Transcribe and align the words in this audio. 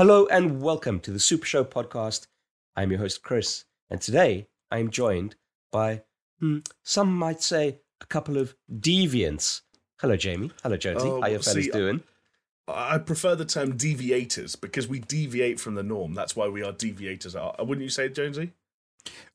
Hello 0.00 0.26
and 0.28 0.62
welcome 0.62 0.98
to 1.00 1.10
the 1.10 1.20
Super 1.20 1.44
Show 1.44 1.62
podcast. 1.62 2.26
I'm 2.74 2.90
your 2.90 3.00
host, 3.00 3.22
Chris, 3.22 3.66
and 3.90 4.00
today 4.00 4.48
I'm 4.70 4.88
joined 4.90 5.36
by, 5.70 6.04
hmm, 6.38 6.60
some 6.82 7.14
might 7.14 7.42
say, 7.42 7.80
a 8.00 8.06
couple 8.06 8.38
of 8.38 8.56
deviants. 8.74 9.60
Hello, 10.00 10.16
Jamie. 10.16 10.52
Hello, 10.62 10.78
Jonesy. 10.78 11.06
Oh, 11.06 11.20
How 11.20 11.26
you 11.26 11.38
fellas 11.40 11.66
see, 11.66 11.70
doing? 11.70 12.02
I 12.66 12.96
prefer 12.96 13.34
the 13.34 13.44
term 13.44 13.76
deviators 13.76 14.56
because 14.56 14.88
we 14.88 15.00
deviate 15.00 15.60
from 15.60 15.74
the 15.74 15.82
norm. 15.82 16.14
That's 16.14 16.34
why 16.34 16.48
we 16.48 16.62
are 16.62 16.72
deviators. 16.72 17.36
Wouldn't 17.58 17.82
you 17.82 17.90
say, 17.90 18.08
Jonesy? 18.08 18.52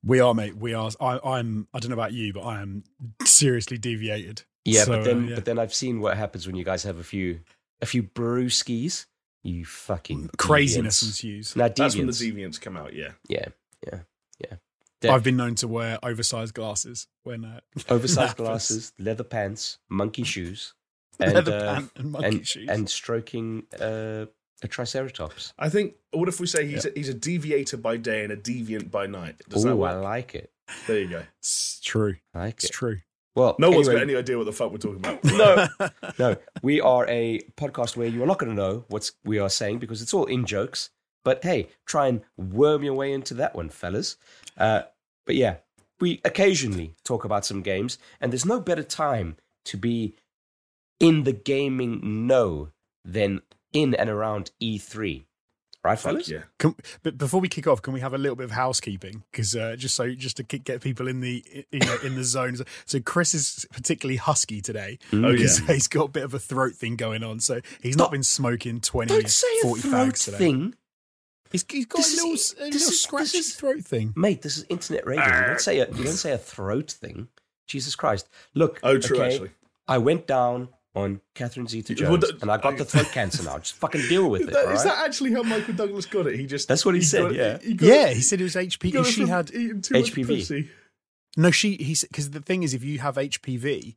We 0.03 0.19
are, 0.19 0.33
mate. 0.33 0.57
We 0.57 0.73
are. 0.73 0.89
I, 0.99 1.19
I'm. 1.23 1.67
I 1.75 1.79
don't 1.79 1.91
know 1.91 1.95
about 1.95 2.13
you, 2.13 2.33
but 2.33 2.41
I 2.41 2.63
am 2.63 2.83
seriously 3.23 3.77
deviated. 3.77 4.41
Yeah, 4.63 4.85
So, 4.85 4.93
but 4.93 5.03
then, 5.03 5.25
uh, 5.25 5.27
yeah. 5.27 5.35
but 5.35 5.45
then 5.45 5.59
I've 5.59 5.75
seen 5.75 5.99
what 5.99 6.17
happens 6.17 6.47
when 6.47 6.55
you 6.55 6.65
guys 6.65 6.81
have 6.85 6.97
a 6.97 7.03
few, 7.03 7.41
a 7.83 7.85
few 7.85 8.01
brewskis. 8.01 9.05
You 9.45 9.63
fucking 9.63 10.31
craziness 10.37 11.03
deviants. 11.03 11.07
ensues. 11.07 11.55
Now, 11.55 11.67
That's 11.67 11.95
when 11.95 12.07
the 12.07 12.11
deviants. 12.13 12.33
deviants 12.33 12.61
come 12.61 12.75
out. 12.77 12.93
Yeah. 12.93 13.11
Yeah, 13.27 13.49
yeah, 13.85 13.99
yeah. 14.39 14.55
De- 15.01 15.09
I've 15.09 15.23
been 15.23 15.37
known 15.37 15.53
to 15.55 15.67
wear 15.67 15.99
oversized 16.01 16.53
glasses 16.55 17.07
when 17.23 17.45
uh, 17.45 17.59
oversized 17.89 18.37
glasses, 18.37 18.91
leather 18.97 19.23
pants, 19.23 19.77
monkey 19.89 20.23
shoes, 20.23 20.73
and 21.19 21.33
leather 21.33 21.53
uh, 21.53 21.73
pant 21.75 21.91
and 21.95 22.11
monkey 22.11 22.27
and, 22.27 22.47
shoes. 22.47 22.69
and 22.69 22.89
stroking 22.89 23.63
uh, 23.79 24.25
a 24.63 24.67
triceratops. 24.67 25.53
I 25.59 25.69
think. 25.69 25.93
What 26.11 26.27
if 26.29 26.39
we 26.39 26.47
say 26.47 26.65
he's 26.65 26.85
a, 26.85 26.91
he's 26.95 27.09
a 27.09 27.13
deviator 27.13 27.77
by 27.77 27.97
day 27.97 28.23
and 28.23 28.31
a 28.33 28.37
deviant 28.37 28.89
by 28.89 29.05
night? 29.05 29.41
Does 29.49 29.63
that 29.63 29.73
Oh, 29.73 29.83
I 29.83 29.93
like 29.93 30.33
it. 30.33 30.51
There 30.87 30.99
you 30.99 31.07
go. 31.09 31.23
it's 31.39 31.79
true. 31.83 32.15
I 32.33 32.39
like 32.45 32.55
It's 32.55 32.65
it. 32.65 32.71
true. 32.71 33.01
Well, 33.35 33.55
No 33.59 33.69
one's 33.69 33.87
anyway, 33.89 34.01
got 34.01 34.09
any 34.09 34.15
idea 34.17 34.37
what 34.37 34.45
the 34.45 34.53
fuck 34.53 34.71
we're 34.71 34.77
talking 34.77 34.97
about. 34.97 35.23
no, 35.25 35.67
no. 36.19 36.37
We 36.61 36.79
are 36.81 37.05
a 37.07 37.41
podcast 37.57 37.97
where 37.97 38.07
you 38.07 38.23
are 38.23 38.27
not 38.27 38.39
going 38.39 38.55
to 38.55 38.55
know 38.55 38.85
what 38.87 39.11
we 39.23 39.39
are 39.39 39.49
saying 39.49 39.79
because 39.79 40.01
it's 40.01 40.13
all 40.13 40.25
in 40.25 40.45
jokes. 40.45 40.89
But 41.23 41.43
hey, 41.43 41.69
try 41.85 42.07
and 42.07 42.21
worm 42.37 42.83
your 42.83 42.93
way 42.93 43.11
into 43.11 43.33
that 43.35 43.55
one, 43.55 43.69
fellas. 43.69 44.15
Uh, 44.57 44.83
but 45.25 45.35
yeah, 45.35 45.57
we 45.99 46.21
occasionally 46.23 46.93
talk 47.03 47.25
about 47.25 47.45
some 47.45 47.61
games, 47.61 47.97
and 48.21 48.31
there's 48.31 48.45
no 48.45 48.59
better 48.59 48.83
time 48.83 49.35
to 49.65 49.77
be 49.77 50.15
in 50.99 51.23
the 51.23 51.33
gaming 51.33 52.27
know 52.27 52.69
than 53.03 53.41
in 53.73 53.93
and 53.95 54.09
around 54.09 54.51
E3, 54.61 55.25
right, 55.85 55.97
Fuck 55.99 56.11
fellas? 56.13 56.29
yeah. 56.29 56.43
Can, 56.59 56.75
but 57.03 57.17
before 57.17 57.39
we 57.39 57.47
kick 57.47 57.67
off, 57.67 57.81
can 57.81 57.93
we 57.93 57.99
have 58.01 58.13
a 58.13 58.17
little 58.17 58.35
bit 58.35 58.45
of 58.45 58.51
housekeeping? 58.51 59.23
Because 59.31 59.55
uh, 59.55 59.75
just 59.77 59.95
so 59.95 60.13
just 60.13 60.37
to 60.37 60.43
kick, 60.43 60.63
get 60.63 60.81
people 60.81 61.07
in 61.07 61.21
the 61.21 61.43
you 61.71 61.79
know, 61.79 61.97
in 62.03 62.15
the 62.15 62.23
zone. 62.23 62.57
So 62.85 62.99
Chris 62.99 63.33
is 63.33 63.65
particularly 63.71 64.17
husky 64.17 64.61
today 64.61 64.97
Mm. 65.11 65.25
Oh, 65.25 65.31
because 65.31 65.61
yeah. 65.61 65.73
he's 65.73 65.87
got 65.87 66.05
a 66.05 66.09
bit 66.09 66.23
of 66.23 66.33
a 66.33 66.39
throat 66.39 66.73
thing 66.73 66.95
going 66.95 67.23
on. 67.23 67.39
So 67.39 67.61
he's 67.81 67.97
not 67.97 68.11
been 68.11 68.23
smoking 68.23 68.81
20, 68.81 69.07
Don't 69.13 69.29
say 69.29 69.47
a 69.63 69.73
throat 69.75 70.15
today. 70.15 70.37
thing, 70.37 70.75
He's, 71.51 71.63
he's 71.69 71.85
got 71.85 71.97
This 71.99 72.07
a 72.07 72.11
is- 72.11 72.17
little, 72.17 72.31
a 72.31 72.65
little 72.65 72.75
is- 72.81 72.87
this 72.87 73.01
scratchy 73.01 73.37
is- 73.37 73.55
throat 73.55 73.83
thing. 73.83 74.13
mate. 74.15 74.41
This 74.41 74.57
is 74.57 74.65
internet 74.69 75.05
radio. 75.05 75.23
You 75.25 75.45
don't 75.47 75.61
say 75.61 75.79
a 75.79 75.87
you 75.89 76.03
don't 76.03 76.07
say 76.13 76.31
a 76.31 76.37
throat 76.37 76.91
thing. 76.91 77.27
Jesus 77.67 77.95
Christ! 77.95 78.27
Look. 78.53 78.79
Oh, 78.83 78.97
true. 78.97 79.17
okay, 79.17 79.25
Actually, 79.33 79.49
I 79.87 79.97
went 79.99 80.27
down 80.27 80.69
on 80.95 81.19
Catherine 81.33 81.67
Zeta 81.67 81.93
You- 81.93 82.03
well, 82.09 82.17
Jones, 82.17 82.31
that- 82.33 82.41
and 82.41 82.51
I 82.51 82.57
got 82.57 82.77
the 82.77 82.85
throat 82.85 83.07
cancer 83.11 83.43
now. 83.43 83.57
Just 83.59 83.75
fucking 83.75 84.01
deal 84.07 84.29
with 84.29 84.43
is 84.43 84.47
it, 84.49 84.53
that, 84.53 84.65
all 84.65 84.71
is 84.73 84.83
that 84.83 85.05
actually 85.05 85.33
how 85.33 85.43
Michael 85.43 85.73
Douglas 85.73 86.05
got 86.05 86.27
it? 86.27 86.39
He 86.39 86.45
just 86.45 86.67
That's 86.67 86.85
what 86.85 86.95
he 86.95 87.01
said, 87.01 87.21
got 87.23 87.35
yeah. 87.35 87.57
he 87.61 87.73
got 87.73 87.87
Yeah, 87.87 88.07
he 88.09 88.21
said 88.21 88.39
it 88.39 88.43
was 88.43 88.55
HPV. 88.55 89.05
She 89.05 89.27
had 89.27 89.49
eating 89.53 89.81
too 89.81 89.99
much 89.99 90.11
HPV. 90.13 90.27
pussy. 90.27 90.69
no. 91.37 91.51
She 91.51 91.75
he 91.75 91.95
because 92.07 92.31
the 92.31 92.39
thing 92.41 92.63
is, 92.63 92.73
if 92.73 92.83
you 92.83 92.99
have 92.99 93.15
HPV, 93.15 93.95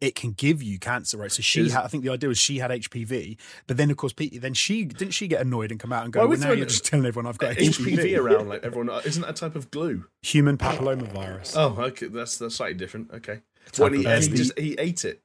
it 0.00 0.14
can 0.14 0.32
give 0.32 0.62
you 0.62 0.78
cancer, 0.78 1.16
right? 1.16 1.32
So 1.32 1.40
she 1.42 1.70
had. 1.70 1.82
I 1.82 1.88
think 1.88 2.04
the 2.04 2.10
idea 2.10 2.28
was 2.28 2.38
she 2.38 2.58
had 2.58 2.70
HPV, 2.70 3.38
but 3.66 3.76
then 3.78 3.90
of 3.90 3.96
course, 3.96 4.12
Pete, 4.12 4.40
then 4.40 4.52
she 4.54 4.84
didn't 4.84 5.12
she 5.14 5.26
get 5.26 5.40
annoyed 5.40 5.70
and 5.70 5.80
come 5.80 5.90
out 5.92 6.04
and 6.04 6.12
go, 6.12 6.20
Why 6.20 6.26
well, 6.26 6.38
now 6.38 6.44
throwing 6.44 6.58
you're 6.58 6.66
just 6.68 6.84
telling 6.84 7.06
everyone 7.06 7.26
I've 7.28 7.38
got 7.38 7.56
HPV 7.56 7.96
HPV. 7.96 8.18
around 8.18 8.48
like 8.48 8.62
everyone. 8.62 8.90
Uh, 8.90 9.00
isn't 9.04 9.22
that 9.22 9.30
a 9.30 9.32
type 9.32 9.56
of 9.56 9.70
glue? 9.70 10.04
Human 10.22 10.58
papillomavirus. 10.58 11.54
Oh, 11.56 11.82
okay. 11.86 12.06
That's 12.08 12.36
that's 12.38 12.54
slightly 12.56 12.76
different. 12.78 13.10
Okay. 13.12 13.40
When 13.78 13.94
he, 13.94 14.00
he 14.04 14.28
just 14.28 14.56
he 14.58 14.74
ate 14.78 15.04
it. 15.04 15.22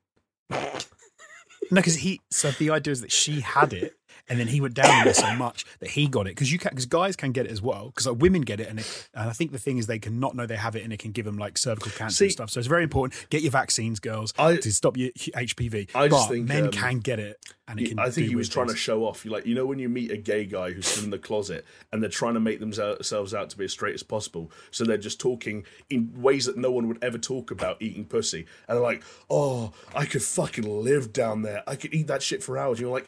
No, 1.69 1.75
because 1.75 1.95
he. 1.97 2.21
So 2.29 2.51
the 2.51 2.71
idea 2.71 2.91
is 2.91 3.01
that 3.01 3.11
she 3.11 3.41
had 3.41 3.73
it, 3.73 3.93
and 4.29 4.39
then 4.39 4.47
he 4.47 4.61
went 4.61 4.73
down 4.73 4.89
on 4.89 5.07
it 5.07 5.15
so 5.15 5.33
much 5.35 5.65
that 5.79 5.89
he 5.89 6.07
got 6.07 6.27
it. 6.27 6.31
Because 6.35 6.51
you 6.51 6.59
can, 6.59 6.69
because 6.69 6.85
guys 6.85 7.15
can 7.15 7.31
get 7.31 7.45
it 7.45 7.51
as 7.51 7.61
well. 7.61 7.87
Because 7.87 8.07
like 8.07 8.19
women 8.19 8.41
get 8.41 8.59
it, 8.59 8.67
and 8.67 8.79
it, 8.79 9.09
and 9.13 9.29
I 9.29 9.33
think 9.33 9.51
the 9.51 9.59
thing 9.59 9.77
is 9.77 9.87
they 9.87 9.99
can 9.99 10.19
not 10.19 10.35
know 10.35 10.45
they 10.45 10.55
have 10.55 10.75
it, 10.75 10.83
and 10.83 10.91
it 10.91 10.99
can 10.99 11.11
give 11.11 11.25
them 11.25 11.37
like 11.37 11.57
cervical 11.57 11.91
cancer 11.91 12.15
See- 12.15 12.25
and 12.25 12.31
stuff. 12.31 12.49
So 12.49 12.59
it's 12.59 12.67
very 12.67 12.83
important. 12.83 13.27
Get 13.29 13.41
your 13.41 13.51
vaccines, 13.51 13.99
girls, 13.99 14.33
I- 14.37 14.57
to 14.57 14.71
stop 14.73 14.97
your 14.97 15.09
HPV. 15.11 15.89
I 15.95 16.07
just 16.07 16.27
but 16.27 16.33
think, 16.33 16.47
men 16.47 16.65
um, 16.65 16.71
can 16.71 16.99
get 16.99 17.19
it, 17.19 17.37
and 17.67 17.79
it 17.79 17.89
can. 17.89 17.99
I 17.99 18.09
think 18.09 18.27
he 18.27 18.35
was 18.35 18.49
trying 18.49 18.67
to 18.67 18.75
show 18.75 19.05
off. 19.05 19.23
You 19.25 19.31
like, 19.31 19.45
you 19.45 19.55
know, 19.55 19.65
when 19.65 19.79
you 19.79 19.89
meet 19.89 20.11
a 20.11 20.17
gay 20.17 20.45
guy 20.45 20.71
who's 20.71 20.87
still 20.87 21.05
in 21.05 21.09
the 21.09 21.19
closet 21.19 21.65
and 21.91 22.01
they're 22.01 22.09
trying 22.09 22.33
to 22.33 22.39
make 22.39 22.59
themselves 22.59 23.33
out 23.33 23.49
to 23.51 23.57
be 23.57 23.65
as 23.65 23.71
straight 23.71 23.93
as 23.93 24.03
possible, 24.03 24.51
so 24.71 24.83
they're 24.83 24.97
just 24.97 25.19
talking 25.19 25.65
in 25.89 26.11
ways 26.21 26.45
that 26.45 26.57
no 26.57 26.71
one 26.71 26.87
would 26.87 27.03
ever 27.03 27.17
talk 27.17 27.51
about 27.51 27.81
eating 27.81 28.05
pussy, 28.05 28.45
and 28.67 28.75
they're 28.77 28.83
like, 28.83 29.03
"Oh, 29.29 29.71
I 29.95 30.05
could 30.05 30.23
fucking 30.23 30.65
live 30.83 31.13
down 31.13 31.43
there. 31.43 31.63
I 31.67 31.75
could 31.75 31.93
eat 31.93 32.07
that 32.07 32.21
shit 32.21 32.43
for 32.43 32.57
hours." 32.57 32.79
you're 32.81 32.91
like, 32.91 33.07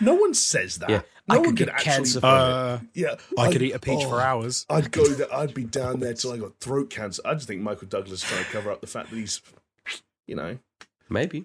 no 0.00 0.14
one 0.14 0.34
says 0.54 0.76
that. 0.78 0.88
Yeah, 0.90 1.02
no 1.28 1.34
I 1.34 1.38
one 1.38 1.44
could 1.48 1.56
get 1.56 1.68
actually. 1.68 1.92
cancer 1.92 2.20
from 2.20 2.28
Uh, 2.30 2.78
yeah, 2.94 3.14
I 3.38 3.46
could 3.52 3.56
I'd- 3.62 3.66
eat 3.66 3.72
a 3.72 3.78
peach 3.78 4.04
for 4.04 4.16
oh, 4.20 4.24
hours. 4.30 4.66
I'd 4.70 4.90
go 4.90 5.06
there. 5.06 5.32
I'd 5.34 5.54
be 5.54 5.64
down 5.80 6.00
there 6.00 6.14
till 6.14 6.32
I 6.32 6.38
got 6.38 6.58
throat 6.60 6.90
cancer. 6.90 7.22
I 7.24 7.34
just 7.34 7.46
think 7.48 7.60
Michael 7.60 7.88
Douglas 7.88 8.22
is 8.22 8.28
trying 8.28 8.44
to 8.44 8.50
cover 8.50 8.70
up 8.70 8.80
the 8.80 8.86
fact 8.86 9.10
that 9.10 9.16
he's, 9.16 9.40
you 10.26 10.36
know, 10.36 10.58
Maybe. 11.10 11.44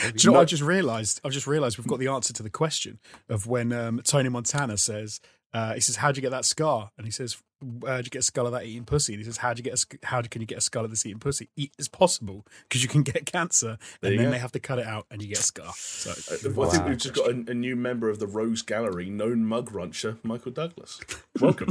Do 0.00 0.12
you 0.18 0.30
know 0.30 0.34
what 0.38 0.42
I 0.42 0.44
just 0.44 0.62
realised? 0.62 1.20
I've 1.24 1.32
just 1.32 1.46
realised 1.46 1.78
we've 1.78 1.86
got 1.86 1.98
the 1.98 2.08
answer 2.08 2.32
to 2.32 2.42
the 2.42 2.50
question 2.50 2.98
of 3.28 3.46
when 3.46 3.72
um, 3.72 4.00
Tony 4.04 4.28
Montana 4.28 4.76
says, 4.76 5.20
uh, 5.52 5.74
he 5.74 5.80
says, 5.80 5.96
"How'd 5.96 6.16
you 6.16 6.22
get 6.22 6.30
that 6.30 6.44
scar?" 6.44 6.90
And 6.98 7.06
he 7.06 7.10
says, 7.12 7.36
"How'd 7.86 8.04
you 8.06 8.10
get 8.10 8.20
a 8.20 8.22
skull 8.22 8.46
of 8.46 8.52
that 8.52 8.64
eating 8.64 8.84
pussy?" 8.84 9.14
And 9.14 9.20
he 9.20 9.24
says, 9.24 9.38
"How'd 9.38 9.58
you 9.58 9.64
get 9.64 9.74
a 9.74 10.06
how 10.06 10.22
can 10.22 10.40
you 10.40 10.46
get 10.46 10.58
a 10.58 10.60
skull 10.60 10.84
of 10.84 10.90
this 10.90 11.04
eating 11.06 11.18
pussy?" 11.18 11.48
It's 11.56 11.88
possible 11.88 12.44
because 12.68 12.82
you 12.82 12.88
can 12.88 13.02
get 13.02 13.26
cancer, 13.26 13.78
There 14.00 14.10
and 14.10 14.20
then 14.20 14.26
go. 14.26 14.30
they 14.32 14.38
have 14.38 14.52
to 14.52 14.60
cut 14.60 14.78
it 14.78 14.86
out, 14.86 15.06
and 15.10 15.20
you 15.22 15.28
get 15.28 15.38
a 15.38 15.42
scar. 15.42 15.72
So 15.76 16.10
I 16.10 16.14
think 16.14 16.86
we've 16.86 16.96
just 16.98 17.14
got 17.14 17.28
a, 17.30 17.44
a 17.50 17.54
new 17.54 17.76
member 17.76 18.08
of 18.08 18.18
the 18.18 18.26
Rose 18.26 18.62
Gallery, 18.62 19.10
known 19.10 19.44
mug 19.44 19.72
rancher, 19.72 20.18
Michael 20.22 20.52
Douglas. 20.52 21.00
Welcome. 21.40 21.68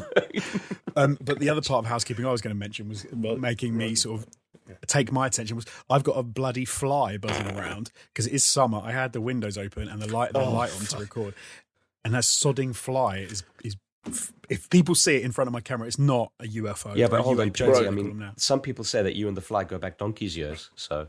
Um, 0.95 1.17
but 1.21 1.39
the 1.39 1.49
other 1.49 1.61
part 1.61 1.85
of 1.85 1.89
housekeeping 1.89 2.25
I 2.25 2.31
was 2.31 2.41
going 2.41 2.55
to 2.55 2.59
mention 2.59 2.89
was 2.89 3.05
Well, 3.11 3.37
making 3.37 3.75
me 3.77 3.95
sort 3.95 4.21
of 4.21 4.27
take 4.87 5.11
my 5.11 5.27
attention 5.27 5.55
was 5.57 5.65
I've 5.89 6.03
got 6.03 6.13
a 6.17 6.23
bloody 6.23 6.65
fly 6.65 7.17
buzzing 7.17 7.57
around 7.57 7.91
because 8.13 8.27
it 8.27 8.33
is 8.33 8.43
summer. 8.43 8.81
I 8.83 8.91
had 8.91 9.11
the 9.13 9.21
windows 9.21 9.57
open 9.57 9.87
and 9.89 10.01
the 10.01 10.07
light 10.11 10.31
the 10.33 10.39
Oh, 10.39 10.51
light 10.53 10.71
on 10.71 10.79
fuck. 10.81 10.89
to 10.89 11.03
record, 11.03 11.33
and 12.05 12.13
that 12.13 12.23
sodding 12.23 12.75
fly 12.75 13.17
is 13.17 13.43
is. 13.63 13.75
If 14.49 14.69
people 14.69 14.95
see 14.95 15.15
it 15.15 15.23
in 15.23 15.31
front 15.31 15.47
of 15.47 15.53
my 15.53 15.61
camera, 15.61 15.87
it's 15.87 15.97
not 15.97 16.31
a 16.39 16.45
UFO. 16.45 16.95
Yeah, 16.95 17.07
but 17.07 17.19
a 17.21 17.23
hold 17.23 17.39
on, 17.39 17.49
UAP, 17.49 17.53
Jonesy. 17.53 17.87
I 17.87 17.89
mean, 17.89 18.19
now. 18.19 18.33
some 18.37 18.59
people 18.59 18.83
say 18.83 19.01
that 19.01 19.15
you 19.15 19.27
and 19.27 19.37
the 19.37 19.41
fly 19.41 19.63
go 19.63 19.77
back 19.77 19.97
donkey's 19.97 20.35
years. 20.35 20.69
So 20.75 21.07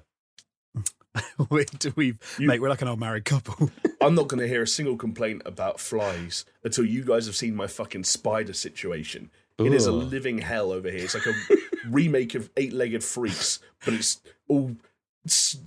we, 1.50 1.66
we've 1.97 2.19
mate, 2.38 2.60
we're 2.60 2.69
like 2.69 2.82
an 2.82 2.88
old 2.88 3.00
married 3.00 3.25
couple. 3.25 3.71
I'm 4.00 4.15
not 4.15 4.28
going 4.28 4.41
to 4.41 4.49
hear 4.49 4.62
a 4.62 4.66
single 4.66 4.97
complaint 4.97 5.43
about 5.44 5.81
flies 5.81 6.44
until 6.62 6.84
you 6.84 7.05
guys 7.05 7.27
have 7.27 7.37
seen 7.37 7.55
my 7.55 7.66
fucking 7.66 8.05
spider 8.05 8.53
situation. 8.53 9.31
It 9.59 9.72
is 9.72 9.87
a 9.87 9.93
living 9.93 10.38
hell 10.38 10.72
over 10.72 10.91
here. 10.91 11.05
It's 11.05 11.15
like 11.15 11.26
a 11.26 11.34
remake 11.88 12.34
of 12.34 12.50
Eight 12.56 12.72
Legged 12.72 13.05
Freaks, 13.05 13.61
but 13.84 13.94
it's 13.94 14.21
all 14.49 14.72
s- 14.72 14.76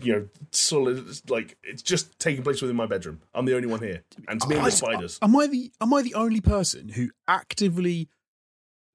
you 0.01 0.13
know 0.13 0.27
solid. 0.51 1.05
Like 1.29 1.57
it's 1.63 1.81
just 1.81 2.19
taking 2.19 2.43
place 2.43 2.61
within 2.61 2.75
my 2.77 2.85
bedroom. 2.85 3.21
I'm 3.33 3.45
the 3.45 3.55
only 3.55 3.67
one 3.67 3.79
here, 3.81 4.03
and 4.27 4.41
to 4.41 4.47
me, 4.47 4.57
I- 4.57 4.65
the 4.65 4.71
spiders. 4.71 5.19
Am 5.21 5.35
I 5.35 5.47
the 5.47 5.71
am 5.81 5.93
I 5.93 6.01
the 6.01 6.13
only 6.13 6.41
person 6.41 6.89
who 6.89 7.09
actively? 7.27 8.09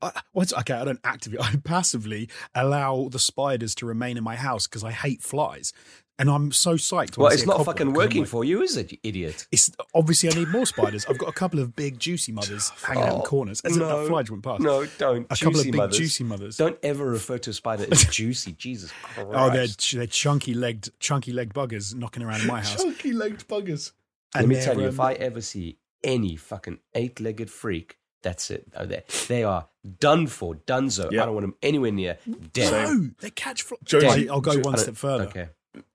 I, 0.01 0.21
what's 0.33 0.53
okay? 0.53 0.75
I 0.75 0.85
don't 0.85 1.01
actively. 1.05 1.39
I 1.43 1.57
passively 1.65 2.29
allow 2.55 3.09
the 3.11 3.19
spiders 3.21 3.75
to 3.77 3.87
remain 3.87 4.17
in 4.17 4.25
my 4.25 4.37
house 4.37 4.67
because 4.67 4.83
I 4.85 4.91
hate 4.91 5.23
flies, 5.23 5.73
and 6.19 6.31
I'm 6.31 6.53
so 6.53 6.75
psyched. 6.75 7.17
well, 7.17 7.33
it's 7.33 7.47
not 7.47 7.57
cobweb, 7.57 7.67
fucking 7.67 7.87
'cause 7.89 7.97
working 7.97 8.21
like, 8.23 8.29
for 8.29 8.45
you, 8.45 8.63
is 8.63 8.77
it, 8.77 8.93
you 8.93 8.99
idiot? 9.03 9.47
It's 9.51 9.71
obviously 9.95 10.31
I 10.31 10.35
need 10.35 10.49
more 10.49 10.67
spiders. 10.67 11.05
I've 11.07 11.19
got 11.19 11.29
a 11.29 11.33
couple 11.33 11.59
of 11.61 11.75
big 11.75 11.99
juicy 11.99 12.33
mothers 12.33 12.71
hanging 12.85 13.03
out 13.05 13.09
in 13.15 13.21
Oh, 13.21 13.23
corners. 13.23 13.61
As 13.63 13.73
if 13.77 13.79
no. 13.83 14.01
that 14.03 14.09
fly 14.09 14.23
went 14.31 14.43
past. 14.43 14.61
No, 14.61 14.87
don't. 14.99 15.27
a 15.31 15.35
juicy 15.35 15.45
couple 15.45 15.61
of 15.61 15.67
big 15.67 15.75
mothers. 15.75 15.97
juicy 15.99 16.25
mothers. 16.25 16.57
Don't 16.57 16.79
ever 16.83 17.05
refer 17.07 17.39
to 17.39 17.51
a 17.51 17.53
spider 17.53 17.87
as 17.91 18.05
juicy. 18.11 18.53
Jesus 18.53 18.93
Christ. 19.03 19.29
Oh, 19.33 19.51
they're 19.51 19.67
they're 19.95 20.07
chunky 20.07 20.55
legged, 20.55 20.91
chunky 21.01 21.33
legged 21.33 21.55
buggers 21.55 21.95
knocking 21.95 22.23
around 22.23 22.43
in 22.43 22.47
my 22.47 22.59
house. 22.61 22.77
Chunky 22.83 23.13
legged 23.13 23.49
buggers. 23.49 23.93
Let 24.35 24.49
me 24.49 24.61
tell 24.61 24.79
you, 24.81 24.87
if 24.87 24.99
um, 25.01 25.07
I 25.07 25.15
ever 25.15 25.41
see 25.41 25.79
any 26.05 26.37
fucking 26.37 26.79
eight-legged 26.95 27.51
freak, 27.51 27.99
that's 28.23 28.51
it. 28.51 28.67
Oh, 28.77 28.87
they 28.87 29.03
they 29.29 29.45
are 29.45 29.69
done 29.99 30.27
for, 30.27 30.55
donezo. 30.55 31.11
Yeah. 31.11 31.23
I 31.23 31.27
don't 31.27 31.35
want 31.35 31.45
them 31.45 31.55
anywhere 31.63 31.91
near 31.93 32.19
dead. 32.53 32.71
no, 32.71 33.11
they 33.21 33.31
catch 33.31 33.63
flies. 33.63 34.29
I'll 34.29 34.41
go 34.41 34.59
one 34.61 34.79
step 34.79 34.97
further. 34.97 35.25
Okay. 35.25 35.49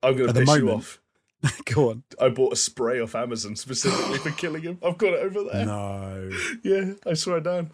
I'm 0.03 0.17
gonna 0.17 0.33
the 0.33 0.41
piss 0.45 0.57
you 0.57 0.71
off. 0.71 1.01
go 1.65 1.89
on. 1.91 2.03
I 2.19 2.29
bought 2.29 2.53
a 2.53 2.55
spray 2.55 2.99
off 2.99 3.13
Amazon 3.15 3.55
specifically 3.55 4.17
for 4.17 4.31
killing 4.31 4.63
him. 4.63 4.79
I've 4.83 4.97
got 4.97 5.13
it 5.13 5.19
over 5.19 5.43
there. 5.43 5.65
No. 5.65 6.29
Yeah, 6.63 6.93
I 7.05 7.13
swear 7.13 7.39
down. 7.39 7.71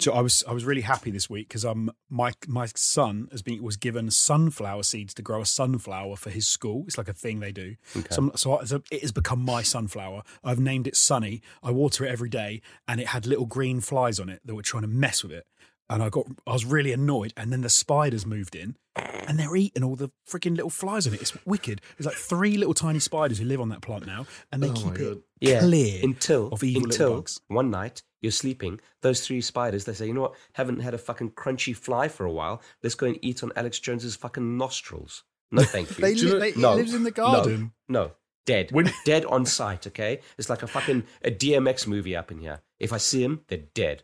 So 0.00 0.12
I 0.12 0.20
was 0.20 0.42
I 0.48 0.52
was 0.52 0.64
really 0.64 0.80
happy 0.82 1.10
this 1.10 1.28
week 1.28 1.48
because 1.48 1.64
um 1.64 1.90
my 2.08 2.32
my 2.46 2.66
son 2.74 3.28
has 3.32 3.42
been 3.42 3.62
was 3.62 3.76
given 3.76 4.10
sunflower 4.10 4.84
seeds 4.84 5.12
to 5.14 5.22
grow 5.22 5.40
a 5.42 5.46
sunflower 5.46 6.16
for 6.16 6.30
his 6.30 6.46
school. 6.48 6.84
It's 6.86 6.96
like 6.98 7.08
a 7.08 7.12
thing 7.12 7.40
they 7.40 7.52
do. 7.52 7.76
So, 8.10 8.30
so, 8.34 8.58
I- 8.58 8.64
so 8.64 8.82
it 8.90 9.02
has 9.02 9.12
become 9.12 9.40
my 9.44 9.62
sunflower. 9.62 10.22
I've 10.44 10.60
named 10.60 10.86
it 10.86 10.96
Sunny. 10.96 11.42
I 11.62 11.70
water 11.72 12.04
it 12.04 12.10
every 12.10 12.28
day, 12.28 12.62
and 12.86 13.00
it 13.00 13.08
had 13.08 13.26
little 13.26 13.46
green 13.46 13.80
flies 13.80 14.18
on 14.20 14.28
it 14.28 14.40
that 14.44 14.54
were 14.54 14.62
trying 14.62 14.82
to 14.82 14.88
mess 14.88 15.22
with 15.22 15.32
it. 15.32 15.46
And 15.90 16.02
I 16.02 16.08
got 16.10 16.26
I 16.46 16.52
was 16.52 16.64
really 16.64 16.92
annoyed. 16.92 17.32
And 17.36 17.52
then 17.52 17.62
the 17.62 17.68
spiders 17.70 18.26
moved 18.26 18.54
in, 18.54 18.76
and 18.96 19.38
they're 19.38 19.56
eating 19.56 19.82
all 19.82 19.96
the 19.96 20.10
freaking 20.28 20.54
little 20.54 20.70
flies 20.70 21.06
on 21.06 21.14
it. 21.14 21.20
It's 21.22 21.36
wicked. 21.46 21.80
There's 21.96 22.06
like 22.06 22.16
three 22.16 22.56
little 22.58 22.74
tiny 22.74 22.98
spiders 22.98 23.38
who 23.38 23.44
live 23.46 23.60
on 23.60 23.70
that 23.70 23.80
plant 23.80 24.06
now, 24.06 24.26
and 24.52 24.62
they 24.62 24.68
Oh 24.68 24.72
keep 24.74 24.94
it 24.96 24.98
God. 24.98 25.22
Yeah, 25.40 25.60
clear 25.60 26.00
until 26.02 26.48
of 26.48 26.62
evil 26.62 26.82
little 26.82 26.92
until 27.06 27.14
bugs. 27.16 27.40
one 27.48 27.70
night 27.70 28.02
you're 28.20 28.32
sleeping. 28.32 28.80
Those 29.02 29.24
three 29.26 29.40
spiders, 29.40 29.84
they 29.84 29.92
say, 29.94 30.06
you 30.08 30.12
know 30.12 30.22
what? 30.22 30.34
Haven't 30.54 30.80
had 30.80 30.92
a 30.92 30.98
fucking 30.98 31.30
crunchy 31.30 31.74
fly 31.74 32.08
for 32.08 32.26
a 32.26 32.32
while. 32.32 32.60
Let's 32.82 32.96
go 32.96 33.06
and 33.06 33.18
eat 33.22 33.42
on 33.44 33.52
Alex 33.56 33.78
Jones's 33.78 34.16
fucking 34.16 34.56
nostrils. 34.58 35.22
No, 35.52 35.62
thank 35.62 35.88
you. 35.96 36.02
They, 36.02 36.14
Do 36.14 36.26
you 36.26 36.32
li- 36.34 36.38
they, 36.40 36.48
it 36.48 36.56
no, 36.58 36.74
lives 36.74 36.92
in 36.94 37.04
the 37.04 37.12
garden. 37.12 37.72
No, 37.88 38.10
dead. 38.44 38.72
When- 38.72 38.92
dead 39.06 39.24
on 39.24 39.46
sight. 39.46 39.86
Okay, 39.86 40.20
it's 40.36 40.50
like 40.50 40.62
a 40.62 40.66
fucking 40.66 41.04
a 41.22 41.30
DMX 41.30 41.86
movie 41.86 42.16
up 42.16 42.30
in 42.32 42.40
here. 42.40 42.60
If 42.80 42.92
I 42.92 42.96
see 42.98 43.22
them, 43.22 43.42
they're 43.48 43.58
dead. 43.74 44.02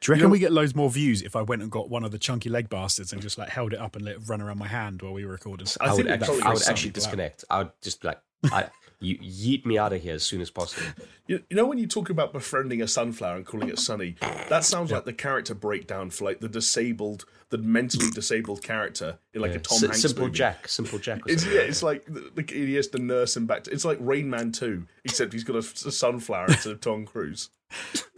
Do 0.00 0.12
you 0.12 0.14
reckon 0.14 0.30
we 0.30 0.38
get 0.38 0.52
loads 0.52 0.74
more 0.74 0.90
views 0.90 1.22
if 1.22 1.34
I 1.34 1.42
went 1.42 1.62
and 1.62 1.70
got 1.70 1.90
one 1.90 2.04
of 2.04 2.12
the 2.12 2.18
chunky 2.18 2.48
leg 2.48 2.68
bastards 2.68 3.12
and 3.12 3.20
just 3.20 3.36
like 3.36 3.48
held 3.48 3.72
it 3.72 3.80
up 3.80 3.96
and 3.96 4.04
let 4.04 4.16
it 4.16 4.20
run 4.26 4.40
around 4.40 4.58
my 4.58 4.68
hand 4.68 5.02
while 5.02 5.12
we 5.12 5.24
were 5.24 5.32
recording? 5.32 5.66
I 5.80 5.86
I, 5.86 5.88
think 5.90 6.04
would 6.04 6.12
actually, 6.12 6.42
I 6.42 6.48
would 6.52 6.68
actually 6.68 6.74
some 6.76 6.88
out. 6.88 6.94
disconnect. 6.94 7.44
I 7.50 7.58
would 7.58 7.70
just 7.82 8.04
like, 8.04 8.20
I, 8.44 8.68
you 9.00 9.16
yeet 9.18 9.64
me 9.64 9.78
out 9.78 9.92
of 9.92 10.02
here 10.02 10.14
as 10.14 10.24
soon 10.24 10.40
as 10.40 10.50
possible. 10.50 10.86
You, 11.26 11.42
you 11.48 11.56
know 11.56 11.66
when 11.66 11.78
you 11.78 11.86
talk 11.86 12.10
about 12.10 12.32
befriending 12.32 12.82
a 12.82 12.88
sunflower 12.88 13.36
and 13.36 13.46
calling 13.46 13.68
it 13.68 13.78
Sunny, 13.78 14.16
that 14.48 14.64
sounds 14.64 14.90
like 14.90 15.04
the 15.04 15.12
character 15.12 15.54
breakdown 15.54 16.10
for 16.10 16.24
like 16.24 16.40
the 16.40 16.48
disabled, 16.48 17.24
the 17.50 17.58
mentally 17.58 18.10
disabled 18.10 18.62
character 18.62 19.18
in 19.34 19.40
like 19.42 19.54
a 19.54 19.58
Tom 19.60 19.76
S- 19.76 19.80
Hanks 19.82 20.00
Simple 20.02 20.24
movie. 20.24 20.34
Jack, 20.36 20.66
Simple 20.68 20.98
Jack. 20.98 21.26
Or 21.26 21.30
It's 21.30 21.44
yeah, 21.46 21.52
like 21.60 21.68
it's 21.68 21.82
like 21.82 22.04
the, 22.06 22.30
the, 22.34 22.52
he 22.52 22.74
has 22.74 22.88
to 22.88 22.98
nurse 22.98 23.36
him 23.36 23.46
back. 23.46 23.64
To, 23.64 23.70
it's 23.70 23.84
like 23.84 23.98
Rain 24.00 24.28
Man 24.30 24.52
Two, 24.52 24.86
except 25.04 25.32
he's 25.32 25.44
got 25.44 25.56
a, 25.56 25.58
a 25.58 25.92
sunflower 25.92 26.46
instead 26.48 26.72
of 26.72 26.80
Tom 26.80 27.04
Cruise. 27.04 27.50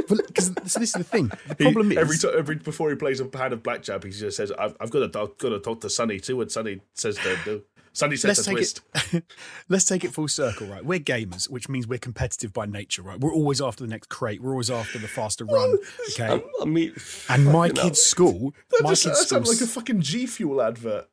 Because 0.09 0.47
so 0.67 0.81
this 0.81 0.91
is 0.91 0.93
the 0.93 1.05
thing. 1.05 1.29
The 1.49 1.55
He- 1.59 1.65
problem 1.65 1.93
is 1.93 1.99
every 1.99 2.17
time, 2.17 2.31
every 2.37 2.56
before 2.56 2.91
he 2.91 2.97
plays 2.97 3.21
a 3.21 3.29
hand 3.37 3.53
of 3.53 3.62
blackjack, 3.62 4.03
he 4.05 4.11
just 4.11 4.37
says, 4.37 4.50
"I've, 4.53 4.77
I've 4.81 4.91
got 4.91 5.12
to, 5.12 5.21
I've 5.21 5.37
got 5.38 5.50
to 5.50 5.61
talk 5.61 5.81
to 5.82 5.91
Sunny 5.91 6.19
too." 6.21 6.41
And 6.41 6.50
Sunny 6.50 6.81
says 6.94 7.17
to 7.17 7.62
Sunny 7.92 8.16
says 8.16 8.28
let's 8.28 8.44
take 8.44 8.56
twist. 8.56 8.81
it. 9.12 9.25
let's 9.69 9.84
take 9.84 10.04
it 10.04 10.12
full 10.12 10.28
circle, 10.28 10.66
right? 10.69 10.84
We're 10.84 11.00
gamers, 11.00 11.50
which 11.50 11.69
means 11.69 11.88
we're 11.88 11.98
competitive 11.98 12.52
by 12.52 12.66
nature, 12.66 13.02
right? 13.02 13.19
We're 13.19 13.34
always 13.34 13.60
after 13.60 13.82
the 13.84 13.90
next 13.90 14.08
crate. 14.08 14.40
We're 14.40 14.52
always 14.52 14.70
after 14.70 14.98
the 14.98 15.08
faster 15.08 15.44
oh, 15.48 15.54
run. 15.54 15.78
Okay. 16.12 16.42
I 16.60 16.64
mean, 16.64 16.94
And 17.28 17.46
my 17.46 17.69
kid's 17.69 18.00
school, 18.00 18.54
That 18.70 18.82
my 18.82 18.90
just 18.90 19.04
kid's 19.04 19.19
school, 19.20 19.44
sounds 19.44 19.60
like 19.60 19.69
a 19.69 19.72
fucking 19.72 20.00
G 20.02 20.26
Fuel 20.26 20.62
advert. 20.62 21.08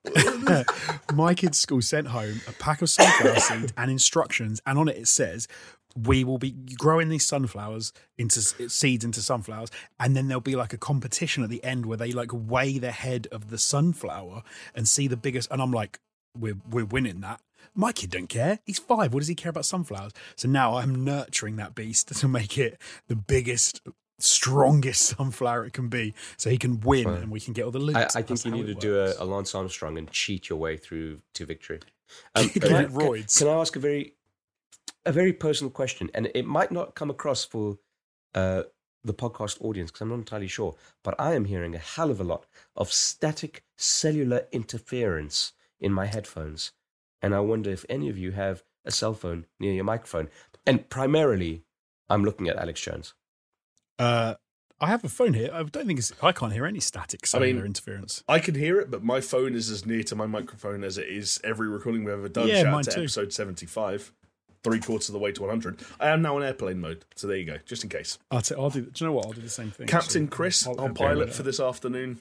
my 1.13 1.33
kid's 1.33 1.59
school 1.59 1.81
sent 1.81 2.07
home 2.07 2.41
a 2.47 2.51
pack 2.53 2.81
of 2.81 2.89
sunflower 2.89 3.39
seeds 3.39 3.73
and 3.77 3.91
instructions, 3.91 4.61
and 4.65 4.77
on 4.77 4.87
it 4.87 4.97
it 4.97 5.07
says, 5.07 5.47
"We 5.95 6.23
will 6.23 6.37
be 6.37 6.51
growing 6.51 7.09
these 7.09 7.25
sunflowers 7.25 7.93
into 8.17 8.41
seeds 8.41 9.03
into 9.05 9.21
sunflowers, 9.21 9.69
and 9.99 10.15
then 10.15 10.27
there'll 10.27 10.41
be 10.41 10.55
like 10.55 10.73
a 10.73 10.77
competition 10.77 11.43
at 11.43 11.49
the 11.49 11.63
end 11.63 11.85
where 11.85 11.97
they 11.97 12.11
like 12.11 12.31
weigh 12.33 12.77
the 12.77 12.91
head 12.91 13.27
of 13.31 13.49
the 13.49 13.57
sunflower 13.57 14.43
and 14.75 14.87
see 14.87 15.07
the 15.07 15.17
biggest." 15.17 15.49
And 15.51 15.61
I'm 15.61 15.71
like, 15.71 15.99
"We're 16.37 16.57
we're 16.69 16.85
winning 16.85 17.21
that." 17.21 17.41
My 17.73 17.91
kid 17.91 18.09
don't 18.09 18.27
care. 18.27 18.59
He's 18.65 18.79
five. 18.79 19.13
What 19.13 19.19
does 19.19 19.27
he 19.27 19.35
care 19.35 19.49
about 19.49 19.65
sunflowers? 19.65 20.13
So 20.35 20.47
now 20.47 20.77
I'm 20.77 21.03
nurturing 21.03 21.57
that 21.57 21.75
beast 21.75 22.07
to 22.19 22.27
make 22.27 22.57
it 22.57 22.81
the 23.07 23.15
biggest, 23.15 23.81
strongest 24.19 25.15
sunflower 25.17 25.65
it 25.65 25.73
can 25.73 25.89
be, 25.89 26.13
so 26.37 26.49
he 26.49 26.57
can 26.57 26.79
win 26.79 27.07
and 27.07 27.31
we 27.31 27.39
can 27.39 27.53
get 27.53 27.65
all 27.65 27.71
the 27.71 27.79
loot. 27.79 27.95
I, 27.97 28.07
I 28.15 28.21
think 28.21 28.43
you 28.45 28.51
need 28.51 28.65
to 28.65 28.71
it 28.71 28.79
do 28.79 28.99
a, 28.99 29.13
a 29.19 29.25
Lance 29.25 29.53
Armstrong 29.53 29.97
and 29.97 30.09
cheat 30.11 30.49
your 30.49 30.59
way 30.59 30.77
through 30.77 31.19
to 31.33 31.45
victory. 31.45 31.79
Um, 32.35 32.47
can, 32.47 32.73
I, 32.73 32.83
it 32.83 32.91
roids. 32.91 33.37
can 33.37 33.49
I 33.49 33.55
ask 33.55 33.75
a 33.75 33.79
very, 33.79 34.13
a 35.05 35.11
very 35.11 35.33
personal 35.33 35.69
question? 35.69 36.09
And 36.13 36.31
it 36.33 36.45
might 36.45 36.71
not 36.71 36.95
come 36.95 37.09
across 37.09 37.43
for 37.43 37.79
uh, 38.33 38.63
the 39.03 39.13
podcast 39.13 39.61
audience 39.61 39.91
because 39.91 40.03
I'm 40.03 40.09
not 40.09 40.19
entirely 40.19 40.47
sure, 40.47 40.75
but 41.03 41.15
I 41.19 41.33
am 41.33 41.43
hearing 41.43 41.75
a 41.75 41.79
hell 41.79 42.09
of 42.09 42.21
a 42.21 42.23
lot 42.23 42.45
of 42.77 42.93
static 42.93 43.65
cellular 43.75 44.47
interference 44.53 45.51
in 45.79 45.91
my 45.93 46.05
headphones, 46.05 46.71
and 47.21 47.33
I 47.35 47.39
wonder 47.39 47.69
if 47.69 47.85
any 47.89 48.09
of 48.09 48.17
you 48.17 48.31
have 48.31 48.63
a 48.85 48.91
cell 48.91 49.13
phone 49.13 49.45
near 49.59 49.73
your 49.73 49.83
microphone. 49.83 50.29
And 50.65 50.89
primarily, 50.89 51.63
I'm 52.09 52.23
looking 52.23 52.47
at 52.47 52.55
Alex 52.57 52.81
Jones. 52.81 53.13
Uh, 53.99 54.35
I 54.79 54.87
have 54.87 55.03
a 55.03 55.09
phone 55.09 55.33
here. 55.33 55.49
I 55.51 55.63
don't 55.63 55.87
think 55.87 55.97
it's. 55.99 56.11
I 56.21 56.31
can't 56.31 56.53
hear 56.53 56.65
any 56.65 56.79
static 56.79 57.25
cellular 57.25 57.53
mean, 57.55 57.65
interference. 57.65 58.23
I 58.27 58.39
can 58.39 58.53
hear 58.55 58.79
it, 58.79 58.91
but 58.91 59.03
my 59.03 59.21
phone 59.21 59.55
is 59.55 59.69
as 59.71 59.85
near 59.85 60.03
to 60.03 60.15
my 60.15 60.27
microphone 60.27 60.83
as 60.83 60.97
it 60.97 61.07
is 61.07 61.39
every 61.43 61.67
recording 61.67 62.03
we've 62.03 62.13
ever 62.13 62.29
done. 62.29 62.47
Yeah, 62.47 62.61
Shout 62.63 62.65
mine 62.71 62.75
out 62.79 62.83
to 62.85 62.91
too. 62.91 63.01
episode 63.01 63.33
75, 63.33 64.11
three 64.63 64.79
quarters 64.79 65.09
of 65.09 65.13
the 65.13 65.19
way 65.19 65.31
to 65.31 65.41
100. 65.41 65.79
I 65.99 66.09
am 66.09 66.21
now 66.21 66.35
on 66.35 66.43
airplane 66.43 66.79
mode, 66.79 67.05
so 67.15 67.25
there 67.25 67.37
you 67.37 67.45
go, 67.45 67.57
just 67.65 67.83
in 67.83 67.89
case. 67.89 68.19
I'll, 68.29 68.41
t- 68.41 68.53
I'll 68.55 68.69
do. 68.69 68.81
Do 68.81 68.91
you 69.03 69.07
know 69.07 69.13
what? 69.13 69.25
I'll 69.25 69.31
do 69.33 69.41
the 69.41 69.49
same 69.49 69.71
thing. 69.71 69.87
Captain 69.87 70.23
actually. 70.25 70.35
Chris 70.35 70.67
I'll- 70.67 70.79
on 70.79 70.89
I'll- 70.89 70.93
pilot 70.93 71.33
for 71.33 71.41
this 71.43 71.59
afternoon. 71.59 72.19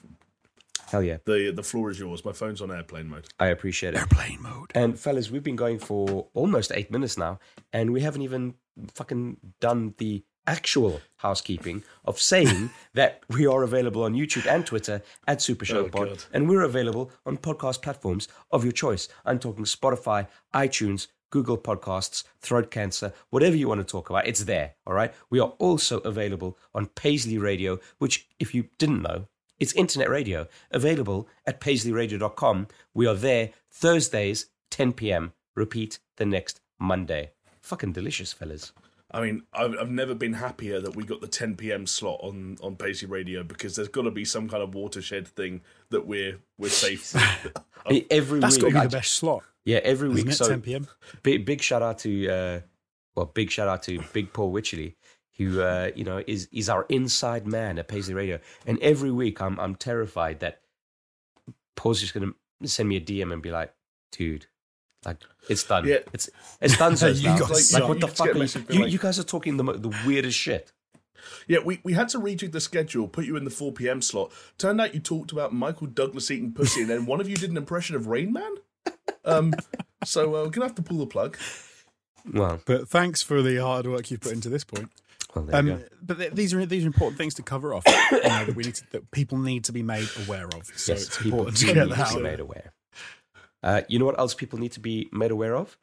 Hell 0.89 1.03
yeah, 1.03 1.17
The 1.25 1.51
the 1.51 1.63
floor 1.63 1.89
is 1.91 1.99
yours. 1.99 2.23
My 2.25 2.33
phone's 2.33 2.61
on 2.61 2.71
airplane 2.71 3.07
mode. 3.09 3.27
I 3.39 3.47
appreciate 3.47 3.93
it. 3.93 3.99
airplane 3.99 4.41
mode. 4.41 4.71
And 4.75 4.99
fellas, 4.99 5.29
we've 5.31 5.43
been 5.43 5.55
going 5.55 5.79
for 5.79 6.27
almost 6.33 6.71
eight 6.75 6.91
minutes 6.91 7.17
now, 7.17 7.39
and 7.73 7.91
we 7.91 8.01
haven't 8.01 8.21
even 8.21 8.55
fucking 8.93 9.37
done 9.59 9.93
the 9.97 10.23
actual 10.45 11.01
housekeeping 11.17 11.83
of 12.05 12.19
saying 12.19 12.69
that 12.93 13.21
we 13.29 13.45
are 13.45 13.63
available 13.63 14.03
on 14.03 14.13
YouTube 14.13 14.45
and 14.49 14.65
Twitter 14.65 15.01
at 15.27 15.41
Super 15.41 15.65
Show 15.65 15.79
Oh, 15.85 15.89
Pod, 15.89 16.07
God. 16.09 16.23
and 16.31 16.47
we're 16.47 16.61
available 16.61 17.11
on 17.25 17.37
podcast 17.37 17.81
platforms 17.81 18.27
of 18.51 18.63
your 18.63 18.71
choice. 18.71 19.09
I'm 19.25 19.39
talking 19.39 19.65
Spotify, 19.65 20.27
iTunes, 20.55 21.07
Google 21.31 21.57
Podcasts, 21.57 22.23
Throat 22.39 22.71
Cancer, 22.71 23.11
whatever 23.31 23.57
you 23.57 23.67
want 23.67 23.81
to 23.81 23.83
talk 23.91 24.09
about, 24.09 24.25
it's 24.25 24.45
there. 24.45 24.75
All 24.85 24.93
right. 24.93 25.13
We 25.29 25.41
are 25.41 25.49
also 25.59 25.97
available 25.99 26.57
on 26.73 26.85
Paisley 26.85 27.37
Radio, 27.37 27.79
which, 27.97 28.29
if 28.39 28.55
you 28.55 28.69
didn't 28.79 29.01
know, 29.01 29.27
it's 29.59 29.73
internet 29.73 30.09
radio 30.09 30.47
available 30.71 31.27
at 31.45 31.59
paisleyradio.com. 31.61 32.67
We 32.93 33.07
are 33.07 33.15
there 33.15 33.51
Thursdays, 33.71 34.47
10 34.71 34.93
p.m. 34.93 35.33
Repeat 35.55 35.99
the 36.17 36.25
next 36.25 36.61
Monday. 36.79 37.31
Fucking 37.61 37.93
delicious, 37.93 38.33
fellas. 38.33 38.71
I 39.09 39.21
mean, 39.21 39.43
I've, 39.53 39.73
I've 39.79 39.89
never 39.89 40.13
been 40.13 40.33
happier 40.33 40.81
that 40.81 40.95
we 40.95 41.03
got 41.05 41.21
the 41.21 41.27
10 41.27 41.55
p.m. 41.55 41.87
slot 41.87 42.19
on 42.21 42.57
on 42.61 42.75
Paisley 42.75 43.07
Radio 43.07 43.41
because 43.43 43.75
there's 43.77 43.87
got 43.87 44.01
to 44.03 44.11
be 44.11 44.25
some 44.25 44.49
kind 44.49 44.61
of 44.61 44.75
watershed 44.75 45.27
thing 45.27 45.61
that 45.89 46.05
we're 46.05 46.39
we're 46.57 46.69
safe. 46.69 47.15
I 47.85 47.89
mean, 47.93 48.05
every 48.11 48.39
That's 48.41 48.57
got 48.57 48.67
to 48.67 48.73
be 48.73 48.79
I- 48.79 48.83
the 48.87 48.97
best 48.97 49.13
slot, 49.13 49.43
yeah, 49.63 49.77
every 49.77 50.09
isn't 50.11 50.25
week. 50.25 50.33
it? 50.33 50.35
So 50.37 50.49
10 50.49 50.61
p.m. 50.61 50.87
big, 51.23 51.45
big 51.45 51.61
shout 51.61 51.81
out 51.81 51.99
to, 51.99 52.29
uh, 52.29 52.59
well, 53.15 53.27
big 53.27 53.49
shout 53.49 53.69
out 53.69 53.83
to 53.83 53.99
Big 54.11 54.33
Paul 54.33 54.51
Witchley, 54.53 54.95
who 55.37 55.61
uh, 55.61 55.91
you 55.95 56.03
know 56.03 56.23
is 56.27 56.47
is 56.51 56.69
our 56.69 56.85
inside 56.89 57.47
man 57.47 57.77
at 57.79 57.87
Paisley 57.87 58.13
Radio. 58.13 58.39
And 58.65 58.79
every 58.81 59.11
week, 59.11 59.41
I'm 59.41 59.59
I'm 59.59 59.75
terrified 59.75 60.39
that 60.41 60.61
Paul's 61.75 61.99
just 62.01 62.13
gonna 62.13 62.31
send 62.63 62.89
me 62.89 62.97
a 62.97 63.01
DM 63.01 63.31
and 63.31 63.41
be 63.41 63.51
like, 63.51 63.73
"Dude, 64.11 64.47
like 65.05 65.17
it's 65.49 65.63
done. 65.63 65.85
Yeah. 65.87 65.99
It's 66.13 66.29
it's 66.61 66.77
done. 66.77 66.97
So 66.97 67.07
You 67.07 67.29
now. 67.29 67.37
guys 67.39 67.49
Like, 67.49 67.59
suck. 67.59 67.87
what 67.89 67.99
the 67.99 68.07
You 68.07 68.13
just 68.13 68.17
fuck? 68.17 68.27
Are 68.35 68.73
you, 68.73 68.79
you, 68.79 68.83
like- 68.85 68.91
you 68.93 68.99
guys 68.99 69.19
are 69.19 69.23
talking 69.23 69.57
the 69.57 69.63
the 69.63 69.95
weirdest 70.05 70.37
shit. 70.37 70.71
yeah, 71.47 71.59
we, 71.63 71.79
we 71.83 71.93
had 71.93 72.09
to 72.09 72.19
rejig 72.19 72.51
the 72.51 72.61
schedule, 72.61 73.07
put 73.07 73.25
you 73.25 73.35
in 73.35 73.43
the 73.43 73.49
4 73.49 73.73
p.m. 73.73 74.01
slot. 74.01 74.31
Turned 74.57 74.79
out 74.79 74.93
you 74.93 74.99
talked 74.99 75.31
about 75.31 75.51
Michael 75.53 75.87
Douglas 75.87 76.31
eating 76.31 76.53
pussy, 76.53 76.81
and 76.81 76.89
then 76.89 77.05
one 77.05 77.19
of 77.19 77.27
you 77.27 77.35
did 77.35 77.49
an 77.51 77.57
impression 77.57 77.95
of 77.95 78.07
Rain 78.07 78.31
Man. 78.31 78.55
Um, 79.25 79.53
so 80.05 80.35
uh, 80.35 80.43
we're 80.43 80.49
gonna 80.49 80.67
have 80.67 80.75
to 80.75 80.81
pull 80.81 80.97
the 80.99 81.05
plug. 81.05 81.37
Well, 82.31 82.61
But 82.65 82.87
thanks 82.89 83.21
for 83.23 83.41
the 83.41 83.57
hard 83.61 83.87
work 83.87 84.09
you've 84.11 84.21
put 84.21 84.33
into 84.33 84.49
this 84.49 84.63
point. 84.63 84.89
Well 85.37 85.45
there 85.45 85.65
you 85.65 85.73
Um, 85.73 85.83
but 86.01 86.17
th- 86.17 86.33
these 86.33 86.53
are 86.53 86.65
these 86.65 86.83
are 86.83 86.87
important 86.87 87.17
things 87.17 87.33
to 87.35 87.43
cover 87.43 87.73
off. 87.73 87.83
you 88.11 88.21
know, 88.23 88.45
that 88.45 88.55
we 88.55 88.63
need 88.63 88.75
to, 88.75 88.91
that 88.91 89.11
people 89.11 89.37
need 89.37 89.63
to 89.65 89.71
be 89.71 89.83
made 89.83 90.07
aware 90.25 90.47
of. 90.47 90.65
So 90.75 90.93
Yes, 90.93 91.07
it's 91.07 91.17
people 91.17 91.39
important 91.39 91.57
to 91.57 91.65
get 91.65 91.89
that 91.89 91.99
out. 92.15 92.21
made 92.21 92.39
aware. 92.39 92.73
Uh, 93.63 93.81
you 93.89 93.99
know 93.99 94.05
what 94.05 94.19
else 94.19 94.33
people 94.33 94.59
need 94.59 94.71
to 94.73 94.79
be 94.79 95.09
made 95.11 95.31
aware 95.31 95.55
of? 95.55 95.77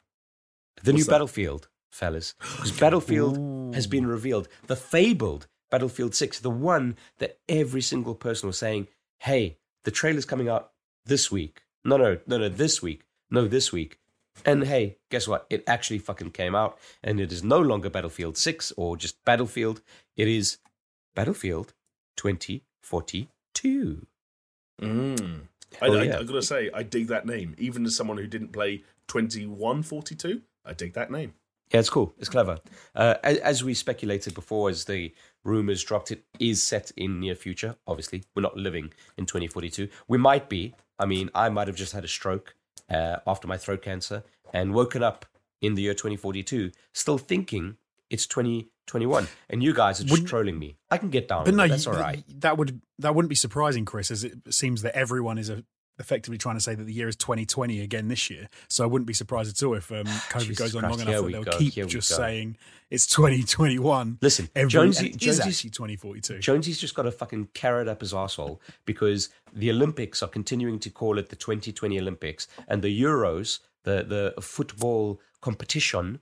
The 0.83 0.93
new 0.93 1.03
that? 1.03 1.11
Battlefield, 1.11 1.67
fellas. 1.91 2.33
Because 2.39 2.71
Battlefield 2.71 3.75
has 3.75 3.87
been 3.87 4.07
revealed. 4.07 4.47
The 4.67 4.75
fabled 4.75 5.47
Battlefield 5.71 6.15
6, 6.15 6.39
the 6.39 6.49
one 6.49 6.95
that 7.19 7.39
every 7.49 7.81
single 7.81 8.15
person 8.15 8.47
was 8.47 8.57
saying, 8.57 8.87
hey, 9.19 9.57
the 9.83 9.91
trailer's 9.91 10.25
coming 10.25 10.47
out 10.47 10.71
this 11.05 11.31
week. 11.31 11.63
No, 11.83 11.97
no, 11.97 12.19
no, 12.27 12.37
no, 12.37 12.49
this 12.49 12.81
week. 12.81 13.03
No, 13.29 13.47
this 13.47 13.71
week. 13.73 13.99
And 14.43 14.65
hey, 14.65 14.97
guess 15.09 15.27
what? 15.27 15.45
It 15.49 15.63
actually 15.67 15.99
fucking 15.99 16.31
came 16.31 16.55
out, 16.55 16.77
and 17.03 17.19
it 17.19 17.31
is 17.31 17.43
no 17.43 17.59
longer 17.59 17.89
Battlefield 17.89 18.37
6 18.37 18.73
or 18.75 18.97
just 18.97 19.23
Battlefield. 19.23 19.81
It 20.17 20.27
is 20.27 20.57
Battlefield 21.15 21.73
2042. 22.17 24.05
Mm. 24.81 25.41
I, 25.81 25.87
Oh, 25.87 25.93
I. 25.93 26.01
I 26.01 26.23
gotta 26.23 26.41
say, 26.41 26.69
I 26.73 26.83
dig 26.83 27.07
that 27.07 27.25
name. 27.25 27.55
Even 27.57 27.85
as 27.85 27.95
someone 27.95 28.17
who 28.17 28.27
didn't 28.27 28.51
play 28.51 28.83
2142, 29.07 30.41
I 30.65 30.73
dig 30.73 30.93
that 30.93 31.11
name. 31.11 31.33
Yeah, 31.71 31.79
it's 31.79 31.89
cool. 31.89 32.13
It's 32.19 32.29
clever. 32.29 32.59
Uh, 32.93 33.15
as, 33.23 33.37
as 33.39 33.63
we 33.63 33.73
speculated 33.73 34.33
before, 34.35 34.69
as 34.69 34.85
the 34.85 35.13
rumors 35.45 35.83
dropped. 35.83 36.11
It 36.11 36.23
is 36.39 36.61
set 36.61 36.91
in 36.97 37.21
near 37.21 37.35
future. 37.35 37.75
Obviously, 37.87 38.23
we're 38.35 38.41
not 38.41 38.57
living 38.57 38.91
in 39.17 39.25
2042. 39.25 39.87
We 40.07 40.17
might 40.17 40.49
be. 40.49 40.73
I 40.99 41.05
mean, 41.05 41.29
I 41.33 41.49
might 41.49 41.67
have 41.67 41.77
just 41.77 41.93
had 41.93 42.03
a 42.03 42.09
stroke 42.09 42.54
uh, 42.89 43.17
after 43.27 43.47
my 43.47 43.57
throat 43.57 43.81
cancer 43.81 44.23
and 44.53 44.73
woken 44.73 45.03
up 45.03 45.25
in 45.61 45.75
the 45.75 45.81
year 45.83 45.93
2042, 45.93 46.71
still 46.93 47.17
thinking 47.17 47.77
it's 48.09 48.27
2021, 48.27 49.27
and 49.49 49.63
you 49.63 49.73
guys 49.73 49.99
are 49.99 50.03
just 50.03 50.11
Wouldn't- 50.11 50.29
trolling 50.29 50.59
me. 50.59 50.77
I 50.91 50.97
can 50.97 51.09
get 51.09 51.27
down. 51.27 51.45
But 51.45 51.55
no, 51.55 51.63
it. 51.63 51.69
that's 51.69 51.87
all 51.87 51.93
right. 51.93 52.23
that 52.41 52.57
would 52.57 52.81
that 52.99 53.15
wouldn't 53.15 53.29
be 53.29 53.35
surprising, 53.35 53.83
Chris, 53.85 54.11
as 54.11 54.23
it 54.23 54.53
seems 54.53 54.81
that 54.83 54.95
everyone 54.95 55.37
is 55.37 55.49
uh 55.49 55.61
effectively 55.99 56.37
trying 56.37 56.55
to 56.55 56.61
say 56.61 56.75
that 56.75 56.83
the 56.83 56.93
year 56.93 57.07
is 57.07 57.15
2020 57.15 57.81
again 57.81 58.07
this 58.07 58.29
year. 58.29 58.49
So 58.67 58.83
I 58.83 58.87
wouldn't 58.87 59.07
be 59.07 59.13
surprised 59.13 59.55
at 59.55 59.65
all 59.65 59.75
if 59.75 59.91
um, 59.91 60.05
COVID 60.05 60.41
Jesus 60.41 60.57
goes 60.57 60.75
on 60.75 60.81
Christ, 60.81 60.99
long 60.99 61.07
enough 61.07 61.23
that 61.23 61.31
they'll 61.31 61.43
go, 61.43 61.57
keep 61.57 61.87
just 61.87 62.09
saying 62.09 62.57
it's 62.89 63.07
2021. 63.07 64.19
Listen, 64.21 64.49
Every, 64.55 64.69
Jonesy, 64.69 65.09
Jonesy's, 65.09 65.39
actually 65.39 65.69
2042. 65.69 66.39
Jonesy's 66.39 66.77
just 66.77 66.95
got 66.95 67.05
a 67.05 67.11
fucking 67.11 67.49
carrot 67.53 67.87
up 67.87 68.01
his 68.01 68.13
arsehole 68.13 68.59
because 68.85 69.29
the 69.53 69.69
Olympics 69.69 70.21
are 70.21 70.29
continuing 70.29 70.79
to 70.79 70.89
call 70.89 71.17
it 71.17 71.29
the 71.29 71.35
2020 71.35 71.99
Olympics 71.99 72.47
and 72.67 72.81
the 72.81 73.01
Euros, 73.01 73.59
the, 73.83 74.33
the 74.35 74.41
football 74.41 75.19
competition, 75.41 76.19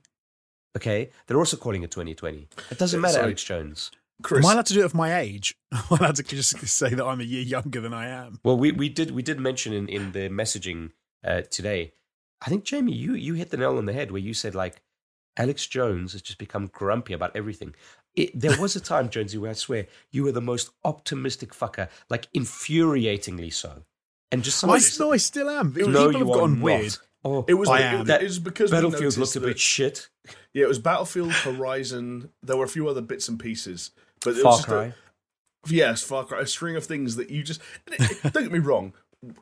okay, 0.76 1.10
they're 1.26 1.38
also 1.38 1.56
calling 1.56 1.82
it 1.82 1.90
2020. 1.90 2.48
It 2.70 2.78
doesn't 2.78 3.00
matter, 3.00 3.14
Sorry. 3.14 3.24
Alex 3.24 3.44
Jones. 3.44 3.90
Chris, 4.22 4.44
Am 4.44 4.48
I 4.48 4.52
allowed 4.54 4.66
to 4.66 4.74
do 4.74 4.80
it 4.80 4.86
of 4.86 4.94
my 4.94 5.18
age? 5.18 5.56
Am 5.72 5.82
I 5.90 5.96
allowed 5.96 6.16
to 6.16 6.22
just 6.22 6.58
say 6.66 6.94
that 6.94 7.04
I'm 7.04 7.20
a 7.20 7.24
year 7.24 7.42
younger 7.42 7.80
than 7.80 7.92
I 7.92 8.08
am? 8.08 8.40
Well, 8.44 8.56
we, 8.56 8.72
we 8.72 8.88
did 8.88 9.10
we 9.10 9.22
did 9.22 9.40
mention 9.40 9.72
in, 9.72 9.88
in 9.88 10.12
the 10.12 10.28
messaging 10.28 10.92
uh, 11.24 11.42
today. 11.50 11.92
I 12.40 12.48
think 12.48 12.64
Jamie, 12.64 12.94
you 12.94 13.14
you 13.14 13.34
hit 13.34 13.50
the 13.50 13.56
nail 13.56 13.78
on 13.78 13.86
the 13.86 13.92
head 13.92 14.10
where 14.10 14.20
you 14.20 14.34
said 14.34 14.54
like 14.54 14.82
Alex 15.36 15.66
Jones 15.66 16.12
has 16.12 16.22
just 16.22 16.38
become 16.38 16.66
grumpy 16.66 17.12
about 17.12 17.34
everything. 17.34 17.74
It, 18.14 18.38
there 18.38 18.60
was 18.60 18.76
a 18.76 18.80
time, 18.80 19.08
Jonesy, 19.08 19.38
where 19.38 19.50
I 19.50 19.54
swear 19.54 19.86
you 20.12 20.22
were 20.22 20.32
the 20.32 20.40
most 20.40 20.70
optimistic 20.84 21.52
fucker, 21.52 21.88
like 22.08 22.32
infuriatingly 22.32 23.52
so, 23.52 23.82
and 24.30 24.44
just 24.44 24.62
I, 24.62 24.68
no, 24.68 25.12
I 25.12 25.16
still 25.16 25.50
am. 25.50 25.72
no, 25.76 26.10
People 26.10 26.12
have 26.12 26.40
gone 26.40 26.60
weird. 26.60 26.96
Oh, 27.24 27.44
it 27.48 27.54
was, 27.54 27.70
I 27.70 27.78
it, 27.78 27.82
am. 27.82 28.10
it 28.10 28.22
was 28.22 28.38
because 28.38 28.70
Battlefield 28.70 29.16
looked 29.16 29.34
a 29.34 29.40
bit 29.40 29.58
shit. 29.58 30.10
Yeah, 30.52 30.64
it 30.64 30.68
was 30.68 30.78
Battlefield, 30.78 31.32
Horizon. 31.32 32.28
There 32.42 32.56
were 32.56 32.66
a 32.66 32.68
few 32.68 32.86
other 32.86 33.00
bits 33.00 33.28
and 33.28 33.40
pieces, 33.40 33.90
but 34.24 34.34
Far 34.36 34.52
just 34.52 34.64
a- 34.64 34.66
Cry. 34.66 34.94
yes, 35.68 36.02
Far 36.02 36.24
Cry, 36.24 36.40
a 36.40 36.46
string 36.46 36.76
of 36.76 36.84
things 36.84 37.16
that 37.16 37.30
you 37.30 37.42
just. 37.42 37.60
don't 38.22 38.42
get 38.42 38.52
me 38.52 38.58
wrong, 38.58 38.92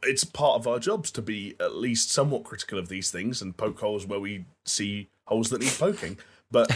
it's 0.03 0.25
part 0.25 0.57
of 0.61 0.67
our 0.67 0.79
jobs 0.79 1.11
to 1.13 1.23
be 1.23 1.55
at 1.61 1.75
least 1.77 2.11
somewhat 2.11 2.45
critical 2.45 2.79
of 2.79 2.89
these 2.89 3.11
things 3.11 3.41
and 3.43 3.57
poke 3.57 3.81
holes 3.81 4.07
where 4.07 4.21
we 4.21 4.45
see 4.65 5.09
holes 5.27 5.49
that 5.51 5.61
need 5.61 5.73
poking. 5.79 6.19
But 6.51 6.71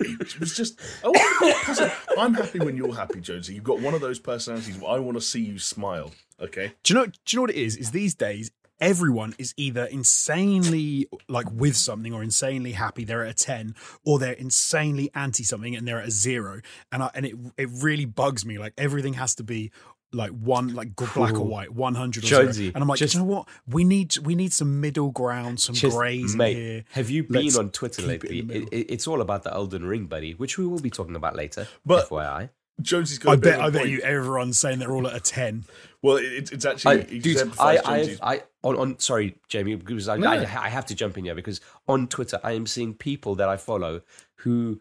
it 0.00 0.38
was 0.38 0.54
just. 0.56 0.78
I 1.04 1.08
want 1.08 1.38
to 1.40 1.46
be 1.46 1.52
positive. 1.64 2.06
I'm 2.16 2.34
happy 2.34 2.60
when 2.60 2.76
you're 2.76 2.94
happy, 2.94 3.20
Jonesy. 3.20 3.54
You've 3.54 3.64
got 3.64 3.80
one 3.80 3.94
of 3.94 4.00
those 4.00 4.18
personalities 4.20 4.78
where 4.78 4.92
I 4.92 4.98
want 5.00 5.16
to 5.16 5.20
see 5.20 5.40
you 5.40 5.58
smile. 5.58 6.12
Okay. 6.40 6.72
Do 6.84 6.94
you 6.94 7.00
know? 7.00 7.06
Do 7.06 7.12
you 7.30 7.36
know 7.38 7.42
what 7.42 7.50
it 7.50 7.56
is? 7.56 7.76
Is 7.76 7.90
these 7.90 8.14
days 8.14 8.50
everyone 8.82 9.34
is 9.38 9.54
either 9.56 9.84
insanely 9.84 11.06
like 11.28 11.46
with 11.52 11.76
something 11.76 12.12
or 12.12 12.22
insanely 12.22 12.72
happy 12.72 13.04
they're 13.04 13.24
at 13.24 13.30
a 13.30 13.44
10 13.44 13.74
or 14.04 14.18
they're 14.18 14.32
insanely 14.32 15.10
anti 15.14 15.44
something 15.44 15.74
and 15.76 15.86
they're 15.86 16.00
at 16.00 16.08
a 16.08 16.10
zero 16.10 16.60
and 16.90 17.02
I, 17.04 17.10
and 17.14 17.24
it 17.24 17.34
it 17.56 17.68
really 17.80 18.04
bugs 18.04 18.44
me 18.44 18.58
like 18.58 18.74
everything 18.76 19.14
has 19.14 19.34
to 19.36 19.44
be 19.44 19.70
like 20.12 20.30
one 20.32 20.74
like 20.74 20.88
g- 20.98 21.06
black 21.14 21.34
or 21.34 21.46
white 21.46 21.72
100 21.72 22.22
or 22.22 22.26
zero. 22.26 22.42
Jonesy, 22.42 22.66
and 22.74 22.82
i'm 22.82 22.88
like 22.88 22.98
just- 22.98 23.14
you 23.14 23.20
know 23.20 23.26
what 23.26 23.48
we 23.66 23.84
need 23.84 24.16
we 24.18 24.34
need 24.34 24.52
some 24.52 24.80
middle 24.80 25.10
ground 25.10 25.60
some 25.60 25.74
Just- 25.74 25.96
grays 25.96 26.34
mate, 26.36 26.56
in 26.56 26.62
here 26.62 26.84
have 26.90 27.08
you 27.08 27.22
been 27.22 27.44
Let's 27.44 27.56
on 27.56 27.70
Twitter 27.70 28.02
keep 28.02 28.24
it 28.24 28.30
lately? 28.46 28.56
It, 28.62 28.68
it- 28.72 28.86
it's 28.92 29.06
all 29.06 29.20
about 29.22 29.42
the 29.44 29.52
Elden 29.54 29.84
Ring, 29.86 30.06
buddy, 30.06 30.32
which 30.34 30.58
we 30.58 30.66
will 30.66 30.80
be 30.80 30.90
talking 30.90 31.16
about 31.16 31.34
later. 31.36 31.66
But- 31.86 32.08
FYI. 32.10 32.50
jonesy's 32.80 33.18
got 33.18 33.32
i 33.32 33.36
bet 33.36 33.60
i 33.60 33.64
a 33.64 33.66
i 33.66 33.70
bet 33.70 33.82
point. 33.82 33.92
you 33.92 34.00
everyone's 34.00 34.58
saying 34.58 34.78
they're 34.80 34.92
all 34.92 35.06
at 35.06 35.14
a 35.14 35.20
10 35.20 35.64
Well, 36.02 36.16
it, 36.16 36.50
it's 36.52 36.66
I, 36.66 36.70
actually. 36.72 37.20
dude, 37.20 37.52
I, 37.60 37.78
I, 37.84 38.16
I, 38.22 38.42
on, 38.64 38.76
on, 38.76 38.98
sorry, 38.98 39.36
Jamie, 39.48 39.76
because 39.76 40.08
I, 40.08 40.16
No. 40.16 40.30
I, 40.30 40.40
I 40.40 40.68
have 40.68 40.86
to 40.86 40.94
jump 40.94 41.16
in 41.16 41.24
here 41.24 41.34
because 41.34 41.60
on 41.86 42.08
Twitter 42.08 42.40
I 42.42 42.52
am 42.52 42.66
seeing 42.66 42.94
people 42.94 43.36
that 43.36 43.48
I 43.48 43.56
follow 43.56 44.02
who 44.38 44.80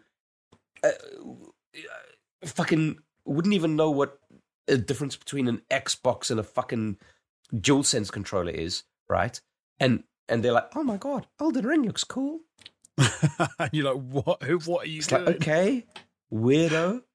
uh, 0.84 0.90
fucking 2.44 2.98
wouldn't 3.26 3.54
even 3.54 3.76
know 3.76 3.92
what 3.92 4.18
a 4.68 4.78
difference 4.78 5.16
between 5.16 5.48
an 5.48 5.62
Xbox 5.70 6.32
and 6.32 6.40
a 6.40 6.44
fucking 6.44 6.98
DualSense 7.54 8.12
controller 8.12 8.52
is, 8.52 8.84
right? 9.10 9.40
And 9.80 10.04
and 10.28 10.44
they're 10.44 10.54
like, 10.54 10.70
oh 10.76 10.84
my 10.84 10.98
god, 10.98 11.28
Elden 11.40 11.66
Ring 11.68 11.84
looks 11.84 12.04
cool. 12.04 12.40
and 12.98 13.10
you're 13.72 13.94
like 13.94 14.04
what 14.04 14.44
who 14.44 14.60
what 14.60 14.86
are 14.86 14.90
you 14.90 15.00
It's 15.00 15.08
doing 15.08 15.26
like, 15.26 15.36
okay, 15.36 15.86
weirdo. 16.34 17.04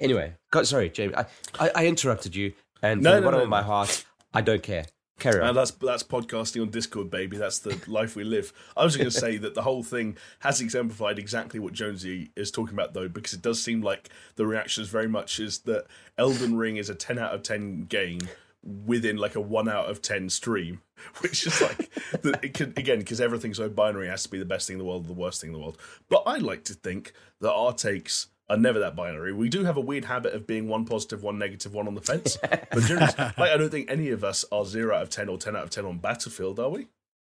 Anyway, 0.00 0.34
God, 0.52 0.66
sorry, 0.68 0.88
Jamie, 0.88 1.14
I, 1.16 1.26
I, 1.58 1.70
I 1.74 1.86
interrupted 1.86 2.34
you, 2.36 2.52
and 2.82 3.02
No, 3.02 3.12
from 3.12 3.14
the 3.14 3.20
no, 3.20 3.24
bottom 3.24 3.38
no, 3.38 3.44
of 3.44 3.50
my 3.50 3.62
heart, 3.62 4.04
I 4.34 4.40
don't 4.40 4.62
care. 4.62 4.86
Carry 5.18 5.40
on. 5.40 5.48
And 5.48 5.56
that's 5.56 5.70
that's 5.72 6.02
podcasting 6.02 6.62
on 6.62 6.70
Discord, 6.70 7.10
baby. 7.10 7.36
That's 7.36 7.60
the 7.60 7.80
life 7.86 8.16
we 8.16 8.24
live. 8.24 8.52
I 8.76 8.84
was 8.84 8.96
going 8.96 9.08
to 9.08 9.16
say 9.16 9.36
that 9.36 9.54
the 9.54 9.62
whole 9.62 9.84
thing 9.84 10.16
has 10.40 10.60
exemplified 10.60 11.18
exactly 11.18 11.60
what 11.60 11.74
Jonesy 11.74 12.30
is 12.34 12.50
talking 12.50 12.74
about, 12.74 12.92
though, 12.92 13.08
because 13.08 13.32
it 13.32 13.42
does 13.42 13.62
seem 13.62 13.82
like 13.82 14.08
the 14.34 14.46
reaction 14.46 14.82
is 14.82 14.88
very 14.88 15.08
much 15.08 15.38
is 15.38 15.60
that 15.60 15.84
Elden 16.18 16.56
Ring 16.56 16.76
is 16.76 16.90
a 16.90 16.94
ten 16.94 17.18
out 17.18 17.34
of 17.34 17.42
ten 17.44 17.84
game 17.84 18.18
within 18.64 19.16
like 19.16 19.36
a 19.36 19.40
one 19.40 19.68
out 19.68 19.88
of 19.88 20.02
ten 20.02 20.28
stream, 20.28 20.80
which 21.20 21.46
is 21.46 21.60
like 21.60 21.90
the, 22.22 22.38
it 22.42 22.54
can, 22.54 22.70
again 22.76 22.98
because 22.98 23.20
everything's 23.20 23.58
so 23.58 23.68
binary, 23.68 24.08
it 24.08 24.10
has 24.10 24.24
to 24.24 24.30
be 24.30 24.38
the 24.38 24.44
best 24.44 24.66
thing 24.66 24.74
in 24.74 24.78
the 24.78 24.84
world, 24.84 25.04
or 25.04 25.08
the 25.08 25.12
worst 25.12 25.40
thing 25.40 25.50
in 25.50 25.54
the 25.54 25.60
world. 25.60 25.78
But 26.08 26.24
I 26.26 26.38
like 26.38 26.64
to 26.64 26.74
think 26.74 27.12
that 27.40 27.52
our 27.52 27.72
takes 27.74 28.26
are 28.48 28.56
never 28.56 28.78
that 28.80 28.96
binary. 28.96 29.32
We 29.32 29.48
do 29.48 29.64
have 29.64 29.76
a 29.76 29.80
weird 29.80 30.04
habit 30.04 30.34
of 30.34 30.46
being 30.46 30.68
one 30.68 30.84
positive, 30.84 31.22
one 31.22 31.38
negative, 31.38 31.72
one 31.72 31.86
on 31.86 31.94
the 31.94 32.00
fence. 32.00 32.36
But 32.70 32.84
generally, 32.84 33.12
like 33.16 33.38
I 33.38 33.56
don't 33.56 33.70
think 33.70 33.90
any 33.90 34.10
of 34.10 34.24
us 34.24 34.44
are 34.50 34.64
zero 34.64 34.96
out 34.96 35.02
of 35.02 35.10
ten 35.10 35.28
or 35.28 35.38
ten 35.38 35.56
out 35.56 35.64
of 35.64 35.70
ten 35.70 35.84
on 35.84 35.98
Battlefield, 35.98 36.58
are 36.58 36.70
we? 36.70 36.88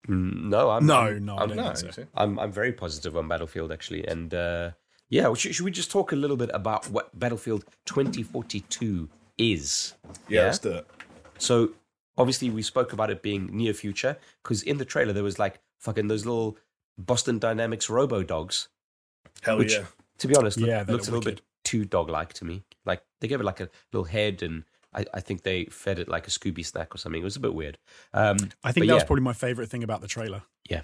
Mm, 0.07 0.45
no, 0.45 0.69
I'm 0.69 0.85
no 0.85 0.95
I'm, 0.99 1.25
no 1.25 1.35
i 1.35 1.43
I'm, 1.43 1.49
don't 1.49 1.57
No, 1.57 1.73
so 1.73 2.05
I'm 2.15 2.39
I'm 2.39 2.51
very 2.51 2.73
positive 2.73 3.17
on 3.17 3.27
Battlefield 3.27 3.71
actually, 3.71 4.07
and 4.07 4.33
uh, 4.33 4.71
yeah, 5.09 5.23
well, 5.23 5.35
should, 5.35 5.55
should 5.55 5.65
we 5.65 5.71
just 5.71 5.91
talk 5.91 6.11
a 6.11 6.15
little 6.15 6.37
bit 6.37 6.49
about 6.53 6.89
what 6.89 7.17
Battlefield 7.17 7.65
2042 7.85 9.09
is? 9.37 9.93
Yeah, 10.27 10.43
let's 10.45 10.59
do 10.59 10.71
it. 10.71 10.87
So 11.37 11.71
obviously 12.17 12.49
we 12.49 12.61
spoke 12.61 12.93
about 12.93 13.09
it 13.09 13.21
being 13.21 13.49
near 13.55 13.73
future 13.73 14.17
because 14.43 14.63
in 14.63 14.77
the 14.77 14.85
trailer 14.85 15.13
there 15.13 15.23
was 15.23 15.39
like 15.39 15.59
fucking 15.79 16.07
those 16.07 16.25
little 16.25 16.57
Boston 16.97 17.39
Dynamics 17.39 17.89
Robo 17.89 18.23
Dogs. 18.23 18.67
Hell 19.41 19.57
Which- 19.57 19.73
yeah. 19.73 19.85
To 20.19 20.27
be 20.27 20.35
honest, 20.35 20.57
Yeah, 20.57 20.79
look, 20.79 20.87
they 20.87 20.93
looked 20.93 21.07
a 21.07 21.11
look 21.11 21.25
little 21.25 21.35
bit 21.35 21.41
too 21.63 21.85
dog-like 21.85 22.33
to 22.33 22.45
me. 22.45 22.63
Like 22.85 23.03
they 23.19 23.27
gave 23.27 23.39
it 23.39 23.43
like 23.43 23.59
a 23.59 23.69
little 23.91 24.05
head, 24.05 24.41
and 24.41 24.63
I, 24.93 25.05
I 25.13 25.19
think 25.19 25.43
they 25.43 25.65
fed 25.65 25.99
it 25.99 26.07
like 26.07 26.27
a 26.27 26.31
Scooby 26.31 26.65
snack 26.65 26.93
or 26.93 26.97
something. 26.97 27.21
It 27.21 27.25
was 27.25 27.35
a 27.35 27.41
bit 27.41 27.53
weird. 27.53 27.77
Um, 28.13 28.37
i 28.63 28.71
think 28.71 28.85
But 28.85 28.87
that 28.87 28.93
was 28.95 29.03
probably 29.03 29.23
my 29.23 29.33
favorite 29.33 29.69
thing 29.69 29.83
about 29.83 30.01
the 30.01 30.07
trailer 30.07 30.43
Yeah. 30.69 30.81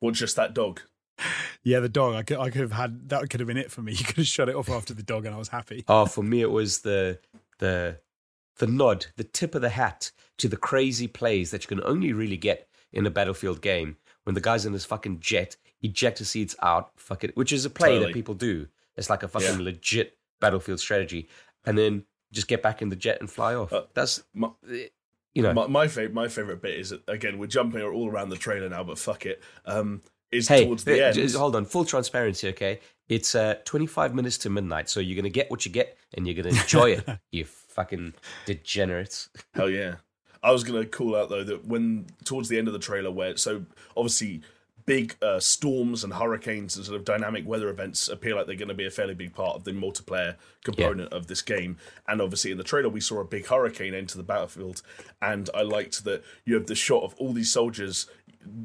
Or 0.00 0.10
just 0.12 0.36
that 0.36 0.54
dog. 0.54 0.80
Yeah, 1.64 1.78
the 1.78 1.88
dog. 1.88 2.16
I 2.16 2.24
could, 2.24 2.38
I 2.38 2.50
could 2.50 2.62
have 2.62 2.72
had 2.72 3.08
that. 3.10 3.30
Could 3.30 3.38
have 3.38 3.46
been 3.46 3.56
it 3.56 3.70
for 3.70 3.82
me. 3.82 3.92
You 3.96 4.04
could 4.04 4.16
have 4.16 4.26
shut 4.26 4.48
it 4.48 4.56
off 4.56 4.68
after 4.68 4.94
the 4.94 5.02
dog, 5.04 5.26
and 5.26 5.34
I 5.34 5.38
was 5.38 5.48
happy. 5.48 5.84
Oh, 5.86 6.06
for 6.06 6.24
me, 6.24 6.40
it 6.40 6.50
was 6.50 6.80
the 6.80 7.20
the 7.60 8.00
the 8.56 8.66
nod, 8.66 9.06
the 9.16 9.22
tip 9.22 9.54
of 9.54 9.62
the 9.62 9.68
hat 9.68 10.10
to 10.38 10.48
the 10.48 10.56
crazy 10.56 11.06
plays 11.06 11.52
that 11.52 11.62
you 11.62 11.68
can 11.68 11.84
only 11.84 12.12
really 12.12 12.36
get 12.36 12.68
in 12.92 13.06
a 13.06 13.10
battlefield 13.10 13.62
game. 13.62 13.96
When 14.24 14.34
the 14.34 14.40
guy's 14.40 14.66
in 14.66 14.72
his 14.72 14.84
fucking 14.84 15.20
jet, 15.20 15.56
ejector 15.82 16.24
seats 16.24 16.54
out, 16.62 16.90
fuck 16.96 17.24
it, 17.24 17.36
which 17.36 17.52
is 17.52 17.64
a 17.64 17.70
play 17.70 17.90
Totally. 17.90 18.06
that 18.06 18.14
people 18.14 18.34
do. 18.34 18.68
It's 18.96 19.10
like 19.10 19.22
a 19.22 19.28
fucking 19.28 19.58
Yeah. 19.58 19.64
legit 19.64 20.16
battlefield 20.40 20.80
strategy, 20.80 21.28
and 21.64 21.76
then 21.78 22.04
just 22.32 22.48
get 22.48 22.62
back 22.62 22.82
in 22.82 22.88
the 22.88 22.96
jet 22.96 23.18
and 23.20 23.30
fly 23.30 23.54
off. 23.54 23.72
Uh, 23.72 23.82
That's 23.94 24.22
My, 24.34 24.50
you 25.34 25.42
know. 25.42 25.52
my, 25.54 25.66
my 25.66 25.88
favorite 25.88 26.14
my 26.14 26.28
favorite 26.28 26.60
bit 26.62 26.78
is 26.78 26.92
again 27.08 27.38
we're 27.38 27.46
jumping 27.46 27.82
all 27.82 28.08
around 28.10 28.28
the 28.30 28.36
trailer 28.36 28.68
now, 28.68 28.82
but 28.84 28.98
fuck 28.98 29.26
it. 29.26 29.42
Um, 29.66 30.02
is 30.30 30.48
Hey, 30.48 30.64
towards 30.64 30.84
the 30.84 31.02
uh, 31.02 31.06
end. 31.08 31.14
just 31.14 31.36
hold 31.36 31.54
on. 31.56 31.64
Full 31.66 31.84
transparency, 31.84 32.48
okay? 32.48 32.80
It's 33.08 33.34
uh, 33.34 33.56
25 33.66 34.14
minutes 34.14 34.38
to 34.38 34.50
midnight, 34.50 34.88
so 34.88 34.98
you're 35.00 35.14
going 35.16 35.24
to 35.24 35.30
get 35.30 35.50
what 35.50 35.66
you 35.66 35.72
get 35.72 35.98
and 36.14 36.26
you're 36.26 36.40
going 36.42 36.54
to 36.54 36.60
enjoy 36.60 36.92
it, 36.92 37.06
you 37.30 37.44
fucking 37.44 38.14
degenerates. 38.46 39.28
Hell 39.54 39.68
yeah. 39.70 39.96
I 40.44 40.50
was 40.50 40.64
gonna 40.64 40.84
call 40.84 41.14
out 41.14 41.28
though 41.28 41.44
that 41.44 41.66
when 41.66 42.06
towards 42.24 42.48
the 42.48 42.58
end 42.58 42.66
of 42.66 42.72
the 42.72 42.80
trailer, 42.80 43.12
where 43.12 43.36
so 43.36 43.64
obviously 43.96 44.42
big 44.86 45.16
uh, 45.22 45.38
storms 45.38 46.04
and 46.04 46.14
hurricanes 46.14 46.76
and 46.76 46.84
sort 46.84 46.96
of 46.96 47.04
dynamic 47.04 47.46
weather 47.46 47.68
events 47.68 48.08
appear 48.08 48.34
like 48.34 48.46
they're 48.46 48.56
going 48.56 48.68
to 48.68 48.74
be 48.74 48.86
a 48.86 48.90
fairly 48.90 49.14
big 49.14 49.34
part 49.34 49.56
of 49.56 49.64
the 49.64 49.72
multiplayer 49.72 50.36
component 50.64 51.12
of 51.12 51.26
this 51.26 51.42
game. 51.42 51.76
And 52.08 52.20
obviously 52.20 52.50
in 52.50 52.58
the 52.58 52.64
trailer 52.64 52.88
we 52.88 53.00
saw 53.00 53.20
a 53.20 53.24
big 53.24 53.46
hurricane 53.46 53.94
enter 53.94 54.16
the 54.16 54.24
battlefield, 54.24 54.82
and 55.20 55.48
I 55.54 55.62
liked 55.62 56.04
that 56.04 56.22
you 56.44 56.54
have 56.54 56.66
the 56.66 56.74
shot 56.74 57.02
of 57.02 57.14
all 57.18 57.32
these 57.32 57.52
soldiers 57.52 58.06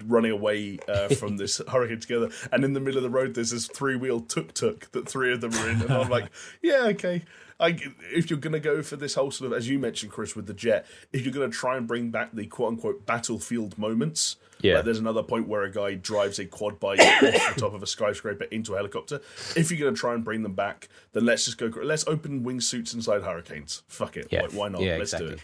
running 0.06 0.32
away 0.32 0.80
uh, 0.88 1.08
from 1.16 1.38
this 1.38 1.62
hurricane 1.68 2.00
together, 2.00 2.30
and 2.52 2.64
in 2.64 2.74
the 2.74 2.80
middle 2.80 2.98
of 2.98 3.04
the 3.04 3.10
road 3.10 3.34
there's 3.34 3.52
this 3.52 3.68
three 3.68 3.96
wheel 3.96 4.22
tuk 4.22 4.54
tuk 4.54 4.92
that 4.92 5.08
three 5.08 5.32
of 5.32 5.42
them 5.42 5.54
are 5.54 5.70
in, 5.70 5.82
and 5.82 5.92
I'm 5.92 6.10
like, 6.10 6.30
yeah, 6.62 6.86
okay. 6.88 7.24
I, 7.60 7.76
if 8.14 8.30
you're 8.30 8.38
going 8.38 8.54
to 8.54 8.60
go 8.60 8.84
for 8.84 8.98
this 8.98 9.16
whole 9.16 9.32
sort 9.32 9.52
of, 9.52 9.58
as 9.58 9.68
you 9.68 9.80
mentioned, 9.80 10.12
Chris, 10.12 10.36
with 10.36 10.46
the 10.46 10.54
jet, 10.54 10.86
if 11.12 11.26
you're 11.26 11.34
going 11.34 11.50
to 11.50 11.58
try 11.58 11.76
and 11.76 11.88
bring 11.88 12.12
back 12.12 12.32
the 12.32 12.46
quote 12.46 12.74
unquote 12.74 13.08
battlefield 13.08 13.80
moments, 13.80 14.36
Yeah. 14.62 14.76
like 14.76 14.86
there's 14.86 15.00
another 15.00 15.24
point 15.24 15.48
where 15.48 15.64
a 15.64 15.72
guy 15.72 15.94
drives 15.96 16.40
a 16.40 16.46
quad 16.46 16.80
bike 16.80 17.00
off 17.00 17.20
the 17.22 17.54
top 17.58 17.74
of 17.74 17.84
a 17.84 17.88
skyscraper 17.88 18.46
into 18.46 18.74
a 18.74 18.78
helicopter. 18.78 19.22
If 19.56 19.72
you're 19.72 19.80
going 19.80 19.94
to 19.96 20.00
try 20.00 20.14
and 20.14 20.24
bring 20.24 20.44
them 20.44 20.54
back, 20.56 20.90
then 21.14 21.26
let's 21.26 21.46
just 21.46 21.58
go. 21.58 21.72
Let's 21.82 22.08
open 22.08 22.44
wingsuits 22.44 22.94
inside 22.94 23.24
hurricanes. 23.24 23.84
Fuck 23.88 24.18
it. 24.18 24.28
Yeah. 24.32 24.44
Like, 24.44 24.52
why 24.54 24.70
not? 24.70 24.82
Yeah, 24.82 24.98
let's 24.98 25.14
exactly. 25.14 25.30
do 25.30 25.34
it. 25.36 25.42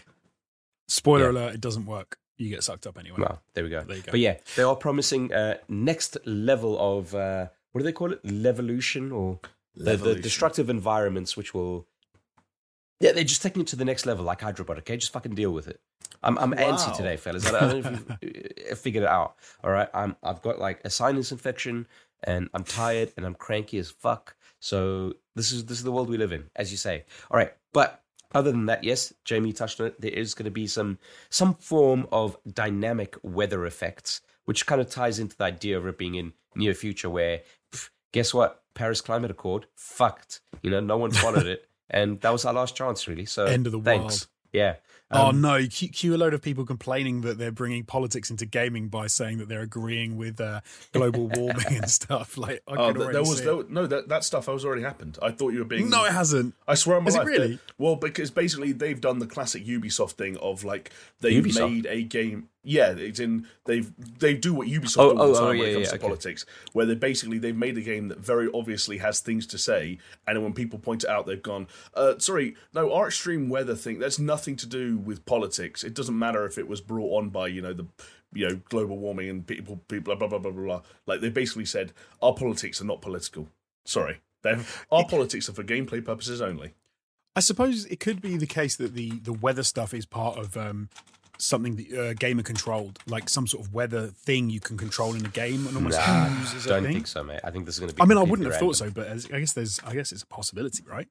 Spoiler 0.88 1.24
Yeah. 1.26 1.30
alert: 1.30 1.54
it 1.54 1.60
doesn't 1.60 1.86
work. 1.86 2.18
You 2.36 2.50
get 2.50 2.64
sucked 2.64 2.86
up 2.86 2.98
anyway. 2.98 3.18
Well, 3.20 3.40
there 3.54 3.62
we 3.62 3.70
go. 3.70 3.82
There 3.84 3.96
you 3.96 4.02
go. 4.02 4.10
But 4.10 4.20
yeah, 4.20 4.36
they 4.56 4.64
are 4.64 4.74
promising 4.74 5.32
uh, 5.32 5.58
next 5.68 6.16
level 6.24 6.76
of 6.78 7.14
uh, 7.14 7.46
what 7.72 7.80
do 7.80 7.84
they 7.84 7.92
call 7.92 8.12
it? 8.12 8.22
Levolution 8.24 9.12
or 9.12 9.38
the, 9.76 9.96
the 9.96 10.14
destructive 10.16 10.68
environments, 10.68 11.36
which 11.36 11.54
will 11.54 11.86
yeah, 13.04 13.12
they're 13.12 13.22
just 13.22 13.42
taking 13.42 13.60
it 13.60 13.68
to 13.68 13.76
the 13.76 13.84
next 13.84 14.06
level, 14.06 14.24
like 14.24 14.40
Hydrobot. 14.40 14.78
Okay, 14.78 14.96
just 14.96 15.12
fucking 15.12 15.34
deal 15.34 15.50
with 15.50 15.68
it. 15.68 15.78
I'm 16.22 16.38
I'm 16.38 16.52
antsy 16.52 16.96
today, 16.96 17.18
fellas. 17.18 17.46
I 17.46 17.50
don't, 17.50 17.62
I 17.62 17.68
don't 17.68 17.82
know 17.82 18.16
if 18.22 18.22
you've 18.22 18.68
uh, 18.72 18.74
figured 18.76 19.04
it 19.04 19.10
out. 19.10 19.34
All 19.62 19.70
right, 19.70 19.90
I'm 19.92 20.16
I've 20.22 20.40
got 20.40 20.58
like 20.58 20.80
a 20.86 20.90
sinus 20.90 21.30
infection, 21.30 21.86
and 22.22 22.48
I'm 22.54 22.64
tired, 22.64 23.12
and 23.18 23.26
I'm 23.26 23.34
cranky 23.34 23.76
as 23.76 23.90
fuck. 23.90 24.36
So 24.58 25.12
this 25.36 25.52
is 25.52 25.66
this 25.66 25.76
is 25.76 25.84
the 25.84 25.92
world 25.92 26.08
we 26.08 26.16
live 26.16 26.32
in, 26.32 26.44
as 26.56 26.70
you 26.70 26.78
say. 26.78 27.04
All 27.30 27.36
right, 27.36 27.52
but 27.74 28.02
other 28.34 28.50
than 28.50 28.64
that, 28.66 28.84
yes, 28.84 29.12
Jamie 29.26 29.52
touched 29.52 29.82
on 29.82 29.88
it. 29.88 30.00
There 30.00 30.10
is 30.10 30.32
going 30.32 30.46
to 30.46 30.50
be 30.50 30.66
some 30.66 30.98
some 31.28 31.56
form 31.56 32.06
of 32.10 32.38
dynamic 32.50 33.18
weather 33.22 33.66
effects, 33.66 34.22
which 34.46 34.64
kind 34.64 34.80
of 34.80 34.88
ties 34.88 35.18
into 35.18 35.36
the 35.36 35.44
idea 35.44 35.76
of 35.76 35.86
it 35.86 35.98
being 35.98 36.14
in 36.14 36.32
near 36.56 36.72
future, 36.72 37.10
where 37.10 37.42
pff, 37.70 37.90
guess 38.12 38.32
what, 38.32 38.62
Paris 38.74 39.02
Climate 39.02 39.30
Accord 39.30 39.66
fucked. 39.76 40.40
You 40.62 40.70
know, 40.70 40.80
no 40.80 40.96
one 40.96 41.10
followed 41.10 41.46
it, 41.54 41.68
and 41.94 42.20
that 42.20 42.30
was 42.30 42.44
our 42.44 42.52
last 42.52 42.76
chance, 42.76 43.08
really. 43.08 43.24
So 43.24 43.46
End 43.46 43.64
of 43.66 43.72
the 43.72 43.80
thanks. 43.80 44.02
world. 44.02 44.26
Yeah. 44.52 44.74
oh 45.10 45.28
Um, 45.30 45.40
no! 45.40 45.66
Cue, 45.66 45.88
cue 45.88 46.14
a 46.14 46.16
load 46.18 46.32
of 46.32 46.40
people 46.40 46.64
complaining 46.64 47.22
that 47.22 47.38
they're 47.38 47.50
bringing 47.50 47.82
politics 47.84 48.30
into 48.30 48.46
gaming 48.46 48.88
by 48.88 49.08
saying 49.08 49.38
that 49.38 49.48
they're 49.48 49.62
agreeing 49.62 50.16
with 50.16 50.40
uh, 50.40 50.60
global 50.92 51.26
warming 51.34 51.66
and 51.78 51.90
stuff. 51.90 52.36
Like, 52.44 52.62
I 52.68 52.72
Oh, 52.76 52.92
can 52.92 53.00
th- 53.00 53.12
there 53.12 53.20
was 53.22 53.38
see 53.38 53.44
there, 53.46 53.64
no 53.68 53.86
that 53.88 54.08
that 54.10 54.22
stuff 54.22 54.46
has 54.46 54.64
already 54.64 54.82
happened. 54.82 55.18
I 55.20 55.32
thought 55.32 55.52
you 55.54 55.58
were 55.60 55.64
being 55.64 55.90
no, 55.90 56.04
it 56.04 56.12
hasn't. 56.12 56.54
I 56.68 56.74
swear 56.76 56.98
on 56.98 57.02
my 57.04 57.08
Is 57.08 57.16
it 57.16 57.24
really? 57.24 57.48
that- 57.56 57.60
Well, 57.78 57.96
because 57.96 58.30
basically 58.30 58.70
they've 58.72 59.00
done 59.00 59.18
the 59.18 59.26
classic 59.26 59.64
Ubisoft 59.66 60.12
thing 60.12 60.36
of 60.36 60.62
like 60.62 60.90
they've 61.20 61.42
Ubisoft? 61.44 61.70
made 61.72 61.86
a 61.86 62.02
game. 62.04 62.48
Yeah, 62.64 62.92
it's 62.92 63.20
in 63.20 63.46
they've 63.66 63.92
they 64.18 64.34
do 64.34 64.54
what 64.54 64.66
Ubisoft 64.68 64.98
Oh, 64.98 65.12
do 65.12 65.20
all 65.20 65.26
the 65.28 65.34
oh, 65.34 65.34
time 65.34 65.44
oh, 65.44 65.48
when 65.48 65.58
yeah, 65.58 65.64
it 65.64 65.72
comes 65.74 65.86
yeah, 65.86 65.90
to 65.90 65.96
okay. 65.96 66.02
politics, 66.02 66.46
where 66.72 66.86
they 66.86 66.94
basically 66.94 67.38
they've 67.38 67.56
made 67.56 67.76
a 67.76 67.82
game 67.82 68.08
that 68.08 68.18
very 68.18 68.48
obviously 68.54 68.98
has 68.98 69.20
things 69.20 69.46
to 69.48 69.58
say, 69.58 69.98
and 70.26 70.42
when 70.42 70.54
people 70.54 70.78
point 70.78 71.04
it 71.04 71.10
out, 71.10 71.26
they've 71.26 71.42
gone, 71.42 71.68
uh, 71.94 72.18
"Sorry, 72.18 72.56
no, 72.72 72.92
our 72.92 73.08
extreme 73.08 73.48
weather 73.48 73.74
thing 73.74 73.98
that's 73.98 74.18
nothing 74.18 74.56
to 74.56 74.66
do 74.66 74.96
with 74.96 75.26
politics. 75.26 75.84
It 75.84 75.94
doesn't 75.94 76.18
matter 76.18 76.46
if 76.46 76.58
it 76.58 76.66
was 76.66 76.80
brought 76.80 77.18
on 77.18 77.30
by 77.30 77.48
you 77.48 77.62
know 77.62 77.72
the." 77.72 77.86
You 78.36 78.48
know, 78.48 78.60
global 78.68 78.98
warming 78.98 79.30
and 79.30 79.46
people, 79.46 79.76
people, 79.86 80.16
blah 80.16 80.26
blah 80.26 80.40
blah 80.40 80.50
blah 80.50 80.64
blah. 80.64 80.82
Like 81.06 81.20
they 81.20 81.28
basically 81.28 81.66
said, 81.66 81.92
our 82.20 82.34
politics 82.34 82.80
are 82.80 82.84
not 82.84 83.00
political. 83.00 83.48
Sorry, 83.84 84.22
They've, 84.44 84.86
our 84.92 85.06
politics 85.06 85.48
are 85.48 85.52
for 85.52 85.64
gameplay 85.64 86.04
purposes 86.04 86.40
only. 86.40 86.74
I 87.36 87.40
suppose 87.40 87.86
it 87.86 87.98
could 87.98 88.20
be 88.20 88.36
the 88.36 88.46
case 88.46 88.76
that 88.76 88.94
the 88.94 89.18
the 89.18 89.32
weather 89.32 89.64
stuff 89.64 89.92
is 89.92 90.06
part 90.06 90.38
of 90.38 90.56
um, 90.56 90.88
something 91.38 91.76
that 91.76 91.92
uh, 91.92 92.14
gamer 92.14 92.42
controlled, 92.42 92.98
like 93.06 93.28
some 93.28 93.46
sort 93.46 93.66
of 93.66 93.74
weather 93.74 94.08
thing 94.08 94.50
you 94.50 94.60
can 94.60 94.76
control 94.76 95.14
in 95.14 95.24
a 95.26 95.28
game 95.30 95.66
and 95.66 95.76
almost 95.76 95.98
Nah, 95.98 96.28
use 96.40 96.54
as 96.54 96.66
a 96.66 96.68
don't 96.68 96.84
think 96.84 97.06
so, 97.06 97.22
mate. 97.24 97.40
I 97.44 97.50
think 97.50 97.66
this 97.66 97.74
is 97.74 97.80
going 97.80 97.90
to 97.90 97.94
be. 97.96 98.02
I 98.02 98.04
mean, 98.06 98.18
I 98.18 98.22
wouldn't 98.22 98.48
have 98.50 98.58
thought 98.58 98.76
so, 98.76 98.90
but 98.90 99.06
as, 99.06 99.26
I 99.32 99.40
guess 99.40 99.52
there's, 99.52 99.80
I 99.86 99.94
guess 99.94 100.12
it's 100.12 100.22
a 100.22 100.26
possibility, 100.26 100.82
right? 100.86 101.08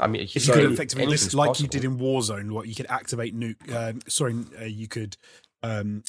I 0.00 0.06
mean, 0.08 0.22
If 0.22 0.34
you 0.34 0.40
So, 0.42 0.52
could 0.54 0.72
effectively, 0.72 1.06
like 1.06 1.16
possible. 1.48 1.56
you 1.62 1.68
did 1.68 1.84
in 1.84 1.98
Warzone, 1.98 2.50
what 2.50 2.68
you 2.68 2.74
could 2.74 2.86
activate 2.90 3.38
nuke. 3.38 3.72
Um, 3.74 4.00
sorry, 4.06 4.34
uh, 4.60 4.64
you 4.64 4.86
could, 4.88 5.16
um, 5.62 6.02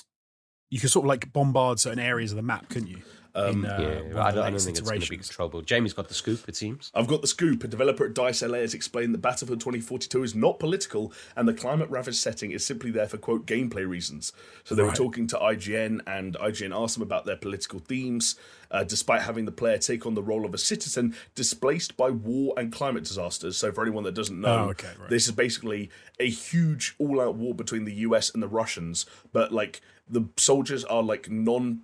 you 0.70 0.80
could 0.80 0.90
sort 0.90 1.06
of 1.06 1.10
like 1.10 1.32
bombard 1.32 1.80
certain 1.80 2.00
areas 2.00 2.32
of 2.32 2.36
the 2.36 2.42
map, 2.42 2.68
couldn't 2.70 2.90
you? 2.90 2.98
Um, 3.34 3.64
In, 3.64 3.66
uh, 3.66 3.78
Yeah, 3.80 3.88
I 3.88 4.04
don't, 4.04 4.18
I 4.20 4.32
don't 4.32 4.44
latest 4.46 4.66
think 4.66 4.78
it's 4.78 4.90
going 4.90 5.00
to 5.02 5.10
be 5.10 5.16
iterations. 5.16 5.28
controllable. 5.30 5.62
Jamie's 5.62 5.94
got 5.94 6.08
the 6.10 6.14
scoop, 6.14 6.48
it 6.50 6.56
seems. 6.56 6.92
I've 6.94 7.08
got 7.08 7.22
the 7.22 7.28
scoop. 7.28 7.64
A 7.64 7.68
developer 7.68 8.06
at 8.06 8.14
Dice 8.14 8.42
LA 8.42 8.58
has 8.60 8.74
explained 8.74 9.14
that 9.14 9.20
Battlefield 9.22 9.60
2042 9.62 10.24
is 10.24 10.36
not 10.36 10.60
political 10.60 11.14
and 11.36 11.48
the 11.48 11.54
climate 11.54 11.90
ravaged 11.90 12.18
setting 12.18 12.52
is 12.52 12.66
simply 12.66 12.92
there 12.92 13.08
for, 13.08 13.18
quote, 13.18 13.46
gameplay 13.46 13.88
reasons. 13.88 14.34
So 14.64 14.76
they 14.76 14.84
were 14.84 14.92
talking 14.92 15.28
to 15.28 15.38
IGN, 15.38 16.02
and 16.08 16.36
IGN 16.36 16.76
asked 16.78 16.96
them 16.96 17.04
about 17.04 17.26
their 17.26 17.38
political 17.38 17.80
themes, 17.80 18.36
uh, 18.70 18.84
despite 18.84 19.22
having 19.22 19.46
the 19.46 19.52
player 19.52 19.78
take 19.78 20.06
on 20.06 20.14
the 20.14 20.24
role 20.24 20.46
of 20.46 20.54
a 20.54 20.58
citizen 20.58 21.16
displaced 21.36 21.96
by 21.98 22.10
war 22.10 22.54
and 22.58 22.72
climate 22.72 23.04
disasters. 23.04 23.58
So, 23.58 23.72
for 23.72 23.82
anyone 23.82 24.04
that 24.04 24.14
doesn't 24.14 24.40
know, 24.40 24.66
Oh, 24.66 24.70
okay, 24.72 24.90
right. 25.00 25.10
this 25.10 25.26
is 25.28 25.32
basically 25.32 25.90
a 26.20 26.30
huge 26.30 26.96
all 27.00 27.20
out 27.22 27.36
war 27.36 27.54
between 27.56 27.86
the 27.86 27.94
US 27.96 28.30
and 28.34 28.42
the 28.44 28.48
Russians, 28.48 29.06
but 29.32 29.52
like 29.54 29.82
the 30.10 30.28
soldiers 30.38 30.84
are 30.86 31.02
like 31.04 31.30
non 31.30 31.82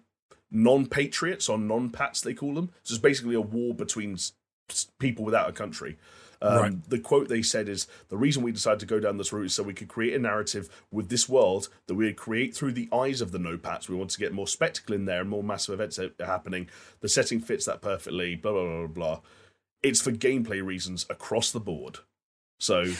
non-patriots 0.52 1.50
or 1.50 1.58
non-pats 1.58 2.22
they 2.22 2.34
call 2.34 2.54
them. 2.54 2.72
So 2.84 2.94
it's 2.94 3.02
basically 3.02 3.36
a 3.36 3.42
war 3.42 3.74
between 3.74 4.18
people 5.00 5.26
without 5.26 5.50
a 5.50 5.54
country. 5.54 5.98
Um, 6.40 6.58
Right. 6.62 6.90
the 6.90 7.00
quote 7.00 7.30
they 7.30 7.42
said 7.42 7.68
is 7.68 7.88
the 8.10 8.18
reason 8.18 8.44
we 8.44 8.52
decided 8.52 8.80
to 8.82 8.86
go 8.86 9.00
down 9.00 9.18
this 9.18 9.34
route 9.34 9.48
is 9.48 9.56
so 9.56 9.64
we 9.64 9.74
could 9.74 9.88
create 9.88 10.14
a 10.14 10.20
narrative 10.20 10.70
with 10.92 11.10
this 11.10 11.28
world 11.28 11.68
that 11.88 11.96
we 11.96 12.06
would 12.06 12.16
create 12.18 12.56
through 12.56 12.74
the 12.74 12.88
eyes 12.94 13.22
of 13.22 13.32
the 13.32 13.40
no-pats. 13.40 13.90
We 13.90 13.96
want 13.96 14.12
to 14.12 14.20
get 14.20 14.34
more 14.34 14.48
spectacle 14.48 14.94
in 14.94 15.06
there 15.06 15.22
and 15.22 15.30
more 15.30 15.44
massive 15.44 15.74
events 15.74 16.00
happening. 16.20 16.70
The 17.00 17.10
setting 17.10 17.40
fits 17.40 17.66
that 17.66 17.82
perfectly 17.82 18.36
blah 18.36 18.52
blah 18.52 18.64
blah 18.66 18.78
blah 18.78 18.88
blah. 18.88 19.20
It's 19.82 20.02
for 20.02 20.12
gameplay 20.12 20.64
reasons 20.64 21.08
across 21.10 21.52
the 21.52 21.60
board. 21.60 22.00
So 22.60 22.94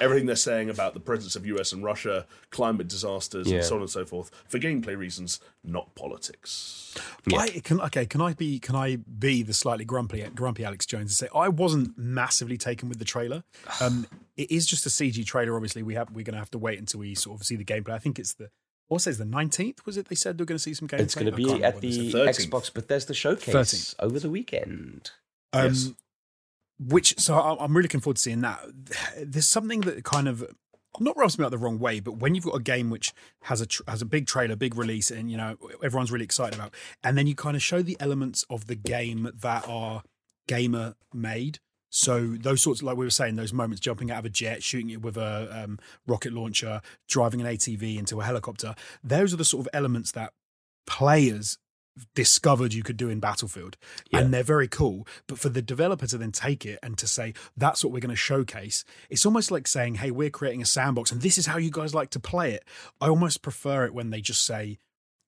everything 0.00 0.26
they're 0.26 0.36
saying 0.36 0.70
about 0.70 0.94
the 0.94 1.00
presence 1.00 1.36
of 1.36 1.46
US 1.46 1.72
and 1.72 1.84
Russia, 1.84 2.26
climate 2.50 2.88
disasters, 2.88 3.46
Yeah. 3.48 3.56
and 3.58 3.64
so 3.64 3.74
on 3.76 3.80
and 3.82 3.90
so 3.90 4.04
forth, 4.04 4.30
for 4.48 4.58
gameplay 4.58 4.96
reasons, 4.96 5.40
not 5.62 5.94
politics. 5.94 6.94
Yeah. 7.26 7.38
I, 7.38 7.48
can 7.60 7.80
okay, 7.82 8.06
can 8.06 8.20
I 8.20 8.32
be 8.34 8.58
can 8.58 8.76
I 8.76 8.96
be 8.96 9.42
the 9.42 9.52
slightly 9.54 9.84
grumpy 9.84 10.22
grumpy 10.34 10.64
Alex 10.64 10.86
Jones 10.86 11.02
and 11.02 11.10
say 11.12 11.28
I 11.34 11.48
wasn't 11.48 11.96
massively 11.98 12.56
taken 12.56 12.88
with 12.88 12.98
the 12.98 13.04
trailer. 13.04 13.44
Um, 13.80 14.06
it 14.36 14.50
is 14.50 14.66
just 14.66 14.84
a 14.86 14.88
CG 14.88 15.24
trailer. 15.26 15.54
Obviously, 15.54 15.82
we 15.82 15.94
have 15.94 16.10
we're 16.10 16.24
going 16.24 16.34
to 16.34 16.38
have 16.40 16.50
to 16.52 16.58
wait 16.58 16.78
until 16.78 17.00
we 17.00 17.14
sort 17.14 17.40
of 17.40 17.46
see 17.46 17.54
the 17.56 17.64
gameplay. 17.64 17.90
I 17.90 17.98
think 17.98 18.18
it's 18.18 18.34
the 18.34 18.50
what 18.88 19.00
says 19.02 19.18
the 19.18 19.24
nineteenth. 19.24 19.84
Was 19.86 19.96
it 19.96 20.08
they 20.08 20.14
said 20.16 20.38
they're 20.38 20.44
going 20.46 20.56
to 20.58 20.62
see 20.62 20.74
some 20.74 20.88
gameplay? 20.88 21.00
It's 21.00 21.14
going 21.14 21.26
to 21.26 21.32
be 21.32 21.44
at 21.44 21.52
remember 21.54 21.70
what 21.76 21.80
they 21.82 21.88
the 21.88 22.10
said. 22.10 22.34
said. 22.34 22.48
13th. 22.50 22.50
Xbox 22.50 22.72
Bethesda 22.74 23.14
showcase 23.14 23.54
13th. 23.54 23.94
over 24.00 24.18
the 24.18 24.30
weekend. 24.30 25.10
Um, 25.52 25.66
Yes. 25.66 25.90
Which 26.78 27.18
so 27.18 27.34
I'm 27.34 27.72
really 27.72 27.84
looking 27.84 28.00
forward 28.00 28.16
to 28.16 28.22
seeing 28.22 28.40
that. 28.40 28.60
There's 29.22 29.46
something 29.46 29.82
that 29.82 30.04
kind 30.04 30.26
of 30.28 30.44
I'm 30.96 31.04
not 31.04 31.16
rubs 31.16 31.38
me 31.38 31.44
out 31.44 31.50
the 31.50 31.58
wrong 31.58 31.78
way, 31.78 32.00
but 32.00 32.18
when 32.18 32.34
you've 32.34 32.44
got 32.44 32.54
a 32.54 32.62
game 32.62 32.88
which 32.90 33.12
has 33.42 33.60
a 33.60 33.66
has 33.88 34.00
a 34.00 34.06
big 34.06 34.26
trailer, 34.26 34.54
big 34.54 34.76
release, 34.76 35.10
and 35.10 35.30
you 35.30 35.36
know 35.36 35.56
everyone's 35.82 36.12
really 36.12 36.24
excited 36.24 36.54
about, 36.54 36.74
and 37.02 37.18
then 37.18 37.26
you 37.26 37.34
kind 37.34 37.56
of 37.56 37.62
show 37.62 37.82
the 37.82 37.96
elements 38.00 38.44
of 38.48 38.66
the 38.66 38.76
game 38.76 39.30
that 39.34 39.68
are 39.68 40.02
gamer 40.46 40.94
made. 41.12 41.58
So 41.90 42.36
those 42.40 42.60
sorts, 42.60 42.82
like 42.82 42.96
we 42.96 43.06
were 43.06 43.10
saying, 43.10 43.36
those 43.36 43.52
moments 43.52 43.80
jumping 43.80 44.10
out 44.10 44.18
of 44.18 44.24
a 44.24 44.30
jet, 44.30 44.62
shooting 44.62 44.90
it 44.90 45.02
with 45.02 45.16
a 45.16 45.64
um, 45.64 45.78
rocket 46.06 46.32
launcher, 46.32 46.80
driving 47.08 47.40
an 47.40 47.46
ATV 47.46 47.98
into 47.98 48.20
a 48.20 48.24
helicopter. 48.24 48.74
Those 49.02 49.32
are 49.32 49.36
the 49.36 49.44
sort 49.44 49.66
of 49.66 49.70
elements 49.72 50.10
that 50.12 50.32
players 50.86 51.56
discovered 52.14 52.74
you 52.74 52.82
could 52.82 52.96
do 52.96 53.08
in 53.08 53.20
Battlefield, 53.20 53.76
Yeah. 54.10 54.20
and 54.20 54.34
they're 54.34 54.42
very 54.42 54.68
cool. 54.68 55.06
But 55.26 55.38
for 55.38 55.48
the 55.48 55.62
developer 55.62 56.06
to 56.06 56.18
then 56.18 56.32
take 56.32 56.66
it 56.66 56.78
and 56.82 56.98
to 56.98 57.06
say 57.06 57.34
that's 57.56 57.84
what 57.84 57.92
we're 57.92 58.00
going 58.00 58.10
to 58.10 58.16
showcase, 58.16 58.84
it's 59.10 59.24
almost 59.26 59.50
like 59.50 59.66
saying, 59.68 59.96
"Hey, 59.96 60.10
we're 60.10 60.30
creating 60.30 60.62
a 60.62 60.66
sandbox, 60.66 61.12
and 61.12 61.20
this 61.22 61.38
is 61.38 61.46
how 61.46 61.56
you 61.58 61.70
guys 61.70 61.94
like 61.94 62.10
to 62.10 62.20
play 62.20 62.52
it." 62.52 62.64
I 63.00 63.08
almost 63.08 63.42
prefer 63.42 63.84
it 63.84 63.94
when 63.94 64.10
they 64.10 64.20
just 64.20 64.44
say. 64.44 64.78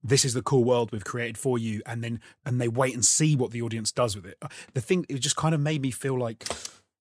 This 0.03 0.25
is 0.25 0.35
the 0.35 0.43
cool 0.43 0.63
world 0.63 0.93
we've 0.93 1.05
created 1.05 1.37
for 1.37 1.59
you, 1.59 1.83
and 1.85 2.05
then 2.05 2.21
and 2.45 2.61
they 2.61 2.69
wait 2.69 2.95
and 2.95 3.05
see 3.05 3.35
what 3.35 3.51
the 3.51 3.63
audience 3.63 3.91
does 3.91 4.15
with 4.15 4.25
it. 4.27 4.41
The 4.75 4.81
thing 4.81 5.05
it 5.09 5.19
just 5.19 5.35
kind 5.35 5.53
of 5.53 5.61
made 5.61 5.83
me 5.83 5.91
feel 5.91 6.17
like 6.17 6.45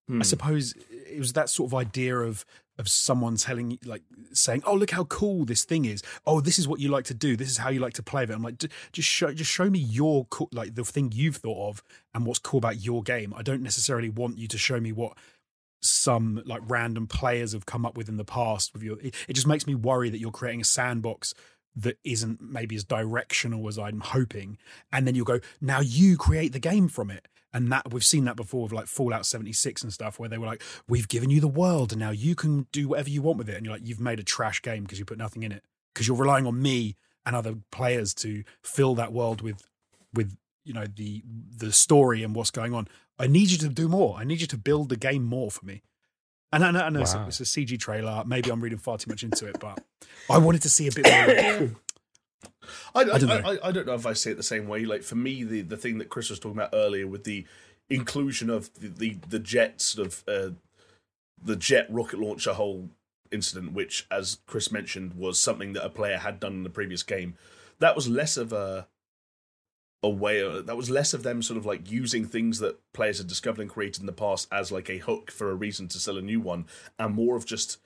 Hmm. 0.08 0.21
I 0.21 0.23
suppose 0.23 0.73
it 0.91 1.19
was 1.19 1.34
that 1.34 1.49
sort 1.49 1.69
of 1.69 1.73
idea 1.75 2.15
of 2.17 2.45
of 2.78 2.90
someone 2.90 3.38
telling 3.38 3.72
you, 3.72 3.78
like 3.86 4.04
saying, 4.34 4.64
"Oh, 4.66 4.76
look 4.76 4.92
how 4.92 5.06
cool 5.06 5.46
this 5.46 5.64
thing 5.64 5.86
is. 5.86 6.02
Oh, 6.26 6.42
this 6.42 6.60
is 6.60 6.68
what 6.68 6.80
you 6.80 6.90
like 6.90 7.06
to 7.06 7.14
do. 7.14 7.36
This 7.36 7.50
is 7.50 7.58
how 7.58 7.70
you 7.70 7.80
like 7.80 7.94
to 7.94 8.04
play 8.04 8.24
it." 8.24 8.30
I'm 8.30 8.44
like, 8.44 8.64
just 8.92 9.08
show, 9.08 9.34
just 9.34 9.52
show 9.52 9.70
me 9.70 9.80
your 9.80 10.26
cool, 10.26 10.50
like 10.52 10.76
the 10.76 10.84
thing 10.84 11.12
you've 11.14 11.38
thought 11.38 11.70
of 11.70 11.84
and 12.14 12.26
what's 12.26 12.40
cool 12.40 12.58
about 12.58 12.84
your 12.84 13.04
game. 13.04 13.34
I 13.36 13.42
don't 13.42 13.62
necessarily 13.62 14.10
want 14.10 14.38
you 14.38 14.48
to 14.48 14.58
show 14.58 14.80
me 14.80 14.92
what 14.92 15.18
some 15.82 16.42
like 16.46 16.62
random 16.68 17.08
players 17.08 17.54
have 17.54 17.66
come 17.66 17.86
up 17.86 17.96
with 17.96 18.10
in 18.10 18.18
the 18.18 18.26
past 18.26 18.74
with 18.74 18.84
your. 18.84 19.00
It, 19.00 19.16
it 19.28 19.34
just 19.34 19.48
makes 19.48 19.68
me 19.68 19.76
worry 19.76 20.10
that 20.10 20.20
you're 20.20 20.32
creating 20.32 20.62
a 20.62 20.66
sandbox 20.66 21.34
that 21.76 21.98
isn't 22.04 22.42
maybe 22.42 22.76
as 22.76 22.84
directional 22.84 23.68
as 23.68 23.78
I'm 23.78 24.00
hoping, 24.00 24.58
and 24.92 25.08
then 25.08 25.16
you'll 25.16 25.26
go, 25.26 25.40
"Now 25.62 25.82
you 25.82 26.18
create 26.18 26.54
the 26.54 26.60
game 26.60 26.88
from 26.88 27.12
it." 27.12 27.28
And 27.56 27.72
that 27.72 27.94
we've 27.94 28.04
seen 28.04 28.26
that 28.26 28.36
before 28.36 28.63
with 28.63 28.74
like 28.74 28.88
Fallout 28.88 29.26
76 29.26 29.82
and 29.82 29.94
stuff, 29.94 30.20
where 30.20 30.28
they 30.28 30.38
were 30.38 30.46
like, 30.46 30.62
"We've 30.89 31.08
given 31.08 31.30
you 31.30 31.39
the 31.39 31.48
world, 31.48 31.94
and 31.94 32.00
now 32.02 32.12
you 32.12 32.36
can 32.36 32.68
do 32.74 32.89
whatever 32.89 33.10
you 33.10 33.22
want 33.22 33.38
with 33.38 33.48
it." 33.48 33.56
And 33.56 33.65
you're 33.65 33.74
like, 33.74 33.88
"You've 33.88 34.02
made 34.02 34.20
a 34.20 34.24
trash 34.24 34.62
game 34.62 34.84
because 34.84 35.00
you 35.00 35.06
put 35.06 35.18
nothing 35.18 35.44
in 35.44 35.54
it 35.54 35.63
because 35.94 36.06
you're 36.06 36.18
relying 36.18 36.46
on 36.46 36.62
me 36.62 36.98
and 37.26 37.34
other 37.34 37.56
players 37.72 38.13
to 38.15 38.44
fill 38.62 38.94
that 38.96 39.13
world 39.13 39.41
with 39.41 39.63
with 40.13 40.36
you 40.65 40.74
know 40.74 40.86
the 40.86 41.24
the 41.58 41.72
story 41.72 42.24
and 42.24 42.36
what's 42.36 42.52
going 42.52 42.74
on. 42.74 42.89
I 43.18 43.28
need 43.28 43.52
you 43.52 43.58
to 43.60 43.70
do 43.70 43.88
more. 43.88 44.18
I 44.18 44.26
need 44.26 44.41
you 44.41 44.48
to 44.48 44.58
build 44.58 44.89
the 44.89 44.98
game 44.98 45.24
more 45.24 45.50
for 45.50 45.65
me. 45.65 45.82
And 46.52 46.63
I 46.63 46.72
know, 46.72 46.80
I 46.82 46.89
know 46.89 47.02
it's, 47.02 47.13
a, 47.13 47.26
it's 47.28 47.39
a 47.39 47.44
CG 47.44 47.80
trailer. 47.80 48.24
Maybe 48.26 48.50
I'm 48.50 48.62
reading 48.62 48.78
far 48.78 48.98
too 48.98 49.10
much 49.10 49.24
into 49.24 49.48
it, 49.48 49.58
but 49.60 49.84
I 50.30 50.38
wanted 50.38 50.62
to 50.63 50.70
see 50.70 50.88
a 50.88 50.91
bit 50.91 51.06
more. 51.06 51.72
I, 52.93 53.02
I, 53.02 53.04
don't 53.04 53.19
don't 53.19 53.43
know. 53.43 53.58
I, 53.63 53.67
I 53.67 53.71
don't 53.71 53.88
know 53.88 53.93
if 53.93 54.06
I 54.06 54.13
see 54.13 54.32
it 54.32 54.38
the 54.38 54.43
same 54.43 54.67
way. 54.67 54.86
Like 54.86 55.04
for 55.04 55.15
me, 55.15 55.43
the, 55.43 55.62
the 55.62 55.78
thing 55.78 55.98
that 55.98 56.10
Chris 56.10 56.30
was 56.30 56.39
talking 56.39 56.58
about 56.58 56.74
earlier 56.74 57.08
with 57.08 57.24
the 57.24 57.45
inclusion 57.89 58.50
of 58.50 58.74
the 58.74 58.88
the, 58.88 59.17
the 59.30 59.39
jet 59.39 59.82
sort 59.82 60.08
of 60.08 60.24
uh, 60.28 60.54
the 61.41 61.56
jet 61.56 61.88
rocket 61.89 62.19
launcher 62.19 62.54
whole 62.54 62.89
incident, 63.32 63.74
which, 63.74 64.08
as 64.10 64.39
Chris 64.48 64.71
mentioned, 64.71 65.13
was 65.13 65.39
something 65.39 65.74
that 65.74 65.86
a 65.86 65.89
player 65.89 66.17
had 66.17 66.39
done 66.39 66.54
in 66.54 66.63
the 66.63 66.69
previous 66.69 67.04
game. 67.04 67.36
That 67.80 67.95
was 67.95 68.08
less 68.08 68.38
of 68.38 68.54
a 68.54 68.88
a 70.02 70.10
way. 70.10 70.62
That 70.62 70.78
was 70.78 70.89
less 70.89 71.13
of 71.13 71.24
them 71.24 71.41
sort 71.41 71.58
of 71.58 71.65
like 71.65 71.91
using 71.91 72.26
things 72.26 72.60
that 72.60 72.80
players 72.93 73.17
had 73.17 73.28
discovered 73.28 73.62
and 73.62 73.69
created 73.69 74.02
in 74.02 74.06
the 74.06 74.13
past 74.13 74.48
as 74.52 74.71
like 74.71 74.89
a 74.89 75.00
hook 75.00 75.32
for 75.32 75.50
a 75.50 75.56
reason 75.56 75.88
to 75.89 76.00
sell 76.00 76.17
a 76.17 76.21
new 76.21 76.39
one, 76.39 76.65
and 76.98 77.15
more 77.15 77.36
of 77.36 77.45
just 77.45 77.78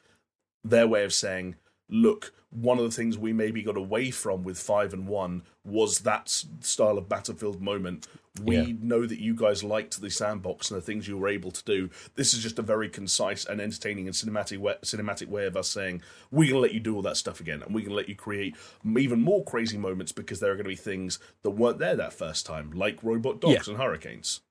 their 0.64 0.88
way 0.88 1.04
of 1.04 1.14
saying, 1.14 1.56
look, 1.90 2.34
one 2.52 2.78
of 2.80 2.84
the 2.84 2.92
things 2.92 3.18
we 3.18 3.34
maybe 3.34 3.62
got 3.62 3.78
away 3.78 4.10
from 4.10 4.44
with 4.44 4.58
five 4.60 4.94
and 4.94 5.08
one 5.08 5.44
was 5.64 6.00
that 6.00 6.30
style 6.62 6.98
of 6.98 7.08
battlefield 7.08 7.62
moment. 7.62 8.08
We 8.42 8.56
Yeah. 8.56 8.74
know 8.82 9.06
that 9.06 9.20
you 9.20 9.36
guys 9.36 9.64
liked 9.64 10.00
the 10.02 10.10
sandbox 10.10 10.72
and 10.72 10.80
the 10.80 10.86
things 10.86 11.08
you 11.08 11.18
were 11.18 11.28
able 11.28 11.52
to 11.52 11.64
do. 11.64 11.90
This 12.16 12.34
is 12.34 12.42
just 12.42 12.58
a 12.58 12.64
very 12.64 12.90
concise 12.90 13.46
and 13.46 13.60
entertaining 13.62 14.08
and 14.08 14.16
cinematic 14.16 14.58
way, 14.60 14.76
cinematic 14.84 15.28
way 15.28 15.46
of 15.46 15.56
us 15.58 15.68
saying 15.68 16.02
we're 16.32 16.50
going 16.50 16.56
to 16.56 16.60
let 16.62 16.74
you 16.74 16.80
do 16.80 16.96
all 16.96 17.02
that 17.04 17.18
stuff 17.18 17.40
again, 17.40 17.62
and 17.62 17.76
we're 17.76 17.82
going 17.82 17.90
to 17.90 17.96
let 17.96 18.10
you 18.10 18.16
create 18.16 18.56
even 18.98 19.22
more 19.22 19.44
crazy 19.44 19.78
moments 19.78 20.12
because 20.12 20.40
there 20.40 20.52
are 20.52 20.56
going 20.56 20.64
to 20.66 20.70
be 20.70 20.76
things 20.76 21.20
that 21.44 21.52
weren't 21.52 21.80
there 21.80 21.96
that 21.98 22.14
first 22.14 22.46
time, 22.46 22.72
like 22.72 23.04
robot 23.04 23.42
dogs 23.42 23.68
and 23.68 23.78
hurricanes. 23.78 24.42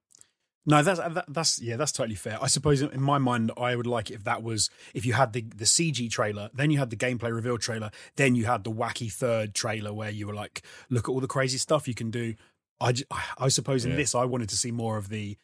No, 0.68 0.82
that's 0.82 1.00
uh, 1.00 1.08
that, 1.08 1.24
that's 1.28 1.60
yeah, 1.62 1.76
that's 1.76 1.92
totally 1.92 2.14
fair. 2.14 2.38
I 2.42 2.46
suppose 2.46 2.82
in 2.82 3.00
my 3.00 3.16
mind, 3.18 3.50
I 3.56 3.74
would 3.74 3.86
like 3.86 4.10
it 4.10 4.14
if 4.14 4.24
that 4.24 4.42
was 4.42 4.68
if 4.92 5.06
you 5.06 5.14
had 5.14 5.32
the 5.32 5.40
the 5.40 5.64
CG 5.64 6.10
trailer, 6.10 6.50
then 6.52 6.70
you 6.70 6.78
had 6.78 6.90
the 6.90 6.96
gameplay 6.96 7.32
reveal 7.34 7.56
trailer, 7.56 7.90
then 8.16 8.34
you 8.34 8.44
had 8.44 8.64
the 8.64 8.70
wacky 8.70 9.10
third 9.10 9.54
trailer 9.54 9.92
where 9.94 10.10
you 10.10 10.26
were 10.26 10.34
like, 10.34 10.60
look 10.90 11.08
at 11.08 11.12
all 11.12 11.20
the 11.20 11.26
crazy 11.26 11.56
stuff 11.58 11.88
you 11.88 11.94
can 11.94 12.10
do. 12.10 12.34
I 12.80 12.94
I 13.38 13.48
suppose 13.48 13.84
in 13.86 13.92
Yeah. 13.92 13.96
this, 13.96 14.14
I 14.14 14.24
wanted 14.26 14.50
to 14.50 14.56
see 14.56 14.70
more 14.70 14.98
of 14.98 15.08
the 15.08 15.38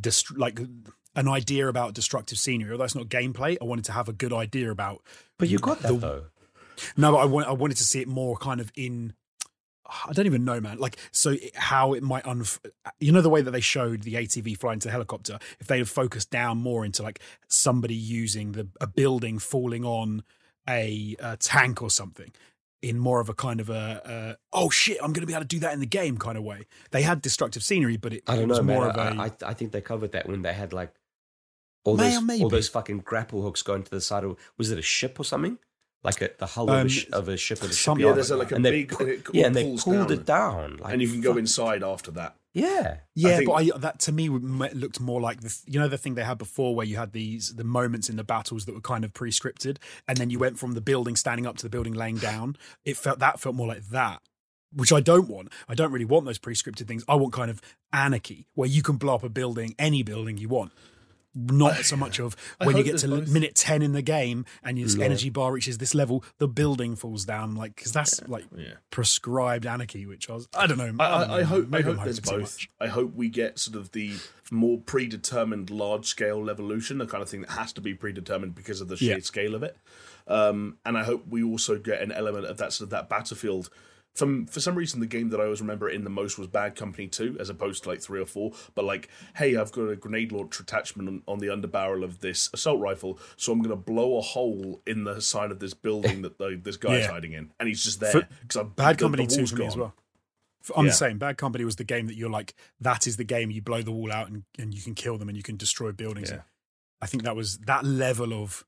dest- 0.00 0.36
like 0.36 0.60
an 1.14 1.28
idea 1.28 1.66
about 1.68 1.94
destructive 1.94 2.38
scenery. 2.38 2.72
Although 2.72 2.84
that's 2.84 2.94
not 2.94 3.06
gameplay, 3.08 3.56
I 3.60 3.64
wanted 3.64 3.86
to 3.86 3.92
have 3.92 4.08
a 4.08 4.12
good 4.12 4.32
idea 4.34 4.70
about. 4.70 5.02
But 5.38 5.48
you 5.48 5.58
got 5.58 5.80
that 5.80 5.88
the- 5.92 5.98
though. 5.98 6.24
No, 6.94 7.12
but 7.12 7.18
I 7.18 7.24
want 7.24 7.46
I 7.48 7.52
wanted 7.52 7.78
to 7.78 7.84
see 7.84 8.00
it 8.02 8.08
more 8.08 8.36
kind 8.36 8.60
of 8.60 8.70
in. 8.76 9.14
I 9.88 10.12
don't 10.12 10.26
even 10.26 10.44
know, 10.44 10.60
man. 10.60 10.78
Like, 10.78 10.96
so 11.12 11.36
how 11.54 11.92
it 11.92 12.02
might 12.02 12.24
unf- 12.24 12.58
you 13.00 13.12
know 13.12 13.20
the 13.20 13.30
way 13.30 13.42
that 13.42 13.50
they 13.50 13.60
showed 13.60 14.02
the 14.02 14.14
ATV 14.14 14.58
flying 14.58 14.78
to 14.80 14.88
the 14.88 14.92
helicopter. 14.92 15.38
If 15.60 15.66
they 15.66 15.78
had 15.78 15.88
focused 15.88 16.30
down 16.30 16.58
more 16.58 16.84
into 16.84 17.02
like 17.02 17.20
somebody 17.48 17.94
using 17.94 18.52
the 18.52 18.68
a 18.80 18.86
building 18.86 19.38
falling 19.38 19.84
on 19.84 20.24
a, 20.68 21.14
uh 21.20 21.36
tank 21.38 21.82
or 21.82 21.90
something, 21.90 22.32
in 22.82 22.98
more 22.98 23.20
of 23.20 23.28
a 23.28 23.34
kind 23.34 23.60
of 23.60 23.70
a, 23.70 24.02
a 24.04 24.36
oh 24.52 24.70
shit, 24.70 24.98
I'm 24.98 25.12
going 25.12 25.22
to 25.22 25.26
be 25.26 25.32
able 25.32 25.42
to 25.42 25.48
do 25.48 25.60
that 25.60 25.72
in 25.72 25.80
the 25.80 25.86
game 25.86 26.18
kind 26.18 26.36
of 26.36 26.44
way. 26.44 26.66
They 26.90 27.02
had 27.02 27.22
destructive 27.22 27.62
scenery, 27.62 27.96
but 27.96 28.12
it, 28.12 28.22
I 28.26 28.36
don't 28.36 28.48
was 28.48 28.58
know, 28.58 28.64
man. 28.64 28.76
more 28.76 28.86
I, 28.86 28.90
of 28.90 28.96
a. 28.96 29.22
I, 29.22 29.50
I 29.50 29.54
think 29.54 29.72
they 29.72 29.80
covered 29.80 30.12
that 30.12 30.28
when 30.28 30.42
they 30.42 30.52
had 30.52 30.72
like 30.72 30.92
all 31.84 31.96
those 31.96 32.16
all 32.40 32.48
those 32.48 32.68
fucking 32.68 32.98
grapple 32.98 33.42
hooks 33.42 33.62
going 33.62 33.82
to 33.82 33.90
the 33.90 34.00
side 34.00 34.24
of 34.24 34.36
was 34.58 34.70
it 34.70 34.78
a 34.78 34.82
ship 34.82 35.18
or 35.18 35.24
something? 35.24 35.58
Like 36.04 36.20
a, 36.22 36.30
the 36.38 36.46
hull 36.46 36.70
of, 36.70 36.76
Um, 36.80 36.86
a 36.86 36.88
sh- 36.88 37.06
of 37.12 37.28
a 37.28 37.36
ship 37.36 37.62
with 37.62 37.72
a 37.72 37.74
some- 37.74 37.98
Yeah, 37.98 38.12
there's 38.12 38.30
a, 38.30 38.36
like 38.36 38.52
a 38.52 38.56
and 38.56 38.62
big, 38.62 38.90
pu- 38.90 39.02
and 39.02 39.08
it 39.12 39.26
yeah, 39.32 39.46
and 39.46 39.56
they 39.56 39.64
pulls 39.64 39.82
pulled 39.84 39.96
down, 40.08 40.12
it 40.12 40.24
down, 40.26 40.76
like, 40.76 40.92
and 40.92 41.02
you 41.02 41.08
can 41.10 41.20
go 41.20 41.30
fuck. 41.32 41.38
inside 41.40 41.82
after 41.82 42.10
that. 42.12 42.36
Yeah, 42.54 42.98
Yeah, 43.14 43.38
think- 43.38 43.48
but 43.48 43.52
I, 43.54 43.78
that 43.78 43.98
to 44.00 44.12
me 44.12 44.28
looked 44.28 45.00
more 45.00 45.20
like 45.20 45.40
the 45.40 45.54
you 45.66 45.80
know 45.80 45.88
the 45.88 45.98
thing 45.98 46.14
they 46.14 46.22
had 46.24 46.38
before 46.38 46.74
where 46.76 46.86
you 46.86 46.96
had 46.96 47.12
these 47.12 47.54
the 47.56 47.64
moments 47.64 48.08
in 48.08 48.16
the 48.16 48.24
battles 48.24 48.64
that 48.66 48.74
were 48.74 48.80
kind 48.80 49.04
of 49.04 49.12
pre-scripted, 49.14 49.78
and 50.06 50.16
then 50.16 50.30
you 50.30 50.38
went 50.38 50.58
from 50.58 50.72
the 50.72 50.80
building 50.80 51.16
standing 51.16 51.44
up 51.46 51.56
to 51.58 51.64
the 51.64 51.70
building 51.70 51.92
laying 51.92 52.18
down. 52.18 52.56
It 52.84 52.96
felt 52.96 53.18
that 53.18 53.40
felt 53.40 53.56
more 53.56 53.66
like 53.66 53.88
that, 53.88 54.22
which 54.72 54.92
I 54.92 55.00
don't 55.00 55.28
want. 55.28 55.48
I 55.68 55.74
don't 55.74 55.90
really 55.92 56.04
want 56.06 56.24
those 56.24 56.38
pre-scripted 56.38 56.86
things. 56.86 57.04
I 57.08 57.16
want 57.16 57.32
kind 57.32 57.50
of 57.50 57.60
anarchy 57.92 58.46
where 58.54 58.68
you 58.68 58.82
can 58.82 58.96
blow 58.96 59.16
up 59.16 59.24
a 59.24 59.28
building, 59.28 59.74
any 59.78 60.02
building 60.04 60.38
you 60.38 60.48
want. 60.48 60.70
Not 61.38 61.76
so 61.84 61.96
much 61.96 62.18
of 62.18 62.34
when 62.64 62.76
you 62.78 62.82
get 62.82 62.96
to 62.98 63.08
both. 63.08 63.28
minute 63.28 63.54
ten 63.54 63.82
in 63.82 63.92
the 63.92 64.00
game 64.02 64.46
and 64.64 64.78
your 64.78 64.88
energy 65.04 65.28
bar 65.28 65.52
reaches 65.52 65.76
this 65.78 65.94
level, 65.94 66.24
the 66.38 66.48
building 66.48 66.96
falls 66.96 67.26
down. 67.26 67.54
Like 67.54 67.76
because 67.76 67.92
that's 67.92 68.26
like 68.26 68.46
Yeah. 68.56 68.74
prescribed 68.90 69.66
anarchy, 69.66 70.06
which 70.06 70.30
I 70.30 70.32
was 70.34 70.48
I 70.56 70.66
don't 70.66 70.78
know. 70.78 70.84
I, 70.84 70.88
don't 70.88 71.00
I, 71.30 71.34
I 71.34 71.38
know. 71.40 71.44
hope 71.44 71.68
Maybe 71.68 71.90
I'm 71.90 71.96
hope 71.96 72.04
there's 72.04 72.20
both. 72.20 72.58
I 72.80 72.86
hope 72.86 73.14
we 73.14 73.28
get 73.28 73.58
sort 73.58 73.76
of 73.76 73.92
the 73.92 74.14
more 74.50 74.78
predetermined 74.78 75.68
large 75.70 76.06
scale 76.06 76.48
evolution, 76.48 76.98
the 76.98 77.06
kind 77.06 77.22
of 77.22 77.28
thing 77.28 77.42
that 77.42 77.50
has 77.50 77.72
to 77.74 77.80
be 77.80 77.92
predetermined 77.94 78.54
because 78.54 78.80
of 78.80 78.88
the 78.88 78.96
sheer 78.96 79.16
Yeah. 79.18 79.22
scale 79.22 79.54
of 79.54 79.62
it. 79.62 79.76
Um, 80.26 80.78
and 80.86 80.96
I 80.96 81.04
hope 81.04 81.26
we 81.28 81.42
also 81.42 81.78
get 81.78 82.00
an 82.00 82.12
element 82.12 82.46
of 82.46 82.56
that 82.58 82.72
sort 82.72 82.86
of 82.86 82.90
that 82.90 83.08
battlefield. 83.08 83.68
From 84.16 84.46
for 84.46 84.60
some 84.60 84.74
reason, 84.74 85.00
the 85.00 85.06
game 85.06 85.28
that 85.30 85.40
I 85.40 85.44
always 85.44 85.60
remember 85.60 85.88
in 85.88 86.02
the 86.04 86.10
most 86.10 86.38
was 86.38 86.48
Bad 86.48 86.74
Company 86.74 87.06
Two, 87.06 87.36
as 87.38 87.50
opposed 87.50 87.82
to 87.84 87.90
like 87.90 88.00
three 88.00 88.20
or 88.20 88.26
four. 88.26 88.52
But 88.74 88.84
like, 88.84 89.08
hey, 89.36 89.56
I've 89.56 89.70
got 89.72 89.82
a 89.88 89.96
grenade 89.96 90.32
launcher 90.32 90.62
attachment 90.62 91.08
on, 91.08 91.22
on 91.28 91.38
the 91.38 91.48
underbarrel 91.48 92.02
of 92.02 92.20
this 92.20 92.48
assault 92.54 92.80
rifle, 92.80 93.18
so 93.36 93.52
I'm 93.52 93.58
going 93.60 93.70
to 93.70 93.76
blow 93.76 94.16
a 94.18 94.22
hole 94.22 94.80
in 94.86 95.04
the 95.04 95.20
side 95.20 95.50
of 95.50 95.58
this 95.60 95.74
building 95.74 96.22
that 96.22 96.38
the, 96.38 96.58
this 96.62 96.76
guy's 96.76 97.04
Yeah. 97.04 97.12
hiding 97.12 97.32
in, 97.34 97.52
and 97.60 97.68
he's 97.68 97.84
just 97.84 98.00
there 98.00 98.28
because 98.42 98.66
Bad 98.74 98.96
the, 98.98 99.02
Company 99.04 99.26
the 99.26 99.34
two 99.36 99.46
for 99.46 99.56
me 99.56 99.66
as 99.66 99.74
gone. 99.74 99.80
well. 99.80 99.94
F- 100.64 100.70
I'm 100.76 100.86
Yeah. 100.86 100.90
the 100.90 100.96
same. 100.96 101.18
Bad 101.18 101.36
Company 101.36 101.64
was 101.64 101.76
the 101.76 101.84
game 101.84 102.06
that 102.06 102.16
you're 102.16 102.30
like, 102.30 102.54
that 102.80 103.06
is 103.06 103.16
the 103.18 103.24
game. 103.24 103.50
You 103.50 103.62
blow 103.62 103.82
the 103.82 103.92
wall 103.92 104.10
out 104.10 104.28
and, 104.28 104.44
and 104.58 104.74
you 104.74 104.82
can 104.82 104.94
kill 104.94 105.18
them 105.18 105.28
and 105.28 105.36
you 105.36 105.42
can 105.42 105.56
destroy 105.56 105.92
buildings. 105.92 106.30
Yeah. 106.30 106.40
I 107.00 107.06
think 107.06 107.22
that 107.24 107.36
was 107.36 107.58
that 107.66 107.84
level 107.84 108.32
of 108.32 108.64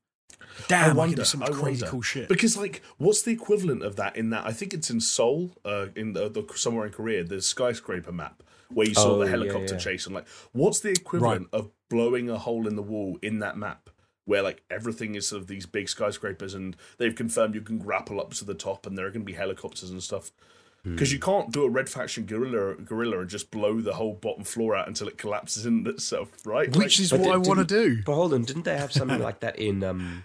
damn. 0.67 0.91
I, 0.91 0.93
wonder, 0.93 1.15
do 1.17 1.23
so 1.23 1.37
much 1.37 1.49
I 1.49 1.53
crazy 1.53 1.81
wonder. 1.83 1.87
cool 1.87 2.01
shit. 2.01 2.29
Because 2.29 2.57
like, 2.57 2.81
what's 2.97 3.21
the 3.21 3.31
equivalent 3.31 3.83
of 3.83 3.95
that 3.97 4.15
in 4.15 4.29
that? 4.31 4.45
I 4.45 4.51
think 4.51 4.73
it's 4.73 4.89
in 4.89 4.99
Seoul, 5.01 5.51
uh, 5.65 5.87
in 5.95 6.13
the, 6.13 6.29
the 6.29 6.45
somewhere 6.55 6.85
in 6.85 6.91
Korea, 6.91 7.23
the 7.23 7.41
skyscraper 7.41 8.11
map 8.11 8.43
where 8.71 8.87
you 8.87 8.93
saw 8.93 9.13
Oh, 9.15 9.19
the 9.19 9.27
helicopter 9.27 9.73
yeah. 9.73 9.79
chase. 9.79 10.05
And 10.05 10.13
like, 10.13 10.27
what's 10.51 10.79
the 10.79 10.89
equivalent 10.89 11.47
of 11.51 11.71
blowing 11.89 12.29
a 12.29 12.37
hole 12.37 12.67
in 12.67 12.75
the 12.75 12.83
wall 12.83 13.17
in 13.21 13.39
that 13.39 13.57
map? 13.57 13.89
Where 14.25 14.43
like 14.43 14.61
everything 14.69 15.15
is 15.15 15.27
sort 15.27 15.41
of 15.41 15.47
these 15.47 15.65
big 15.65 15.89
skyscrapers, 15.89 16.53
and 16.53 16.75
they've 16.99 17.15
confirmed 17.15 17.55
you 17.55 17.61
can 17.61 17.79
grapple 17.79 18.21
up 18.21 18.31
to 18.35 18.45
the 18.45 18.53
top, 18.53 18.85
and 18.85 18.95
there 18.95 19.07
are 19.07 19.09
going 19.09 19.21
to 19.23 19.25
be 19.25 19.33
helicopters 19.33 19.89
and 19.89 20.03
stuff. 20.03 20.31
Hmm. 20.83 20.93
Because 20.93 21.11
you 21.11 21.19
can't 21.19 21.51
do 21.51 21.63
a 21.63 21.69
red 21.69 21.89
faction 21.89 22.25
guerrilla 22.25 22.75
gorilla 22.75 23.19
and 23.19 23.29
just 23.29 23.51
blow 23.51 23.81
the 23.81 23.93
whole 23.93 24.13
bottom 24.13 24.43
floor 24.43 24.75
out 24.75 24.87
until 24.87 25.07
it 25.07 25.17
collapses 25.17 25.65
in 25.65 25.85
itself, 25.87 26.29
right? 26.45 26.73
Which 26.75 26.99
is 26.99 27.11
But 27.11 27.21
what 27.21 27.31
I 27.31 27.37
want 27.37 27.59
to 27.59 27.65
do. 27.65 28.01
But 28.05 28.15
hold 28.15 28.33
on, 28.33 28.43
didn't 28.43 28.63
they 28.63 28.77
have 28.77 28.91
something 28.91 29.19
like 29.19 29.41
that 29.41 29.57
in 29.57 29.83
um 29.83 30.23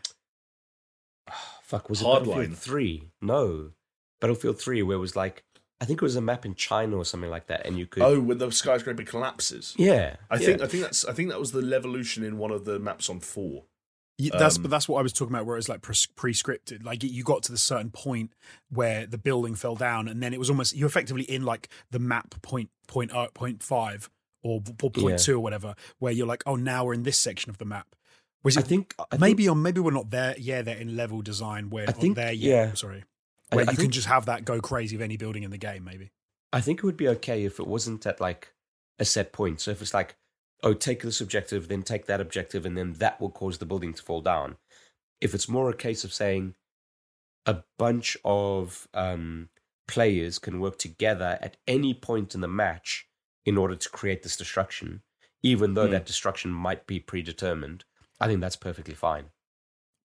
fuck, 1.63 1.91
was 1.91 2.01
it 2.01 2.05
Hardline. 2.05 2.25
Battlefield 2.25 2.59
three? 2.59 3.11
No. 3.21 3.71
Battlefield 4.21 4.61
three 4.61 4.83
where 4.83 4.97
it 4.97 5.01
was 5.01 5.17
like 5.17 5.45
I 5.81 5.87
think 5.87 6.01
it 6.01 6.05
was 6.05 6.17
a 6.17 6.21
map 6.21 6.47
in 6.47 6.55
China 6.55 6.97
or 6.97 7.05
something 7.05 7.29
like 7.29 7.49
that, 7.49 7.67
and 7.67 7.79
you 7.79 7.87
could 7.87 8.03
oh, 8.03 8.21
when 8.21 8.39
the 8.39 8.51
skyscraper 8.51 9.03
collapses. 9.03 9.75
Yeah. 9.77 10.17
I 10.31 10.37
yeah. 10.37 10.47
think 10.47 10.63
I 10.63 10.67
think 10.67 10.83
that's 10.85 11.05
I 11.05 11.13
think 11.13 11.31
that 11.31 11.41
was 11.41 11.53
the 11.53 11.61
levolution 11.61 12.25
in 12.25 12.39
one 12.39 12.53
of 12.53 12.65
the 12.65 12.79
maps 12.79 13.11
on 13.11 13.21
four. 13.21 13.65
Y- 14.19 14.31
That's 14.33 14.57
Um, 14.57 14.63
but 14.63 14.71
that's 14.71 14.89
what 14.89 15.01
I 15.01 15.03
was 15.03 15.13
talking 15.13 15.35
about, 15.35 15.45
where 15.47 15.57
it's 15.59 15.69
like 15.69 15.83
pres- 15.83 16.07
pre-scripted. 16.07 16.85
Like 16.85 17.03
you 17.03 17.25
got 17.25 17.43
to 17.45 17.53
the 17.53 17.59
certain 17.59 17.91
point 17.91 18.33
where 18.71 19.07
the 19.07 19.19
building 19.19 19.55
fell 19.57 19.75
down, 19.75 20.07
and 20.09 20.23
then 20.23 20.33
it 20.33 20.39
was 20.39 20.51
almost 20.51 20.77
you're 20.77 20.87
effectively 20.87 21.25
in 21.25 21.43
like 21.45 21.69
the 21.91 21.99
map 21.99 22.35
point 22.43 22.71
point 22.87 23.13
uh, 23.13 23.27
point 23.35 23.63
five 23.63 24.09
or, 24.43 24.63
or 24.83 24.91
point 24.91 25.11
Yeah. 25.11 25.17
two 25.17 25.37
or 25.37 25.41
whatever, 25.41 25.75
where 25.99 26.13
you're 26.13 26.27
like, 26.29 26.45
oh, 26.47 26.55
now 26.57 26.85
we're 26.85 26.95
in 26.95 27.03
this 27.03 27.19
section 27.19 27.51
of 27.51 27.59
the 27.59 27.65
map. 27.65 27.89
Was 28.45 28.57
I 28.57 28.61
it 28.61 28.67
think 28.67 28.95
I 28.99 29.05
think- 29.17 29.21
maybe 29.21 29.49
maybe 29.55 29.81
we're 29.81 29.91
not 29.91 30.11
there. 30.11 30.37
Yeah, 30.39 30.63
they're 30.63 30.77
in 30.77 30.97
level 30.97 31.21
design. 31.23 31.71
We're 31.71 31.87
I 31.89 31.93
think- 31.93 32.15
there 32.15 32.33
yet. 32.33 32.69
yeah. 32.69 32.75
Sorry, 32.75 33.03
where 33.51 33.61
I 33.61 33.63
you 33.63 33.67
can 33.69 33.77
think- 33.77 33.93
just 33.95 34.07
have 34.07 34.27
that 34.27 34.45
go 34.45 34.61
crazy 34.61 34.95
of 34.95 35.03
any 35.03 35.17
building 35.17 35.43
in 35.43 35.51
the 35.51 35.59
game. 35.59 35.83
Maybe. 35.83 36.13
I 36.53 36.61
think 36.61 36.79
it 36.81 36.85
would 36.85 36.97
be 36.97 37.09
okay 37.09 37.45
if 37.45 37.59
it 37.59 37.67
wasn't 37.67 38.07
at 38.07 38.21
like 38.21 38.55
a 39.01 39.05
set 39.05 39.33
point. 39.33 39.61
So 39.61 39.73
if 39.73 39.83
it's 39.83 39.93
like, 39.93 40.15
oh, 40.65 40.75
take 40.75 41.03
this 41.03 41.21
objective, 41.21 41.69
then 41.69 41.83
take 41.83 42.07
that 42.07 42.21
objective, 42.21 42.67
and 42.67 42.77
then 42.77 42.95
that 42.95 43.21
will 43.21 43.31
cause 43.31 43.59
the 43.59 43.67
building 43.67 43.93
to 43.95 44.03
fall 44.03 44.21
down. 44.21 44.57
If 45.21 45.35
it's 45.35 45.49
more 45.49 45.71
a 45.71 45.77
case 45.77 46.03
of 46.05 46.13
saying 46.13 46.55
a 47.47 47.63
bunch 47.79 48.17
of 48.25 48.89
um, 48.95 49.51
players 49.87 50.39
can 50.39 50.59
work 50.61 50.79
together 50.79 51.39
at 51.41 51.57
any 51.69 51.95
point 51.95 52.35
in 52.35 52.41
the 52.41 52.49
match 52.49 53.07
in 53.45 53.57
order 53.59 53.77
to 53.77 53.89
create 53.91 54.23
this 54.23 54.37
destruction, 54.37 55.03
even 55.43 55.75
though 55.75 55.87
Hmm. 55.87 55.93
that 55.93 56.07
destruction 56.07 56.51
might 56.51 56.87
be 56.87 56.99
predetermined, 56.99 57.85
I 58.19 58.27
think 58.27 58.41
that's 58.41 58.57
perfectly 58.57 58.95
fine. 58.95 59.27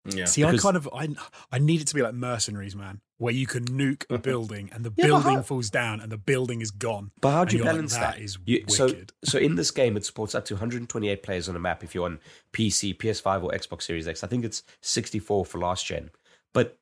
Yeah. 0.06 0.26
See, 0.26 0.44
Because- 0.44 0.60
I 0.60 0.68
kind 0.72 0.78
of 0.78 0.90
I 0.94 1.08
I 1.52 1.60
need 1.60 1.82
it 1.82 1.88
to 1.88 1.96
be 1.96 2.02
like 2.02 2.14
mercenaries, 2.14 2.76
man, 2.76 3.02
where 3.20 3.34
you 3.34 3.46
can 3.46 3.64
nuke 3.66 4.04
a 4.10 4.18
building 4.30 4.70
and 4.74 4.84
the 4.84 4.92
Yeah, 4.98 5.06
building 5.08 5.36
how- 5.36 5.42
falls 5.44 5.70
down 5.70 6.02
and 6.02 6.12
the 6.12 6.18
building 6.18 6.62
is 6.62 6.72
gone. 6.72 7.12
But 7.22 7.32
how 7.32 7.46
do 7.46 7.56
you 7.56 7.60
you're 7.60 7.66
like, 7.68 7.76
balance 7.76 7.94
that 7.94 8.16
that? 8.16 8.22
is 8.24 8.38
You- 8.46 8.66
so, 8.68 8.86
wicked. 8.88 9.14
so 9.24 9.38
in 9.38 9.54
this 9.56 9.70
game, 9.72 9.96
it 9.96 10.06
supports 10.06 10.34
up 10.34 10.46
to 10.46 10.56
128 10.56 11.22
players 11.22 11.48
on 11.48 11.56
a 11.56 11.60
map 11.60 11.84
if 11.84 11.94
you're 11.94 12.06
on 12.06 12.20
PC, 12.54 12.98
PS5, 12.98 13.44
or 13.44 13.52
Xbox 13.52 13.84
Series 13.84 14.08
X. 14.08 14.24
I 14.24 14.28
think 14.28 14.44
it's 14.44 14.64
64 14.82 15.46
for 15.46 15.60
last 15.60 15.86
gen. 15.86 16.10
But 16.54 16.80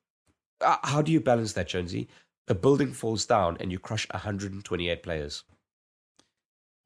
uh, 0.61 0.77
how 0.83 1.01
do 1.01 1.11
you 1.11 1.19
balance 1.19 1.51
that, 1.53 1.67
Jonesy? 1.67 2.07
a 2.49 2.55
building 2.55 2.93
falls 2.93 3.25
down 3.25 3.57
and 3.59 3.73
you 3.73 3.77
crush 3.79 4.07
128 4.11 5.03
players. 5.03 5.43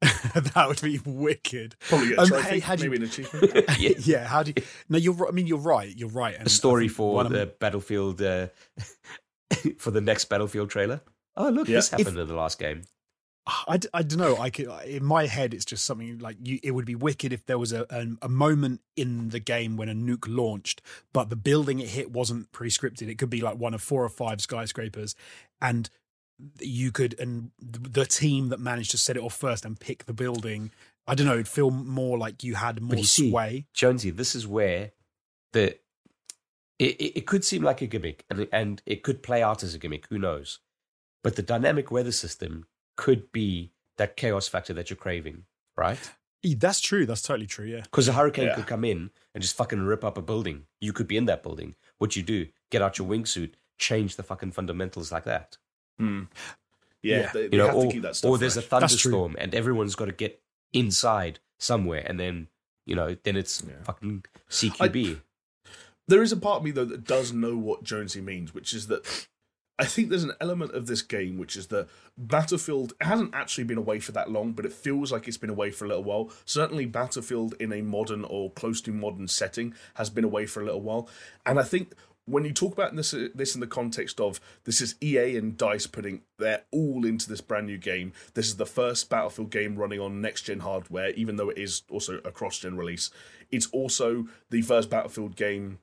that 0.00 0.64
would 0.66 0.80
be 0.82 0.98
wicked. 1.04 1.76
Probably 1.88 2.08
get 2.08 2.18
a 2.18 2.22
Um, 2.22 2.26
trophy, 2.28 2.48
hey, 2.50 2.58
how 2.58 2.74
do 2.74 2.82
you- 2.84 2.90
maybe 2.90 3.04
an 3.04 3.08
achievement. 3.08 3.64
yeah. 3.78 3.90
Yeah, 4.00 4.24
how 4.26 4.42
do 4.42 4.52
you? 4.56 4.62
No, 4.88 4.98
you're. 4.98 5.14
right- 5.14 5.28
I 5.28 5.32
mean, 5.32 5.46
you're 5.46 5.58
right. 5.58 5.94
You're 5.96 6.08
right. 6.08 6.34
And 6.36 6.46
A 6.48 6.50
story 6.50 6.88
for 6.88 7.14
one 7.14 7.26
of- 7.26 7.32
the 7.32 7.46
Battlefield 7.60 8.20
uh, 8.20 8.48
for 9.78 9.90
the 9.90 10.00
next 10.00 10.26
Battlefield 10.26 10.70
trailer. 10.70 11.00
Oh, 11.36 11.48
look, 11.48 11.68
Yeah. 11.68 11.76
this 11.76 11.88
happened 11.90 12.18
in 12.18 12.28
the 12.28 12.34
last 12.34 12.58
game. 12.58 12.82
I, 13.66 13.76
d- 13.78 13.88
I 13.92 14.02
don't 14.04 14.20
know. 14.20 14.36
I 14.36 14.50
could 14.50 14.68
in 14.86 15.04
my 15.04 15.26
head, 15.26 15.52
it's 15.52 15.64
just 15.64 15.84
something 15.84 16.18
like 16.20 16.36
you. 16.40 16.60
It 16.62 16.70
would 16.72 16.84
be 16.86 16.94
wicked 16.94 17.32
if 17.32 17.44
there 17.46 17.58
was 17.58 17.72
a, 17.72 17.84
a 17.90 18.06
a 18.26 18.28
moment 18.28 18.82
in 18.96 19.30
the 19.30 19.40
game 19.40 19.76
when 19.76 19.88
a 19.88 19.94
nuke 19.94 20.26
launched, 20.28 20.80
but 21.12 21.28
the 21.28 21.34
building 21.34 21.80
it 21.80 21.88
hit 21.88 22.12
wasn't 22.12 22.52
pre-scripted. 22.52 23.08
It 23.08 23.18
could 23.18 23.30
be 23.30 23.40
like 23.40 23.56
one 23.58 23.74
of 23.74 23.82
four 23.82 24.04
or 24.04 24.08
five 24.08 24.40
skyscrapers, 24.40 25.16
and 25.60 25.90
you 26.60 26.92
could 26.92 27.18
and 27.18 27.50
the 27.60 28.06
team 28.06 28.50
that 28.50 28.60
managed 28.60 28.92
to 28.92 28.98
set 28.98 29.16
it 29.16 29.22
off 29.24 29.34
first 29.34 29.64
and 29.64 29.78
pick 29.80 30.06
the 30.06 30.14
building. 30.14 30.70
I 31.08 31.16
don't 31.16 31.26
know. 31.26 31.34
It'd 31.34 31.48
feel 31.48 31.72
more 31.72 32.16
like 32.16 32.44
you 32.44 32.54
had 32.54 32.80
more 32.80 32.94
you 32.98 33.02
see- 33.04 33.30
sway. 33.30 33.66
Jonesy, 33.74 34.10
this 34.10 34.36
is 34.36 34.46
where 34.46 34.92
the 35.52 35.76
it, 36.82 36.96
it, 37.00 37.18
it 37.18 37.26
could 37.26 37.44
seem 37.44 37.62
like 37.62 37.80
a 37.82 37.86
gimmick 37.86 38.24
and, 38.30 38.48
and 38.52 38.82
it 38.86 39.02
could 39.02 39.22
play 39.22 39.42
out 39.42 39.62
as 39.62 39.74
a 39.74 39.78
gimmick, 39.78 40.06
who 40.10 40.18
knows? 40.18 40.58
But 41.22 41.36
the 41.36 41.42
dynamic 41.42 41.90
weather 41.90 42.12
system 42.12 42.66
could 42.96 43.30
be 43.32 43.72
that 43.98 44.16
chaos 44.16 44.48
factor 44.48 44.72
that 44.74 44.90
you're 44.90 44.96
craving, 44.96 45.44
right? 45.76 45.98
That's 46.44 46.80
true. 46.80 47.06
That's 47.06 47.22
totally 47.22 47.46
true. 47.46 47.66
Yeah. 47.66 47.82
Because 47.82 48.08
a 48.08 48.12
hurricane 48.12 48.46
Yeah. 48.46 48.56
could 48.56 48.66
come 48.66 48.84
in 48.84 49.10
and 49.34 49.42
just 49.42 49.56
fucking 49.56 49.80
rip 49.82 50.04
up 50.04 50.18
a 50.18 50.22
building. 50.22 50.64
You 50.80 50.92
could 50.92 51.06
be 51.06 51.16
in 51.16 51.26
that 51.26 51.42
building. 51.44 51.76
What 51.98 52.16
you 52.16 52.22
do, 52.24 52.48
get 52.70 52.82
out 52.82 52.98
your 52.98 53.06
wingsuit, 53.06 53.52
change 53.78 54.16
the 54.16 54.24
fucking 54.24 54.50
fundamentals 54.52 55.12
like 55.12 55.24
that. 55.24 55.56
Hmm. 55.98 56.22
Yeah, 57.02 57.16
Yeah. 57.20 57.30
they, 57.32 57.46
they 57.48 57.56
You 57.56 57.62
know, 57.62 57.66
have 57.66 57.76
or, 57.76 57.86
to 57.86 57.92
keep 57.92 58.02
that 58.02 58.16
stuff 58.16 58.28
or 58.30 58.38
there's 58.38 58.56
a 58.56 58.62
fresh. 58.62 58.80
That's 58.80 58.92
thunderstorm 58.94 59.36
and 59.38 59.54
everyone's 59.54 59.94
got 59.94 60.06
to 60.06 60.12
get 60.12 60.42
inside 60.72 61.38
somewhere 61.60 62.02
and 62.04 62.18
then, 62.18 62.48
you 62.86 62.96
know, 62.96 63.16
then 63.22 63.36
it's 63.36 63.62
Yeah. 63.64 63.74
fucking 63.84 64.24
CQB. 64.50 65.20
There 66.12 66.22
is 66.22 66.30
a 66.30 66.36
part 66.36 66.58
of 66.58 66.64
me 66.64 66.72
though 66.72 66.84
that 66.84 67.04
does 67.04 67.32
know 67.32 67.56
what 67.56 67.84
Jonesy 67.84 68.20
means, 68.20 68.52
which 68.52 68.74
is 68.74 68.88
that 68.88 69.26
I 69.78 69.86
think 69.86 70.10
there's 70.10 70.24
an 70.24 70.34
element 70.42 70.74
of 70.74 70.86
this 70.86 71.00
game 71.00 71.38
which 71.38 71.56
is 71.56 71.68
that 71.68 71.88
Battlefield 72.18 72.92
hasn't 73.00 73.34
actually 73.34 73.64
been 73.64 73.78
away 73.78 73.98
for 73.98 74.12
that 74.12 74.30
long, 74.30 74.52
but 74.52 74.66
it 74.66 74.74
feels 74.74 75.10
like 75.10 75.26
it's 75.26 75.38
been 75.38 75.48
away 75.48 75.70
for 75.70 75.86
a 75.86 75.88
little 75.88 76.04
while. 76.04 76.30
Certainly, 76.44 76.84
Battlefield 76.84 77.54
in 77.58 77.72
a 77.72 77.80
modern 77.80 78.24
or 78.24 78.50
close 78.50 78.82
to 78.82 78.92
modern 78.92 79.26
setting 79.26 79.72
has 79.94 80.10
been 80.10 80.22
away 80.22 80.44
for 80.44 80.60
a 80.60 80.66
little 80.66 80.82
while, 80.82 81.08
and 81.46 81.58
I 81.58 81.62
think 81.62 81.94
when 82.26 82.44
you 82.44 82.52
talk 82.52 82.74
about 82.74 82.94
this 82.94 83.14
this 83.34 83.54
in 83.54 83.62
the 83.62 83.66
context 83.66 84.20
of 84.20 84.38
this 84.64 84.82
is 84.82 84.96
EA 85.02 85.38
and 85.38 85.56
Dice 85.56 85.86
putting 85.86 86.20
their 86.38 86.64
all 86.72 87.06
into 87.06 87.26
this 87.26 87.40
brand 87.40 87.68
new 87.68 87.78
game. 87.78 88.12
This 88.34 88.48
is 88.48 88.56
the 88.56 88.66
first 88.66 89.08
Battlefield 89.08 89.50
game 89.50 89.76
running 89.76 89.98
on 89.98 90.20
next 90.20 90.42
gen 90.42 90.60
hardware, 90.60 91.12
even 91.12 91.36
though 91.36 91.48
it 91.48 91.56
is 91.56 91.84
also 91.88 92.20
a 92.22 92.30
cross 92.30 92.58
gen 92.58 92.76
release. 92.76 93.08
It's 93.50 93.68
also 93.68 94.26
the 94.50 94.60
first 94.60 94.90
Battlefield 94.90 95.36
game 95.36 95.78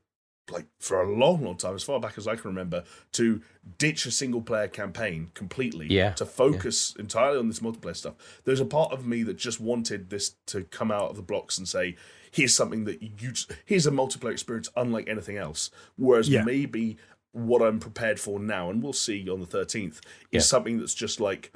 like 0.51 0.65
for 0.79 1.01
a 1.01 1.09
long, 1.11 1.43
long 1.43 1.57
time, 1.57 1.75
as 1.75 1.83
far 1.83 1.99
back 1.99 2.17
as 2.17 2.27
I 2.27 2.35
can 2.35 2.49
remember, 2.49 2.83
to 3.13 3.41
ditch 3.77 4.05
a 4.05 4.11
single 4.11 4.41
player 4.41 4.67
campaign 4.67 5.31
completely. 5.33 5.87
Yeah, 5.87 6.11
To 6.13 6.25
focus 6.25 6.95
entirely 6.97 7.39
on 7.39 7.47
this 7.47 7.59
multiplayer 7.59 7.95
stuff. 7.95 8.15
There's 8.45 8.59
a 8.59 8.65
part 8.65 8.91
of 8.91 9.05
me 9.05 9.23
that 9.23 9.37
just 9.37 9.59
wanted 9.59 10.09
this 10.09 10.35
to 10.47 10.63
come 10.65 10.91
out 10.91 11.09
of 11.09 11.15
the 11.15 11.21
blocks 11.21 11.57
and 11.57 11.67
say, 11.67 11.95
here's 12.31 12.55
something 12.55 12.85
that 12.85 13.01
you 13.01 13.09
just, 13.31 13.51
here's 13.65 13.87
a 13.87 13.91
multiplayer 13.91 14.31
experience 14.31 14.69
unlike 14.75 15.07
anything 15.09 15.37
else. 15.37 15.69
Whereas 15.97 16.29
Yeah. 16.29 16.43
maybe 16.43 16.97
what 17.31 17.61
I'm 17.61 17.79
prepared 17.79 18.19
for 18.19 18.39
now, 18.39 18.69
and 18.69 18.81
we'll 18.81 18.93
see 18.93 19.29
on 19.29 19.39
the 19.39 19.45
13th, 19.47 19.99
Yeah. 20.31 20.39
is 20.39 20.47
something 20.49 20.79
that's 20.79 20.95
just 20.95 21.19
like 21.19 21.53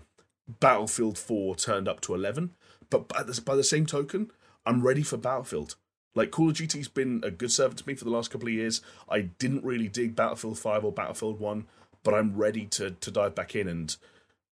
Battlefield 0.60 1.18
4 1.18 1.56
turned 1.56 1.88
up 1.88 2.02
to 2.02 2.14
11. 2.14 2.52
But 2.90 3.08
by 3.08 3.24
the, 3.24 3.40
by 3.42 3.56
the 3.56 3.64
same 3.64 3.86
token, 3.86 4.32
I'm 4.66 4.82
ready 4.86 5.04
for 5.04 5.18
Battlefield. 5.18 5.76
Like 6.16 6.32
Call 6.32 6.50
of 6.50 6.56
Duty's 6.56 6.88
been 6.88 7.22
a 7.24 7.32
good 7.32 7.52
servant 7.52 7.80
to 7.80 7.88
me 7.88 7.96
for 7.96 8.06
the 8.06 8.12
last 8.12 8.32
couple 8.32 8.48
of 8.48 8.54
years. 8.54 8.82
I 9.10 9.22
didn't 9.22 9.64
really 9.64 9.88
dig 9.88 10.16
Battlefield 10.16 10.60
5 10.60 10.86
or 10.86 10.92
Battlefield 10.92 11.40
1, 11.40 11.66
but 12.04 12.14
I'm 12.14 12.36
ready 12.36 12.66
to 12.68 12.92
to 12.92 13.12
dive 13.12 13.36
back 13.36 13.56
in. 13.56 13.68
And 13.68 13.96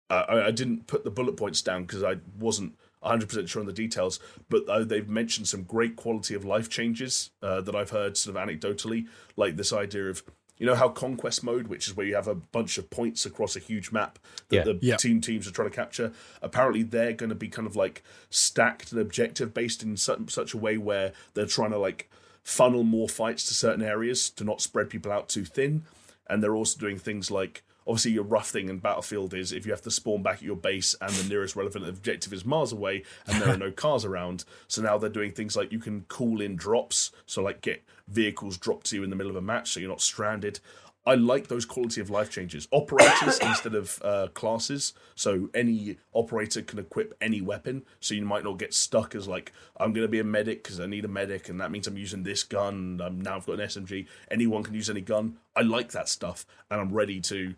uh, 0.10 0.26
I, 0.28 0.48
I 0.48 0.52
didn't 0.52 0.88
put 0.88 1.04
the 1.04 1.12
bullet 1.12 1.38
points 1.38 1.62
down 1.62 1.84
because 1.84 2.04
I 2.04 2.18
wasn't 2.38 2.78
100% 3.04 3.48
sure 3.48 3.60
on 3.60 3.66
the 3.66 3.74
details, 3.74 4.20
but 4.50 4.68
uh, 4.68 4.84
they've 4.84 5.08
mentioned 5.08 5.48
some 5.48 5.64
great 5.64 5.96
quality 5.96 6.34
of 6.34 6.44
life 6.44 6.70
changes 6.70 7.32
uh, 7.42 7.62
that 7.62 7.76
I've 7.76 7.92
heard 7.92 8.18
sort 8.18 8.36
of 8.36 8.48
anecdotally, 8.48 9.08
like 9.36 9.56
this 9.56 9.74
idea 9.74 10.10
of. 10.10 10.24
You 10.58 10.66
know 10.66 10.76
how 10.76 10.90
conquest 10.90 11.44
mode, 11.44 11.68
which 11.68 11.88
is 11.88 11.96
where 11.96 12.06
you 12.06 12.16
have 12.16 12.28
a 12.28 12.36
bunch 12.36 12.78
of 12.78 12.90
points 12.90 13.26
across 13.26 13.56
a 13.56 13.60
huge 13.60 13.92
map 13.92 14.18
that 14.50 14.56
Yeah. 14.56 14.64
the 14.64 14.80
Yeah. 14.82 14.96
team 14.98 15.22
teams 15.22 15.48
are 15.48 15.52
trying 15.52 15.70
to 15.70 15.76
capture. 15.76 16.12
Apparently, 16.42 16.84
they're 16.84 17.14
going 17.14 17.30
to 17.30 17.36
be 17.36 17.48
kind 17.48 17.68
of 17.68 17.76
like 17.76 18.04
stacked 18.30 18.92
and 18.92 19.00
objective 19.00 19.54
based 19.54 19.84
in 19.84 19.98
such, 19.98 20.32
such 20.32 20.54
a 20.54 20.58
way 20.58 20.78
where 20.78 21.14
they're 21.36 21.46
trying 21.46 21.72
to 21.72 21.78
like 21.78 22.10
funnel 22.44 22.84
more 22.84 23.08
fights 23.10 23.44
to 23.46 23.54
certain 23.54 23.84
areas 23.84 24.30
to 24.32 24.44
not 24.44 24.62
spread 24.62 24.90
people 24.90 25.12
out 25.12 25.30
too 25.30 25.46
thin. 25.46 25.84
And 26.30 26.42
they're 26.44 26.56
also 26.56 26.80
doing 26.80 26.98
things 26.98 27.30
like 27.30 27.64
obviously 27.88 28.12
your 28.12 28.24
rough 28.24 28.50
thing 28.50 28.70
in 28.70 28.80
Battlefield 28.80 29.34
is 29.34 29.52
if 29.52 29.66
you 29.66 29.72
have 29.72 29.82
to 29.84 29.92
spawn 29.92 30.22
back 30.22 30.38
at 30.38 30.44
your 30.44 30.56
base 30.56 30.96
and 31.02 31.12
the 31.12 31.30
nearest 31.30 31.56
relevant 31.56 31.88
objective 31.88 32.34
is 32.34 32.46
miles 32.46 32.74
away 32.74 33.04
and 33.26 33.42
there 33.42 33.50
are 33.50 33.58
no 33.58 33.72
cars 33.84 34.06
around. 34.06 34.44
So 34.68 34.82
now 34.82 34.98
they're 34.98 35.10
doing 35.10 35.32
things 35.32 35.56
like 35.56 35.72
you 35.72 35.80
can 35.80 36.02
call 36.02 36.42
in 36.42 36.56
drops, 36.56 37.12
so 37.26 37.42
like 37.42 37.62
get 37.62 37.84
vehicles 38.08 38.58
dropped 38.58 38.88
to 38.88 38.96
you 38.96 39.04
in 39.04 39.10
the 39.10 39.16
middle 39.16 39.30
of 39.30 39.36
a 39.36 39.42
match 39.42 39.72
so 39.72 39.80
you're 39.80 39.90
not 39.90 40.02
stranded. 40.02 40.60
I 41.08 41.16
like 41.16 41.48
those 41.48 41.64
quality 41.64 42.02
of 42.02 42.10
life 42.10 42.30
changes. 42.30 42.68
Operators 42.72 43.40
instead 43.42 43.76
of 43.76 44.02
uh, 44.04 44.28
classes, 44.34 44.94
so 45.16 45.50
any 45.54 45.96
operator 46.14 46.62
can 46.62 46.80
equip 46.80 47.16
any 47.22 47.40
weapon. 47.40 47.86
So 48.02 48.14
you 48.14 48.26
might 48.26 48.44
not 48.44 48.60
get 48.60 48.74
stuck 48.74 49.16
as 49.16 49.26
like 49.26 49.54
I'm 49.78 49.94
going 49.94 50.04
to 50.04 50.12
be 50.12 50.20
a 50.20 50.26
medic 50.26 50.64
because 50.64 50.82
I 50.82 50.86
need 50.86 51.06
a 51.06 51.08
medic, 51.08 51.48
and 51.48 51.62
that 51.62 51.72
means 51.72 51.88
I'm 51.88 51.98
using 51.98 52.24
this 52.24 52.44
gun. 52.44 53.00
And 53.02 53.24
now 53.24 53.38
I've 53.38 53.46
got 53.46 53.62
an 53.62 53.68
SMG. 53.68 54.06
Anyone 54.30 54.64
can 54.64 54.74
use 54.74 54.90
any 54.90 55.00
gun. 55.00 55.38
I 55.56 55.62
like 55.62 55.94
that 55.94 56.10
stuff, 56.10 56.46
and 56.70 56.82
I'm 56.82 56.92
ready 56.92 57.22
to 57.22 57.56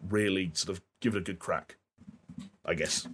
really 0.00 0.50
sort 0.54 0.76
of 0.76 0.82
give 1.00 1.14
it 1.14 1.18
a 1.18 1.22
good 1.22 1.38
crack. 1.38 1.76
I 2.64 2.74
guess. 2.74 3.06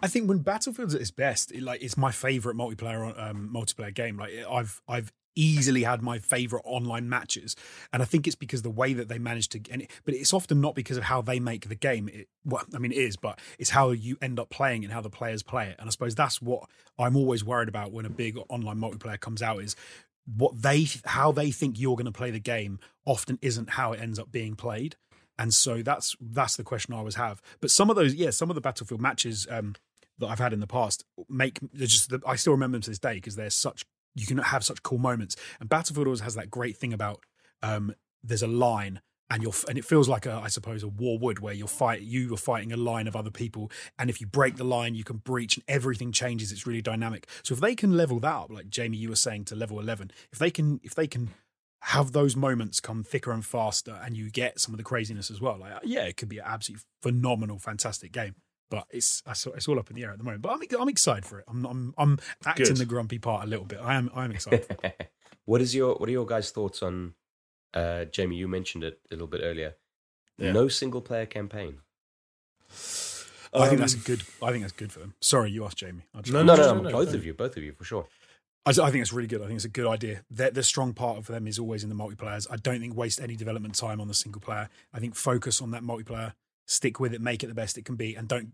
I 0.00 0.06
think 0.06 0.28
when 0.28 0.38
Battlefield's 0.38 0.94
at 0.94 1.00
its 1.00 1.10
best, 1.10 1.50
it, 1.50 1.62
like 1.62 1.82
it's 1.82 1.96
my 1.96 2.12
favorite 2.12 2.56
multiplayer 2.56 3.18
um, 3.20 3.50
multiplayer 3.52 3.92
game. 3.92 4.16
Like 4.16 4.32
I've 4.48 4.80
I've 4.86 5.12
easily 5.34 5.84
had 5.84 6.02
my 6.02 6.18
favorite 6.18 6.62
online 6.64 7.08
matches, 7.08 7.56
and 7.92 8.02
I 8.02 8.04
think 8.04 8.26
it's 8.26 8.36
because 8.36 8.62
the 8.62 8.70
way 8.70 8.92
that 8.92 9.08
they 9.08 9.18
manage 9.18 9.48
to. 9.50 9.58
It, 9.70 9.90
but 10.04 10.14
it's 10.14 10.32
often 10.32 10.60
not 10.60 10.74
because 10.74 10.96
of 10.96 11.04
how 11.04 11.22
they 11.22 11.40
make 11.40 11.68
the 11.68 11.74
game. 11.74 12.08
It, 12.08 12.28
well, 12.44 12.64
I 12.74 12.78
mean, 12.78 12.92
it 12.92 12.98
is, 12.98 13.16
but 13.16 13.40
it's 13.58 13.70
how 13.70 13.90
you 13.90 14.16
end 14.22 14.38
up 14.38 14.50
playing 14.50 14.84
and 14.84 14.92
how 14.92 15.00
the 15.00 15.10
players 15.10 15.42
play 15.42 15.68
it. 15.68 15.76
And 15.78 15.88
I 15.88 15.90
suppose 15.90 16.14
that's 16.14 16.40
what 16.40 16.68
I'm 16.98 17.16
always 17.16 17.44
worried 17.44 17.68
about 17.68 17.92
when 17.92 18.04
a 18.04 18.10
big 18.10 18.38
online 18.48 18.78
multiplayer 18.78 19.18
comes 19.18 19.42
out 19.42 19.62
is 19.62 19.74
what 20.36 20.60
they 20.60 20.86
how 21.06 21.32
they 21.32 21.50
think 21.50 21.78
you're 21.78 21.96
going 21.96 22.04
to 22.04 22.12
play 22.12 22.30
the 22.30 22.40
game 22.40 22.78
often 23.04 23.38
isn't 23.40 23.70
how 23.70 23.92
it 23.92 24.00
ends 24.00 24.18
up 24.18 24.30
being 24.30 24.54
played 24.54 24.94
and 25.38 25.54
so 25.54 25.82
that's 25.82 26.16
that's 26.20 26.56
the 26.56 26.64
question 26.64 26.94
I 26.94 26.98
always 26.98 27.14
have. 27.14 27.40
But 27.60 27.70
some 27.70 27.90
of 27.90 27.96
those, 27.96 28.14
yeah, 28.14 28.30
some 28.30 28.50
of 28.50 28.54
the 28.54 28.60
Battlefield 28.60 29.00
matches 29.00 29.46
um, 29.50 29.74
that 30.18 30.26
I've 30.26 30.38
had 30.38 30.52
in 30.52 30.60
the 30.60 30.66
past 30.66 31.04
make 31.28 31.60
just 31.74 32.12
I 32.26 32.36
still 32.36 32.52
remember 32.52 32.76
them 32.76 32.82
to 32.82 32.90
this 32.90 32.98
day 32.98 33.14
because 33.14 33.36
they're 33.36 33.50
such 33.50 33.84
you 34.14 34.26
can 34.26 34.38
have 34.38 34.64
such 34.64 34.82
cool 34.82 34.98
moments. 34.98 35.36
And 35.60 35.68
Battlefield 35.68 36.06
always 36.06 36.20
has 36.20 36.34
that 36.34 36.50
great 36.50 36.76
thing 36.76 36.92
about 36.92 37.20
um, 37.62 37.94
there's 38.22 38.42
a 38.42 38.48
line 38.48 39.00
and 39.30 39.42
you're 39.42 39.52
and 39.68 39.78
it 39.78 39.84
feels 39.84 40.08
like 40.08 40.26
a 40.26 40.32
I 40.32 40.48
suppose 40.48 40.82
a 40.82 40.88
war 40.88 41.18
would 41.18 41.38
where 41.38 41.54
you're 41.54 41.68
fight 41.68 42.02
you 42.02 42.34
are 42.34 42.38
fighting 42.38 42.72
a 42.72 42.76
line 42.76 43.06
of 43.06 43.14
other 43.14 43.30
people 43.30 43.70
and 43.98 44.10
if 44.10 44.20
you 44.20 44.26
break 44.26 44.56
the 44.56 44.64
line 44.64 44.94
you 44.94 45.04
can 45.04 45.18
breach 45.18 45.56
and 45.56 45.64
everything 45.68 46.12
changes. 46.12 46.50
It's 46.50 46.66
really 46.66 46.82
dynamic. 46.82 47.28
So 47.42 47.54
if 47.54 47.60
they 47.60 47.74
can 47.74 47.96
level 47.96 48.18
that 48.20 48.34
up, 48.34 48.50
like 48.50 48.68
Jamie 48.70 48.96
you 48.96 49.10
were 49.10 49.16
saying 49.16 49.44
to 49.46 49.54
level 49.54 49.78
eleven, 49.78 50.10
if 50.32 50.38
they 50.38 50.50
can 50.50 50.80
if 50.82 50.94
they 50.94 51.06
can 51.06 51.30
have 51.82 52.12
those 52.12 52.34
moments 52.36 52.80
come 52.80 53.04
thicker 53.04 53.30
and 53.32 53.44
faster 53.46 53.98
and 54.04 54.16
you 54.16 54.30
get 54.30 54.58
some 54.58 54.74
of 54.74 54.78
the 54.78 54.84
craziness 54.84 55.30
as 55.30 55.40
well 55.40 55.56
like 55.58 55.72
yeah 55.84 56.02
it 56.04 56.16
could 56.16 56.28
be 56.28 56.38
an 56.38 56.44
absolutely 56.46 56.82
phenomenal 57.02 57.58
fantastic 57.58 58.10
game 58.12 58.34
but 58.70 58.84
it's 58.90 59.22
it's 59.26 59.68
all 59.68 59.78
up 59.78 59.88
in 59.88 59.94
the 59.96 60.02
air 60.02 60.10
at 60.10 60.18
the 60.18 60.24
moment 60.24 60.42
but 60.42 60.50
i'm, 60.52 60.60
I'm 60.80 60.88
excited 60.88 61.24
for 61.24 61.38
it 61.38 61.44
i'm 61.48 61.64
i'm, 61.64 61.94
I'm 61.96 62.18
acting 62.44 62.66
Good. 62.66 62.76
the 62.78 62.84
grumpy 62.84 63.18
part 63.18 63.44
a 63.44 63.46
little 63.46 63.64
bit 63.64 63.78
i 63.80 63.94
am 63.94 64.10
i'm 64.14 64.32
excited 64.32 64.66
what 65.44 65.60
is 65.60 65.74
your 65.74 65.94
what 65.94 66.08
are 66.08 66.12
your 66.12 66.26
guys' 66.26 66.50
thoughts 66.50 66.82
on 66.82 67.14
uh 67.74 68.06
Jamie, 68.06 68.36
you 68.36 68.48
mentioned 68.48 68.82
it 68.82 68.98
a 69.10 69.14
little 69.14 69.26
bit 69.28 69.42
earlier. 69.44 69.74
Yeah. 70.38 70.52
No 70.52 70.68
single 70.68 71.00
player 71.02 71.26
campaign. 71.26 71.78
i 72.70 73.60
think 73.60 73.72
Um, 73.72 73.76
that's 73.78 73.94
good 73.94 74.22
i 74.42 74.50
think 74.50 74.62
that's 74.62 74.72
good 74.72 74.92
for 74.92 74.98
them 75.00 75.14
sorry 75.20 75.50
you 75.50 75.64
asked 75.64 75.78
jamie 75.78 76.06
I'll 76.14 76.22
just- 76.22 76.32
No, 76.34 76.42
No, 76.42 76.54
no, 76.54 76.62
no, 76.62 76.68
no, 76.74 76.74
no, 76.82 76.88
no, 76.90 76.92
both 76.92 77.10
no. 77.12 77.14
of 77.18 77.24
you, 77.24 77.34
both 77.34 77.56
of 77.56 77.62
you 77.62 77.72
for 77.72 77.84
sure. 77.84 78.06
I, 78.68 78.86
I 78.86 78.90
think 78.90 79.02
it's 79.02 79.12
really 79.12 79.28
good. 79.28 79.40
I 79.40 79.46
think 79.46 79.56
it's 79.56 79.64
a 79.64 79.70
good 79.70 79.86
idea. 79.86 80.22
The, 80.30 80.50
the 80.50 80.62
strong 80.62 80.92
part 80.92 81.16
of 81.18 81.26
them 81.26 81.46
is 81.46 81.58
always 81.58 81.82
in 81.82 81.88
the 81.88 81.94
multiplayers. 81.94 82.46
I 82.50 82.56
don't 82.56 82.80
think 82.80 82.96
waste 82.96 83.20
any 83.20 83.36
development 83.36 83.74
time 83.74 84.00
on 84.00 84.08
the 84.08 84.14
single 84.14 84.40
player. 84.40 84.68
I 84.92 84.98
think 84.98 85.14
focus 85.14 85.62
on 85.62 85.70
that 85.70 85.82
multiplayer, 85.82 86.34
stick 86.66 87.00
with 87.00 87.14
it, 87.14 87.20
make 87.20 87.42
it 87.42 87.46
the 87.46 87.54
best 87.54 87.78
it 87.78 87.84
can 87.84 87.96
be, 87.96 88.14
and 88.14 88.28
don't 88.28 88.52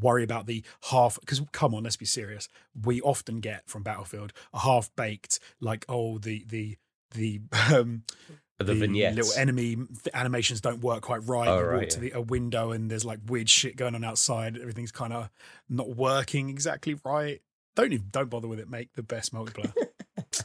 worry 0.00 0.22
about 0.22 0.46
the 0.46 0.62
half. 0.90 1.18
Because 1.20 1.42
come 1.52 1.74
on, 1.74 1.82
let's 1.82 1.96
be 1.96 2.06
serious. 2.06 2.48
We 2.80 3.00
often 3.00 3.40
get 3.40 3.68
from 3.68 3.82
Battlefield 3.82 4.32
a 4.54 4.60
half 4.60 4.94
baked, 4.96 5.40
like 5.60 5.84
oh 5.88 6.18
the 6.18 6.44
the 6.48 6.76
the 7.12 7.40
um, 7.74 8.04
The 8.58 8.74
vignettes. 8.74 9.16
little 9.16 9.32
enemy 9.36 9.76
the 10.04 10.16
animations 10.16 10.60
don't 10.60 10.80
work 10.80 11.02
quite 11.02 11.26
right. 11.26 11.48
Oh, 11.48 11.58
you 11.58 11.64
right, 11.64 11.80
walk 11.80 11.88
to 11.90 12.04
yeah. 12.04 12.12
the, 12.12 12.18
a 12.18 12.20
window 12.20 12.72
and 12.72 12.90
there's 12.90 13.04
like 13.04 13.20
weird 13.26 13.48
shit 13.48 13.76
going 13.76 13.94
on 13.94 14.04
outside. 14.04 14.56
Everything's 14.56 14.92
kind 14.92 15.12
of 15.12 15.30
not 15.68 15.88
working 15.96 16.48
exactly 16.48 16.96
right. 17.04 17.40
Don't 17.78 17.92
even 17.92 18.08
don't 18.10 18.28
bother 18.28 18.48
with 18.48 18.58
it. 18.60 18.68
Make 18.68 18.92
the 18.94 19.02
best 19.02 19.32
multiplayer. 19.32 19.72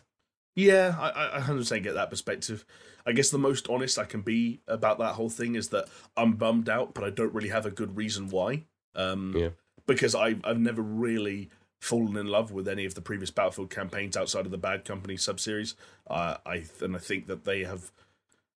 Yeah, 0.56 0.96
I, 1.00 1.10
I- 1.10 1.38
I 1.38 1.40
100% 1.42 1.82
get 1.82 1.96
that 1.96 2.12
perspective. 2.12 2.64
I 3.08 3.12
guess 3.12 3.32
the 3.32 3.40
most 3.40 3.68
honest 3.70 3.98
I 3.98 4.06
can 4.06 4.22
be 4.22 4.62
about 4.68 5.00
that 5.00 5.14
whole 5.16 5.30
thing 5.32 5.56
is 5.56 5.70
that 5.70 5.86
I'm 6.16 6.34
bummed 6.34 6.70
out, 6.70 6.94
but 6.94 7.04
I 7.04 7.10
don't 7.10 7.34
really 7.34 7.50
have 7.50 7.66
a 7.66 7.72
good 7.72 7.98
reason 7.98 8.30
why. 8.30 8.66
Um, 8.94 9.34
Yeah. 9.36 9.50
Because 9.88 10.14
I, 10.14 10.36
I've 10.44 10.60
never 10.60 10.84
really 10.84 11.50
fallen 11.82 12.16
in 12.18 12.28
love 12.28 12.52
with 12.52 12.68
any 12.68 12.86
of 12.86 12.94
the 12.94 13.02
previous 13.02 13.32
Battlefield 13.32 13.72
campaigns 13.72 14.16
outside 14.16 14.46
of 14.46 14.52
the 14.52 14.58
Bad 14.60 14.86
Company 14.86 15.16
subseries. 15.16 15.74
Uh, 16.08 16.38
I 16.46 16.66
and 16.82 16.96
I 16.96 17.00
think 17.00 17.26
that 17.28 17.44
they 17.46 17.64
have 17.64 17.92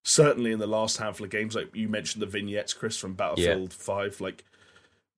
certainly 0.05 0.51
in 0.51 0.59
the 0.59 0.67
last 0.67 0.97
handful 0.97 1.25
of 1.25 1.31
games, 1.31 1.55
like 1.55 1.75
you 1.75 1.89
mentioned 1.89 2.21
the 2.21 2.27
vignettes, 2.27 2.73
Chris 2.73 2.95
from 2.97 3.15
Battlefield 3.15 3.73
Five, 3.73 4.21
like 4.21 4.45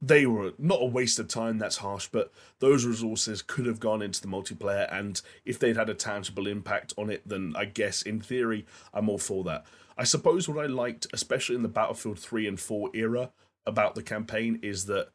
they 0.02 0.26
were 0.26 0.54
not 0.58 0.82
a 0.82 0.86
waste 0.86 1.20
of 1.20 1.28
time 1.28 1.58
that's 1.58 1.78
harsh 1.78 2.08
but 2.12 2.32
those 2.60 2.86
resources 2.86 3.42
could 3.42 3.66
have 3.66 3.80
gone 3.80 4.02
into 4.02 4.22
the 4.22 4.28
multiplayer 4.28 4.88
and 4.94 5.22
if 5.46 5.60
they'd 5.60 5.76
had 5.76 5.90
a 5.90 5.94
tangible 5.94 6.48
impact 6.48 6.94
on 6.98 7.10
it 7.10 7.22
then 7.26 7.54
i 7.58 7.66
guess 7.66 8.02
in 8.02 8.20
theory 8.20 8.66
i'm 8.94 9.10
all 9.10 9.18
for 9.18 9.44
that. 9.44 9.66
I 9.98 10.06
suppose 10.06 10.48
what 10.48 10.64
i 10.64 10.68
liked 10.68 11.08
especially 11.14 11.56
in 11.56 11.64
the 11.64 11.68
battlefield 11.68 12.20
3 12.20 12.48
and 12.48 12.60
4 12.60 12.92
era 12.94 13.32
about 13.66 13.96
the 13.96 14.04
campaign 14.04 14.60
is 14.62 14.86
that 14.86 15.10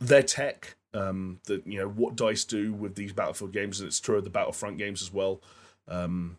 their 0.00 0.22
tech 0.22 0.76
um 0.92 1.38
that 1.44 1.64
you 1.66 1.78
know 1.78 1.88
what 1.88 2.16
dice 2.16 2.44
do 2.44 2.72
with 2.72 2.96
these 2.96 3.12
battlefield 3.12 3.52
games 3.52 3.80
and 3.80 3.86
it's 3.86 4.00
true 4.00 4.18
of 4.18 4.24
the 4.24 4.30
battlefront 4.30 4.76
games 4.76 5.02
as 5.02 5.12
well 5.12 5.40
um 5.86 6.36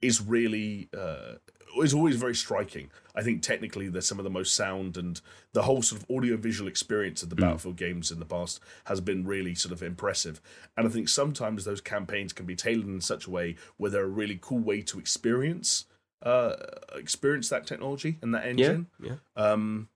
is 0.00 0.22
really 0.22 0.88
uh 0.96 1.34
is 1.82 1.94
always 1.94 2.16
very 2.16 2.34
striking. 2.34 2.90
I 3.14 3.22
think 3.22 3.42
technically 3.42 3.88
they're 3.88 4.02
some 4.02 4.18
of 4.18 4.24
the 4.24 4.30
most 4.30 4.54
sound 4.54 4.96
and 4.96 5.20
the 5.52 5.62
whole 5.62 5.82
sort 5.82 6.02
of 6.02 6.10
audio 6.16 6.36
visual 6.36 6.68
experience 6.68 7.22
of 7.22 7.30
the 7.30 7.36
Battlefield 7.36 7.76
games 7.76 8.10
in 8.10 8.18
the 8.18 8.24
past 8.24 8.60
has 8.84 9.00
been 9.00 9.26
really 9.26 9.54
sort 9.54 9.72
of 9.72 9.82
impressive. 9.82 10.40
And 10.76 10.86
I 10.86 10.90
think 10.90 11.08
sometimes 11.08 11.64
those 11.64 11.80
campaigns 11.80 12.32
can 12.32 12.46
be 12.46 12.56
tailored 12.56 12.86
in 12.86 13.00
such 13.00 13.26
a 13.26 13.30
way 13.30 13.56
where 13.76 13.90
they're 13.90 14.04
a 14.04 14.08
really 14.08 14.38
cool 14.40 14.58
way 14.58 14.82
to 14.82 14.98
experience 14.98 15.86
uh 16.22 16.54
experience 16.94 17.50
that 17.50 17.66
technology 17.66 18.18
and 18.22 18.34
that 18.34 18.44
Yeah, 18.44 18.50
engine. 18.50 18.86
yeah. 19.00 19.16
Um, 19.36 19.88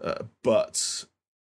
uh, 0.00 0.24
but 0.42 1.06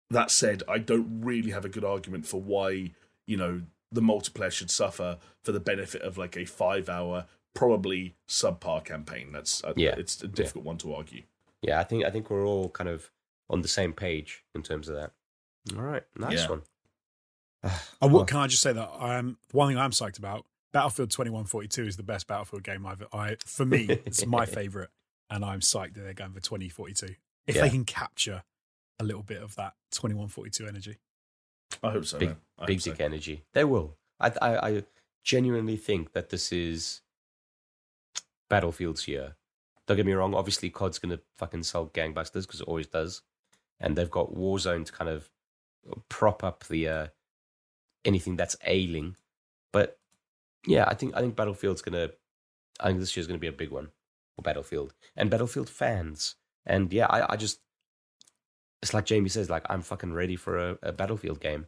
that 0.10 0.32
said, 0.32 0.64
I 0.70 0.78
don't 0.78 1.22
really 1.22 1.52
have 1.52 1.66
a 1.66 1.70
good 1.70 1.84
argument 1.84 2.26
for 2.26 2.42
why 2.42 2.92
you 3.26 3.36
know 3.38 3.62
the 3.92 4.02
multiplayer 4.02 4.52
should 4.52 4.72
suffer 4.72 5.18
for 5.44 5.52
the 5.52 5.60
benefit 5.60 6.02
of 6.02 6.18
like 6.18 6.36
a 6.38 6.46
five-hour, 6.46 7.26
probably 7.54 8.16
subpar 8.28 8.84
campaign. 8.84 9.32
That's 9.32 9.64
uh, 9.64 9.74
Yeah, 9.76 9.96
it's 9.98 10.22
a 10.24 10.28
difficult 10.28 10.66
one 10.66 10.78
to 10.80 10.94
argue. 10.94 11.24
Yeah, 11.62 11.80
I 11.80 11.84
think 11.84 12.04
I 12.06 12.10
think 12.10 12.30
we're 12.30 12.46
all 12.46 12.70
kind 12.70 12.90
of 12.90 13.10
on 13.50 13.62
the 13.62 13.68
same 13.68 13.94
page 13.94 14.44
in 14.56 14.64
terms 14.64 14.90
of 14.90 14.96
that. 14.96 15.12
All 15.76 15.82
right, 15.84 16.04
nice 16.18 16.40
Yeah. 16.44 16.50
one. 16.50 16.62
I 17.64 17.80
Well- 18.02 18.10
would, 18.12 18.28
can 18.28 18.38
I 18.38 18.48
just 18.48 18.62
say 18.62 18.74
that 18.74 18.90
um, 19.02 19.38
one 19.52 19.70
thing 19.70 19.78
I'm 19.78 19.92
psyched 19.92 20.18
about 20.20 20.46
Battlefield 20.74 21.12
2142 21.12 21.84
is 21.86 21.98
the 21.98 22.04
best 22.04 22.28
Battlefield 22.28 22.64
game 22.64 22.86
I've 22.86 23.04
I 23.14 23.38
for 23.46 23.66
me 23.66 23.86
it's 24.06 24.26
my 24.26 24.46
favorite 24.60 24.90
and 25.30 25.46
I'm 25.46 25.62
psyched 25.62 25.94
that 25.94 26.02
they're 26.02 26.14
going 26.14 26.34
for 26.34 26.42
2042 26.42 27.16
if 27.48 27.56
Yeah. 27.56 27.62
they 27.62 27.70
can 27.70 27.86
capture 27.86 28.44
a 29.00 29.04
little 29.04 29.24
bit 29.24 29.42
of 29.42 29.56
that 29.56 29.74
2142 29.92 30.68
energy. 30.68 30.98
I 31.82 31.92
hope 31.92 32.06
so. 32.06 32.18
Big- 32.20 32.30
man. 32.30 32.38
Big 32.66 32.84
hope 32.84 32.98
so. 32.98 33.04
energy. 33.06 33.44
They 33.54 33.64
will. 33.64 33.96
I, 34.20 34.32
I 34.42 34.68
I 34.70 34.84
genuinely 35.24 35.78
think 35.78 36.12
that 36.14 36.30
this 36.30 36.52
is 36.52 37.02
Battlefield's 38.54 39.08
year. 39.08 39.36
Don't 39.88 39.98
get 39.98 40.06
me 40.06 40.14
wrong. 40.14 40.36
Obviously, 40.36 40.70
COD's 40.70 41.00
gonna 41.00 41.20
fucking 41.38 41.64
sell 41.64 41.88
gangbusters 41.88 42.46
because 42.46 42.62
it 42.62 42.68
always 42.68 42.86
does, 42.86 43.24
and 43.80 43.96
they've 43.96 44.12
got 44.12 44.36
Warzone 44.36 44.86
to 44.86 44.92
kind 44.92 45.10
of 45.10 45.28
prop 46.08 46.44
up 46.44 46.64
the 46.66 46.88
uh, 46.88 47.08
anything 48.06 48.36
that's 48.36 48.56
ailing. 48.66 49.16
But 49.72 49.98
yeah, 50.68 50.86
I 50.88 50.94
think 50.94 51.16
I 51.16 51.22
think 51.22 51.36
Battlefield's 51.36 51.82
gonna. 51.82 52.12
I 52.80 52.90
think 52.90 53.00
this 53.00 53.18
year's 53.18 53.26
gonna 53.26 53.40
be 53.40 53.48
a 53.48 53.52
big 53.52 53.72
one 53.72 53.90
for 54.36 54.44
Battlefield 54.44 54.94
and 55.16 55.32
Battlefield 55.32 55.68
fans. 55.68 56.36
And 56.64 56.94
yeah, 56.94 57.08
I, 57.08 57.34
I 57.34 57.36
just 57.38 57.60
it's 58.84 58.94
like 58.94 59.08
Jamie 59.08 59.30
says, 59.30 59.50
like 59.50 59.66
I'm 59.68 59.82
fucking 59.82 60.14
ready 60.14 60.36
for 60.36 60.60
a, 60.60 60.78
a 60.84 60.92
Battlefield 60.92 61.40
game. 61.40 61.66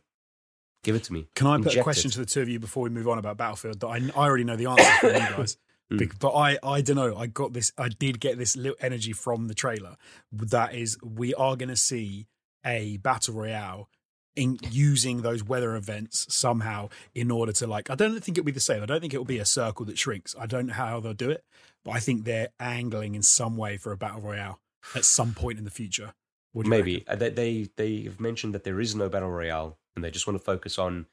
Give 0.84 0.96
it 0.96 1.04
to 1.06 1.14
me. 1.14 1.30
Can 1.34 1.48
I 1.48 1.58
put 1.60 1.76
a 1.76 1.82
question 1.82 2.10
it. 2.10 2.14
to 2.14 2.20
the 2.20 2.28
two 2.28 2.42
of 2.42 2.50
you 2.50 2.60
before 2.60 2.84
we 2.84 2.92
move 2.92 3.08
on 3.08 3.18
about 3.18 3.38
Battlefield 3.38 3.80
that 3.80 3.88
I, 3.88 3.96
I 4.16 4.26
already 4.28 4.44
know 4.44 4.56
the 4.56 4.68
answer 4.68 4.92
for 5.00 5.08
you 5.08 5.14
guys? 5.14 5.58
Mm. 5.92 6.20
But 6.20 6.34
I, 6.34 6.58
I 6.64 6.82
don't 6.82 6.96
know. 6.96 7.16
I 7.16 7.28
got 7.28 7.54
this. 7.54 7.72
I 7.78 7.90
did 7.90 8.20
get 8.20 8.38
this 8.38 8.56
little 8.56 8.78
energy 8.80 9.14
from 9.14 9.48
the 9.48 9.54
trailer. 9.54 9.98
That 10.32 10.74
is, 10.74 10.98
we 11.04 11.34
are 11.36 11.56
going 11.56 11.70
to 11.70 11.76
see 11.76 12.28
a 12.66 12.98
battle 12.98 13.36
royale 13.36 13.90
in 14.36 14.58
using 14.70 15.22
those 15.22 15.44
weather 15.44 15.76
events 15.76 16.26
somehow 16.34 16.90
in 17.14 17.32
order 17.32 17.52
to 17.54 17.68
like. 17.68 17.90
I 17.90 17.96
don't 17.96 18.20
think 18.22 18.38
it'll 18.38 18.46
be 18.46 18.52
the 18.52 18.60
same. 18.60 18.84
I 18.84 18.86
don't 18.86 19.00
think 19.00 19.14
it'll 19.14 19.26
be 19.26 19.40
a 19.40 19.46
circle 19.46 19.86
that 19.86 19.98
shrinks. 19.98 20.36
I 20.40 20.46
don't 20.46 20.68
know 20.68 20.74
how 20.74 21.00
they'll 21.00 21.14
do 21.14 21.30
it, 21.30 21.44
but 21.84 21.92
I 21.92 22.00
think 22.00 22.26
they're 22.26 22.50
angling 22.60 23.16
in 23.16 23.22
some 23.22 23.56
way 23.56 23.78
for 23.78 23.92
a 23.92 23.98
battle 23.98 24.22
royale 24.22 24.60
at 24.96 25.06
some 25.06 25.34
point 25.34 25.58
in 25.58 25.64
the 25.64 25.72
future. 25.72 26.14
Reckon? 26.54 26.70
Maybe 26.70 27.06
Uh, 27.08 27.16
they 27.16 27.30
they 27.30 27.70
they 27.76 28.02
have 28.04 28.20
mentioned 28.20 28.54
that 28.54 28.64
there 28.64 28.80
is 28.80 28.96
no 28.96 29.10
battle 29.10 29.30
royale 29.30 29.78
and 29.96 30.04
they 30.04 30.12
just 30.12 30.26
want 30.26 30.40
to 30.40 30.44
focus 30.44 30.78
on 30.80 31.06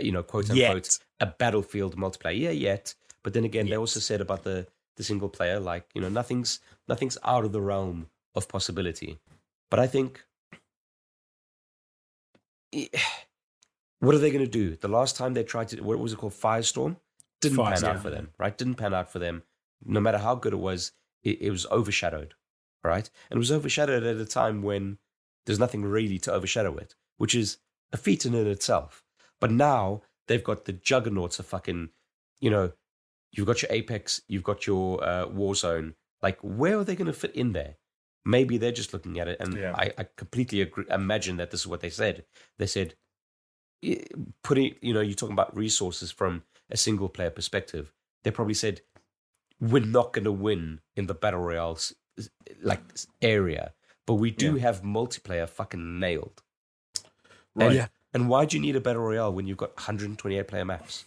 you 0.00 0.12
know 0.12 0.22
quote 0.22 0.48
unquote 0.50 0.56
Yet. 0.56 0.98
a 1.20 1.26
battlefield 1.26 1.96
multiplayer. 1.96 2.40
Yeah, 2.40 2.50
yet. 2.50 2.94
But 3.26 3.34
then 3.34 3.44
again, 3.44 3.66
they 3.66 3.76
also 3.76 3.98
said 3.98 4.20
about 4.20 4.44
the 4.44 4.68
the 4.96 5.02
single 5.02 5.28
player, 5.28 5.58
like 5.58 5.90
you 5.94 6.00
know, 6.00 6.08
nothing's 6.08 6.60
nothing's 6.86 7.18
out 7.24 7.44
of 7.44 7.50
the 7.50 7.60
realm 7.60 8.06
of 8.36 8.48
possibility. 8.48 9.18
But 9.68 9.80
I 9.80 9.88
think, 9.88 10.24
what 13.98 14.14
are 14.14 14.18
they 14.18 14.30
going 14.30 14.44
to 14.44 14.50
do? 14.50 14.76
The 14.76 14.86
last 14.86 15.16
time 15.16 15.34
they 15.34 15.42
tried 15.42 15.66
to, 15.70 15.80
what 15.80 15.98
was 15.98 16.12
it 16.12 16.18
called, 16.18 16.34
Firestorm, 16.34 16.98
didn't 17.40 17.56
pan 17.56 17.84
out 17.84 18.00
for 18.00 18.10
them, 18.10 18.28
right? 18.38 18.56
Didn't 18.56 18.76
pan 18.76 18.94
out 18.94 19.10
for 19.10 19.18
them. 19.18 19.42
No 19.84 19.98
matter 19.98 20.18
how 20.18 20.36
good 20.36 20.52
it 20.52 20.60
was, 20.60 20.92
it, 21.24 21.42
it 21.42 21.50
was 21.50 21.66
overshadowed, 21.66 22.34
right? 22.84 23.10
And 23.28 23.38
it 23.38 23.40
was 23.40 23.50
overshadowed 23.50 24.04
at 24.04 24.18
a 24.18 24.24
time 24.24 24.62
when 24.62 24.98
there's 25.46 25.58
nothing 25.58 25.82
really 25.82 26.20
to 26.20 26.32
overshadow 26.32 26.76
it, 26.76 26.94
which 27.16 27.34
is 27.34 27.58
a 27.92 27.96
feat 27.96 28.24
in 28.24 28.36
and 28.36 28.46
itself. 28.46 29.02
But 29.40 29.50
now 29.50 30.02
they've 30.28 30.44
got 30.44 30.66
the 30.66 30.74
juggernauts 30.74 31.40
of 31.40 31.46
fucking, 31.46 31.88
you 32.38 32.50
know, 32.50 32.70
you've 33.36 33.46
got 33.46 33.62
your 33.62 33.70
Apex, 33.72 34.20
you've 34.28 34.42
got 34.44 34.66
your 34.66 35.02
uh, 35.02 35.26
Warzone. 35.26 35.94
Like, 36.22 36.38
where 36.42 36.78
are 36.78 36.84
they 36.84 36.96
going 36.96 37.06
to 37.06 37.12
fit 37.12 37.34
in 37.34 37.52
there? 37.52 37.76
Maybe 38.24 38.58
they're 38.58 38.72
just 38.72 38.92
looking 38.92 39.20
at 39.20 39.28
it, 39.28 39.36
and 39.40 39.54
Yeah. 39.56 39.72
I, 39.74 39.92
I 39.98 40.06
completely 40.16 40.60
agree. 40.60 40.84
Imagine 40.90 41.36
that 41.36 41.50
this 41.50 41.60
is 41.60 41.66
what 41.66 41.80
they 41.80 41.90
said. 41.90 42.24
They 42.58 42.66
said, 42.66 42.94
putting, 44.42 44.74
you 44.80 44.94
know, 44.94 45.00
you're 45.00 45.14
talking 45.14 45.34
about 45.34 45.56
resources 45.56 46.10
from 46.10 46.42
a 46.70 46.76
single 46.76 47.08
player 47.08 47.30
perspective. 47.30 47.92
They 48.24 48.30
probably 48.30 48.54
said, 48.54 48.80
we're 49.60 49.84
not 49.84 50.12
going 50.12 50.24
to 50.24 50.32
win 50.32 50.80
in 50.96 51.06
the 51.06 51.14
battle 51.14 51.40
royale 51.40 51.72
s- 51.76 51.94
s- 52.18 52.28
like 52.62 52.80
area, 53.22 53.72
but 54.06 54.14
we 54.14 54.30
do 54.30 54.56
have 54.56 54.82
multiplayer 54.82 55.48
fucking 55.48 55.98
nailed. 56.00 56.42
Right. 57.54 57.66
And, 57.66 57.74
Yeah. 57.74 57.86
and 58.12 58.28
why 58.28 58.44
do 58.44 58.56
you 58.56 58.62
need 58.62 58.76
a 58.76 58.80
battle 58.80 59.02
royale 59.02 59.32
when 59.32 59.46
you've 59.46 59.56
got 59.56 59.76
128 59.76 60.48
player 60.48 60.64
maps? 60.64 61.04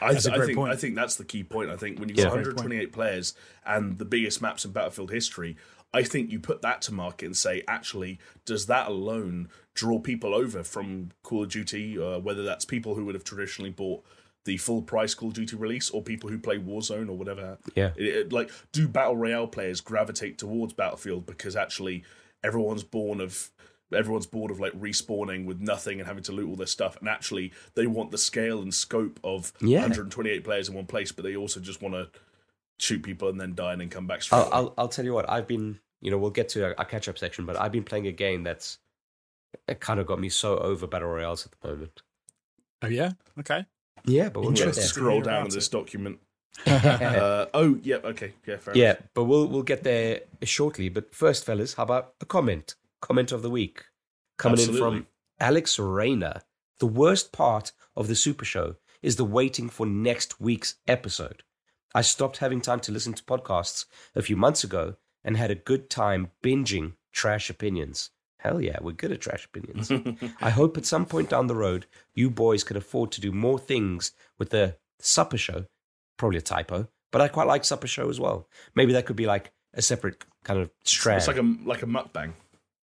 I, 0.00 0.12
th- 0.14 0.26
I 0.28 0.44
think. 0.46 0.58
I 0.58 0.76
think 0.76 0.94
that's 0.94 1.16
the 1.16 1.24
key 1.24 1.44
point. 1.44 1.70
I 1.70 1.76
think 1.76 1.98
when 1.98 2.08
you've 2.08 2.18
got 2.18 2.24
point. 2.30 2.46
128 2.46 2.92
players 2.92 3.34
and 3.66 3.98
the 3.98 4.04
biggest 4.04 4.40
maps 4.42 4.64
in 4.64 4.72
Battlefield 4.72 5.10
history, 5.10 5.56
I 5.94 6.02
think 6.02 6.30
you 6.30 6.38
put 6.40 6.62
that 6.62 6.82
to 6.82 6.92
market 6.94 7.26
and 7.26 7.36
say, 7.36 7.62
actually, 7.66 8.18
does 8.44 8.66
that 8.66 8.88
alone 8.88 9.48
draw 9.74 9.98
people 9.98 10.34
over 10.34 10.62
from 10.62 11.10
Call 11.22 11.44
of 11.44 11.50
Duty? 11.50 11.98
Uh, 11.98 12.18
whether 12.18 12.42
that's 12.42 12.64
people 12.64 12.94
who 12.94 13.04
would 13.06 13.14
have 13.14 13.24
traditionally 13.24 13.70
bought 13.70 14.04
the 14.44 14.56
full 14.56 14.82
price 14.82 15.14
Call 15.14 15.28
of 15.28 15.34
Duty 15.34 15.56
release, 15.56 15.90
or 15.90 16.02
people 16.02 16.30
who 16.30 16.38
play 16.38 16.58
Warzone 16.58 17.08
or 17.08 17.14
whatever. 17.18 17.58
Yeah. 17.74 17.90
It- 17.96 18.04
it- 18.16 18.32
like, 18.32 18.50
do 18.72 18.88
battle 18.88 19.16
royale 19.16 19.46
players 19.46 19.80
gravitate 19.80 20.38
towards 20.38 20.72
Battlefield 20.72 21.26
because 21.26 21.54
actually 21.56 22.04
everyone's 22.44 22.84
born 22.84 23.20
of 23.20 23.50
everyone's 23.94 24.26
bored 24.26 24.50
of 24.50 24.60
like 24.60 24.72
respawning 24.72 25.44
with 25.46 25.60
nothing 25.60 25.98
and 25.98 26.06
having 26.06 26.22
to 26.24 26.32
loot 26.32 26.48
all 26.48 26.56
their 26.56 26.66
stuff, 26.66 26.96
and 26.98 27.08
actually 27.08 27.52
they 27.74 27.86
want 27.86 28.10
the 28.10 28.18
scale 28.18 28.60
and 28.62 28.72
scope 28.74 29.18
of 29.24 29.52
Yeah. 29.60 29.80
128 29.80 30.44
players 30.44 30.68
in 30.68 30.74
one 30.74 30.86
place, 30.86 31.12
but 31.12 31.24
they 31.24 31.36
also 31.36 31.60
just 31.60 31.80
want 31.82 31.94
to 31.94 32.08
shoot 32.78 33.02
people 33.02 33.28
and 33.28 33.40
then 33.40 33.54
die 33.54 33.72
and 33.72 33.80
then 33.80 33.88
come 33.88 34.06
back 34.06 34.22
straight. 34.22 34.38
I'll. 34.38 34.48
I'll, 34.52 34.74
I'll 34.78 34.88
tell 34.88 35.04
you 35.04 35.12
what, 35.14 35.28
I've 35.28 35.46
been, 35.46 35.80
you 36.00 36.10
know, 36.10 36.18
we'll 36.18 36.30
get 36.30 36.48
to 36.50 36.64
our, 36.64 36.74
our 36.78 36.84
catch 36.84 37.08
up 37.08 37.18
section, 37.18 37.44
but 37.46 37.60
I've 37.60 37.72
been 37.72 37.84
playing 37.84 38.06
a 38.06 38.12
game 38.12 38.42
that's 38.44 38.78
it 39.66 39.80
kind 39.80 39.98
of 39.98 40.06
got 40.06 40.20
me 40.20 40.28
so 40.28 40.58
over 40.58 40.86
battle 40.86 41.08
royales 41.08 41.46
at 41.46 41.52
the 41.60 41.68
moment. 41.68 42.02
Oh 42.82 42.86
yeah. 42.88 43.12
Okay. 43.40 43.64
Yeah, 44.04 44.28
but 44.28 44.42
we'll 44.42 44.52
get 44.52 44.66
Let's 44.66 44.76
there. 44.76 44.84
Interesting. 44.84 45.02
scroll 45.02 45.20
down 45.22 45.46
in 45.46 45.50
this 45.50 45.66
it. 45.66 45.72
document. 45.72 46.18
uh, 46.66 47.46
oh, 47.54 47.78
yeah, 47.82 47.96
okay, 47.96 48.32
yeah, 48.46 48.56
fair 48.56 48.76
Yeah, 48.76 48.90
enough. 48.90 49.02
but 49.14 49.24
we'll 49.24 49.46
we'll 49.48 49.62
get 49.62 49.82
there 49.82 50.20
shortly. 50.44 50.88
But 50.88 51.14
first, 51.14 51.44
fellas, 51.44 51.74
how 51.74 51.82
about 51.84 52.14
a 52.20 52.26
comment? 52.26 52.74
Comment 53.00 53.32
of 53.32 53.42
the 53.42 53.50
week 53.50 53.84
coming 54.38 54.60
in 54.60 54.76
from 54.76 55.06
Alex 55.38 55.78
Rayner. 55.78 56.42
The 56.78 56.86
worst 56.86 57.32
part 57.32 57.72
of 57.96 58.08
the 58.08 58.14
Super 58.14 58.44
Show 58.44 58.76
is 59.02 59.16
the 59.16 59.24
waiting 59.24 59.68
for 59.68 59.86
next 59.86 60.40
week's 60.40 60.76
episode. 60.86 61.42
I 61.94 62.02
stopped 62.02 62.38
having 62.38 62.60
time 62.60 62.80
to 62.80 62.92
listen 62.92 63.14
to 63.14 63.22
podcasts 63.22 63.86
a 64.14 64.22
few 64.22 64.36
months 64.36 64.64
ago 64.64 64.96
and 65.24 65.36
had 65.36 65.50
a 65.50 65.56
good 65.56 65.90
time 65.90 66.30
binging 66.42 66.94
trash 67.12 67.50
opinions. 67.50 68.10
Hell 68.38 68.60
yeah, 68.60 68.78
we're 68.80 68.92
good 68.92 69.12
at 69.12 69.20
trash 69.20 69.44
opinions. 69.44 69.90
I 70.40 70.50
hope 70.50 70.76
at 70.76 70.86
some 70.86 71.06
point 71.06 71.30
down 71.30 71.46
the 71.46 71.56
road, 71.56 71.86
you 72.14 72.30
boys 72.30 72.62
could 72.62 72.76
afford 72.76 73.10
to 73.12 73.20
do 73.20 73.32
more 73.32 73.58
things 73.58 74.12
with 74.38 74.50
the 74.50 74.76
supper 75.00 75.38
show. 75.38 75.66
Probably 76.16 76.38
a 76.38 76.42
typo, 76.42 76.88
but 77.10 77.20
I 77.20 77.28
quite 77.28 77.46
like 77.46 77.64
supper 77.64 77.86
show 77.86 78.08
as 78.08 78.20
well. 78.20 78.48
Maybe 78.74 78.92
that 78.92 79.06
could 79.06 79.16
be 79.16 79.26
like 79.26 79.52
a 79.74 79.82
separate 79.82 80.24
kind 80.44 80.60
of 80.60 80.70
strand. 80.84 81.18
It's 81.18 81.28
like 81.28 81.36
a 81.36 81.56
like 81.64 81.82
a 81.82 81.86
mukbang. 81.86 82.32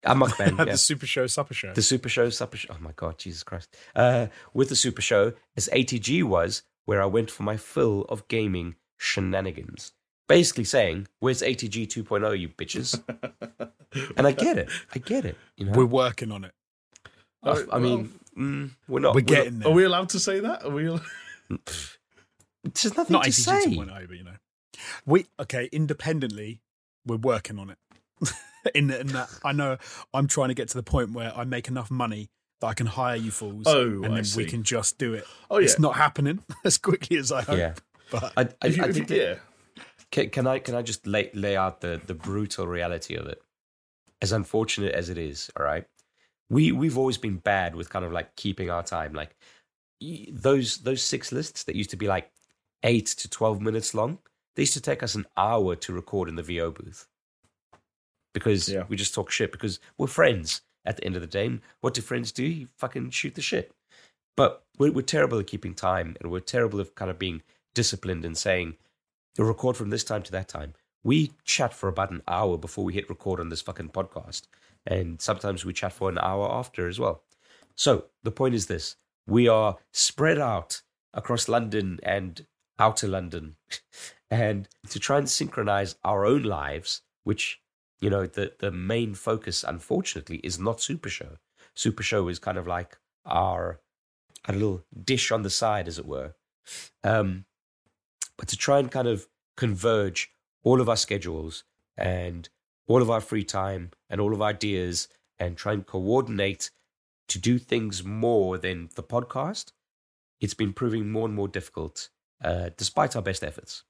A 0.05 0.15
mukbang. 0.15 0.57
the 0.63 0.65
yeah. 0.67 0.75
Super 0.75 1.05
Show, 1.05 1.27
Supper 1.27 1.53
Show. 1.53 1.73
The 1.73 1.81
Super 1.81 2.09
Show, 2.09 2.29
Supper 2.29 2.57
Show. 2.57 2.69
Oh 2.73 2.77
my 2.81 2.91
God, 2.95 3.17
Jesus 3.17 3.43
Christ. 3.43 3.75
Uh, 3.95 4.27
with 4.53 4.69
the 4.69 4.75
Super 4.75 5.01
Show, 5.01 5.33
as 5.57 5.69
ATG 5.73 6.23
was, 6.23 6.63
where 6.85 7.01
I 7.01 7.05
went 7.05 7.31
for 7.31 7.43
my 7.43 7.57
fill 7.57 8.03
of 8.09 8.27
gaming 8.27 8.75
shenanigans. 8.97 9.91
Basically 10.27 10.63
saying, 10.63 11.07
where's 11.19 11.41
ATG 11.41 11.87
2.0, 11.87 12.39
you 12.39 12.49
bitches? 12.49 13.01
and 14.17 14.25
I 14.27 14.31
get 14.31 14.57
it. 14.57 14.69
I 14.93 14.99
get 14.99 15.23
it. 15.25 15.37
You 15.57 15.65
know, 15.65 15.71
We're 15.73 15.85
working 15.85 16.31
on 16.31 16.43
it. 16.45 16.51
I, 17.43 17.63
I 17.73 17.79
mean, 17.79 18.11
mm, 18.35 18.71
we're 18.87 18.99
not. 19.01 19.13
We're 19.13 19.21
not- 19.21 19.27
getting 19.27 19.55
Are 19.57 19.65
there. 19.65 19.71
we 19.71 19.83
allowed 19.83 20.09
to 20.09 20.19
say 20.19 20.39
that? 20.39 20.63
Are 20.65 20.71
we? 20.71 20.87
al- 20.89 21.01
There's 22.63 22.97
nothing 22.97 23.13
Not 23.13 23.23
to 23.25 23.29
ATG 23.29 23.33
say. 23.33 23.65
2.0, 23.67 24.07
but 24.07 24.17
you 24.17 24.23
know. 24.23 24.31
We 25.05 25.25
okay, 25.39 25.69
independently, 25.71 26.61
we're 27.05 27.17
working 27.17 27.59
on 27.59 27.69
it. 27.69 27.77
in, 28.75 28.89
in 28.91 29.07
that 29.07 29.29
I 29.43 29.51
know 29.51 29.77
I'm 30.13 30.27
trying 30.27 30.49
to 30.49 30.53
get 30.55 30.69
to 30.69 30.77
the 30.77 30.83
point 30.83 31.11
where 31.11 31.31
I 31.37 31.43
make 31.43 31.67
enough 31.67 31.91
money 31.91 32.29
that 32.61 32.67
I 32.67 32.73
can 32.73 32.87
hire 32.87 33.15
you 33.17 33.31
fools 33.31 33.63
Oh, 33.67 34.03
and 34.03 34.05
I 34.13 34.21
then 34.21 34.25
we 34.37 34.45
can 34.45 34.63
just 34.63 34.97
do 34.97 35.13
it. 35.13 35.25
Oh 35.51 35.57
yeah. 35.59 35.65
It's 35.65 35.77
not 35.79 35.95
happening 35.95 36.39
as 36.65 36.77
quickly 36.77 37.17
as 37.17 37.31
I 37.31 37.41
hope. 37.41 37.57
Yeah. 37.57 37.73
But 38.11 38.33
I, 38.37 38.41
I, 38.61 38.67
you- 38.67 38.83
I 38.83 38.91
think 38.91 39.09
you- 39.09 39.17
that- 39.17 39.17
yeah. 39.17 39.35
Can, 40.11 40.29
can 40.29 40.47
I 40.47 40.59
can 40.59 40.75
I 40.75 40.81
just 40.81 41.05
lay 41.05 41.29
lay 41.33 41.57
out 41.57 41.81
the 41.81 41.99
the 42.05 42.13
brutal 42.13 42.67
reality 42.67 43.15
of 43.15 43.25
it? 43.27 43.41
As 44.21 44.31
unfortunate 44.31 44.93
as 44.93 45.09
it 45.09 45.17
is, 45.17 45.51
all 45.59 45.65
right. 45.65 45.85
We 46.49 46.71
we've 46.71 46.97
always 46.97 47.17
been 47.17 47.37
bad 47.37 47.75
with 47.75 47.89
kind 47.89 48.05
of 48.05 48.11
like 48.13 48.35
keeping 48.35 48.69
our 48.69 48.83
time. 48.83 49.13
Like 49.13 49.35
those 50.31 50.77
those 50.77 51.01
six 51.03 51.31
lists 51.31 51.63
that 51.63 51.75
used 51.75 51.89
to 51.89 51.97
be 51.97 52.07
like 52.07 52.31
eight 52.83 53.07
to 53.07 53.29
twelve 53.29 53.61
minutes 53.61 53.93
long. 53.93 54.19
They 54.55 54.61
used 54.61 54.73
to 54.73 54.81
take 54.81 55.03
us 55.03 55.15
an 55.15 55.25
hour 55.35 55.75
to 55.75 55.91
record 55.93 56.29
in 56.29 56.35
the 56.35 56.43
VO 56.43 56.71
booth 56.71 57.07
because 58.35 58.69
Yeah. 58.69 58.83
we 58.87 58.95
just 58.95 59.15
talk 59.15 59.31
shit 59.31 59.51
because 59.51 59.79
we're 59.97 60.05
friends 60.07 60.61
at 60.85 60.97
the 60.97 61.05
end 61.05 61.15
of 61.15 61.21
the 61.21 61.27
day. 61.27 61.47
And 61.47 61.61
what 61.81 61.95
do 61.95 62.01
friends 62.01 62.31
do? 62.31 62.43
You 62.45 62.67
fucking 62.77 63.09
shoot 63.09 63.33
the 63.33 63.41
shit. 63.41 63.71
But 64.37 64.63
we're, 64.77 64.91
we're 64.91 65.01
terrible 65.01 65.39
at 65.39 65.47
keeping 65.47 65.73
time 65.73 66.15
and 66.21 66.29
we're 66.31 66.41
terrible 66.41 66.79
at 66.81 66.93
kind 66.95 67.09
of 67.09 67.17
being 67.17 67.41
disciplined 67.73 68.23
and 68.25 68.37
saying, 68.37 68.75
You'll 69.37 69.47
record 69.47 69.75
from 69.75 69.89
this 69.89 70.03
time 70.03 70.21
to 70.23 70.31
that 70.33 70.47
time. 70.47 70.73
We 71.03 71.31
chat 71.43 71.73
for 71.73 71.89
about 71.89 72.11
an 72.11 72.21
hour 72.27 72.57
before 72.57 72.83
we 72.85 72.93
hit 72.93 73.09
record 73.09 73.39
on 73.39 73.49
this 73.49 73.61
fucking 73.61 73.89
podcast. 73.89 74.43
And 74.85 75.21
sometimes 75.21 75.65
we 75.65 75.73
chat 75.73 75.91
for 75.93 76.09
an 76.09 76.17
hour 76.19 76.49
after 76.51 76.87
as 76.87 76.99
well. 76.99 77.23
So 77.75 78.05
the 78.23 78.31
point 78.31 78.55
is 78.55 78.67
this 78.67 78.95
we 79.27 79.47
are 79.47 79.77
spread 79.91 80.37
out 80.39 80.81
across 81.13 81.47
London 81.49 81.99
and 82.03 82.45
outer 82.77 83.07
London. 83.07 83.55
and 84.31 84.67
to 84.89 84.99
try 84.99 85.17
and 85.17 85.29
synchronize 85.29 85.95
our 86.03 86.25
own 86.25 86.43
lives, 86.43 87.01
which, 87.23 87.61
you 87.99 88.09
know, 88.09 88.25
the, 88.25 88.53
the 88.59 88.71
main 88.71 89.13
focus, 89.13 89.63
unfortunately, 89.63 90.37
is 90.37 90.59
not 90.59 90.81
Super 90.81 91.09
Show. 91.09 91.37
Super 91.73 92.03
Show 92.03 92.27
is 92.27 92.39
kind 92.39 92.57
of 92.57 92.67
like 92.67 92.97
our 93.25 93.81
a 94.47 94.53
little 94.53 94.83
dish 95.03 95.31
on 95.31 95.41
the 95.41 95.49
side, 95.49 95.87
as 95.87 95.97
it 95.97 96.05
were. 96.05 96.35
Um, 97.03 97.45
but 98.37 98.47
to 98.49 98.57
try 98.57 98.79
and 98.79 98.91
kind 98.91 99.07
of 99.07 99.27
converge 99.57 100.31
all 100.63 100.81
of 100.81 100.89
our 100.89 100.97
schedules 100.97 101.63
and 101.97 102.49
all 102.87 103.01
of 103.01 103.09
our 103.09 103.21
free 103.21 103.43
time 103.43 103.91
and 104.09 104.21
all 104.21 104.33
of 104.33 104.41
our 104.41 104.49
ideas 104.49 105.07
and 105.39 105.57
try 105.57 105.73
and 105.73 105.85
coordinate 105.85 106.69
to 107.27 107.39
do 107.39 107.57
things 107.57 108.03
more 108.03 108.57
than 108.57 108.89
the 108.95 109.03
podcast, 109.03 109.71
it's 110.39 110.53
been 110.53 110.73
proving 110.73 111.09
more 111.11 111.25
and 111.25 111.35
more 111.35 111.47
difficult, 111.47 112.09
uh, 112.43 112.69
despite 112.77 113.15
our 113.15 113.21
best 113.21 113.43
efforts. 113.43 113.83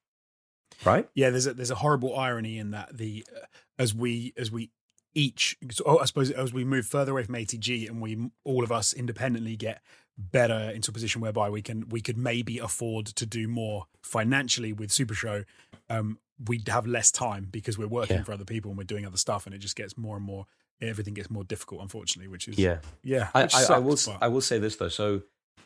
Right? 0.83 1.07
yeah, 1.15 1.29
there's 1.29 1.47
a 1.47 1.53
there's 1.53 1.71
a 1.71 1.75
horrible 1.75 2.17
irony 2.17 2.57
in 2.57 2.71
that 2.71 2.97
the 2.97 3.25
uh, 3.35 3.45
as 3.79 3.93
we 3.93 4.33
as 4.37 4.51
we 4.51 4.71
each 5.13 5.57
so, 5.71 5.83
oh, 5.87 5.97
I 5.99 6.05
suppose 6.05 6.29
as 6.31 6.53
we 6.53 6.63
move 6.65 6.85
further 6.85 7.11
away 7.13 7.23
from 7.23 7.35
ATG 7.35 7.87
and 7.87 8.01
we 8.01 8.29
all 8.43 8.63
of 8.63 8.71
us 8.71 8.91
independently 8.93 9.55
get 9.55 9.81
better 10.17 10.71
into 10.73 10.91
a 10.91 10.93
position 10.93 11.21
whereby 11.21 11.49
we 11.49 11.61
can 11.61 11.87
we 11.89 12.01
could 12.01 12.17
maybe 12.17 12.59
afford 12.59 13.05
to 13.07 13.25
do 13.25 13.47
more 13.47 13.85
financially 14.03 14.73
with 14.73 14.91
Super 14.91 15.13
Show, 15.13 15.43
um, 15.89 16.19
we'd 16.47 16.67
have 16.67 16.85
less 16.85 17.11
time 17.11 17.47
because 17.49 17.77
we're 17.77 17.87
working 17.87 18.17
Yeah. 18.17 18.23
for 18.23 18.33
other 18.33 18.45
people 18.45 18.69
and 18.71 18.77
we're 18.77 18.83
doing 18.83 19.05
other 19.05 19.17
stuff, 19.17 19.45
and 19.45 19.55
it 19.55 19.59
just 19.59 19.75
gets 19.75 19.97
more 19.97 20.17
and 20.17 20.25
more. 20.25 20.45
Everything 20.81 21.13
gets 21.13 21.29
more 21.29 21.45
difficult, 21.45 21.81
unfortunately, 21.81 22.27
which 22.27 22.47
is 22.49 22.57
Yeah. 22.59 22.79
yeah. 23.01 23.29
I, 23.33 23.43
which 23.43 23.55
I, 23.55 23.75
I 23.75 23.79
will. 23.79 23.95
but- 24.05 24.17
I 24.21 24.27
will 24.27 24.41
say 24.41 24.59
this 24.59 24.75
though. 24.75 24.89
So 24.89 25.21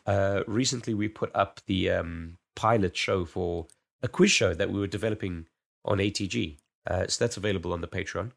uh, 0.05 0.43
recently 0.47 0.93
we 0.93 1.07
put 1.07 1.31
up 1.35 1.61
the 1.65 1.89
um, 1.89 2.37
pilot 2.55 2.95
show 2.95 3.25
for 3.25 3.65
a 4.01 4.07
quiz 4.07 4.31
show 4.31 4.53
that 4.53 4.69
we 4.69 4.79
were 4.79 4.87
developing 4.87 5.47
on 5.85 5.97
ATG. 5.99 6.57
Uh, 6.87 7.07
so 7.07 7.23
that's 7.23 7.37
available 7.37 7.73
on 7.73 7.81
the 7.81 7.87
Patreon. 7.87 8.31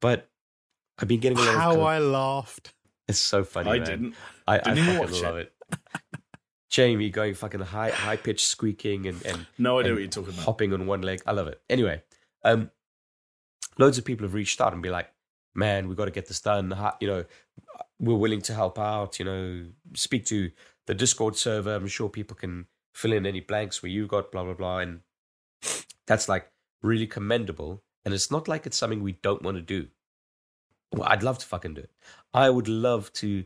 But 0.00 0.28
I've 0.98 1.08
been 1.08 1.20
getting 1.20 1.38
a 1.38 1.42
lot 1.42 1.54
of. 1.54 1.60
how 1.60 1.80
I 1.82 1.98
laughed. 1.98 2.74
it's 3.08 3.18
so 3.18 3.44
funny. 3.44 3.70
I 3.70 3.78
man. 3.78 3.86
didn't. 3.86 4.14
I, 4.46 4.58
Didn't 4.58 4.78
I 4.78 4.82
even 4.82 4.84
fucking 4.96 5.12
watch 5.14 5.22
love 5.22 5.36
it. 5.38 5.52
it. 5.72 5.78
Jamie 6.70 7.10
going 7.10 7.34
fucking 7.34 7.60
high 7.60 7.90
high 7.90 8.16
pitched 8.16 8.46
squeaking 8.46 9.06
and, 9.06 9.24
and 9.26 9.46
No 9.58 9.80
idea 9.80 9.90
and 9.90 9.96
what 9.96 10.00
you're 10.02 10.10
talking 10.10 10.34
about. 10.34 10.44
hopping 10.44 10.72
on 10.72 10.86
one 10.86 11.02
leg. 11.02 11.20
I 11.26 11.32
love 11.32 11.48
it. 11.48 11.60
Anyway, 11.68 12.02
um, 12.44 12.70
loads 13.78 13.98
of 13.98 14.04
people 14.04 14.24
have 14.24 14.34
reached 14.34 14.60
out 14.60 14.72
and 14.72 14.80
be 14.82 14.90
like, 14.90 15.10
"Man, 15.54 15.88
we 15.88 15.94
got 15.96 16.04
to 16.04 16.10
get 16.12 16.26
this 16.28 16.40
done. 16.40 16.70
How- 16.70 16.96
You 17.00 17.08
know, 17.08 17.24
we're 17.98 18.14
willing 18.16 18.40
to 18.42 18.54
help 18.54 18.78
out. 18.78 19.18
You 19.18 19.24
know, 19.24 19.66
speak 19.94 20.26
to 20.26 20.50
the 20.86 20.94
Discord 20.94 21.36
server. 21.36 21.74
I'm 21.74 21.88
sure 21.88 22.08
people 22.08 22.36
can 22.36 22.66
fill 22.92 23.12
in 23.12 23.26
any 23.26 23.40
blanks 23.40 23.82
where 23.82 23.90
you 23.90 24.06
got 24.06 24.32
blah 24.32 24.44
blah 24.44 24.54
blah." 24.54 24.78
And 24.78 25.00
that's 26.06 26.28
like 26.28 26.50
really 26.82 27.06
commendable. 27.06 27.82
And 28.04 28.14
it's 28.14 28.30
not 28.30 28.48
like 28.48 28.66
it's 28.66 28.76
something 28.76 29.02
we 29.02 29.12
don't 29.22 29.42
want 29.42 29.56
to 29.56 29.62
do. 29.62 29.88
Well, 30.92 31.08
I'd 31.08 31.22
love 31.22 31.38
to 31.38 31.46
fucking 31.46 31.74
do 31.74 31.82
it. 31.82 31.90
I 32.32 32.50
would 32.50 32.68
love 32.68 33.12
to 33.14 33.44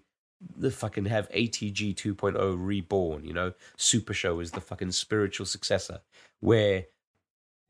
the 0.57 0.71
fucking 0.71 1.07
have 1.07 1.31
ATG 1.31 1.95
2.0 1.95 2.57
reborn, 2.59 3.25
you 3.25 3.33
know? 3.33 3.53
Super 3.77 4.15
Show 4.15 4.41
is 4.41 4.51
the 4.51 4.61
fucking 4.61 4.93
spiritual 4.93 5.47
successor 5.47 6.01
where 6.41 6.87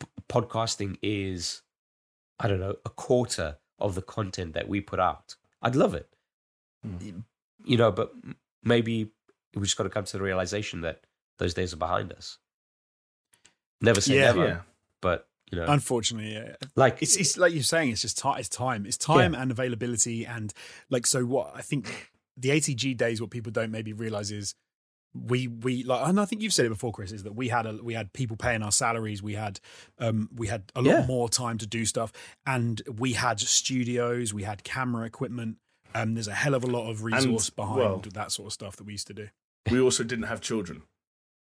p- 0.00 0.06
podcasting 0.28 0.98
is 1.02 1.62
I 2.38 2.48
don't 2.48 2.60
know, 2.60 2.74
a 2.84 2.90
quarter 2.90 3.58
of 3.78 3.94
the 3.94 4.02
content 4.02 4.54
that 4.54 4.68
we 4.68 4.80
put 4.80 5.00
out. 5.00 5.36
I'd 5.62 5.76
love 5.76 5.94
it. 5.94 6.08
Hmm. 6.82 7.20
You 7.64 7.76
know, 7.76 7.90
but 7.90 8.12
maybe 8.62 9.10
we 9.54 9.62
just 9.62 9.76
got 9.76 9.84
to 9.84 9.90
come 9.90 10.04
to 10.04 10.18
the 10.18 10.22
realization 10.22 10.80
that 10.82 11.00
those 11.38 11.54
days 11.54 11.72
are 11.72 11.76
behind 11.78 12.12
us. 12.12 12.38
Never 13.80 14.00
say 14.00 14.14
Yeah. 14.16 14.24
never, 14.26 14.46
Yeah. 14.46 14.60
but 15.00 15.28
you 15.52 15.58
know, 15.58 15.66
Unfortunately, 15.66 16.32
yeah. 16.32 16.56
like 16.74 16.98
it's 17.02 17.16
it's 17.16 17.36
like 17.36 17.52
you're 17.52 17.62
saying 17.62 17.90
it's 17.90 18.02
just 18.02 18.18
time 18.18 18.38
it's 18.40 18.48
time 18.48 18.86
it's 18.86 18.96
time 18.96 19.34
and 19.34 19.50
availability 19.50 20.24
and 20.26 20.52
like 20.90 21.06
so 21.06 21.24
what 21.24 21.52
i 21.54 21.60
think 21.60 22.10
the 22.36 22.48
atg 22.48 22.96
days 22.96 23.20
what 23.20 23.30
people 23.30 23.52
don't 23.52 23.70
maybe 23.70 23.92
realize 23.92 24.32
is 24.32 24.54
we 25.12 25.46
we 25.46 25.84
like 25.84 26.08
and 26.08 26.18
i 26.18 26.24
think 26.24 26.40
you've 26.42 26.52
said 26.54 26.64
it 26.66 26.70
before 26.70 26.90
chris 26.92 27.12
is 27.12 27.22
that 27.22 27.34
we 27.36 27.48
had 27.48 27.66
a 27.66 27.74
we 27.84 27.94
had 27.94 28.12
people 28.14 28.36
paying 28.36 28.62
our 28.62 28.72
salaries 28.72 29.22
we 29.22 29.34
had 29.34 29.60
um 30.00 30.28
we 30.34 30.48
had 30.48 30.64
a 30.74 30.82
lot 30.82 30.90
Yeah. 31.00 31.06
more 31.06 31.28
time 31.28 31.58
to 31.58 31.66
do 31.68 31.84
stuff 31.84 32.10
and 32.46 32.82
we 32.98 33.12
had 33.12 33.38
studios 33.38 34.34
we 34.34 34.42
had 34.44 34.64
camera 34.64 35.06
equipment 35.06 35.58
um 35.94 36.14
there's 36.14 36.26
a 36.26 36.34
hell 36.34 36.54
of 36.54 36.64
a 36.64 36.68
lot 36.68 36.90
of 36.90 37.04
resource 37.04 37.50
behind 37.50 37.76
well- 37.78 38.02
that 38.14 38.32
sort 38.32 38.46
of 38.46 38.52
stuff 38.54 38.74
that 38.76 38.84
we 38.84 38.92
used 38.92 39.06
to 39.08 39.14
do 39.14 39.28
We 39.70 39.78
also 39.80 40.02
didn't 40.04 40.24
have 40.26 40.40
children. 40.40 40.82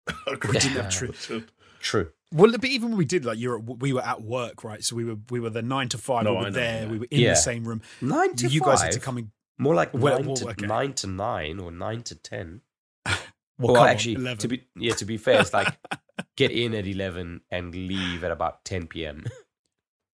we 0.28 0.36
didn't 0.54 0.62
have 0.72 0.86
Yeah. 0.86 0.90
true 0.90 1.44
true. 1.80 2.12
well, 2.32 2.52
but 2.52 2.66
even 2.66 2.90
when 2.90 2.98
we 2.98 3.06
did, 3.06 3.26
like 3.26 3.38
you're, 3.38 3.60
we 3.60 3.92
were 3.94 4.02
at 4.04 4.22
work, 4.22 4.64
right? 4.64 4.84
So 4.84 4.96
we 4.96 5.04
were, 5.04 5.18
we 5.30 5.40
were 5.40 5.50
the 5.50 5.62
nine 5.62 5.90
to 5.90 5.98
five. 5.98 6.24
No, 6.24 6.32
we 6.32 6.38
were 6.38 6.44
know, 6.46 6.50
there. 6.52 6.84
yeah. 6.84 6.90
We 6.92 7.00
were 7.00 7.08
in 7.12 7.20
Yeah. 7.20 7.30
the 7.32 7.36
same 7.36 7.66
room. 7.68 7.82
Nine 8.02 8.36
to 8.38 8.48
you 8.48 8.60
five. 8.62 8.68
guys 8.70 8.82
had 8.84 8.92
to 8.94 9.00
come 9.00 9.18
and 9.18 9.32
More 9.58 9.76
like 9.76 9.94
Well, 9.94 10.18
nine, 10.18 10.26
well, 10.28 10.36
to, 10.38 10.50
okay. 10.50 10.66
nine 10.66 10.94
to 10.94 11.08
nine 11.08 11.60
or 11.60 11.72
nine 11.72 12.02
to 12.04 12.16
ten. 12.16 12.62
well, 13.06 13.18
Well, 13.60 13.74
come 13.76 13.84
on, 13.84 13.90
actually, 13.90 14.16
11. 14.16 14.38
to 14.40 14.48
be 14.48 14.64
yeah, 14.76 14.94
to 14.96 15.06
be 15.06 15.18
fair, 15.18 15.42
it's 15.42 15.54
like 15.54 15.76
get 16.38 16.52
in 16.52 16.74
at 16.74 16.88
eleven 16.88 17.42
and 17.52 17.74
leave 17.76 18.24
at 18.24 18.32
about 18.32 18.64
ten 18.66 18.88
p.m. 18.88 19.26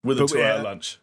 With 0.04 0.20
a 0.22 0.26
two 0.28 0.38
hour 0.42 0.58
yeah. 0.58 0.62
lunch. 0.62 1.00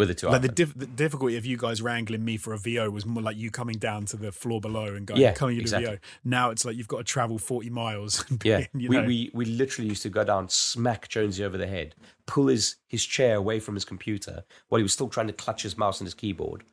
With 0.00 0.10
a 0.10 0.14
two 0.14 0.26
like 0.28 0.42
the, 0.42 0.48
diff- 0.48 0.76
the 0.76 0.86
difficulty 0.86 1.36
of 1.36 1.46
you 1.46 1.56
guys 1.56 1.80
wrangling 1.80 2.24
me 2.24 2.36
for 2.36 2.52
a 2.52 2.58
VO 2.58 2.90
was 2.90 3.06
more 3.06 3.22
like 3.22 3.36
you 3.36 3.50
coming 3.50 3.78
down 3.78 4.04
to 4.06 4.16
the 4.16 4.32
floor 4.32 4.60
below 4.60 4.86
and 4.86 5.06
going, 5.06 5.20
Yeah, 5.20 5.32
coming 5.32 5.54
into 5.56 5.62
exactly. 5.62 5.92
VO. 5.92 5.98
Now 6.24 6.50
it's 6.50 6.64
like 6.64 6.76
you've 6.76 6.88
got 6.88 6.98
to 6.98 7.04
travel 7.04 7.38
40 7.38 7.70
miles. 7.70 8.24
And 8.28 8.38
be, 8.38 8.48
yeah, 8.48 8.66
you 8.74 8.88
we, 8.88 8.96
know, 8.96 9.04
we 9.04 9.30
we 9.32 9.44
literally 9.44 9.88
used 9.88 10.02
to 10.02 10.08
go 10.08 10.24
down, 10.24 10.48
smack 10.48 11.08
Jonesy 11.08 11.44
over 11.44 11.56
the 11.56 11.66
head, 11.68 11.94
pull 12.26 12.48
his 12.48 12.76
his 12.88 13.04
chair 13.04 13.36
away 13.36 13.60
from 13.60 13.74
his 13.74 13.84
computer 13.84 14.42
while 14.68 14.78
he 14.78 14.82
was 14.82 14.92
still 14.92 15.08
trying 15.08 15.28
to 15.28 15.32
clutch 15.32 15.62
his 15.62 15.78
mouse 15.78 16.00
and 16.00 16.06
his 16.06 16.14
keyboard, 16.14 16.64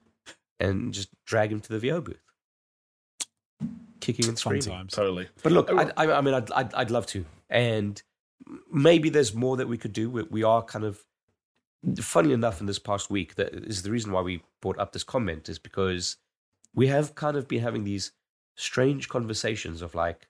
and 0.59 0.93
just 0.93 1.09
drag 1.25 1.51
him 1.51 1.59
to 1.59 1.69
the 1.69 1.79
VO 1.79 2.01
booth, 2.01 2.17
kicking 3.99 4.27
and 4.27 4.37
screaming. 4.37 4.61
times. 4.61 4.93
Totally. 4.93 5.27
But 5.43 5.51
look, 5.51 5.69
Oh, 5.71 5.77
I, 5.77 5.91
I, 6.05 6.17
I 6.17 6.21
mean, 6.21 6.33
I'd, 6.33 6.51
I'd, 6.51 6.73
I'd 6.73 6.91
love 6.91 7.05
to. 7.07 7.25
And 7.49 8.01
maybe 8.71 9.09
there's 9.09 9.33
more 9.33 9.57
that 9.57 9.67
we 9.67 9.77
could 9.77 9.93
do. 9.93 10.09
We, 10.09 10.23
we 10.23 10.43
are 10.43 10.61
kind 10.63 10.85
of 10.85 11.03
funny 12.01 12.33
enough 12.33 12.59
in 12.59 12.67
this 12.67 12.79
past 12.79 13.09
week. 13.09 13.35
That 13.35 13.53
is 13.53 13.81
the 13.81 13.91
reason 13.91 14.11
why 14.11 14.21
we 14.21 14.43
brought 14.61 14.79
up 14.79 14.91
this 14.91 15.03
comment 15.03 15.49
is 15.49 15.59
because 15.59 16.17
we 16.73 16.87
have 16.87 17.15
kind 17.15 17.37
of 17.37 17.47
been 17.47 17.61
having 17.61 17.83
these 17.83 18.11
strange 18.55 19.09
conversations 19.09 19.81
of 19.81 19.95
like, 19.95 20.27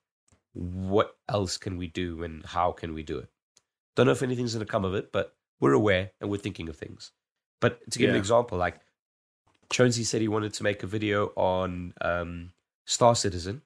what 0.53 1.15
else 1.29 1.57
can 1.57 1.77
we 1.77 1.87
do 1.87 2.23
and 2.23 2.45
how 2.45 2.71
can 2.71 2.93
we 2.93 3.03
do 3.03 3.17
it? 3.17 3.29
Don't 3.95 4.05
know 4.05 4.11
if 4.11 4.23
anything's 4.23 4.53
going 4.53 4.65
to 4.65 4.71
come 4.71 4.85
of 4.85 4.95
it, 4.95 5.11
but 5.11 5.35
we're 5.59 5.73
aware 5.73 6.11
and 6.21 6.29
we're 6.29 6.37
thinking 6.37 6.69
of 6.69 6.75
things. 6.75 7.11
But 7.59 7.79
to 7.91 7.99
give 7.99 8.11
an 8.11 8.15
example, 8.15 8.57
like 8.57 8.79
Jonesy 9.69 10.03
said 10.03 10.21
he 10.21 10.27
wanted 10.27 10.53
to 10.53 10.63
make 10.63 10.83
a 10.83 10.87
video 10.87 11.31
on 11.35 11.93
um, 12.01 12.51
Star 12.85 13.15
Citizen. 13.15 13.63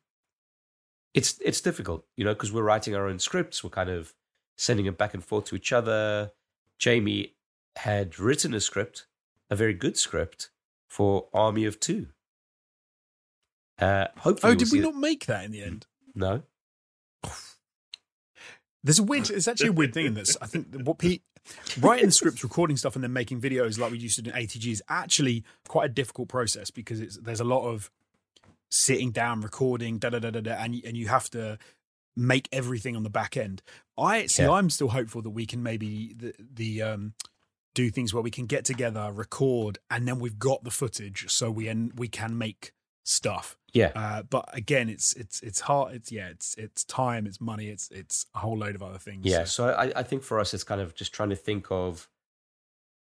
It's 1.14 1.40
it's 1.44 1.60
difficult, 1.60 2.06
you 2.16 2.24
know, 2.24 2.34
because 2.34 2.54
we're 2.54 2.64
writing 2.64 2.96
our 2.96 3.08
own 3.08 3.20
scripts. 3.20 3.64
We're 3.64 3.70
kind 3.70 3.90
of 3.90 4.14
sending 4.58 4.86
it 4.86 4.98
back 4.98 5.14
and 5.14 5.24
forth 5.24 5.46
to 5.46 5.56
each 5.56 5.74
other. 5.74 6.32
Jamie 6.80 7.34
had 7.78 8.20
written 8.20 8.54
a 8.54 8.60
script, 8.60 9.08
a 9.50 9.56
very 9.56 9.74
good 9.74 9.98
script 9.98 10.50
for 10.90 11.28
Army 11.34 11.66
of 11.66 11.80
Two. 11.80 12.08
Uh, 13.80 14.08
hopefully, 14.18 14.50
Oh, 14.52 14.54
we'll 14.54 14.56
did 14.60 14.68
see 14.68 14.78
we 14.80 14.80
it- 14.80 14.92
not 14.92 14.96
make 14.96 15.26
that 15.26 15.44
in 15.46 15.52
the 15.52 15.64
end? 15.64 15.88
No, 16.14 16.44
There's 18.84 19.00
a 19.00 19.04
weird. 19.04 19.30
It's 19.30 19.48
actually 19.48 19.70
a 19.70 19.74
weird 19.74 19.94
thing 19.94 20.08
in 20.08 20.14
this. 20.16 20.36
I 20.42 20.48
think 20.48 20.68
what 20.84 20.98
Pete 20.98 21.22
writing 21.80 22.10
scripts, 22.12 22.44
recording 22.44 22.78
stuff, 22.78 22.96
and 22.96 23.04
then 23.04 23.14
making 23.14 23.40
videos 23.40 23.78
like 23.78 23.92
we 23.92 24.00
used 24.00 24.16
to 24.16 24.24
do 24.24 24.32
in 24.32 24.36
ATG 24.36 24.72
is 24.72 24.84
actually 24.90 25.44
quite 25.68 25.86
a 25.86 25.94
difficult 25.94 26.30
process 26.30 26.72
because 26.72 27.00
it's 27.00 27.18
there's 27.18 27.40
a 27.40 27.44
lot 27.46 27.68
of 27.68 27.92
sitting 28.72 29.12
down, 29.12 29.42
recording, 29.42 30.00
da 30.00 30.10
da 30.10 30.18
da 30.20 30.32
da 30.32 30.42
da, 30.42 30.52
and 30.54 30.76
you- 30.76 30.82
and 30.86 30.98
you 30.98 31.08
have 31.10 31.30
to 31.32 31.60
make 32.16 32.50
everything 32.52 32.96
on 32.96 33.04
the 33.04 33.10
back 33.10 33.38
end. 33.38 33.62
I 33.98 34.26
see. 34.26 34.44
Yeah. 34.44 34.52
I'm 34.52 34.70
still 34.72 34.90
hopeful 34.90 35.22
that 35.22 35.30
we 35.30 35.46
can 35.46 35.62
maybe 35.62 36.14
the 36.14 36.34
the 36.40 36.82
um 36.82 37.14
do 37.74 37.90
things 37.90 38.14
where 38.14 38.24
we 38.24 38.32
can 38.32 38.46
get 38.46 38.66
together, 38.66 39.12
record, 39.14 39.78
and 39.90 40.08
then 40.08 40.20
we've 40.20 40.38
got 40.40 40.64
the 40.64 40.72
footage, 40.72 41.30
so 41.32 41.50
we 41.50 41.70
en- 41.70 41.92
we 41.96 42.08
can 42.08 42.38
make 42.38 42.74
stuff. 43.04 43.58
yeah, 43.74 43.92
Uh, 43.96 44.22
but 44.24 44.46
again, 44.54 44.90
it's 44.90 45.14
it's 45.14 45.40
it's 45.42 45.62
hard. 45.62 45.96
It's 45.96 46.12
yeah, 46.12 46.28
it's 46.30 46.54
it's 46.56 46.84
time, 46.84 47.26
it's 47.26 47.40
money, 47.42 47.68
it's 47.70 47.90
it's 47.92 48.26
a 48.36 48.40
whole 48.40 48.58
load 48.58 48.76
of 48.76 48.84
other 48.84 48.98
things. 49.00 49.26
Yeah, 49.26 49.46
So- 49.46 49.68
so 49.68 49.74
I, 49.74 49.92
I 49.96 50.04
think 50.04 50.24
for 50.24 50.40
us, 50.40 50.54
it's 50.54 50.64
kind 50.66 50.82
of 50.82 50.94
just 50.96 51.14
trying 51.14 51.30
to 51.30 51.36
think 51.36 51.68
of 51.72 52.10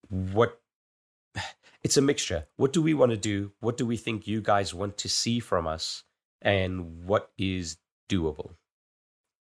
what 0.09 0.61
it's 1.83 1.97
a 1.97 2.03
mixture. 2.03 2.47
What 2.57 2.73
do 2.73 2.83
we 2.83 2.95
want 2.95 3.11
to 3.13 3.17
do? 3.17 3.53
What 3.61 3.77
do 3.77 3.87
we 3.87 3.97
think 3.97 4.27
you 4.27 4.41
guys 4.41 4.75
want 4.75 4.97
to 4.99 5.09
see 5.09 5.41
from 5.41 5.67
us? 5.67 6.05
And 6.43 7.05
what 7.05 7.31
is 7.37 7.79
doable 8.09 8.51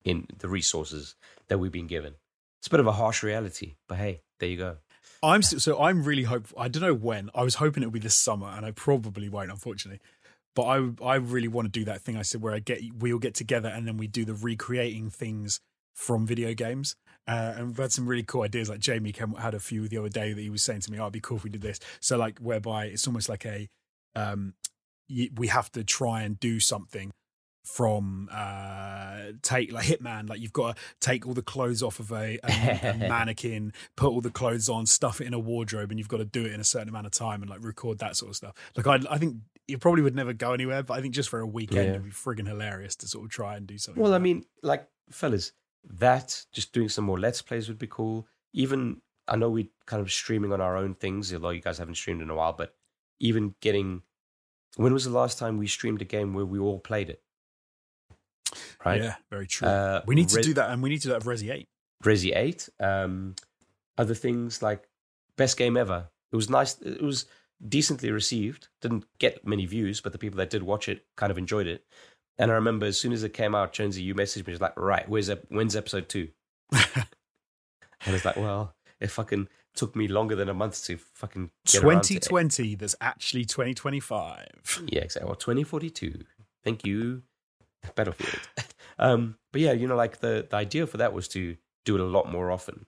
in 0.03 0.26
the 0.39 0.47
resources 0.47 1.16
that 1.47 1.60
we've 1.60 1.72
been 1.72 1.88
given? 1.88 2.16
It's 2.60 2.68
a 2.68 2.72
bit 2.72 2.80
of 2.80 2.88
a 2.88 2.91
harsh 2.93 3.22
reality, 3.24 3.76
but 3.88 3.97
hey, 3.99 4.22
there 4.39 4.49
you 4.49 4.57
go. 4.57 4.78
I'm 5.22 5.41
still, 5.41 5.59
so 5.59 5.82
I'm 5.82 6.03
really 6.03 6.24
hopeful. 6.24 6.57
I 6.59 6.67
don't 6.67 6.82
know 6.82 6.93
when. 6.93 7.30
I 7.36 7.43
was 7.43 7.55
hoping 7.55 7.84
it 7.84 7.88
would 7.88 7.93
be 7.93 7.99
this 7.99 8.15
summer, 8.15 8.47
and 8.47 8.65
I 8.65 8.72
probably 8.72 9.30
won't, 9.30 9.51
unfortunately. 9.51 9.99
But 10.55 10.63
I 10.63 11.05
I 11.05 11.15
really 11.15 11.47
want 11.47 11.65
to 11.65 11.80
do 11.80 11.86
that 11.86 12.01
thing 12.01 12.17
I 12.17 12.22
said 12.22 12.41
where 12.41 12.53
I 12.53 12.59
get 12.59 12.82
we 12.99 13.13
all 13.13 13.20
get 13.20 13.36
together 13.36 13.70
and 13.70 13.88
then 13.88 13.97
we 13.97 14.07
do 14.07 14.26
the 14.26 14.34
recreating 14.34 15.09
things 15.09 15.61
from 15.93 16.26
video 16.26 16.53
games. 16.53 16.95
Uh, 17.28 17.53
and 17.55 17.67
we've 17.67 17.78
had 17.78 17.91
some 17.91 18.07
really 18.07 18.24
cool 18.24 18.41
ideas. 18.41 18.70
Like 18.70 18.80
Jamie 18.80 19.11
came, 19.11 19.34
had 19.36 19.53
a 19.53 19.59
few 19.59 19.88
the 19.88 19.97
other 19.97 20.09
day 20.09 20.34
that 20.34 20.41
he 20.41 20.49
was 20.49 20.63
saying 20.63 20.82
to 20.82 20.91
me, 20.91 20.97
"Oh, 20.97 21.03
it'd 21.03 21.13
be 21.13 21.20
cool 21.20 21.38
if 21.38 21.43
we 21.43 21.49
did 21.49 21.61
this." 21.61 21.80
So 21.99 22.17
like 22.17 22.39
whereby 22.39 22.86
it's 22.86 23.05
almost 23.07 23.30
like 23.30 23.45
a 23.45 23.70
um, 24.15 24.53
we 25.36 25.47
have 25.47 25.72
to 25.74 25.84
try 25.84 26.24
and 26.24 26.39
do 26.39 26.59
something 26.59 27.11
from 27.76 28.30
uh 28.32 29.32
take 29.41 29.72
like 29.72 29.86
hitman 29.86 30.28
like 30.30 30.39
you've 30.39 30.53
got 30.53 30.76
to 30.76 30.82
take 30.99 31.26
all 31.28 31.34
the 31.34 31.41
clothes 31.41 31.84
off 31.84 31.99
of 31.99 32.11
a, 32.11 32.39
a, 32.43 32.80
a 32.84 32.97
mannequin 33.09 33.72
put 33.95 34.09
all 34.09 34.22
the 34.22 34.30
clothes 34.32 34.70
on 34.70 34.86
stuff 34.86 35.22
it 35.22 35.28
in 35.28 35.34
a 35.34 35.39
wardrobe 35.39 35.91
and 35.91 35.99
you've 35.99 36.07
got 36.07 36.17
to 36.17 36.26
do 36.26 36.45
it 36.45 36.51
in 36.51 36.59
a 36.59 36.63
certain 36.63 36.89
amount 36.89 37.05
of 37.05 37.11
time 37.11 37.41
and 37.41 37.49
like 37.49 37.63
record 37.63 37.99
that 37.99 38.15
sort 38.15 38.30
of 38.30 38.36
stuff 38.36 38.55
like 38.76 38.88
i, 38.88 38.99
I 39.13 39.17
think 39.17 39.38
it 39.67 39.80
probably 39.80 40.01
would 40.01 40.15
never 40.15 40.34
go 40.34 40.53
anywhere 40.53 40.82
but 40.84 40.95
i 40.97 41.01
think 41.01 41.13
just 41.13 41.30
for 41.30 41.39
a 41.39 41.47
weekend 41.47 41.86
Yeah. 41.86 41.91
it'd 41.91 42.03
be 42.05 42.09
friggin' 42.11 42.47
hilarious 42.47 42.95
to 42.97 43.07
sort 43.07 43.26
of 43.26 43.32
try 43.32 43.55
and 43.55 43.67
do 43.67 43.78
something 43.78 44.01
Well, 44.01 44.11
I 44.11 44.15
like 44.15 44.20
that. 44.20 44.24
mean, 44.24 44.45
like, 44.63 44.88
fellas, 45.11 45.51
that 45.97 46.43
just 46.51 46.74
doing 46.74 46.89
some 46.89 47.05
more 47.05 47.20
Let's 47.20 47.41
Plays 47.41 47.67
would 47.67 47.78
be 47.80 47.88
cool. 47.88 48.28
Even, 48.53 49.01
I 49.28 49.36
know 49.36 49.49
we 49.49 49.70
kind 49.86 50.01
of 50.01 50.11
streaming 50.11 50.51
on 50.51 50.59
our 50.59 50.76
own 50.76 50.93
things, 50.95 51.32
although 51.34 51.51
you 51.51 51.61
guys 51.61 51.78
haven't 51.78 51.95
streamed 51.95 52.22
in 52.22 52.30
a 52.30 52.36
while, 52.36 52.53
but 52.53 52.76
even 53.20 53.55
getting, 53.61 54.01
when 54.76 54.91
was 54.93 55.05
the 55.05 55.11
last 55.11 55.38
time 55.38 55.57
we 55.57 55.67
streamed 55.67 56.01
a 56.01 56.05
game 56.05 56.34
where 56.34 56.45
we 56.45 56.59
all 56.59 56.80
played 56.80 57.09
it? 57.09 57.22
Right? 58.86 59.02
yeah 59.02 59.16
very 59.30 59.48
true 59.48 59.68
Uh, 59.68 60.02
we 60.06 60.16
need 60.16 60.30
to 60.30 60.38
Re- 60.38 60.42
do 60.42 60.54
that 60.56 60.72
and 60.72 60.82
we 60.82 60.90
need 60.90 61.02
to 61.02 61.10
do 61.10 61.14
that 61.14 61.24
resi 61.24 61.52
8 61.52 61.68
Resi 62.04 62.36
8. 62.36 62.70
Um, 62.80 63.36
other 63.98 64.14
things 64.14 64.62
like 64.62 64.88
best 65.38 65.58
game 65.58 65.78
ever. 65.78 66.10
It 66.32 66.36
was 66.36 66.50
nice. 66.50 66.80
It 66.82 67.02
was 67.02 67.26
decently 67.68 68.12
received. 68.12 68.70
Didn't 68.82 69.06
get 69.20 69.46
many 69.46 69.66
views, 69.66 70.02
but 70.02 70.12
the 70.12 70.18
people 70.18 70.38
that 70.38 70.50
did 70.50 70.64
watch 70.64 70.88
it 70.88 71.06
kind 71.18 71.32
of 71.32 71.38
enjoyed 71.38 71.68
it. 71.68 71.84
And 72.38 72.52
I 72.52 72.56
remember 72.56 72.86
as 72.86 73.00
soon 73.00 73.12
as 73.12 73.24
it 73.24 73.34
came 73.34 73.54
out, 73.54 73.74
Jonesy, 73.74 74.02
you 74.02 74.16
messaged 74.16 74.48
me, 74.48 74.56
like, 74.56 74.80
right, 74.80 75.08
where's 75.10 75.30
when's 75.50 75.76
episode 75.76 76.08
two? 76.08 76.30
and 76.72 77.06
it's 78.08 78.24
like, 78.24 78.38
well, 78.38 78.74
it 79.02 79.12
fucking 79.12 79.50
took 79.76 79.96
me 79.96 80.08
longer 80.08 80.36
than 80.36 80.48
a 80.48 80.54
month 80.54 80.84
to 80.86 80.98
fucking 80.98 81.52
get 81.66 81.84
around 81.84 82.04
to 82.04 82.16
it. 82.16 82.24
2020 82.24 82.76
that's 82.76 82.96
actually 83.02 83.46
2025 83.46 84.84
Yeah, 84.88 85.02
exactly. 85.02 85.28
Well, 85.28 85.36
2042. 85.36 86.24
Thank 86.64 86.86
you, 86.86 87.24
Battlefield. 87.96 88.40
um, 88.98 89.38
but 89.52 89.62
yeah, 89.62 89.72
you 89.72 89.88
know, 89.88 89.96
like 89.96 90.20
the, 90.20 90.48
the 90.50 90.56
idea 90.56 90.86
for 90.88 90.98
that 90.98 91.14
was 91.14 91.28
to 91.30 91.58
do 91.86 91.96
it 91.96 92.02
a 92.02 92.06
lot 92.06 92.32
more 92.32 92.52
often. 92.52 92.86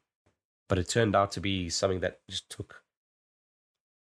But 0.69 0.77
it 0.79 0.87
turned 0.87 1.15
out 1.15 1.31
to 1.33 1.41
be 1.41 1.69
something 1.69 1.99
that 2.01 2.19
just 2.29 2.49
took 2.49 2.83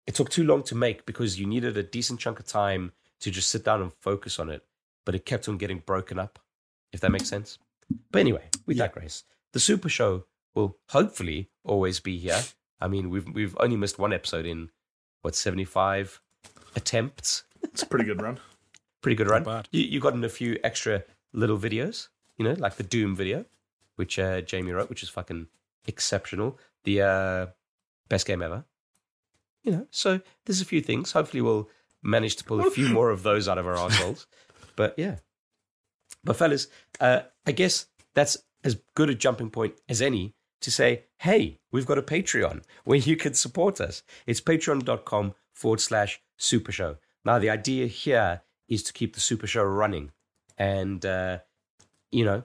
it 0.07 0.15
took 0.15 0.29
too 0.29 0.43
long 0.45 0.63
to 0.63 0.75
make 0.75 1.05
because 1.05 1.39
you 1.39 1.45
needed 1.45 1.75
a 1.77 1.83
decent 1.83 2.19
chunk 2.19 2.39
of 2.39 2.45
time 2.47 2.93
to 3.19 3.29
just 3.29 3.49
sit 3.49 3.65
down 3.65 3.81
and 3.81 3.91
focus 3.93 4.39
on 4.39 4.49
it. 4.49 4.63
But 5.05 5.15
it 5.15 5.25
kept 5.25 5.47
on 5.49 5.57
getting 5.57 5.79
broken 5.79 6.17
up, 6.17 6.39
if 6.93 6.99
that 7.01 7.11
makes 7.11 7.27
sense. 7.29 7.59
But 8.11 8.19
anyway, 8.19 8.49
we 8.65 8.75
Yeah. 8.75 8.87
digress. 8.87 9.23
The 9.53 9.59
Super 9.59 9.89
Show 9.89 10.25
will 10.55 10.77
hopefully 10.89 11.49
always 11.63 11.99
be 11.99 12.17
here. 12.17 12.41
I 12.81 12.87
mean, 12.87 13.09
we've 13.09 13.27
we've 13.33 13.55
only 13.59 13.75
missed 13.77 13.99
one 13.99 14.13
episode 14.13 14.45
in 14.45 14.69
what 15.21 15.35
seventy 15.35 15.65
five 15.65 16.21
attempts 16.75 17.43
It's 17.63 17.83
a 17.83 17.87
pretty 17.87 18.05
good 18.05 18.21
run. 18.21 18.39
Pretty 19.07 19.15
good 19.15 19.29
run. 19.29 19.43
bad. 19.43 19.69
You, 19.71 19.83
you 19.83 19.99
got 20.01 20.15
in 20.15 20.23
a 20.25 20.29
few 20.29 20.59
extra 20.65 21.03
little 21.31 21.57
videos, 21.57 22.09
you 22.37 22.43
know, 22.43 22.55
like 22.57 22.75
the 22.75 22.83
Doom 22.83 23.15
video, 23.15 23.45
which 23.95 24.19
uh, 24.19 24.41
Jamie 24.41 24.73
wrote, 24.73 24.89
which 24.89 25.01
is 25.01 25.07
fucking 25.07 25.47
exceptional. 25.85 26.59
The 26.83 27.01
uh, 27.01 27.45
best 28.09 28.25
game 28.27 28.41
ever. 28.41 28.65
You 29.63 29.71
know, 29.71 29.87
so 29.91 30.19
there's 30.45 30.59
a 30.59 30.65
few 30.65 30.81
things. 30.81 31.13
Hopefully, 31.13 31.41
we'll 31.41 31.69
manage 32.03 32.35
to 32.37 32.43
pull 32.43 32.59
a 32.59 32.69
few 32.69 32.89
more 32.93 33.09
of 33.09 33.23
those 33.23 33.47
out 33.47 33.57
of 33.57 33.65
our 33.65 33.77
assholes. 33.77 34.27
But 34.75 34.93
yeah. 34.97 35.17
But 36.23 36.35
fellas, 36.35 36.67
uh, 36.99 37.21
I 37.45 37.53
guess 37.53 37.85
that's 38.13 38.37
as 38.65 38.81
good 38.93 39.09
a 39.09 39.15
jumping 39.15 39.51
point 39.51 39.75
as 39.87 40.01
any 40.01 40.35
to 40.59 40.69
say, 40.69 41.05
hey, 41.19 41.59
we've 41.71 41.85
got 41.85 41.97
a 41.97 42.01
Patreon 42.01 42.63
where 42.83 42.97
you 42.97 43.15
can 43.15 43.33
support 43.35 43.79
us. 43.79 44.03
It's 44.25 44.41
patreon.com 44.41 45.33
forward 45.53 45.79
slash 45.79 46.19
super 46.35 46.73
show. 46.73 46.97
Now, 47.23 47.39
the 47.39 47.49
idea 47.49 47.87
here 47.87 48.41
is 48.67 48.83
to 48.83 48.93
keep 48.93 49.13
the 49.13 49.19
super 49.19 49.47
show 49.47 49.63
running. 49.63 50.11
And, 50.57 51.05
uh, 51.05 51.39
you 52.11 52.25
know, 52.25 52.43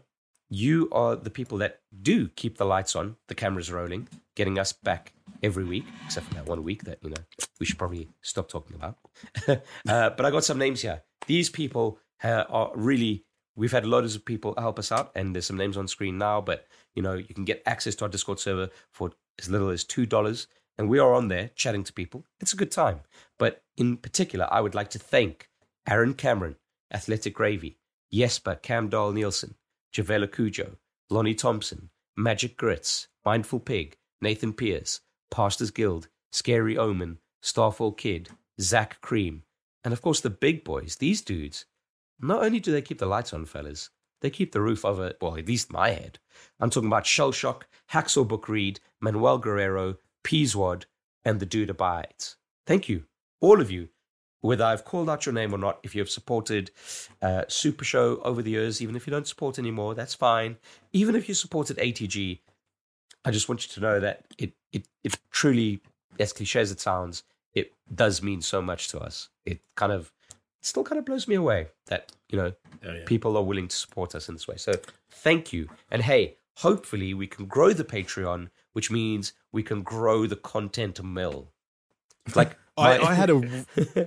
you 0.49 0.89
are 0.93 1.17
the 1.17 1.31
people 1.31 1.59
that 1.59 1.81
do 2.03 2.29
keep 2.29 2.59
the 2.59 2.67
lights 2.67 2.95
on, 2.95 3.17
the 3.29 3.35
cameras 3.35 3.73
rolling, 3.73 4.09
getting 4.37 4.59
us 4.59 4.73
back 4.73 5.15
every 5.43 5.65
week, 5.65 5.85
except 6.05 6.27
for 6.27 6.35
that 6.35 6.47
one 6.47 6.63
week 6.63 6.85
that, 6.85 6.99
you 7.03 7.11
know, 7.11 7.23
we 7.59 7.67
should 7.67 7.79
probably 7.79 8.09
stop 8.21 8.49
talking 8.49 8.77
about. 8.77 8.99
uh, 9.49 10.11
but 10.11 10.25
I 10.25 10.31
got 10.31 10.45
some 10.45 10.59
names 10.59 10.83
here. 10.83 11.03
These 11.27 11.49
people 11.49 11.99
uh, 12.23 12.45
are 12.51 12.71
really, 12.75 13.25
we've 13.57 13.73
had 13.73 13.87
loads 13.87 14.15
of 14.15 14.25
people 14.25 14.55
help 14.59 14.79
us 14.79 14.93
out, 14.93 15.11
and 15.15 15.35
there's 15.35 15.47
some 15.47 15.57
names 15.57 15.77
on 15.77 15.89
screen 15.89 16.19
now, 16.19 16.41
but, 16.41 16.67
you 16.95 17.03
know, 17.03 17.15
you 17.15 17.35
can 17.35 17.45
get 17.45 17.63
access 17.65 17.95
to 17.97 18.05
our 18.05 18.11
Discord 18.11 18.39
server 18.39 18.69
for 18.93 19.13
as 19.39 19.49
little 19.49 19.71
as 19.71 19.85
$2. 19.85 20.47
And 20.79 20.89
we 20.89 20.99
are 20.99 21.15
on 21.15 21.29
there 21.29 21.51
chatting 21.55 21.85
to 21.85 21.93
people. 21.93 22.25
It's 22.41 22.53
a 22.53 22.57
good 22.57 22.71
time. 22.71 23.01
But 23.39 23.63
in 23.77 23.97
particular, 23.97 24.49
I 24.51 24.61
would 24.61 24.75
like 24.75 24.91
to 24.91 24.99
thank 24.99 25.49
Aaron 25.89 26.15
Cameron, 26.15 26.57
Athletic 26.93 27.35
Gravy, 27.35 27.79
Jesper 28.13 28.59
Camdal 28.63 29.13
Nielsen, 29.13 29.55
Javela 29.95 30.31
Cujo, 30.31 30.77
Lonnie 31.11 31.35
Thompson, 31.35 31.91
Magic 32.17 32.57
Grits, 32.57 33.09
Mindful 33.25 33.61
Pig, 33.61 33.97
Nathan 34.21 34.53
Pierce, 34.53 35.01
Pastors 35.31 35.71
Guild, 35.71 36.09
Scary 36.31 36.77
Omen, 36.79 37.19
Starfall 37.43 37.93
Kid, 37.93 38.31
Zach 38.61 39.01
Cream, 39.01 39.43
and 39.85 39.93
of 39.93 40.03
course 40.03 40.21
the 40.21 40.31
big 40.31 40.65
boys. 40.65 40.97
These 40.97 41.23
dudes, 41.23 41.67
not 42.21 42.43
only 42.43 42.61
do 42.61 42.71
they 42.71 42.83
keep 42.83 42.99
the 42.99 43.07
lights 43.07 43.33
on, 43.33 43.45
fellas, 43.45 43.91
they 44.21 44.31
keep 44.31 44.53
the 44.53 44.61
roof 44.61 44.85
over, 44.85 45.13
well, 45.21 45.37
at 45.37 45.49
least 45.49 45.73
my 45.73 45.91
head. 45.91 46.19
I'm 46.61 46.71
talking 46.71 46.87
about 46.87 47.07
Shell 47.07 47.33
Shock, 47.33 47.67
Hacksaw 47.91 48.27
Book 48.27 48.49
Read, 48.49 48.79
Manuel 49.01 49.39
Guerrero, 49.39 49.97
Peaswad, 50.23 50.85
and 51.25 51.41
the 51.41 51.47
dude 51.47 51.71
abides. 51.71 52.37
Thank 52.67 52.89
you, 52.89 53.05
all 53.41 53.61
of 53.61 53.71
you. 53.71 53.89
Whether 54.43 54.65
I've 54.65 54.85
called 54.85 55.09
out 55.09 55.25
your 55.27 55.33
name 55.33 55.55
or 55.55 55.59
not, 55.59 55.79
if 55.83 55.95
you 55.95 56.01
have 56.03 56.11
supported 56.11 56.71
uh, 57.23 57.45
Super 57.49 57.85
Show 57.85 58.21
over 58.23 58.43
the 58.43 58.51
years, 58.51 58.83
even 58.83 58.95
if 58.97 59.07
you 59.07 59.11
don't 59.11 59.27
support 59.27 59.59
anymore, 59.59 59.95
that's 59.95 60.15
fine. 60.15 60.59
Even 60.93 61.17
if 61.17 61.29
you 61.29 61.35
supported 61.35 61.79
ATG, 61.79 62.41
I 63.25 63.31
just 63.31 63.49
want 63.49 63.67
you 63.67 63.73
to 63.75 63.81
know 63.81 64.01
that 64.01 64.25
it 64.39 64.53
it 64.73 64.87
it 65.05 65.17
truly, 65.31 65.81
as 66.19 66.33
cliche 66.33 66.61
as 66.61 66.71
it 66.71 66.81
sounds, 66.81 67.23
it 67.55 67.73
does 67.95 68.23
mean 68.23 68.43
so 68.43 68.61
much 68.61 68.89
to 68.89 68.99
us. 69.01 69.29
It 69.47 69.61
kind 69.77 69.93
of 69.93 70.13
still 70.61 70.85
kind 70.85 70.99
of 70.99 71.05
blows 71.05 71.27
me 71.27 71.35
away 71.37 71.69
that 71.87 72.13
you 72.29 72.37
know 72.39 72.53
Oh, 72.85 72.93
yeah. 72.93 73.05
people 73.07 73.37
are 73.37 73.45
willing 73.45 73.69
to 73.69 73.77
support 73.77 74.15
us 74.17 74.29
in 74.29 74.35
this 74.35 74.49
way. 74.49 74.57
So 74.57 74.73
thank 75.09 75.53
you. 75.53 75.69
And 75.89 76.03
hey, 76.03 76.37
hopefully 76.57 77.15
we 77.15 77.29
can 77.29 77.47
grow 77.47 77.73
the 77.73 77.85
Patreon, 77.85 78.51
which 78.73 78.91
means 78.91 79.35
we 79.53 79.63
can 79.63 79.83
grow 79.83 80.27
the 80.27 80.35
content 80.35 81.01
mill. 81.05 81.47
Like 82.35 82.57
I, 82.77 82.99
I 82.99 83.15
had 83.15 83.29
a 83.29 83.67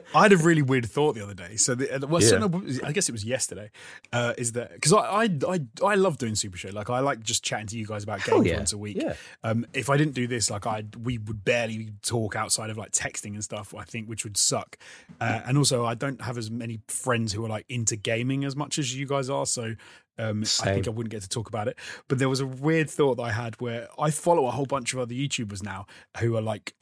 I 0.16 0.24
had 0.24 0.34
a 0.34 0.38
really 0.38 0.64
weird 0.64 0.86
thought 0.88 1.14
the 1.14 1.24
other 1.24 1.36
day. 1.36 1.56
So, 1.56 1.76
the, 1.76 1.96
uh, 1.96 2.08
well, 2.08 2.22
so 2.22 2.40
Yeah. 2.40 2.48
no, 2.48 2.64
I 2.84 2.92
guess 2.92 3.08
it 3.08 3.12
was 3.12 3.24
yesterday. 3.24 3.70
Uh, 4.12 4.34
is 4.38 4.54
that 4.54 4.74
because 4.74 4.92
I, 4.92 5.00
I 5.00 5.30
I 5.48 5.60
I 5.84 5.96
love 5.96 6.18
doing 6.18 6.36
Super 6.36 6.58
Show. 6.58 6.70
Like 6.70 6.90
I 6.90 7.00
like 7.00 7.22
just 7.22 7.44
chatting 7.44 7.68
to 7.68 7.78
you 7.78 7.86
guys 7.86 8.04
about 8.04 8.24
games 8.24 8.48
yeah. 8.48 8.58
once 8.58 8.74
a 8.74 8.78
week. 8.78 8.98
Yeah. 9.00 9.14
Um, 9.44 9.68
if 9.74 9.90
I 9.90 9.98
didn't 9.98 10.16
do 10.16 10.26
this, 10.26 10.50
like 10.50 10.66
I 10.66 10.84
we 10.98 11.20
would 11.20 11.46
barely 11.46 11.92
talk 12.02 12.36
outside 12.36 12.70
of 12.72 12.78
like 12.78 12.92
texting 12.92 13.34
and 13.34 13.44
stuff. 13.44 13.76
I 13.76 13.84
think 13.84 14.10
which 14.10 14.24
would 14.24 14.38
suck. 14.38 14.78
Uh, 15.22 15.42
and 15.46 15.58
also, 15.58 15.86
I 15.86 15.94
don't 15.94 16.22
have 16.22 16.38
as 16.38 16.50
many 16.50 16.80
friends 16.88 17.34
who 17.34 17.46
are 17.46 17.50
like 17.50 17.66
into 17.70 17.96
gaming 17.96 18.44
as 18.46 18.56
much 18.56 18.80
as 18.80 18.96
you 18.96 19.06
guys 19.06 19.30
are. 19.30 19.46
So. 19.46 19.76
Um, 20.18 20.44
I 20.44 20.74
think 20.74 20.88
I 20.88 20.92
wouldn't 20.92 21.12
get 21.12 21.24
to 21.24 21.28
talk 21.28 21.50
about 21.50 21.68
it, 21.68 21.78
but 22.08 22.20
there 22.20 22.30
was 22.30 22.40
a 22.40 22.46
weird 22.46 22.90
thought 22.90 23.18
that 23.18 23.24
I 23.24 23.32
had 23.34 23.60
where 23.60 23.90
I 24.00 24.12
follow 24.12 24.48
a 24.48 24.52
whole 24.52 24.66
bunch 24.66 24.94
of 24.94 25.00
other 25.00 25.14
YouTubers 25.14 25.62
now 25.62 25.88
who 26.20 26.38
are 26.38 26.42
like 26.42 26.74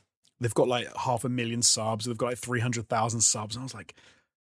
they've 0.44 0.54
got 0.54 0.68
like 0.68 0.88
half 0.96 1.24
a 1.24 1.30
million 1.30 1.62
subs, 1.62 2.06
they've 2.06 2.18
got 2.18 2.28
like 2.28 2.38
300,000 2.38 3.22
subs. 3.22 3.56
And 3.56 3.62
I 3.62 3.66
was 3.66 3.74
like, 3.74 3.96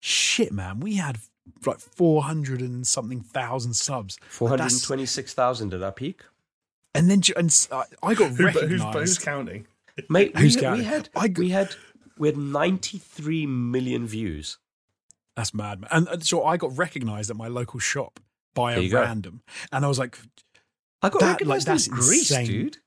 shit, 0.00 0.52
man, 0.52 0.80
we 0.80 0.96
had 0.96 1.18
like 1.66 1.78
400 1.78 2.60
and 2.60 2.86
something 2.86 3.20
thousand 3.20 3.74
subs. 3.74 4.18
Four 4.28 4.48
hundred 4.50 4.72
and 4.72 4.82
twenty-six 4.82 5.34
thousand 5.34 5.74
at 5.74 5.82
our 5.82 5.92
peak. 5.92 6.22
And 6.94 7.10
then 7.10 7.22
and 7.36 7.46
s- 7.48 7.68
I 7.72 7.84
I 8.02 8.14
got 8.14 8.30
Who, 8.30 8.44
but 8.44 8.54
who's, 8.54 8.80
recognized. 8.80 8.98
who's 8.98 9.18
counting? 9.18 9.66
Mate, 10.08 10.32
we, 10.34 10.40
Who's 10.42 10.56
we 10.56 10.62
counting? 10.62 10.84
had 10.84 11.08
I 11.16 11.28
g- 11.28 11.34
we 11.38 11.50
had 11.50 11.74
we 12.18 12.28
had 12.28 12.36
ninety-three 12.36 13.46
million 13.46 14.06
views. 14.06 14.58
That's 15.36 15.52
mad, 15.52 15.80
man. 15.80 15.88
And, 15.90 16.08
and 16.08 16.24
so 16.24 16.44
I 16.44 16.56
got 16.56 16.76
recognized 16.78 17.28
at 17.30 17.36
my 17.36 17.48
local 17.48 17.80
shop 17.80 18.20
by 18.54 18.72
There 18.72 18.80
a 18.80 18.84
you 18.84 18.90
go. 18.90 19.00
random. 19.02 19.42
And 19.72 19.84
I 19.84 19.88
was 19.88 19.98
like, 19.98 20.16
I 21.02 21.08
got 21.10 21.20
That, 21.20 21.26
like, 21.26 21.32
recognized 21.40 21.66
that's 21.66 21.86
in 21.88 21.94
Greece, 21.94 22.30
insane. 22.30 22.46
dude. 22.46 22.78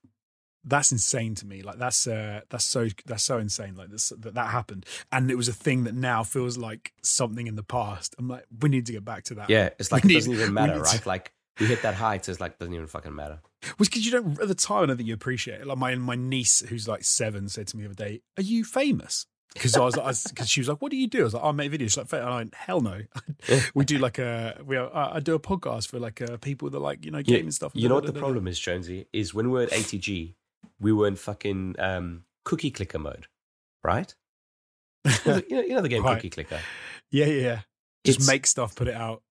That's 0.67 0.91
insane 0.91 1.33
to 1.35 1.45
me. 1.45 1.61
Like 1.63 1.77
that's 1.79 2.05
uh 2.07 2.41
that's 2.49 2.65
so 2.65 2.87
that's 3.05 3.23
so 3.23 3.37
insane. 3.37 3.75
Like 3.75 3.89
this 3.89 4.09
that 4.19 4.33
that 4.35 4.47
happened, 4.49 4.85
and 5.11 5.31
it 5.31 5.35
was 5.35 5.47
a 5.47 5.53
thing 5.53 5.85
that 5.85 5.95
now 5.95 6.23
feels 6.23 6.57
like 6.57 6.93
something 7.01 7.47
in 7.47 7.55
the 7.55 7.63
past. 7.63 8.15
I'm 8.19 8.27
like, 8.27 8.45
we 8.61 8.69
need 8.69 8.85
to 8.87 8.91
get 8.91 9.05
back 9.05 9.23
to 9.25 9.35
that. 9.35 9.49
Yeah, 9.49 9.69
it's 9.79 9.91
like 9.91 10.03
We 10.03 10.09
it 10.09 10.13
need- 10.13 10.19
doesn't 10.19 10.33
even 10.33 10.53
matter, 10.59 10.73
need 10.75 10.83
to- 10.83 10.91
right? 10.91 11.05
Like 11.05 11.31
we 11.59 11.65
hit 11.65 11.81
that 11.81 11.95
height, 11.95 12.29
it's 12.29 12.39
like 12.39 12.59
doesn't 12.59 12.73
even 12.73 12.87
fucking 12.87 13.15
matter. 13.15 13.39
Was 13.79 13.89
because 13.89 14.05
you 14.05 14.11
don't 14.11 14.39
at 14.39 14.47
the 14.47 14.53
time. 14.55 14.83
I 14.83 14.85
don't 14.87 14.97
think 14.97 15.07
you 15.07 15.15
appreciate 15.15 15.61
it. 15.61 15.67
Like 15.67 15.77
my 15.77 15.95
my 15.95 16.15
niece, 16.15 16.59
who's 16.67 16.87
like 16.87 17.03
seven, 17.03 17.49
said 17.49 17.67
to 17.67 17.77
me 17.77 17.83
the 17.83 17.89
other 17.89 17.95
day, 17.95 18.21
"Are 18.37 18.43
you 18.43 18.63
famous?" 18.63 19.25
Because 19.53 19.75
I 19.75 19.79
was 19.83 19.97
like, 19.97 20.15
because 20.29 20.47
she 20.49 20.59
was 20.59 20.67
like, 20.67 20.79
"What 20.83 20.91
do 20.91 20.97
you 20.97 21.07
do?" 21.07 21.21
I 21.21 21.23
was 21.23 21.33
like, 21.33 21.43
"I 21.43 21.51
make 21.51 21.71
videos." 21.71 21.85
She's 21.93 21.97
like, 21.97 22.13
and 22.13 22.21
I 22.21 22.35
went, 22.35 22.53
"Hell 22.53 22.81
no." 22.81 23.01
we 23.73 23.85
do 23.85 23.97
like 23.97 24.19
a 24.19 24.61
we 24.63 24.77
are, 24.77 24.91
I 24.93 25.19
do 25.19 25.33
a 25.33 25.39
podcast 25.39 25.87
for 25.87 25.97
like 25.99 26.21
uh, 26.21 26.37
people 26.37 26.69
that 26.69 26.79
like 26.79 27.03
you 27.03 27.09
know 27.09 27.23
gaming 27.23 27.49
stuff. 27.49 27.71
You 27.73 27.89
know 27.89 27.95
what 27.95 28.05
the 28.05 28.13
problem 28.13 28.47
is, 28.47 28.59
Jonesy, 28.59 29.07
is 29.11 29.33
when 29.33 29.47
we 29.49 29.53
were 29.53 29.63
at 29.63 29.71
ATG, 29.71 30.35
we 30.79 30.91
were 30.93 31.07
in 31.07 31.15
fucking 31.15 31.75
um, 31.79 32.23
cookie 32.45 32.71
clicker 32.71 32.99
mode, 32.99 33.27
right? 33.83 34.13
you, 35.05 35.11
know, 35.25 35.33
the- 35.39 35.45
you 35.49 35.69
know- 35.75 35.81
the 35.81 35.89
game 35.89 36.03
Right. 36.03 36.15
cookie 36.15 36.29
clicker. 36.29 36.59
Yeah, 37.11 37.25
yeah, 37.25 37.41
yeah. 37.41 37.59
Just 38.05 38.19
It's- 38.19 38.27
make 38.27 38.45
stuff, 38.47 38.75
put 38.75 38.87
it 38.87 38.95
out. 38.95 39.23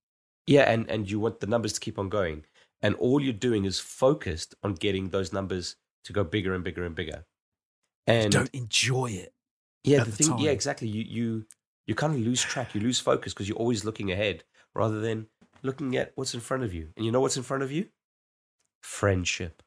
Yeah, 0.46 0.62
and 0.70 0.88
and 0.90 1.10
you 1.10 1.18
want 1.18 1.40
the 1.40 1.46
numbers 1.48 1.72
to 1.72 1.80
keep 1.80 1.98
on 1.98 2.08
going, 2.08 2.44
and 2.80 2.94
all 2.96 3.20
you're 3.20 3.32
doing 3.32 3.64
is 3.64 3.80
focused 3.80 4.54
on 4.62 4.74
getting 4.74 5.08
those 5.08 5.32
numbers 5.32 5.74
to 6.04 6.12
go 6.12 6.22
bigger 6.22 6.54
and 6.54 6.62
bigger 6.62 6.84
and 6.84 6.94
bigger. 6.94 7.24
And 8.06 8.30
don't 8.32 8.50
enjoy 8.54 9.10
it. 9.10 9.34
yeah, 9.82 10.04
the 10.04 10.10
the 10.12 10.16
thing, 10.16 10.38
yeah, 10.38 10.52
exactly. 10.52 10.86
You 10.86 11.02
you 11.02 11.46
you 11.88 11.94
kind 11.96 12.14
of 12.14 12.20
lose 12.20 12.40
track, 12.42 12.74
you 12.76 12.80
lose 12.80 13.00
focus 13.00 13.34
because 13.34 13.48
you're 13.48 13.58
always 13.58 13.84
looking 13.84 14.12
ahead 14.12 14.44
rather 14.72 15.00
than 15.00 15.26
looking 15.62 15.96
at 15.96 16.12
what's 16.14 16.32
in 16.34 16.40
front 16.40 16.62
of 16.62 16.72
you. 16.72 16.92
And 16.96 17.04
you 17.04 17.10
know 17.10 17.20
what's 17.20 17.36
in 17.36 17.42
front 17.42 17.64
of 17.64 17.72
you? 17.72 17.88
Friendship. 18.82 19.62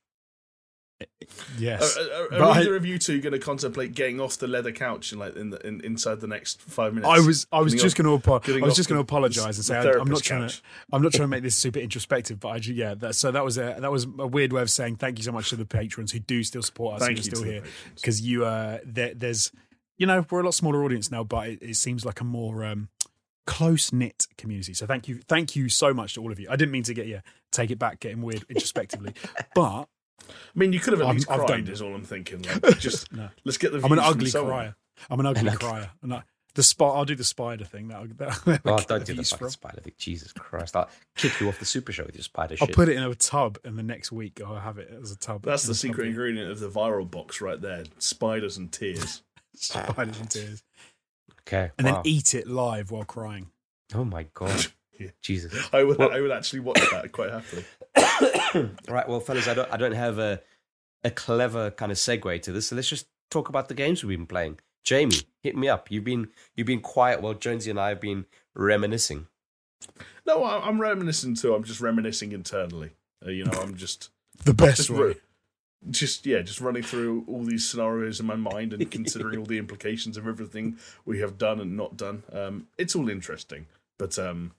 Yes, 1.57 1.97
Are, 1.97 2.01
are, 2.01 2.23
are 2.23 2.29
But 2.29 2.41
I- 2.41 2.59
either 2.61 2.75
of 2.75 2.85
you 2.85 2.97
two 2.97 3.21
going 3.21 3.33
to 3.33 3.39
contemplate 3.39 3.93
getting 3.93 4.19
off 4.19 4.37
the 4.37 4.47
leather 4.47 4.71
couch 4.71 5.13
in 5.13 5.19
like 5.19 5.35
in, 5.35 5.49
the, 5.51 5.65
in 5.65 5.81
inside 5.81 6.19
the 6.19 6.27
next 6.27 6.61
five 6.61 6.93
minutes? 6.93 7.09
I 7.09 7.25
was 7.25 7.47
I 7.51 7.61
was 7.61 7.73
just 7.73 7.95
going 7.95 8.19
to 8.19 8.31
I 8.31 8.65
was 8.65 8.75
just 8.75 8.89
going 8.89 8.97
to 8.97 9.01
apologize 9.01 9.57
and 9.57 9.65
say 9.65 9.77
I, 9.77 9.91
I'm 9.91 10.09
not 10.09 10.23
trying 10.23 10.41
couch. 10.41 10.57
to 10.57 10.63
I'm 10.91 11.01
not 11.01 11.13
trying 11.13 11.23
to 11.29 11.29
make 11.29 11.43
this 11.43 11.55
super 11.55 11.79
introspective, 11.79 12.39
but 12.39 12.49
I 12.49 12.55
yeah. 12.57 12.95
That, 12.95 13.15
so 13.15 13.31
that 13.31 13.45
was 13.45 13.57
a 13.57 13.77
that 13.79 13.91
was 13.91 14.05
a 14.17 14.27
weird 14.27 14.51
way 14.51 14.61
of 14.61 14.69
saying 14.69 14.97
thank 14.97 15.17
you 15.17 15.23
so 15.23 15.31
much 15.31 15.49
to 15.49 15.55
the 15.55 15.65
patrons 15.65 16.11
who 16.11 16.19
do 16.19 16.43
still 16.43 16.63
support 16.63 16.95
us 16.95 17.01
Thank 17.07 17.17
and 17.17 17.25
you 17.25 17.31
are 17.31 17.35
still 17.35 17.49
here 17.49 17.63
because 17.95 18.21
you 18.21 18.45
uh 18.45 18.79
there, 18.83 19.13
there's 19.13 19.51
you 19.97 20.05
know 20.07 20.25
we're 20.29 20.41
a 20.41 20.43
lot 20.43 20.53
smaller 20.53 20.83
audience 20.83 21.11
now, 21.11 21.23
but 21.23 21.47
it, 21.47 21.61
it 21.61 21.75
seems 21.75 22.05
like 22.05 22.19
a 22.21 22.25
more 22.25 22.65
um 22.65 22.89
close 23.45 23.91
knit 23.93 24.27
community. 24.37 24.73
So 24.73 24.85
thank 24.85 25.07
you 25.07 25.19
thank 25.27 25.55
you 25.55 25.69
so 25.69 25.93
much 25.93 26.15
to 26.15 26.21
all 26.21 26.31
of 26.31 26.39
you. 26.39 26.47
I 26.49 26.55
didn't 26.55 26.71
mean 26.71 26.83
to 26.83 26.93
get 26.93 27.07
you 27.07 27.21
take 27.51 27.71
it 27.71 27.79
back, 27.79 27.99
getting 27.99 28.21
weird 28.21 28.43
introspectively, 28.49 29.13
but 29.55 29.85
I 30.28 30.59
mean, 30.59 30.74
you 30.74 30.80
could 30.80 30.93
have 30.93 31.01
at 31.01 31.07
I'm- 31.07 31.15
least 31.15 31.30
I've 31.30 31.39
cried. 31.39 31.65
done- 31.65 31.74
Is 31.74 31.82
all 31.82 31.93
I'm 31.95 32.03
thinking. 32.03 32.43
Like, 32.63 32.80
just 32.80 33.11
No. 33.13 33.30
let's 33.45 33.57
get 33.57 33.72
the. 33.72 33.82
I'm 33.84 33.91
an 33.91 33.99
ugly 33.99 34.32
crier. 34.32 34.76
I'm 35.09 35.20
an 35.20 35.26
ugly 35.28 35.47
An 35.47 35.57
crier. 35.57 35.89
And 36.01 36.13
I, 36.13 36.24
the 36.55 36.63
spot 36.63 36.95
I'll 36.97 37.05
do 37.05 37.15
the 37.15 37.24
spider 37.24 37.63
thing. 37.63 37.88
That'll, 37.89 38.07
that'll 38.17 38.59
Oh, 38.65 38.78
get 38.78 38.88
don't 38.88 38.99
do 39.05 39.05
the 39.05 39.13
views 39.13 39.30
fucking 39.30 39.45
from. 39.45 39.49
spider 39.51 39.82
thing. 39.82 39.93
Jesus 39.97 40.34
Christ. 40.34 40.76
I'll 40.76 40.89
kick 41.15 41.39
you 41.39 41.47
off 41.47 41.59
the 41.59 41.65
super 41.65 41.91
show 41.91 42.03
with 42.05 42.15
your 42.15 42.24
spider 42.24 42.55
I'll 42.59 42.67
shit. 42.67 42.76
put 42.76 42.89
it 42.89 42.97
in 42.97 43.03
a 43.03 43.15
tub, 43.15 43.57
and 43.63 43.78
the 43.78 43.84
next 43.84 44.11
week 44.11 44.41
I'll 44.45 44.55
have 44.59 44.78
it 44.78 44.91
as 45.01 45.11
a 45.11 45.17
tub. 45.17 45.43
That's 45.43 45.63
the 45.63 45.76
secret 45.76 46.03
tub. 46.03 46.09
ingredient 46.09 46.51
of 46.51 46.59
the 46.59 46.70
viral 46.70 47.09
box 47.09 47.39
right 47.41 47.61
there: 47.61 47.84
spiders 47.99 48.57
and 48.57 48.72
tears. 48.72 49.22
Spiders 49.55 50.20
and 50.20 50.30
tears, 50.30 50.63
okay. 51.41 51.72
and 51.78 51.86
wow. 51.88 51.95
then 51.95 52.01
eat 52.05 52.34
it 52.34 52.47
live 52.47 52.91
while 52.91 53.03
crying. 53.03 53.49
Oh 53.93 54.03
my 54.05 54.26
God. 54.34 54.67
Yeah. 54.99 55.09
Jesus. 55.22 55.53
I 55.74 55.84
would. 55.84 55.97
Well- 55.97 56.11
I 56.11 56.20
would 56.20 56.32
actually 56.32 56.59
watch 56.61 56.80
that 56.91 57.11
quite 57.11 57.32
happily. 57.32 57.63
right. 58.87 59.07
Well, 59.07 59.19
fellas, 59.19 59.47
I 59.47 59.53
don't, 59.53 59.71
I 59.71 59.77
don't 59.77 59.93
have 59.93 60.19
a, 60.19 60.41
a 61.03 61.11
clever 61.11 61.71
kind 61.71 61.91
of 61.91 61.97
segue 61.97 62.41
to 62.43 62.51
this. 62.51 62.67
So 62.67 62.75
let's 62.75 62.89
just 62.89 63.07
talk 63.29 63.49
about 63.49 63.67
the 63.67 63.73
games 63.75 64.03
we've 64.03 64.17
been 64.17 64.25
playing. 64.27 64.59
Jamie, 64.83 65.15
hit 65.43 65.55
me 65.55 65.67
up. 65.67 65.91
You've 65.91 66.03
been, 66.05 66.29
you've 66.55 66.67
been 66.67 66.81
quiet 66.81 67.21
while 67.21 67.33
Jonesy 67.33 67.69
and 67.69 67.79
I 67.79 67.89
have 67.89 68.01
been 68.01 68.25
reminiscing. 68.55 69.27
No, 70.25 70.43
I- 70.43 70.65
I'm 70.67 70.79
reminiscing 70.81 71.35
too. 71.35 71.53
I'm 71.53 71.63
just 71.63 71.81
reminiscing 71.81 72.31
internally. 72.31 72.91
Uh, 73.25 73.29
you 73.31 73.45
know, 73.45 73.59
I'm 73.59 73.75
just 73.75 74.09
The 74.45 74.53
best 74.53 74.77
just, 74.77 74.89
way. 74.89 75.15
just 75.89 76.25
yeah, 76.25 76.41
just 76.41 76.61
running 76.61 76.83
through 76.83 77.25
all 77.27 77.43
these 77.43 77.67
scenarios 77.67 78.19
in 78.19 78.25
my 78.25 78.35
mind 78.35 78.73
and 78.73 78.89
considering 78.89 79.37
all 79.37 79.45
the 79.45 79.57
implications 79.63 80.15
of 80.17 80.27
everything 80.27 80.77
we 81.05 81.19
have 81.19 81.37
done 81.37 81.59
and 81.59 81.75
not 81.75 81.97
done. 81.97 82.23
Um, 82.31 82.67
it's 82.77 82.95
all 82.95 83.09
interesting, 83.09 83.65
but 83.97 84.17
um, 84.17 84.53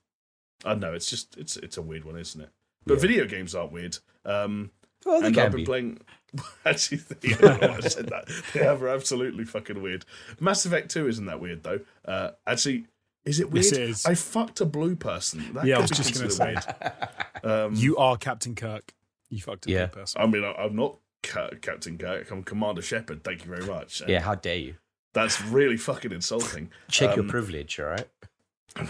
I 0.65 0.71
don't 0.71 0.81
know. 0.81 0.93
It's 0.93 1.09
just 1.09 1.37
it's 1.39 1.57
it's 1.57 1.79
a 1.79 1.83
weird 1.83 2.05
one, 2.05 2.19
isn't 2.19 2.41
it? 2.43 2.51
But 2.87 2.95
Yeah. 2.95 3.01
video 3.01 3.27
games 3.27 3.55
aren't 3.55 3.73
weird. 3.73 3.99
Um, 4.25 4.71
Well, 5.05 5.21
they 5.21 5.27
and 5.29 5.35
can 5.37 5.47
I've 5.47 5.53
been 5.53 5.61
be. 5.61 5.65
playing. 5.67 5.99
Actually, 6.65 7.01
yeah, 7.23 7.37
I 7.41 7.43
know 7.43 7.69
why 7.69 7.77
I 7.77 7.81
said 7.81 8.07
that. 8.09 8.29
They 8.55 8.67
are 8.67 8.89
absolutely 8.89 9.45
fucking 9.45 9.83
weird. 9.83 10.05
Mass 10.39 10.65
Effect 10.65 10.91
Two 10.91 11.09
isn't 11.09 11.27
that 11.27 11.41
weird 11.41 11.63
though. 11.65 11.81
Uh, 12.05 12.31
actually, 12.47 12.87
is 13.25 13.41
it 13.41 13.51
weird? 13.51 13.65
Yes, 13.65 13.73
it 13.73 13.81
is. 13.83 14.07
I 14.07 14.15
fucked 14.15 14.61
a 14.61 14.65
blue 14.67 14.95
person. 14.95 15.53
That 15.55 15.65
Yeah, 15.67 15.79
I 15.79 15.81
was 15.81 15.91
just 15.91 16.15
gonna 16.15 16.31
say. 16.31 16.55
weird. 16.55 16.65
Um, 17.43 17.75
You 17.75 17.97
are 17.97 18.17
Captain 18.19 18.55
Kirk. 18.55 18.93
You 19.31 19.41
fucked 19.41 19.67
a 19.67 19.71
Yeah. 19.71 19.79
yeah. 19.81 19.87
person. 19.87 20.21
I 20.21 20.27
mean, 20.27 20.45
I- 20.45 20.53
I'm 20.53 20.77
not 20.77 20.99
Ca- 21.23 21.51
Captain 21.63 21.97
Kirk. 21.99 22.31
I'm 22.31 22.43
Commander 22.43 22.83
Shepard. 22.83 23.25
Thank 23.25 23.45
you 23.45 23.51
very 23.51 23.65
much. 23.67 24.03
Yeah, 24.07 24.21
how 24.21 24.35
dare 24.35 24.57
you? 24.57 24.75
that's 25.15 25.41
really 25.43 25.77
fucking 25.79 26.13
insulting. 26.13 26.71
Check 26.89 27.17
your 27.17 27.25
Um, 27.25 27.31
privilege, 27.31 27.81
all 27.81 27.87
right? 27.87 28.09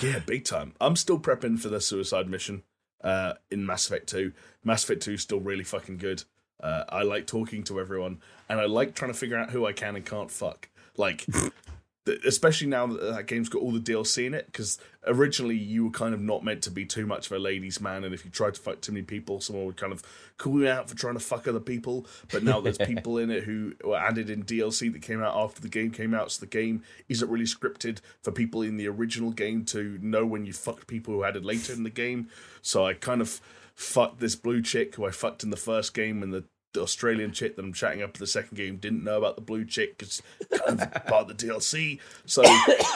Yeah, 0.03 0.19
big 0.19 0.45
time. 0.45 0.75
I'm 0.81 0.97
still 0.97 1.19
prepping 1.19 1.59
for 1.59 1.69
the 1.71 1.81
suicide 1.81 2.29
mission 2.29 2.63
uh, 3.03 3.35
in 3.51 3.65
Mass 3.65 3.87
Effect 3.87 4.09
2. 4.09 4.33
Mass 4.65 4.85
Effect 4.85 5.03
2 5.03 5.13
is 5.13 5.23
still 5.23 5.41
really 5.41 5.65
fucking 5.65 5.99
good. 5.99 6.25
Uh, 6.63 6.85
I 6.89 7.03
like 7.03 7.27
talking 7.27 7.63
to 7.65 7.81
everyone, 7.81 8.19
and 8.49 8.61
I 8.61 8.67
like 8.67 8.95
trying 8.95 9.13
to 9.13 9.19
figure 9.19 9.39
out 9.39 9.51
who 9.51 9.67
I 9.67 9.73
can 9.73 9.97
and 9.97 10.05
can't 10.05 10.31
fuck. 10.31 10.69
Like, 10.97 11.27
especially 12.07 12.67
now 12.67 12.87
that 12.87 13.01
uh, 13.01 13.17
that 13.17 13.27
game's 13.27 13.49
got 13.49 13.63
all 13.63 13.73
the 13.73 13.81
DLC 13.81 14.27
in 14.27 14.35
it, 14.35 14.47
because 14.47 14.79
originally 15.07 15.57
you 15.57 15.85
were 15.85 15.91
kind 15.91 16.15
of 16.15 16.21
not 16.21 16.43
meant 16.43 16.63
to 16.63 16.71
be 16.71 16.85
too 16.85 17.07
much 17.07 17.27
of 17.27 17.33
a 17.33 17.39
ladies' 17.39 17.81
man, 17.81 18.05
and 18.05 18.15
if 18.15 18.25
you 18.25 18.31
tried 18.31 18.55
to 18.55 18.61
fuck 18.61 18.81
too 18.81 18.93
many 18.93 19.03
people, 19.03 19.41
someone 19.41 19.67
would 19.67 19.77
kind 19.77 19.93
of 19.93 20.03
call 20.39 20.59
you 20.61 20.69
out 20.69 20.89
for 20.89 20.97
trying 20.97 21.15
to 21.15 21.21
fuck 21.21 21.47
other 21.47 21.61
people. 21.61 22.07
But 22.33 22.43
now 22.43 22.61
there's 22.61 22.79
people 22.87 23.19
in 23.19 23.31
it 23.31 23.45
who 23.45 23.75
were 23.85 23.99
added 23.99 24.31
in 24.31 24.45
DLC 24.45 24.93
that 24.93 25.03
came 25.03 25.23
out 25.23 25.37
after 25.37 25.61
the 25.61 25.69
game 25.69 25.91
came 25.91 26.15
out, 26.15 26.33
so 26.33 26.41
the 26.41 26.47
game 26.51 26.83
isn't 27.09 27.31
really 27.31 27.45
scripted 27.45 27.99
for 28.23 28.33
people 28.33 28.63
in 28.63 28.77
the 28.77 28.89
original 28.89 29.31
game 29.31 29.65
to 29.67 29.99
know 30.01 30.25
when 30.25 30.47
you 30.47 30.53
fucked 30.53 30.87
people 30.87 31.15
who 31.15 31.25
added 31.25 31.45
later 31.45 31.73
in 31.73 31.83
the 31.83 31.91
game. 31.91 32.29
So 32.63 32.87
I 32.87 32.95
kind 32.95 33.21
of 33.21 33.41
fucked 33.75 34.21
this 34.21 34.37
blue 34.37 34.63
chick 34.63 34.95
who 34.95 35.07
I 35.07 35.11
fucked 35.11 35.43
in 35.43 35.51
the 35.51 35.57
first 35.57 35.95
game, 35.95 36.23
and 36.23 36.33
the 36.33 36.45
the 36.73 36.83
Australian 36.83 37.33
chick 37.33 37.57
that 37.57 37.65
I'm 37.65 37.73
chatting 37.73 38.03
up 38.03 38.11
at 38.11 38.15
the 38.15 38.27
second 38.27 38.57
game 38.57 38.77
didn't 38.77 39.03
know 39.05 39.19
about 39.19 39.35
the 39.37 39.43
blue 39.43 39.65
chick 39.65 39.99
because 39.99 40.23
kind 40.53 40.81
of 40.81 40.93
part 41.07 41.29
of 41.31 41.37
the 41.37 41.47
DLC. 41.47 41.99
So 42.27 42.43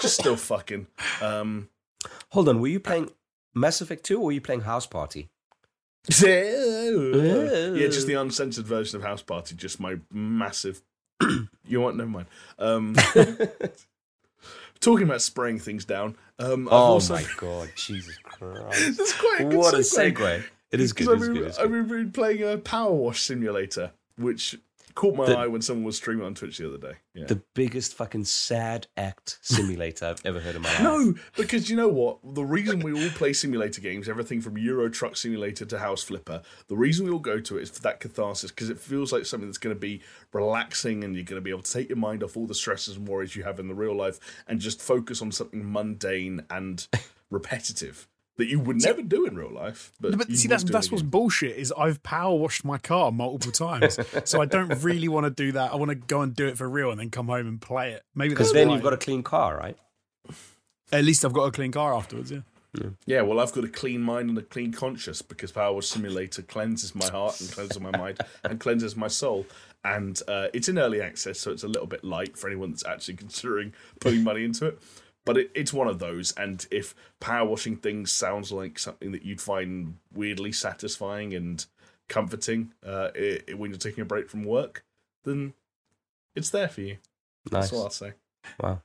just 0.00 0.14
still 0.20 0.36
fucking. 0.36 0.86
Um, 1.20 1.68
Hold 2.30 2.48
on, 2.48 2.60
were 2.60 2.68
you 2.68 2.80
playing 2.80 3.10
Mass 3.54 3.80
Effect 3.80 4.04
2 4.04 4.18
or 4.18 4.26
were 4.26 4.32
you 4.32 4.40
playing 4.40 4.62
House 4.62 4.86
Party? 4.86 5.28
yeah, 6.22 6.90
just 7.88 8.06
the 8.06 8.16
uncensored 8.18 8.66
version 8.66 8.96
of 8.98 9.02
House 9.02 9.22
Party. 9.22 9.54
Just 9.54 9.80
my 9.80 9.96
massive. 10.12 10.82
you 11.66 11.80
want? 11.80 11.96
Never 11.96 12.10
mind. 12.10 12.26
Um, 12.58 12.94
talking 14.80 15.06
about 15.06 15.22
spraying 15.22 15.60
things 15.60 15.84
down. 15.84 16.16
Um, 16.38 16.68
Oh 16.70 16.76
also, 16.76 17.14
my 17.14 17.24
god, 17.38 17.70
Jesus 17.74 18.18
Christ. 18.22 18.98
That's 18.98 19.12
quite 19.14 19.40
a 19.40 19.44
good 19.44 19.54
what 19.56 19.74
a 19.74 19.78
segue. 19.78 20.14
segue. 20.14 20.44
It 20.74 20.80
is 20.80 20.92
good. 20.92 21.06
Because 21.08 21.22
It 21.22 21.22
is 21.22 21.28
I've, 21.28 21.34
good. 21.34 21.40
been- 21.40 21.48
It's 21.48 21.58
I've 21.58 21.70
good. 21.70 21.88
been 21.88 22.12
playing 22.12 22.42
a 22.42 22.58
Power 22.58 22.92
Wash 22.92 23.22
Simulator, 23.22 23.92
which 24.16 24.56
caught 24.94 25.16
my 25.16 25.26
The- 25.26 25.36
eye 25.36 25.46
when 25.48 25.60
someone 25.60 25.84
was 25.84 25.96
streaming 25.96 26.24
on 26.24 26.36
Twitch 26.36 26.58
the 26.58 26.68
other 26.68 26.78
day. 26.78 26.98
Yeah. 27.14 27.24
The 27.26 27.42
biggest 27.54 27.94
fucking 27.94 28.26
sad 28.26 28.86
act 28.96 29.40
simulator 29.42 30.06
I've 30.06 30.24
ever 30.24 30.38
heard 30.38 30.54
in 30.54 30.62
my 30.62 30.68
life. 30.72 30.82
No, 30.82 31.14
because 31.36 31.68
you 31.68 31.74
know 31.74 31.88
what? 31.88 32.18
The 32.34 32.44
reason 32.44 32.78
we 32.78 32.92
all 32.92 33.10
play 33.10 33.32
simulator 33.32 33.80
games, 33.80 34.08
everything 34.08 34.40
from 34.40 34.56
Euro 34.56 34.88
Truck 34.88 35.16
Simulator 35.16 35.64
to 35.64 35.78
House 35.80 36.04
Flipper, 36.04 36.42
the 36.68 36.76
reason 36.76 37.06
we 37.06 37.10
all 37.12 37.18
go 37.18 37.40
to 37.40 37.58
it 37.58 37.62
is 37.62 37.70
for 37.70 37.80
that 37.82 37.98
catharsis 37.98 38.52
because 38.52 38.70
it 38.70 38.78
feels 38.78 39.12
like 39.12 39.26
something 39.26 39.48
that's 39.48 39.58
going 39.58 39.74
to 39.74 39.80
be 39.80 40.00
relaxing 40.32 41.02
and 41.02 41.16
you're 41.16 41.24
going 41.24 41.40
to 41.40 41.44
be 41.44 41.50
able 41.50 41.62
to 41.62 41.72
take 41.72 41.88
your 41.88 41.98
mind 41.98 42.22
off 42.22 42.36
all 42.36 42.46
the 42.46 42.54
stresses 42.54 42.96
and 42.96 43.08
worries 43.08 43.34
you 43.34 43.42
have 43.42 43.58
in 43.58 43.66
the 43.66 43.74
real 43.74 43.96
life 43.96 44.20
and 44.46 44.60
just 44.60 44.80
focus 44.80 45.20
on 45.20 45.32
something 45.32 45.72
mundane 45.72 46.44
and 46.50 46.86
repetitive 47.30 48.06
that 48.36 48.48
you 48.48 48.58
would 48.58 48.82
never 48.82 49.02
do 49.02 49.26
in 49.26 49.36
real 49.36 49.52
life. 49.52 49.92
But, 50.00 50.18
But 50.18 50.32
see, 50.32 50.48
that's 50.48 50.64
that's 50.64 50.90
what's 50.90 51.02
bullshit. 51.02 51.56
Is 51.56 51.72
I've 51.76 52.02
power 52.02 52.34
washed 52.34 52.64
my 52.64 52.78
car 52.78 53.12
multiple 53.12 53.52
times, 53.52 53.98
so 54.24 54.40
I 54.40 54.46
don't 54.46 54.68
really 54.82 55.08
want 55.08 55.24
to 55.24 55.30
do 55.30 55.52
that. 55.52 55.72
I 55.72 55.76
want 55.76 55.90
to 55.90 55.94
go 55.94 56.22
and 56.22 56.34
do 56.34 56.46
it 56.46 56.58
for 56.58 56.68
real 56.68 56.90
and 56.90 56.98
then 56.98 57.10
come 57.10 57.26
home 57.28 57.46
and 57.46 57.60
play 57.60 57.92
it. 57.92 58.02
Maybe 58.14 58.30
Because 58.30 58.52
then 58.52 58.68
why. 58.68 58.74
you've 58.74 58.82
got 58.82 58.92
a 58.92 58.98
clean 58.98 59.22
car, 59.22 59.56
right? 59.56 59.76
At 60.92 61.04
least 61.04 61.24
I've 61.24 61.32
got 61.32 61.44
a 61.44 61.50
clean 61.50 61.72
car 61.72 61.94
afterwards. 61.94 62.30
Yeah. 62.30 62.40
Yeah, 63.06 63.22
well, 63.22 63.38
I've 63.38 63.52
got 63.52 63.62
a 63.62 63.68
clean 63.68 64.00
mind 64.02 64.30
and 64.30 64.36
a 64.36 64.42
clean 64.42 64.72
conscience 64.72 65.22
because 65.22 65.52
Power 65.52 65.72
Wash 65.74 65.86
Simulator 65.86 66.42
cleanses 66.42 66.92
my 66.92 67.06
heart 67.06 67.40
and 67.40 67.48
cleanses 67.52 67.78
my 67.78 67.96
mind 67.96 68.18
and 68.44 68.58
cleanses 68.58 68.96
my 68.96 69.06
soul. 69.06 69.46
And 69.84 70.20
uh, 70.26 70.48
it's 70.52 70.68
in 70.68 70.78
early 70.78 71.00
access, 71.00 71.38
so 71.38 71.52
it's 71.52 71.62
a 71.62 71.68
little 71.68 71.86
bit 71.86 72.02
light 72.02 72.36
for 72.36 72.48
anyone 72.48 72.70
that's 72.70 72.84
actually 72.84 73.14
considering 73.14 73.72
putting 74.00 74.24
money 74.24 74.44
into 74.44 74.66
it. 74.66 74.80
But 75.24 75.38
it, 75.38 75.50
it's 75.54 75.72
one 75.72 75.88
of 75.88 75.98
those. 75.98 76.32
And 76.32 76.66
if 76.70 76.94
power 77.20 77.48
washing 77.48 77.76
things 77.76 78.12
sounds 78.12 78.52
like 78.52 78.78
something 78.78 79.12
that 79.12 79.24
you'd 79.24 79.40
find 79.40 79.98
weirdly 80.12 80.52
satisfying 80.52 81.34
and 81.34 81.64
comforting 82.06 82.70
uh, 82.86 83.08
i 83.16 83.40
i 83.48 83.54
when 83.54 83.70
you're 83.70 83.78
taking 83.78 84.02
a 84.02 84.06
break 84.06 84.28
from 84.28 84.44
work, 84.44 84.84
then 85.24 85.54
it's 86.34 86.50
there 86.50 86.68
for 86.68 86.82
you. 86.82 86.98
Nice. 87.50 87.70
That's 87.70 87.72
all 87.72 87.84
I'll 87.84 87.90
say. 87.90 88.12
Wow. 88.60 88.82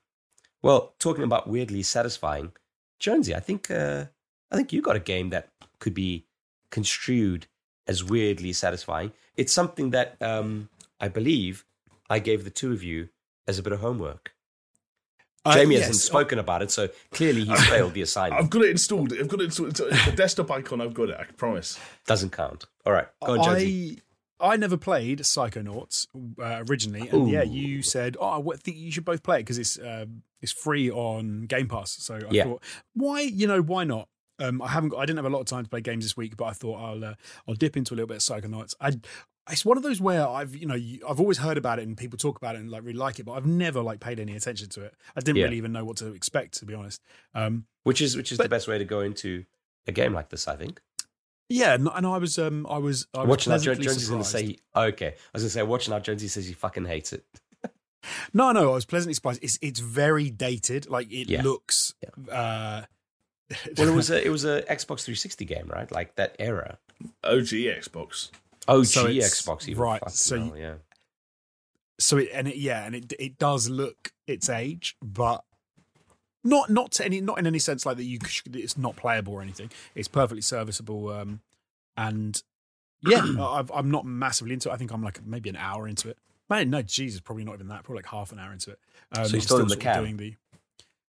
Well, 0.62 0.94
talking 1.00 1.24
about 1.24 1.48
weirdly 1.48 1.84
satisfying, 1.84 2.52
Jonesy, 3.00 3.34
I 3.36 3.40
think 3.40 3.72
uh, 3.72 4.06
I 4.52 4.56
think 4.56 4.74
you 4.74 4.82
got 4.82 4.96
a 4.96 5.02
game 5.02 5.30
that 5.30 5.50
could 5.80 5.94
be 5.94 6.26
construed 6.72 7.48
as 7.88 8.04
weirdly 8.04 8.54
satisfying. 8.54 9.12
It's 9.36 9.54
something 9.54 9.92
that 9.92 10.22
um, 10.22 10.70
I 11.00 11.08
believe 11.08 11.66
I 12.10 12.20
gave 12.20 12.44
the 12.44 12.50
two 12.50 12.72
of 12.72 12.84
you 12.84 13.10
as 13.48 13.58
a 13.58 13.64
bit 13.64 13.74
of 13.74 13.80
homework. 13.80 14.34
Uh, 15.46 15.54
Jamie 15.54 15.76
yes, 15.76 15.88
hasn't 15.88 16.02
spoken 16.02 16.38
about 16.40 16.62
it, 16.62 16.70
so 16.72 16.90
clearly 17.12 17.46
he's 17.46 17.66
failed 17.70 17.94
the 17.94 18.02
assignment. 18.02 18.42
I've 18.44 18.50
got 18.50 18.64
it 18.64 18.72
installed. 18.72 19.14
I've 19.14 19.28
got 19.28 19.42
it 19.42 19.46
installed. 19.46 19.80
It's 19.80 20.06
the 20.06 20.12
desktop 20.12 20.52
icon. 20.52 20.82
I've 20.82 20.94
got 20.94 21.10
it. 21.10 21.18
I 21.20 21.24
promise. 21.26 21.80
Doesn't 22.06 22.32
count. 22.32 22.66
All 22.86 22.94
right, 22.94 23.08
go 23.24 23.34
on, 23.34 23.44
Jonesy. 23.44 24.00
I 24.00 24.04
I 24.42 24.56
never 24.56 24.78
played 24.78 25.20
Psychonauts 25.20 26.08
uh, 26.42 26.64
originally, 26.70 27.10
and 27.10 27.30
yeah, 27.30 27.44
you 27.44 27.82
said, 27.82 28.16
"Oh, 28.20 28.52
I 28.52 28.56
think 28.58 28.78
you 28.78 28.92
should 28.92 29.04
both 29.06 29.22
play 29.24 29.38
it 29.38 29.42
because 29.42 29.58
it's 29.58 29.78
um, 29.80 30.24
it's 30.42 30.52
free 30.52 30.90
on 30.90 31.42
Game 31.44 31.68
Pass." 31.68 31.92
So 31.92 32.16
I 32.16 32.32
Yeah. 32.32 32.44
thought, 32.44 32.64
why, 32.94 33.22
you 33.22 33.48
know, 33.48 33.62
why 33.62 33.84
not? 33.84 34.08
Um, 34.40 34.62
I 34.62 34.70
haven't, 34.70 34.90
got, 34.92 35.00
I 35.00 35.06
didn't 35.06 35.18
have 35.18 35.26
a 35.26 35.30
lot 35.30 35.42
of 35.42 35.48
time 35.48 35.66
to 35.66 35.70
play 35.70 35.82
games 35.82 36.06
this 36.06 36.16
week, 36.16 36.38
but 36.38 36.46
I 36.46 36.52
thought 36.54 36.78
I'll 36.78 37.04
uh, 37.04 37.14
I'll 37.48 37.56
dip 37.56 37.76
into 37.76 37.94
a 37.94 37.96
little 37.96 38.08
bit 38.08 38.18
of 38.18 38.24
Psychonauts. 38.24 38.74
I 38.80 38.94
it's 39.52 39.66
one 39.66 39.78
of 39.78 39.84
those 39.84 40.00
where 40.02 40.28
I've 40.28 40.56
you 40.56 40.66
know 40.66 40.76
I've 41.08 41.20
always 41.20 41.38
heard 41.38 41.58
about 41.58 41.80
it 41.80 41.88
and 41.88 41.98
people 41.98 42.18
talk 42.18 42.38
about 42.38 42.56
it 42.56 42.60
and 42.62 42.70
like 42.70 42.84
really 42.84 42.98
like 42.98 43.20
it, 43.20 43.24
but 43.26 43.34
I've 43.34 43.46
never 43.46 43.82
like 43.82 44.00
paid 44.00 44.20
any 44.20 44.36
attention 44.36 44.70
to 44.70 44.84
it. 44.84 44.94
I 45.16 45.20
didn't 45.22 45.38
Yeah. 45.38 45.46
really 45.46 45.58
even 45.58 45.72
know 45.72 45.86
what 45.86 45.98
to 45.98 46.08
expect, 46.14 46.56
to 46.60 46.66
be 46.66 46.74
honest. 46.74 47.02
Um, 47.34 47.66
which 47.84 48.02
is 48.02 48.16
which 48.16 48.32
is 48.32 48.38
the 48.38 48.50
best 48.50 48.68
way 48.68 48.78
to 48.78 48.86
go 48.86 49.00
into 49.02 49.46
a 49.88 49.92
game 49.92 50.14
like 50.14 50.30
this, 50.30 50.48
I 50.48 50.56
think. 50.56 50.82
yeah, 51.50 51.74
and, 51.74 51.90
and 51.94 52.06
I 52.06 52.18
was 52.18 52.38
um 52.38 52.68
I 52.70 52.78
was 52.78 53.08
I 53.14 53.20
was 53.22 53.28
Watching 53.30 53.54
out, 53.54 53.62
Jo- 53.62 53.74
pleasantly 53.76 53.86
Jonesy's 53.86 54.10
going 54.10 54.22
to 54.24 54.28
say, 54.28 54.58
okay. 54.76 55.08
I 55.08 55.14
was 55.34 55.44
going 55.44 55.48
to 55.48 55.50
say, 55.50 55.64
watching 55.64 55.94
out, 55.94 56.04
Jonesy 56.04 56.28
says 56.28 56.46
he 56.48 56.54
fucking 56.54 56.86
hates 56.86 57.14
it. 57.14 57.24
No, 58.34 58.52
no, 58.54 58.72
I 58.72 58.76
was 58.76 58.86
pleasantly 58.86 59.14
surprised. 59.14 59.44
It's 59.44 59.60
it's 59.62 59.80
very 59.82 60.30
dated. 60.30 60.90
Like 60.90 61.12
it 61.12 61.30
Yeah. 61.30 61.42
looks. 61.44 61.96
Uh, 62.32 62.84
Well, 63.78 63.90
it 63.90 63.96
was 63.96 64.10
a 64.12 64.24
it 64.26 64.30
was 64.30 64.46
a 64.46 64.62
Xbox 64.70 65.02
360 65.04 65.44
game, 65.46 65.68
right? 65.68 65.92
Like 65.92 66.16
that 66.16 66.36
era. 66.40 66.78
OG 67.24 67.48
Xbox. 67.82 68.30
OG 68.70 68.86
So 68.86 69.08
Xbox, 69.08 69.68
even. 69.68 69.82
right, 69.82 70.10
so 70.12 70.38
hell, 70.40 70.58
yeah. 70.58 70.74
so 72.00 72.18
it 72.18 72.30
and 72.34 72.48
it 72.48 72.58
yeah, 72.58 72.86
and 72.86 72.96
it 72.96 73.14
it 73.20 73.38
does 73.38 73.70
look 73.70 74.12
its 74.28 74.50
age, 74.50 74.96
but 75.02 75.44
not 76.44 76.70
not 76.70 76.92
to 76.94 77.06
any 77.06 77.22
not 77.22 77.38
in 77.40 77.48
any 77.48 77.60
sense 77.60 77.86
like 77.86 77.98
that. 77.98 78.04
You 78.04 78.20
it's 78.54 78.78
not 78.78 78.96
playable 78.96 79.34
or 79.34 79.42
anything. 79.42 79.70
It's 79.96 80.08
perfectly 80.08 80.42
serviceable. 80.42 81.10
Um, 81.10 81.42
and 81.98 82.42
yeah, 83.02 83.24
I've, 83.40 83.72
I'm 83.72 83.92
not 83.92 84.06
massively 84.06 84.54
into 84.54 84.70
it. 84.70 84.74
I 84.74 84.78
think 84.78 84.92
I'm 84.92 85.04
like 85.04 85.26
maybe 85.26 85.50
an 85.50 85.58
hour 85.58 85.88
into 85.88 86.10
it. 86.10 86.18
Man, 86.50 86.70
no, 86.72 86.82
Jesus, 86.82 87.20
probably 87.22 87.44
not 87.44 87.56
even 87.56 87.68
that. 87.68 87.84
Probably 87.84 88.00
like 88.00 88.08
half 88.08 88.32
an 88.32 88.40
hour 88.40 88.52
into 88.52 88.72
it. 88.72 88.80
Um, 89.16 89.26
So 89.26 89.32
you're 89.32 89.38
I'm 89.38 89.42
still 89.42 89.60
in 89.60 89.68
the 89.68 89.78
camp? 89.78 90.00
Doing 90.04 90.18
the, 90.18 90.36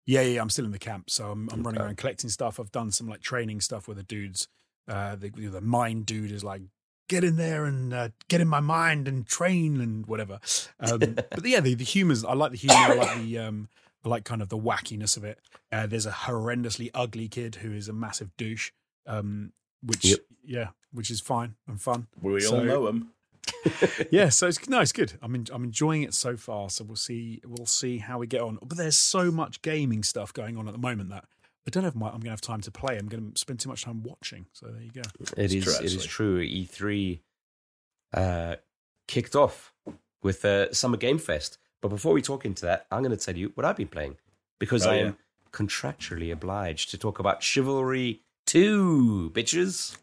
yeah, 0.07 0.23
yeah, 0.23 0.41
I'm 0.41 0.49
still 0.49 0.65
in 0.65 0.71
the 0.71 0.79
camp. 0.79 1.11
So 1.11 1.31
I'm, 1.31 1.49
I'm 1.53 1.63
running 1.63 1.83
around 1.83 1.99
collecting 1.99 2.31
stuff. 2.31 2.59
I've 2.59 2.73
done 2.73 2.91
some 2.91 3.07
like 3.07 3.21
training 3.21 3.61
stuff 3.61 3.87
where 3.87 3.95
the 3.95 4.03
dudes, 4.03 4.49
uh, 4.89 5.15
the, 5.17 5.29
the 5.29 5.61
mind 5.61 6.07
dude 6.07 6.31
is 6.33 6.43
like, 6.43 6.63
get 7.09 7.25
in 7.25 7.37
there 7.37 7.65
and 7.65 7.93
uh, 7.95 8.09
get 8.29 8.41
in 8.41 8.49
my 8.49 8.61
mind 8.61 9.07
and 9.09 9.27
train 9.27 9.81
and 9.81 10.07
whatever. 10.07 10.39
Um, 10.81 10.99
but 11.15 11.45
yeah, 11.47 11.61
the, 11.61 11.75
the 11.75 11.85
humors, 11.85 12.25
I 12.25 12.35
like 12.35 12.53
the 12.53 12.59
humor. 12.59 12.75
I 12.77 12.95
like 12.95 13.23
the, 13.23 13.39
um, 13.39 13.69
I 14.05 14.09
like 14.09 14.25
kind 14.25 14.43
of 14.43 14.49
the 14.49 14.59
wackiness 14.59 15.17
of 15.17 15.25
it. 15.25 15.39
Uh, 15.73 15.87
there's 15.87 16.07
a 16.07 16.11
horrendously 16.13 16.91
ugly 16.95 17.29
kid 17.29 17.57
who 17.57 17.73
is 17.73 17.89
a 17.89 17.93
massive 17.93 18.37
douche, 18.37 18.71
um, 19.07 19.53
which 19.83 20.05
Yep. 20.05 20.19
yeah, 20.45 20.69
which 20.93 21.11
is 21.11 21.21
fine 21.21 21.55
and 21.67 21.81
fun. 21.81 22.07
We 22.21 22.41
So- 22.41 22.59
all 22.59 22.65
know 22.65 22.87
him. 22.89 23.11
yeah, 24.11 24.29
so 24.29 24.49
it's 24.49 24.69
no, 24.69 24.81
it's 24.81 24.93
good. 24.93 25.13
I'm 25.23 25.35
en- 25.35 25.47
I'm 25.53 25.63
enjoying 25.65 26.03
it 26.03 26.15
so 26.15 26.37
far. 26.37 26.69
So 26.71 26.83
we'll 26.85 26.97
see 26.97 27.41
we'll 27.47 27.67
see 27.67 27.99
how 27.99 28.19
we 28.19 28.27
get 28.27 28.41
on. 28.41 28.59
But 28.63 28.77
there's 28.77 28.97
so 28.97 29.31
much 29.31 29.63
gaming 29.63 30.03
stuff 30.03 30.33
going 30.33 30.57
on 30.57 30.67
at 30.67 30.73
the 30.73 30.79
moment 30.81 31.11
that 31.11 31.25
I 31.67 31.71
don't 31.71 31.83
know 31.83 31.89
if 31.89 31.95
my, 31.97 32.07
I'm 32.07 32.13
going 32.13 32.23
to 32.25 32.31
have 32.31 32.41
time 32.41 32.61
to 32.63 32.71
play. 32.71 32.97
I'm 32.97 33.09
going 33.09 33.33
to 33.33 33.39
spend 33.39 33.59
too 33.61 33.69
much 33.69 33.83
time 33.85 34.03
watching. 34.03 34.47
So 34.53 34.67
there 34.67 34.83
you 34.83 34.93
go. 34.93 35.03
It 35.37 35.53
is. 35.53 35.65
true, 35.65 35.75
it 35.75 35.85
is 35.93 36.05
true. 36.07 36.41
E3 36.47 37.21
uh, 38.15 38.57
kicked 39.09 39.35
off 39.35 39.73
with 40.23 40.45
uh, 40.45 40.73
Summer 40.73 40.97
Game 40.97 41.19
Fest. 41.19 41.59
But 41.83 41.89
before 41.89 42.13
we 42.13 42.23
talk 42.23 42.45
into 42.45 42.67
that, 42.67 42.87
I'm 42.91 43.03
going 43.03 43.17
to 43.17 43.23
tell 43.23 43.37
you 43.37 43.51
what 43.55 43.65
I've 43.65 43.77
been 43.77 43.89
playing 43.89 44.17
because 44.59 44.87
Oh, 44.87 44.91
I 44.91 44.97
yeah. 44.97 45.03
am 45.07 45.17
contractually 45.53 46.33
obliged 46.33 46.91
to 46.91 46.99
talk 46.99 47.19
about 47.19 47.43
Chivalry 47.43 48.23
Two, 48.47 49.31
bitches. 49.35 49.97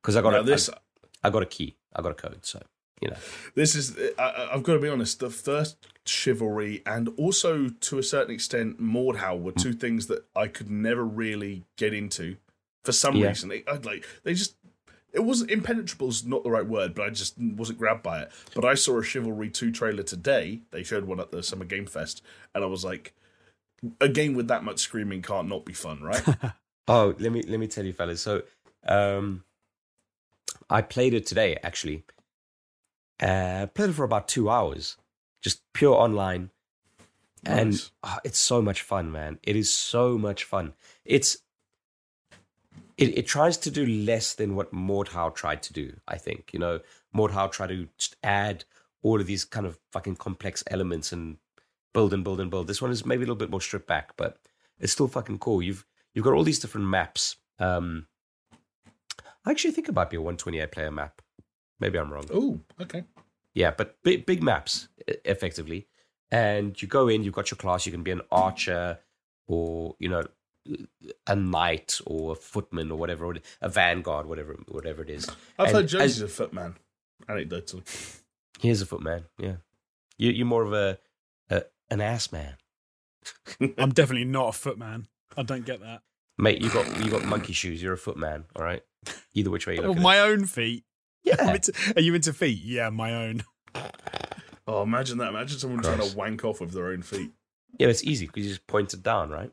Because 0.00 0.14
I 0.16 0.22
got 0.22 0.30
Now 0.32 0.40
a, 0.40 0.42
this, 0.44 0.70
I, 0.70 1.26
I 1.26 1.30
got 1.30 1.42
a 1.42 1.46
key. 1.46 1.76
I 1.94 2.02
got 2.02 2.12
a 2.12 2.14
code. 2.14 2.46
So 2.46 2.62
you 3.00 3.08
know, 3.10 3.16
this 3.54 3.74
is. 3.74 3.96
I- 4.18 4.22
I, 4.22 4.54
I've 4.54 4.62
got 4.62 4.74
to 4.74 4.78
be 4.80 4.88
honest. 4.88 5.20
The 5.20 5.30
first 5.30 5.76
chivalry 6.06 6.82
and 6.86 7.08
also 7.16 7.68
to 7.68 7.98
a 7.98 8.02
certain 8.02 8.34
extent 8.34 8.80
Mordhau 8.80 9.40
were 9.40 9.52
two 9.52 9.72
things 9.72 10.06
that 10.08 10.24
I 10.34 10.48
could 10.48 10.70
never 10.70 11.04
really 11.04 11.64
get 11.76 11.92
into 11.94 12.36
for 12.84 12.92
some 12.92 13.16
Yeah. 13.16 13.28
reason. 13.28 13.48
They, 13.48 13.64
I'd 13.66 13.84
like 13.84 14.06
they 14.24 14.34
just. 14.34 14.56
It 15.12 15.24
wasn't 15.24 15.50
impenetrable 15.50 16.08
is 16.08 16.24
not 16.24 16.44
the 16.44 16.52
right 16.52 16.64
word, 16.66 16.94
but 16.94 17.04
I 17.06 17.10
just 17.10 17.36
wasn't 17.36 17.80
grabbed 17.80 18.04
by 18.04 18.20
it. 18.22 18.32
But 18.54 18.64
I 18.64 18.74
saw 18.74 19.00
a 19.00 19.02
Chivalry 19.02 19.50
2 19.50 19.72
trailer 19.72 20.04
today. 20.04 20.60
They 20.70 20.84
showed 20.84 21.04
one 21.04 21.18
at 21.18 21.32
the 21.32 21.42
Summer 21.42 21.64
Game 21.64 21.86
Fest, 21.86 22.22
and 22.54 22.62
I 22.62 22.68
was 22.68 22.84
like, 22.84 23.12
a 24.00 24.08
game 24.08 24.34
with 24.34 24.46
that 24.46 24.62
much 24.62 24.78
screaming 24.78 25.20
can't 25.20 25.48
not 25.48 25.64
be 25.64 25.72
fun, 25.72 26.00
right? 26.02 26.24
Oh, 26.88 27.14
let 27.20 27.30
me 27.32 27.42
let 27.42 27.60
me 27.60 27.66
tell 27.68 27.84
you, 27.84 27.92
fellas. 27.92 28.20
So, 28.20 28.42
um, 28.86 29.44
I 30.68 30.82
played 30.82 31.14
it 31.14 31.24
today. 31.26 31.56
Actually, 31.62 32.04
uh, 33.20 33.66
played 33.74 33.90
it 33.90 33.94
for 33.94 34.04
about 34.04 34.28
two 34.28 34.48
hours, 34.50 34.96
just 35.42 35.62
pure 35.72 35.94
online, 35.94 36.50
and 37.44 37.70
Nice. 37.72 37.90
ah, 38.02 38.20
it's 38.24 38.38
so 38.38 38.60
much 38.62 38.82
fun, 38.82 39.10
man. 39.12 39.38
It 39.42 39.56
is 39.56 39.72
so 39.72 40.18
much 40.18 40.44
fun. 40.44 40.74
It's 41.04 41.38
it, 42.96 43.16
it 43.18 43.26
tries 43.26 43.56
to 43.58 43.70
do 43.70 43.86
less 43.86 44.34
than 44.34 44.54
what 44.54 44.72
Mordhau 44.72 45.34
tried 45.34 45.62
to 45.64 45.72
do. 45.72 45.96
I 46.06 46.16
think 46.18 46.50
you 46.52 46.58
know 46.58 46.80
Mordhau 47.14 47.50
tried 47.50 47.68
to 47.68 47.88
just 47.98 48.16
add 48.22 48.64
all 49.02 49.20
of 49.20 49.26
these 49.26 49.44
kind 49.44 49.66
of 49.66 49.78
fucking 49.92 50.16
complex 50.16 50.62
elements 50.66 51.12
and 51.12 51.38
build 51.94 52.12
and 52.12 52.22
build 52.22 52.40
and 52.40 52.50
build. 52.50 52.66
This 52.66 52.82
one 52.82 52.90
is 52.90 53.06
maybe 53.06 53.20
a 53.22 53.26
little 53.26 53.36
bit 53.36 53.50
more 53.50 53.60
stripped 53.60 53.86
back, 53.86 54.16
but 54.16 54.38
it's 54.78 54.92
still 54.92 55.08
fucking 55.08 55.38
cool. 55.38 55.62
You've 55.62 55.86
you've 56.14 56.24
got 56.24 56.34
all 56.34 56.44
these 56.44 56.58
different 56.58 56.86
maps. 56.88 57.36
Um, 57.58 58.06
I 59.46 59.50
actually 59.50 59.70
think 59.72 59.88
it 59.88 59.94
might 59.94 60.10
be 60.10 60.16
a 60.18 60.20
128 60.20 60.70
player 60.70 60.90
map. 60.90 61.22
Maybe 61.80 61.98
I'm 61.98 62.12
wrong. 62.12 62.26
Oh, 62.32 62.60
okay. 62.80 63.04
Yeah, 63.54 63.72
but 63.76 64.00
big 64.02 64.26
big 64.26 64.42
maps 64.42 64.88
e- 65.08 65.14
effectively, 65.24 65.86
and 66.30 66.80
you 66.80 66.86
go 66.86 67.08
in. 67.08 67.24
You've 67.24 67.34
got 67.34 67.50
your 67.50 67.56
class. 67.58 67.86
You 67.86 67.92
can 67.92 68.02
be 68.02 68.10
an 68.12 68.20
archer, 68.30 68.98
or 69.48 69.96
you 69.98 70.08
know, 70.08 70.22
a 71.26 71.34
knight, 71.34 72.00
or 72.06 72.32
a 72.32 72.36
footman, 72.36 72.90
or 72.92 72.98
whatever, 72.98 73.34
a 73.60 73.68
vanguard, 73.68 74.26
whatever 74.26 74.56
whatever 74.68 75.02
it 75.02 75.10
is. 75.10 75.28
I've 75.58 75.68
And 75.68 75.74
heard 75.76 75.84
as- 75.86 75.90
Jonesy's 75.92 76.22
a 76.22 76.28
footman. 76.28 76.76
Anecdotally. 77.28 78.20
is 78.62 78.82
a 78.82 78.86
footman. 78.86 79.24
Yeah, 79.38 79.56
you, 80.18 80.30
you're 80.30 80.46
more 80.46 80.62
of 80.62 80.72
a, 80.72 80.98
a 81.50 81.64
an 81.90 82.00
ass 82.00 82.30
man, 82.32 82.54
I'm 83.78 83.90
definitely 83.90 84.24
not 84.26 84.48
a 84.48 84.52
footman. 84.52 85.08
I 85.36 85.42
don't 85.42 85.64
get 85.64 85.80
that. 85.80 86.02
mate. 86.38 86.60
You 86.62 86.70
got 86.70 87.04
you 87.04 87.10
got 87.10 87.24
monkey 87.24 87.52
shoes. 87.52 87.82
You're 87.82 87.94
a 87.94 87.98
footman. 87.98 88.44
All 88.56 88.64
right. 88.64 88.82
Either 89.34 89.50
which 89.50 89.66
way 89.66 89.76
you 89.76 89.82
look. 89.82 89.96
at 89.96 90.02
my 90.02 90.18
own 90.20 90.44
feet. 90.46 90.84
It. 91.24 91.40
I'm 91.40 91.46
Yeah. 91.48 91.54
into- 91.54 91.92
are 91.96 92.00
you 92.02 92.14
into 92.14 92.32
feet? 92.32 92.62
Yeah, 92.62 92.90
my 92.90 93.14
own. 93.14 93.44
Oh, 94.66 94.82
imagine 94.82 95.18
that. 95.18 95.28
Imagine 95.28 95.58
someone 95.58 95.82
trying 95.82 96.00
to 96.08 96.16
wank 96.16 96.44
off 96.44 96.60
with 96.60 96.72
their 96.72 96.88
own 96.88 97.02
feet. 97.02 97.30
Yeah, 97.78 97.88
it's 97.88 98.04
easy 98.04 98.26
because 98.26 98.44
you 98.44 98.50
just 98.50 98.66
point 98.66 98.92
it 98.94 99.02
down, 99.02 99.30
right? 99.30 99.50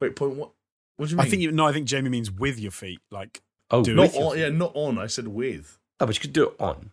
Wait, 0.00 0.16
point 0.16 0.34
what? 0.36 0.52
What 0.96 1.06
do 1.08 1.12
you 1.12 1.16
mean? 1.18 1.26
I 1.26 1.30
think 1.30 1.42
you 1.42 1.52
no. 1.52 1.66
I 1.66 1.72
think 1.72 1.86
Jamie 1.86 2.10
means 2.10 2.30
with 2.30 2.58
your 2.58 2.70
feet. 2.72 3.00
Like 3.10 3.40
Oh, 3.70 3.82
Do 3.84 3.94
not 3.94 4.02
with 4.12 4.16
on. 4.16 4.38
Yeah, 4.38 4.48
not 4.48 4.72
on. 4.74 4.98
I 4.98 5.06
said 5.06 5.28
with. 5.28 5.78
Oh, 6.00 6.06
but 6.06 6.14
you 6.14 6.20
could 6.20 6.32
do 6.32 6.48
it 6.48 6.54
on. 6.60 6.90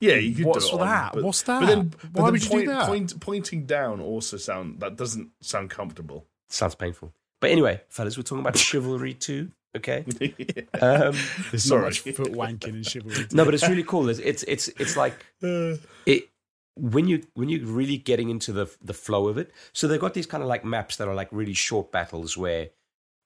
Yeah, 0.00 0.14
you 0.16 0.34
could 0.34 0.44
What's 0.46 0.68
do 0.70 0.76
it 0.76 0.80
on, 0.80 0.86
that? 0.86 1.12
but- 1.14 1.22
What's 1.24 1.42
But 1.42 1.60
that? 1.60 1.66
then, 1.66 1.88
but 1.88 2.02
Why 2.12 2.24
then 2.26 2.32
would 2.32 2.44
you 2.44 2.50
do 2.60 2.66
that? 2.66 2.86
Point, 2.86 3.20
pointing 3.20 3.64
down 3.66 4.00
also 4.00 4.36
sound 4.36 4.80
that 4.80 4.96
doesn't 4.96 5.30
sound 5.40 5.70
comfortable. 5.70 6.26
Sounds 6.48 6.74
painful. 6.74 7.12
But 7.40 7.50
anyway, 7.50 7.82
fellas, 7.88 8.16
we're 8.16 8.22
talking 8.22 8.40
about 8.40 8.56
chivalry 8.58 9.14
too. 9.14 9.52
Okay. 9.76 10.04
Um, 10.80 11.14
there's 11.50 11.64
Sorry. 11.64 11.82
not 11.82 11.86
much 11.86 12.00
foot 12.00 12.32
wanking 12.32 12.74
in 12.74 12.82
chivalry. 12.82 13.26
no, 13.32 13.44
but 13.44 13.54
it's 13.54 13.68
really 13.68 13.84
cool. 13.84 14.08
It's 14.08 14.18
it's 14.18 14.42
it's, 14.44 14.68
it's 14.68 14.96
like 14.96 15.14
Uh, 15.42 15.76
it 16.06 16.28
when 16.76 17.06
you 17.06 17.22
when 17.34 17.48
you're 17.48 17.64
really 17.66 17.96
getting 17.96 18.28
into 18.28 18.52
the 18.52 18.66
the 18.82 18.92
flow 18.94 19.28
of 19.28 19.38
it. 19.38 19.52
So 19.72 19.86
they've 19.86 20.00
got 20.00 20.14
these 20.14 20.26
kind 20.26 20.42
of 20.42 20.48
like 20.48 20.64
maps 20.64 20.96
that 20.96 21.08
are 21.08 21.14
like 21.14 21.28
really 21.30 21.54
short 21.54 21.92
battles 21.92 22.36
where 22.36 22.70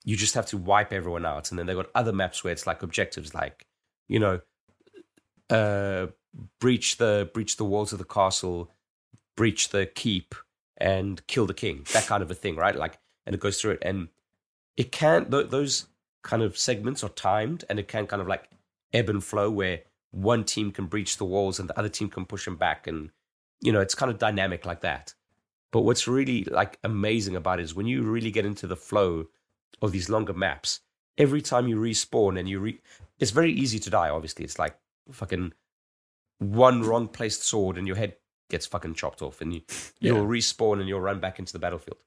you 0.04 0.16
just 0.16 0.34
have 0.34 0.46
to 0.46 0.56
wipe 0.58 0.92
everyone 0.92 1.26
out, 1.26 1.50
and 1.50 1.58
then 1.58 1.66
they've 1.66 1.76
got 1.76 1.90
other 1.94 2.12
maps 2.12 2.44
where 2.44 2.52
it's 2.52 2.66
like 2.66 2.82
objectives, 2.82 3.34
like 3.34 3.66
you 4.08 4.18
know, 4.18 4.40
uh, 5.50 6.06
breach 6.60 6.98
the 6.98 7.30
breach 7.32 7.56
the 7.56 7.64
walls 7.64 7.92
of 7.92 7.98
the 7.98 8.04
castle, 8.04 8.70
breach 9.36 9.70
the 9.70 9.86
keep, 9.86 10.34
and 10.76 11.26
kill 11.26 11.46
the 11.46 11.54
king. 11.54 11.84
That 11.92 12.06
kind 12.06 12.22
of 12.22 12.30
a 12.30 12.34
thing, 12.34 12.56
right? 12.56 12.76
Like, 12.76 12.98
and 13.26 13.34
it 13.34 13.40
goes 13.40 13.60
through 13.60 13.72
it, 13.72 13.82
and 13.82 14.08
it 14.76 14.92
can 14.92 15.30
th- 15.30 15.48
those 15.48 15.86
kind 16.28 16.42
of 16.42 16.58
segments 16.58 17.02
are 17.02 17.08
timed, 17.08 17.64
and 17.70 17.78
it 17.78 17.88
can 17.88 18.06
kind 18.06 18.20
of 18.20 18.28
like 18.28 18.50
ebb 18.92 19.08
and 19.08 19.24
flow 19.24 19.50
where 19.50 19.80
one 20.10 20.44
team 20.44 20.70
can 20.70 20.84
breach 20.84 21.16
the 21.16 21.24
walls 21.24 21.58
and 21.58 21.68
the 21.70 21.78
other 21.78 21.88
team 21.88 22.10
can 22.10 22.26
push 22.26 22.44
them 22.44 22.56
back 22.56 22.86
and 22.86 23.10
you 23.60 23.72
know 23.72 23.80
it's 23.80 23.94
kind 23.94 24.12
of 24.12 24.18
dynamic 24.18 24.66
like 24.66 24.82
that. 24.82 25.14
But 25.72 25.82
what's 25.82 26.06
really 26.06 26.44
like 26.44 26.78
amazing 26.84 27.34
about 27.34 27.60
it 27.60 27.64
is 27.64 27.74
when 27.74 27.86
you 27.86 28.02
really 28.02 28.30
get 28.30 28.44
into 28.44 28.66
the 28.66 28.76
flow 28.76 29.26
of 29.80 29.90
these 29.92 30.10
longer 30.10 30.34
maps 30.34 30.80
every 31.16 31.40
time 31.40 31.66
you 31.66 31.76
respawn 31.76 32.38
and 32.38 32.46
you 32.48 32.60
re 32.60 32.80
it's 33.18 33.30
very 33.30 33.52
easy 33.52 33.78
to 33.78 33.90
die 33.90 34.10
obviously. 34.10 34.44
It's 34.44 34.58
like 34.58 34.76
fucking 35.10 35.54
one 36.38 36.82
wrong 36.82 37.08
placed 37.08 37.42
sword 37.42 37.78
and 37.78 37.86
your 37.86 37.96
head 37.96 38.16
gets 38.50 38.66
fucking 38.66 38.94
chopped 38.94 39.22
off 39.22 39.40
and 39.40 39.54
you 39.54 39.62
you'll 39.98 40.26
respawn 40.26 40.78
and 40.78 40.88
you'll 40.88 41.00
run 41.00 41.20
back 41.20 41.38
into 41.38 41.54
the 41.54 41.58
battlefield 41.58 42.02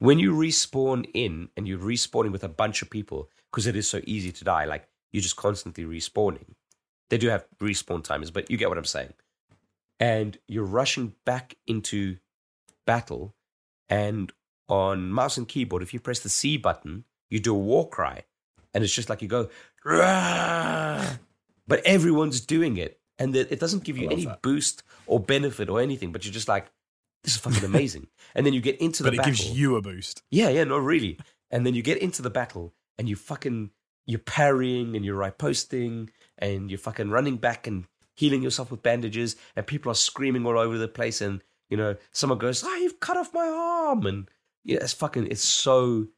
when 0.00 0.18
you 0.18 0.32
respawn 0.32 1.08
in 1.14 1.48
and 1.56 1.68
you're 1.68 1.78
respawning 1.78 2.32
with 2.32 2.42
a 2.42 2.48
bunch 2.48 2.82
of 2.82 2.90
people 2.90 3.30
because 3.50 3.66
it 3.66 3.76
is 3.76 3.88
so 3.88 4.00
easy 4.04 4.32
to 4.32 4.44
die 4.44 4.64
like 4.64 4.88
you're 5.12 5.22
just 5.22 5.36
constantly 5.36 5.84
respawning 5.84 6.54
they 7.10 7.18
do 7.18 7.28
have 7.28 7.44
respawn 7.60 8.02
timers 8.02 8.30
but 8.30 8.50
you 8.50 8.56
get 8.56 8.68
what 8.68 8.78
i'm 8.78 8.84
saying 8.84 9.12
and 10.00 10.38
you're 10.48 10.64
rushing 10.64 11.14
back 11.24 11.54
into 11.66 12.16
battle 12.86 13.34
and 13.88 14.32
on 14.68 15.10
mouse 15.10 15.36
and 15.36 15.46
keyboard 15.48 15.82
if 15.82 15.94
you 15.94 16.00
press 16.00 16.20
the 16.20 16.28
c 16.28 16.56
button 16.56 17.04
you 17.28 17.38
do 17.38 17.54
a 17.54 17.58
war 17.58 17.88
cry 17.88 18.24
and 18.74 18.82
it's 18.82 18.94
just 18.94 19.08
like 19.08 19.22
you 19.22 19.28
go 19.28 19.48
"Rah!" 19.84 21.16
but 21.68 21.84
everyone's 21.84 22.40
doing 22.40 22.76
it 22.76 22.98
and 23.18 23.36
it 23.36 23.60
doesn't 23.60 23.84
give 23.84 23.98
you 23.98 24.08
any 24.08 24.24
that. 24.24 24.40
boost 24.40 24.82
or 25.06 25.20
benefit 25.20 25.68
or 25.68 25.80
anything 25.80 26.10
but 26.10 26.24
you're 26.24 26.32
just 26.32 26.48
like 26.48 26.70
this 27.24 27.34
is 27.34 27.40
fucking 27.40 27.64
amazing 27.64 28.06
and 28.34 28.46
then 28.46 28.52
you 28.52 28.60
get 28.60 28.80
into 28.80 29.02
the 29.02 29.10
battle. 29.10 29.24
but 29.24 29.28
it 29.28 29.32
battle 29.32 29.46
gives 29.46 29.58
you 29.58 29.76
a 29.76 29.82
boost. 29.82 30.22
yeah, 30.30 30.48
yeah, 30.48 30.64
no, 30.64 30.78
really. 30.78 31.18
And 31.50 31.66
then 31.66 31.74
you 31.74 31.82
get 31.82 31.98
into 31.98 32.22
the 32.22 32.30
battle 32.30 32.74
and 32.98 33.08
you 33.08 33.16
fucking 33.16 33.70
you're 34.06 34.18
parrying 34.18 34.96
and 34.96 35.04
you're 35.04 35.18
riposting 35.18 36.08
and 36.38 36.70
you're 36.70 36.78
fucking 36.78 37.10
running 37.10 37.36
back 37.36 37.66
and 37.66 37.86
healing 38.14 38.42
yourself 38.42 38.70
with 38.70 38.82
bandages 38.82 39.36
and 39.56 39.66
people 39.66 39.90
are 39.90 39.94
screaming 39.96 40.44
all 40.46 40.58
over 40.58 40.78
the 40.78 40.88
place 40.88 41.20
and 41.20 41.42
you 41.68 41.76
know 41.76 41.96
someone 42.10 42.38
goes, 42.38 42.64
"Ah, 42.64 42.76
you've 42.76 43.00
cut 43.00 43.16
off 43.16 43.32
my 43.32 43.46
arm," 43.46 44.04
and 44.06 44.28
yeah, 44.64 44.78
it's 44.80 44.92
fucking 44.92 45.28
it's 45.28 45.44
so. 45.44 46.08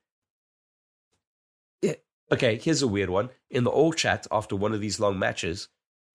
Yeah. 1.83 1.95
Okay, 2.33 2.59
here's 2.59 2.83
a 2.83 2.89
weird 2.89 3.11
one. 3.11 3.31
In 3.51 3.65
the 3.65 3.71
all 3.71 3.93
chat 3.93 4.27
after 4.33 4.57
one 4.57 4.73
of 4.73 4.81
these 4.81 4.99
long 4.99 5.19
matches, 5.19 5.69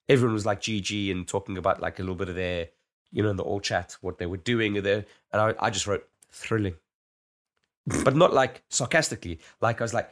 everyone 0.10 0.34
was 0.34 0.46
like 0.46 0.62
GG 0.62 1.12
and 1.12 1.28
talking 1.28 1.58
about 1.58 1.82
like 1.82 2.00
a 2.00 2.02
little 2.02 2.16
bit 2.16 2.30
of 2.30 2.36
their, 2.36 2.70
you 3.12 3.24
know, 3.24 3.30
in 3.30 3.38
the 3.38 3.44
all 3.44 3.60
chat 3.60 3.98
what 4.02 4.18
they 4.18 4.26
were 4.26 4.38
doing 4.38 4.74
there, 4.82 5.06
and 5.32 5.42
I, 5.42 5.54
I 5.60 5.70
just 5.70 5.88
wrote 5.88 6.08
thrilling 6.32 6.76
but 8.04 8.16
not 8.16 8.34
like 8.34 8.64
sarcastically. 8.70 9.40
Like 9.62 9.80
I 9.82 9.84
was 9.84 9.94
like, 9.94 10.12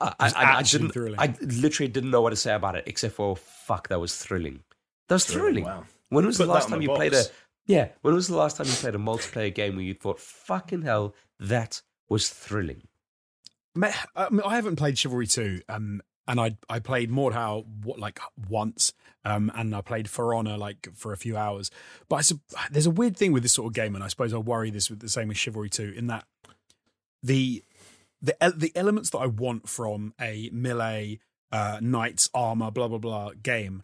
I, 0.00 0.12
I, 0.20 0.28
I, 0.28 0.58
I 0.58 0.62
didn't. 0.62 0.90
thrilling. 0.90 1.18
I 1.18 1.34
literally 1.40 1.90
didn't 1.90 2.10
know 2.10 2.20
what 2.20 2.30
to 2.30 2.36
say 2.36 2.54
about 2.54 2.76
it 2.76 2.84
except 2.86 3.14
for 3.14 3.36
fuck. 3.36 3.88
That 3.88 4.00
was 4.00 4.16
thrilling. 4.16 4.60
That 5.08 5.16
was 5.16 5.24
thrilling. 5.24 5.64
Wow. 5.64 5.84
When 6.10 6.26
was 6.26 6.36
Put 6.36 6.46
the 6.46 6.52
last 6.52 6.68
time 6.68 6.78
the 6.78 6.84
you 6.84 6.94
played 6.94 7.14
a? 7.14 7.22
Yeah. 7.66 7.88
When 8.02 8.14
was 8.14 8.28
the 8.28 8.36
last 8.36 8.58
time 8.58 8.66
you 8.66 8.72
played 8.74 8.94
a 8.94 8.98
multiplayer 8.98 9.54
game 9.54 9.76
where 9.76 9.84
you 9.84 9.94
thought, 9.94 10.20
fucking 10.20 10.82
hell, 10.82 11.14
that 11.40 11.80
was 12.08 12.28
thrilling? 12.28 12.82
I, 13.82 14.28
mean, 14.30 14.42
I 14.44 14.56
haven't 14.56 14.76
played 14.76 14.96
Chivalry 14.96 15.26
2, 15.26 15.62
um, 15.68 16.00
and 16.28 16.40
I 16.40 16.56
I 16.68 16.78
played 16.78 17.10
Mordhau 17.10 17.64
what 17.82 17.98
like 17.98 18.20
once, 18.48 18.92
um, 19.24 19.50
and 19.54 19.74
I 19.74 19.80
played 19.80 20.08
For 20.08 20.34
Honor 20.34 20.56
like 20.56 20.88
for 20.94 21.12
a 21.12 21.16
few 21.16 21.36
hours. 21.36 21.70
But 22.08 22.32
I, 22.56 22.66
there's 22.70 22.86
a 22.86 22.90
weird 22.90 23.16
thing 23.16 23.32
with 23.32 23.42
this 23.42 23.54
sort 23.54 23.68
of 23.68 23.74
game, 23.74 23.94
and 23.94 24.04
I 24.04 24.08
suppose 24.08 24.32
I 24.34 24.38
worry 24.38 24.70
this 24.70 24.90
with 24.90 25.00
the 25.00 25.08
same 25.08 25.28
with 25.28 25.36
Chivalry 25.36 25.70
2, 25.70 25.94
in 25.96 26.06
that 26.08 26.24
the 27.22 27.62
the 28.20 28.36
the 28.56 28.72
elements 28.74 29.10
that 29.10 29.18
I 29.18 29.26
want 29.26 29.68
from 29.68 30.14
a 30.20 30.50
melee 30.52 31.20
uh, 31.52 31.78
knights 31.80 32.28
armor 32.34 32.70
blah 32.70 32.88
blah 32.88 32.98
blah 32.98 33.30
game 33.42 33.82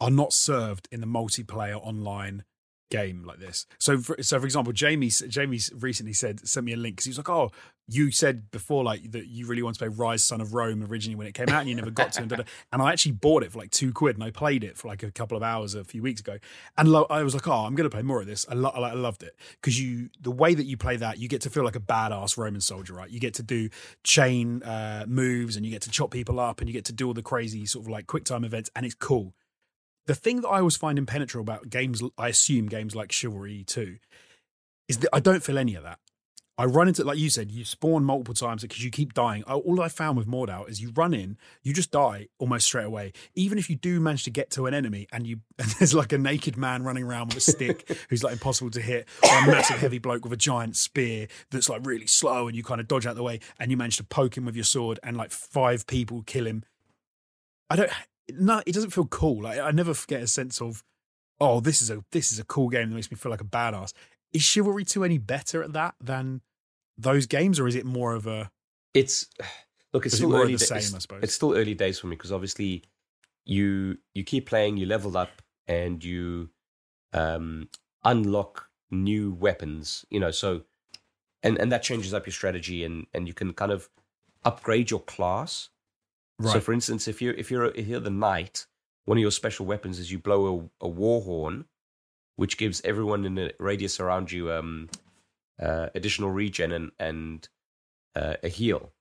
are 0.00 0.10
not 0.10 0.32
served 0.32 0.88
in 0.90 1.00
the 1.00 1.06
multiplayer 1.06 1.76
online 1.76 2.44
game 2.90 3.24
like 3.24 3.38
this. 3.38 3.66
So, 3.78 3.98
for, 3.98 4.22
so 4.22 4.38
for 4.38 4.44
example, 4.44 4.72
Jamie 4.72 5.08
Jamie 5.08 5.60
recently 5.78 6.12
said 6.12 6.46
sent 6.46 6.66
me 6.66 6.72
a 6.72 6.76
link 6.76 6.96
because 6.96 7.06
he 7.06 7.10
was 7.10 7.18
like, 7.18 7.28
"Oh, 7.28 7.50
you 7.88 8.10
said 8.10 8.50
before 8.50 8.82
like 8.82 9.12
that 9.12 9.26
you 9.26 9.46
really 9.46 9.62
want 9.62 9.76
to 9.76 9.78
play 9.78 9.94
Ryse 9.94 10.20
Son 10.20 10.40
of 10.40 10.54
Rome 10.54 10.82
originally 10.82 11.16
when 11.16 11.26
it 11.26 11.34
came 11.34 11.48
out 11.48 11.60
and 11.60 11.68
you 11.68 11.74
never 11.74 11.90
got 11.90 12.12
to." 12.12 12.22
And, 12.22 12.32
and 12.72 12.82
I 12.82 12.92
actually 12.92 13.12
bought 13.12 13.42
it 13.42 13.52
for 13.52 13.58
like 13.58 13.70
two 13.70 13.92
quid 13.92 14.16
and 14.16 14.24
I 14.24 14.30
played 14.30 14.64
it 14.64 14.76
for 14.76 14.88
like 14.88 15.02
a 15.02 15.10
couple 15.10 15.36
of 15.36 15.42
hours 15.42 15.74
a 15.74 15.84
few 15.84 16.02
weeks 16.02 16.20
ago. 16.20 16.38
And 16.76 16.88
lo- 16.88 17.06
I 17.10 17.22
was 17.22 17.34
like, 17.34 17.46
"Oh, 17.46 17.64
I'm 17.64 17.74
going 17.74 17.88
to 17.88 17.94
play 17.94 18.02
more 18.02 18.20
of 18.20 18.26
this." 18.26 18.46
I, 18.48 18.54
lo- 18.54 18.70
I 18.70 18.92
loved 18.94 19.22
it 19.22 19.36
because 19.60 19.80
you 19.80 20.10
the 20.20 20.30
way 20.30 20.54
that 20.54 20.64
you 20.64 20.76
play 20.76 20.96
that, 20.96 21.18
you 21.18 21.28
get 21.28 21.42
to 21.42 21.50
feel 21.50 21.64
like 21.64 21.76
a 21.76 21.80
badass 21.80 22.36
Roman 22.36 22.60
soldier, 22.60 22.94
right? 22.94 23.10
You 23.10 23.20
get 23.20 23.34
to 23.34 23.42
do 23.42 23.68
chain 24.02 24.62
uh, 24.62 25.04
moves 25.06 25.56
and 25.56 25.64
you 25.64 25.72
get 25.72 25.82
to 25.82 25.90
chop 25.90 26.10
people 26.10 26.40
up 26.40 26.60
and 26.60 26.68
you 26.68 26.72
get 26.72 26.84
to 26.86 26.92
do 26.92 27.06
all 27.06 27.14
the 27.14 27.22
crazy 27.22 27.66
sort 27.66 27.84
of 27.84 27.90
like 27.90 28.06
quick 28.06 28.24
time 28.24 28.44
events, 28.44 28.70
and 28.74 28.86
it's 28.86 28.94
cool 28.94 29.34
the 30.06 30.14
thing 30.14 30.42
that 30.42 30.48
I 30.48 30.58
always 30.58 30.76
find 30.76 30.98
impenetrable 30.98 31.42
about 31.42 31.70
games, 31.70 32.02
I 32.18 32.28
assume 32.28 32.66
games 32.66 32.94
like 32.94 33.10
Chivalry 33.12 33.64
2, 33.66 33.96
is 34.88 34.98
that 34.98 35.08
I 35.12 35.20
don't 35.20 35.42
feel 35.42 35.58
any 35.58 35.74
of 35.74 35.82
that. 35.82 35.98
I 36.56 36.66
run 36.66 36.86
into, 36.86 37.02
like 37.02 37.18
you 37.18 37.30
said, 37.30 37.50
you 37.50 37.64
spawn 37.64 38.04
multiple 38.04 38.34
times 38.34 38.62
because 38.62 38.84
you 38.84 38.90
keep 38.90 39.12
dying. 39.12 39.42
All 39.42 39.80
I 39.80 39.88
found 39.88 40.16
with 40.16 40.28
Mordhau 40.28 40.68
is 40.68 40.80
you 40.80 40.92
run 40.94 41.12
in, 41.12 41.36
you 41.62 41.72
just 41.72 41.90
die 41.90 42.28
almost 42.38 42.66
straight 42.66 42.84
away. 42.84 43.12
Even 43.34 43.58
if 43.58 43.68
you 43.68 43.74
do 43.74 43.98
manage 43.98 44.22
to 44.24 44.30
get 44.30 44.50
to 44.52 44.66
an 44.66 44.74
enemy 44.74 45.08
and 45.12 45.26
you 45.26 45.40
and 45.58 45.68
there's 45.78 45.94
like 45.94 46.12
a 46.12 46.18
naked 46.18 46.56
man 46.56 46.84
running 46.84 47.04
around 47.04 47.28
with 47.28 47.38
a 47.38 47.40
stick 47.40 47.90
who's 48.08 48.22
like 48.22 48.34
impossible 48.34 48.70
to 48.70 48.80
hit, 48.80 49.08
or 49.22 49.38
a 49.38 49.46
massive 49.46 49.78
heavy 49.78 49.98
bloke 49.98 50.22
with 50.24 50.32
a 50.32 50.36
giant 50.36 50.76
spear 50.76 51.26
that's 51.50 51.68
like 51.68 51.84
really 51.84 52.06
slow 52.06 52.46
and 52.46 52.56
you 52.56 52.62
kind 52.62 52.80
of 52.80 52.86
dodge 52.86 53.06
out 53.06 53.16
the 53.16 53.22
way 53.22 53.40
and 53.58 53.70
you 53.70 53.76
manage 53.76 53.96
to 53.96 54.04
poke 54.04 54.36
him 54.36 54.44
with 54.44 54.54
your 54.54 54.64
sword 54.64 55.00
and 55.02 55.16
like 55.16 55.32
five 55.32 55.86
people 55.86 56.22
kill 56.22 56.46
him. 56.46 56.64
I 57.68 57.76
don't 57.76 57.90
no, 58.32 58.62
it 58.66 58.72
doesn't 58.72 58.90
feel 58.90 59.06
cool. 59.06 59.42
Like 59.42 59.58
I 59.58 59.70
never 59.70 59.94
get 60.06 60.22
a 60.22 60.26
sense 60.26 60.60
of, 60.60 60.82
oh, 61.40 61.60
this 61.60 61.82
is 61.82 61.90
a 61.90 62.04
this 62.12 62.32
is 62.32 62.38
a 62.38 62.44
cool 62.44 62.68
game 62.68 62.88
that 62.88 62.94
makes 62.94 63.10
me 63.10 63.16
feel 63.16 63.30
like 63.30 63.40
a 63.40 63.44
badass. 63.44 63.92
Is 64.34 64.42
Chivalry 64.42 64.84
2 64.84 65.04
any 65.04 65.18
better 65.18 65.62
at 65.62 65.72
that 65.72 65.94
than 66.00 66.42
those 66.98 67.26
games, 67.26 67.58
or 67.58 67.66
is 67.66 67.74
it 67.74 67.86
more 67.86 68.14
of 68.14 68.26
a 68.26 68.50
It's 68.92 69.28
look, 69.92 70.04
it's 70.04 70.14
Is 70.14 70.20
it 70.20 70.24
still 70.24 70.36
early. 70.36 70.52
the 70.52 70.58
same, 70.58 70.78
it's, 70.78 70.94
I 70.94 70.98
suppose? 70.98 71.22
it's 71.22 71.34
still 71.34 71.54
early 71.54 71.74
days 71.74 71.98
for 71.98 72.08
me 72.08 72.16
because 72.16 72.32
obviously 72.32 72.82
you 73.46 73.98
you 74.14 74.24
keep 74.24 74.46
playing, 74.46 74.76
you 74.76 74.86
level 74.86 75.16
up, 75.16 75.40
and 75.68 76.02
you 76.04 76.50
um, 77.12 77.68
unlock 78.04 78.68
new 78.90 79.32
weapons. 79.32 80.04
You 80.10 80.20
know, 80.20 80.30
so 80.30 80.62
and 81.42 81.56
and 81.58 81.70
that 81.72 81.82
changes 81.82 82.12
up 82.12 82.26
your 82.26 82.32
strategy, 82.32 82.84
and 82.84 83.06
and 83.14 83.26
you 83.28 83.34
can 83.34 83.52
kind 83.54 83.72
of 83.72 83.88
upgrade 84.44 84.90
your 84.90 85.00
class. 85.00 85.70
So, 86.42 86.58
for 86.58 86.72
instance, 86.72 87.06
if 87.06 87.22
you're 87.22 87.34
if 87.34 87.48
you're 87.50 87.66
if 87.66 87.86
you're 87.86 88.00
the 88.00 88.10
knight, 88.10 88.66
one 89.04 89.16
of 89.16 89.22
your 89.22 89.30
special 89.30 89.66
weapons 89.66 90.00
is 90.00 90.10
you 90.10 90.18
blow 90.18 90.70
a, 90.80 90.86
a 90.86 90.88
war 90.88 91.22
horn, 91.22 91.66
which 92.36 92.58
gives 92.58 92.80
everyone 92.84 93.24
in 93.24 93.34
the 93.34 93.54
radius 93.58 94.00
around 94.00 94.32
you 94.32 94.52
um, 94.52 94.88
uh, 95.60 95.88
additional 95.94 96.30
regen 96.30 96.72
and 96.72 96.90
and 96.98 97.48
uh, 98.16 98.34
a 98.42 98.48
heal. 98.48 98.92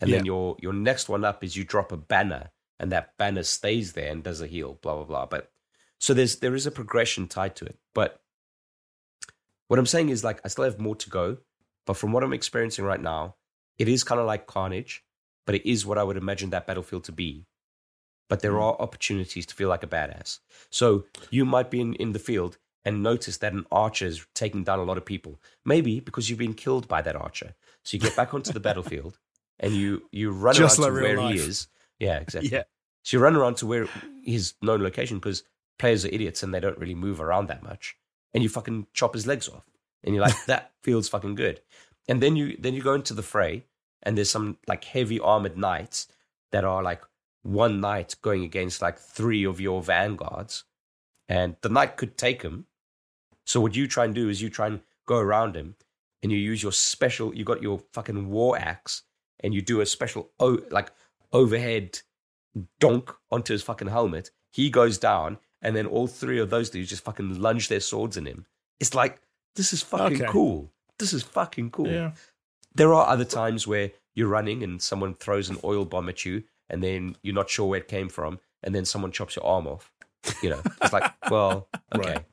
And 0.00 0.12
then 0.12 0.24
your 0.24 0.56
your 0.60 0.72
next 0.72 1.08
one 1.08 1.24
up 1.24 1.44
is 1.44 1.56
you 1.56 1.64
drop 1.64 1.92
a 1.92 1.96
banner, 1.96 2.50
and 2.78 2.90
that 2.90 3.16
banner 3.18 3.42
stays 3.42 3.92
there 3.92 4.10
and 4.10 4.22
does 4.22 4.40
a 4.40 4.46
heal. 4.46 4.78
Blah 4.80 4.96
blah 4.96 5.04
blah. 5.04 5.26
But 5.26 5.50
so 5.98 6.14
there's 6.14 6.36
there 6.36 6.54
is 6.54 6.66
a 6.66 6.70
progression 6.70 7.28
tied 7.28 7.54
to 7.56 7.66
it. 7.66 7.78
But 7.94 8.20
what 9.68 9.78
I'm 9.78 9.86
saying 9.86 10.08
is 10.08 10.24
like 10.24 10.40
I 10.44 10.48
still 10.48 10.64
have 10.64 10.80
more 10.80 10.96
to 10.96 11.10
go. 11.10 11.38
But 11.86 11.96
from 11.96 12.12
what 12.12 12.22
I'm 12.22 12.32
experiencing 12.32 12.84
right 12.84 13.00
now, 13.00 13.36
it 13.78 13.88
is 13.88 14.04
kind 14.04 14.20
of 14.20 14.26
like 14.26 14.46
Carnage, 14.46 15.04
but 15.44 15.54
it 15.54 15.68
is 15.68 15.84
what 15.84 15.98
I 15.98 16.02
would 16.02 16.16
imagine 16.16 16.50
that 16.50 16.66
battlefield 16.66 17.04
to 17.04 17.12
be. 17.12 17.46
But 18.30 18.40
there 18.40 18.52
hmm. 18.52 18.62
are 18.62 18.76
opportunities 18.80 19.44
to 19.46 19.54
feel 19.54 19.68
like 19.68 19.82
a 19.82 19.86
badass. 19.86 20.38
So 20.70 21.04
you 21.30 21.44
might 21.44 21.70
be 21.70 21.80
in, 21.80 21.94
in 21.94 22.12
the 22.12 22.18
field 22.18 22.56
and 22.84 23.02
notice 23.02 23.36
that 23.38 23.52
an 23.52 23.66
archer 23.70 24.06
is 24.06 24.24
taking 24.34 24.64
down 24.64 24.78
a 24.78 24.84
lot 24.84 24.96
of 24.96 25.04
people. 25.04 25.38
Maybe 25.64 26.00
because 26.00 26.30
you've 26.30 26.38
been 26.38 26.54
killed 26.54 26.88
by 26.88 27.02
that 27.02 27.16
archer. 27.16 27.54
So 27.82 27.96
you 27.96 28.00
get 28.00 28.16
back 28.16 28.32
onto 28.32 28.52
the 28.52 28.60
battlefield 28.60 29.18
and 29.60 29.74
you 29.74 30.08
you 30.12 30.30
run 30.30 30.54
Just 30.54 30.78
around 30.78 30.94
like 30.94 31.02
to 31.02 31.16
where 31.16 31.28
he 31.28 31.38
is. 31.38 31.68
Yeah, 31.98 32.18
exactly. 32.18 32.50
Yeah. 32.50 32.62
So 33.02 33.16
you 33.16 33.22
run 33.22 33.36
around 33.36 33.56
to 33.58 33.66
where 33.66 33.88
his 34.24 34.54
known 34.62 34.82
location 34.82 35.18
because 35.18 35.42
players 35.78 36.04
are 36.04 36.08
idiots 36.08 36.42
and 36.42 36.54
they 36.54 36.60
don't 36.60 36.78
really 36.78 36.94
move 36.94 37.20
around 37.20 37.48
that 37.48 37.62
much. 37.62 37.96
And 38.32 38.42
you 38.42 38.48
fucking 38.48 38.86
chop 38.94 39.14
his 39.14 39.26
legs 39.26 39.48
off. 39.48 39.64
And 40.04 40.14
you're 40.14 40.24
like, 40.24 40.36
that 40.46 40.72
feels 40.82 41.08
fucking 41.08 41.34
good. 41.34 41.60
And 42.08 42.22
then 42.22 42.36
you 42.36 42.56
then 42.58 42.74
you 42.74 42.82
go 42.82 42.94
into 42.94 43.12
the 43.12 43.22
fray 43.22 43.66
and 44.02 44.16
there's 44.16 44.30
some 44.30 44.58
like 44.66 44.84
heavy 44.84 45.20
armored 45.20 45.58
knights 45.58 46.08
that 46.52 46.64
are 46.64 46.82
like 46.82 47.02
one 47.42 47.80
knight 47.80 48.16
going 48.22 48.44
against 48.44 48.82
like 48.82 48.98
three 48.98 49.44
of 49.44 49.60
your 49.60 49.82
vanguards. 49.82 50.64
And 51.28 51.56
the 51.62 51.68
knight 51.68 51.96
could 51.96 52.16
take 52.18 52.42
him. 52.42 52.66
So 53.46 53.60
what 53.60 53.74
you 53.76 53.86
try 53.86 54.04
and 54.04 54.14
do 54.14 54.28
is 54.28 54.42
you 54.42 54.50
try 54.50 54.66
and 54.66 54.80
go 55.06 55.16
around 55.16 55.56
him 55.56 55.76
and 56.22 56.30
you 56.30 56.38
use 56.38 56.62
your 56.62 56.72
special 56.72 57.34
you 57.34 57.44
got 57.44 57.62
your 57.62 57.80
fucking 57.94 58.28
war 58.28 58.58
axe 58.58 59.02
and 59.42 59.54
you 59.54 59.62
do 59.62 59.80
a 59.80 59.86
special 59.86 60.30
o- 60.38 60.62
like 60.70 60.90
overhead 61.32 62.00
donk 62.78 63.14
onto 63.30 63.52
his 63.52 63.62
fucking 63.62 63.88
helmet. 63.88 64.30
He 64.52 64.68
goes 64.70 64.98
down, 64.98 65.38
and 65.62 65.76
then 65.76 65.86
all 65.86 66.06
three 66.08 66.38
of 66.40 66.50
those 66.50 66.70
dudes 66.70 66.90
just 66.90 67.04
fucking 67.04 67.40
lunge 67.40 67.68
their 67.68 67.80
swords 67.80 68.16
in 68.16 68.26
him. 68.26 68.46
It's 68.80 68.94
like 68.94 69.20
this 69.56 69.72
is 69.72 69.82
fucking 69.82 70.22
Okay. 70.22 70.26
cool. 70.30 70.72
This 70.98 71.12
is 71.12 71.22
fucking 71.22 71.70
cool. 71.70 71.88
Yeah. 71.88 72.12
There 72.74 72.92
are 72.92 73.06
other 73.06 73.24
times 73.24 73.66
where 73.66 73.92
you're 74.14 74.28
running 74.28 74.62
and 74.62 74.82
someone 74.82 75.14
throws 75.14 75.48
an 75.48 75.58
oil 75.64 75.84
bomb 75.84 76.08
at 76.08 76.24
you, 76.24 76.42
and 76.70 76.82
then 76.82 77.16
you're 77.22 77.34
not 77.34 77.50
sure 77.50 77.68
where 77.68 77.80
it 77.80 77.88
came 77.88 78.08
from, 78.08 78.38
and 78.62 78.74
then 78.74 78.84
someone 78.84 79.12
chops 79.12 79.36
your 79.36 79.44
arm 79.44 79.66
off. 79.66 79.92
You 80.42 80.50
know, 80.50 80.62
it's 80.82 80.92
like, 80.92 81.12
well, 81.30 81.68
okay, 81.94 82.12
Right. 82.14 82.24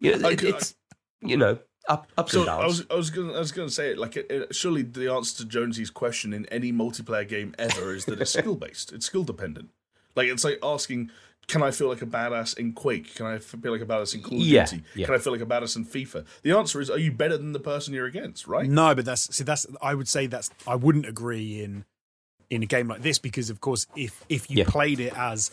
you 0.00 0.16
know, 0.16 0.28
I 0.28 0.32
it- 0.32 0.42
it's 0.44 0.74
you 1.20 1.36
know 1.36 1.58
up 1.88 2.06
ups 2.16 2.32
So 2.32 2.38
and 2.40 2.46
downs. 2.46 2.62
I 2.62 2.66
was 2.66 2.86
I 2.90 2.94
was 2.94 3.10
gonna 3.10 3.32
I 3.34 3.38
was 3.38 3.52
gonna 3.52 3.68
say 3.70 3.90
it 3.90 3.98
like 3.98 4.16
it, 4.16 4.26
it, 4.30 4.54
surely 4.54 4.82
the 4.82 5.12
answer 5.12 5.38
to 5.38 5.44
Jonesy's 5.48 5.90
question 5.90 6.32
in 6.32 6.46
any 6.46 6.72
multiplayer 6.72 7.28
game 7.28 7.54
ever 7.58 7.94
is 7.94 8.04
that 8.06 8.20
it's 8.20 8.32
skill 8.38 8.54
based. 8.56 8.92
It's 8.92 9.06
skill 9.06 9.24
dependent. 9.24 9.70
Like 10.14 10.28
it's 10.28 10.44
like 10.44 10.58
asking, 10.62 11.10
can 11.48 11.62
I 11.62 11.72
feel 11.72 11.88
like 11.88 12.02
a 12.02 12.06
badass 12.06 12.56
in 12.56 12.72
Quake? 12.74 13.14
Can 13.16 13.26
I 13.26 13.38
feel 13.38 13.72
like 13.72 13.80
a 13.80 13.86
badass 13.86 14.14
in 14.14 14.22
Call 14.22 14.38
of 14.38 14.44
Yeah, 14.44 14.66
Duty? 14.66 14.84
yeah. 14.94 15.06
Can 15.06 15.14
I 15.16 15.18
feel 15.18 15.32
like 15.32 15.42
a 15.42 15.46
badass 15.46 15.74
in 15.74 15.84
FIFA? 15.84 16.24
The 16.42 16.52
answer 16.56 16.80
is, 16.80 16.88
are 16.90 16.98
you 16.98 17.10
better 17.10 17.36
than 17.36 17.50
the 17.52 17.58
person 17.60 17.94
you're 17.94 18.06
against? 18.06 18.46
Right? 18.46 18.68
No, 18.68 18.94
but 18.94 19.04
that's 19.04 19.34
see 19.34 19.42
that's 19.42 19.66
I 19.82 19.94
would 19.94 20.06
say 20.06 20.26
that's 20.28 20.50
I 20.68 20.76
wouldn't 20.76 21.06
agree 21.06 21.62
in 21.64 21.84
in 22.52 22.62
a 22.62 22.66
game 22.66 22.86
like 22.86 23.02
this 23.02 23.18
because 23.18 23.48
of 23.50 23.60
course 23.60 23.86
if 23.96 24.22
if 24.28 24.50
you 24.50 24.58
Yeah. 24.58 24.64
played 24.68 25.00
it 25.00 25.14
as 25.16 25.50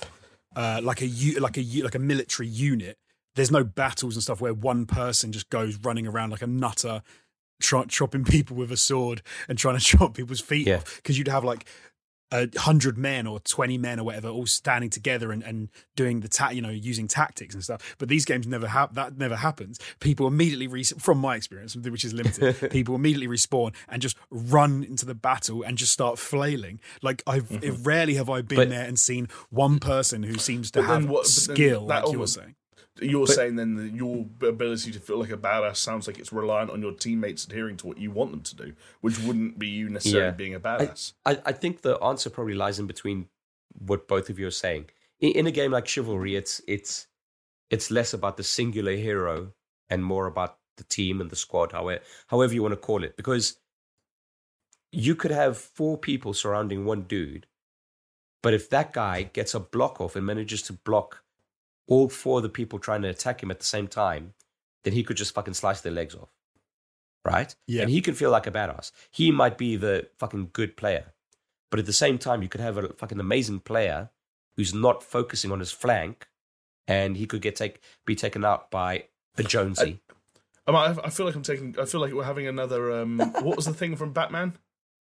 uh, 0.55 0.81
like 0.83 1.01
a 1.01 1.07
like 1.39 1.57
a 1.57 1.81
like 1.83 1.95
a 1.95 1.99
military 1.99 2.47
unit, 2.47 2.97
there's 3.35 3.51
no 3.51 3.63
battles 3.63 4.15
and 4.15 4.23
stuff 4.23 4.41
where 4.41 4.53
one 4.53 4.85
person 4.85 5.31
just 5.31 5.49
goes 5.49 5.77
running 5.77 6.05
around 6.07 6.31
like 6.31 6.41
a 6.41 6.47
nutter, 6.47 7.01
try, 7.61 7.85
chopping 7.85 8.23
people 8.35 8.55
with 8.57 8.71
a 8.71 8.77
sword 8.77 9.21
and 9.47 9.57
trying 9.57 9.77
to 9.77 9.83
chop 9.83 10.13
people's 10.15 10.41
feet 10.41 10.67
Yeah. 10.67 10.77
off 10.77 10.97
because 10.97 11.17
you'd 11.17 11.27
have 11.29 11.43
like 11.43 11.65
a 12.31 12.47
hundred 12.59 12.97
men 12.97 13.25
or 13.27 13.39
twenty 13.39 13.77
men 13.77 13.99
or 13.99 14.03
whatever 14.03 14.27
all 14.29 14.45
standing 14.45 14.89
together 14.89 15.31
and, 15.31 15.41
and 15.43 15.69
doing 15.95 16.19
the 16.19 16.27
ta- 16.27 16.49
you 16.49 16.61
know 16.61 16.69
using 16.69 17.07
tactics 17.07 17.53
and 17.55 17.63
stuff. 17.63 17.95
But 17.97 18.07
these 18.09 18.25
games 18.25 18.45
never 18.47 18.67
have 18.67 18.93
that 18.95 19.17
never 19.17 19.35
happens. 19.35 19.79
People 19.99 20.27
immediately 20.27 20.67
re- 20.67 20.83
from 20.83 21.17
my 21.17 21.35
experience, 21.35 21.75
which 21.75 22.05
is 22.05 22.13
limited, 22.13 22.69
people 22.71 22.95
immediately 22.95 23.27
respawn 23.27 23.73
and 23.87 24.01
just 24.01 24.15
run 24.29 24.83
into 24.83 25.05
the 25.05 25.15
battle 25.15 25.63
and 25.63 25.77
just 25.77 25.91
start 25.91 26.19
flailing. 26.19 26.79
Like 27.01 27.23
I've 27.25 27.51
it, 27.63 27.73
rarely 27.81 28.15
have 28.15 28.29
I 28.29 28.41
been 28.41 28.57
But- 28.57 28.69
there 28.69 28.85
and 28.85 28.99
seen 28.99 29.27
one 29.49 29.79
person 29.79 30.23
who 30.23 30.35
seems 30.37 30.71
to 30.71 30.83
have 30.83 31.09
what- 31.09 31.25
skill, 31.27 31.87
that 31.87 32.05
like 32.05 32.13
you 32.13 32.19
were 32.19 32.27
saying. 32.27 32.55
You're 33.01 33.25
But- 33.27 33.35
saying 33.35 33.55
then 33.55 33.75
that 33.75 33.93
your 33.93 34.25
ability 34.47 34.91
to 34.91 34.99
feel 34.99 35.19
like 35.19 35.31
a 35.31 35.37
badass 35.37 35.77
sounds 35.77 36.07
like 36.07 36.19
it's 36.19 36.31
reliant 36.33 36.71
on 36.71 36.81
your 36.81 36.93
teammates 36.93 37.45
adhering 37.45 37.77
to 37.77 37.87
what 37.87 37.97
you 37.97 38.11
want 38.11 38.31
them 38.31 38.41
to 38.41 38.55
do, 38.55 38.73
which 39.01 39.19
wouldn't 39.19 39.57
be 39.59 39.67
you 39.67 39.89
necessarily 39.89 40.27
Yeah. 40.27 40.31
being 40.31 40.55
a 40.55 40.59
badass. 40.59 41.13
I, 41.25 41.41
I 41.45 41.51
think 41.51 41.81
the 41.81 41.97
answer 42.03 42.29
probably 42.29 42.55
lies 42.55 42.79
in 42.79 42.87
between 42.87 43.29
what 43.77 44.07
both 44.07 44.29
of 44.29 44.39
you 44.39 44.47
are 44.47 44.51
saying. 44.51 44.89
In, 45.19 45.31
in 45.33 45.47
a 45.47 45.51
game 45.51 45.71
like 45.71 45.87
Chivalry, 45.87 46.35
it's 46.35 46.61
it's 46.67 47.07
it's 47.69 47.91
less 47.91 48.13
about 48.13 48.37
the 48.37 48.43
singular 48.43 48.93
hero 48.95 49.53
and 49.89 50.03
more 50.03 50.25
about 50.25 50.57
the 50.77 50.83
team 50.83 51.21
and 51.21 51.29
the 51.29 51.35
squad, 51.35 51.71
however 51.71 52.01
however 52.27 52.53
you 52.53 52.61
want 52.63 52.73
to 52.73 52.77
call 52.77 53.03
it. 53.03 53.15
Because 53.17 53.59
you 54.91 55.15
could 55.15 55.31
have 55.31 55.57
four 55.57 55.97
people 55.97 56.33
surrounding 56.33 56.85
one 56.85 57.03
dude, 57.03 57.45
but 58.41 58.53
if 58.53 58.69
that 58.69 58.91
guy 58.93 59.23
gets 59.23 59.53
a 59.53 59.59
block 59.59 60.01
off 60.01 60.15
and 60.15 60.25
manages 60.25 60.61
to 60.63 60.73
block 60.73 61.23
all 61.89 62.07
four 62.07 62.37
of 62.37 62.43
the 62.43 62.49
people 62.49 62.79
trying 62.79 63.01
to 63.01 63.09
attack 63.09 63.43
him 63.43 63.51
at 63.51 63.59
the 63.59 63.65
same 63.65 63.87
time, 63.87 64.33
then 64.83 64.93
he 64.93 65.03
could 65.03 65.17
just 65.17 65.33
fucking 65.33 65.55
slice 65.55 65.81
their 65.81 65.91
legs 65.91 66.15
off. 66.15 66.29
Right? 67.25 67.53
Yeah. 67.67 67.81
And 67.81 67.91
he 67.91 67.99
can 67.99 68.13
feel 68.13 68.31
like 68.31 68.47
a 68.47 68.51
badass. 68.51 68.91
He 69.11 69.31
might 69.31 69.57
be 69.57 69.75
the 69.75 70.07
fucking 70.17 70.51
good 70.53 70.77
player. 70.77 71.13
But 71.69 71.79
at 71.79 71.85
the 71.85 71.93
same 71.93 72.17
time, 72.17 72.41
you 72.41 72.47
could 72.47 72.61
have 72.61 72.77
a 72.77 72.93
fucking 72.93 73.19
amazing 73.19 73.59
player 73.59 74.09
who's 74.55 74.73
not 74.73 75.03
focusing 75.03 75.51
on 75.51 75.59
his 75.59 75.71
flank 75.71 76.27
and 76.87 77.17
he 77.17 77.25
could 77.25 77.41
get 77.41 77.55
take 77.55 77.81
be 78.05 78.15
taken 78.15 78.43
out 78.43 78.71
by 78.71 79.05
a 79.37 79.43
Jonesy. 79.43 79.99
Um, 80.65 80.75
I, 80.75 80.95
I 81.03 81.09
feel 81.09 81.25
like 81.25 81.35
I'm 81.35 81.43
taking. 81.43 81.75
I 81.79 81.85
feel 81.85 82.01
like 82.01 82.13
we're 82.13 82.23
having 82.23 82.47
another. 82.47 83.01
Um, 83.01 83.19
what 83.41 83.55
was 83.55 83.65
the 83.65 83.73
thing 83.73 83.95
from 83.95 84.11
Batman? 84.11 84.53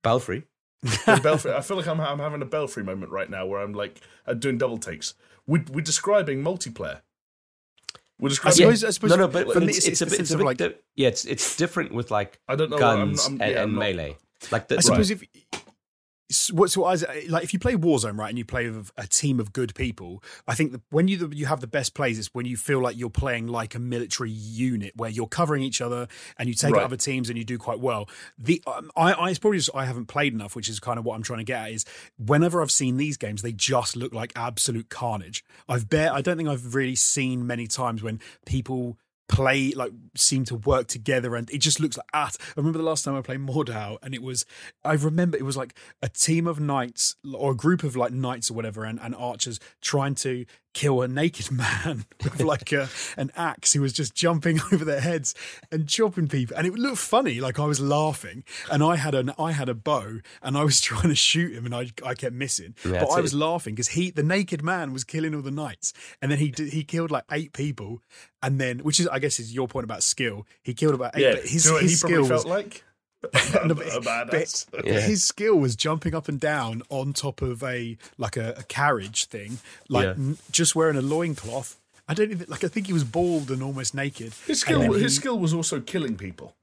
Belfry. 0.02 0.44
The 0.82 1.20
Belfry. 1.22 1.52
I 1.52 1.60
feel 1.60 1.76
like 1.76 1.86
I'm, 1.88 2.00
I'm 2.00 2.18
having 2.18 2.42
a 2.42 2.46
Belfry 2.46 2.84
moment 2.84 3.10
right 3.10 3.28
now 3.28 3.46
where 3.46 3.60
I'm 3.60 3.72
like 3.72 4.00
uh, 4.26 4.34
doing 4.34 4.58
double 4.58 4.78
takes. 4.78 5.14
We're, 5.46 5.64
we're 5.72 5.80
describing 5.80 6.42
multiplayer. 6.42 7.00
We're 8.20 8.28
I 8.28 8.30
describing. 8.30 8.56
suppose, 8.56 8.84
I 8.84 8.90
suppose 8.90 9.10
no, 9.10 9.16
no, 9.16 9.28
but 9.28 9.52
for 9.52 9.60
me, 9.60 9.68
it's, 9.68 9.86
it's, 9.86 10.00
a 10.00 10.06
bit, 10.06 10.20
it's 10.20 10.30
a 10.30 10.36
bit 10.36 10.46
like 10.46 10.56
di- 10.56 10.74
yeah, 10.96 11.08
it's 11.08 11.24
it's 11.24 11.56
different 11.56 11.92
with 11.92 12.10
like 12.10 12.40
I 12.48 12.56
don't 12.56 12.70
know. 12.70 12.78
guns 12.78 13.26
I'm, 13.26 13.34
I'm, 13.34 13.40
and, 13.42 13.50
yeah, 13.50 13.56
and 13.56 13.58
I'm 13.58 13.74
not- 13.74 13.80
melee. 13.80 14.16
Like 14.52 14.68
the, 14.68 14.78
I 14.78 14.80
suppose 14.80 15.10
if 15.10 15.22
s- 16.30 16.52
what 16.52 16.70
so 16.70 16.84
I 16.84 16.94
like 17.28 17.44
if 17.44 17.52
you 17.52 17.58
play 17.58 17.74
Warzone 17.74 18.18
right 18.18 18.28
and 18.28 18.36
you 18.38 18.44
play 18.44 18.68
with 18.68 18.90
a 18.96 19.06
team 19.06 19.40
of 19.40 19.52
good 19.52 19.74
people, 19.74 20.22
I 20.46 20.54
think 20.54 20.72
that 20.72 20.82
when 20.90 21.08
you 21.08 21.30
you 21.32 21.46
have 21.46 21.60
the 21.60 21.66
best 21.66 21.94
plays 21.94 22.18
is 22.18 22.28
when 22.34 22.46
you 22.46 22.56
feel 22.56 22.80
like 22.80 22.96
you're 22.98 23.10
playing 23.10 23.46
like 23.46 23.74
a 23.74 23.78
military 23.78 24.30
unit 24.30 24.92
where 24.96 25.10
you're 25.10 25.26
covering 25.26 25.62
each 25.62 25.80
other 25.80 26.08
and 26.38 26.48
you 26.48 26.54
take 26.54 26.74
Right. 26.74 26.84
other 26.84 26.96
teams 26.96 27.28
and 27.28 27.38
you 27.38 27.44
do 27.44 27.58
quite 27.58 27.80
well. 27.80 28.08
The 28.38 28.62
um, 28.66 28.90
I, 28.96 29.12
I 29.12 29.30
it's 29.30 29.38
probably 29.38 29.58
just 29.58 29.70
I 29.74 29.84
haven't 29.86 30.06
played 30.06 30.32
enough, 30.34 30.54
which 30.56 30.68
is 30.68 30.80
kind 30.80 30.98
of 30.98 31.04
what 31.04 31.14
I'm 31.14 31.22
trying 31.22 31.38
to 31.40 31.44
get 31.44 31.62
at. 31.62 31.72
Is 31.72 31.84
whenever 32.18 32.60
I've 32.62 32.70
seen 32.70 32.96
these 32.96 33.16
games, 33.16 33.42
they 33.42 33.52
just 33.52 33.96
look 33.96 34.12
like 34.12 34.32
absolute 34.36 34.88
carnage. 34.88 35.44
I've 35.68 35.88
bet 35.88 36.12
I 36.12 36.20
don't 36.20 36.36
think 36.36 36.48
I've 36.48 36.74
really 36.74 36.96
seen 36.96 37.46
many 37.46 37.66
times 37.66 38.02
when 38.02 38.20
people 38.46 38.98
play 39.28 39.72
like 39.72 39.92
seem 40.16 40.44
to 40.46 40.56
work 40.56 40.88
together 40.88 41.36
and 41.36 41.50
it 41.50 41.58
just 41.58 41.80
looks 41.80 41.96
like 41.96 42.06
at 42.14 42.36
I 42.40 42.52
remember 42.56 42.78
the 42.78 42.84
last 42.84 43.04
time 43.04 43.14
I 43.14 43.20
played 43.20 43.40
Mordhau 43.40 43.98
and 44.02 44.14
it 44.14 44.22
was 44.22 44.46
I 44.84 44.94
remember 44.94 45.36
it 45.36 45.44
was 45.44 45.56
like 45.56 45.74
a 46.02 46.08
team 46.08 46.46
of 46.46 46.58
knights 46.58 47.14
or 47.34 47.52
a 47.52 47.56
group 47.56 47.82
of 47.84 47.94
like 47.94 48.12
knights 48.12 48.50
or 48.50 48.54
whatever 48.54 48.84
and, 48.84 48.98
and 49.00 49.14
archers 49.14 49.60
trying 49.82 50.14
to 50.16 50.46
kill 50.78 51.02
a 51.02 51.08
naked 51.08 51.50
man 51.50 52.04
with 52.24 52.40
like 52.40 52.70
a, 52.72 52.88
an 53.16 53.30
axe 53.36 53.72
who 53.72 53.80
was 53.80 53.92
just 53.92 54.14
jumping 54.14 54.60
over 54.72 54.84
their 54.84 55.00
heads 55.00 55.34
and 55.72 55.88
chopping 55.88 56.28
people 56.28 56.56
and 56.56 56.66
it 56.66 56.72
looked 56.74 56.98
funny 56.98 57.40
like 57.40 57.58
I 57.58 57.64
was 57.66 57.80
laughing 57.80 58.44
and 58.70 58.82
I 58.82 58.94
had 58.96 59.14
an 59.14 59.32
I 59.38 59.50
had 59.52 59.68
a 59.68 59.74
bow 59.74 60.20
and 60.42 60.56
I 60.56 60.62
was 60.64 60.80
trying 60.88 61.08
to 61.08 61.14
shoot 61.16 61.52
him 61.52 61.64
and 61.66 61.74
I, 61.74 61.90
I 62.06 62.14
kept 62.14 62.34
missing 62.34 62.74
Yeah, 62.84 63.00
but 63.00 63.10
I 63.10 63.18
it. 63.18 63.22
was 63.22 63.34
laughing 63.34 63.74
because 63.74 63.88
he 63.88 64.10
the 64.12 64.22
naked 64.22 64.62
man 64.62 64.92
was 64.92 65.02
killing 65.04 65.34
all 65.34 65.42
the 65.42 65.50
knights 65.50 65.92
and 66.22 66.30
then 66.30 66.38
he 66.38 66.50
did, 66.50 66.72
he 66.72 66.84
killed 66.84 67.10
like 67.10 67.24
eight 67.32 67.52
people 67.52 68.00
and 68.42 68.60
then 68.60 68.78
which 68.80 69.00
is 69.00 69.08
I 69.08 69.18
guess 69.18 69.40
is 69.40 69.52
your 69.52 69.66
point 69.68 69.84
about 69.84 70.02
skill 70.04 70.46
he 70.62 70.74
killed 70.74 70.94
about 70.94 71.16
eight 71.16 71.22
Yeah. 71.22 71.34
but 71.34 71.42
his, 71.46 71.62
Do 71.64 71.68
you 71.68 71.72
know 71.72 71.74
what 71.74 71.82
his 71.82 71.98
skill 71.98 72.10
probably 72.10 72.30
was 72.34 72.42
felt 72.44 72.46
like? 72.46 72.84
No, 73.22 73.30
a, 73.74 73.96
a 73.98 74.00
badass. 74.00 74.66
but 74.70 74.86
Yeah. 74.86 75.00
his 75.00 75.24
skill 75.24 75.56
was 75.56 75.74
jumping 75.74 76.14
up 76.14 76.28
and 76.28 76.38
down 76.38 76.82
on 76.88 77.12
top 77.12 77.42
of 77.42 77.62
a 77.64 77.96
like 78.16 78.36
a, 78.36 78.54
a 78.58 78.62
carriage 78.64 79.24
thing, 79.26 79.58
like 79.88 80.04
Yeah. 80.04 80.10
n- 80.12 80.38
just 80.52 80.76
wearing 80.76 80.96
a 80.96 81.02
loincloth. 81.02 81.76
I 82.06 82.14
don't 82.14 82.30
even 82.30 82.46
like. 82.48 82.62
I 82.64 82.68
think 82.68 82.86
he 82.86 82.92
was 82.92 83.04
bald 83.04 83.50
and 83.50 83.62
almost 83.62 83.94
naked. 83.94 84.32
His 84.46 84.60
skill. 84.60 84.80
then 84.80 84.92
His 84.92 85.02
he- 85.02 85.08
skill 85.20 85.38
was 85.38 85.52
also 85.52 85.80
killing 85.80 86.16
people. 86.16 86.54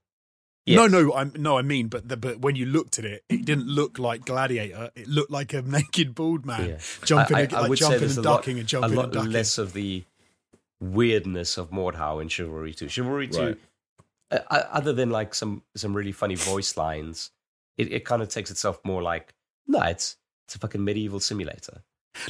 Yes. 0.66 0.78
No, 0.78 0.88
no, 0.88 1.14
I'm 1.14 1.32
no, 1.38 1.60
I 1.60 1.62
mean, 1.62 1.88
but 1.90 2.08
the, 2.10 2.18
but 2.18 2.40
when 2.40 2.56
you 2.56 2.66
looked 2.66 2.98
at 2.98 3.06
it, 3.06 3.24
it 3.30 3.46
didn't 3.46 3.68
look 3.68 4.00
like 4.00 4.26
Gladiator. 4.26 4.90
It 4.96 5.08
looked 5.08 5.30
like 5.30 5.54
a 5.54 5.62
naked 5.78 6.16
bald 6.16 6.46
man 6.46 6.70
Yeah. 6.70 6.78
jumping, 7.04 7.36
I, 7.36 7.40
I, 7.40 7.44
and- 7.44 7.54
I 7.54 7.70
would 7.70 7.78
jumping 7.78 8.00
there's 8.00 8.18
and 8.18 8.26
a 8.26 8.30
lot, 8.32 8.38
ducking 8.38 8.58
and 8.58 8.66
a 8.66 8.68
jumping 8.68 8.96
lot 8.96 9.04
and 9.06 9.14
ducking. 9.14 9.32
less 9.32 9.58
of 9.60 9.74
the 9.74 10.04
weirdness 10.82 11.58
of 11.58 11.70
Mordhau 11.70 12.22
in 12.22 12.28
Chivalry 12.30 12.74
2. 12.74 12.88
Chivalry 12.90 13.28
2, 13.28 13.40
Right. 13.40 13.58
Uh, 14.32 14.40
other 14.50 14.94
than 14.94 15.10
like 15.10 15.34
some 15.34 15.64
some 15.76 15.96
really 15.96 16.12
funny 16.12 16.36
voice 16.36 16.78
lines, 16.78 17.32
it, 17.78 17.92
it 17.92 18.06
kind 18.06 18.22
of 18.22 18.30
takes 18.30 18.52
itself 18.52 18.80
more 18.84 19.02
like, 19.02 19.34
no, 19.68 19.82
it's 19.82 20.18
it's 20.48 20.56
a 20.56 20.60
fucking 20.60 20.84
medieval 20.84 21.20
simulator. 21.20 21.84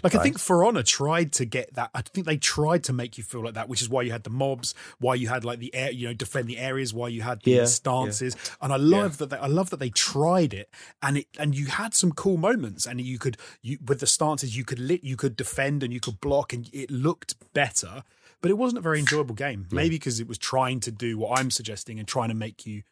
Like 0.03 0.15
I 0.15 0.23
think 0.23 0.39
For 0.39 0.65
Honor 0.65 0.81
tried 0.81 1.31
to 1.33 1.45
get 1.45 1.75
that. 1.75 1.91
I 1.93 2.01
think 2.01 2.25
they 2.25 2.37
tried 2.37 2.83
to 2.85 2.93
make 2.93 3.19
you 3.19 3.23
feel 3.23 3.43
like 3.43 3.53
that, 3.53 3.69
which 3.69 3.83
is 3.83 3.89
why 3.89 4.01
you 4.01 4.11
had 4.11 4.23
the 4.23 4.31
mobs, 4.31 4.73
why 4.97 5.13
you 5.13 5.27
had 5.27 5.45
like 5.45 5.59
the 5.59 5.73
air, 5.75 5.91
you 5.91 6.07
know, 6.07 6.13
defend 6.13 6.47
the 6.47 6.57
areas, 6.57 6.91
why 6.91 7.07
you 7.07 7.21
had 7.21 7.41
the 7.43 7.51
Yeah, 7.51 7.65
stances. 7.65 8.35
And 8.61 8.73
I 8.73 8.77
love 8.77 9.19
that. 9.19 9.29
They, 9.29 9.37
I 9.37 9.45
love 9.45 9.69
that 9.69 9.77
they 9.77 9.91
tried 9.91 10.55
it, 10.55 10.69
and 11.03 11.17
it 11.19 11.27
and 11.37 11.55
you 11.55 11.67
had 11.67 11.93
some 11.93 12.11
cool 12.11 12.37
moments, 12.37 12.87
and 12.87 12.99
you 12.99 13.19
could 13.19 13.37
you 13.61 13.77
with 13.85 13.99
the 13.99 14.07
stances 14.07 14.57
you 14.57 14.65
could 14.65 14.79
lit, 14.79 15.03
you 15.03 15.15
could 15.17 15.35
defend 15.35 15.83
and 15.83 15.93
you 15.93 15.99
could 15.99 16.19
block, 16.19 16.51
and 16.51 16.67
it 16.73 16.89
looked 16.89 17.35
better. 17.53 18.03
But 18.45 18.51
it 18.51 18.59
wasn't 18.59 18.77
a 18.77 18.81
very 18.81 18.99
enjoyable 18.99 19.33
game. 19.33 19.65
Maybe 19.71 19.95
because 19.95 20.19
it 20.19 20.27
was 20.27 20.37
trying 20.37 20.79
to 20.81 20.91
do 20.91 21.17
what 21.17 21.39
I'm 21.39 21.49
suggesting 21.49 21.97
and 21.97 22.07
trying 22.07 22.29
to 22.29 22.35
make 22.35 22.67
you 22.67 22.83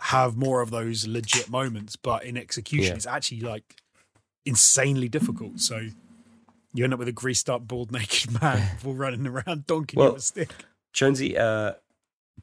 have 0.00 0.36
more 0.36 0.60
of 0.60 0.72
those 0.72 1.06
legit 1.06 1.48
moments, 1.48 1.94
but 1.94 2.24
in 2.24 2.36
execution, 2.36 2.90
Yeah. 2.90 2.96
it's 2.96 3.06
actually 3.06 3.42
like 3.42 3.76
insanely 4.44 5.08
difficult. 5.08 5.60
So 5.60 5.86
you 6.74 6.82
end 6.82 6.92
up 6.92 6.98
with 6.98 7.06
a 7.06 7.12
greased 7.12 7.48
up, 7.48 7.68
bald, 7.68 7.92
naked 8.00 8.42
man 8.42 8.76
all 8.84 8.94
running 8.94 9.24
around 9.24 9.68
donking 9.68 9.92
you 9.92 9.98
Well, 10.00 10.12
with 10.14 10.22
a 10.22 10.26
stick. 10.26 10.50
Jonesy, 10.92 11.38
uh, 11.38 11.74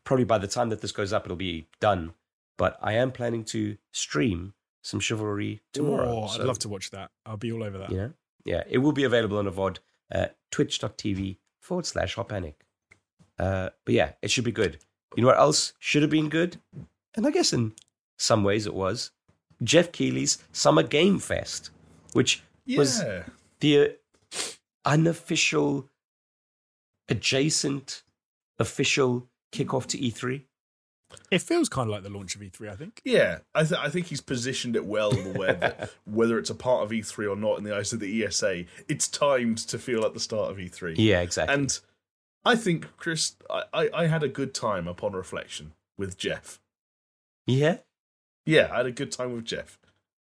probably 0.06 0.24
by 0.24 0.38
the 0.38 0.48
time 0.48 0.70
that 0.70 0.80
this 0.80 0.94
goes 0.94 1.12
up, 1.12 1.26
it'll 1.26 1.36
be 1.36 1.68
done. 1.82 2.14
But 2.58 2.78
I 2.82 2.94
am 2.94 3.12
planning 3.12 3.44
to 3.52 3.76
stream 3.92 4.54
some 4.82 5.02
Chivalry 5.02 5.60
tomorrow. 5.74 6.24
Oh, 6.24 6.28
so, 6.28 6.40
I'd 6.40 6.48
love 6.48 6.60
to 6.60 6.70
watch 6.70 6.92
that. 6.92 7.12
I'll 7.26 7.36
be 7.36 7.52
all 7.52 7.64
over 7.66 7.80
that. 7.80 7.90
You 7.92 7.98
know, 7.98 8.14
yeah, 8.46 8.64
it 8.70 8.78
will 8.78 8.94
be 8.94 9.04
available 9.04 9.38
on 9.40 9.46
a 9.46 9.52
VOD 9.52 9.80
at 10.10 10.38
twitch.tv 10.52 11.36
forward 11.60 11.86
slash 11.86 12.16
hot 12.16 12.30
panic. 12.30 12.66
Uh, 13.38 13.70
but 13.86 13.96
yeah, 13.96 14.12
it 14.22 14.32
should 14.32 14.44
be 14.44 14.52
good. 14.52 14.80
You 15.16 15.22
know 15.24 15.30
what 15.30 15.40
else 15.40 15.74
should 15.80 16.02
have 16.02 16.12
been 16.12 16.30
good? 16.30 16.58
And 17.16 17.26
I 17.26 17.32
guess 17.32 17.54
in 17.54 17.74
some 18.18 18.44
ways 18.44 18.66
it 18.66 18.74
was 18.74 19.12
Geoff 19.64 19.92
Keighley's 19.92 20.38
Summer 20.52 20.84
Game 20.84 21.20
Fest, 21.20 21.72
which 22.14 22.44
was 22.68 23.04
the 23.60 23.80
uh, 23.80 24.38
unofficial, 24.86 25.90
adjacent, 27.08 28.04
official 28.60 29.28
kickoff 29.52 29.86
to 29.88 30.00
E 30.00 30.12
E3. 30.12 30.44
It 31.32 31.42
feels 31.42 31.70
kind 31.70 31.88
of 31.90 31.92
like 31.92 32.04
the 32.04 32.10
launch 32.10 32.36
of 32.36 32.42
E3, 32.42 32.70
I 32.70 32.76
think. 32.76 33.02
Yeah, 33.04 33.40
I, 33.56 33.64
th- 33.64 33.80
I 33.80 33.90
think 33.90 34.08
he's 34.08 34.22
positioned 34.22 34.76
it 34.76 34.86
well, 34.86 35.12
where 35.12 35.54
that 35.54 35.92
whether 36.06 36.38
it's 36.38 36.50
a 36.50 36.56
part 36.56 36.84
of 36.84 36.92
E3 36.92 37.32
or 37.32 37.36
not 37.36 37.58
in 37.58 37.64
the 37.64 37.76
eyes 37.76 37.94
of 37.94 38.00
the 38.00 38.24
ESA, 38.26 38.66
it's 38.88 39.08
timed 39.08 39.58
to 39.70 39.80
feel 39.80 40.02
like 40.02 40.14
the 40.14 40.20
start 40.20 40.52
of 40.52 40.58
E3. 40.58 40.96
Yeah, 40.98 41.22
exactly. 41.22 41.54
And 41.54 41.80
I 42.46 42.56
think, 42.56 42.96
Chris, 42.98 43.36
I, 43.50 43.64
I, 43.74 43.90
I 43.94 44.08
had 44.08 44.24
a 44.24 44.28
good 44.28 44.54
time 44.54 44.88
upon 44.88 45.14
reflection 45.14 45.74
with 45.98 46.18
Geoff. 46.18 46.60
yeah. 47.46 47.78
Yeah, 48.46 48.70
I 48.72 48.78
had 48.78 48.86
a 48.88 48.92
good 48.92 49.12
time 49.12 49.34
with 49.34 49.46
Geoff 49.46 49.78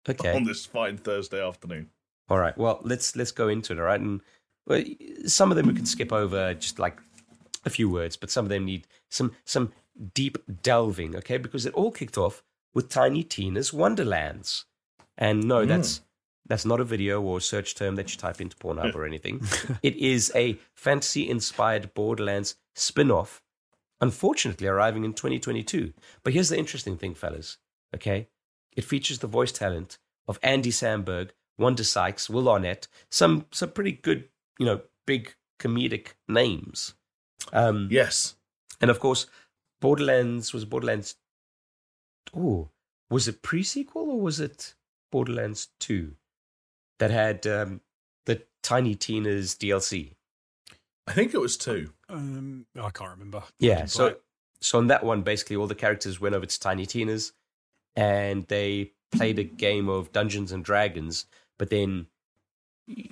Okay. 0.06 0.34
on 0.34 0.44
this 0.44 0.66
fine 0.66 0.98
Thursday 0.98 1.42
afternoon. 1.42 1.88
All 2.28 2.38
right. 2.38 2.56
Well, 2.58 2.80
let's 2.82 3.16
let's 3.16 3.30
go 3.30 3.48
into 3.48 3.72
it. 3.72 3.78
All 3.78 3.84
right, 3.86 4.00
and 4.00 4.20
well, 4.66 4.82
some 5.26 5.50
of 5.50 5.56
them 5.56 5.66
we 5.66 5.72
can 5.74 5.86
skip 5.86 6.12
over, 6.12 6.52
just 6.54 6.78
like 6.78 6.98
a 7.64 7.70
few 7.70 7.88
words, 7.88 8.16
but 8.18 8.30
some 8.30 8.44
of 8.44 8.50
them 8.50 8.66
need 8.66 8.86
some 9.08 9.34
some 9.46 9.72
deep 10.14 10.38
delving. 10.62 11.16
Okay, 11.16 11.36
because 11.38 11.66
it 11.66 11.74
all 11.74 11.90
kicked 11.90 12.18
off 12.18 12.42
with 12.74 12.88
Tiny 12.88 13.22
Tina's 13.22 13.72
Wonderlands, 13.72 14.64
and 15.16 15.44
no, 15.44 15.64
that's 15.64 16.00
that's 16.46 16.64
not 16.64 16.80
a 16.80 16.84
video 16.84 17.20
or 17.20 17.40
search 17.40 17.74
term 17.74 17.96
that 17.96 18.10
you 18.12 18.18
type 18.18 18.40
into 18.40 18.56
Pornhub 18.56 18.94
or 18.94 19.04
anything. 19.04 19.42
it 19.82 19.96
is 19.96 20.32
a 20.34 20.58
fantasy-inspired 20.74 21.92
Borderlands 21.94 22.54
spin-off. 22.74 23.42
Unfortunately, 24.00 24.66
arriving 24.66 25.04
in 25.04 25.12
2022. 25.12 25.92
But 26.22 26.32
here's 26.32 26.48
the 26.48 26.58
interesting 26.58 26.96
thing, 26.96 27.14
fellas. 27.14 27.58
Okay, 27.94 28.28
it 28.76 28.84
features 28.84 29.18
the 29.18 29.26
voice 29.26 29.50
talent 29.52 29.98
of 30.26 30.38
Andy 30.42 30.70
Samberg, 30.70 31.30
Wanda 31.58 31.82
Sykes, 31.84 32.30
Will 32.30 32.48
Arnett, 32.48 32.86
some 33.10 33.46
some 33.50 33.70
pretty 33.72 33.92
good, 33.92 34.28
you 34.58 34.66
know, 34.66 34.82
big 35.06 35.34
comedic 35.58 36.12
names. 36.28 36.94
Um, 37.52 37.88
Yes. 37.90 38.36
and 38.80 38.90
of 38.90 39.00
course, 39.00 39.26
Borderlands 39.80 40.52
was 40.52 40.64
Borderlands. 40.64 41.16
Oh, 42.36 42.68
was 43.10 43.28
it 43.28 43.42
pre 43.42 43.62
sequel 43.62 44.10
or 44.10 44.20
was 44.20 44.40
it 44.40 44.74
Borderlands 45.10 45.68
Two 45.80 46.14
that 46.98 47.10
had 47.10 47.46
um, 47.46 47.80
the 48.26 48.42
Tiny 48.62 48.94
Tina's 48.94 49.54
DLC? 49.54 50.14
I 51.06 51.12
think 51.12 51.32
it 51.32 51.40
was 51.40 51.56
two. 51.56 51.92
Um, 52.10 52.66
I 52.78 52.90
can't 52.90 53.10
remember. 53.12 53.42
Yeah, 53.58 53.80
Right. 53.80 53.90
so 53.90 54.16
so 54.60 54.78
on 54.78 54.88
that 54.88 55.04
one, 55.04 55.22
basically 55.22 55.56
all 55.56 55.66
the 55.66 55.74
characters 55.74 56.20
went 56.20 56.34
over 56.34 56.44
to 56.46 56.60
Tiny 56.60 56.84
Tina's, 56.84 57.32
and 57.96 58.46
they 58.48 58.92
played 59.12 59.38
a 59.38 59.44
game 59.44 59.88
of 59.88 60.12
Dungeons 60.12 60.52
and 60.52 60.64
Dragons. 60.64 61.24
But 61.58 61.70
then 61.70 62.08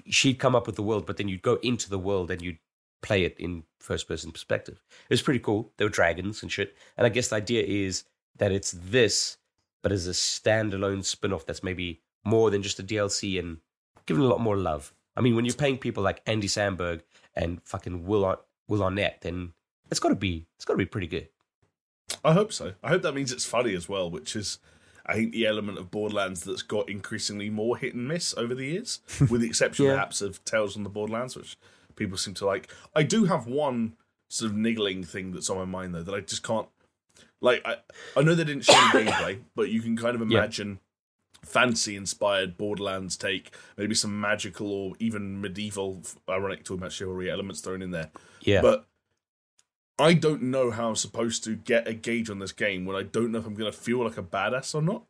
she'd 0.07 0.39
come 0.39 0.55
up 0.55 0.67
with 0.67 0.77
the 0.77 0.83
world, 0.83 1.07
but 1.07 1.17
then 1.17 1.29
you'd 1.29 1.43
go 1.43 1.55
into 1.63 1.89
the 1.89 1.99
world 1.99 2.31
and 2.31 2.43
you'd 2.43 2.59
play 3.07 3.25
it 3.25 3.37
in 3.39 3.63
first 3.79 4.09
person 4.09 4.33
perspective. 4.33 4.83
It 5.09 5.13
was 5.13 5.23
pretty 5.23 5.41
cool. 5.41 5.73
There 5.77 5.87
were 5.87 5.91
dragons 5.93 6.43
and 6.43 6.51
shit. 6.51 6.77
And 6.97 7.07
I 7.07 7.09
guess 7.11 7.29
the 7.29 7.37
idea 7.37 7.63
is 7.65 8.05
that 8.39 8.51
it's 8.53 8.73
this, 8.73 9.37
but 9.83 9.93
as 9.93 10.07
a 10.09 10.11
standalone 10.11 11.05
spin 11.05 11.33
off 11.33 11.47
that's 11.47 11.63
maybe 11.63 12.01
more 12.25 12.51
than 12.51 12.63
just 12.63 12.81
a 12.81 12.83
DLC 12.83 13.39
and 13.39 13.59
given 14.07 14.23
a 14.23 14.27
lot 14.27 14.41
more 14.41 14.57
love. 14.57 14.93
I 15.17 15.21
mean, 15.21 15.37
when 15.37 15.45
you're 15.45 15.55
paying 15.55 15.79
people 15.79 16.03
like 16.03 16.21
Andy 16.27 16.49
Samberg 16.49 17.03
and 17.35 17.61
fucking 17.65 18.05
Will, 18.07 18.25
Ar- 18.25 18.41
Will 18.69 18.83
Arnett, 18.83 19.21
then 19.23 19.53
it's 19.91 20.01
got 20.01 20.09
to 20.11 20.15
be 20.17 20.47
it's 20.57 20.65
got 20.65 20.75
to 20.75 20.79
be 20.79 20.85
pretty 20.87 21.07
good. 21.07 21.29
I 22.25 22.33
hope 22.33 22.53
so. 22.53 22.75
I 22.83 22.89
hope 22.89 23.03
that 23.03 23.15
means 23.15 23.33
it's 23.33 23.45
funny 23.47 23.75
as 23.75 23.89
well, 23.89 24.11
which 24.11 24.37
is, 24.37 24.59
I 25.07 25.15
think, 25.15 25.33
the 25.33 25.47
element 25.47 25.79
of 25.79 25.91
Borderlands 25.91 26.43
that's 26.45 26.63
got 26.63 26.89
increasingly 26.89 27.51
more 27.51 27.77
hit 27.77 27.95
and 27.95 28.07
miss 28.07 28.35
over 28.37 28.55
the 28.55 28.67
years, 28.67 29.01
with 29.31 29.41
the 29.41 29.47
exception 29.47 29.85
Yeah. 29.87 29.93
perhaps 29.93 30.21
of 30.23 30.45
Tales 30.45 30.75
from 30.75 30.83
the 30.85 30.89
Borderlands, 30.91 31.37
which 31.37 31.57
people 31.97 32.17
seem 32.17 32.35
to 32.35 32.47
like. 32.47 32.69
I 32.95 33.03
do 33.03 33.25
have 33.25 33.47
one 33.47 33.95
sort 34.29 34.51
of 34.53 34.57
niggling 34.57 35.05
thing 35.05 35.33
that's 35.33 35.51
on 35.51 35.57
my 35.59 35.65
mind 35.65 35.95
though 35.95 36.03
that 36.03 36.15
I 36.15 36.21
just 36.21 36.43
can't. 36.43 36.69
Like, 37.41 37.63
I, 37.67 37.77
I 38.17 38.23
know 38.23 38.35
they 38.35 38.45
didn't 38.45 38.65
show 38.65 38.73
any 38.95 39.11
gameplay, 39.11 39.41
but 39.55 39.69
you 39.71 39.81
can 39.83 39.97
kind 39.97 40.15
of 40.21 40.31
Yeah. 40.31 40.39
imagine 40.39 40.81
fancy 41.45 41.95
inspired 41.95 42.57
Borderlands 42.57 43.17
take, 43.17 43.55
maybe 43.77 43.95
some 43.95 44.19
magical 44.21 44.73
or 44.73 44.95
even 44.99 45.41
medieval, 45.41 46.03
ironic 46.29 46.65
talking 46.65 46.79
about 46.81 46.93
chivalry 46.93 47.31
elements 47.31 47.61
thrown 47.61 47.83
in 47.83 47.91
there. 47.91 48.11
Yeah. 48.41 48.63
But 48.63 48.87
I 49.99 50.15
don't 50.15 50.43
know 50.43 50.71
how 50.71 50.89
I'm 50.89 50.97
supposed 50.97 51.45
to 51.45 51.55
get 51.57 51.87
a 51.87 51.95
gauge 51.95 52.31
on 52.31 52.39
this 52.39 52.53
game 52.53 52.85
when 52.85 52.97
I 52.97 53.03
don't 53.03 53.33
know 53.33 53.39
if 53.39 53.47
I'm 53.47 53.55
going 53.55 53.71
to 53.71 53.79
feel 53.79 54.03
like 54.03 54.17
a 54.19 54.23
badass 54.23 54.75
or 54.75 54.83
not. 54.83 55.05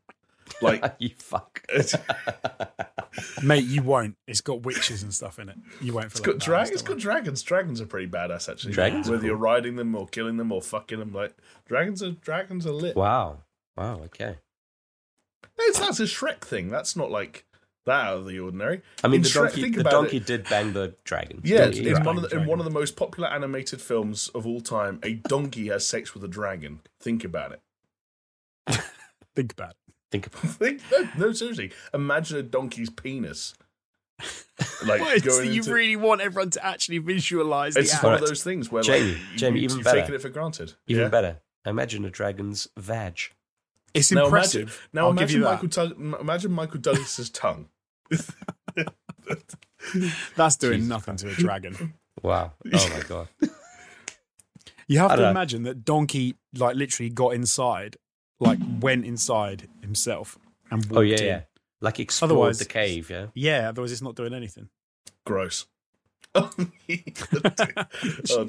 Like, 0.60 0.94
you 0.98 1.10
fuck. 1.16 1.64
it's 3.16 3.42
Mate, 3.42 3.64
you 3.64 3.82
won't. 3.82 4.16
It's 4.26 4.40
got 4.40 4.62
witches 4.62 5.02
and 5.02 5.12
stuff 5.14 5.38
in 5.38 5.48
it. 5.48 5.56
You 5.80 5.94
won't 5.94 6.12
feel 6.12 6.22
got 6.22 6.34
like 6.36 6.42
drag- 6.44 6.66
badass, 6.68 6.72
It's 6.72 6.82
don't 6.82 6.94
got 6.96 7.02
dragons. 7.02 7.42
Dragons 7.42 7.80
are 7.80 7.86
pretty 7.86 8.08
badass, 8.08 8.48
actually. 8.48 8.72
Dragons 8.74 9.08
are 9.08 9.12
whether 9.12 9.26
you're 9.26 9.36
riding 9.36 9.76
them 9.76 9.94
or 9.94 10.06
killing 10.08 10.36
them 10.36 10.52
or 10.52 10.60
fucking 10.62 10.98
them, 10.98 11.12
like 11.12 11.34
dragons 11.66 12.02
are 12.02 12.10
dragons 12.12 12.66
are 12.66 12.72
lit. 12.72 12.96
Wow. 12.96 13.38
Wow. 13.76 14.00
Okay. 14.04 14.36
It's, 15.58 15.78
that's 15.78 16.00
a 16.00 16.04
Shrek 16.04 16.40
thing. 16.42 16.68
That's 16.70 16.96
not 16.96 17.10
like 17.10 17.44
that 17.86 18.06
out 18.06 18.16
of 18.18 18.26
the 18.26 18.38
ordinary. 18.40 18.82
I 19.04 19.08
mean, 19.08 19.16
In 19.16 19.22
the 19.22 19.28
Shrek- 19.28 19.34
donkey, 19.48 19.62
think 19.62 19.74
the 19.76 19.80
about 19.82 19.90
donkey 19.92 20.16
it. 20.18 20.26
did 20.26 20.48
bang 20.48 20.72
the 20.72 20.94
dragon. 21.04 21.40
Yeah, 21.44 21.66
Didn't 21.68 21.86
in 21.86 21.92
Right. 21.94 22.04
one 22.04 22.16
of 22.16 22.28
the, 22.28 22.36
in 22.36 22.46
one 22.46 22.58
of 22.58 22.64
the 22.64 22.70
most 22.70 22.96
popular 22.96 23.28
animated 23.28 23.80
films 23.80 24.28
of 24.34 24.46
all 24.46 24.60
time, 24.60 24.98
a 25.02 25.14
donkey 25.14 25.68
has 25.68 25.86
sex 25.86 26.12
with 26.12 26.22
a 26.24 26.28
dragon. 26.28 26.80
Think 27.00 27.24
about 27.24 27.52
it. 27.52 27.60
it? 28.68 28.80
Think 29.34 29.52
about 29.52 29.70
it. 29.70 29.94
Think 30.20 30.26
about 30.28 30.50
Think, 30.52 30.82
no, 31.18 31.26
no, 31.26 31.32
seriously. 31.32 31.72
Imagine 31.94 32.38
a 32.38 32.42
donkey's 32.42 32.90
penis. 32.90 33.54
Like 34.86 35.00
What, 35.02 35.16
it's 35.16 35.26
going 35.26 35.46
that 35.48 35.54
you 35.54 35.62
really 35.64 35.96
want 35.96 36.22
everyone 36.22 36.48
to 36.50 36.64
actually 36.64 36.96
visualize 36.98 37.76
It's 37.76 37.88
the 37.90 37.92
just 37.92 38.02
one 38.02 38.12
Alright. 38.14 38.22
of 38.22 38.28
those 38.30 38.42
things 38.42 38.72
where 38.72 38.82
Jamie, 38.82 39.12
like, 39.12 39.18
you, 39.32 39.36
Jamie, 39.38 39.58
you, 39.60 39.64
even 39.64 39.76
you've 39.76 39.84
better. 39.84 40.00
taken 40.00 40.14
it 40.14 40.22
for 40.22 40.30
granted. 40.30 40.72
even 40.86 41.02
Yeah. 41.02 41.08
better. 41.10 41.40
Imagine 41.66 42.04
a 42.06 42.10
dragon's 42.10 42.66
vag. 42.78 43.18
It's 43.92 44.10
Now 44.12 44.24
impressive. 44.24 44.62
imagine, 44.62 44.78
now 44.94 45.06
I'll 45.08 45.12
give 45.12 45.18
imagine 45.22 45.40
you. 45.40 45.44
Michael, 45.44 45.68
Tug- 45.68 45.92
m- 45.98 46.16
imagine 46.18 46.52
Michael 46.52 46.80
Douglas's 46.80 47.28
tongue. 47.28 47.68
That's 50.36 50.56
doing 50.56 50.78
Jesus 50.78 50.88
nothing 50.88 51.16
to 51.16 51.28
a 51.28 51.34
dragon. 51.34 51.94
Wow. 52.22 52.52
Oh 52.72 52.88
my 52.94 53.00
god. 53.06 53.28
You 54.88 54.98
have 55.00 55.10
to 55.12 55.16
know. 55.18 55.30
imagine 55.30 55.64
that 55.64 55.84
Donkey, 55.84 56.36
like, 56.56 56.76
literally 56.76 57.10
got 57.10 57.34
inside, 57.34 57.96
like, 58.40 58.58
went 58.80 59.04
inside 59.04 59.68
himself 59.86 60.38
and 60.70 60.84
walked 60.84 60.96
Oh 60.96 61.00
yeah, 61.00 61.16
in. 61.16 61.24
yeah. 61.24 61.40
Like 61.80 61.98
explored 62.00 62.30
Otherwise- 62.32 62.58
the 62.58 62.64
cave. 62.66 63.08
Yeah. 63.10 63.26
Yeah, 63.34 63.68
otherwise 63.70 63.92
it's 63.92 64.02
not 64.02 64.14
doing 64.16 64.34
anything. 64.34 64.68
Gross. 65.24 65.66
oh 66.34 66.50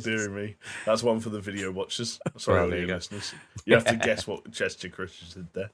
dear 0.02 0.30
me, 0.30 0.56
that's 0.86 1.04
one 1.04 1.20
for 1.20 1.30
the 1.30 1.40
video 1.40 1.72
watchers. 1.72 2.20
Sorry, 2.38 2.60
Well, 2.62 2.70
there 2.70 2.80
you 2.80 2.84
audio 2.84 2.88
go. 2.88 2.98
listeners. 2.98 3.34
You 3.66 3.76
have 3.76 3.86
to 3.86 3.96
guess 4.04 4.28
what 4.28 4.50
gesture 4.52 4.90
Chris 4.90 5.18
did 5.34 5.48
there. 5.54 5.72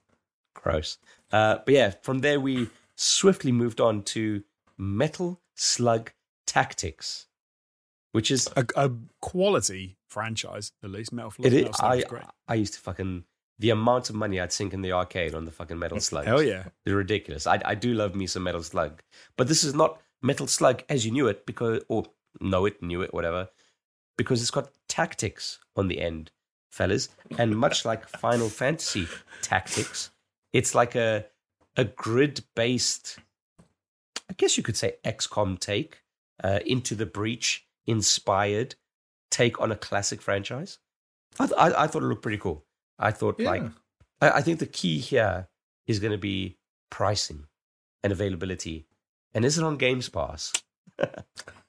Gross. 0.53 0.97
Uh, 1.31 1.57
but 1.65 1.73
yeah, 1.73 1.91
from 2.03 2.19
there 2.19 2.39
we 2.39 2.69
swiftly 2.95 3.51
moved 3.51 3.81
on 3.81 4.03
to 4.03 4.43
Metal 4.77 5.39
Slug 5.55 6.11
Tactics, 6.45 7.25
which 8.11 8.29
is 8.29 8.47
a, 8.55 8.65
a 8.75 8.91
quality 9.21 9.97
franchise, 10.07 10.71
at 10.83 10.91
least. 10.91 11.11
Metal 11.13 11.31
Slug. 11.31 11.47
it 11.47 11.53
is. 11.53 11.61
Metal 11.63 11.73
Slug 11.73 11.91
I 11.91 11.95
is 11.95 12.03
great. 12.05 12.23
I 12.47 12.53
used 12.55 12.73
to 12.75 12.79
fucking 12.79 13.23
the 13.63 13.69
amount 13.69 14.09
of 14.09 14.15
money 14.15 14.41
I'd 14.41 14.51
sink 14.51 14.73
in 14.73 14.81
the 14.81 14.91
arcade 14.91 15.33
on 15.33 15.45
the 15.45 15.51
fucking 15.51 15.79
Metal 15.79 15.97
Slug. 16.01 16.25
Hell 16.25 16.43
yeah. 16.43 16.65
They're 16.83 16.97
ridiculous. 16.97 17.47
I, 17.47 17.61
I 17.63 17.75
do 17.75 17.93
love 17.93 18.13
me 18.13 18.27
some 18.27 18.43
Metal 18.43 18.61
Slug, 18.61 19.01
but 19.37 19.47
this 19.47 19.63
is 19.63 19.73
not 19.73 20.01
Metal 20.21 20.47
Slug 20.47 20.83
as 20.89 21.05
you 21.05 21.13
knew 21.13 21.27
it 21.27 21.45
because 21.45 21.81
or 21.87 22.03
know 22.41 22.65
it, 22.65 22.83
knew 22.83 23.01
it, 23.01 23.13
whatever, 23.13 23.47
because 24.17 24.41
it's 24.41 24.51
got 24.51 24.69
tactics 24.89 25.59
on 25.77 25.87
the 25.87 26.01
end, 26.01 26.29
fellas, 26.71 27.07
and 27.37 27.55
much 27.55 27.85
like 27.91 28.05
Final 28.09 28.49
Fantasy 28.49 29.07
Tactics, 29.41 30.11
it's 30.51 30.75
like 30.75 30.95
a 30.95 31.25
a 31.77 31.85
grid 31.85 32.43
based, 32.57 33.17
I 34.29 34.33
guess 34.33 34.57
you 34.57 34.63
could 34.63 34.75
say 34.75 34.95
XCOM 35.05 35.57
take 35.57 36.03
uh, 36.43 36.59
into 36.65 36.95
the 36.95 37.05
breach 37.05 37.65
inspired 37.87 38.75
take 39.31 39.61
on 39.61 39.71
a 39.71 39.77
classic 39.77 40.21
franchise. 40.21 40.79
I, 41.39 41.45
th- 41.45 41.57
I, 41.57 41.83
I 41.83 41.87
thought 41.87 42.03
it 42.03 42.07
looked 42.07 42.23
pretty 42.23 42.37
cool. 42.37 42.65
I 42.99 43.11
thought 43.11 43.39
like 43.39 43.63
I, 44.21 44.29
I 44.37 44.41
think 44.41 44.59
the 44.59 44.65
key 44.65 44.99
here 44.99 45.47
is 45.87 45.99
going 45.99 46.11
to 46.11 46.17
be 46.17 46.57
pricing 46.89 47.45
and 48.03 48.11
availability. 48.13 48.87
And 49.33 49.43
is 49.45 49.57
it 49.57 49.63
on 49.63 49.77
Games 49.77 50.09
Pass? 50.09 50.53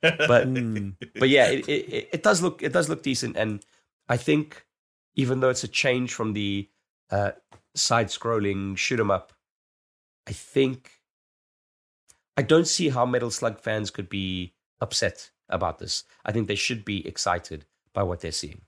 But 0.01 0.45
Hmm. 0.47 0.91
but 1.19 1.31
yeah, 1.31 1.49
it, 1.49 1.67
it, 1.69 2.09
it 2.13 2.23
does 2.23 2.43
look 2.43 2.63
it 2.63 2.73
does 2.75 2.91
look 2.91 3.03
decent, 3.03 3.37
and 3.39 3.65
I 4.07 4.19
think 4.19 4.67
even 5.15 5.41
though 5.41 5.49
it's 5.49 5.65
a 5.65 5.69
change 5.69 6.13
from 6.13 6.35
the 6.35 6.69
uh, 7.11 7.31
side-scrolling 7.75 8.77
shoot 8.77 9.01
'em 9.01 9.11
up, 9.11 9.33
I 10.27 10.33
think 10.33 11.01
I 12.37 12.43
don't 12.43 12.67
see 12.69 12.91
how 12.91 13.07
Metal 13.07 13.31
Slug 13.31 13.59
fans 13.61 13.91
could 13.91 14.11
be 14.11 14.53
upset 14.81 15.31
about 15.49 15.79
this. 15.79 16.05
I 16.25 16.33
think 16.33 16.49
they 16.49 16.55
should 16.55 16.85
be 16.85 17.07
excited 17.09 17.65
by 17.95 18.03
what 18.03 18.21
they're 18.21 18.33
seeing. 18.33 18.63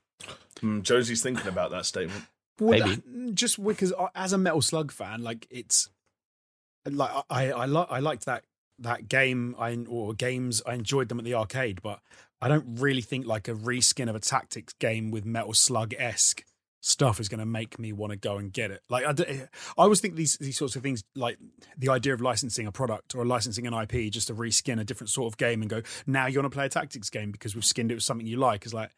Mm, 0.61 0.81
Jonesy's 0.81 1.21
thinking 1.21 1.47
about 1.47 1.69
that 1.71 1.85
statement. 1.85 2.25
Well, 2.59 2.71
Maybe. 2.79 2.95
that- 2.95 3.07
mm, 3.07 3.33
just 3.33 3.63
because 3.63 3.93
as 4.15 4.33
a 4.33 4.37
Metal 4.37 4.61
Slug 4.61 4.91
fan, 4.91 5.21
like 5.23 5.47
it's 5.49 5.89
like 6.89 7.11
I 7.29 7.51
I 7.51 7.65
li- 7.65 7.85
I 7.89 7.99
liked 7.99 8.25
that 8.25 8.43
that 8.79 9.09
game 9.09 9.55
I 9.59 9.77
or 9.87 10.13
games 10.13 10.61
I 10.65 10.73
enjoyed 10.73 11.09
them 11.09 11.19
at 11.19 11.25
the 11.25 11.33
arcade, 11.35 11.81
but 11.81 11.99
I 12.41 12.47
don't 12.47 12.79
really 12.79 13.01
think 13.01 13.25
like 13.25 13.47
a 13.47 13.53
reskin 13.53 14.09
of 14.09 14.15
a 14.15 14.19
tactics 14.19 14.73
game 14.73 15.11
with 15.11 15.25
Metal 15.25 15.53
Slug 15.53 15.93
esque 15.97 16.43
stuff 16.79 17.19
is 17.19 17.27
going 17.27 17.39
to 17.39 17.45
make 17.45 17.79
me 17.79 17.91
want 17.91 18.11
to 18.11 18.15
go 18.17 18.37
and 18.37 18.53
get 18.53 18.69
it. 18.71 18.81
Like 18.87 19.03
I, 19.05 19.11
d- 19.11 19.25
I 19.25 19.47
always 19.81 19.99
think 19.99 20.15
these 20.15 20.37
these 20.39 20.57
sorts 20.57 20.75
of 20.75 20.83
things, 20.83 21.03
like 21.15 21.37
the 21.77 21.89
idea 21.89 22.13
of 22.13 22.21
licensing 22.21 22.67
a 22.67 22.71
product 22.71 23.15
or 23.15 23.25
licensing 23.25 23.67
an 23.67 23.73
IP 23.73 24.11
just 24.11 24.27
to 24.27 24.35
reskin 24.35 24.79
a 24.79 24.83
different 24.83 25.09
sort 25.09 25.31
of 25.33 25.37
game 25.37 25.61
and 25.61 25.69
go 25.69 25.81
now 26.05 26.27
you 26.27 26.39
want 26.39 26.51
to 26.51 26.55
play 26.55 26.65
a 26.65 26.69
tactics 26.69 27.09
game 27.09 27.31
because 27.31 27.55
we've 27.55 27.65
skinned 27.65 27.91
it 27.91 27.95
with 27.95 28.03
something 28.03 28.27
you 28.27 28.37
like 28.37 28.65
is 28.65 28.73
like 28.73 28.91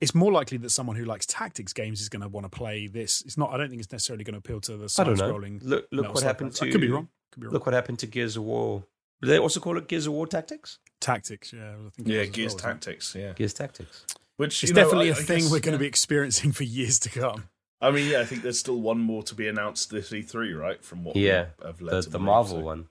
it's 0.00 0.14
more 0.14 0.32
likely 0.32 0.58
that 0.58 0.70
someone 0.70 0.96
who 0.96 1.04
likes 1.04 1.26
tactics 1.26 1.72
games 1.72 2.00
is 2.00 2.08
going 2.08 2.22
to 2.22 2.28
want 2.28 2.44
to 2.44 2.50
play 2.50 2.86
this. 2.86 3.22
It's 3.26 3.36
not. 3.36 3.52
I 3.52 3.56
don't 3.58 3.68
think 3.70 3.82
it's 3.82 3.92
necessarily 3.92 4.24
going 4.24 4.34
to 4.34 4.38
appeal 4.38 4.60
to 4.62 4.76
the 4.76 4.94
I 4.98 5.04
don't 5.04 5.16
know. 5.18 5.26
side-scrolling. 5.26 5.60
Look 5.62 5.86
look 5.90 6.02
Metal 6.02 6.14
what 6.14 6.22
happened 6.24 6.54
to 6.54 6.66
I 6.66 6.70
could 6.70 6.80
be 6.80 6.88
wrong. 6.88 7.08
Could 7.32 7.40
be 7.40 7.46
wrong. 7.46 7.52
Look 7.54 7.66
what 7.66 7.74
happened 7.74 7.98
to 8.00 8.06
Gears 8.06 8.36
of 8.36 8.44
War. 8.44 8.84
Do 9.22 9.28
they 9.28 9.38
also 9.38 9.60
call 9.60 9.76
it 9.76 9.86
Gears 9.88 10.06
of 10.06 10.14
War 10.14 10.26
Tactics? 10.26 10.78
tactics. 11.00 11.52
Yeah, 11.52 11.72
I 11.86 11.90
think 11.90 12.08
Yeah, 12.08 12.24
Gears 12.24 12.36
well, 12.36 12.56
wasn't 12.56 12.60
it? 12.60 12.62
Tactics. 12.64 13.14
Yeah, 13.14 13.32
Gears 13.34 13.52
Tactics. 13.54 14.06
which 14.36 14.62
It's 14.62 14.70
you 14.70 14.74
know, 14.74 14.82
definitely 14.84 15.08
I- 15.12 15.14
a 15.14 15.18
I 15.18 15.22
thing 15.22 15.38
guess, 15.40 15.50
we're 15.50 15.60
going 15.60 15.72
yeah. 15.72 15.78
to 15.78 15.78
be 15.78 15.86
experiencing 15.86 16.52
for 16.52 16.64
years 16.64 16.98
to 17.00 17.08
come. 17.10 17.44
I 17.82 17.90
mean, 17.90 18.10
yeah, 18.10 18.20
I 18.20 18.24
think 18.26 18.42
there's 18.42 18.58
still 18.58 18.80
one 18.80 18.98
more 18.98 19.22
to 19.24 19.34
be 19.34 19.48
announced 19.48 19.90
this 19.90 20.10
E3, 20.10 20.58
right? 20.58 20.82
From 20.84 21.04
what 21.04 21.16
Yeah, 21.16 21.46
we 21.60 21.66
have 21.66 21.80
led 21.80 21.92
The, 21.94 22.02
to 22.02 22.08
the 22.10 22.18
believe, 22.18 22.26
Marvel 22.26 22.58
so- 22.58 22.64
one. 22.64 22.88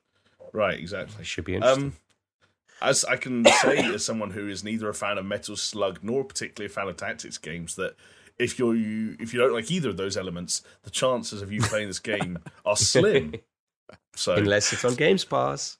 right? 0.54 0.80
Exactly. 0.80 1.24
Should 1.24 1.46
be 1.46 1.56
interesting. 1.56 1.84
Um, 1.86 1.94
as 2.82 3.04
I 3.06 3.16
can 3.18 3.46
say, 3.46 3.80
as 3.94 4.06
someone 4.06 4.32
who 4.32 4.48
is 4.48 4.64
neither 4.64 4.90
a 4.90 4.94
fan 4.94 5.18
of 5.18 5.26
Metal 5.26 5.56
Slug 5.56 6.00
nor 6.02 6.24
particularly 6.24 6.72
a 6.72 6.74
fan 6.74 6.88
of 6.88 6.98
tactics 6.98 7.38
games, 7.38 7.76
that 7.76 7.96
if 8.38 8.58
you're 8.58 8.76
you 8.76 9.18
if 9.20 9.34
you 9.34 9.40
don't 9.40 9.54
like 9.54 9.70
either 9.72 9.90
of 9.90 9.98
those 9.98 10.16
elements, 10.18 10.62
the 10.84 10.90
chances 10.90 11.42
of 11.42 11.52
you 11.52 11.62
playing 11.62 11.88
this 11.88 12.00
game 12.00 12.40
are 12.66 12.76
slim. 12.78 13.34
So 14.16 14.36
Unless 14.36 14.74
it's 14.74 14.84
on 14.84 14.96
Games 14.96 15.24
Pass. 15.24 15.78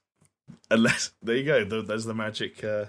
unless 0.72 1.12
there 1.22 1.36
you 1.36 1.44
go, 1.44 1.64
th- 1.66 1.86
there's 1.86 2.06
the 2.06 2.14
magic. 2.14 2.64
Uh, 2.64 2.86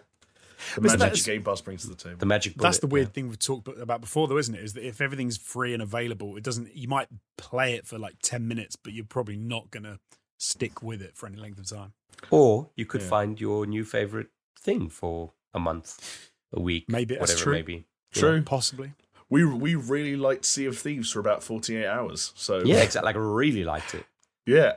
the 0.75 0.81
But 0.81 0.83
magic 0.83 0.99
that's- 1.01 1.23
Game 1.27 1.43
Pass 1.43 1.61
brings 1.61 1.83
to 1.83 1.89
the 1.89 1.95
table. 1.97 2.17
The 2.19 2.27
magic 2.27 2.55
bullet. 2.57 2.63
That's 2.69 2.79
the 2.79 2.87
weird 2.87 3.09
yeah. 3.09 3.13
thing 3.13 3.29
we've 3.29 3.39
talked 3.39 3.67
about 3.67 4.01
before, 4.01 4.29
though, 4.29 4.39
isn't 4.39 4.55
it? 4.55 4.63
Is 4.63 4.75
that 4.75 4.87
if 4.87 5.01
everything's 5.01 5.37
free 5.37 5.75
and 5.75 5.83
available, 5.83 6.37
it 6.37 6.45
doesn't. 6.45 6.75
You 6.77 6.87
might 6.89 7.09
play 7.37 7.75
it 7.75 7.87
for 7.87 7.99
like 7.99 8.15
ten 8.23 8.47
minutes, 8.49 8.77
but 8.77 8.93
you're 8.93 9.05
probably 9.05 9.37
not 9.37 9.71
going 9.71 9.83
to 9.83 9.99
stick 10.41 10.83
with 10.83 11.03
it 11.03 11.15
for 11.17 11.27
any 11.27 11.37
length 11.37 11.59
of 11.59 11.67
time. 11.69 11.93
Or 12.31 12.71
you 12.75 12.87
could 12.87 13.03
Yeah. 13.03 13.09
find 13.09 13.41
your 13.41 13.67
new 13.67 13.85
favorite 13.85 14.29
thing 14.59 14.89
for 14.89 15.33
a 15.55 15.59
month, 15.61 16.31
a 16.53 16.61
week, 16.61 16.85
Maybe 16.89 17.15
that's 17.15 17.33
whatever 17.33 17.41
true. 17.43 17.53
it 17.53 17.57
may 17.57 17.63
be. 17.63 17.85
True. 18.13 18.43
Possibly. 18.43 18.93
We 19.29 19.45
we 19.45 19.75
really 19.77 20.17
liked 20.17 20.45
Sea 20.45 20.67
of 20.67 20.77
Thieves 20.79 21.11
for 21.13 21.21
about 21.21 21.43
48 21.45 21.87
hours. 21.87 22.33
So 22.35 22.63
Yeah, 22.65 22.83
exactly. 22.83 23.07
Like 23.07 23.17
I 23.17 23.21
really 23.21 23.65
liked 23.65 23.95
it. 23.95 24.07
Yeah, 24.47 24.73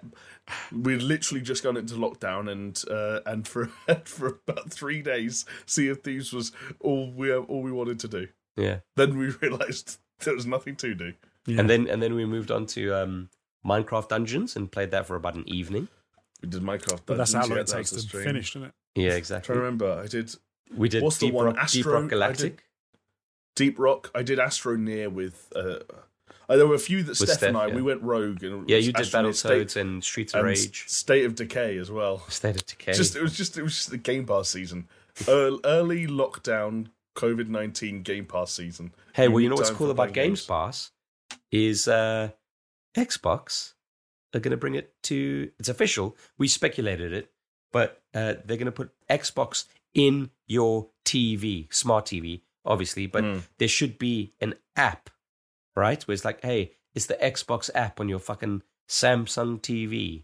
we'd 0.72 1.02
literally 1.02 1.42
just 1.42 1.64
gone 1.64 1.78
into 1.78 1.96
lockdown, 1.96 2.52
and 2.52 2.80
uh, 2.92 3.22
and 3.26 3.48
for 3.48 3.68
for 4.06 4.40
about 4.48 4.72
three 4.72 5.02
days, 5.02 5.46
Sea 5.66 5.88
of 5.90 6.02
Thieves 6.04 6.32
was 6.34 6.52
all 6.80 7.12
we 7.12 7.34
all 7.34 7.62
we 7.64 7.72
wanted 7.72 8.00
to 8.02 8.08
do. 8.08 8.28
Yeah. 8.58 8.82
Then 8.96 9.18
we 9.18 9.28
realised 9.42 9.98
there 10.20 10.36
was 10.36 10.46
nothing 10.46 10.76
to 10.78 10.94
do. 10.94 11.14
Yeah. 11.48 11.60
And 11.62 11.70
then 11.70 11.88
and 11.88 12.04
then 12.04 12.14
we 12.14 12.26
moved 12.26 12.52
on 12.52 12.68
to 12.68 12.92
um, 12.94 13.30
Minecraft 13.66 14.08
Dungeons 14.10 14.56
and 14.56 14.72
played 14.72 14.92
that 14.92 15.06
for 15.06 15.16
about 15.16 15.36
an 15.36 15.48
evening. 15.48 15.88
We 16.42 16.50
did 16.50 16.62
Minecraft. 16.62 17.02
but 17.06 17.18
that's 17.18 17.34
how 17.34 17.42
Dungeons, 17.42 17.50
long 17.50 17.58
yeah, 17.58 17.62
it 17.62 17.68
takes 17.68 17.90
to 17.92 18.00
stream. 18.00 18.24
finish, 18.26 18.52
isn't 18.56 18.68
it? 18.70 18.74
Yeah, 18.96 19.12
exactly. 19.12 19.48
trying 19.48 19.58
to 19.58 19.64
remember, 19.64 20.02
I 20.04 20.08
did 20.08 20.36
We 20.76 20.90
did 20.90 21.02
What's 21.04 21.18
the 21.18 21.28
Deep, 21.28 21.36
one? 21.36 21.46
Rock, 21.46 21.56
Deep 21.56 21.64
Astro- 21.64 21.94
Rock 21.94 22.04
I 22.04 22.08
Galactic. 22.08 22.64
Deep 23.56 23.80
Rock. 23.80 24.12
I 24.16 24.24
did 24.24 24.40
Astroneer 24.40 25.12
with. 25.12 25.48
Uh, 25.56 25.80
uh, 26.50 26.58
there 26.58 26.68
were 26.68 26.76
a 26.76 26.80
few 26.80 27.04
that 27.04 27.16
Steph, 27.16 27.30
Steph, 27.38 27.50
and 27.50 27.58
I 27.58 27.68
yeah. 27.68 27.76
we 27.76 27.82
went 27.82 28.02
rogue. 28.02 28.44
And 28.44 28.64
it 28.64 28.70
Yeah, 28.74 28.78
you 28.78 28.92
did 28.92 29.06
Astroneer, 29.06 29.30
Battletoads 29.30 29.76
and 29.78 30.04
Streets 30.04 30.34
of 30.34 30.40
and 30.40 30.48
Rage. 30.48 30.90
State 30.90 31.26
of 31.26 31.36
Decay 31.36 31.78
as 31.78 31.90
well. 31.90 32.20
State 32.30 32.56
of 32.56 32.66
Decay. 32.66 32.94
Just 32.94 33.16
it 33.16 33.22
was 33.22 33.38
just 33.38 33.58
it 33.58 33.64
was 33.64 33.76
just 33.76 33.92
the 33.92 33.98
Game 33.98 34.26
Pass 34.26 34.50
season, 34.50 34.88
Ear- 35.28 35.58
early 35.64 36.06
lockdown 36.08 36.88
COVID 37.16 37.48
nineteen 37.48 38.02
Game 38.02 38.26
Pass 38.26 38.52
season. 38.52 38.94
hey, 39.14 39.28
well, 39.30 39.40
you 39.40 39.48
know 39.50 39.56
what's 39.56 39.70
cool 39.70 39.92
about 39.92 40.12
playing 40.14 40.30
Games 40.30 40.46
Pass 40.46 40.92
is 41.52 41.88
uh, 41.88 42.30
Xbox 42.96 43.74
are 44.34 44.40
going 44.40 44.52
to 44.52 44.58
bring 44.58 44.76
it 44.76 44.94
to. 45.04 45.52
It's 45.60 45.70
official. 45.70 46.16
We 46.38 46.48
speculated 46.48 47.14
it, 47.14 47.32
but 47.72 48.02
uh, 48.14 48.36
they're 48.46 48.58
going 48.58 48.66
to 48.66 48.72
put 48.72 48.92
Xbox 49.10 49.66
in 49.94 50.30
your 50.48 50.90
TV, 51.06 51.72
smart 51.74 52.06
TV, 52.06 52.42
obviously. 52.66 53.06
But 53.08 53.24
Mm. 53.24 53.42
there 53.60 53.68
should 53.68 53.98
be 54.00 54.34
an 54.42 54.56
app, 54.76 55.10
right? 55.76 56.02
Where 56.08 56.14
it's 56.14 56.26
like, 56.26 56.42
hey, 56.42 56.72
it's 56.96 57.06
the 57.08 57.16
Xbox 57.16 57.70
app 57.76 58.00
on 58.00 58.10
your 58.10 58.20
fucking 58.20 58.64
Samsung 58.88 59.60
TV, 59.62 60.24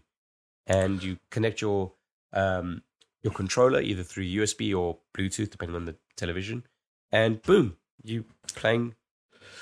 and 0.66 1.02
you 1.02 1.18
connect 1.30 1.60
your 1.60 1.92
um, 2.32 2.82
your 3.22 3.32
controller 3.32 3.80
either 3.80 4.02
through 4.02 4.24
USB 4.24 4.76
or 4.78 4.98
Bluetooth, 5.16 5.50
depending 5.50 5.76
on 5.76 5.84
the 5.84 5.96
television, 6.16 6.64
and 7.12 7.42
boom, 7.42 7.76
you 8.02 8.24
playing 8.54 8.94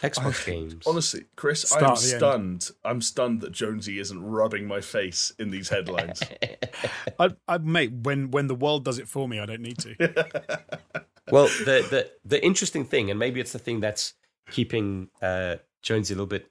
Xbox 0.02 0.46
games. 0.46 0.86
Honestly, 0.86 1.24
Chris, 1.36 1.72
I'm 1.74 1.84
at 1.84 1.90
end. 1.90 1.98
stunned. 1.98 2.70
I'm 2.84 3.00
stunned 3.00 3.40
that 3.40 3.52
Jonesy 3.52 3.98
isn't 3.98 4.22
rubbing 4.22 4.66
my 4.66 4.80
face 4.80 5.32
in 5.38 5.50
these 5.50 5.68
headlines. 5.68 6.22
I, 7.18 7.30
I, 7.46 7.58
mate, 7.58 7.92
when 7.92 8.30
when 8.30 8.46
the 8.46 8.54
world 8.54 8.84
does 8.84 8.98
it 8.98 9.08
for 9.08 9.28
me, 9.28 9.40
I 9.40 9.46
don't 9.46 9.62
need 9.62 9.78
to. 9.78 9.96
well, 11.30 11.46
the, 11.64 11.86
the 11.90 12.10
the 12.24 12.44
interesting 12.44 12.84
thing, 12.84 13.10
and 13.10 13.18
maybe 13.18 13.40
it's 13.40 13.52
the 13.52 13.58
thing 13.58 13.80
that's 13.80 14.14
keeping 14.50 15.08
uh, 15.20 15.56
Jonesy 15.82 16.14
a 16.14 16.16
little 16.16 16.26
bit 16.26 16.50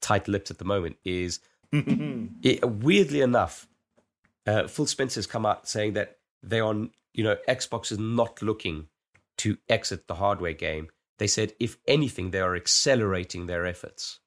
tight-lipped 0.00 0.50
at 0.50 0.58
the 0.58 0.64
moment, 0.64 0.96
is 1.04 1.40
it, 1.72 2.64
weirdly 2.68 3.20
enough, 3.22 3.66
uh, 4.46 4.66
Phil 4.66 4.86
Spencer's 4.86 5.26
come 5.26 5.46
out 5.46 5.68
saying 5.68 5.94
that 5.94 6.18
they 6.42 6.60
are, 6.60 6.74
you 7.14 7.24
know, 7.24 7.36
Xbox 7.48 7.90
is 7.90 7.98
not 7.98 8.42
looking 8.42 8.88
to 9.38 9.58
exit 9.68 10.06
the 10.06 10.14
hardware 10.14 10.52
game. 10.52 10.88
They 11.18 11.26
said, 11.26 11.52
if 11.58 11.76
anything, 11.88 12.30
they 12.30 12.40
are 12.40 12.54
accelerating 12.56 13.46
their 13.46 13.64
efforts. 13.66 14.20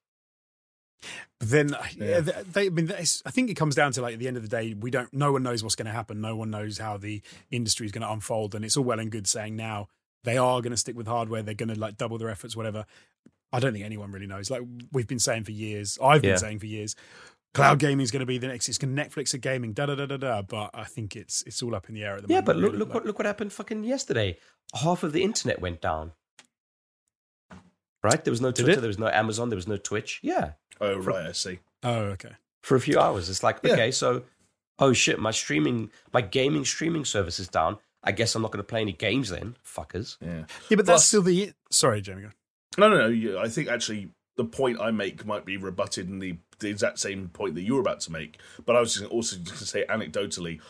But 1.39 1.49
then, 1.49 1.73
uh, 1.73 1.83
Yeah. 1.95 2.05
yeah, 2.05 2.19
they, 2.19 2.41
they, 2.43 2.65
I 2.67 2.69
mean, 2.69 2.91
I 2.91 3.31
think 3.31 3.49
it 3.49 3.53
comes 3.55 3.75
down 3.75 3.93
to 3.93 4.01
like 4.01 4.13
at 4.13 4.19
the 4.19 4.27
end 4.27 4.37
of 4.37 4.43
the 4.43 4.49
day, 4.49 4.73
we 4.73 4.91
don't. 4.91 5.11
No 5.13 5.31
one 5.31 5.43
knows 5.43 5.63
what's 5.63 5.75
going 5.75 5.85
to 5.85 5.91
happen. 5.91 6.19
No 6.19 6.35
one 6.35 6.49
knows 6.49 6.77
how 6.77 6.97
the 6.97 7.21
industry 7.51 7.85
is 7.85 7.91
going 7.91 8.01
to 8.01 8.11
unfold, 8.11 8.55
and 8.55 8.65
it's 8.65 8.75
all 8.75 8.83
well 8.83 8.99
and 8.99 9.11
good 9.11 9.27
saying 9.27 9.55
now 9.55 9.87
they 10.25 10.37
are 10.37 10.61
going 10.61 10.71
to 10.71 10.77
stick 10.77 10.97
with 10.97 11.07
hardware. 11.07 11.41
They're 11.41 11.53
going 11.53 11.73
to 11.73 11.79
like 11.79 11.95
double 11.97 12.17
their 12.17 12.29
efforts, 12.29 12.55
whatever. 12.57 12.85
I 13.53 13.59
don't 13.59 13.71
think 13.71 13.85
anyone 13.85 14.11
really 14.11 14.27
knows. 14.27 14.51
Like 14.51 14.61
we've 14.91 15.07
been 15.07 15.19
saying 15.19 15.45
for 15.45 15.51
years, 15.51 15.97
I've 16.03 16.21
been 16.21 16.31
Yeah. 16.31 16.35
saying 16.37 16.59
for 16.59 16.65
years, 16.65 16.95
cloud 17.53 17.79
gaming 17.79 18.01
is 18.03 18.11
going 18.11 18.19
to 18.19 18.25
be 18.25 18.37
the 18.37 18.47
next. 18.47 18.67
It's 18.67 18.77
going 18.77 18.93
to 18.93 19.01
Netflix 19.01 19.33
of 19.33 19.39
gaming. 19.41 19.71
Da 19.71 19.85
da 19.85 19.95
da 19.95 20.05
da 20.05 20.17
da. 20.17 20.41
But 20.41 20.71
I 20.73 20.83
think 20.83 21.15
it's 21.15 21.43
it's 21.43 21.63
all 21.63 21.73
up 21.73 21.87
in 21.87 21.95
the 21.95 22.03
air 22.03 22.17
at 22.17 22.23
the 22.23 22.33
Yeah, 22.33 22.41
moment. 22.41 22.47
Yeah, 22.47 22.53
but 22.53 22.55
look, 22.57 22.71
really, 22.73 22.79
look 22.79 22.93
what 22.93 23.05
look 23.05 23.17
what 23.19 23.25
happened 23.25 23.53
fucking 23.53 23.85
yesterday. 23.85 24.37
Half 24.73 25.03
of 25.03 25.13
the 25.13 25.23
internet 25.23 25.61
went 25.61 25.79
down. 25.81 26.11
Right? 28.03 28.23
There 28.23 28.31
was 28.31 28.41
no 28.41 28.51
Twitter, 28.51 28.79
there 28.79 28.87
was 28.87 28.99
no 28.99 29.07
Amazon, 29.09 29.49
there 29.49 29.57
was 29.57 29.67
no 29.67 29.77
Twitch. 29.77 30.19
Yeah. 30.23 30.51
Oh 30.79 30.97
right, 30.97 31.27
I 31.27 31.31
see. 31.33 31.59
Oh, 31.83 31.95
okay. 32.15 32.31
For 32.61 32.75
a 32.75 32.79
few 32.81 32.99
hours. 32.99 33.29
It's 33.29 33.43
like, 33.43 33.59
Yeah. 33.63 33.73
okay, 33.73 33.91
so 33.91 34.23
oh 34.79 34.93
shit, 34.93 35.19
my 35.19 35.31
streaming 35.31 35.91
my 36.13 36.21
gaming 36.21 36.65
streaming 36.65 37.05
service 37.05 37.39
is 37.39 37.47
down. 37.49 37.77
I 38.03 38.13
guess 38.13 38.33
I'm 38.35 38.41
not 38.41 38.51
gonna 38.51 38.63
play 38.63 38.81
any 38.81 38.93
games 38.93 39.29
then, 39.29 39.57
fuckers. 39.65 40.17
Yeah. 40.21 40.45
Yeah, 40.69 40.77
but 40.77 40.85
Plus- 40.85 40.87
that's 40.87 41.05
still 41.05 41.21
the. 41.21 41.51
Sorry, 41.71 42.01
Jamie. 42.01 42.27
No, 42.77 42.87
no, 42.89 43.09
no. 43.09 43.39
I 43.39 43.49
think 43.49 43.67
actually 43.67 44.09
the 44.37 44.45
point 44.45 44.79
I 44.79 44.91
make 44.91 45.25
might 45.25 45.43
be 45.43 45.57
rebutted 45.57 46.07
in 46.07 46.19
the, 46.19 46.37
the 46.59 46.69
exact 46.69 46.99
same 46.99 47.27
point 47.27 47.55
that 47.55 47.63
you 47.63 47.73
were 47.73 47.81
about 47.81 47.99
to 48.01 48.11
make. 48.13 48.39
But 48.65 48.77
I 48.77 48.79
was 48.79 48.93
just 48.93 49.05
also 49.11 49.35
just 49.35 49.47
going 49.49 49.57
to 49.59 49.65
say 49.65 49.85
anecdotally, 49.89 50.61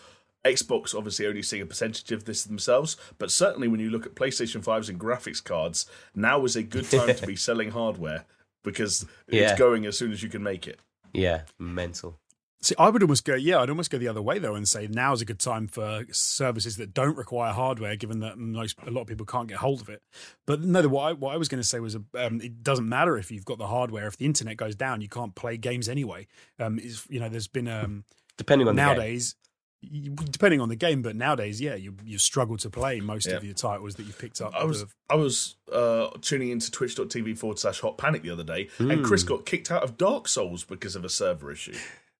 Xbox 0.45 0.95
obviously 0.95 1.26
only 1.28 1.41
seeing 1.41 1.61
a 1.61 1.66
percentage 1.66 2.11
of 2.11 2.26
this 2.26 2.44
themselves, 2.44 2.95
but 3.18 3.30
certainly 3.32 3.68
when 3.68 3.80
you 3.80 3.90
look 3.90 4.06
at 4.06 4.16
PlayStation 4.16 4.64
5s 4.64 4.90
and 4.90 4.99
graphics 4.99 5.44
cards, 5.44 5.86
now 6.16 6.44
is 6.45 6.56
a 6.56 6.64
good 6.64 6.90
time 6.90 7.16
to 7.16 7.28
be 7.28 7.36
selling 7.48 7.72
hardware 7.72 8.26
because 8.64 9.06
Yeah. 9.30 9.49
it's 9.52 9.60
going 9.60 9.86
as 9.86 9.98
soon 9.98 10.11
as 10.11 10.24
you 10.24 10.30
can 10.30 10.41
make 10.44 10.68
it. 10.68 10.80
Yeah, 11.14 11.41
mental. 11.57 12.20
See, 12.61 12.76
I 12.78 12.90
would 12.90 13.02
almost 13.02 13.24
go, 13.24 13.36
yeah, 13.36 13.60
I'd 13.61 13.70
almost 13.70 13.90
go 13.90 13.98
the 13.98 14.10
other 14.10 14.22
way 14.22 14.38
though, 14.38 14.53
and 14.56 14.68
say 14.68 14.86
now 14.88 15.14
is 15.14 15.22
a 15.22 15.26
good 15.26 15.40
time 15.40 15.68
for 15.68 16.03
services 16.11 16.76
that 16.76 16.94
don't 16.94 17.16
require 17.16 17.53
hardware, 17.53 17.95
given 17.95 18.20
that 18.20 18.38
most 18.38 18.78
a 18.86 18.91
lot 18.91 19.02
of 19.02 19.07
people 19.07 19.26
can't 19.26 19.48
get 19.48 19.57
hold 19.60 19.80
of 19.80 19.88
it. 19.88 20.02
But 20.45 20.61
no, 20.61 20.86
what 20.90 21.03
I, 21.03 21.14
what 21.14 21.34
I 21.34 21.38
was 21.38 21.48
going 21.48 21.61
to 21.61 21.68
say 21.68 21.80
was, 21.80 21.95
um, 21.95 22.41
it 22.41 22.61
doesn't 22.61 22.88
matter 22.88 23.18
if 23.18 23.32
you've 23.32 23.45
got 23.45 23.60
the 23.60 23.68
hardware. 23.68 24.07
If 24.07 24.18
the 24.18 24.26
internet 24.26 24.57
goes 24.57 24.76
down, 24.76 24.99
you 24.99 25.07
can't 25.07 25.34
play 25.36 25.56
games 25.56 25.88
anyway. 25.88 26.28
Um, 26.60 26.80
is 26.80 27.06
you 27.10 27.22
know, 27.22 27.30
there's 27.30 27.48
been 27.48 27.70
um, 27.70 28.03
Depending 28.38 28.68
on 28.68 28.76
the 28.76 28.82
game. 28.82 28.88
nowadays, 28.88 29.36
you- 29.41 29.48
depending 29.81 30.60
on 30.61 30.69
the 30.69 30.76
game, 30.76 31.01
but 31.01 31.15
nowadays, 31.15 31.61
yeah, 31.61 31.76
you 31.76 31.95
you 32.03 32.18
struggle 32.18 32.57
to 32.57 32.69
play 32.69 32.99
most 32.99 33.27
Yeah. 33.27 33.35
of 33.35 33.43
your 33.43 33.53
titles 33.53 33.95
that 33.95 34.06
you've 34.06 34.19
picked 34.19 34.41
up. 34.41 34.53
I 34.53 34.64
was 34.65 34.81
with- 34.81 34.95
I 35.10 35.15
was 35.15 35.56
uh, 35.72 36.10
tuning 36.22 36.49
into 36.49 36.69
twitch.tv 36.72 37.38
forward 37.38 37.60
slash 37.60 37.80
hot 37.80 37.97
panic 37.97 38.22
the 38.23 38.30
other 38.31 38.43
day, 38.43 38.69
and 38.80 39.03
Chris 39.06 39.23
got 39.23 39.45
kicked 39.45 39.72
out 39.72 39.84
of 39.84 39.97
Dark 39.97 40.27
Souls 40.27 40.64
because 40.64 40.95
of 40.95 41.06
a 41.06 41.10
server 41.10 41.51
issue. 41.51 41.76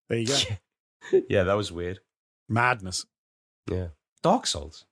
there 0.08 0.20
you 0.20 0.28
go, 0.28 1.22
yeah, 1.30 1.44
that 1.44 1.54
was 1.56 1.72
weird. 1.72 2.00
madness. 2.48 3.06
Yeah. 3.70 3.90
Dark 4.24 4.48
Souls. 4.48 4.86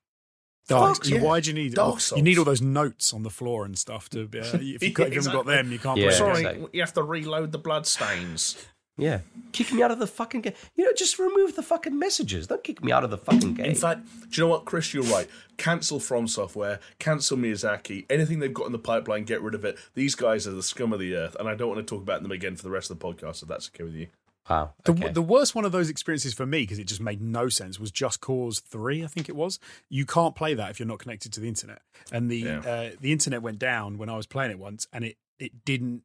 Dark, 0.68 0.98
Fuck, 0.98 1.08
yeah, 1.08 1.16
yeah. 1.18 1.24
Why 1.24 1.40
do 1.40 1.50
you 1.50 1.54
need 1.54 1.74
Dark 1.76 2.02
Souls. 2.02 2.18
You 2.18 2.24
need 2.24 2.38
all 2.38 2.44
those 2.44 2.62
notes 2.62 3.14
on 3.14 3.24
the 3.24 3.30
floor 3.30 3.64
and 3.64 3.78
stuff 3.78 4.10
to. 4.10 4.24
Uh, 4.24 4.58
if, 4.62 4.84
you, 4.84 4.92
got- 4.92 5.08
if 5.08 5.14
you 5.14 5.22
haven't 5.22 5.32
got 5.32 5.40
Exactly. 5.42 5.56
them, 5.56 5.72
you 5.72 5.80
can't 5.80 5.98
Yeah, 6.00 6.08
play. 6.10 6.16
Sorry, 6.18 6.40
exactly. 6.42 6.68
you 6.74 6.82
have 6.82 6.94
to 6.94 7.04
reload 7.04 7.52
the 7.54 7.58
bloodstains. 7.58 8.58
Yeah. 8.98 9.20
Kick 9.52 9.72
me 9.72 9.82
out 9.84 9.92
of 9.92 10.00
the 10.00 10.08
fucking 10.08 10.42
game. 10.42 10.54
You 10.76 10.86
know, 10.86 10.92
just 10.96 11.20
remove 11.20 11.56
the 11.56 11.64
fucking 11.64 11.98
messages. 11.98 12.48
Don't 12.48 12.64
kick 12.64 12.84
me 12.84 12.92
out 12.92 13.04
of 13.04 13.10
the 13.12 13.18
fucking 13.18 13.54
game. 13.54 13.66
In 13.68 13.76
fact, 13.76 14.02
do 14.32 14.42
you 14.42 14.44
know 14.44 14.50
what, 14.52 14.66
Chris? 14.66 14.94
You're 14.94 15.04
right. 15.04 15.28
Cancel 15.58 16.00
From 16.00 16.28
Software, 16.28 16.80
cancel 17.00 17.38
Miyazaki. 17.38 18.06
Anything 18.10 18.40
they've 18.40 18.54
got 18.54 18.66
in 18.66 18.72
the 18.72 18.80
pipeline, 18.80 19.24
get 19.24 19.42
rid 19.42 19.56
of 19.56 19.64
it. 19.66 19.78
These 19.94 20.16
guys 20.16 20.48
are 20.48 20.52
the 20.52 20.64
scum 20.64 20.94
of 20.94 21.00
the 21.00 21.16
earth, 21.16 21.36
and 21.40 21.48
I 21.48 21.56
don't 21.56 21.70
want 21.70 21.80
to 21.80 21.84
talk 21.96 22.02
about 22.04 22.22
them 22.24 22.32
again 22.32 22.56
for 22.56 22.64
the 22.64 22.70
rest 22.70 22.92
of 22.92 23.00
the 23.00 23.06
podcast. 23.06 23.42
If 23.42 23.48
that's 23.50 23.70
okay 23.74 23.84
with 23.84 23.94
you. 23.96 24.08
wow. 24.50 24.74
The, 24.84 24.94
the 24.94 25.22
worst 25.22 25.56
one 25.56 25.66
of 25.66 25.72
those 25.72 25.90
experiences 25.90 26.34
for 26.34 26.46
me 26.46 26.62
because 26.62 26.80
it 26.80 26.86
just 26.88 27.02
made 27.02 27.22
no 27.22 27.50
sense 27.50 27.80
was 27.80 27.92
Just 27.92 28.20
Cause 28.22 28.60
Three. 28.60 29.04
I 29.04 29.08
think 29.08 29.30
it 29.30 29.36
was. 29.36 29.60
You 29.90 30.06
can't 30.06 30.36
play 30.36 30.54
that 30.56 30.70
if 30.72 30.80
you're 30.80 30.88
not 30.88 31.00
connected 31.00 31.32
to 31.34 31.40
the 31.40 31.48
internet, 31.48 31.82
and 32.12 32.30
the 32.30 32.38
Yeah. 32.40 32.60
uh, 32.60 32.90
the 33.00 33.12
internet 33.12 33.42
went 33.42 33.60
down 33.60 33.98
when 33.98 34.10
I 34.10 34.18
was 34.18 34.26
playing 34.28 34.52
it 34.52 34.60
once, 34.60 34.88
and 34.92 35.06
it 35.06 35.18
it 35.40 35.66
didn't. 35.66 36.02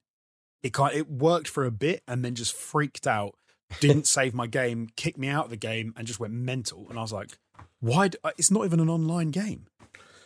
It 0.62 0.72
can't. 0.72 0.94
It 0.94 1.10
worked 1.10 1.48
for 1.48 1.64
a 1.64 1.70
bit, 1.70 2.02
and 2.06 2.24
then 2.24 2.34
just 2.34 2.54
freaked 2.54 3.06
out. 3.06 3.34
Didn't 3.80 4.06
save 4.16 4.34
my 4.34 4.46
game, 4.46 4.88
kicked 4.96 5.18
me 5.18 5.28
out 5.28 5.44
of 5.46 5.50
the 5.50 5.56
game, 5.56 5.94
and 5.96 6.06
just 6.06 6.20
went 6.20 6.34
mental. 6.34 6.86
And 6.88 6.98
I 6.98 7.02
was 7.02 7.12
like, 7.12 7.38
"Why? 7.80 8.08
Do, 8.08 8.18
it's 8.38 8.50
not 8.50 8.64
even 8.64 8.80
an 8.80 8.88
online 8.88 9.30
game." 9.30 9.66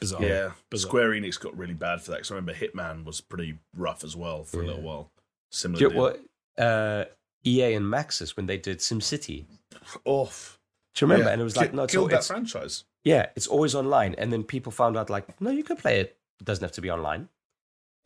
Bizarre. 0.01 0.23
yeah, 0.23 0.51
bizarre. 0.71 0.89
Square 0.91 1.11
Enix 1.13 1.41
got 1.41 1.57
really 1.57 1.75
bad 1.75 2.03
for 2.03 2.11
that. 2.11 2.19
Because 2.19 2.31
I 2.31 2.35
remember 2.35 2.53
Hitman 2.53 3.05
was 3.05 3.21
pretty 3.21 3.59
rough 3.75 4.05
as 4.05 4.15
well 4.15 4.45
for 4.45 4.61
a 4.61 4.67
little 4.67 4.83
while. 4.83 5.11
Similar. 5.51 5.79
Do 5.79 5.85
you 5.85 5.91
know 5.91 6.01
what? 6.01 6.21
Uh, 6.59 7.05
EA 7.47 7.75
and 7.75 7.87
Maxis 7.87 8.37
when 8.37 8.47
they 8.47 8.59
did 8.59 8.81
SimCity. 8.81 9.47
Off. 10.05 10.59
Do 10.95 11.05
you 11.05 11.11
remember? 11.11 11.29
Yeah. 11.29 11.33
And 11.33 11.41
it 11.41 11.45
was 11.45 11.57
like, 11.57 11.71
Ki- 11.71 11.77
no, 11.77 11.85
it's, 11.85 11.93
killed 11.93 12.13
all, 12.13 12.19
that 12.19 12.25
franchise. 12.25 12.85
yeah, 13.05 13.27
it's 13.37 13.47
always 13.47 13.75
online. 13.75 14.15
And 14.19 14.33
then 14.33 14.43
people 14.43 14.73
found 14.73 14.97
out 14.97 15.09
like, 15.11 15.41
no, 15.41 15.51
you 15.51 15.63
can 15.63 15.77
play 15.77 16.01
it. 16.01 16.17
It 16.41 16.45
doesn't 16.45 16.63
have 16.63 16.73
to 16.73 16.81
be 16.81 16.91
online. 16.91 17.29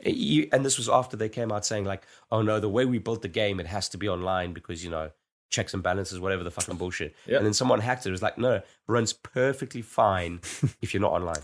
You- 0.05 0.49
and 0.53 0.65
this 0.65 0.77
was 0.79 0.89
after 0.89 1.17
they 1.17 1.29
came 1.29 1.53
out 1.53 1.65
saying 1.67 1.85
like, 1.85 2.07
oh 2.31 2.43
no, 2.43 2.61
the 2.61 2.69
way 2.69 2.85
we 2.85 2.99
built 2.99 3.23
the 3.23 3.29
game, 3.29 3.61
it 3.61 3.67
has 3.67 3.89
to 3.91 3.99
be 3.99 4.09
online 4.09 4.53
because 4.53 4.83
you 4.85 4.91
know 4.91 5.11
checks 5.51 5.75
and 5.75 5.83
balances, 5.83 6.21
whatever 6.21 6.45
the 6.45 6.51
fucking 6.51 6.77
bullshit. 6.77 7.15
Yeah. 7.27 7.39
And 7.39 7.47
then 7.47 7.53
someone 7.53 7.81
hacked 7.81 8.07
it. 8.07 8.11
It 8.11 8.13
was 8.13 8.23
like, 8.23 8.39
no, 8.39 8.63
runs 8.87 9.13
perfectly 9.13 9.83
fine 9.83 10.41
if 10.81 10.95
you're 10.95 11.01
not 11.01 11.13
online. 11.13 11.43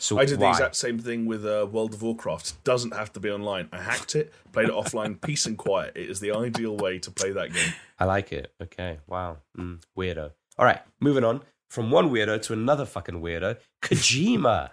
So 0.00 0.16
I 0.16 0.26
did 0.26 0.38
the 0.38 0.48
exact 0.48 0.76
same 0.76 1.00
thing 1.00 1.26
with 1.26 1.44
uh, 1.44 1.66
World 1.68 1.92
of 1.92 2.02
Warcraft. 2.02 2.62
Doesn't 2.62 2.94
have 2.94 3.12
to 3.14 3.20
be 3.20 3.30
online. 3.30 3.68
I 3.72 3.78
hacked 3.82 4.14
it, 4.14 4.32
played 4.52 4.68
it 4.68 4.72
offline, 4.74 5.20
peace 5.26 5.44
and 5.46 5.58
quiet. 5.58 5.94
It 5.96 6.08
is 6.08 6.20
the 6.20 6.30
ideal 6.36 6.76
way 6.76 7.00
to 7.00 7.10
play 7.10 7.32
that 7.32 7.52
game. 7.52 7.72
I 7.98 8.04
like 8.04 8.32
it. 8.32 8.52
Okay. 8.62 8.98
Wow. 9.08 9.38
Mm, 9.58 9.80
weirdo. 9.98 10.30
All 10.56 10.64
right. 10.64 10.78
Moving 11.00 11.24
on 11.24 11.42
from 11.68 11.90
one 11.90 12.10
weirdo 12.10 12.40
to 12.42 12.52
another 12.52 12.84
fucking 12.86 13.20
weirdo. 13.20 13.56
Kojima. 13.82 14.70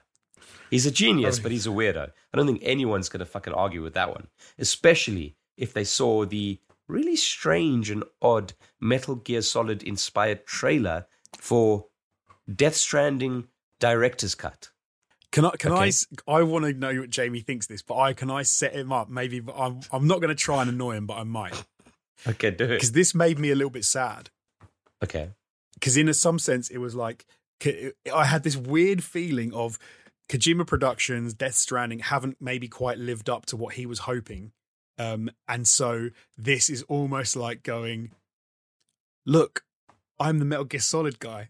He's 0.69 0.85
a 0.85 0.91
genius, 0.91 1.39
oh, 1.39 1.43
but 1.43 1.51
he's 1.51 1.67
a 1.67 1.69
weirdo. 1.69 2.09
I 2.33 2.37
don't 2.37 2.47
think 2.47 2.59
anyone's 2.63 3.09
going 3.09 3.19
to 3.19 3.25
fucking 3.25 3.53
argue 3.53 3.81
with 3.83 3.93
that 3.93 4.09
one, 4.09 4.27
especially 4.59 5.35
if 5.57 5.73
they 5.73 5.83
saw 5.83 6.25
the 6.25 6.59
really 6.87 7.15
strange 7.15 7.89
and 7.89 8.03
odd 8.21 8.53
Metal 8.79 9.15
Gear 9.15 9.41
Solid 9.41 9.83
inspired 9.83 10.45
trailer 10.45 11.07
for 11.37 11.85
Death 12.53 12.75
Stranding 12.75 13.47
Director's 13.79 14.35
Cut. 14.35 14.69
Can 15.31 15.45
I? 15.45 15.49
Can 15.51 15.71
I? 15.71 15.75
Okay. 15.75 15.87
s- 15.89 16.07
I 16.27 16.43
want 16.43 16.65
to 16.65 16.73
know 16.73 16.93
what 17.01 17.09
Jamie 17.09 17.41
thinks 17.41 17.67
this, 17.67 17.81
but 17.81 17.97
I 17.97 18.13
can 18.13 18.29
I 18.31 18.43
set 18.43 18.73
him 18.73 18.91
up? 18.93 19.09
Maybe 19.09 19.39
but 19.41 19.55
I'm. 19.57 19.81
I'm 19.91 20.07
not 20.07 20.19
going 20.21 20.29
to 20.29 20.35
try 20.35 20.61
and 20.61 20.69
annoy 20.69 20.95
him, 20.95 21.05
but 21.07 21.15
I 21.17 21.23
might 21.23 21.61
Okay, 22.27 22.51
do 22.51 22.63
it. 22.65 22.67
because 22.69 22.93
this 22.93 23.13
made 23.13 23.37
me 23.39 23.51
a 23.51 23.55
little 23.55 23.69
bit 23.69 23.83
sad. 23.85 24.29
Okay. 25.03 25.31
Because 25.73 25.97
in 25.97 26.07
a, 26.07 26.13
some 26.13 26.39
sense, 26.39 26.69
it 26.69 26.77
was 26.77 26.95
like 26.95 27.25
I 28.13 28.25
had 28.25 28.43
this 28.43 28.55
weird 28.55 29.03
feeling 29.03 29.53
of 29.53 29.77
Kojima 30.29 30.65
Productions, 30.65 31.33
Death 31.33 31.55
Stranding 31.55 31.99
haven't 31.99 32.37
maybe 32.39 32.67
quite 32.67 32.97
lived 32.97 33.29
up 33.29 33.45
to 33.47 33.57
what 33.57 33.75
he 33.75 33.85
was 33.85 33.99
hoping, 33.99 34.51
um, 34.97 35.29
and 35.47 35.67
so 35.67 36.09
this 36.37 36.69
is 36.69 36.81
almost 36.83 37.35
like 37.35 37.63
going, 37.63 38.11
"Look, 39.25 39.63
I'm 40.19 40.39
the 40.39 40.45
Metal 40.45 40.65
Gear 40.65 40.79
Solid 40.79 41.19
guy. 41.19 41.49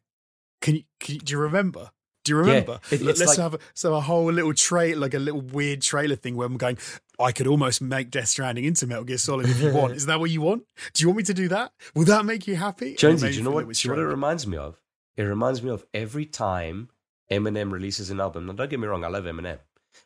Can 0.61 0.76
you, 0.76 0.84
can 0.99 1.15
you 1.15 1.22
do 1.22 1.34
you 1.34 1.39
remember? 1.39 1.91
Do 2.23 2.31
you 2.31 2.38
remember? 2.38 2.80
it's 2.89 3.03
Let's 3.03 3.23
like- 3.23 3.38
have 3.38 3.53
a, 3.53 3.60
so 3.76 3.93
a 3.93 4.02
whole 4.02 4.31
little 4.31 4.53
trait, 4.53 4.97
like 4.97 5.14
a 5.14 5.19
little 5.19 5.41
weird 5.41 5.84
trailer 5.84 6.15
thing 6.15 6.35
where 6.35 6.47
I'm 6.47 6.57
going. 6.57 6.80
I 7.19 7.31
could 7.31 7.45
almost 7.47 7.81
make 7.81 8.10
Death 8.10 8.30
Stranding 8.30 8.65
into 8.65 8.88
Metal 8.88 9.03
Gear 9.03 9.19
Solid 9.19 9.47
if 9.47 9.61
you 9.61 9.72
want. 9.72 9.93
Is 9.95 10.07
that 10.07 10.19
what 10.19 10.31
you 10.31 10.41
want? 10.41 10.64
Do 10.93 11.03
you 11.03 11.10
want 11.10 11.18
me 11.18 11.23
to 11.23 11.34
do 11.35 11.47
that? 11.49 11.72
Will 11.93 12.06
that 12.06 12.26
make 12.26 12.47
you 12.47 12.56
happy? 12.56 12.95
Jonesy, 12.95 13.30
do 13.30 13.38
you 13.38 13.43
know 13.43 13.52
what? 13.52 13.69
Do 13.72 13.88
you 13.88 13.93
know 13.93 14.02
what 14.02 14.03
it 14.03 14.11
reminds 14.11 14.47
me 14.47 14.57
of? 14.57 14.81
It 15.15 15.23
reminds 15.23 15.61
me 15.61 15.69
of 15.69 15.85
every 15.93 16.26
time 16.26 16.89
Eminem 17.31 17.72
releases 17.72 18.10
an 18.10 18.19
album. 18.19 18.45
Now, 18.45 18.53
don't 18.53 18.69
get 18.69 18.80
me 18.80 18.88
wrong, 18.88 19.03
I 19.03 19.07
love 19.07 19.23
Eminem, 19.26 19.60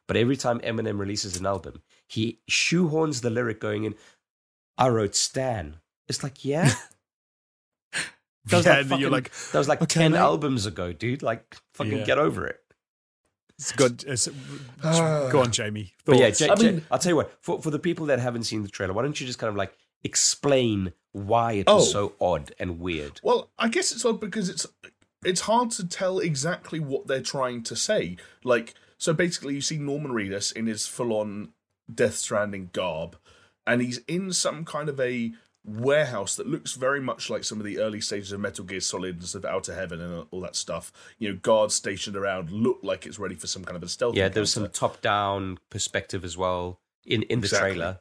but 0.07 0.17
every 0.17 0.37
time 0.37 0.59
Eminem 0.61 0.99
releases 0.99 1.37
an 1.37 1.45
album, 1.45 1.81
he 2.07 2.39
shoehorns 2.49 3.21
the 3.21 3.29
lyric 3.29 3.59
going 3.59 3.83
in. 3.85 3.95
I 4.77 4.89
wrote 4.89 5.15
Stan. 5.15 5.77
It's 6.07 6.23
like, 6.23 6.43
yeah, 6.45 6.71
that 8.45 8.57
was 8.57 8.65
yeah, 8.65 8.71
like 8.73 8.81
and 8.81 8.89
you're 8.89 9.09
fucking- 9.09 9.11
like, 9.11 9.31
that 9.51 9.57
was 9.57 9.67
like 9.67 9.81
Okay, 9.81 9.99
ten 9.99 10.11
mate. 10.13 10.17
albums 10.19 10.65
ago, 10.65 10.93
dude. 10.93 11.21
Like, 11.21 11.57
fucking 11.73 11.99
Yeah. 11.99 12.05
get 12.05 12.17
over 12.17 12.47
it. 12.47 12.59
it's 13.57 13.71
good. 13.73 14.03
It's, 14.07 14.27
go 14.81 15.41
on, 15.43 15.51
Jamie. 15.51 15.93
But 16.05 16.17
yeah, 16.17 16.27
Thoughts? 16.27 16.39
J- 16.39 16.49
I 16.49 16.55
J- 16.55 16.71
mean- 16.71 16.85
I'll 16.89 16.99
tell 16.99 17.11
you 17.11 17.15
what. 17.17 17.31
For 17.41 17.61
for 17.61 17.69
the 17.71 17.79
people 17.79 18.05
that 18.07 18.19
haven't 18.19 18.43
seen 18.43 18.63
the 18.63 18.69
trailer, 18.69 18.93
why 18.93 19.01
don't 19.03 19.19
you 19.19 19.27
just 19.27 19.37
kind 19.39 19.49
of 19.49 19.55
like 19.57 19.73
explain 20.03 20.93
why 21.11 21.53
it 21.53 21.65
Oh. 21.67 21.75
was 21.75 21.91
so 21.91 22.13
odd 22.21 22.53
and 22.59 22.79
weird? 22.79 23.19
Well, 23.21 23.51
I 23.59 23.67
guess 23.67 23.91
it's 23.91 24.05
odd 24.05 24.19
because 24.21 24.47
it's 24.49 24.65
it's 25.23 25.41
hard 25.41 25.71
to 25.71 25.87
tell 25.87 26.19
exactly 26.19 26.79
what 26.79 27.07
they're 27.07 27.21
trying 27.21 27.63
to 27.63 27.75
say. 27.75 28.17
Like, 28.43 28.73
so 28.97 29.13
basically, 29.13 29.55
you 29.55 29.61
see 29.61 29.77
Norman 29.77 30.11
Reedus 30.11 30.53
in 30.53 30.67
his 30.67 30.87
full-on 30.87 31.49
Death 31.93 32.15
Stranding 32.15 32.69
garb, 32.73 33.17
and 33.65 33.81
he's 33.81 33.99
in 34.07 34.31
some 34.33 34.65
kind 34.65 34.89
of 34.89 34.99
a 34.99 35.33
warehouse 35.65 36.35
that 36.35 36.47
looks 36.47 36.73
very 36.73 37.01
much 37.01 37.29
like 37.29 37.43
some 37.43 37.59
of 37.59 37.65
the 37.65 37.79
early 37.79 38.01
stages 38.01 38.31
of 38.31 38.39
Metal 38.39 38.63
Gear 38.63 38.79
Solid 38.79 39.15
and 39.17 39.25
sort 39.25 39.43
of 39.43 39.51
Outer 39.51 39.75
Heaven 39.75 39.99
and 40.01 40.25
all 40.31 40.41
that 40.41 40.55
stuff. 40.55 40.91
You 41.17 41.29
know, 41.29 41.35
guards 41.35 41.75
stationed 41.75 42.15
around 42.15 42.49
look 42.51 42.79
like 42.81 43.05
it's 43.05 43.19
ready 43.19 43.35
for 43.35 43.47
some 43.47 43.63
kind 43.63 43.75
of 43.75 43.83
a 43.83 43.87
stealth. 43.89 44.15
Yeah, 44.15 44.29
there 44.29 44.41
was 44.41 44.53
some 44.53 44.67
top-down 44.69 45.59
perspective 45.69 46.23
as 46.23 46.37
well 46.37 46.79
in 47.05 47.23
in 47.23 47.41
the 47.41 47.45
Exactly. 47.45 47.71
trailer. 47.71 47.99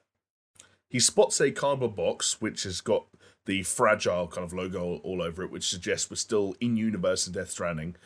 He 0.89 1.01
spots 1.01 1.40
a 1.40 1.51
cardboard 1.51 1.97
box 1.97 2.40
which 2.40 2.62
has 2.62 2.81
got 2.81 3.07
the 3.49 3.62
fragile 3.62 4.29
kind 4.29 4.45
of 4.45 4.53
logo 4.53 5.01
all 5.03 5.23
over 5.23 5.43
it, 5.43 5.51
which 5.51 5.66
suggests 5.66 6.11
we're 6.11 6.16
still 6.16 6.55
in 6.61 6.77
universe 6.77 7.27
in 7.27 7.33
Death 7.33 7.51
Stranding. 7.51 7.97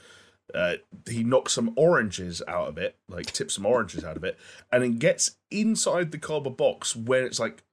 Uh, 0.54 0.74
he 1.08 1.24
knocks 1.24 1.52
some 1.52 1.72
oranges 1.74 2.40
out 2.46 2.68
of 2.68 2.78
it, 2.78 2.96
like 3.08 3.26
tips 3.26 3.54
some 3.54 3.66
oranges 3.66 4.04
out 4.04 4.16
of 4.16 4.22
it, 4.22 4.38
and 4.70 4.84
then 4.84 4.98
gets 4.98 5.32
inside 5.50 6.12
the 6.12 6.18
cardboard 6.18 6.56
box 6.56 6.94
where 6.94 7.26
it's 7.26 7.40
like 7.40 7.64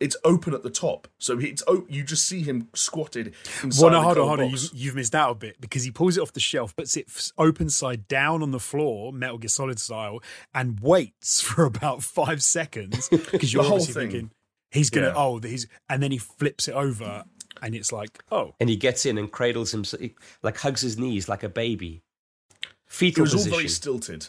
it's 0.00 0.16
open 0.24 0.54
at 0.54 0.62
the 0.62 0.70
top, 0.70 1.06
so 1.18 1.38
it's 1.38 1.62
you 1.88 2.04
just 2.04 2.24
see 2.26 2.40
him 2.40 2.68
squatted 2.74 3.34
inside. 3.62 3.82
Well, 3.82 3.92
no, 3.92 4.00
hold 4.00 4.18
on, 4.18 4.26
hold 4.26 4.40
on. 4.40 4.50
You've, 4.50 4.70
you've 4.72 4.94
missed 4.94 5.14
out 5.14 5.30
a 5.30 5.34
bit 5.34 5.60
because 5.60 5.84
he 5.84 5.90
pulls 5.90 6.16
it 6.16 6.20
off 6.22 6.32
the 6.32 6.40
shelf, 6.40 6.74
puts 6.74 6.96
it 6.96 7.06
open 7.36 7.68
side 7.68 8.08
down 8.08 8.42
on 8.42 8.50
the 8.50 8.60
floor, 8.60 9.12
Metal 9.12 9.36
Gear 9.36 9.48
Solid 9.48 9.78
style, 9.78 10.20
and 10.54 10.80
waits 10.80 11.40
for 11.42 11.66
about 11.66 12.02
five 12.02 12.42
seconds 12.42 13.10
because 13.10 13.52
you're 13.52 13.62
obviously 13.62 13.92
thing. 13.92 14.10
thinking 14.10 14.30
he's 14.74 14.90
gonna. 14.90 15.06
Yeah. 15.08 15.14
Oh, 15.16 15.38
he's 15.38 15.66
and 15.88 16.02
then 16.02 16.10
he 16.10 16.18
flips 16.18 16.68
it 16.68 16.74
over, 16.74 17.24
and 17.62 17.74
it's 17.74 17.92
like, 17.92 18.22
oh, 18.30 18.54
And 18.60 18.68
he 18.68 18.76
gets 18.76 19.06
in 19.06 19.16
and 19.16 19.30
cradles 19.32 19.70
himself, 19.72 20.02
like 20.42 20.58
hugs 20.58 20.82
his 20.82 20.98
knees 20.98 21.28
like 21.28 21.42
a 21.42 21.48
baby. 21.48 22.02
it 22.62 22.68
Fetal 22.86 23.22
was 23.22 23.34
all 23.34 23.44
very 23.44 23.68
stilted, 23.68 24.28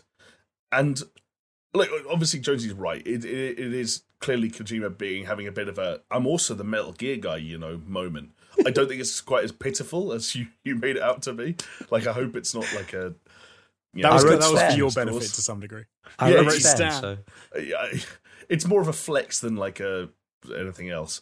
and 0.71 1.01
like 1.73 1.89
obviously 2.09 2.39
Jonesy's 2.39 2.73
right. 2.73 3.05
It, 3.05 3.25
it 3.25 3.59
it 3.59 3.73
is 3.73 4.03
clearly 4.19 4.49
Kojima 4.49 4.97
being 4.97 5.25
having 5.25 5.47
a 5.47 5.51
bit 5.51 5.67
of 5.67 5.77
a 5.77 6.01
I'm 6.09 6.25
also 6.25 6.53
the 6.53 6.63
Metal 6.63 6.93
Gear 6.93 7.17
guy, 7.17 7.37
you 7.37 7.57
know, 7.57 7.81
moment. 7.85 8.31
I 8.65 8.71
don't 8.71 8.87
think 8.87 9.01
it's 9.01 9.19
quite 9.19 9.43
as 9.43 9.51
pitiful 9.51 10.13
as 10.13 10.35
you 10.35 10.47
you 10.63 10.75
made 10.75 10.95
it 10.95 11.01
out 11.03 11.21
to 11.23 11.33
be. 11.33 11.55
Like 11.91 12.07
I 12.07 12.13
hope 12.13 12.35
it's 12.35 12.55
not 12.55 12.65
like 12.73 12.93
a. 12.93 13.13
You 13.93 14.01
that 14.03 14.09
know, 14.09 14.13
was, 14.15 14.25
I 14.25 14.29
that 14.35 14.51
was 14.51 14.73
for 14.73 14.77
your 14.77 14.91
benefit 14.91 15.21
to 15.21 15.41
some 15.41 15.61
degree. 15.61 15.83
I 16.19 16.31
Yeah, 16.31 16.37
wrote 16.39 16.47
it's 16.47 16.69
Stan, 16.69 16.91
Stan. 16.91 17.01
so 17.01 17.17
it's 18.49 18.67
more 18.67 18.81
of 18.81 18.89
a 18.89 18.93
flex 18.93 19.39
than 19.39 19.55
like 19.55 19.79
a 19.79 20.09
anything 20.57 20.89
else. 20.89 21.21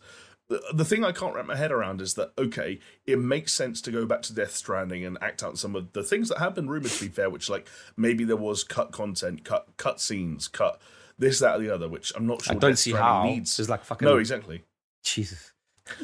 The, 0.50 0.62
the 0.74 0.86
thing 0.86 1.06
I 1.06 1.12
can't 1.14 1.34
wrap 1.34 1.46
my 1.46 1.56
head 1.56 1.72
around 1.72 2.02
is 2.02 2.16
that 2.16 2.34
okay, 2.38 2.80
it 3.06 3.18
makes 3.18 3.54
sense 3.54 3.82
to 3.82 3.92
go 3.92 4.06
back 4.06 4.22
to 4.24 4.34
Death 4.34 4.54
Stranding 4.56 5.06
and 5.06 5.18
act 5.22 5.42
out 5.44 5.58
some 5.58 5.76
of 5.76 5.94
the 5.94 6.04
things 6.04 6.30
that 6.30 6.40
have 6.40 6.54
been 6.54 6.68
rumored 6.70 6.92
to 6.92 7.06
be 7.06 7.10
fair, 7.10 7.30
which 7.30 7.50
like 7.50 7.68
maybe 7.96 8.24
there 8.26 8.36
was 8.36 8.64
cut 8.64 8.92
content, 8.92 9.46
cut 9.46 9.68
cut 9.78 10.02
scenes, 10.02 10.48
cut 10.48 10.82
this, 11.18 11.40
that, 11.40 11.56
or 11.56 11.60
the 11.60 11.74
other, 11.74 11.88
which 11.88 12.12
I'm 12.16 12.28
not 12.28 12.42
sure. 12.44 12.56
I 12.56 12.60
don't 12.60 12.72
Death 12.72 12.80
see 12.80 12.92
Stranding 12.92 13.14
how. 13.14 13.24
needs. 13.36 13.56
There's 13.58 13.70
like 13.70 13.86
fucking 13.86 14.06
no, 14.06 14.18
exactly. 14.18 14.64
Jesus. 15.04 15.54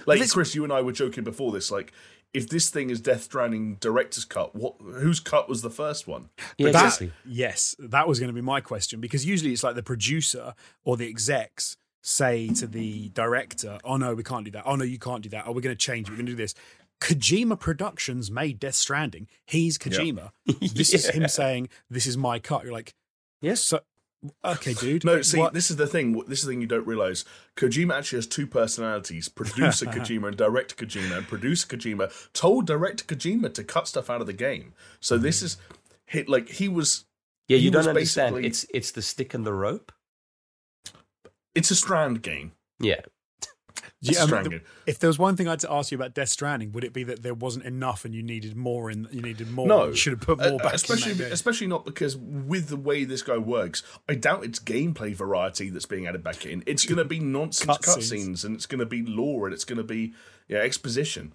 Like 0.06 0.20
this- 0.20 0.34
Chris, 0.34 0.56
you 0.56 0.64
and 0.64 0.72
I 0.74 0.82
were 0.82 0.92
joking 0.92 1.24
before 1.24 1.52
this. 1.52 1.72
Like, 1.72 1.92
if 2.34 2.48
this 2.48 2.70
thing 2.70 2.90
is 2.92 3.02
Death 3.02 3.24
Stranding 3.24 3.76
director's 3.76 4.24
cut, 4.26 4.56
what 4.56 4.76
whose 4.80 5.20
cut 5.20 5.50
was 5.50 5.62
the 5.64 5.70
first 5.70 6.08
one? 6.08 6.30
Yeah, 6.58 6.72
That- 6.72 6.86
exactly. 6.86 7.12
yes, 7.26 7.76
that 7.80 8.08
was 8.08 8.20
going 8.20 8.30
to 8.30 8.34
be 8.34 8.42
my 8.42 8.62
question 8.62 9.02
because 9.02 9.26
usually 9.26 9.52
it's 9.52 9.64
like 9.64 9.76
the 9.76 9.84
producer 9.84 10.54
or 10.86 10.96
the 10.96 11.08
execs 11.10 11.76
say 12.02 12.50
to 12.50 12.68
the 12.68 13.10
director, 13.10 13.80
"Oh 13.84 13.98
no, 13.98 14.14
we 14.14 14.24
can't 14.24 14.46
do 14.46 14.52
that. 14.52 14.64
Oh 14.66 14.76
no, 14.76 14.84
you 14.84 15.00
can't 15.00 15.22
do 15.22 15.30
that. 15.30 15.46
Oh, 15.46 15.52
we're 15.52 15.62
going 15.62 15.76
to 15.76 15.86
change. 15.86 16.08
it. 16.08 16.12
We're 16.12 16.18
going 16.18 16.28
to 16.28 16.32
do 16.34 16.38
this." 16.38 16.56
Kojima 17.02 17.58
Productions 17.60 18.30
made 18.30 18.60
Death 18.60 18.76
Stranding. 18.76 19.28
He's 19.46 19.78
Kojima. 19.78 20.32
This 20.60 20.94
is 20.94 21.10
him 21.10 21.28
saying, 21.28 21.70
"This 21.90 22.06
is 22.06 22.18
my 22.18 22.40
cut." 22.40 22.64
You're 22.64 22.74
like, 22.74 22.94
Yes. 23.42 23.62
so 23.62 23.80
okay, 24.44 24.74
dude. 24.74 25.06
No, 25.06 25.22
see, 25.22 25.40
What- 25.40 25.54
this 25.54 25.72
is 25.72 25.78
the 25.78 25.88
thing. 25.88 26.22
This 26.28 26.40
is 26.40 26.46
the 26.46 26.52
thing 26.52 26.62
you 26.62 26.68
don't 26.68 26.86
realize. 26.86 27.24
Kojima 27.56 27.98
actually 27.98 28.18
has 28.18 28.28
two 28.28 28.48
personalities: 28.48 29.30
producer 29.30 29.86
Kojima 29.94 30.28
and 30.28 30.38
director 30.38 30.76
Kojima. 30.76 31.18
And 31.18 31.28
producer 31.28 31.68
Kojima 31.68 32.12
told 32.34 32.68
director 32.68 33.04
Kojima 33.04 33.54
to 33.54 33.64
cut 33.64 33.88
stuff 33.88 34.10
out 34.10 34.22
of 34.22 34.28
the 34.28 34.34
game. 34.34 34.74
So 35.00 35.18
this 35.18 35.40
hmm. 35.40 35.46
is 35.46 35.58
hit 36.06 36.28
like 36.28 36.50
he 36.50 36.68
was. 36.68 37.06
Yeah, 37.48 37.58
you 37.58 37.72
don't 37.72 37.88
understand. 37.88 38.46
It's 38.46 38.66
it's 38.74 38.92
the 38.92 39.02
stick 39.02 39.34
and 39.34 39.46
the 39.46 39.54
rope. 39.54 39.92
It's 41.56 41.72
a 41.72 41.76
Strand 41.76 42.22
game. 42.22 42.54
Yeah. 42.80 43.02
Yeah, 44.02 44.14
Death 44.14 44.22
um, 44.22 44.28
Stranding. 44.30 44.52
the- 44.60 44.62
if 44.92 45.00
there 45.00 45.10
was 45.10 45.20
one 45.20 45.36
thing 45.36 45.48
I 45.48 45.52
had 45.52 45.60
to 45.62 45.72
ask 45.72 45.92
you 45.92 45.98
about 45.98 46.14
Death 46.14 46.30
Stranding, 46.30 46.72
would 46.72 46.84
it 46.86 46.94
be 46.94 47.04
that 47.04 47.22
there 47.22 47.34
wasn't 47.34 47.66
enough 47.66 48.06
and 48.06 48.14
you 48.14 48.24
needed 48.24 48.56
more? 48.56 48.90
In 48.90 49.08
you 49.12 49.22
needed 49.22 49.52
more. 49.52 49.68
No, 49.68 49.88
you 49.88 49.96
should 49.96 50.14
have 50.14 50.22
put 50.22 50.40
Uh, 50.42 50.50
more 50.52 50.60
back. 50.60 50.74
especially 50.74 51.12
in 51.14 51.32
especially 51.34 51.68
not 51.68 51.86
because 51.86 52.16
with 52.16 52.68
the 52.70 52.78
way 52.78 53.04
this 53.04 53.22
guy 53.22 53.38
works, 53.38 53.84
I 54.08 54.16
doubt 54.16 54.44
it's 54.46 54.60
gameplay 54.60 55.14
variety 55.14 55.70
that's 55.70 55.86
being 55.86 56.08
added 56.08 56.24
back 56.24 56.46
in. 56.46 56.64
It's 56.66 56.86
going 56.86 56.98
to 56.98 57.06
be 57.06 57.20
nonsense 57.20 57.78
Cutscenes. 57.78 58.12
cutscenes, 58.14 58.46
and 58.46 58.56
it's 58.56 58.66
going 58.66 58.80
to 58.80 58.86
be 58.86 59.02
lore, 59.04 59.46
and 59.48 59.54
it's 59.54 59.66
going 59.66 59.78
to 59.78 59.84
be 59.84 60.14
yeah 60.48 60.60
exposition. 60.60 61.34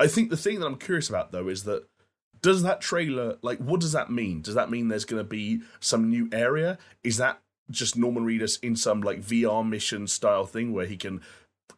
I 0.00 0.06
think 0.06 0.30
the 0.30 0.36
thing 0.36 0.60
that 0.60 0.66
I'm 0.66 0.76
curious 0.78 1.08
about 1.08 1.32
though 1.32 1.48
is 1.48 1.64
that 1.64 1.84
does 2.42 2.62
that 2.62 2.80
trailer 2.80 3.38
like 3.42 3.58
what 3.58 3.80
does 3.80 3.92
that 3.92 4.10
mean? 4.10 4.40
Does 4.42 4.54
that 4.54 4.70
mean 4.70 4.86
there's 4.88 5.04
going 5.04 5.20
to 5.22 5.28
be 5.28 5.62
some 5.80 6.08
new 6.10 6.28
area? 6.32 6.78
Is 7.02 7.16
that 7.18 7.40
just 7.70 7.96
Norman 7.96 8.24
Reedus 8.24 8.62
in 8.62 8.76
some 8.76 9.00
like 9.00 9.20
VR 9.20 9.66
mission 9.68 10.06
style 10.06 10.46
thing 10.46 10.72
where 10.72 10.86
he 10.86 10.96
can 10.96 11.20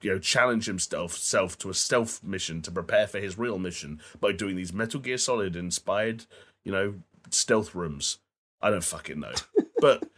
you 0.00 0.12
know 0.12 0.18
challenge 0.18 0.66
himself 0.66 1.14
self 1.14 1.58
to 1.58 1.70
a 1.70 1.74
stealth 1.74 2.22
mission 2.22 2.62
to 2.62 2.70
prepare 2.70 3.06
for 3.06 3.18
his 3.18 3.38
real 3.38 3.58
mission 3.58 4.00
by 4.20 4.32
doing 4.32 4.56
these 4.56 4.72
Metal 4.72 5.00
Gear 5.00 5.18
Solid 5.18 5.56
inspired 5.56 6.26
you 6.64 6.72
know 6.72 6.94
stealth 7.30 7.74
rooms? 7.74 8.18
I 8.62 8.70
don't 8.70 8.84
fucking 8.84 9.20
know, 9.20 9.32
but 9.80 10.08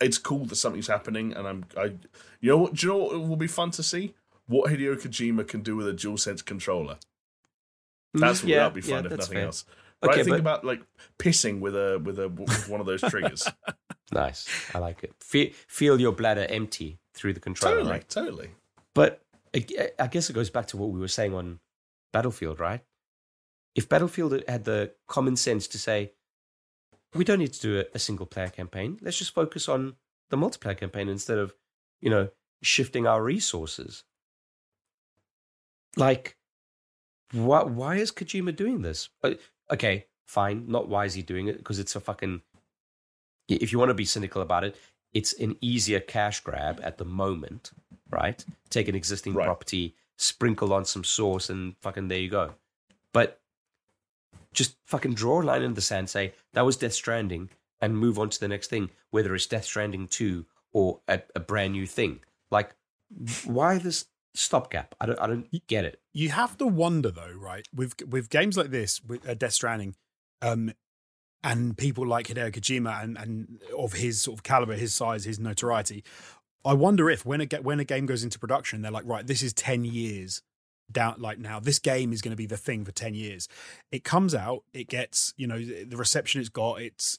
it's 0.00 0.18
cool 0.18 0.44
that 0.46 0.56
something's 0.56 0.88
happening, 0.88 1.32
and 1.34 1.46
I'm 1.46 1.64
I 1.76 1.84
you 2.40 2.50
know 2.50 2.58
what 2.58 2.74
do 2.74 2.86
you 2.86 2.92
know 2.92 2.98
what 2.98 3.28
will 3.28 3.36
be 3.36 3.46
fun 3.46 3.70
to 3.72 3.82
see 3.82 4.14
what 4.46 4.70
Hideo 4.70 4.94
Kojima 4.94 5.46
can 5.46 5.62
do 5.62 5.76
with 5.76 5.88
a 5.88 5.92
DualSense 5.92 6.44
controller. 6.44 6.94
Mm-hmm. 6.94 8.20
That's 8.20 8.42
what 8.42 8.48
yeah, 8.48 8.56
that'll 8.58 8.70
be 8.70 8.80
yeah, 8.82 8.96
fun 8.96 9.06
if 9.06 9.12
nothing 9.12 9.34
fair. 9.34 9.46
else. 9.46 9.64
Right? 10.02 10.12
Okay, 10.12 10.22
think 10.22 10.34
but 10.34 10.40
about 10.40 10.64
like 10.64 10.82
pissing 11.18 11.60
with 11.60 11.74
a 11.74 12.00
with 12.02 12.18
a 12.18 12.28
with 12.28 12.68
one 12.68 12.80
of 12.80 12.86
those 12.86 13.00
triggers. 13.00 13.48
nice. 14.12 14.48
I 14.74 14.78
like 14.78 15.02
it. 15.04 15.14
Feel, 15.20 15.50
feel 15.68 16.00
your 16.00 16.12
bladder 16.12 16.46
empty 16.48 16.98
through 17.14 17.34
the 17.34 17.40
controller. 17.40 17.76
totally, 17.76 17.90
right? 17.90 18.08
totally. 18.08 18.50
But 18.94 19.22
I 19.54 20.06
guess 20.06 20.30
it 20.30 20.34
goes 20.34 20.50
back 20.50 20.66
to 20.68 20.76
what 20.76 20.90
we 20.90 21.00
were 21.00 21.08
saying 21.08 21.34
on 21.34 21.60
Battlefield, 22.12 22.60
right? 22.60 22.82
If 23.74 23.88
Battlefield 23.88 24.42
had 24.48 24.64
the 24.64 24.92
common 25.06 25.36
sense 25.36 25.66
to 25.68 25.78
say, 25.78 26.12
we 27.14 27.24
don't 27.24 27.38
need 27.38 27.52
to 27.54 27.60
do 27.60 27.80
a, 27.80 27.84
a 27.94 27.98
single 27.98 28.26
player 28.26 28.48
campaign, 28.48 28.98
let's 29.00 29.18
just 29.18 29.34
focus 29.34 29.68
on 29.68 29.96
the 30.30 30.36
multiplayer 30.36 30.76
campaign 30.76 31.08
instead 31.08 31.38
of, 31.38 31.54
you 32.00 32.10
know, 32.10 32.28
shifting 32.62 33.06
our 33.06 33.22
resources. 33.22 34.04
Like, 35.96 36.36
why, 37.32 37.62
why 37.62 37.96
is 37.96 38.12
Kojima 38.12 38.54
doing 38.54 38.82
this? 38.82 39.08
Uh, 39.22 39.34
okay, 39.70 40.06
fine. 40.26 40.64
Not 40.68 40.88
why 40.88 41.06
is 41.06 41.14
he 41.14 41.22
doing 41.22 41.48
it? 41.48 41.58
Because 41.58 41.78
it's 41.78 41.96
a 41.96 42.00
fucking. 42.00 42.42
If 43.48 43.72
you 43.72 43.78
want 43.78 43.90
to 43.90 43.94
be 43.94 44.04
cynical 44.04 44.42
about 44.42 44.64
it, 44.64 44.76
it's 45.14 45.32
an 45.34 45.56
easier 45.60 46.00
cash 46.00 46.40
grab 46.40 46.80
at 46.82 46.98
the 46.98 47.04
moment, 47.04 47.70
right? 48.10 48.44
Take 48.70 48.88
an 48.88 48.94
existing 48.94 49.34
Right. 49.34 49.44
property, 49.46 49.94
sprinkle 50.16 50.72
on 50.72 50.84
some 50.84 51.04
sauce, 51.04 51.48
and 51.48 51.76
fucking 51.78 52.08
there 52.08 52.18
you 52.18 52.28
go. 52.30 52.54
But 53.12 53.40
just 54.52 54.76
fucking 54.86 55.14
draw 55.14 55.40
a 55.40 55.44
line 55.44 55.62
in 55.62 55.74
the 55.74 55.80
sand, 55.80 56.10
say 56.10 56.34
that 56.54 56.62
was 56.64 56.76
Death 56.76 56.94
Stranding, 56.94 57.50
and 57.80 57.96
move 57.98 58.18
on 58.18 58.30
to 58.30 58.40
the 58.40 58.48
next 58.48 58.68
thing, 58.68 58.90
whether 59.10 59.34
it's 59.34 59.46
Death 59.46 59.64
Stranding 59.64 60.08
2 60.08 60.44
or 60.72 61.00
a, 61.08 61.20
a 61.34 61.40
brand 61.40 61.72
new 61.72 61.86
thing. 61.86 62.20
Like, 62.50 62.74
why 63.44 63.78
this 63.78 64.06
stopgap? 64.34 64.94
I 65.00 65.06
don't, 65.06 65.20
I 65.20 65.26
don't 65.26 65.66
get 65.66 65.84
it. 65.84 66.00
you 66.12 66.30
have 66.30 66.56
to 66.58 66.66
wonder 66.66 67.10
though, 67.10 67.32
right? 67.36 67.66
With 67.74 67.94
with 68.08 68.28
games 68.30 68.56
like 68.56 68.70
this, 68.70 69.02
with 69.04 69.26
uh, 69.28 69.34
Death 69.34 69.52
Stranding, 69.52 69.94
um, 70.42 70.72
and 71.44 71.76
people 71.76 72.06
like 72.06 72.28
Hideo 72.28 72.52
Kojima 72.52 73.02
and 73.02 73.16
and 73.18 73.60
of 73.76 73.94
his 73.94 74.20
sort 74.20 74.38
of 74.38 74.42
caliber, 74.42 74.74
his 74.74 74.94
size, 74.94 75.24
his 75.24 75.38
notoriety, 75.38 76.02
I 76.64 76.72
wonder 76.72 77.08
if 77.10 77.24
when 77.24 77.40
a 77.40 77.46
when 77.62 77.80
a 77.80 77.84
game 77.84 78.06
goes 78.06 78.24
into 78.24 78.38
production, 78.38 78.82
they're 78.82 78.90
like, 78.90 79.06
right, 79.06 79.26
this 79.26 79.42
is 79.42 79.52
ten 79.52 79.84
years 79.84 80.42
down. 80.90 81.16
Like 81.18 81.38
now, 81.38 81.60
this 81.60 81.78
game 81.78 82.12
is 82.12 82.22
going 82.22 82.32
to 82.32 82.36
be 82.36 82.46
the 82.46 82.56
thing 82.56 82.84
for 82.84 82.92
ten 82.92 83.14
years. 83.14 83.48
It 83.92 84.02
comes 84.04 84.34
out, 84.34 84.64
it 84.72 84.88
gets 84.88 85.32
you 85.36 85.46
know 85.46 85.58
the 85.62 85.96
reception 85.96 86.40
it's 86.40 86.50
got. 86.50 86.80
It's 86.80 87.18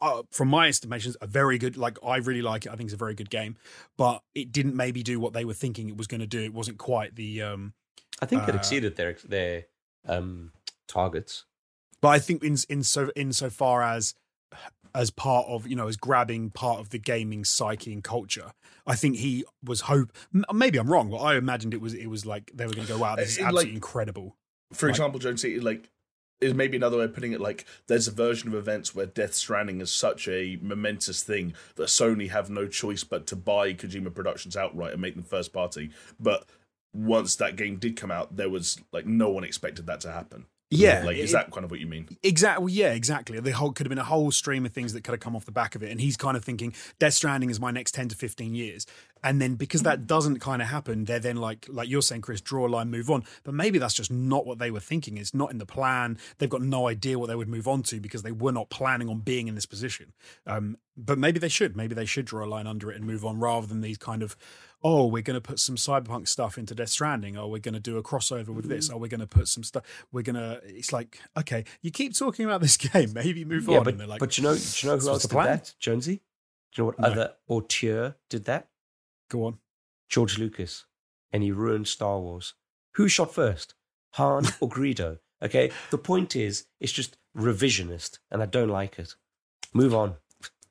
uh, 0.00 0.22
from 0.30 0.48
my 0.48 0.68
estimations, 0.68 1.16
a 1.20 1.26
very 1.26 1.58
good. 1.58 1.76
Like 1.76 1.98
I 2.04 2.16
really 2.16 2.42
like 2.42 2.66
it. 2.66 2.72
I 2.72 2.76
think 2.76 2.88
it's 2.88 2.94
a 2.94 2.98
very 2.98 3.14
good 3.14 3.30
game, 3.30 3.56
but 3.96 4.22
it 4.34 4.52
didn't 4.52 4.76
maybe 4.76 5.02
do 5.02 5.18
what 5.18 5.32
they 5.32 5.44
were 5.44 5.54
thinking 5.54 5.88
it 5.88 5.96
was 5.96 6.06
going 6.06 6.20
to 6.20 6.26
do. 6.26 6.42
It 6.42 6.54
wasn't 6.54 6.78
quite 6.78 7.16
the. 7.16 7.42
um 7.42 7.72
I 8.20 8.26
think 8.26 8.48
it 8.48 8.54
Uh, 8.54 8.58
exceeded 8.58 8.96
their 8.96 9.16
their 9.24 9.66
um, 10.06 10.52
targets. 10.86 11.44
But 12.02 12.08
I 12.08 12.18
think 12.18 12.42
in 12.44 12.56
in 12.68 12.82
so 12.82 13.10
insofar 13.16 13.82
as 13.82 14.14
as 14.94 15.10
part 15.10 15.46
of 15.48 15.66
you 15.66 15.76
know 15.76 15.88
as 15.88 15.96
grabbing 15.96 16.50
part 16.50 16.78
of 16.80 16.90
the 16.90 16.98
gaming 16.98 17.44
psyche 17.44 17.92
and 17.92 18.02
culture, 18.04 18.52
I 18.86 18.94
think 18.96 19.16
he 19.16 19.44
was 19.64 19.82
hope. 19.82 20.12
Maybe 20.52 20.78
I'm 20.78 20.88
wrong, 20.90 21.10
but 21.10 21.18
I 21.18 21.36
imagined 21.36 21.74
it 21.74 21.80
was 21.80 21.94
it 21.94 22.06
was 22.06 22.24
like 22.26 22.50
they 22.54 22.66
were 22.66 22.72
going 22.72 22.86
to 22.86 22.92
go, 22.92 22.98
"Wow, 22.98 23.16
this 23.16 23.28
eh, 23.28 23.30
is 23.30 23.38
It- 23.38 23.42
like- 23.42 23.48
absolutely 23.48 23.74
incredible." 23.74 24.36
For 24.72 24.86
Like- 24.86 24.94
example, 24.94 25.20
Jones, 25.20 25.44
it, 25.44 25.62
like 25.62 25.90
is 26.40 26.52
maybe 26.52 26.76
another 26.76 26.98
way 26.98 27.04
of 27.04 27.14
putting 27.14 27.32
it. 27.32 27.40
Like 27.40 27.64
there's 27.86 28.08
a 28.08 28.10
version 28.10 28.48
of 28.48 28.54
events 28.54 28.94
where 28.94 29.06
Death 29.06 29.32
Stranding 29.34 29.80
is 29.80 29.90
such 29.90 30.28
a 30.28 30.58
momentous 30.60 31.22
thing 31.22 31.54
that 31.76 31.84
Sony 31.88 32.28
have 32.28 32.50
no 32.50 32.66
choice 32.68 33.04
but 33.04 33.26
to 33.28 33.36
buy 33.36 33.72
Kojima 33.72 34.14
Productions 34.14 34.54
outright 34.54 34.92
and 34.92 35.00
make 35.00 35.14
them 35.14 35.24
first 35.24 35.52
party. 35.54 35.90
But 36.20 36.44
once 36.92 37.36
that 37.36 37.56
game 37.56 37.76
did 37.76 37.96
come 37.96 38.10
out, 38.10 38.36
there 38.36 38.50
was 38.50 38.78
like 38.92 39.06
no 39.06 39.30
one 39.30 39.44
expected 39.44 39.86
that 39.86 40.00
to 40.00 40.12
happen. 40.12 40.44
Yeah, 40.70 41.04
like 41.04 41.16
is 41.16 41.30
it- 41.30 41.34
that 41.34 41.52
kind 41.52 41.64
of 41.64 41.70
what 41.70 41.78
you 41.78 41.86
mean? 41.86 42.08
Exactly. 42.24 42.72
Yeah, 42.72 42.92
exactly. 42.92 43.38
The 43.38 43.52
whole 43.52 43.72
could 43.72 43.86
have 43.86 43.90
been 43.90 43.98
a 43.98 44.04
whole 44.04 44.32
stream 44.32 44.66
of 44.66 44.72
things 44.72 44.92
that 44.94 45.04
could 45.04 45.12
have 45.12 45.20
come 45.20 45.36
off 45.36 45.44
the 45.44 45.52
back 45.52 45.74
of 45.76 45.82
it. 45.82 45.90
And 45.92 46.00
he's 46.00 46.16
kind 46.16 46.36
of 46.36 46.44
thinking 46.44 46.74
Death 46.98 47.14
Stranding 47.14 47.50
is 47.50 47.60
my 47.60 47.70
next 47.70 47.92
10 47.92 48.08
to 48.08 48.16
15 48.16 48.54
years. 48.54 48.84
And 49.22 49.40
then 49.40 49.54
because 49.54 49.82
that 49.82 50.06
doesn't 50.06 50.40
kind 50.40 50.60
of 50.60 50.68
happen, 50.68 51.04
they're 51.04 51.20
then 51.20 51.36
like, 51.36 51.66
like 51.68 51.88
you're 51.88 52.02
saying, 52.02 52.22
Chris, 52.22 52.40
draw 52.40 52.66
a 52.66 52.68
line, 52.68 52.90
move 52.90 53.10
on. 53.10 53.24
But 53.44 53.54
maybe 53.54 53.78
that's 53.78 53.94
just 53.94 54.10
not 54.10 54.44
what 54.46 54.58
they 54.58 54.70
were 54.70 54.80
thinking. 54.80 55.16
It's 55.18 55.34
not 55.34 55.50
in 55.52 55.58
the 55.58 55.66
plan. 55.66 56.18
They've 56.38 56.50
got 56.50 56.62
no 56.62 56.88
idea 56.88 57.18
what 57.18 57.28
they 57.28 57.36
would 57.36 57.48
move 57.48 57.68
on 57.68 57.82
to 57.84 58.00
because 58.00 58.22
they 58.22 58.32
were 58.32 58.52
not 58.52 58.68
planning 58.68 59.08
on 59.08 59.20
being 59.20 59.46
in 59.48 59.54
this 59.54 59.66
position. 59.66 60.12
Um, 60.46 60.78
but 60.96 61.18
maybe 61.18 61.38
they 61.38 61.48
should. 61.48 61.76
Maybe 61.76 61.94
they 61.94 62.06
should 62.06 62.24
draw 62.24 62.44
a 62.44 62.48
line 62.48 62.66
under 62.66 62.90
it 62.90 62.96
and 62.96 63.04
move 63.04 63.24
on 63.24 63.38
rather 63.38 63.66
than 63.66 63.82
these 63.82 63.98
kind 63.98 64.22
of 64.22 64.36
oh, 64.86 65.04
we're 65.08 65.20
going 65.22 65.34
to 65.34 65.40
put 65.40 65.58
some 65.58 65.74
cyberpunk 65.74 66.28
stuff 66.28 66.56
into 66.56 66.72
Death 66.72 66.90
Stranding. 66.90 67.36
Oh, 67.36 67.48
we're 67.48 67.58
going 67.58 67.74
to 67.74 67.80
do 67.80 67.98
a 67.98 68.02
crossover 68.04 68.50
with 68.50 68.68
this. 68.68 68.88
Oh, 68.88 68.96
we're 68.98 69.08
going 69.08 69.18
to 69.20 69.26
put 69.26 69.48
some 69.48 69.64
stuff. 69.64 69.82
We're 70.12 70.22
going 70.22 70.36
to. 70.36 70.60
It's 70.64 70.92
like, 70.92 71.18
okay, 71.36 71.64
you 71.82 71.90
keep 71.90 72.16
talking 72.16 72.44
about 72.44 72.60
this 72.60 72.76
game. 72.92 73.12
Maybe 73.12 73.44
move 73.44 73.66
yeah, 73.68 73.78
on. 73.78 73.84
but, 73.84 73.94
and 73.94 74.00
they're 74.00 74.06
like, 74.06 74.20
but 74.20 74.38
you 74.38 74.44
know, 74.44 74.54
do 74.54 74.60
you 74.60 74.88
know 74.88 74.96
who 74.98 75.08
else 75.08 75.22
did 75.22 75.30
plan? 75.32 75.46
that? 75.46 75.74
Jonesy. 75.80 76.22
Do 76.72 76.82
you 76.82 76.82
know 76.82 76.86
what 76.86 77.00
No. 77.00 77.08
other 77.08 77.32
auteur 77.48 78.14
did 78.30 78.44
that? 78.44 78.68
go 79.28 79.44
on. 79.46 79.58
George 80.08 80.38
Lucas, 80.38 80.84
and 81.32 81.42
he 81.42 81.50
ruined 81.50 81.88
Star 81.88 82.20
Wars. 82.20 82.54
Who 82.94 83.08
shot 83.08 83.34
first, 83.34 83.74
Han 84.12 84.44
or 84.60 84.68
Greedo? 84.68 85.18
Okay, 85.42 85.72
the 85.90 85.98
point 85.98 86.36
is, 86.36 86.66
it's 86.80 86.92
just 86.92 87.16
revisionist, 87.36 88.18
and 88.30 88.40
I 88.40 88.46
don't 88.46 88.68
like 88.68 89.00
it. 89.00 89.16
Move 89.74 89.92
on. 89.94 90.14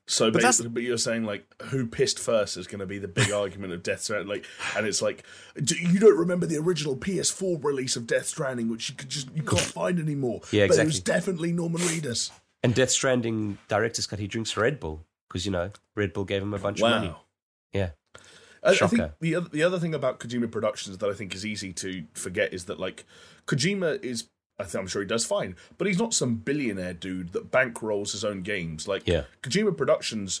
So, 0.08 0.30
But 0.30 0.42
basically, 0.42 0.70
but 0.70 0.82
you're 0.84 0.98
saying 0.98 1.24
like 1.24 1.44
who 1.64 1.86
pissed 1.86 2.18
first 2.18 2.56
is 2.56 2.68
going 2.68 2.78
to 2.78 2.86
be 2.86 2.98
the 2.98 3.08
big 3.08 3.32
argument 3.32 3.72
of 3.72 3.82
Death 3.82 4.02
Stranding, 4.02 4.28
like, 4.28 4.46
and 4.76 4.86
it's 4.86 5.02
like 5.02 5.24
do, 5.62 5.74
you 5.74 5.98
don't 5.98 6.16
remember 6.16 6.46
the 6.46 6.58
original 6.58 6.96
PS4 6.96 7.62
release 7.62 7.96
of 7.96 8.06
Death 8.06 8.26
Stranding, 8.26 8.68
which 8.68 8.88
you 8.88 8.94
could 8.94 9.08
just 9.08 9.34
you 9.34 9.42
can't 9.42 9.60
find 9.60 9.98
anymore. 9.98 10.42
Yeah, 10.52 10.68
But 10.68 10.78
it 10.78 10.86
was 10.86 11.00
definitely 11.00 11.52
Norman 11.52 11.80
Reedus. 11.82 12.30
And 12.62 12.74
Death 12.74 12.90
Stranding 12.90 13.58
director's 13.68 14.06
cut, 14.06 14.18
he 14.18 14.28
drinks 14.28 14.56
Red 14.56 14.78
Bull 14.78 15.04
because 15.28 15.44
you 15.44 15.50
know 15.52 15.70
Red 15.96 16.12
Bull 16.12 16.24
gave 16.24 16.40
him 16.42 16.54
a 16.54 16.58
bunch 16.58 16.78
of 16.80 16.88
money. 16.88 17.08
Wow. 17.08 17.20
Yeah, 17.72 17.90
I, 18.62 18.70
I 18.70 18.74
think 18.86 19.10
the 19.20 19.34
other 19.34 19.48
the 19.48 19.62
other 19.62 19.78
thing 19.78 19.94
about 19.94 20.20
Kojima 20.20 20.50
Productions 20.50 20.98
that 20.98 21.10
I 21.10 21.14
think 21.14 21.34
is 21.34 21.44
easy 21.44 21.72
to 21.74 22.04
forget 22.14 22.52
is 22.54 22.66
that 22.66 22.78
like 22.80 23.04
Kojima 23.46 24.02
is 24.04 24.28
I 24.58 24.64
think 24.64 24.80
I'm 24.82 24.86
sure 24.88 25.02
he 25.02 25.08
does 25.08 25.24
fine, 25.26 25.54
but 25.76 25.86
he's 25.86 25.98
not 25.98 26.14
some 26.14 26.36
billionaire 26.36 26.94
dude 26.94 27.32
that 27.32 27.50
bankrolls 27.50 28.12
his 28.12 28.24
own 28.24 28.42
games. 28.42 28.88
Like 28.88 29.06
Yeah. 29.06 29.24
Kojima 29.42 29.76
Productions 29.76 30.40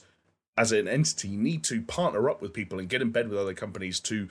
as 0.56 0.72
an 0.72 0.88
entity 0.88 1.36
need 1.36 1.62
to 1.64 1.82
partner 1.82 2.30
up 2.30 2.40
with 2.40 2.54
people 2.54 2.78
and 2.78 2.88
get 2.88 3.02
in 3.02 3.10
bed 3.10 3.28
with 3.28 3.38
other 3.38 3.52
companies 3.52 4.00
to 4.00 4.28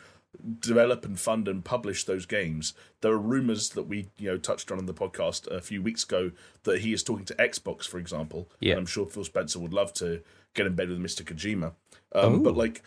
develop 0.59 1.05
and 1.05 1.19
fund 1.19 1.47
and 1.47 1.63
publish 1.63 2.03
those 2.03 2.25
games. 2.25 2.73
There 3.01 3.11
are 3.11 3.17
rumors 3.17 3.69
that 3.69 3.83
we 3.83 4.09
you 4.17 4.31
know 4.31 4.37
touched 4.37 4.71
on 4.71 4.79
in 4.79 4.85
the 4.85 4.93
podcast 4.93 5.47
a 5.47 5.61
few 5.61 5.81
weeks 5.81 6.03
ago 6.03 6.31
that 6.63 6.81
he 6.81 6.91
is 6.93 7.03
talking 7.03 7.25
to 7.25 7.35
Xbox, 7.35 7.87
for 7.87 7.99
example. 7.99 8.49
Yeah. 8.59 8.71
And 8.71 8.79
I'm 8.79 8.85
sure 8.85 9.05
Phil 9.05 9.23
Spencer 9.23 9.59
would 9.59 9.73
love 9.73 9.93
to 9.93 10.21
get 10.53 10.65
in 10.65 10.73
bed 10.75 10.89
with 10.89 10.99
Mr. 10.99 11.21
Kojima. 11.23 11.73
Um, 12.13 12.43
but 12.43 12.55
like 12.55 12.81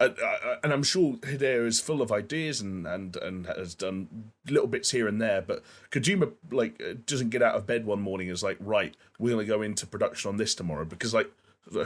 and, 0.00 0.16
and 0.62 0.72
I'm 0.72 0.82
sure 0.82 1.14
Hideo 1.14 1.66
is 1.66 1.80
full 1.80 2.02
of 2.02 2.10
ideas 2.10 2.60
and, 2.60 2.86
and, 2.86 3.16
and 3.16 3.46
has 3.46 3.74
done 3.74 4.32
little 4.48 4.66
bits 4.66 4.90
here 4.90 5.06
and 5.06 5.20
there. 5.20 5.40
But 5.40 5.62
Kojima 5.90 6.32
like 6.50 6.82
uh, 6.82 6.94
doesn't 7.06 7.30
get 7.30 7.42
out 7.42 7.54
of 7.54 7.66
bed 7.66 7.86
one 7.86 8.00
morning 8.00 8.28
and 8.28 8.34
is 8.34 8.42
like, 8.42 8.56
right, 8.60 8.96
we're 9.18 9.34
going 9.34 9.46
to 9.46 9.52
go 9.52 9.62
into 9.62 9.86
production 9.86 10.28
on 10.28 10.36
this 10.36 10.54
tomorrow 10.54 10.84
because 10.84 11.14
like 11.14 11.30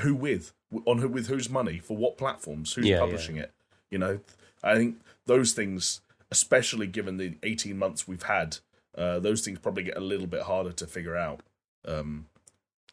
who 0.01 0.14
with 0.14 0.52
on 0.86 0.98
who 0.98 1.09
with 1.09 1.28
whose 1.28 1.51
money 1.51 1.78
for 1.78 1.97
what 1.97 2.16
platforms 2.18 2.72
who's 2.72 2.86
Yeah, 2.86 2.97
yeah. 2.97 3.01
publishing 3.01 3.36
it. 3.36 3.52
You 3.90 3.98
know, 3.98 4.20
I 4.62 4.76
think 4.76 5.01
those 5.26 5.52
things, 5.52 6.01
especially 6.30 6.86
given 6.86 7.16
the 7.16 7.35
18 7.43 7.78
months 7.78 8.09
we've 8.09 8.22
had, 8.22 8.59
uh, 8.97 9.18
those 9.18 9.43
things 9.44 9.59
probably 9.59 9.82
get 9.85 9.97
a 9.97 10.01
little 10.01 10.26
bit 10.26 10.43
harder 10.43 10.72
to 10.72 10.86
figure 10.86 11.16
out. 11.16 11.40
Um, 11.86 12.26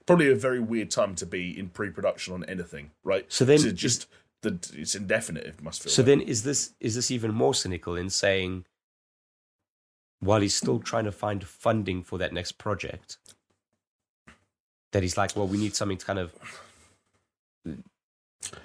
probably 0.05 0.31
a 0.31 0.35
very 0.35 0.59
weird 0.59 0.91
time 0.91 1.15
to 1.15 1.25
be 1.25 1.57
in 1.57 1.69
pre-production 1.69 2.33
on 2.33 2.43
anything, 2.45 2.91
right? 3.03 3.25
So 3.29 3.43
then 3.43 3.59
To 3.59 3.73
just 3.73 4.07
the 4.45 4.81
it's 4.81 4.95
indefinite. 4.95 5.45
It 5.45 5.61
must 5.61 5.84
feel. 5.84 5.91
So 5.91 6.01
like. 6.01 6.07
then, 6.07 6.22
is 6.22 6.43
this 6.43 6.73
is 6.80 6.95
this 6.95 7.11
even 7.11 7.34
more 7.34 7.53
cynical 7.53 7.95
in 7.95 8.09
saying, 8.09 8.65
while 10.19 10.41
he's 10.41 10.55
still 10.55 10.80
trying 10.80 11.05
to 11.05 11.11
find 11.11 11.43
funding 11.43 12.03
for 12.03 12.17
that 12.19 12.34
next 12.34 12.53
project, 12.53 13.17
that 14.91 15.03
he's 15.03 15.17
like, 15.17 15.35
well, 15.35 15.47
we 15.47 15.57
need 15.57 15.76
something 15.76 15.97
to 15.97 16.05
kind 16.05 16.19
of, 16.19 16.34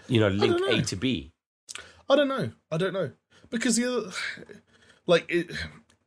you 0.09 0.21
know, 0.21 0.29
link 0.29 0.59
don't 0.59 0.79
A 0.79 0.83
to 0.83 0.97
B. 0.97 1.33
I 2.09 2.17
don't 2.17 2.29
know. 2.29 2.53
I 2.71 2.77
don't 2.77 2.93
know 2.93 3.13
because 3.51 3.77
the 3.77 3.85
other, 3.85 4.11
like 5.07 5.27
it, 5.29 5.51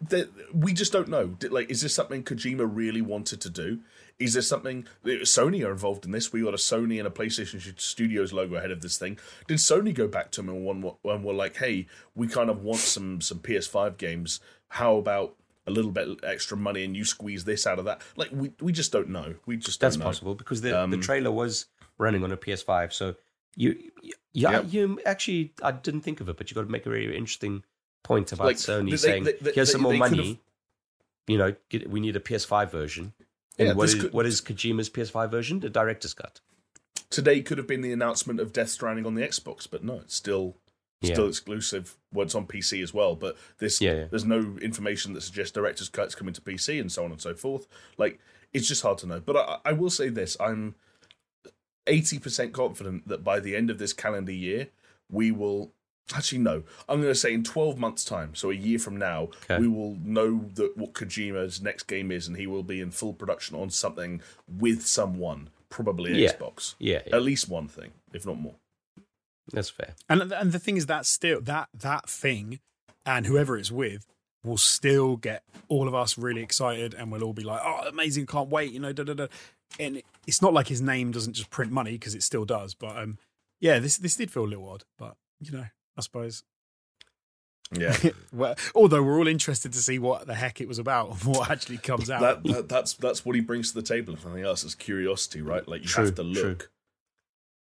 that 0.09 0.29
we 0.53 0.73
just 0.73 0.91
don't 0.91 1.09
know. 1.09 1.35
Like, 1.49 1.69
is 1.69 1.81
this 1.81 1.93
something 1.93 2.23
Kojima 2.23 2.69
really 2.69 3.01
wanted 3.01 3.41
to 3.41 3.49
do? 3.49 3.79
Is 4.19 4.34
there 4.34 4.41
something 4.44 4.85
Sony 5.03 5.65
are 5.65 5.72
involved 5.72 6.06
in 6.06 6.11
this? 6.11 6.31
We 6.31 6.41
got 6.44 6.53
a 6.53 6.57
Sony 6.57 6.98
and 6.99 7.07
a 7.07 7.11
PlayStation 7.11 7.80
Studios 7.80 8.31
logo 8.31 8.56
ahead 8.56 8.72
of 8.72 8.81
this 8.81 8.98
thing. 8.98 9.18
Did 9.48 9.57
Sony 9.57 9.94
go 9.94 10.07
back 10.07 10.31
to 10.31 10.41
them 10.41 10.49
and 10.49 10.64
one 10.64 10.91
and 11.03 11.23
were 11.23 11.34
like, 11.34 11.57
"Hey, 11.57 11.88
we 12.15 12.27
kind 12.27 12.49
of 12.49 12.64
want 12.64 12.80
some 12.80 13.22
some 13.22 13.40
PS5 13.40 13.98
games. 13.98 14.40
How 14.69 14.95
about 14.98 15.35
a 15.65 15.72
little 15.72 15.91
bit 15.91 16.07
extra 16.23 16.56
money 16.57 16.84
and 16.84 16.95
you 16.95 17.03
squeeze 17.06 17.44
this 17.45 17.65
out 17.68 17.80
of 17.80 17.85
that?" 17.85 18.02
Like, 18.15 18.30
we 18.31 18.52
we 18.61 18.72
just 18.72 18.91
don't 18.91 19.10
know. 19.10 19.35
We 19.45 19.57
just 19.57 19.80
That's 19.80 19.95
don't 19.95 20.02
know. 20.02 20.10
possible 20.10 20.35
because 20.35 20.61
the 20.61 20.69
the 20.69 20.80
Um, 20.80 21.02
trailer 21.02 21.31
was 21.31 21.65
running 21.98 22.23
on 22.23 22.31
a 22.31 22.38
PS5. 22.38 22.94
So 22.94 23.15
you, 23.56 23.91
you 24.02 24.14
yeah, 24.31 24.52
Yep. 24.61 24.65
you 24.73 24.99
actually, 25.06 25.53
I 25.61 25.72
didn't 25.72 26.02
think 26.02 26.22
of 26.22 26.30
it, 26.30 26.38
but 26.38 26.49
you 26.49 26.56
got 26.56 26.64
to 26.64 26.72
make 26.72 26.85
a 26.85 26.90
very 26.90 27.06
interesting 27.15 27.64
point 28.03 28.31
about 28.31 28.45
Like, 28.48 28.57
Sony 28.57 28.91
they- 28.91 28.98
saying, 28.98 29.23
they- 29.26 29.34
they- 29.41 29.53
"Here's 29.53 29.72
some 29.72 29.81
more 29.81 29.94
money." 29.94 30.40
You 31.27 31.38
know, 31.38 31.56
get, 31.69 31.90
we 31.90 31.99
need 31.99 32.15
a 32.15 32.19
PS5 32.19 32.69
version. 32.72 33.14
And 33.59 33.67
Yeah, 33.69 33.73
what 33.73 33.89
is 33.89 33.95
could- 33.95 34.13
what 34.13 34.25
is 34.25 34.41
Kojima's 34.41 34.89
PS5 34.89 35.30
version? 35.30 35.59
The 35.59 35.69
director's 35.69 36.13
cut. 36.13 36.39
Today 37.09 37.41
could 37.41 37.57
have 37.59 37.67
been 37.67 37.81
the 37.81 37.91
announcement 37.93 38.39
of 38.39 38.51
Death 38.51 38.69
Stranding 38.69 39.05
on 39.05 39.13
the 39.15 39.21
Xbox, 39.21 39.67
but 39.69 39.84
no, 39.84 39.99
it's 39.99 40.15
still 40.15 40.57
Yeah. 41.01 41.13
still 41.13 41.27
exclusive. 41.27 41.95
Well, 42.11 42.25
it's 42.25 42.34
on 42.35 42.47
PC 42.47 42.81
as 42.81 42.93
well, 42.93 43.15
but 43.15 43.38
this 43.59 43.80
Yeah, 43.81 43.93
yeah. 43.93 44.05
there's 44.09 44.25
no 44.25 44.57
information 44.61 45.13
that 45.13 45.21
suggests 45.21 45.51
director's 45.51 45.89
cuts 45.89 46.15
coming 46.15 46.34
to 46.34 46.41
PC 46.41 46.80
and 46.80 46.91
so 46.91 47.03
on 47.05 47.11
and 47.11 47.21
so 47.21 47.35
forth. 47.35 47.67
Like 47.97 48.19
it's 48.53 48.67
just 48.67 48.81
hard 48.81 48.97
to 48.99 49.05
know. 49.07 49.19
But 49.19 49.38
I, 49.38 49.59
I 49.65 49.73
will 49.73 49.89
say 49.91 50.09
this: 50.09 50.35
I'm 50.39 50.75
eighty 51.88 52.17
percent 52.19 52.53
confident 52.53 53.07
that 53.07 53.23
by 53.23 53.39
the 53.39 53.55
end 53.55 53.69
of 53.69 53.77
this 53.77 53.93
calendar 53.93 54.31
year, 54.31 54.69
we 55.09 55.31
will. 55.31 55.73
Actually, 56.13 56.39
no. 56.39 56.63
I'm 56.89 57.01
going 57.01 57.13
to 57.13 57.15
say 57.15 57.34
in 57.34 57.43
12 57.43 57.77
months' 57.77 58.03
time, 58.03 58.35
so 58.35 58.49
a 58.51 58.53
year 58.53 58.77
from 58.77 58.97
now, 58.97 59.30
Okay. 59.49 59.57
we 59.59 59.67
will 59.67 59.95
know 60.03 60.49
that 60.55 60.75
what 60.75 60.93
Kojima's 60.93 61.61
next 61.61 61.84
game 61.84 62.11
is, 62.11 62.27
and 62.27 62.35
he 62.35 62.45
will 62.45 62.63
be 62.63 62.81
in 62.81 62.91
full 62.91 63.13
production 63.13 63.55
on 63.55 63.69
something 63.69 64.21
with 64.47 64.85
someone, 64.85 65.49
probably 65.69 66.21
Yeah. 66.21 66.34
Xbox. 66.34 66.75
Yeah, 66.77 67.01
yeah, 67.07 67.15
At 67.15 67.23
least 67.23 67.47
one 67.47 67.67
thing, 67.69 67.91
if 68.11 68.25
not 68.25 68.38
more. 68.38 68.55
that's 69.51 69.69
fair. 69.69 69.95
And 70.09 70.31
and 70.34 70.51
the 70.51 70.59
thing 70.59 70.77
is 70.77 70.85
that 70.88 71.05
still 71.05 71.39
that 71.41 71.69
that 71.73 72.09
thing, 72.09 72.59
and 73.05 73.25
whoever 73.25 73.57
it's 73.57 73.71
with, 73.71 74.05
will 74.43 74.57
still 74.57 75.15
get 75.17 75.43
all 75.69 75.88
of 75.88 75.95
us 75.95 76.17
really 76.17 76.41
excited, 76.43 76.93
and 76.93 77.11
we'll 77.11 77.23
all 77.23 77.34
be 77.34 77.43
like, 77.43 77.61
"Oh, 77.63 77.88
amazing! 77.88 78.25
Can't 78.25 78.49
wait!" 78.49 78.71
You 78.73 78.80
know, 78.80 78.93
da 78.93 79.03
da 79.03 79.13
da. 79.13 79.27
And 79.80 80.01
it's 80.27 80.41
not 80.41 80.53
like 80.53 80.67
his 80.67 80.81
name 80.81 81.11
doesn't 81.11 81.34
just 81.34 81.49
print 81.49 81.71
money 81.71 81.93
because 81.93 82.13
it 82.13 82.23
still 82.23 82.45
does. 82.45 82.73
But 82.73 82.97
um, 82.97 83.17
yeah, 83.59 83.80
this 83.80 83.97
this 83.97 84.15
did 84.15 84.31
feel 84.31 84.43
a 84.43 84.51
little 84.51 84.69
odd, 84.69 84.84
but 84.97 85.15
you 85.41 85.51
know, 85.51 85.65
I 85.97 86.01
suppose. 86.01 86.43
Yeah. 87.75 87.95
well, 88.33 88.55
although 88.75 89.01
we're 89.01 89.17
all 89.17 89.27
interested 89.27 89.73
to 89.73 89.79
see 89.79 89.97
what 89.99 90.27
the 90.27 90.35
heck 90.35 90.61
it 90.61 90.67
was 90.67 90.79
about 90.79 91.09
and 91.11 91.19
what 91.23 91.49
actually 91.49 91.77
comes 91.77 92.09
out. 92.09 92.21
that, 92.21 92.43
that 92.43 92.69
that's 92.69 92.93
that's 92.93 93.25
what 93.25 93.35
he 93.35 93.41
brings 93.41 93.69
to 93.69 93.75
the 93.75 93.81
table. 93.87 94.13
If 94.13 94.25
nothing 94.25 94.43
else, 94.43 94.63
is 94.63 94.75
curiosity, 94.75 95.41
right? 95.41 95.67
Like 95.67 95.81
you 95.81 95.87
True, 95.87 96.05
have 96.05 96.15
to 96.15 96.23
true. 96.23 96.31
look. 96.49 96.71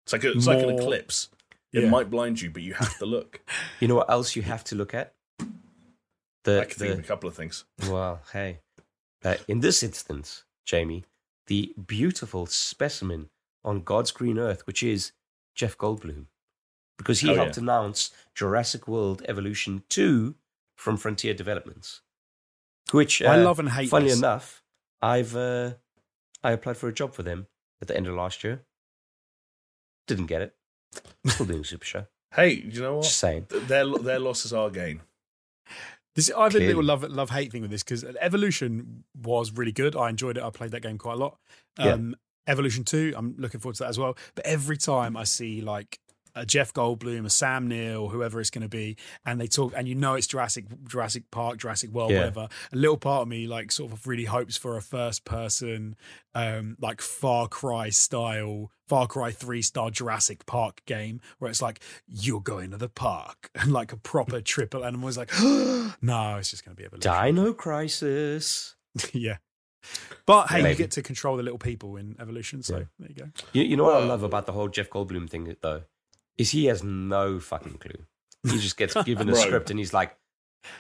It's 0.06 0.14
like 0.14 0.24
a, 0.24 0.32
it's 0.32 0.46
like 0.48 0.60
an 0.62 0.70
eclipse. 0.70 1.30
It 1.74 1.84
Yeah. 1.84 1.90
might 1.90 2.10
blind 2.12 2.42
you, 2.42 2.52
but 2.52 2.62
you 2.62 2.74
have 2.76 2.98
to 3.00 3.06
look. 3.06 3.42
You 3.80 3.88
know 3.88 3.96
what 3.96 4.10
else 4.10 4.36
you 4.36 4.44
have 4.44 4.64
to 4.66 4.76
look 4.76 4.94
at? 4.94 5.14
The, 6.44 6.62
I 6.62 6.66
can 6.66 6.76
think 6.78 6.94
of 6.94 7.00
a 7.00 7.04
couple 7.04 7.28
of 7.28 7.36
things. 7.36 7.66
well, 7.90 8.22
hey, 8.32 8.60
uh, 9.24 9.36
in 9.48 9.62
this 9.62 9.82
instance, 9.82 10.44
Jamie, 10.64 11.04
the 11.48 11.74
beautiful 11.88 12.46
specimen 12.46 13.30
on 13.64 13.82
God's 13.82 14.12
green 14.12 14.38
earth, 14.38 14.68
which 14.68 14.84
is 14.84 15.12
Jeff 15.56 15.76
Goldblum, 15.76 16.28
because 16.98 17.20
he 17.20 17.30
Oh, 17.30 17.36
helped 17.36 17.58
yeah. 17.58 17.64
announce 17.64 18.12
Jurassic 18.34 18.88
World 18.88 19.22
Evolution 19.28 19.84
Two 19.90 20.36
from 20.76 20.98
Frontier 20.98 21.34
Developments, 21.34 22.02
which 22.92 23.22
uh, 23.22 23.28
I 23.28 23.38
love 23.38 23.60
and 23.60 23.70
hate. 23.70 23.90
Funnily 23.90 24.12
this. 24.12 24.20
enough, 24.20 24.64
I've 25.02 25.36
uh, 25.36 25.74
I 26.44 26.52
applied 26.52 26.78
for 26.78 26.88
a 26.88 26.94
job 26.94 27.14
for 27.14 27.24
them 27.24 27.48
at 27.82 27.88
the 27.88 27.96
end 27.98 28.08
of 28.08 28.16
last 28.16 28.44
year. 28.44 28.62
Didn't 30.08 30.28
get 30.28 30.42
it. 30.42 30.56
Still 31.26 31.46
doing 31.48 31.64
Super 31.64 31.86
Show. 31.86 32.06
Hey, 32.34 32.54
you 32.54 32.82
know 32.82 32.96
what? 32.96 33.04
Just 33.04 33.24
what? 33.24 33.30
saying. 33.30 33.48
Their 33.68 33.88
their 33.98 34.20
loss 34.20 34.46
is 34.46 34.54
our 34.54 34.70
gain. 34.70 35.02
This 36.16 36.32
I 36.32 36.44
have 36.44 36.56
a 36.56 36.60
little 36.60 36.84
love 36.84 37.04
love 37.04 37.30
hate 37.30 37.52
thing 37.52 37.62
with 37.62 37.72
this 37.72 37.84
because 37.84 38.06
Evolution 38.22 39.04
was 39.22 39.52
really 39.52 39.72
good. 39.74 39.96
I 39.96 40.10
enjoyed 40.10 40.38
it. 40.38 40.44
I 40.44 40.50
played 40.50 40.72
that 40.72 40.82
game 40.82 40.98
quite 40.98 41.14
a 41.14 41.18
lot. 41.18 41.38
Yeah. 41.80 41.94
Um, 41.94 42.16
Evolution 42.48 42.84
Two, 42.84 43.14
I'm 43.18 43.36
looking 43.38 43.60
forward 43.60 43.76
to 43.78 43.84
that 43.84 43.90
as 43.90 43.98
well. 44.00 44.16
But 44.36 44.46
every 44.46 44.78
time 44.78 45.18
I 45.18 45.24
see 45.24 45.62
like 45.62 46.00
a 46.36 46.46
Jeff 46.46 46.74
Goldblum, 46.74 47.26
a 47.26 47.30
Sam 47.30 47.68
Neill, 47.68 48.10
whoever 48.10 48.40
it's 48.42 48.50
going 48.50 48.62
to 48.64 48.68
be, 48.70 48.98
and 49.26 49.40
they 49.40 49.48
talk, 49.48 49.74
and 49.76 49.88
you 49.88 49.96
know 49.96 50.16
it's 50.16 50.28
Jurassic 50.28 50.66
Jurassic 50.88 51.32
Park, 51.32 51.58
Jurassic 51.58 51.92
World, 51.92 52.12
Yeah. 52.12 52.18
whatever. 52.20 52.50
A 52.72 52.76
little 52.76 52.98
part 52.98 53.22
of 53.24 53.28
me 53.28 53.48
like 53.48 53.72
sort 53.72 53.92
of 53.94 54.06
really 54.06 54.26
hopes 54.26 54.58
for 54.58 54.76
a 54.78 54.82
first 54.82 55.26
person, 55.26 55.96
um, 56.34 56.76
like 56.82 57.02
Far 57.02 57.48
Cry 57.48 57.90
style, 57.90 58.72
Far 58.88 59.08
Cry 59.08 59.32
Three 59.32 59.62
star 59.62 59.90
Jurassic 59.92 60.46
Park 60.46 60.82
game 60.86 61.22
where 61.40 61.50
it's 61.50 61.62
like 61.62 61.80
you're 62.08 62.42
going 62.42 62.72
to 62.72 62.78
the 62.78 62.90
park 62.90 63.50
and 63.56 63.72
like 63.72 63.92
a 63.94 63.98
proper 63.98 64.42
triple, 64.42 64.84
and 64.84 64.96
I'm 64.96 65.02
always 65.04 65.18
like, 65.18 65.32
no, 66.02 66.36
it's 66.38 66.52
just 66.52 66.66
going 66.66 66.76
to 66.76 66.80
be 66.82 66.86
Evolution. 66.86 67.12
Dino 67.36 67.54
Crisis. 67.54 68.76
yeah. 69.14 69.38
But 70.26 70.50
hey, 70.50 70.68
you 70.72 70.76
get 70.76 70.92
to 70.92 71.04
control 71.04 71.38
the 71.38 71.44
little 71.44 71.60
people 71.60 71.96
in 71.98 72.16
Evolution, 72.20 72.64
so 72.64 72.78
Yeah. 72.80 72.84
there 73.00 73.10
you 73.10 73.16
go. 73.16 73.30
You, 73.54 73.64
you 73.64 73.78
know 73.78 73.84
what 73.84 73.96
I 74.02 74.06
love 74.06 74.24
about 74.24 74.48
the 74.48 74.52
whole 74.52 74.68
Jeff 74.68 74.90
Goldblum 74.90 75.30
thing, 75.30 75.56
though, 75.62 75.84
is 76.38 76.52
he 76.52 76.66
has 76.66 76.84
no 76.84 77.40
fucking 77.40 77.78
clue. 77.78 78.06
He 78.44 78.60
just 78.60 78.78
gets 78.78 78.94
given 79.04 79.30
a 79.30 79.34
Bro. 79.34 79.42
script 79.42 79.70
and 79.70 79.80
he's 79.80 79.94
like, 79.94 80.16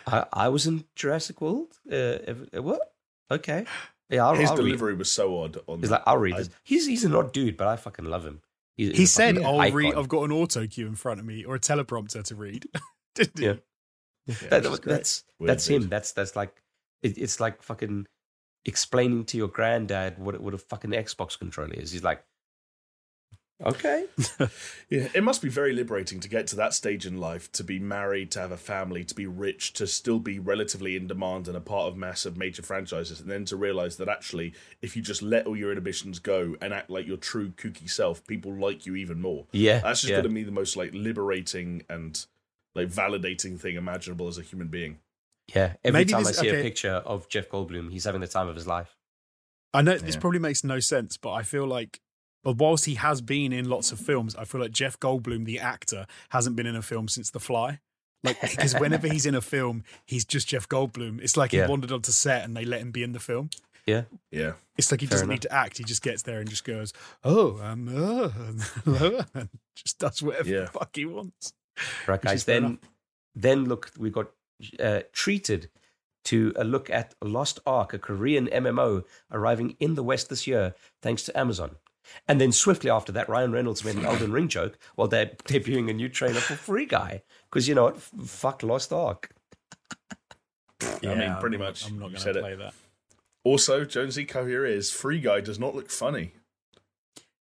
I, 0.07 0.26
I 0.34 0.49
was 0.49 0.68
in 0.68 0.86
Jurassic 0.95 1.41
World? 1.41 1.77
Uh, 1.90 1.95
ev- 2.27 2.49
uh, 2.56 2.61
what? 2.64 2.94
Okay. 3.32 3.65
Yeah, 4.10 4.26
I'll, 4.27 4.36
His 4.36 4.49
I'll 4.52 4.57
read. 4.57 4.64
delivery 4.65 4.94
was 4.95 5.10
so 5.11 5.40
odd. 5.44 5.57
On 5.68 5.80
He's 5.80 5.90
that. 5.90 5.95
like, 5.95 6.03
I'll 6.07 6.18
read 6.18 6.36
I- 6.36 6.38
this. 6.40 6.49
He's, 6.64 6.86
he's 6.88 7.03
an 7.06 7.15
odd 7.15 7.32
dude, 7.34 7.57
but 7.57 7.68
I 7.68 7.76
fucking 7.76 8.06
love 8.06 8.26
him. 8.26 8.41
He's, 8.77 8.91
He 8.91 8.98
he's 8.98 9.10
a 9.11 9.14
said, 9.14 9.36
fucking 9.36 9.48
"I'll 9.48 9.72
read. 9.72 9.88
icon. 9.94 9.99
I've 9.99 10.10
got 10.10 10.23
an 10.23 10.32
auto 10.32 10.68
cue 10.68 10.86
in 10.86 10.95
front 10.95 11.19
of 11.19 11.26
me 11.26 11.44
or 11.45 11.56
a 11.56 11.60
teleprompter 11.60 12.23
to 12.23 12.36
read." 12.36 12.68
Didn't 13.15 13.40
he? 13.40 13.45
Yeah. 13.45 13.53
Yeah, 14.27 14.36
That- 14.49 14.64
which 14.64 14.72
is 14.73 14.80
great. 14.80 14.94
that's 14.94 15.23
Weird 15.40 15.49
that's 15.49 15.68
him. 15.68 15.90
That's 15.90 16.11
that's 16.11 16.36
like 16.36 16.61
it, 17.03 17.18
it's 17.18 17.40
like 17.40 17.61
fucking 17.64 18.06
explaining 18.65 19.26
to 19.26 19.38
your 19.38 19.48
granddad 19.48 20.18
what 20.18 20.40
what 20.41 20.53
a 20.53 20.57
fucking 20.57 20.91
Xbox 20.91 21.38
controller 21.38 21.73
is. 21.73 21.91
He's 21.91 22.03
like, 22.03 22.23
okay, 23.64 24.06
Yeah, 24.90 25.07
it 25.15 25.23
must 25.23 25.41
be 25.41 25.49
very 25.49 25.73
liberating 25.73 26.19
to 26.19 26.30
get 26.30 26.48
to 26.48 26.56
that 26.57 26.73
stage 26.73 27.06
in 27.06 27.18
life, 27.18 27.52
to 27.53 27.64
be 27.64 27.80
married, 27.80 28.32
to 28.32 28.40
have 28.40 28.52
a 28.52 28.57
family, 28.57 29.03
to 29.03 29.15
be 29.15 29.26
rich, 29.26 29.73
to 29.73 29.88
still 29.88 30.19
be 30.19 30.40
relatively 30.40 30.95
in 30.95 31.07
demand 31.07 31.48
and 31.48 31.56
a 31.57 31.61
part 31.61 31.88
of 31.88 31.95
massive 31.98 32.38
major 32.38 32.61
franchises, 32.61 33.19
and 33.22 33.30
then 33.30 33.45
to 33.45 33.56
realize 33.56 33.98
that 33.98 34.10
actually, 34.10 34.53
if 34.82 34.95
you 34.95 35.02
just 35.02 35.22
let 35.22 35.48
all 35.48 35.56
your 35.57 35.72
inhibitions 35.72 36.19
go 36.19 36.56
and 36.61 36.73
act 36.73 36.90
like 36.90 37.07
your 37.07 37.18
true 37.18 37.49
kooky 37.49 37.90
self, 37.90 38.26
people 38.27 38.53
like 38.53 38.86
you 38.86 38.95
even 38.95 39.22
more. 39.22 39.45
yeah, 39.52 39.80
That's 39.80 40.02
just 40.02 40.11
yeah. 40.11 40.18
going 40.18 40.30
to 40.30 40.30
be 40.36 40.44
the 40.44 40.52
most 40.52 40.76
like 40.77 40.91
liberating 40.94 41.84
and 41.90 42.26
like 42.76 42.90
validating 42.90 43.60
thing 43.60 43.76
imaginable 43.76 44.27
as 44.27 44.38
a 44.38 44.41
human 44.41 44.68
being. 44.68 44.99
yeah. 45.53 45.73
Every 45.84 45.99
Maybe 46.02 46.11
time 46.11 46.23
this- 46.23 46.38
I 46.40 46.41
see 46.41 46.49
okay. 46.49 46.60
a 46.60 46.64
picture 46.64 47.02
of 47.06 47.30
Jeff 47.30 47.49
Goldblum, 47.49 47.91
he's 47.91 48.03
having 48.03 48.22
the 48.22 48.27
time 48.27 48.48
of 48.48 48.56
his 48.56 48.68
life. 48.68 48.95
I 49.73 49.82
know 49.82 49.98
this 49.98 50.15
probably 50.15 50.40
makes 50.40 50.64
no 50.64 50.80
sense, 50.80 51.18
but 51.18 51.32
I 51.34 51.44
feel 51.44 51.65
like, 51.68 51.99
but 52.45 52.55
whilst 52.55 52.85
he 52.85 52.93
has 52.95 53.19
been 53.19 53.51
in 53.51 53.67
lots 53.67 53.91
of 53.91 53.99
films, 53.99 54.35
I 54.38 54.45
feel 54.45 54.61
like 54.61 54.72
Jeff 54.72 54.97
Goldblum, 54.99 55.43
the 55.43 55.59
actor, 55.59 56.05
hasn't 56.30 56.55
been 56.55 56.65
in 56.65 56.77
a 56.77 56.81
film 56.81 57.09
since 57.09 57.30
The 57.31 57.39
Fly. 57.41 57.80
Like, 58.23 58.39
because 58.39 58.73
whenever 58.80 59.07
he's 59.07 59.26
in 59.26 59.35
a 59.35 59.41
film, 59.41 59.84
he's 60.05 60.23
just 60.26 60.47
Jeff 60.47 60.67
Goldblum. 60.69 61.19
It's 61.22 61.35
like 61.35 61.51
Yeah. 61.53 61.65
he 61.65 61.69
wandered 61.69 61.91
onto 61.91 62.11
set 62.11 62.43
and 62.45 62.55
they 62.55 62.63
let 62.65 62.80
him 62.81 62.91
be 62.91 63.03
in 63.03 63.11
the 63.11 63.19
film. 63.19 63.49
Yeah, 63.85 64.03
yeah. 64.31 64.53
It's 64.77 64.89
like 64.91 65.01
he 65.01 65.05
Fair 65.07 65.15
doesn't 65.17 65.26
enough. 65.30 65.35
need 65.35 65.41
to 65.43 65.53
act. 65.53 65.77
He 65.77 65.84
just 65.84 66.01
gets 66.01 66.23
there 66.23 66.39
and 66.39 66.49
just 66.49 66.63
goes, 66.63 66.91
"Oh, 67.23 67.59
um, 67.61 67.88
uh, 67.88 68.30
hello," 68.84 69.22
and 69.35 69.49
just 69.76 69.99
does 69.99 70.23
whatever 70.23 70.49
Yeah. 70.49 70.61
the 70.61 70.67
fuck 70.67 70.89
he 70.95 71.05
wants. 71.05 71.53
Right, 72.07 72.19
guys. 72.22 72.45
Then, 72.45 72.63
enough. 72.65 72.80
then 73.35 73.65
look, 73.65 73.91
we 73.97 74.09
got 74.09 74.31
uh, 74.80 75.01
treated 75.13 75.69
to 76.26 76.51
a 76.55 76.63
look 76.63 76.89
at 76.89 77.13
Lost 77.23 77.59
Ark, 77.67 77.93
a 77.93 77.99
Korean 77.99 78.47
MMO 78.47 79.03
arriving 79.31 79.76
in 79.80 79.93
the 79.93 80.01
West 80.03 80.30
this 80.30 80.47
year, 80.47 80.73
thanks 81.03 81.22
to 81.23 81.38
Amazon. 81.38 81.76
And 82.27 82.40
then 82.41 82.52
swiftly 82.52 82.90
after 82.90 83.11
that, 83.14 83.30
Ryan 83.30 83.52
Reynolds 83.52 83.84
made 83.84 83.95
an 83.95 84.06
Elden 84.06 84.32
Ring 84.32 84.48
joke 84.48 84.77
while 84.95 85.07
they're 85.07 85.27
debuting 85.45 85.90
a 85.90 85.94
new 85.94 86.10
trailer 86.10 86.40
for 86.40 86.56
Free 86.56 86.86
Guy. 86.86 87.23
Because 87.49 87.68
you 87.68 87.76
know 87.76 87.84
what? 87.86 87.95
F- 87.98 88.11
Fuck 88.26 88.64
Lost 88.64 88.91
Ark. 88.94 89.32
I 90.82 90.99
mean, 91.02 91.22
I'm 91.22 91.40
pretty 91.40 91.57
not- 91.57 91.65
much. 91.68 91.88
I'm 91.88 91.99
not 91.99 92.10
going 92.10 92.19
said 92.19 92.34
to 92.34 92.40
it. 92.40 92.41
play 92.41 92.56
that. 92.56 92.73
Also, 93.44 93.86
Jonesy 93.86 94.26
Cohere 94.26 94.65
is 94.65 94.91
Free 94.91 95.19
Guy 95.19 95.40
does 95.41 95.60
not 95.60 95.76
look 95.76 95.90
funny. 95.90 96.34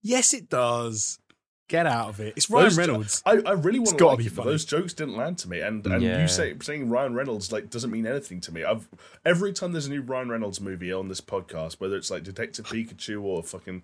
Yes, 0.03 0.35
it 0.35 0.49
does. 0.49 1.19
Get 1.67 1.87
out 1.87 2.11
of 2.11 2.21
it. 2.21 2.35
It's 2.37 2.51
Ryan 2.51 2.65
Those 2.67 2.77
jo- 2.77 2.81
Reynolds. 2.83 3.23
I, 3.25 3.31
I 3.47 3.53
really 3.53 3.79
want 3.79 3.93
to 3.93 3.97
gotta 3.97 4.11
like 4.11 4.19
be 4.19 4.27
it, 4.27 4.33
funny. 4.33 4.51
those 4.51 4.67
jokes 4.67 4.93
didn't 4.93 5.17
land 5.17 5.39
to 5.39 5.49
me, 5.49 5.61
and 5.61 5.85
and 5.87 6.03
Yeah. 6.03 6.21
you 6.21 6.29
say 6.29 6.55
saying 6.61 6.91
Ryan 6.91 7.15
Reynolds 7.15 7.51
like 7.53 7.71
doesn't 7.71 7.91
mean 7.91 8.07
anything 8.07 8.39
to 8.43 8.53
me. 8.53 8.65
I've 8.65 8.87
every 9.25 9.55
time 9.55 9.73
there's 9.73 9.87
a 9.87 9.91
new 9.91 10.03
Ryan 10.03 10.29
Reynolds 10.29 10.61
movie 10.61 10.93
on 10.93 11.09
this 11.09 11.23
podcast, 11.23 11.81
whether 11.81 11.97
it's 11.97 12.11
like 12.11 12.23
Detective 12.23 12.67
Pikachu 12.67 13.23
or 13.23 13.43
fucking 13.43 13.83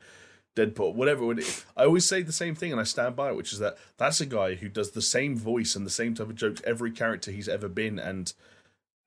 Deadpool, 0.56 0.94
whatever, 0.94 1.24
when 1.27 1.39
it- 1.39 1.64
I 1.77 1.85
always 1.85 2.05
say 2.06 2.22
the 2.22 2.32
same 2.32 2.55
thing, 2.55 2.72
and 2.72 2.81
I 2.81 2.85
stand 2.85 3.14
by 3.16 3.28
it, 3.31 3.36
which 3.36 3.52
is 3.52 3.59
that 3.60 3.78
that's 3.98 4.20
a 4.20 4.27
guy 4.27 4.55
who 4.56 4.68
does 4.68 4.90
the 4.90 5.02
same 5.02 5.36
voice 5.36 5.77
and 5.77 5.86
the 5.86 5.90
same 5.90 6.14
type 6.14 6.28
of 6.28 6.35
jokes 6.35 6.60
every 6.64 6.90
character 6.90 7.31
he's 7.31 7.48
ever 7.48 7.68
been, 7.68 7.98
and 7.98 8.32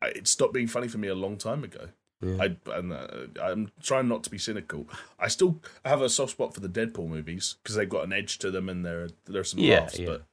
it 0.01 0.27
stopped 0.27 0.53
being 0.53 0.67
funny 0.67 0.87
for 0.87 0.97
me 0.97 1.07
a 1.07 1.15
long 1.15 1.37
time 1.37 1.63
ago. 1.63 1.89
Yeah. 2.21 2.37
I 2.41 2.57
and 2.77 2.93
uh, 2.93 3.07
I'm 3.41 3.71
trying 3.81 4.07
not 4.07 4.23
to 4.23 4.29
be 4.29 4.37
cynical. 4.37 4.87
I 5.19 5.27
still 5.27 5.59
have 5.83 6.01
a 6.01 6.07
soft 6.09 6.31
spot 6.31 6.53
for 6.53 6.61
the 6.61 6.69
Deadpool 6.69 7.09
movies 7.09 7.55
because 7.61 7.75
they've 7.75 7.89
got 7.89 8.05
an 8.05 8.13
edge 8.13 8.37
to 8.39 8.49
them 8.51 8.69
and 8.69 8.85
there 8.85 9.09
there's 9.25 9.51
some 9.51 9.59
Yeah, 9.59 9.81
laughs. 9.81 9.99
yeah. 9.99 10.05
But 10.05 10.23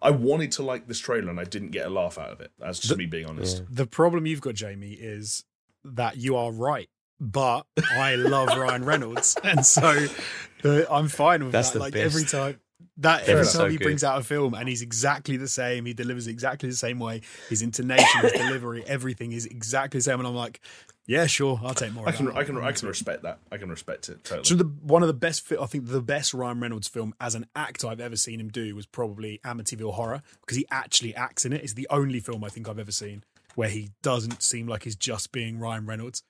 I 0.00 0.10
wanted 0.12 0.52
to 0.52 0.62
like 0.62 0.86
this 0.86 1.00
trailer 1.00 1.30
and 1.30 1.40
I 1.40 1.44
didn't 1.44 1.70
get 1.72 1.86
a 1.86 1.90
laugh 1.90 2.16
out 2.16 2.30
of 2.30 2.40
it. 2.40 2.52
That's 2.60 2.78
just 2.78 2.96
me 2.96 3.06
being 3.06 3.26
honest. 3.26 3.58
Yeah. 3.58 3.64
The 3.70 3.86
problem 3.88 4.24
you've 4.26 4.40
got, 4.40 4.54
Jamie, 4.54 4.92
is 4.92 5.44
that 5.84 6.16
you 6.16 6.36
are 6.36 6.52
right. 6.52 6.88
But 7.20 7.66
I 7.92 8.14
love 8.16 8.48
Ryan 8.56 8.84
Reynolds, 8.84 9.36
and 9.44 9.64
so 9.66 10.06
I'm 10.90 11.08
fine 11.08 11.42
with 11.44 11.52
That's 11.52 11.70
that. 11.70 11.74
the 11.78 11.80
like 11.80 11.92
best. 11.94 12.04
every 12.04 12.24
time 12.24 12.60
that 12.98 13.26
They're 13.26 13.36
every 13.38 13.46
so 13.46 13.60
time 13.62 13.70
he 13.70 13.76
good. 13.78 13.84
brings 13.84 14.04
out 14.04 14.20
a 14.20 14.24
film 14.24 14.54
and 14.54 14.68
he's 14.68 14.82
exactly 14.82 15.36
the 15.36 15.48
same, 15.48 15.86
he 15.86 15.94
delivers 15.94 16.26
exactly 16.26 16.68
the 16.68 16.76
same 16.76 16.98
way. 16.98 17.22
His 17.48 17.62
intonation, 17.62 18.20
his 18.22 18.32
delivery, 18.32 18.84
everything 18.86 19.32
is 19.32 19.46
exactly 19.46 19.98
the 19.98 20.02
same. 20.04 20.18
And 20.18 20.26
I'm 20.28 20.34
like, 20.34 20.60
yeah, 21.06 21.26
sure, 21.26 21.60
I'll 21.64 21.74
take 21.74 21.92
more. 21.92 22.06
I 22.06 22.10
of 22.10 22.16
can 22.16 22.26
that. 22.26 22.36
I 22.36 22.44
can 22.44 22.56
I'm 22.56 22.64
I 22.64 22.68
into 22.68 22.80
can 22.80 22.88
respect 22.88 23.22
that. 23.22 23.38
I 23.50 23.56
can 23.56 23.70
respect 23.70 24.08
it 24.08 24.22
totally. 24.24 24.44
So 24.44 24.54
the 24.54 24.64
one 24.64 25.02
of 25.02 25.08
the 25.08 25.14
best, 25.14 25.42
fi- 25.46 25.56
I 25.60 25.66
think 25.66 25.88
the 25.88 26.00
best 26.02 26.32
Ryan 26.34 26.60
Reynolds 26.60 26.86
film 26.86 27.14
as 27.20 27.34
an 27.34 27.46
actor 27.56 27.88
I've 27.88 28.00
ever 28.00 28.16
seen 28.16 28.38
him 28.38 28.48
do 28.48 28.74
was 28.76 28.86
probably 28.86 29.40
Amityville 29.44 29.94
Horror 29.94 30.22
because 30.42 30.56
he 30.56 30.66
actually 30.70 31.14
acts 31.16 31.44
in 31.44 31.52
it. 31.52 31.62
It's 31.62 31.74
the 31.74 31.88
only 31.90 32.20
film 32.20 32.44
I 32.44 32.48
think 32.50 32.68
I've 32.68 32.78
ever 32.78 32.92
seen 32.92 33.24
where 33.54 33.68
he 33.68 33.90
doesn't 34.02 34.42
seem 34.42 34.66
like 34.66 34.84
he's 34.84 34.96
just 34.96 35.32
being 35.32 35.58
Ryan 35.58 35.86
Reynolds. 35.86 36.22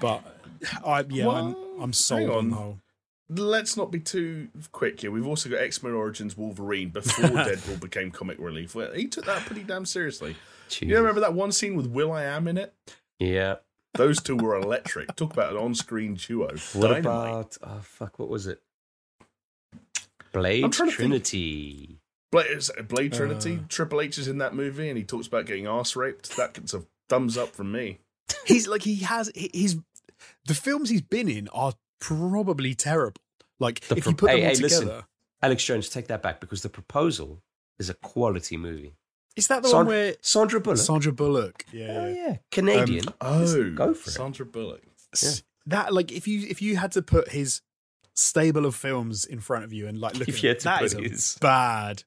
But 0.00 0.22
I, 0.86 1.04
yeah, 1.08 1.26
I'm 1.28 1.52
Well, 1.54 1.66
I'm 1.80 1.92
sold 1.92 2.30
on. 2.30 2.36
on. 2.36 2.50
the 2.50 2.56
whole. 2.56 2.78
Let's 3.32 3.76
not 3.76 3.92
be 3.92 4.00
too 4.00 4.48
quick 4.72 5.00
here. 5.00 5.12
We've 5.12 5.26
also 5.26 5.48
got 5.48 5.60
X 5.60 5.82
Men 5.84 5.92
Origins 5.92 6.36
Wolverine 6.36 6.88
before 6.88 7.24
Deadpool 7.30 7.80
became 7.80 8.10
comic 8.10 8.38
relief. 8.40 8.74
Well, 8.74 8.92
he 8.92 9.06
took 9.06 9.24
that 9.26 9.46
pretty 9.46 9.62
damn 9.62 9.86
seriously. 9.86 10.34
Jesus. 10.68 10.88
You 10.88 10.96
remember 10.96 11.20
that 11.20 11.34
one 11.34 11.52
scene 11.52 11.76
with 11.76 11.86
Will 11.86 12.10
I 12.12 12.24
Am 12.24 12.48
in 12.48 12.58
it? 12.58 12.74
Yeah. 13.20 13.56
Those 13.94 14.20
two 14.20 14.36
were 14.36 14.56
electric. 14.56 15.14
Talk 15.16 15.32
about 15.32 15.52
an 15.52 15.58
on-screen 15.58 16.14
duo. 16.14 16.48
What 16.74 16.88
Dynamite. 16.88 17.02
about 17.02 17.56
oh 17.62 17.80
fuck? 17.82 18.18
What 18.18 18.28
was 18.28 18.46
it? 18.46 18.60
Blade 20.32 20.64
I'm 20.64 20.70
trying 20.70 20.90
to. 20.90 20.94
Trinity. 20.96 21.98
Blade, 22.32 22.46
Blade 22.88 23.12
Trinity? 23.12 23.56
Uh. 23.56 23.66
Triple 23.68 24.00
H 24.00 24.18
is 24.18 24.28
in 24.28 24.38
that 24.38 24.54
movie, 24.54 24.88
and 24.88 24.96
he 24.96 25.02
talks 25.04 25.26
about 25.26 25.46
getting 25.46 25.66
ass 25.66 25.96
raped. 25.96 26.36
That 26.36 26.54
gets 26.54 26.72
a 26.74 26.84
thumbs 27.08 27.36
up 27.36 27.48
from 27.54 27.72
me. 27.72 27.98
He's 28.44 28.68
like 28.68 28.82
he 28.82 28.96
has 28.96 29.30
he- 29.34 29.50
he's 29.52 29.76
the 30.46 30.54
films 30.54 30.88
he's 30.90 31.02
been 31.02 31.28
in 31.28 31.48
are 31.48 31.74
probably 32.00 32.74
terrible. 32.74 33.20
Like 33.58 33.80
The 33.80 33.96
if 33.96 34.06
you 34.06 34.12
pro- 34.14 34.28
put 34.28 34.30
them 34.32 34.38
hey, 34.40 34.48
all 34.48 34.54
hey, 34.56 34.60
listen. 34.62 35.02
Alex 35.42 35.64
Jones, 35.64 35.88
take 35.88 36.08
that 36.08 36.22
back 36.22 36.40
because 36.40 36.62
the 36.62 36.68
proposal 36.68 37.42
is 37.78 37.88
a 37.90 37.94
quality 37.94 38.56
movie. 38.56 38.94
is 39.36 39.46
that 39.48 39.62
the 39.62 39.68
San- 39.68 39.76
one 39.78 39.86
where 39.86 40.16
Sandra 40.20 40.60
Bullock. 40.60 40.78
Sandra 40.78 41.12
Bullock? 41.12 41.64
Yeah, 41.72 41.86
oh 41.88 42.08
yeah. 42.08 42.14
yeah, 42.28 42.36
Canadian. 42.50 43.08
Um, 43.08 43.14
oh, 43.20 43.70
go 43.70 43.94
for 43.94 44.10
it. 44.10 44.12
Sandra 44.12 44.44
Bullock. 44.46 44.82
S- 45.14 45.42
that 45.66 45.92
like 45.94 46.10
if 46.12 46.26
you 46.28 46.46
if 46.48 46.60
you 46.62 46.76
had 46.76 46.92
to 46.92 47.02
put 47.02 47.28
his 47.30 47.62
stable 48.14 48.66
of 48.66 48.74
films 48.74 49.24
in 49.24 49.40
front 49.40 49.64
of 49.64 49.72
you 49.72 49.86
and 49.86 49.98
like 49.98 50.14
look 50.18 50.28
If 50.28 50.36
at 50.36 50.42
you 50.42 50.50
it, 50.50 50.52
had 50.52 50.58
to 50.60 50.64
that 50.64 50.78
put 50.80 50.84
is 50.86 50.94
a 50.94 51.00
his- 51.02 51.38
bad 51.40 52.04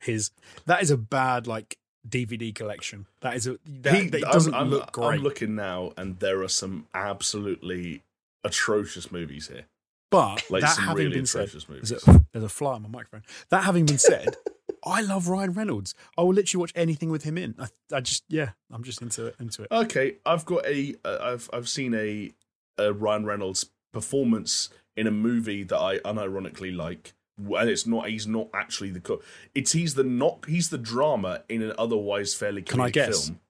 his 0.00 0.30
that 0.66 0.82
is 0.82 0.90
a 0.90 0.96
bad 0.96 1.46
like 1.46 1.78
DVD 2.08 2.54
collection. 2.54 3.06
That 3.20 3.34
is 3.34 3.46
a 3.46 3.58
that, 3.66 3.94
He- 3.94 4.08
that 4.10 4.20
doesn't 4.22 4.54
I'm, 4.54 4.70
look 4.70 4.92
great. 4.92 5.06
I'm 5.06 5.22
looking 5.22 5.54
now, 5.56 5.92
and 5.96 6.18
there 6.20 6.42
are 6.42 6.48
some 6.48 6.86
absolutely 6.94 8.02
atrocious 8.46 9.10
movies 9.12 9.48
here. 9.48 9.66
but 10.10 10.42
Like 10.50 10.62
that 10.62 10.78
having 10.78 10.96
really 11.06 11.16
been 11.16 11.26
said, 11.26 11.48
there's 11.50 11.92
a, 12.06 12.24
there's 12.32 12.44
a 12.44 12.48
fly 12.48 12.74
on 12.74 12.82
my 12.82 12.88
microphone. 12.88 13.22
That 13.50 13.64
having 13.64 13.86
been 13.86 13.98
said, 13.98 14.36
I 14.84 15.00
love 15.00 15.28
Ryan 15.28 15.52
Reynolds. 15.52 15.94
I 16.16 16.22
will 16.22 16.32
literally 16.34 16.60
watch 16.60 16.72
anything 16.74 17.10
with 17.10 17.24
him 17.24 17.36
in. 17.36 17.54
I, 17.58 17.66
I 17.92 18.00
just 18.00 18.24
yeah, 18.28 18.50
I'm 18.70 18.84
just 18.84 19.02
into 19.02 19.26
it 19.26 19.36
into 19.40 19.62
it. 19.62 19.68
Okay, 19.70 20.16
I've 20.24 20.44
got 20.44 20.64
a. 20.66 20.94
Uh, 21.04 21.18
I've 21.20 21.50
I've 21.52 21.68
seen 21.68 21.94
a, 21.94 22.32
a 22.78 22.92
Ryan 22.92 23.26
Reynolds 23.26 23.66
performance 23.92 24.70
in 24.96 25.06
a 25.06 25.10
movie 25.10 25.64
that 25.64 25.78
I 25.78 25.98
unironically 25.98 26.74
like, 26.74 27.14
and 27.38 27.68
it's 27.68 27.86
not. 27.86 28.08
He's 28.08 28.26
not 28.26 28.48
actually 28.54 28.90
the. 28.90 29.00
Co- 29.00 29.22
it's 29.54 29.72
he's 29.72 29.94
the 29.94 30.04
knock 30.04 30.46
He's 30.46 30.70
the 30.70 30.78
drama 30.78 31.42
in 31.48 31.62
an 31.62 31.72
otherwise 31.78 32.34
fairly. 32.34 32.62
Can 32.62 32.80
I 32.80 32.90
guess? 32.90 33.26
Film. 33.26 33.40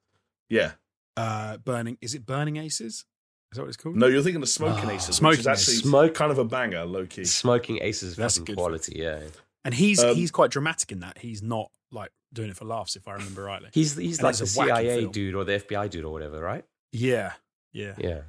Yeah. 0.49 0.73
Uh, 1.17 1.57
burning 1.59 1.99
is 2.01 2.15
it 2.15 2.27
Burning 2.27 2.57
Aces? 2.57 3.05
Is 3.53 3.57
that 3.57 3.63
what 3.63 3.69
it's 3.69 3.77
called? 3.77 3.97
No, 3.97 4.07
you're 4.07 4.23
thinking 4.23 4.43
of 4.43 4.49
Smoking 4.49 4.91
Ah, 4.91 4.93
Aces, 4.95 5.09
which 5.09 5.17
Smoking 5.17 5.41
is 5.41 5.47
actually 5.47 5.77
Smoke- 5.77 6.15
kind 6.15 6.31
of 6.33 6.39
a 6.39 6.45
banger, 6.45 6.85
low 6.85 7.07
key. 7.07 7.25
Smoking 7.25 7.79
Aces 7.81 8.11
is 8.11 8.17
That's 8.17 8.37
fucking 8.39 8.55
good. 8.55 8.59
quality. 8.61 8.95
Yeah, 8.97 9.21
And 9.65 9.75
he's 9.75 10.03
Um, 10.03 10.15
he's 10.17 10.31
quite 10.31 10.51
dramatic 10.51 10.93
in 10.93 11.01
that. 11.01 11.19
He's 11.19 11.43
not 11.43 11.71
like 11.91 12.11
doing 12.33 12.51
it 12.51 12.57
for 12.57 12.65
laughs, 12.65 12.97
if 12.97 13.07
I 13.09 13.13
remember 13.15 13.45
rightly. 13.45 13.71
he's 13.73 13.97
he's 13.97 14.19
And 14.19 14.25
like 14.25 14.37
the 14.37 14.45
a 14.45 14.47
CIA 14.49 15.01
film. 15.01 15.13
dude 15.13 15.35
or 15.35 15.45
the 15.45 15.53
FBI 15.61 15.89
dude 15.89 16.05
or 16.05 16.13
whatever, 16.13 16.41
right? 16.41 16.65
Yeah, 16.93 17.33
yeah. 17.73 17.95
Yeah. 17.99 18.21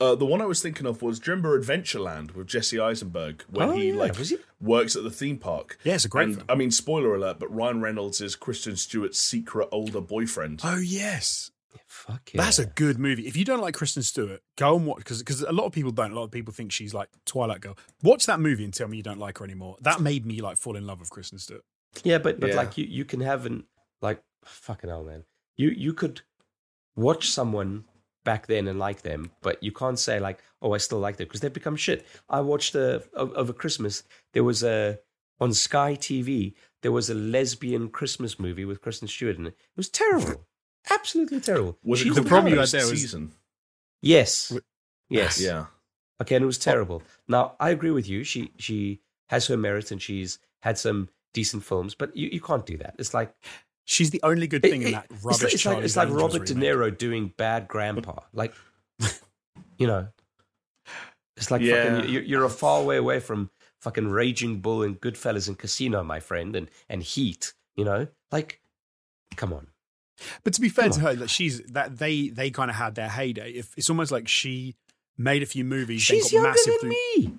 Uh, 0.00 0.16
the 0.16 0.24
one 0.26 0.40
I 0.40 0.46
was 0.46 0.60
thinking 0.60 0.84
of 0.86 1.00
was 1.00 1.20
do 1.20 1.30
you 1.30 1.36
remember 1.36 1.60
Adventureland 1.60 2.34
with 2.34 2.48
Jesse 2.48 2.80
Eisenberg, 2.80 3.44
when 3.48 3.68
oh, 3.68 3.72
he 3.72 3.90
yeah. 3.90 3.94
like 3.94 4.16
he? 4.16 4.36
works 4.60 4.96
at 4.96 5.04
the 5.04 5.10
theme 5.12 5.38
park. 5.38 5.78
Yeah, 5.84 5.94
it's 5.94 6.04
a 6.04 6.08
great 6.08 6.24
and, 6.28 6.34
film. 6.36 6.46
I 6.48 6.54
mean, 6.56 6.72
spoiler 6.72 7.14
alert, 7.14 7.38
but 7.38 7.54
Ryan 7.54 7.80
Reynolds 7.80 8.20
is 8.20 8.34
Kristen 8.34 8.74
Stewart's 8.74 9.20
secret 9.20 9.68
older 9.70 10.00
boyfriend. 10.00 10.60
Oh 10.64 10.78
yes, 10.78 11.51
Fuck 11.86 12.30
yeah. 12.34 12.42
that's 12.42 12.58
a 12.58 12.66
good 12.66 12.98
movie. 12.98 13.26
If 13.26 13.36
you 13.36 13.44
don't 13.44 13.60
like 13.60 13.74
Kristen 13.74 14.02
Stewart, 14.02 14.40
go 14.56 14.76
and 14.76 14.86
watch 14.86 14.98
because 14.98 15.18
because 15.18 15.42
a 15.42 15.52
lot 15.52 15.64
of 15.66 15.72
people 15.72 15.90
don't. 15.92 16.12
A 16.12 16.14
lot 16.14 16.24
of 16.24 16.30
people 16.30 16.52
think 16.52 16.72
she's 16.72 16.92
like 16.94 17.08
Twilight 17.26 17.60
Girl. 17.60 17.76
Watch 18.02 18.26
that 18.26 18.40
movie 18.40 18.64
and 18.64 18.72
tell 18.74 18.88
me 18.88 18.96
you 18.96 19.02
don't 19.02 19.18
like 19.18 19.38
her 19.38 19.44
anymore. 19.44 19.76
That 19.80 20.00
made 20.00 20.24
me 20.26 20.40
like 20.40 20.56
fall 20.56 20.76
in 20.76 20.86
love 20.86 21.00
with 21.00 21.10
Kristen 21.10 21.38
Stewart. 21.38 21.62
yeah, 22.04 22.18
but 22.18 22.40
but 22.40 22.50
Yeah. 22.50 22.56
like 22.56 22.76
you 22.78 22.84
you 22.84 23.04
can 23.04 23.20
have 23.20 23.46
an 23.46 23.64
Like 24.00 24.22
fucking 24.44 24.90
hell, 24.90 25.04
man. 25.04 25.24
You 25.56 25.68
you 25.70 25.92
could 25.92 26.22
watch 26.96 27.30
someone 27.30 27.84
back 28.24 28.46
then 28.46 28.68
and 28.68 28.78
like 28.78 29.02
them, 29.02 29.30
but 29.42 29.62
you 29.62 29.72
can't 29.72 29.98
say 29.98 30.20
like, 30.20 30.40
oh, 30.60 30.72
I 30.74 30.78
still 30.78 30.98
like 31.00 31.16
them 31.16 31.26
because 31.26 31.40
they've 31.40 31.52
become 31.52 31.76
shit. 31.76 32.06
I 32.28 32.40
watched 32.40 32.74
a 32.74 33.02
o- 33.14 33.32
over 33.34 33.52
Christmas. 33.52 34.02
There 34.32 34.44
was 34.44 34.62
a 34.62 34.98
on 35.40 35.52
Sky 35.52 35.96
TV. 35.96 36.54
There 36.82 36.92
was 36.92 37.10
a 37.10 37.14
lesbian 37.14 37.88
Christmas 37.88 38.38
movie 38.38 38.64
with 38.64 38.80
Kristen 38.80 39.08
Stewart 39.08 39.36
in 39.38 39.46
it. 39.46 39.54
It 39.54 39.76
was 39.76 39.88
terrible, 39.88 40.46
absolutely 40.90 41.40
terrible. 41.40 41.78
Was 41.84 42.00
She's 42.00 42.16
it 42.16 42.22
the 42.22 42.28
problem 42.28 42.52
you 42.52 42.56
Harvest 42.58 42.72
had 42.72 42.82
there 42.82 42.90
was- 42.90 43.00
season? 43.00 43.32
Yes, 44.00 44.52
yes, 45.08 45.40
Yeah. 45.40 45.66
Okay, 46.20 46.34
and 46.36 46.42
it 46.42 46.46
was 46.46 46.58
terrible. 46.58 47.02
Now 47.28 47.54
I 47.60 47.70
agree 47.70 47.90
with 47.90 48.08
you. 48.08 48.24
She 48.24 48.52
she 48.58 49.00
has 49.28 49.46
her 49.46 49.56
merits 49.56 49.90
and 49.92 50.00
she's 50.02 50.38
had 50.60 50.78
some 50.78 51.08
decent 51.34 51.64
films, 51.64 51.94
but 51.94 52.14
you, 52.16 52.28
you 52.32 52.40
can't 52.40 52.66
do 52.66 52.76
that. 52.78 52.94
It's 52.98 53.14
like 53.14 53.32
She's 53.84 54.10
the 54.10 54.20
only 54.22 54.46
good 54.46 54.64
it- 54.64 54.70
thing 54.70 54.82
in 54.82 54.92
that 54.92 55.06
it's 55.10 55.24
rubbish. 55.24 55.42
like, 55.42 55.54
it's 55.54 55.64
like, 55.66 55.84
it's 55.84 55.96
like 55.96 56.08
Angels 56.08 56.22
Robert 56.34 56.46
De. 56.46 56.54
Niro 56.54 56.96
doing 56.96 57.32
bad 57.36 57.66
grandpa. 57.68 58.20
Like 58.32 58.54
you 59.78 59.86
know, 59.86 60.08
it's 61.36 61.50
like 61.50 61.62
Yeah. 61.62 61.96
fucking, 61.96 62.10
you're, 62.12 62.22
you're 62.22 62.44
a 62.44 62.50
far 62.50 62.82
way 62.84 62.96
away 62.96 63.18
from 63.20 63.50
fucking 63.80 64.08
Raging 64.08 64.60
Bull 64.60 64.82
and 64.82 65.00
Goodfellas 65.00 65.48
and 65.48 65.58
Casino, 65.58 66.02
my 66.04 66.20
friend, 66.20 66.54
and 66.54 66.70
and 66.88 67.02
Heat. 67.02 67.52
You 67.76 67.84
know, 67.84 68.06
like 68.30 68.60
come 69.36 69.52
on. 69.52 69.66
But 70.44 70.54
to 70.54 70.60
be 70.60 70.68
fair 70.68 70.84
Come 70.90 70.92
to 70.94 71.00
her, 71.00 71.14
like 71.14 71.28
she's 71.28 71.60
that 71.72 71.98
they 71.98 72.28
they 72.28 72.50
kind 72.50 72.70
of 72.70 72.76
had 72.76 72.94
their 72.94 73.08
heyday. 73.08 73.50
If 73.52 73.72
it's 73.76 73.90
almost 73.90 74.12
like 74.12 74.28
she 74.28 74.74
made 75.18 75.42
a 75.42 75.46
few 75.46 75.64
movies, 75.64 76.02
She's 76.02 76.24
got 76.24 76.32
younger 76.32 76.48
massive 76.50 76.74
than 76.80 76.90
through- 76.90 76.90
me. 77.16 77.32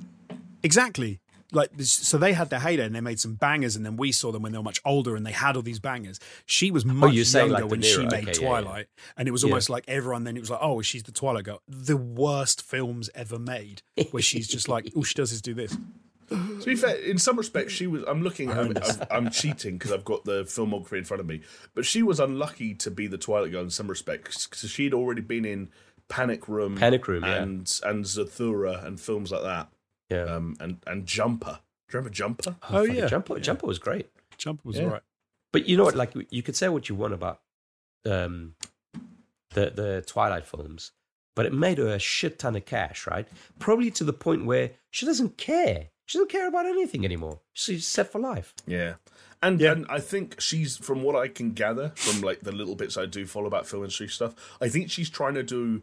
Exactly. 0.62 1.20
Like 1.52 1.70
so 1.82 2.18
they 2.18 2.34
had 2.34 2.50
their 2.50 2.60
heyday 2.60 2.84
and 2.86 2.96
they 2.96 3.02
made 3.02 3.20
some 3.20 3.36
bangers 3.36 3.76
and 3.76 3.86
then 3.86 3.96
we 3.96 4.12
saw 4.12 4.32
them 4.32 4.42
when 4.42 4.52
they 4.54 4.58
were 4.58 4.64
much 4.64 4.82
older 4.86 5.16
and 5.16 5.24
they 5.24 5.32
had 5.32 5.56
all 5.56 5.62
these 5.62 5.80
bangers. 5.80 6.20
She 6.48 6.72
was 6.72 6.84
oh, 6.84 6.88
much 6.88 7.10
Oh, 7.10 7.12
you're 7.14 7.26
saying 7.26 7.50
younger 7.52 7.64
like 7.66 7.72
when 7.72 7.82
she 7.84 8.00
made 8.06 8.28
Okay, 8.30 8.42
yeah, 8.42 8.48
Twilight 8.48 8.88
and 9.18 9.28
it 9.28 9.32
was 9.32 9.44
Yeah. 9.44 9.50
almost 9.50 9.70
like 9.70 9.84
everyone 9.88 10.24
then 10.24 10.36
it 10.36 10.40
was 10.40 10.50
like 10.50 10.62
oh 10.64 10.82
she's 10.82 11.04
the 11.04 11.12
Twilight 11.12 11.44
girl. 11.44 11.62
The 11.68 11.96
worst 11.98 12.64
films 12.64 13.12
ever 13.14 13.38
made 13.38 13.84
where 14.10 14.24
she's 14.24 14.48
just 14.48 14.68
like 14.68 14.92
all 14.96 15.04
she 15.04 15.14
does 15.14 15.32
is 15.32 15.44
do 15.44 15.54
this. 15.54 15.78
To 16.30 16.64
be 16.66 16.76
fair, 16.76 16.96
in 16.96 17.18
some 17.18 17.38
respects, 17.38 17.74
she 17.74 17.88
was. 17.88 18.04
I'm 18.08 18.22
looking. 18.24 18.52
I'm, 18.52 18.74
I'm, 18.78 19.08
I'm 19.12 19.30
cheating 19.32 19.78
because 19.78 19.92
I've 19.92 20.06
got 20.06 20.26
the 20.26 20.44
filmography 20.44 20.98
in 20.98 21.04
front 21.04 21.22
of 21.22 21.28
me. 21.28 21.42
But 21.74 21.86
she 21.86 22.04
was 22.04 22.20
unlucky 22.20 22.74
to 22.76 22.92
be 22.92 23.08
the 23.08 23.18
Twilight 23.18 23.52
Girl 23.52 23.64
in 23.64 23.70
some 23.70 23.88
respects 23.88 24.48
because 24.48 24.70
she'd 24.70 24.94
already 24.94 25.22
been 25.22 25.46
in 25.46 25.70
Panic 26.10 26.48
Room, 26.48 26.76
Panic 26.78 27.08
Room, 27.08 27.24
yeah. 27.24 27.42
and 27.42 27.80
and 27.84 28.06
Zathura 28.06 28.86
and 28.86 29.00
films 29.00 29.32
like 29.32 29.44
that. 29.44 29.70
Yeah. 30.10 30.24
Um, 30.26 30.56
and 30.60 30.78
and 30.88 31.06
Jumper. 31.06 31.60
Do 31.90 31.98
you 31.98 32.00
remember 32.00 32.14
Jumper? 32.14 32.56
Oh, 32.70 32.82
fucking 32.84 32.96
yeah. 32.96 33.08
Jumper, 33.08 33.40
Jumper 33.40 33.68
was 33.68 33.80
great. 33.80 34.10
Jumper 34.38 34.62
was 34.68 34.78
Yeah. 34.78 34.86
all 34.86 34.90
right. 34.92 35.04
But 35.52 35.68
you 35.68 35.78
know 35.78 35.84
what? 35.84 35.96
Like 35.96 36.14
you 36.32 36.42
could 36.44 36.56
say 36.56 36.70
what 36.70 36.90
you 36.90 36.96
want 36.96 37.14
about 37.14 37.42
um, 38.06 38.56
the 39.52 39.70
the 39.70 40.04
Twilight 40.06 40.46
films, 40.46 40.92
but 41.36 41.46
it 41.46 41.54
made 41.54 41.78
her 41.78 41.88
a 41.88 42.00
shit 42.00 42.40
ton 42.40 42.56
of 42.56 42.66
cash, 42.66 43.08
right? 43.08 43.28
Probably 43.60 43.92
to 43.92 44.04
the 44.04 44.14
point 44.14 44.46
where 44.46 44.72
she 44.90 45.06
doesn't 45.06 45.38
care. 45.38 45.90
She 46.06 46.18
doesn't 46.18 46.30
care 46.32 46.48
about 46.48 46.66
anything 46.66 47.06
anymore. 47.06 47.40
She's 47.54 47.88
set 47.88 48.12
for 48.12 48.20
life. 48.20 48.54
Yeah. 48.68 48.96
And 49.42 49.60
Yeah. 49.60 49.72
and 49.74 49.86
I 49.90 50.00
think 50.00 50.40
she's 50.42 50.78
from 50.78 51.02
what 51.04 51.16
I 51.16 51.28
can 51.28 51.52
gather 51.52 51.92
from 51.96 52.22
like 52.22 52.42
the 52.42 52.52
little 52.52 52.76
bits 52.76 52.98
I 52.98 53.06
do 53.06 53.26
follow 53.26 53.48
about 53.48 53.68
film 53.68 53.84
industry 53.84 54.08
stuff, 54.10 54.34
I 54.62 54.70
think 54.70 54.90
she's 54.92 55.10
trying 55.10 55.34
to 55.36 55.44
do 55.44 55.82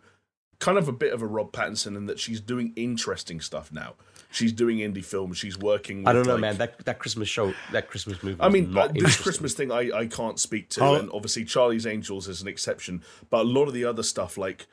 kind 0.59 0.77
of 0.77 0.89
a 0.89 0.93
bit 0.93 1.13
of 1.15 1.23
a 1.23 1.27
Rob 1.27 1.53
Pattinson 1.53 1.97
in 1.97 2.05
that 2.07 2.19
she's 2.21 2.39
doing 2.41 2.73
interesting 2.77 3.41
stuff 3.41 3.73
now. 3.73 3.95
She's 4.31 4.53
doing 4.53 4.79
indie 4.79 5.05
films, 5.05 5.39
she's 5.39 5.59
working 5.59 5.99
with, 5.99 6.09
I 6.09 6.13
don't 6.13 6.27
know, 6.27 6.35
like- 6.35 6.41
man. 6.43 6.57
That 6.59 6.85
that 6.85 6.99
Christmas 6.99 7.29
show, 7.29 7.55
that 7.73 7.89
Christmas 7.89 8.23
movie. 8.23 8.39
I 8.41 8.47
was 8.47 8.53
mean, 8.53 8.73
not 8.73 8.91
uh, 8.91 8.93
this. 8.95 9.17
Christmas 9.21 9.55
thing 9.55 9.73
I, 9.73 9.91
I 9.91 10.07
can't 10.07 10.39
speak 10.39 10.69
to, 10.71 10.83
Oh. 10.85 10.95
and 10.97 11.11
obviously 11.13 11.45
Charlie's 11.45 11.87
Angels 11.87 12.29
is 12.29 12.41
an 12.43 12.47
exception. 12.49 13.03
But 13.31 13.41
a 13.41 13.49
lot 13.49 13.69
of 13.69 13.75
the 13.75 13.85
other 13.87 14.03
stuff, 14.03 14.37
like 14.39 14.67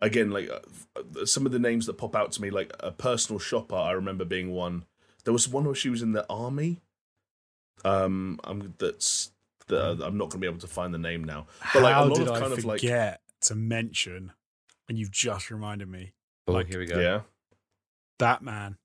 again, 0.00 0.30
like 0.30 0.50
uh, 0.50 1.24
some 1.26 1.46
of 1.46 1.52
the 1.52 1.58
names 1.58 1.86
that 1.86 1.94
pop 1.94 2.16
out 2.16 2.32
to 2.32 2.42
me, 2.42 2.50
like 2.50 2.72
a 2.80 2.90
personal 2.90 3.38
shopper, 3.38 3.76
I 3.76 3.92
remember 3.92 4.24
being 4.24 4.50
one. 4.50 4.84
There 5.24 5.32
was 5.32 5.48
one 5.48 5.64
where 5.64 5.74
she 5.74 5.88
was 5.90 6.02
in 6.02 6.12
the 6.12 6.26
army. 6.30 6.80
Um, 7.84 8.38
I'm 8.44 8.74
that's 8.78 9.30
that 9.68 10.00
I'm 10.02 10.16
not 10.18 10.24
going 10.24 10.30
to 10.32 10.38
be 10.38 10.46
able 10.46 10.58
to 10.60 10.66
find 10.66 10.92
the 10.92 10.98
name 10.98 11.24
now. 11.24 11.46
But 11.72 11.82
like 11.82 11.94
How 11.94 12.04
a 12.04 12.06
lot 12.06 12.16
did 12.18 12.28
of 12.28 12.34
I 12.34 12.40
kind 12.40 12.52
of 12.52 12.58
forget 12.60 13.10
like 13.10 13.40
to 13.42 13.54
mention? 13.54 14.32
And 14.88 14.98
you've 14.98 15.10
just 15.10 15.50
reminded 15.50 15.88
me. 15.88 16.12
Oh, 16.46 16.52
like- 16.52 16.68
here 16.68 16.78
we 16.78 16.86
go. 16.86 17.00
yeah, 17.00 17.20
Batman. 18.18 18.76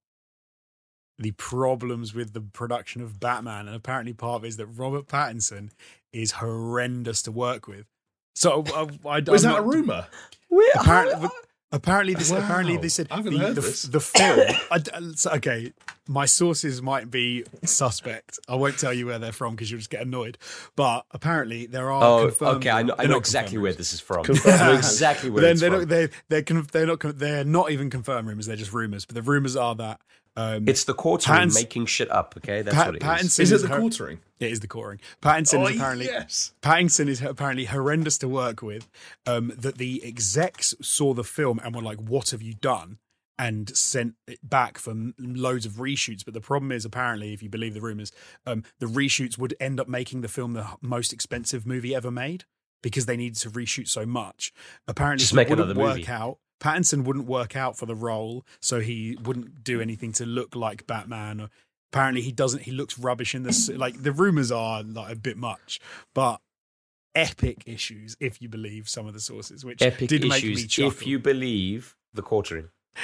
The 1.21 1.31
problems 1.31 2.13
with 2.15 2.31
the 2.31 2.39
production 2.39 3.01
of 3.01 3.19
Batman, 3.19 3.67
and 3.67 3.75
apparently 3.75 4.13
part 4.13 4.37
of 4.37 4.45
it 4.45 4.47
is 4.47 4.57
that 4.57 4.67
Robert 4.67 5.07
Pattinson 5.07 5.71
is 6.13 6.31
horrendous 6.31 7.21
to 7.23 7.31
work 7.33 7.67
with. 7.67 7.85
So 8.35 8.63
I, 8.73 8.87
I, 9.05 9.15
I 9.17 9.19
was 9.29 9.43
I'm 9.43 9.51
that 9.51 9.57
a 9.59 9.61
not- 9.61 9.67
rumor? 9.67 10.07
Where- 10.47 10.71
Apparently, 10.75 11.15
how- 11.27 11.31
apparently 11.71 12.13
this. 12.13 12.31
Wow. 12.31 12.39
Apparently 12.39 12.77
they 12.77 12.89
said 12.89 13.07
I 13.11 13.21
the, 13.21 13.37
heard 13.37 13.55
the, 13.55 13.61
this. 13.61 13.83
the 13.83 13.99
film. 13.99 14.39
I, 14.71 14.81
okay, 15.37 15.73
my 16.07 16.25
sources 16.25 16.81
might 16.81 17.09
be 17.11 17.43
suspect. 17.63 18.39
I 18.47 18.55
won't 18.55 18.77
tell 18.79 18.93
you 18.93 19.05
where 19.05 19.19
they're 19.19 19.31
from 19.31 19.55
because 19.55 19.69
you'll 19.69 19.79
just 19.79 19.89
get 19.89 20.01
annoyed. 20.01 20.37
But 20.75 21.05
apparently 21.11 21.65
there 21.65 21.91
are. 21.91 22.03
Oh, 22.03 22.25
confirmed- 22.27 22.57
okay. 22.57 22.69
I 22.69 22.83
know, 22.83 22.95
I 22.97 23.05
know 23.05 23.17
exactly 23.17 23.51
confirmed 23.51 23.63
where 23.63 23.73
this 23.73 23.93
is 23.93 23.99
from. 23.99 24.23
Confirmed. 24.23 24.59
I 24.61 24.67
know 24.67 24.73
exactly 24.77 25.29
where 25.29 25.41
Then 25.41 25.51
it's 25.53 25.61
they're 25.61 25.69
from. 25.71 25.79
not, 25.81 25.89
they're 25.89 26.09
they're 26.29 26.43
con- 26.43 26.67
they're 26.71 26.85
not 26.87 26.99
they're 27.17 27.43
not 27.45 27.71
even 27.71 27.89
confirmed 27.89 28.27
rumors. 28.27 28.45
They're 28.47 28.55
just 28.55 28.73
rumors. 28.73 29.05
But 29.05 29.15
the 29.15 29.21
rumors 29.21 29.55
are 29.55 29.75
that 29.75 30.01
um, 30.35 30.67
It's 30.67 30.83
the 30.85 30.93
quartering 30.93 31.37
Pattinson- 31.49 31.55
making 31.55 31.85
shit 31.87 32.09
up. 32.11 32.35
Okay, 32.37 32.61
that's 32.61 32.75
Pat- 32.75 32.85
what 32.87 32.95
it 32.95 33.03
is. 33.03 33.07
Pattinson 33.07 33.39
Is 33.41 33.51
it 33.51 33.61
the 33.61 33.67
quartering? 33.77 34.19
It 34.39 34.51
is 34.51 34.59
the 34.61 34.67
quartering. 34.67 34.99
Pattinson 35.21 35.59
Oh 35.59 35.67
is 35.67 35.75
apparently 35.75 36.05
yes. 36.05 36.53
Pattinson 36.61 37.07
is 37.07 37.21
apparently 37.21 37.65
horrendous 37.65 38.17
to 38.19 38.27
work 38.29 38.61
with. 38.61 38.87
Um, 39.25 39.51
that 39.57 39.77
the 39.77 40.01
execs 40.05 40.73
saw 40.81 41.13
the 41.13 41.23
film 41.25 41.59
and 41.63 41.75
were 41.75 41.81
like, 41.81 41.99
"What 41.99 42.29
have 42.29 42.41
you 42.41 42.53
done?" 42.53 42.99
and 43.37 43.75
sent 43.75 44.15
it 44.27 44.39
back 44.43 44.77
for 44.77 44.93
loads 45.17 45.65
of 45.65 45.73
reshoots. 45.73 46.25
But 46.25 46.33
the 46.33 46.41
problem 46.41 46.73
is, 46.73 46.83
apparently, 46.83 47.31
if 47.33 47.41
you 47.41 47.47
believe 47.49 47.73
the 47.73 47.79
rumors, 47.81 48.11
um, 48.45 48.63
the 48.79 48.85
reshoots 48.85 49.37
would 49.37 49.55
end 49.61 49.79
up 49.79 49.87
making 49.87 50.21
the 50.21 50.27
film 50.27 50.51
the 50.53 50.67
most 50.81 51.13
expensive 51.13 51.65
movie 51.65 51.95
ever 51.95 52.11
made 52.11 52.43
because 52.83 53.05
they 53.05 53.15
needed 53.17 53.37
to 53.39 53.49
reshoot 53.49 53.87
so 53.87 54.05
much. 54.05 54.51
Apparently, 54.89 55.19
Just 55.19 55.31
so 55.31 55.35
it 55.35 55.37
make 55.37 55.49
wouldn't 55.49 55.69
another 55.71 55.79
work 55.79 55.97
movie. 55.99 56.07
out. 56.09 56.37
Pattinson 56.59 57.03
wouldn't 57.05 57.25
work 57.25 57.55
out 57.55 57.77
for 57.77 57.85
the 57.85 57.95
role, 57.95 58.45
so 58.59 58.79
he 58.79 59.17
wouldn't 59.23 59.63
do 59.63 59.79
anything 59.81 60.11
to 60.13 60.25
look 60.25 60.55
like 60.55 60.85
Batman. 60.87 61.49
Apparently, 61.91 62.21
he 62.21 62.31
doesn't. 62.31 62.63
He 62.63 62.71
looks 62.71 62.99
rubbish 62.99 63.33
in 63.33 63.43
this. 63.43 63.69
Like 63.69 64.03
the 64.03 64.11
rumors 64.11 64.51
are 64.51 64.83
like 64.83 65.11
a 65.13 65.15
bit 65.15 65.37
much, 65.37 65.79
but 66.13 66.41
epic 67.15 67.63
issues 67.65 68.15
if 68.19 68.41
you 68.41 68.49
believe 68.49 68.87
some 68.87 69.07
of 69.07 69.13
the 69.13 69.19
sources, 69.19 69.65
which 69.65 69.81
Epic 69.81 70.09
did 70.09 70.27
make 70.27 70.43
me 70.43 70.55
chuckle. 70.67 70.91
If 70.91 71.07
you 71.07 71.19
believe 71.19 71.95
the 72.13 72.21
quartering. 72.21 72.69
uh, 72.95 72.99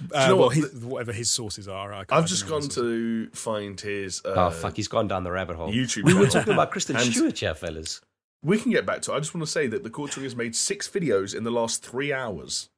you 0.00 0.08
know 0.28 0.36
well, 0.36 0.46
what? 0.46 0.56
his, 0.56 0.74
whatever 0.76 1.12
his 1.12 1.30
sources 1.30 1.68
are, 1.68 1.92
I 1.92 2.04
can't 2.04 2.12
I've 2.12 2.26
just 2.26 2.44
remember 2.44 2.66
gone 2.66 2.74
to 2.76 3.30
find 3.32 3.80
his 3.80 4.22
uh, 4.24 4.32
oh 4.34 4.50
fuck, 4.50 4.76
he's 4.76 4.88
gone 4.88 5.08
down 5.08 5.24
the 5.24 5.32
rabbit 5.32 5.56
hole. 5.56 5.70
YouTube. 5.70 6.04
we 6.04 6.14
were 6.14 6.26
talking 6.26 6.52
about 6.52 6.70
Kristen 6.70 6.96
And- 6.96 7.04
Stewart 7.12 7.38
here, 7.38 7.54
fellas. 7.54 8.00
We 8.42 8.58
can 8.58 8.72
get 8.72 8.84
back 8.84 9.00
to 9.02 9.12
it. 9.12 9.16
I 9.16 9.18
just 9.20 9.34
want 9.34 9.46
to 9.46 9.50
say 9.50 9.66
that 9.68 9.84
the 9.84 9.90
quartering 9.90 10.24
has 10.24 10.36
made 10.36 10.54
six 10.54 10.86
videos 10.86 11.34
in 11.34 11.44
the 11.44 11.50
last 11.50 11.82
three 11.82 12.12
hours. 12.12 12.68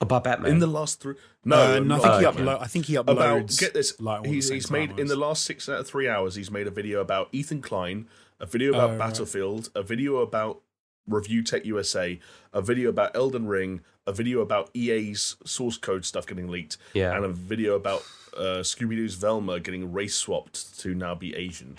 About 0.00 0.24
Batman. 0.24 0.50
In 0.52 0.58
the 0.58 0.66
last 0.66 1.00
three, 1.00 1.14
no, 1.44 1.56
Uh, 1.56 1.66
no, 1.66 1.74
I 1.74 1.78
not 1.80 2.02
think 2.02 2.14
he 2.18 2.24
Batman. 2.24 2.46
upload. 2.46 2.62
I 2.62 2.66
think 2.66 2.84
he 2.86 2.94
uploads 2.96 3.02
about 3.12 3.56
get 3.58 3.72
this. 3.74 3.98
Like, 3.98 4.26
he's 4.26 4.48
he's 4.50 4.70
made 4.70 4.98
in 4.98 5.06
the 5.06 5.16
last 5.16 5.44
six 5.44 5.68
out 5.70 5.80
of 5.80 5.86
three 5.88 6.06
hours. 6.08 6.34
He's 6.34 6.50
made 6.50 6.66
a 6.66 6.70
video 6.70 7.00
about 7.00 7.28
Ethan 7.32 7.62
Klein, 7.62 8.06
a 8.38 8.44
video 8.46 8.70
about 8.74 8.90
Oh, 8.90 8.92
right. 8.92 8.98
Battlefield, 8.98 9.70
a 9.74 9.82
video 9.82 10.18
about 10.18 10.60
Review 11.08 11.42
Tech 11.42 11.64
USA, 11.64 12.18
a 12.52 12.60
video 12.60 12.90
about 12.90 13.16
Elden 13.16 13.46
Ring, 13.46 13.80
a 14.06 14.12
video 14.12 14.40
about 14.40 14.68
EA's 14.76 15.36
source 15.46 15.78
code 15.78 16.04
stuff 16.04 16.26
getting 16.26 16.48
leaked, 16.48 16.76
Yeah. 16.92 17.16
and 17.16 17.24
a 17.24 17.28
video 17.28 17.74
about 17.74 18.02
uh, 18.36 18.60
Scooby 18.60 18.96
Doo's 18.96 19.14
Velma 19.14 19.60
getting 19.60 19.92
race 19.94 20.14
swapped 20.14 20.78
to 20.80 20.94
now 20.94 21.14
be 21.14 21.34
Asian. 21.34 21.76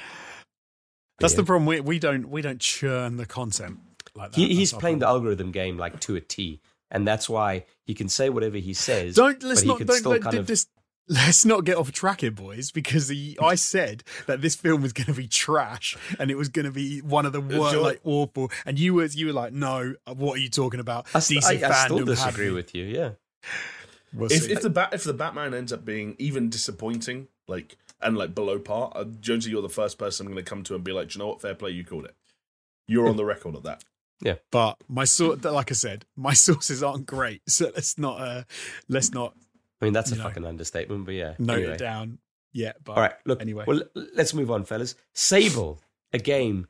That's 1.20 1.34
Yeah. 1.34 1.38
the 1.38 1.44
problem. 1.44 1.68
We, 1.68 1.82
we 1.82 2.00
don't 2.00 2.30
we 2.30 2.42
don't 2.42 2.60
churn 2.60 3.18
the 3.18 3.28
content 3.28 3.80
like 4.16 4.32
that. 4.32 4.38
he, 4.40 4.48
he's 4.56 4.72
That's 4.72 4.74
our 4.74 4.80
playing 4.80 5.00
the 5.00 5.08
algorithm 5.08 5.52
game 5.52 5.78
like 5.78 6.00
to 6.00 6.16
a 6.16 6.22
T, 6.22 6.62
and 6.92 7.08
that's 7.08 7.28
why 7.30 7.66
he 7.86 7.94
can 7.94 8.10
say 8.10 8.30
whatever 8.30 8.58
he 8.58 8.74
says. 8.74 9.16
Don't 9.16 9.42
let's 9.44 9.62
but 9.62 9.64
he 9.64 9.68
not 9.70 9.78
could 9.80 9.88
don't, 9.88 9.98
still 9.98 10.12
let- 10.12 10.22
kind 10.22 10.38
of. 10.38 10.48
just 10.48 10.70
let's 11.10 11.46
not 11.46 11.64
get 11.64 11.78
off 11.78 11.92
track 11.94 12.20
here, 12.20 12.32
boys, 12.32 12.70
because 12.70 13.08
the, 13.08 13.40
I 13.42 13.56
said 13.56 14.04
that 14.26 14.42
this 14.42 14.56
film 14.56 14.82
was 14.82 14.92
going 14.92 15.06
to 15.08 15.14
be 15.14 15.26
trash 15.28 15.96
and 16.20 16.30
it 16.30 16.36
was 16.36 16.50
going 16.50 16.66
to 16.66 16.72
be 16.72 17.00
one 17.00 17.26
of 17.26 17.32
the 17.32 17.40
worst, 17.40 17.74
Sure. 17.76 17.82
like 17.82 18.02
awful. 18.04 18.52
And 18.66 18.78
you 18.78 18.94
were 18.94 19.06
you 19.06 19.28
were 19.28 19.34
like, 19.34 19.54
no, 19.54 19.96
what 20.16 20.34
are 20.38 20.42
you 20.42 20.50
talking 20.50 20.80
about? 20.82 21.08
I, 21.14 21.20
st- 21.20 21.44
DC 21.44 21.64
I, 21.64 21.70
I 21.70 21.86
still 21.86 22.04
disagree 22.06 22.48
me. 22.50 22.56
with 22.56 22.76
you. 22.76 22.84
Yeah. 22.86 23.12
We'll 24.14 24.32
If 24.32 24.50
if 24.50 24.62
the 24.62 24.70
bat 24.70 24.90
if 24.94 25.04
the 25.04 25.14
Batman 25.14 25.54
ends 25.54 25.72
up 25.74 25.84
being 25.86 26.16
even 26.20 26.50
disappointing, 26.50 27.28
like 27.48 27.78
and 28.02 28.18
like 28.18 28.34
below 28.36 28.60
par, 28.60 28.92
uh, 28.96 29.06
Jonesy, 29.22 29.50
you're 29.52 29.62
the 29.62 29.70
first 29.70 29.98
person 29.98 30.28
I'm 30.28 30.34
going 30.34 30.44
to 30.44 30.50
come 30.50 30.64
to 30.64 30.76
and 30.76 30.84
be 30.84 30.92
like, 30.92 31.10
Do 31.10 31.14
you 31.18 31.20
know 31.24 31.28
what? 31.30 31.42
Fair 31.42 31.56
play, 31.56 31.72
you 31.72 31.84
called 31.84 32.06
it. 32.06 32.16
You're 32.88 33.08
on 33.10 33.18
the 33.18 33.26
record 33.26 33.56
of 33.56 33.64
that. 33.64 33.84
But 34.52 34.78
my 34.88 35.04
sort, 35.06 35.44
like 35.46 35.72
I 35.72 35.76
said, 35.76 36.06
my 36.16 36.34
sources 36.48 36.82
aren't 36.84 37.06
great, 37.06 37.42
so 37.48 37.72
let's 37.76 37.98
not 37.98 38.20
uh 38.20 38.44
let's 38.90 39.12
not 39.14 39.34
I 39.82 39.86
mean, 39.86 39.94
that's 39.94 40.12
a 40.12 40.16
You 40.16 40.22
know. 40.22 40.28
fucking 40.28 40.46
understatement, 40.46 41.06
but 41.06 41.14
yeah. 41.14 41.36
note 41.38 41.58
anyway. 41.60 41.74
it 41.74 41.78
down 41.78 42.18
Yeah. 42.52 42.74
But 42.84 42.94
All 42.94 43.02
right, 43.02 43.14
look. 43.26 43.42
anyway. 43.42 43.66
Well, 43.68 43.82
let's 44.16 44.34
move 44.34 44.50
on, 44.50 44.66
fellas. 44.66 44.96
Sable, 45.14 45.80
a 46.14 46.18
game 46.20 46.68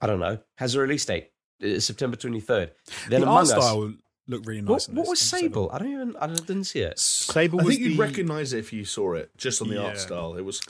I 0.00 0.06
don't 0.06 0.20
know, 0.20 0.38
has 0.56 0.74
a 0.74 0.80
release 0.80 1.04
date, 1.06 1.30
uh, 1.64 1.80
September 1.80 2.16
23rd. 2.16 2.70
Then 3.08 3.22
the 3.22 3.26
Among 3.26 3.36
art 3.38 3.42
Us. 3.44 3.50
style 3.50 3.94
looked 4.28 4.46
really 4.46 4.60
nice. 4.60 4.88
what 4.88 4.94
what 4.98 5.08
was 5.08 5.20
Sable? 5.20 5.70
I 5.72 5.78
don't 5.78 5.90
even, 5.92 6.16
I 6.20 6.26
didn't 6.28 6.64
see 6.64 6.80
it. 6.80 6.98
Sable 6.98 7.60
I 7.60 7.64
was 7.64 7.74
think 7.74 7.86
you'd 7.88 7.98
the, 7.98 8.02
recognize 8.02 8.52
it 8.52 8.58
if 8.58 8.72
you 8.74 8.84
saw 8.84 9.14
it 9.14 9.30
just 9.38 9.62
on 9.62 9.68
the 9.68 9.82
art 9.82 9.98
style. 9.98 10.36
It 10.36 10.42
was 10.44 10.60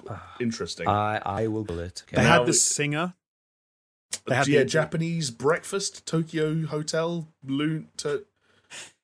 interesting. 0.40 0.86
I, 0.88 1.20
I 1.26 1.46
will 1.48 1.64
Google 1.64 1.80
it. 1.80 2.04
Okay. 2.06 2.16
They 2.16 2.22
Now 2.28 2.38
had 2.38 2.46
the 2.46 2.50
it- 2.50 2.54
singer. 2.54 3.14
They 4.26 4.34
had 4.34 4.48
yeah, 4.48 4.60
the- 4.60 4.64
Japanese 4.66 5.30
breakfast, 5.30 6.06
Tokyo 6.06 6.66
hotel, 6.66 7.28
loon, 7.44 7.88
to, 7.98 8.24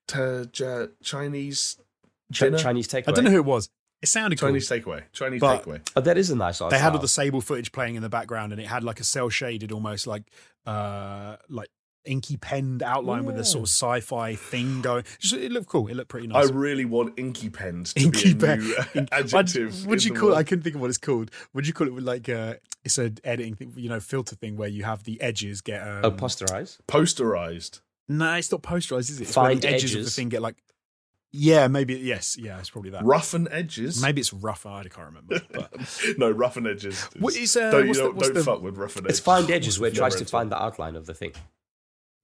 to, 0.09 0.49
ja- 0.55 0.87
Chinese 1.03 1.79
dinner, 2.31 2.59
Chinese 2.59 2.89
takeaway. 2.89 3.09
I 3.09 3.13
don't 3.13 3.25
know 3.25 3.31
who 3.31 3.39
it 3.39 3.45
was. 3.45 3.69
It 4.03 4.09
sounded 4.09 4.39
cool. 4.39 4.49
Chinese 4.51 4.69
takeaway, 4.69 5.03
Chinese 5.13 5.41
But- 5.41 5.65
takeaway. 5.65 5.81
Oh, 5.97 6.01
that 6.03 6.19
is 6.19 6.31
a 6.31 6.37
nice 6.37 6.61
art 6.61 6.71
they 6.71 6.79
had 6.79 6.93
all 6.93 6.99
the 6.99 7.09
Sable 7.09 7.41
footage 7.41 7.73
playing 7.73 7.95
in 7.95 8.03
the 8.03 8.09
background, 8.11 8.53
and 8.53 8.61
it 8.61 8.67
had 8.67 8.85
like 8.85 9.01
a 9.01 9.05
cell 9.05 9.31
shaded, 9.31 9.73
almost 9.73 10.07
like 10.07 10.25
uh 10.67 11.37
like 11.49 11.69
inky 12.05 12.37
penned 12.37 12.83
outline 12.83 13.25
with 13.25 13.39
a 13.39 13.45
sort 13.45 13.63
of 13.63 13.69
sci-fi 13.69 14.35
thing 14.35 14.83
going. 14.83 15.05
Just, 15.19 15.35
it 15.35 15.51
looked 15.53 15.69
cool. 15.69 15.89
It 15.89 15.95
looked 15.95 16.09
pretty 16.09 16.27
nice. 16.27 16.49
I 16.49 16.53
really 16.53 16.85
want 16.85 17.19
inky 17.19 17.51
pens 17.51 17.95
to 17.95 18.03
Inky 18.05 18.35
be 18.35 18.45
a 18.45 18.47
pen. 18.47 18.59
new 18.61 18.77
Ink- 18.95 19.09
adjective. 19.13 19.87
What'd 19.87 20.05
you 20.05 20.13
the 20.15 20.21
call 20.21 20.33
it? 20.33 20.37
I 20.37 20.43
couldn't 20.43 20.63
think 20.63 20.75
of 20.75 20.81
what 20.81 20.89
it's 20.91 20.99
called. 20.99 21.31
Would 21.55 21.67
you 21.67 21.73
call 21.73 21.87
it 21.87 21.95
with 21.95 22.05
like 22.05 22.29
uh 22.29 22.55
it's 22.85 22.99
an 22.99 23.17
editing 23.25 23.55
thing, 23.55 23.73
you 23.77 23.89
know, 23.89 24.01
filter 24.01 24.37
thing 24.37 24.57
where 24.57 24.69
you 24.69 24.85
have 24.85 25.05
the 25.05 25.21
edges 25.23 25.61
get 25.63 25.81
um, 25.81 26.05
oh, 26.05 26.11
posterize. 26.11 26.79
Posterized. 26.87 27.81
No, 28.09 28.35
it's 28.35 28.53
not 28.53 28.63
posterized, 28.63 29.09
is 29.11 29.21
it? 29.21 29.23
It's 29.29 29.37
where 29.37 29.47
Find 29.47 29.63
the 29.63 29.69
edges, 29.71 29.95
of 29.95 30.05
the 30.05 30.11
thing 30.11 30.29
get 30.29 30.43
like 30.43 30.57
Yeah, 31.33 31.69
maybe 31.69 31.95
yes, 31.95 32.37
yeah, 32.39 32.59
it's 32.59 32.69
probably 32.69 32.91
that. 32.91 33.03
Roughen 33.05 33.49
edges. 33.51 34.03
Maybe 34.03 34.21
it's 34.21 34.35
rough. 34.35 34.67
I 34.67 34.83
can't 34.85 35.07
remember. 35.07 35.41
But 35.51 35.73
no, 36.19 36.31
roughen 36.31 36.67
edges. 36.67 37.03
What 37.19 37.35
is, 37.35 37.57
uh, 37.57 37.71
don't 37.71 37.83
you 37.83 37.89
what's 37.89 37.99
the- 37.99 38.05
don't, 38.05 38.17
what's 38.17 38.29
don't 38.29 38.35
the- 38.37 38.45
fuck 38.45 38.61
with 38.63 38.77
roughen 38.77 39.07
edges. 39.07 39.19
It's 39.19 39.25
find 39.25 39.51
edges 39.51 39.81
where 39.81 39.89
it 39.89 39.95
tries 39.97 40.17
to 40.17 40.27
find 40.27 40.53
the 40.53 40.63
outline 40.63 40.95
of 40.97 41.07
the 41.07 41.15
thing. 41.15 41.33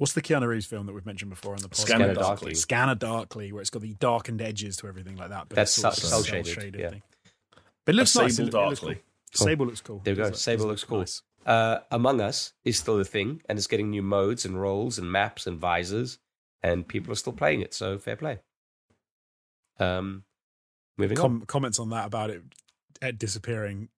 What's 0.00 0.14
the 0.14 0.22
Keanu 0.22 0.46
Reeves 0.46 0.64
film 0.64 0.86
that 0.86 0.94
we've 0.94 1.04
mentioned 1.04 1.28
before 1.30 1.52
on 1.52 1.58
the 1.60 1.68
podcast? 1.68 1.76
Scanner 1.86 2.04
Scanner 2.06 2.14
Darkly. 2.14 2.26
Darkly. 2.28 2.54
Scanner 2.54 2.94
Darkly, 2.94 3.52
where 3.52 3.60
it's 3.60 3.68
got 3.70 3.82
the 3.82 3.92
darkened 3.94 4.40
edges 4.40 4.76
to 4.78 4.88
everything 4.88 5.16
like 5.16 5.28
that. 5.28 5.48
But 5.50 5.56
That's 5.56 5.72
it's 5.76 5.82
sort 5.82 5.98
of 5.98 6.04
a 6.04 6.06
cel-shaded, 6.44 6.80
yeah. 6.80 6.88
thing. 6.90 7.02
But 7.84 7.94
it 7.94 7.96
looks 7.96 8.16
A 8.16 8.22
nice. 8.22 8.36
Sable 8.36 8.46
look- 8.46 8.54
looks 8.70 8.80
Darkly. 8.80 8.94
cool. 8.94 9.02
Sable 9.46 9.66
looks 9.66 9.80
cool. 9.82 10.00
There 10.02 10.14
we 10.14 10.16
go. 10.16 10.30
Does 10.30 10.38
it- 10.38 10.42
Sable 10.42 10.64
it 10.64 10.68
looks 10.68 10.84
cool. 10.84 10.98
nice? 11.00 11.22
Uh, 11.46 11.80
Among 11.90 12.20
Us 12.20 12.52
is 12.64 12.78
still 12.78 12.98
a 12.98 13.04
thing, 13.04 13.42
and 13.48 13.58
it's 13.58 13.66
getting 13.66 13.90
new 13.90 14.02
modes 14.02 14.44
and 14.44 14.60
roles 14.60 14.98
and 14.98 15.10
maps 15.12 15.46
and 15.46 15.58
visors, 15.58 16.18
and 16.62 16.86
people 16.88 17.12
are 17.12 17.16
still 17.16 17.32
playing 17.32 17.60
it. 17.60 17.72
So 17.74 17.98
fair 17.98 18.16
play. 18.16 18.40
Um, 19.78 20.24
moving 20.98 21.18
on. 21.20 21.42
Comments 21.42 21.78
on 21.78 21.90
that 21.90 22.06
about 22.06 22.30
it, 22.30 22.42
it 23.00 23.18
disappearing 23.18 23.88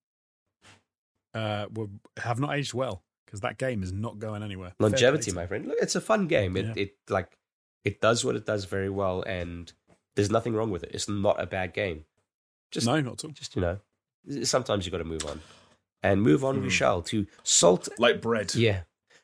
uh, 1.34 1.66
will 1.72 1.90
have 2.18 2.38
not 2.38 2.54
aged 2.56 2.74
well 2.74 3.02
because 3.32 3.40
that 3.40 3.56
game 3.56 3.82
is 3.82 3.92
not 3.92 4.18
going 4.18 4.42
anywhere. 4.42 4.74
Longevity, 4.78 5.32
my 5.32 5.46
friend. 5.46 5.66
Look, 5.66 5.78
it's 5.80 5.94
a 5.94 6.00
fun 6.02 6.26
game. 6.26 6.54
It, 6.54 6.66
Yeah. 6.66 6.72
it 6.76 6.96
like 7.08 7.38
it 7.82 8.02
does 8.02 8.24
what 8.26 8.36
it 8.36 8.44
does 8.44 8.66
very 8.66 8.90
well, 8.90 9.22
and 9.22 9.72
there's 10.16 10.30
nothing 10.30 10.52
wrong 10.54 10.70
with 10.70 10.84
it. 10.84 10.90
It's 10.92 11.08
not 11.08 11.40
a 11.42 11.46
bad 11.46 11.72
game. 11.72 12.04
Just, 12.70 12.86
no, 12.86 13.00
not 13.00 13.14
at 13.14 13.24
all. 13.24 13.30
just 13.30 13.56
you 13.56 13.62
know, 13.62 13.78
sometimes 14.44 14.84
you 14.84 14.92
got 14.92 14.98
to 14.98 15.04
move 15.04 15.24
on, 15.24 15.40
and 16.02 16.20
move 16.22 16.44
on 16.44 16.60
we 16.60 16.68
Mhm. 16.68 16.72
shall 16.72 17.02
to 17.04 17.26
salt. 17.42 17.88
Like 17.98 18.20
bread. 18.20 18.54
Yeah, 18.54 18.82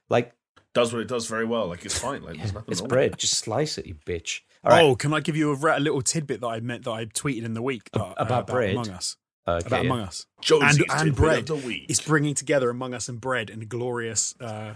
like 0.09 0.33
Does 0.75 0.93
what 0.93 1.03
it 1.03 1.09
does 1.09 1.27
very 1.27 1.45
well. 1.45 1.67
Like 1.69 1.85
it's 1.85 1.99
fine. 1.99 2.23
Like 2.23 2.39
there's 2.39 2.55
nothing 2.55 2.73
it's 2.73 2.81
wrong 2.81 2.89
bread. 2.89 3.19
Just 3.19 3.35
slice 3.35 3.77
it, 3.79 3.85
you 3.87 3.95
bitch. 4.07 4.41
All 4.65 4.71
right. 4.73 4.83
Oh, 4.83 4.97
can 4.97 5.13
I 5.15 5.21
give 5.21 5.37
you 5.37 5.53
a, 5.53 5.77
a 5.77 5.81
little 5.81 6.03
tidbit 6.03 6.41
that 6.41 6.47
I 6.49 6.61
meant 6.61 6.85
that 6.85 6.91
I 6.91 7.05
tweeted 7.05 7.45
in 7.45 7.53
the 7.55 7.63
week 7.63 7.89
uh, 7.93 8.15
About 8.17 8.47
bread? 8.49 8.73
Among 8.73 8.91
Us? 8.91 9.17
Okay, 9.57 9.67
About 9.67 9.85
yeah. 9.85 9.91
Among 9.91 10.01
Us. 10.01 10.27
Josie's 10.41 10.79
and- 10.79 11.01
and 11.09 11.17
bread. 11.17 11.39
of 11.39 11.47
the 11.47 11.57
week. 11.67 11.87
It's 11.89 12.01
bringing 12.01 12.35
together 12.35 12.71
Among 12.71 12.95
Us 12.95 13.09
and 13.09 13.21
bread 13.21 13.49
in 13.51 13.63
a 13.63 13.65
glorious 13.65 14.35
uh, 14.41 14.75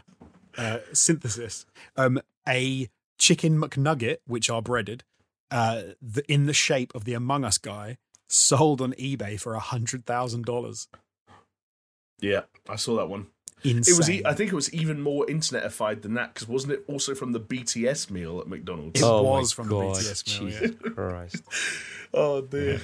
uh, 0.57 0.79
synthesis. 0.93 1.67
Um, 1.97 2.21
a 2.49 2.89
chicken 3.19 3.61
McNugget, 3.61 4.19
which 4.27 4.49
are 4.51 4.63
breaded, 4.63 5.05
uh, 5.51 5.83
the, 6.01 6.25
in 6.33 6.47
the 6.47 6.53
shape 6.53 6.95
of 6.95 7.05
the 7.05 7.15
Among 7.15 7.45
Us 7.45 7.59
guy, 7.59 7.99
sold 8.29 8.81
on 8.81 8.93
eBay 8.95 9.39
for 9.39 9.55
a 9.55 9.61
hundred 9.61 10.07
thousand 10.07 10.47
dollars. 10.47 10.89
yeah, 12.21 12.43
I 12.69 12.77
saw 12.77 12.97
that 12.97 13.09
one. 13.09 13.27
Insane. 13.65 13.95
It 13.95 14.25
was. 14.25 14.33
I 14.33 14.35
think 14.35 14.51
it 14.53 14.57
was 14.57 14.73
even 14.75 15.01
more 15.01 15.25
internetified 15.27 16.03
than 16.03 16.15
that 16.15 16.35
because 16.35 16.49
wasn't 16.49 16.73
it 16.73 16.85
also 16.89 17.15
from 17.15 17.31
the 17.33 17.39
BTS 17.41 18.11
meal 18.11 18.41
at 18.41 18.49
McDonald's? 18.49 19.01
It 19.01 19.05
oh 19.05 19.23
was 19.23 19.57
my 19.57 19.63
from 19.65 19.69
the 19.69 19.75
BTS 19.77 20.41
meal, 20.41 20.51
Jesus 20.51 20.77
Christ. 20.95 21.43
Oh 22.15 22.41
dear. 22.43 22.81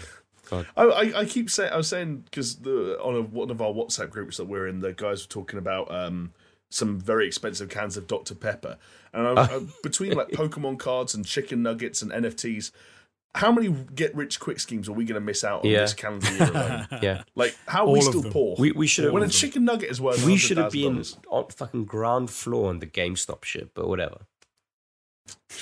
God. 0.51 0.66
I, 0.77 0.83
I, 0.85 1.19
I 1.20 1.25
keep 1.25 1.51
saying 1.51 1.73
I 1.73 1.77
was 1.77 1.89
saying 1.89 2.23
because 2.25 2.57
the 2.57 2.99
on 3.03 3.15
a, 3.16 3.23
one 3.23 3.51
of 3.51 3.61
our 3.62 3.73
WhatsApp 3.73 4.11
groups 4.11 4.37
that 4.39 4.45
we're 4.47 4.66
in, 4.66 4.81
the 4.81 4.93
guys 4.93 5.25
were 5.25 5.29
talking 5.31 5.59
about 5.59 5.91
um, 5.91 6.33
some 6.70 6.99
very 7.01 7.27
expensive 7.27 7.69
cans 7.69 7.97
of 7.97 8.07
Dr 8.07 8.35
Pepper, 8.35 8.77
and 9.12 9.27
I, 9.39 9.43
I, 9.45 9.61
between 9.83 10.12
like 10.12 10.29
Pokemon 10.29 10.79
cards 10.79 11.15
and 11.15 11.25
chicken 11.25 11.62
nuggets 11.62 12.03
and 12.03 12.11
NFTs, 12.12 12.70
how 13.35 13.53
many 13.53 13.69
get 13.95 14.15
rich 14.15 14.41
quick 14.41 14.59
schemes 14.61 14.89
are 14.89 14.93
we 14.93 15.05
going 15.05 15.15
to 15.20 15.25
miss 15.25 15.45
out 15.45 15.65
on 15.65 15.70
Yeah. 15.70 15.81
this 15.81 15.95
calendar 15.95 16.31
year 16.33 16.51
alone? 16.51 16.87
Yeah, 17.03 17.23
like 17.35 17.57
how 17.66 17.87
are 17.87 17.91
we 17.93 18.01
All 18.01 18.07
of 18.07 18.12
still 18.12 18.23
them. 18.23 18.33
poor? 18.33 18.57
we 18.59 18.73
we 18.73 18.87
should 18.87 19.05
have 19.05 19.12
when 19.15 19.23
a 19.23 19.29
chicken 19.29 19.65
nugget 19.65 19.91
is 19.91 20.01
worth 20.01 20.25
we 20.25 20.37
should 20.37 20.57
have 20.57 20.73
been 20.73 21.05
on 21.31 21.49
fucking 21.51 21.85
ground 21.85 22.31
floor 22.31 22.69
on 22.70 22.79
the 22.81 22.87
GameStop 22.87 23.45
shit, 23.45 23.73
but 23.75 23.89
whatever. 23.89 24.19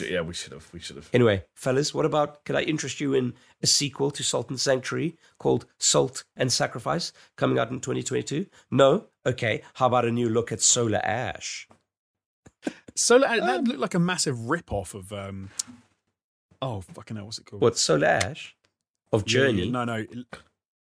Yeah, 0.01 0.21
we 0.21 0.35
should 0.35 0.53
have. 0.53 0.69
We 0.73 0.81
should 0.81 0.97
have. 0.97 1.09
Anyway, 1.13 1.45
fellas, 1.55 1.95
what 1.95 2.05
about 2.05 2.45
could 2.45 2.57
I 2.57 2.63
interest 2.63 3.01
you 3.01 3.15
in 3.15 3.35
a 3.63 3.67
sequel 3.67 4.11
to 4.13 4.23
Salt 4.23 4.51
and 4.51 4.61
Sanctuary 4.61 5.17
called 5.39 5.67
Salt 5.79 6.25
and 6.37 6.53
Sacrifice 6.53 7.13
coming 7.37 7.59
out 7.59 7.71
in 7.71 7.81
2022? 7.81 8.47
No? 8.71 9.07
Okay. 9.25 9.63
How 9.75 9.87
about 9.87 10.05
a 10.05 10.11
new 10.11 10.29
look 10.29 10.53
at 10.53 10.61
Solar 10.61 11.01
Ash? 11.05 11.69
so 12.95 13.19
that 13.19 13.41
that 13.41 13.65
looked 13.65 13.81
like 13.81 13.95
a 13.95 13.99
massive 13.99 14.49
rip 14.49 14.73
off 14.73 14.95
of. 14.95 15.13
Um, 15.13 15.51
oh 16.63 16.81
fucking 16.81 17.17
hell! 17.17 17.27
What's 17.27 17.39
it 17.39 17.47
called? 17.47 17.63
What 17.63 17.79
Solar 17.79 18.07
Ash 18.07 18.57
of 19.13 19.25
Yeah, 19.27 19.41
yeah, 19.41 19.47
Journey? 19.47 19.71
No, 19.71 19.85
no, 19.85 20.05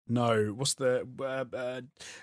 no. 0.08 0.46
What's 0.56 0.74
the 0.74 1.06
uh, 1.20 1.22
uh, 1.24 1.80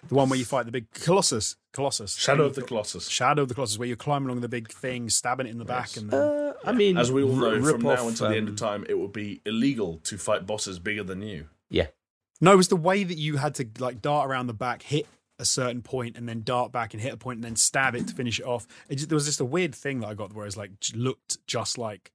the 0.08 0.16
one 0.16 0.30
where 0.30 0.38
you 0.40 0.46
fight 0.46 0.66
the 0.66 0.72
big 0.72 0.90
Colossus? 0.92 1.56
Colossus. 1.74 2.16
Shadow 2.16 2.46
of 2.46 2.56
the 2.56 2.62
Colossus. 2.62 3.08
Shadow 3.10 3.42
of 3.44 3.50
the 3.50 3.54
Colossus, 3.56 3.78
where 3.78 3.88
you're 3.88 3.98
climbing 3.98 4.30
along 4.30 4.42
the 4.42 4.48
big 4.50 4.70
thing, 4.72 5.10
stabbing 5.10 5.48
it 5.48 5.50
in 5.52 5.58
the 5.58 5.66
back, 5.66 5.88
Yes. 5.90 5.98
and 5.98 6.10
then, 6.12 6.22
Uh, 6.22 6.54
I 6.64 6.72
mean, 6.72 6.98
As 6.98 7.12
we 7.12 7.22
all 7.24 7.36
know, 7.36 7.48
r- 7.50 7.56
from 7.56 7.64
rip 7.66 7.80
now 7.82 7.90
off, 7.92 8.08
until 8.08 8.30
the 8.30 8.38
end 8.38 8.48
of 8.48 8.54
um, 8.54 8.58
time, 8.58 8.86
it 8.88 8.94
will 8.98 9.10
be 9.10 9.42
illegal 9.46 10.00
to 10.06 10.18
fight 10.18 10.46
bosses 10.46 10.80
bigger 10.80 11.04
than 11.04 11.22
you. 11.22 11.50
Yeah. 11.70 11.88
no, 12.42 12.54
it 12.54 12.58
was 12.58 12.68
the 12.70 12.76
way 12.78 13.04
that 13.04 13.18
you 13.18 13.38
had 13.38 13.56
to 13.56 13.68
like 13.80 14.02
dart 14.02 14.30
around 14.30 14.48
the 14.48 14.54
back, 14.54 14.84
hit 14.84 15.06
a 15.38 15.44
certain 15.46 15.82
point, 15.82 16.16
and 16.18 16.30
then 16.30 16.44
dart 16.44 16.72
back 16.72 16.94
and 16.94 17.02
hit 17.04 17.12
a 17.14 17.18
point, 17.18 17.38
and 17.38 17.44
then 17.44 17.56
stab 17.58 17.94
it 17.96 18.08
to 18.08 18.16
finish 18.16 18.40
it 18.40 18.46
off. 18.46 18.66
It 18.88 18.96
just, 18.96 19.10
there 19.10 19.16
was 19.18 19.26
just 19.26 19.42
a 19.42 19.46
weird 19.46 19.76
thing 19.76 20.00
that 20.00 20.08
I 20.08 20.14
got 20.14 20.32
where 20.34 20.46
it 20.46 20.48
was 20.48 20.56
like 20.58 20.72
looked 20.94 21.46
just 21.46 21.78
like. 21.78 22.12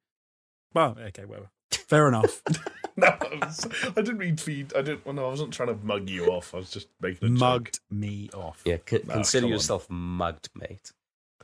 Well, 0.72 0.96
okay, 0.98 1.24
whatever. 1.26 1.50
Fair 1.72 2.08
enough. 2.08 2.42
No, 2.96 3.06
I, 3.06 3.38
was- 3.46 3.66
I 3.96 4.02
didn't 4.02 4.18
mean 4.18 4.36
to 4.36 4.44
feed. 4.44 4.74
I 4.76 4.82
didn't. 4.82 5.06
Well, 5.06 5.14
no, 5.14 5.24
I 5.24 5.28
wasn't 5.30 5.54
trying 5.54 5.68
to 5.68 5.78
mug 5.82 6.10
you 6.10 6.26
off. 6.26 6.52
I 6.52 6.58
was 6.58 6.70
just 6.70 6.88
making 7.00 7.34
a 7.34 7.38
joke. 7.38 7.70
Me 7.90 8.28
off. 8.34 8.60
Yeah, 8.66 8.76
c- 8.86 8.98
Ah, 9.08 9.12
consider 9.14 9.42
come 9.42 9.46
on. 9.46 9.52
yourself 9.52 9.88
mugged, 9.88 10.50
mate. 10.54 10.92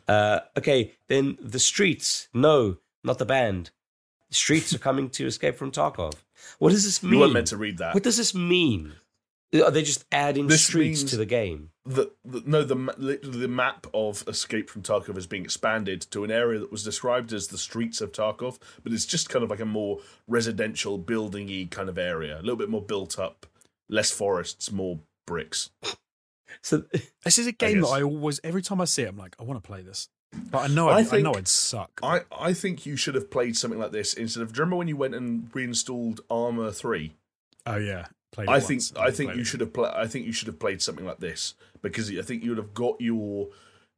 Uh, 0.06 0.40
okay, 0.58 0.92
then 1.08 1.38
the 1.40 1.60
streets. 1.60 2.28
No, 2.34 2.76
not 3.04 3.16
the 3.18 3.24
band. 3.24 3.70
The 4.28 4.34
streets 4.34 4.74
are 4.74 4.78
coming 4.78 5.08
to 5.10 5.26
Escape 5.26 5.56
from 5.56 5.70
Tarkov. 5.70 6.14
What 6.58 6.72
does 6.72 6.84
this 6.84 7.02
mean? 7.02 7.14
You 7.14 7.20
weren't 7.20 7.32
meant 7.32 7.46
to 7.46 7.56
read 7.56 7.78
that. 7.78 7.94
What 7.94 8.02
does 8.02 8.18
this 8.18 8.34
mean? 8.34 8.92
Are 9.54 9.70
they 9.70 9.82
just 9.82 10.04
adding 10.10 10.48
This 10.48 10.64
streets 10.64 11.02
to 11.04 11.16
the 11.16 11.26
game? 11.26 11.70
the, 11.86 12.10
the 12.24 12.42
no 12.44 12.64
the 12.64 12.74
literally 12.74 13.38
the 13.38 13.48
map 13.48 13.86
of 13.94 14.24
Escape 14.26 14.68
from 14.68 14.82
Tarkov 14.82 15.16
is 15.16 15.26
being 15.26 15.44
expanded 15.44 16.02
to 16.10 16.24
an 16.24 16.30
area 16.30 16.58
that 16.58 16.72
was 16.72 16.82
described 16.82 17.32
as 17.32 17.48
the 17.48 17.58
streets 17.58 18.00
of 18.00 18.12
Tarkov, 18.12 18.58
but 18.82 18.92
it's 18.92 19.06
just 19.06 19.28
kind 19.28 19.44
of 19.44 19.50
like 19.50 19.60
a 19.60 19.64
more 19.64 20.00
residential, 20.26 20.98
buildingy 20.98 21.70
kind 21.70 21.88
of 21.88 21.96
area, 21.96 22.38
a 22.38 22.42
little 22.42 22.56
bit 22.56 22.68
more 22.68 22.82
built 22.82 23.18
up, 23.18 23.46
less 23.88 24.10
forests, 24.10 24.72
more 24.72 24.98
bricks. 25.26 25.70
So 26.60 26.84
This 27.24 27.38
is 27.38 27.46
a 27.46 27.52
game 27.52 27.82
that. 27.82 27.88
I 27.88 28.02
always, 28.02 28.40
every 28.42 28.62
time 28.62 28.80
I 28.80 28.84
see 28.84 29.02
it, 29.02 29.08
I'm 29.08 29.16
like, 29.16 29.36
I 29.38 29.44
want 29.44 29.62
to 29.62 29.66
play 29.66 29.82
this, 29.82 30.08
but 30.50 30.58
I 30.58 30.66
know 30.66 30.88
I 30.88 31.02
I, 31.02 31.06
I, 31.12 31.20
know 31.20 31.34
I'd 31.34 31.48
suck. 31.48 32.00
I 32.02 32.22
I 32.36 32.52
think 32.52 32.84
you 32.84 32.96
should 32.96 33.14
have 33.14 33.30
played 33.30 33.56
something 33.56 33.78
like 33.78 33.92
this 33.92 34.12
instead 34.12 34.42
of. 34.42 34.52
Do 34.52 34.58
you 34.58 34.62
remember 34.62 34.76
when 34.76 34.88
you 34.88 34.96
went 34.96 35.14
and 35.14 35.48
reinstalled 35.54 36.20
Arma 36.28 36.72
Three? 36.72 37.14
oh 37.64 37.76
yeah, 37.76 38.06
played 38.32 38.48
it 38.48 38.52
I 38.52 38.60
think 38.60 38.80
once, 38.80 38.92
I 38.96 39.10
think 39.10 39.34
you 39.34 39.40
it. 39.40 39.46
should 39.46 39.60
have 39.60 39.72
pla 39.72 39.92
I 39.94 40.06
think 40.06 40.26
you 40.26 40.32
should 40.32 40.48
have 40.48 40.58
played 40.58 40.82
something 40.82 41.04
like 41.06 41.18
this 41.20 41.54
because 41.82 42.10
I 42.10 42.22
think 42.22 42.42
you 42.42 42.50
would 42.50 42.58
have 42.58 42.74
got 42.74 43.00
your 43.00 43.48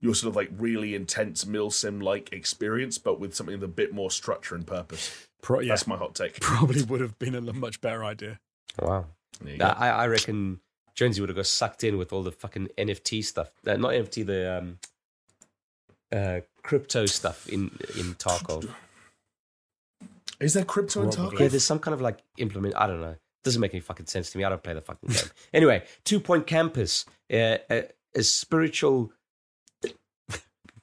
your 0.00 0.14
sort 0.14 0.30
of 0.30 0.36
like 0.36 0.50
really 0.56 0.94
intense 0.94 1.44
milsim 1.44 2.02
like 2.02 2.32
experience, 2.32 2.98
but 2.98 3.18
with 3.18 3.34
something 3.34 3.54
with 3.54 3.64
a 3.64 3.72
bit 3.72 3.92
more 3.92 4.10
structure 4.10 4.54
and 4.54 4.66
purpose. 4.66 5.26
Pro- 5.42 5.60
yeah, 5.60 5.68
That's 5.72 5.86
my 5.86 5.96
hot 5.96 6.14
take. 6.14 6.40
probably 6.40 6.82
would 6.82 7.00
have 7.00 7.18
been 7.18 7.34
a 7.34 7.40
much 7.52 7.80
better 7.80 8.04
idea. 8.04 8.38
wow, 8.80 9.06
There. 9.40 9.56
I, 9.60 9.90
I 9.90 10.06
reckon 10.06 10.60
Jonesy 10.94 11.20
would 11.20 11.30
have 11.30 11.36
got 11.36 11.46
sucked 11.46 11.82
in 11.84 11.96
with 11.98 12.12
all 12.12 12.22
the 12.22 12.32
fucking 12.32 12.68
NFT 12.78 13.24
stuff. 13.24 13.50
Uh, 13.66 13.76
not 13.76 13.90
NFT, 13.92 14.26
the 14.26 14.58
um, 14.58 14.78
uh, 16.12 16.40
crypto 16.62 17.06
stuff 17.06 17.48
in 17.48 17.70
in 17.96 18.14
Tarkov. 18.14 18.68
Is 20.40 20.54
there 20.54 20.64
crypto 20.64 21.02
in 21.02 21.10
Probably. 21.10 21.36
Tarkov? 21.36 21.40
Yeah, 21.40 21.48
there's 21.48 21.64
some 21.64 21.78
kind 21.80 21.94
of 21.94 22.00
like 22.00 22.18
implement. 22.36 22.74
I 22.76 22.86
don't 22.86 23.00
know. 23.00 23.16
Doesn't 23.48 23.62
make 23.62 23.72
any 23.72 23.80
fucking 23.80 24.04
sense 24.04 24.28
to 24.30 24.36
me. 24.36 24.44
I 24.44 24.50
don't 24.50 24.62
play 24.62 24.74
the 24.74 24.82
fucking 24.82 25.08
game. 25.08 25.30
anyway, 25.54 25.84
Two 26.04 26.20
Point 26.20 26.46
Campus, 26.46 27.06
uh, 27.32 27.56
a, 27.70 27.84
a 28.14 28.22
spiritual 28.22 29.10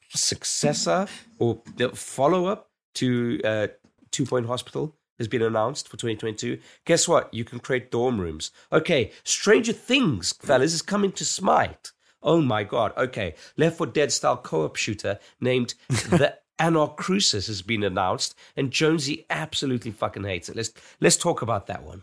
successor 0.09 1.05
or 1.37 1.61
the 1.75 1.89
follow 1.89 2.47
up 2.47 2.71
to 2.95 3.39
uh, 3.45 3.67
Two 4.09 4.25
Point 4.25 4.47
Hospital 4.47 4.95
has 5.19 5.27
been 5.27 5.43
announced 5.43 5.87
for 5.87 5.95
2022. 5.95 6.57
Guess 6.85 7.07
what? 7.07 7.31
You 7.31 7.45
can 7.45 7.59
create 7.59 7.91
dorm 7.91 8.19
rooms. 8.19 8.49
Okay, 8.73 9.11
Stranger 9.23 9.71
Things, 9.71 10.33
fellas, 10.33 10.73
is 10.73 10.81
coming 10.81 11.11
to 11.11 11.23
Smite. 11.23 11.91
Oh 12.23 12.41
my 12.41 12.63
god. 12.63 12.93
Okay, 12.97 13.35
Left 13.57 13.77
4 13.77 13.85
Dead 13.85 14.11
style 14.11 14.37
co-op 14.37 14.75
shooter 14.75 15.19
named 15.39 15.75
the 15.87 16.35
Anacrusis 16.59 17.45
has 17.45 17.61
been 17.61 17.83
announced, 17.83 18.33
and 18.55 18.71
Jonesy 18.71 19.27
absolutely 19.29 19.91
fucking 19.91 20.23
hates 20.23 20.49
it. 20.49 20.55
Let's 20.55 20.71
let's 20.99 21.17
talk 21.17 21.43
about 21.43 21.67
that 21.67 21.83
one. 21.83 22.01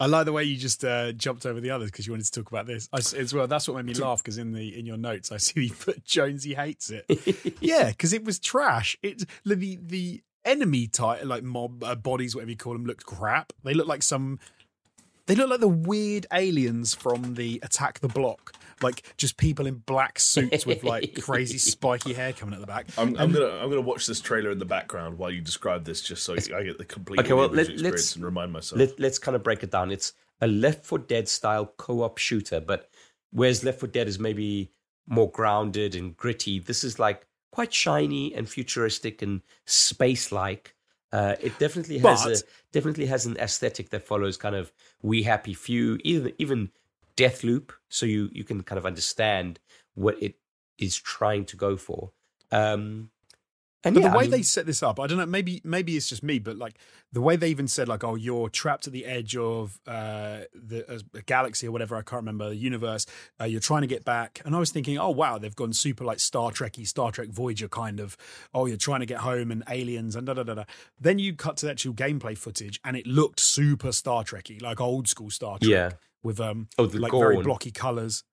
I 0.00 0.06
like 0.06 0.24
the 0.24 0.32
way 0.32 0.44
you 0.44 0.56
just 0.56 0.82
uh, 0.82 1.12
jumped 1.12 1.44
over 1.44 1.60
the 1.60 1.70
others 1.70 1.90
because 1.90 2.06
you 2.06 2.12
wanted 2.14 2.24
to 2.24 2.32
talk 2.32 2.50
about 2.50 2.66
this 2.66 2.88
I, 2.90 2.98
as 2.98 3.34
well. 3.34 3.46
That's 3.46 3.68
what 3.68 3.76
made 3.76 3.84
me 3.84 3.94
laugh 3.94 4.24
because 4.24 4.38
in 4.38 4.52
the 4.52 4.78
in 4.78 4.86
your 4.86 4.96
notes 4.96 5.30
I 5.30 5.36
see 5.36 5.64
you 5.64 5.74
put 5.74 6.04
Jonesy 6.04 6.54
hates 6.54 6.90
it. 6.90 7.04
yeah, 7.60 7.88
because 7.88 8.14
it 8.14 8.24
was 8.24 8.38
trash. 8.38 8.96
It 9.02 9.24
the 9.44 9.78
the 9.82 10.22
enemy 10.44 10.86
type 10.86 11.24
like 11.24 11.42
mob 11.42 11.84
uh, 11.84 11.94
bodies, 11.94 12.34
whatever 12.34 12.50
you 12.50 12.56
call 12.56 12.72
them, 12.72 12.86
looked 12.86 13.04
crap. 13.04 13.52
They 13.62 13.74
look 13.74 13.86
like 13.86 14.02
some. 14.02 14.38
They 15.30 15.36
look 15.36 15.48
like 15.48 15.60
the 15.60 15.68
weird 15.68 16.26
aliens 16.32 16.92
from 16.92 17.34
the 17.34 17.60
Attack 17.62 18.00
the 18.00 18.08
Block, 18.08 18.52
like 18.82 19.14
just 19.16 19.36
people 19.36 19.64
in 19.68 19.74
black 19.76 20.18
suits 20.18 20.66
with 20.66 20.82
like 20.82 21.14
crazy 21.22 21.56
spiky 21.56 22.14
hair 22.14 22.32
coming 22.32 22.52
at 22.52 22.60
the 22.60 22.66
back. 22.66 22.88
I'm, 22.98 23.16
I'm 23.16 23.30
gonna 23.30 23.46
I'm 23.46 23.68
gonna 23.68 23.80
watch 23.80 24.08
this 24.08 24.20
trailer 24.20 24.50
in 24.50 24.58
the 24.58 24.64
background 24.64 25.18
while 25.18 25.30
you 25.30 25.40
describe 25.40 25.84
this, 25.84 26.00
just 26.00 26.24
so 26.24 26.34
I 26.34 26.64
get 26.64 26.78
the 26.78 26.84
complete 26.84 27.20
Okay, 27.20 27.32
well, 27.32 27.46
let- 27.46 27.68
experience 27.68 27.82
let's- 27.84 28.16
and 28.16 28.24
remind 28.24 28.52
myself. 28.52 28.80
Let, 28.80 28.98
let's 28.98 29.20
kind 29.20 29.36
of 29.36 29.44
break 29.44 29.62
it 29.62 29.70
down. 29.70 29.92
It's 29.92 30.14
a 30.40 30.48
Left 30.48 30.84
4 30.84 30.98
Dead 30.98 31.28
style 31.28 31.66
co-op 31.76 32.18
shooter, 32.18 32.58
but 32.58 32.90
whereas 33.30 33.62
Left 33.62 33.78
4 33.78 33.88
Dead 33.88 34.08
is 34.08 34.18
maybe 34.18 34.72
more 35.06 35.30
grounded 35.30 35.94
and 35.94 36.16
gritty, 36.16 36.58
this 36.58 36.82
is 36.82 36.98
like 36.98 37.24
quite 37.52 37.72
shiny 37.72 38.34
and 38.34 38.48
futuristic 38.48 39.22
and 39.22 39.42
space-like. 39.66 40.74
Uh, 41.12 41.34
it 41.40 41.58
definitely 41.58 41.98
has 41.98 42.24
But- 42.24 42.36
a 42.36 42.42
definitely 42.72 43.06
has 43.06 43.26
an 43.26 43.36
aesthetic 43.38 43.90
that 43.90 44.06
follows 44.06 44.36
kind 44.36 44.54
of 44.54 44.72
We 45.02 45.24
Happy 45.24 45.54
Few, 45.54 45.98
even 46.04 46.32
even 46.38 46.70
Deathloop, 47.16 47.70
so 47.88 48.06
you 48.06 48.28
you 48.32 48.44
can 48.44 48.62
kind 48.62 48.78
of 48.78 48.86
understand 48.86 49.58
what 49.94 50.22
it 50.22 50.36
is 50.78 50.96
trying 50.96 51.44
to 51.46 51.56
go 51.56 51.76
for. 51.76 52.12
Um, 52.52 53.10
and 53.82 53.94
But 53.94 54.02
yeah, 54.02 54.08
the 54.10 54.14
I 54.14 54.18
way 54.18 54.22
mean- 54.24 54.30
they 54.32 54.42
set 54.42 54.66
this 54.66 54.82
up, 54.82 55.00
I 55.00 55.06
don't 55.06 55.16
know. 55.18 55.26
Maybe 55.26 55.60
maybe 55.64 55.96
it's 55.96 56.08
just 56.08 56.22
me, 56.22 56.38
but 56.38 56.56
like 56.56 56.78
the 57.12 57.20
way 57.20 57.36
they 57.36 57.48
even 57.48 57.66
said, 57.66 57.88
like, 57.88 58.04
"Oh, 58.04 58.14
you're 58.14 58.48
trapped 58.50 58.86
at 58.86 58.92
the 58.92 59.06
edge 59.06 59.36
of 59.36 59.80
uh, 59.86 60.40
the 60.54 60.84
uh, 60.88 60.98
a 61.14 61.22
galaxy 61.22 61.66
or 61.66 61.72
whatever." 61.72 61.96
I 61.96 62.02
can't 62.02 62.20
remember 62.20 62.48
the 62.50 62.56
universe. 62.56 63.06
Uh, 63.40 63.44
you're 63.44 63.60
trying 63.60 63.80
to 63.82 63.86
get 63.88 64.04
back, 64.04 64.42
and 64.44 64.54
I 64.54 64.58
was 64.58 64.70
thinking, 64.70 64.98
"Oh, 64.98 65.10
wow, 65.10 65.38
they've 65.38 65.56
gone 65.56 65.72
super 65.72 66.04
like 66.04 66.20
Star 66.20 66.50
Trekky, 66.50 66.86
Star 66.86 67.10
Trek 67.10 67.28
Voyager 67.30 67.68
kind 67.68 68.00
of." 68.00 68.16
Oh, 68.52 68.66
you're 68.66 68.76
trying 68.76 69.00
to 69.00 69.06
get 69.06 69.18
home 69.20 69.50
and 69.50 69.64
aliens 69.68 70.14
and 70.14 70.26
da 70.26 70.34
da 70.34 70.42
da 70.42 70.54
da. 70.54 70.64
Then 71.00 71.18
you 71.18 71.34
cut 71.34 71.56
to 71.58 71.66
the 71.66 71.72
actual 71.72 71.94
gameplay 71.94 72.36
footage, 72.36 72.80
and 72.84 72.96
it 72.96 73.06
looked 73.06 73.40
super 73.40 73.92
Star 73.92 74.24
Trekky, 74.24 74.60
like 74.60 74.80
old 74.80 75.08
school 75.08 75.30
Star 75.30 75.58
Trek. 75.58 75.70
Yeah. 75.70 75.90
with 76.22 76.38
um 76.38 76.68
Oh, 76.78 76.84
the 76.86 76.98
like 76.98 77.12
very 77.12 77.42
blocky 77.42 77.70
colors. 77.70 78.24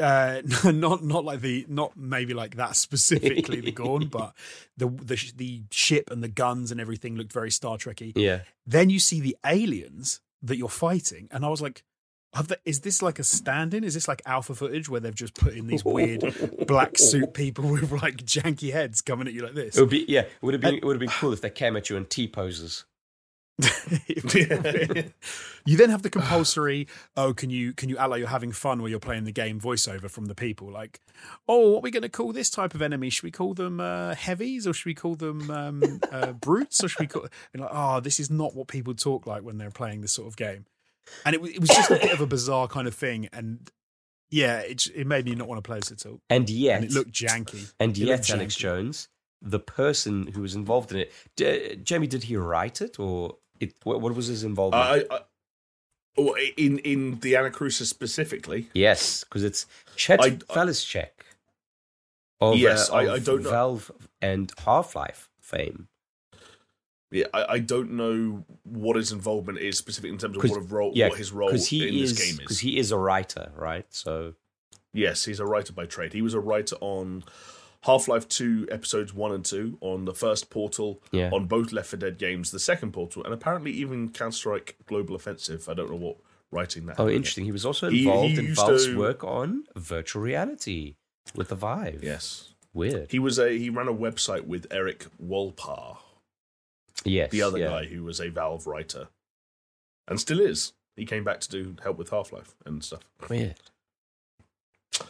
Uh, 0.00 0.42
not 0.64 1.04
not 1.04 1.24
like 1.24 1.40
the 1.40 1.66
not 1.68 1.96
maybe 1.96 2.34
like 2.34 2.56
that 2.56 2.76
specifically 2.76 3.60
the 3.60 3.72
Gorn, 3.72 4.06
but 4.10 4.34
the 4.76 4.88
the 4.88 5.32
the 5.36 5.62
ship 5.70 6.10
and 6.10 6.22
the 6.22 6.28
guns 6.28 6.70
and 6.70 6.80
everything 6.80 7.16
looked 7.16 7.32
very 7.32 7.50
Star 7.50 7.76
Trekky. 7.76 8.12
yeah. 8.14 8.40
Then 8.66 8.90
you 8.90 8.98
see 8.98 9.20
the 9.20 9.36
aliens 9.44 10.20
that 10.42 10.56
you're 10.56 10.68
fighting, 10.68 11.28
and 11.30 11.44
I 11.44 11.48
was 11.48 11.60
like, 11.60 11.82
have 12.34 12.48
the, 12.48 12.58
is 12.64 12.80
this 12.80 13.02
like 13.02 13.18
a 13.18 13.24
stand-in? 13.24 13.84
Is 13.84 13.94
this 13.94 14.06
like 14.06 14.22
alpha 14.26 14.54
footage 14.54 14.88
where 14.88 15.00
they've 15.00 15.14
just 15.14 15.34
put 15.34 15.54
in 15.54 15.66
these 15.66 15.84
weird 15.84 16.22
black 16.66 16.98
suit 16.98 17.32
people 17.34 17.68
with 17.70 17.90
like 17.90 18.18
janky 18.18 18.72
heads 18.72 19.00
coming 19.00 19.26
at 19.26 19.32
you 19.32 19.42
like 19.42 19.54
this? 19.54 19.76
It 19.76 19.80
would 19.80 19.90
be 19.90 20.04
yeah. 20.08 20.20
It 20.20 20.42
would 20.42 20.54
have 20.54 20.60
been 20.60 20.76
it 20.76 20.84
would 20.84 20.94
have 20.94 21.00
been 21.00 21.08
cool 21.08 21.32
if 21.32 21.40
they 21.40 21.50
came 21.50 21.76
at 21.76 21.90
you 21.90 21.96
in 21.96 22.04
T 22.06 22.28
poses. 22.28 22.84
You 25.64 25.76
then 25.76 25.90
have 25.90 26.02
the 26.02 26.10
compulsory 26.10 26.86
oh 27.16 27.34
can 27.34 27.50
you 27.50 27.72
can 27.72 27.88
you 27.88 27.96
like 27.96 28.20
you're 28.20 28.28
having 28.28 28.52
fun 28.52 28.80
while 28.80 28.88
you're 28.88 29.00
playing 29.00 29.24
the 29.24 29.32
game 29.32 29.60
voiceover 29.60 30.08
from 30.08 30.26
the 30.26 30.34
people? 30.34 30.70
Like 30.70 31.00
oh 31.48 31.72
what 31.72 31.78
are 31.78 31.82
we 31.82 31.90
going 31.90 32.04
to 32.04 32.08
call 32.08 32.32
this 32.32 32.50
type 32.50 32.74
of 32.74 32.82
enemy? 32.82 33.10
Should 33.10 33.24
we 33.24 33.32
call 33.32 33.54
them 33.54 33.80
uh, 33.80 34.14
heavies 34.14 34.64
or 34.66 34.72
should 34.72 34.86
we 34.86 34.94
call 34.94 35.16
them 35.16 35.50
um, 35.50 36.00
uh, 36.12 36.32
brutes 36.32 36.84
or 36.84 36.88
should 36.88 37.00
we 37.00 37.06
call 37.08 37.26
and 37.52 37.62
like 37.62 37.70
oh 37.72 37.98
this 37.98 38.20
is 38.20 38.30
not 38.30 38.54
what 38.54 38.68
people 38.68 38.94
talk 38.94 39.26
like 39.26 39.42
when 39.42 39.58
they're 39.58 39.70
playing 39.70 40.02
this 40.02 40.12
sort 40.12 40.28
of 40.28 40.36
game. 40.36 40.66
And 41.24 41.34
it, 41.34 41.42
it 41.42 41.60
was 41.60 41.70
just 41.70 41.90
a 41.90 41.94
bit 41.96 42.12
of 42.12 42.20
a 42.20 42.26
bizarre 42.26 42.68
kind 42.68 42.86
of 42.86 42.94
thing 42.94 43.28
and 43.32 43.68
yeah 44.30 44.60
it, 44.60 44.86
it 44.94 45.06
made 45.06 45.24
me 45.24 45.34
not 45.34 45.48
want 45.48 45.58
to 45.58 45.68
play 45.68 45.80
this 45.80 45.90
at 45.90 46.06
all. 46.06 46.20
And 46.30 46.48
yet, 46.48 46.76
and 46.76 46.84
it 46.84 46.92
looked 46.92 47.10
janky. 47.10 47.72
and 47.80 47.98
it 47.98 48.04
yet, 48.04 48.30
Alex 48.30 48.54
janky. 48.54 48.58
Jones, 48.58 49.08
the 49.40 49.60
person 49.60 50.26
who 50.28 50.42
was 50.42 50.54
involved 50.54 50.92
in 50.92 50.98
it, 50.98 51.12
D- 51.36 51.76
Jamie, 51.82 52.06
did 52.06 52.24
he 52.24 52.36
write 52.36 52.80
it 52.80 52.98
or 52.98 53.36
it? 53.60 53.74
What, 53.84 54.00
what 54.00 54.14
was 54.14 54.26
his 54.26 54.44
involvement? 54.44 54.84
I, 55.10 55.14
I, 55.14 55.20
oh, 56.16 56.36
in 56.56 56.78
in 56.78 57.20
the 57.20 57.34
Anacrusis 57.34 57.86
specifically, 57.86 58.68
yes, 58.74 59.24
because 59.24 59.44
it's 59.44 59.66
Chet 59.96 60.20
I- 60.20 60.30
Faliszek 60.30 61.10
of, 62.40 62.56
Yes, 62.58 62.90
uh, 62.90 62.94
I- 62.94 63.14
I 63.14 63.18
don't 63.18 63.42
know. 63.42 63.50
Valve 63.50 63.90
and 64.22 64.52
Half 64.64 64.94
Life 64.94 65.28
fame. 65.40 65.88
yeah, 67.10 67.26
I, 67.34 67.44
I 67.54 67.58
don't 67.58 67.92
know 67.92 68.44
what 68.64 68.96
his 68.96 69.12
involvement 69.12 69.58
is 69.58 69.78
specifically 69.78 70.10
in 70.10 70.18
terms 70.18 70.36
of 70.36 70.42
what, 70.50 70.58
of 70.58 70.72
role, 70.72 70.92
Yeah, 70.94 71.08
what 71.08 71.18
his 71.18 71.32
role 71.32 71.48
in 71.48 71.54
because 71.54 71.68
he 71.68 72.00
this 72.00 72.20
is 72.20 72.38
because 72.38 72.60
he 72.60 72.78
is 72.78 72.92
a 72.92 72.98
writer, 72.98 73.50
right? 73.56 73.86
So 73.90 74.34
Yes, 74.94 75.24
he's 75.26 75.38
a 75.40 75.44
writer 75.46 75.72
by 75.72 75.84
trade. 75.86 76.12
He 76.14 76.22
was 76.22 76.34
a 76.34 76.40
writer 76.40 76.76
on 76.80 77.22
Half 77.84 78.08
Life 78.08 78.28
2 78.28 78.68
episodes 78.70 79.14
1 79.14 79.32
and 79.32 79.44
2, 79.44 79.78
on 79.80 80.04
the 80.04 80.14
first 80.14 80.50
Portal, 80.50 81.00
Yeah. 81.12 81.30
on 81.32 81.46
both 81.46 81.72
Left 81.72 81.88
4 81.90 81.98
Dead 81.98 82.18
games, 82.18 82.50
the 82.50 82.58
second 82.58 82.92
Portal, 82.92 83.24
and 83.24 83.32
apparently 83.32 83.70
even 83.72 84.10
Counter 84.10 84.32
Strike 84.36 84.76
Global 84.86 85.14
Offensive. 85.14 85.68
I 85.68 85.74
don't 85.74 85.90
know 85.90 85.96
what 85.96 86.16
writing 86.50 86.86
that. 86.86 86.98
oh, 86.98 87.08
interesting. 87.08 87.44
He 87.44 87.52
was 87.52 87.64
also 87.64 87.88
He- 87.90 87.98
he 87.98 88.08
involved 88.08 88.38
in 88.38 88.54
Valve's 88.54 88.86
to- 88.86 88.98
work 88.98 89.22
on 89.22 89.64
virtual 89.76 90.22
reality 90.22 90.96
with 91.34 91.48
the 91.48 91.54
Vive. 91.54 92.02
Yes. 92.02 92.54
weird. 92.74 93.10
He 93.10 93.18
was 93.18 93.38
a 93.38 93.56
he 93.58 93.70
ran 93.70 93.88
a 93.88 93.94
website 93.94 94.46
with 94.46 94.66
Erik 94.70 95.06
Wolpaw, 95.22 95.98
yes, 97.04 97.30
the 97.30 97.42
other 97.42 97.58
yeah. 97.58 97.68
guy 97.68 97.84
who 97.86 98.02
was 98.04 98.20
a 98.20 98.28
Valve 98.28 98.66
writer, 98.66 99.08
and 100.06 100.20
still 100.20 100.40
is. 100.40 100.72
He 100.96 101.04
came 101.06 101.22
back 101.24 101.40
to 101.40 101.48
do 101.48 101.76
help 101.82 101.96
with 101.98 102.10
Half 102.10 102.32
Life 102.32 102.54
and 102.66 102.82
stuff. 102.84 103.02
Weird. 103.28 103.56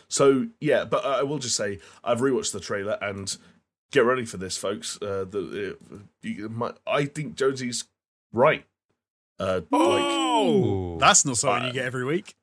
So 0.08 0.48
yeah, 0.60 0.84
but 0.84 1.04
I 1.04 1.22
will 1.22 1.38
just 1.38 1.56
say 1.56 1.80
I've 2.04 2.20
rewatched 2.20 2.52
the 2.52 2.60
trailer 2.60 2.98
and 3.00 3.36
get 3.92 4.04
ready 4.04 4.24
for 4.24 4.36
this, 4.36 4.56
folks. 4.56 4.98
Uh, 5.00 5.24
the, 5.28 5.76
uh, 5.92 6.48
my, 6.48 6.72
I 6.86 7.04
think 7.06 7.36
Jonesy's 7.36 7.84
right. 8.32 8.64
Uh, 9.40 9.60
like 9.70 10.02
oh 10.02 10.98
that's 10.98 11.24
not 11.24 11.36
something 11.36 11.62
Uh, 11.62 11.66
you 11.68 11.72
get 11.72 11.84
every 11.84 12.04
week 12.04 12.34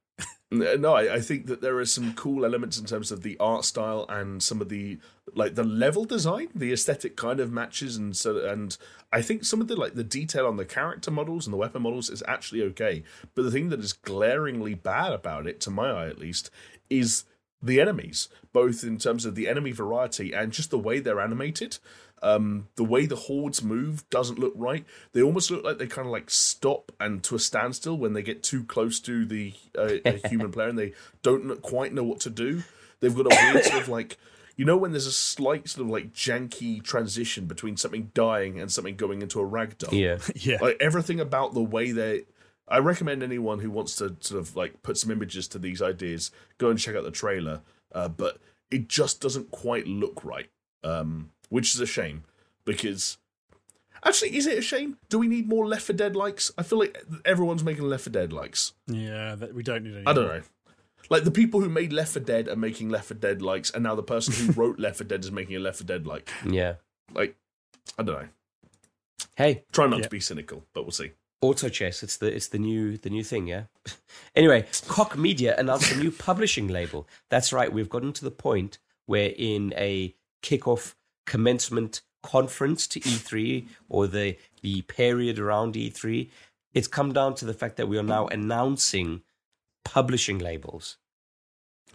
No, 0.52 0.94
I, 0.94 1.16
I 1.16 1.20
think 1.22 1.48
that 1.48 1.62
there 1.62 1.78
are 1.80 1.86
some 1.86 2.14
cool 2.14 2.46
elements 2.46 2.80
in 2.80 2.86
terms 2.86 3.12
of 3.12 3.24
the 3.24 3.38
art 3.40 3.66
style 3.66 4.06
and 4.08 4.42
some 4.42 4.62
of 4.62 4.70
the 4.70 5.00
like 5.34 5.56
the 5.56 5.64
level 5.64 6.06
design, 6.06 6.50
the 6.56 6.72
aesthetic 6.72 7.18
kind 7.18 7.40
of 7.40 7.52
matches, 7.52 7.98
and 7.98 8.16
so 8.16 8.38
and 8.38 8.78
I 9.12 9.22
think 9.22 9.44
some 9.44 9.60
of 9.60 9.68
the 9.68 9.76
like 9.76 9.96
the 9.96 10.04
detail 10.04 10.46
on 10.46 10.58
the 10.58 10.64
character 10.64 11.10
models 11.12 11.46
and 11.46 11.54
the 11.54 11.58
weapon 11.58 11.82
models 11.82 12.10
is 12.10 12.24
actually 12.28 12.62
okay. 12.64 13.04
But 13.34 13.42
the 13.42 13.52
thing 13.52 13.70
that 13.70 13.80
is 13.80 13.94
glaringly 13.94 14.76
bad 14.76 15.14
about 15.14 15.48
it, 15.48 15.60
to 15.62 15.72
my 15.72 15.90
eye 15.90 16.08
at 16.08 16.20
least, 16.20 16.52
is 16.90 17.26
the 17.62 17.82
enemies, 17.82 18.30
both 18.54 18.84
in 18.84 18.98
terms 18.98 19.26
of 19.26 19.36
the 19.36 19.48
enemy 19.48 19.72
variety 19.72 20.34
and 20.34 20.52
just 20.52 20.70
the 20.70 20.78
way 20.80 21.00
they're 21.00 21.20
animated. 21.20 21.80
Um, 22.22 22.70
the 22.76 22.84
way 22.84 23.06
the 23.06 23.16
hordes 23.16 23.62
move 23.62 24.10
doesn't 24.10 24.40
look 24.40 24.54
right. 24.56 24.86
They 25.14 25.22
almost 25.22 25.52
look 25.52 25.64
like 25.64 25.78
they 25.78 25.88
kind 25.88 26.08
of 26.08 26.12
like 26.12 26.30
stop 26.30 26.92
and 27.00 27.22
to 27.24 27.36
a 27.36 27.40
standstill 27.40 27.98
when 27.98 28.14
they 28.14 28.24
get 28.24 28.42
too 28.42 28.64
close 28.64 29.00
to 29.02 29.26
the 29.26 29.54
uh, 29.78 29.96
a 30.06 30.28
human 30.30 30.52
player 30.52 30.70
and 30.70 30.80
they 30.80 30.94
don't 31.22 31.46
kn- 31.46 31.58
quite 31.58 31.94
know 31.94 32.04
what 32.04 32.22
to 32.22 32.30
do. 32.30 32.64
They've 33.00 33.16
got 33.16 33.32
a 33.32 33.54
weird 33.54 33.66
sort 33.66 33.82
of 33.84 33.90
like, 33.90 34.18
you 34.56 34.66
know, 34.66 34.78
when 34.78 34.92
there's 34.92 35.06
a 35.06 35.12
slight 35.12 35.68
sort 35.68 35.86
of 35.86 35.92
like 35.92 36.14
janky 36.14 36.82
transition 36.82 37.46
between 37.46 37.78
something 37.78 38.12
dying 38.14 38.60
and 38.60 38.72
something 38.72 38.96
going 38.96 39.22
into 39.22 39.40
a 39.42 39.46
ragdoll. 39.46 39.92
Yeah. 39.92 40.18
yeah 40.36 40.58
Like 40.62 40.78
everything 40.80 41.20
about 41.20 41.54
the 41.54 41.64
way 41.64 41.92
they. 41.92 42.24
I 42.68 42.80
recommend 42.80 43.22
anyone 43.24 43.60
who 43.60 43.70
wants 43.70 43.96
to 43.98 44.16
sort 44.20 44.40
of 44.42 44.56
like 44.56 44.82
put 44.84 44.98
some 44.98 45.12
images 45.12 45.48
to 45.50 45.60
these 45.60 45.82
ideas 45.82 46.32
go 46.58 46.70
and 46.70 46.80
check 46.80 46.96
out 46.96 47.04
the 47.04 47.12
trailer. 47.12 47.62
Uh, 47.94 48.08
but 48.10 48.40
it 48.72 48.88
just 48.90 49.22
doesn't 49.22 49.52
quite 49.52 49.88
look 49.88 50.24
right, 50.26 50.50
um, 50.84 51.32
which 51.50 51.74
is 51.76 51.82
a 51.82 51.86
shame 51.86 52.24
because. 52.66 53.18
Actually, 54.04 54.36
is 54.38 54.46
it 54.46 54.58
a 54.60 54.62
shame? 54.62 54.98
Do 55.10 55.18
we 55.18 55.28
need 55.28 55.48
more 55.50 55.66
Left 55.66 55.88
4 55.88 55.96
Dead 55.96 56.16
likes? 56.16 56.52
I 56.60 56.64
feel 56.64 56.78
like 56.78 57.02
everyone's 57.24 57.64
making 57.64 57.86
Left 57.86 58.04
4 58.04 58.12
Dead 58.12 58.32
likes. 58.34 58.74
yeah 58.88 59.34
that 59.36 59.56
we 59.56 59.64
don't 59.64 59.84
need 59.84 59.96
any 59.96 60.06
I 60.06 60.14
don't 60.14 60.28
know. 60.28 60.42
Like 61.10 61.24
the 61.24 61.32
people 61.32 61.60
who 61.62 61.70
made 61.70 61.92
Left 61.94 62.14
4 62.14 62.22
Dead 62.22 62.48
are 62.48 62.56
making 62.56 62.90
Left 62.90 63.08
4 63.08 63.18
Dead 63.18 63.42
likes, 63.42 63.72
and 63.72 63.82
now 63.84 63.96
the 63.96 64.04
person 64.04 64.34
who 64.34 64.52
wrote 64.62 64.80
Left 64.80 64.98
4 64.98 65.08
Dead 65.08 65.24
is 65.24 65.32
making 65.32 65.56
a 65.56 65.60
Left 65.60 65.78
4 65.80 65.86
Dead 65.88 66.06
like. 66.06 66.30
Yeah. 66.48 66.76
Like, 67.16 67.36
I 67.98 68.04
don't 68.04 68.22
know. 68.22 68.28
Hey, 69.38 69.64
Try 69.72 69.88
not 69.88 69.98
Yeah. 69.98 70.04
to 70.04 70.10
be 70.10 70.20
cynical, 70.20 70.66
but 70.74 70.84
we'll 70.84 70.92
see. 70.92 71.12
Auto 71.42 71.70
chess. 71.70 72.02
It's 72.02 72.18
the 72.18 72.34
it's 72.34 72.48
the 72.48 72.60
new 72.60 72.98
the 72.98 73.10
new 73.10 73.24
thing. 73.24 73.48
Yeah. 73.48 73.64
anyway, 74.36 74.66
Koch 74.88 75.16
Media 75.18 75.56
announced 75.58 75.92
a 75.92 75.98
new 75.98 76.12
publishing 76.28 76.68
label. 76.68 77.08
That's 77.30 77.54
right. 77.54 77.72
We've 77.72 77.90
gotten 77.90 78.14
to 78.14 78.24
the 78.24 78.32
point 78.32 78.80
where 79.06 79.34
in 79.38 79.74
a 79.78 80.16
kickoff 80.42 80.96
commencement 81.26 82.02
conference 82.24 82.88
to 82.88 83.00
E3 83.00 83.68
or 83.90 84.08
the 84.08 84.38
the 84.62 84.82
period 84.84 85.38
around 85.40 85.76
E3. 85.76 86.30
It's 86.74 86.88
come 86.88 87.14
down 87.14 87.36
to 87.36 87.46
the 87.46 87.54
fact 87.54 87.78
that 87.78 87.88
we 87.88 87.98
are 87.98 88.04
now 88.04 88.28
announcing 88.28 89.22
publishing 89.84 90.40
labels. 90.40 90.98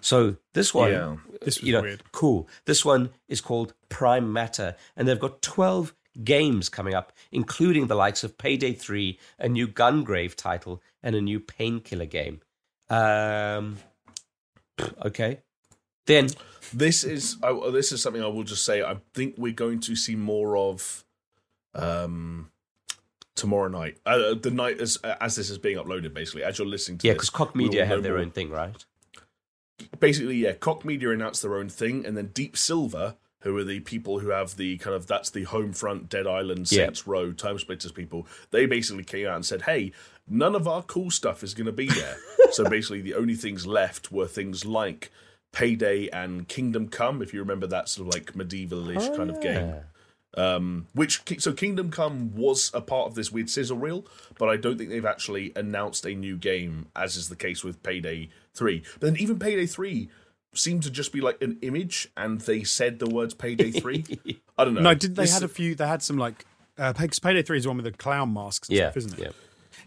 So 0.01 0.37
this 0.55 0.73
one, 0.73 0.93
Yeah. 0.93 1.17
This 1.43 1.63
you 1.63 1.73
know, 1.73 1.83
weird. 1.83 2.03
cool. 2.13 2.49
This 2.65 2.85
one 2.85 3.11
is 3.29 3.41
called 3.41 3.75
Prime 3.89 4.33
Matter, 4.33 4.77
and 4.97 5.07
they've 5.09 5.19
got 5.21 5.43
twelve 5.43 5.95
games 6.25 6.69
coming 6.69 6.95
up, 6.95 7.13
including 7.33 7.87
the 7.87 7.95
likes 7.95 8.25
of 8.25 8.37
Payday 8.39 8.73
Three, 8.75 9.19
a 9.39 9.49
new 9.49 9.69
Gungrave 9.69 10.35
title, 10.35 10.83
and 11.03 11.15
a 11.17 11.21
new 11.21 11.41
Painkiller 11.41 12.07
game. 12.07 12.41
Um, 12.89 13.79
okay, 15.05 15.41
then 16.07 16.29
This 16.73 17.05
is 17.05 17.37
I, 17.43 17.53
this 17.71 17.93
is 17.93 18.03
something 18.03 18.23
I 18.23 18.27
will 18.29 18.45
just 18.45 18.65
say. 18.65 18.83
I 18.83 18.97
think 19.15 19.35
we're 19.39 19.53
going 19.53 19.81
to 19.81 19.97
see 19.97 20.15
more 20.15 20.57
of 20.57 21.05
um, 21.75 22.51
tomorrow 23.35 23.69
night, 23.69 23.99
uh, 24.07 24.35
the 24.35 24.51
night 24.51 24.81
as 24.81 24.97
as 24.97 25.37
this 25.37 25.51
is 25.51 25.59
being 25.59 25.79
uploaded. 25.79 26.15
Basically, 26.15 26.45
as 26.45 26.59
you're 26.59 26.69
listening 26.69 26.99
to 26.99 27.07
yeah, 27.09 27.15
because 27.15 27.31
Koch 27.31 27.55
Media 27.55 27.87
have 27.87 28.03
their 28.03 28.13
more. 28.13 28.23
own 28.23 28.31
thing, 28.31 28.51
right? 28.51 28.85
basically, 29.99 30.37
yeah, 30.37 30.53
Koch 30.53 30.85
Media 30.85 31.11
announced 31.11 31.43
their 31.43 31.57
own 31.57 31.69
thing, 31.69 32.07
and 32.07 32.17
then 32.17 32.27
Deep 32.29 32.57
Silver, 32.57 33.17
who 33.41 33.57
are 33.57 33.65
the 33.65 33.81
people 33.81 34.19
who 34.21 34.29
have 34.29 34.57
the 34.57 34.77
kind 34.79 34.95
of 34.95 35.07
that's 35.07 35.31
the 35.31 35.47
Homefront, 35.47 36.09
Dead 36.09 36.27
Island, 36.27 36.71
Yeah. 36.71 36.85
Saints 36.87 37.07
Row, 37.07 37.33
TimeSplitters 37.33 37.95
people. 37.95 38.27
They 38.51 38.67
basically 38.67 39.05
came 39.05 39.27
out 39.27 39.37
and 39.37 39.47
said, 39.47 39.63
"Hey, 39.63 39.93
none 40.29 40.55
of 40.55 40.69
our 40.69 40.83
cool 40.83 41.11
stuff 41.11 41.43
is 41.43 41.55
going 41.55 41.67
to 41.67 41.73
be 41.73 41.87
there." 41.87 42.17
so 42.53 42.69
basically, 42.69 43.01
the 43.01 43.15
only 43.15 43.35
things 43.35 43.67
left 43.67 44.13
were 44.13 44.27
things 44.27 44.65
like 44.65 45.11
Payday 45.53 46.09
and 46.13 46.47
Kingdom 46.49 46.89
Come, 46.89 47.23
if 47.23 47.33
you 47.35 47.41
remember 47.41 47.67
that 47.67 47.89
sort 47.89 48.09
of 48.09 48.15
like 48.15 48.37
medieval-ish 48.37 49.03
Oh, 49.03 49.17
kind 49.17 49.31
of 49.31 49.41
game. 49.41 49.75
Um, 50.35 50.87
which 50.95 51.23
so 51.43 51.53
Kingdom 51.53 51.91
Come 51.91 52.33
was 52.37 52.71
a 52.73 52.81
part 52.81 53.09
of 53.09 53.17
this 53.17 53.33
weird 53.33 53.51
sizzle 53.51 53.79
reel, 53.79 54.07
but 54.39 54.49
I 54.49 54.57
don't 54.57 54.79
think 54.79 54.91
they've 54.91 55.05
actually 55.05 55.53
announced 55.57 56.07
a 56.07 56.15
new 56.15 56.37
game, 56.37 56.87
as 56.95 57.17
is 57.17 57.29
the 57.29 57.35
case 57.37 57.65
with 57.65 57.83
Payday 57.83 58.29
Three. 58.55 58.85
But 59.01 59.09
then 59.13 59.17
even 59.17 59.41
Payday 59.41 59.67
Three 59.67 60.09
seemed 60.55 60.83
to 60.85 60.91
just 60.91 61.13
be 61.13 61.21
like 61.21 61.41
an 61.43 61.59
image, 61.63 62.09
and 62.17 62.41
they 62.41 62.65
said 62.65 62.99
the 62.99 63.07
words 63.09 63.35
Payday 63.35 63.71
Three. 63.81 64.05
I 64.59 64.65
don't 64.65 64.75
know. 64.75 64.81
No, 64.81 64.95
did 64.95 65.17
they 65.17 65.23
This- 65.25 65.35
had 65.35 65.43
a 65.43 65.49
few? 65.49 65.75
They 65.75 65.87
had 65.87 66.03
some 66.03 66.19
like 66.19 66.45
uh, 66.79 66.93
Pay- 66.93 67.09
'cause 67.09 67.19
Payday 67.19 67.43
Three 67.43 67.59
is 67.59 67.65
the 67.65 67.71
one 67.71 67.77
with 67.77 67.85
the 67.85 67.93
clown 67.93 68.33
masks, 68.33 68.69
and 68.69 68.77
Yeah, 68.79 68.85
stuff, 68.91 68.97
isn't 68.99 69.13
it? 69.19 69.23
yeah. 69.23 69.29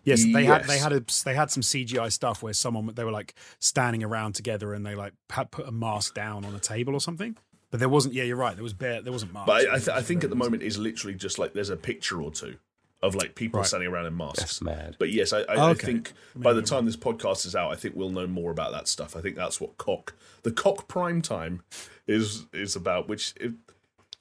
Yes, 0.06 0.24
they 0.34 0.44
had 0.44 0.66
they 0.66 0.78
had 0.80 0.92
a, 0.92 1.04
they 1.24 1.34
had 1.34 1.50
some 1.50 1.64
CGI 1.64 2.12
stuff 2.12 2.44
where 2.44 2.52
someone 2.54 2.88
they 2.94 3.04
were 3.06 3.12
like 3.12 3.36
standing 3.60 4.04
around 4.04 4.34
together 4.36 4.74
and 4.74 4.86
they 4.86 4.96
like 4.96 5.14
had 5.30 5.50
put 5.52 5.66
a 5.68 5.72
mask 5.72 6.14
down 6.14 6.44
on 6.44 6.54
a 6.54 6.60
table 6.60 6.94
or 6.94 7.00
something. 7.00 7.38
But 7.72 7.80
there 7.80 7.88
wasn't. 7.90 8.14
Yeah, 8.14 8.24
you're 8.24 8.36
right. 8.36 8.54
There 8.56 8.64
was 8.64 8.74
bare. 8.74 9.02
There 9.02 9.14
wasn't 9.14 9.34
masks. 9.34 9.48
But 9.48 9.68
I, 9.68 9.76
I, 9.76 9.78
th- 9.80 9.90
I 9.90 10.02
think 10.02 10.24
at 10.26 10.30
the 10.30 10.36
moment 10.36 10.62
is 10.62 10.78
literally 10.78 11.16
just 11.16 11.40
like 11.40 11.54
there's 11.54 11.70
a 11.70 11.78
picture 11.78 12.22
or 12.22 12.32
two 12.32 12.56
of 13.04 13.14
like 13.16 13.36
people 13.36 13.60
Right. 13.60 13.68
standing 13.68 13.90
around 13.90 14.08
in 14.08 14.18
masks. 14.18 14.40
That's 14.40 14.62
mad. 14.62 14.96
But 14.98 15.12
yes, 15.12 15.32
I, 15.34 15.42
I, 15.42 15.54
I 15.56 15.70
Okay. 15.72 15.86
think 15.86 16.14
by 16.36 16.54
the 16.54 16.62
time 16.64 16.86
this 16.86 16.96
podcast 16.98 17.46
is 17.46 17.56
out, 17.56 17.72
I 17.72 17.76
think 17.76 17.96
we'll 17.96 18.10
know 18.10 18.26
more 18.26 18.50
about 18.50 18.72
that 18.72 18.88
stuff. 18.88 19.16
I 19.16 19.22
think 19.22 19.36
that's 19.36 19.60
what 19.62 19.78
cock 19.78 20.16
the 20.44 20.52
cock 20.52 20.88
prime 20.88 21.22
time 21.22 21.62
is 22.08 22.46
is 22.54 22.76
about. 22.76 23.08
Which 23.08 23.34
is, 23.40 23.54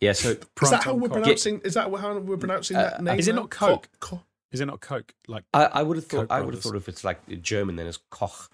Yeah, 0.01 0.13
so 0.13 0.31
is 0.31 0.71
that 0.71 0.83
how 0.85 0.95
we're 0.95 1.09
cock. 1.09 1.23
pronouncing? 1.23 1.61
Is 1.65 1.75
that 1.75 1.91
how 1.97 2.19
we're 2.19 2.37
pronouncing 2.37 2.77
Uh, 2.77 2.83
that 2.91 3.03
name? 3.03 3.19
is 3.19 3.29
it 3.29 3.35
now? 3.35 3.43
not 3.43 3.51
Coke? 3.51 3.89
Cock- 4.01 4.11
cock- 4.19 4.27
Is 4.51 4.61
it 4.61 4.67
not 4.67 4.81
Coke? 4.81 5.15
Like, 5.29 5.45
I, 5.55 5.65
I 5.65 5.83
would 5.83 5.97
have 5.97 6.07
thought 6.07 6.29
Koch 6.29 6.31
I 6.37 6.41
would 6.43 6.53
have 6.55 6.63
thought 6.63 6.77
if 6.77 6.89
it's 6.89 7.05
like 7.05 7.21
German, 7.41 7.77
then 7.77 7.87
it's 7.87 8.01
Koch. 8.11 8.51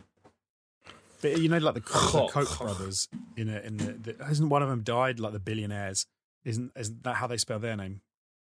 but 1.22 1.38
you 1.38 1.48
know, 1.48 1.59
like 1.59 1.74
the, 1.74 1.80
Koch, 1.80 2.12
the 2.12 2.18
Koch. 2.32 2.46
Koch 2.48 2.59
brothers 2.60 3.09
in 3.36 3.48
a, 3.48 3.59
in 3.60 3.76
the, 3.78 4.14
the 4.14 4.24
hasn't 4.24 4.50
one 4.50 4.62
of 4.62 4.68
them 4.68 4.82
died? 4.82 5.18
Like 5.18 5.32
the 5.32 5.40
billionaires, 5.40 6.06
isn't 6.44 6.70
isn't 6.76 7.02
that 7.05 7.16
how 7.16 7.26
they 7.26 7.36
spell 7.38 7.59
their 7.59 7.76
name? 7.76 8.02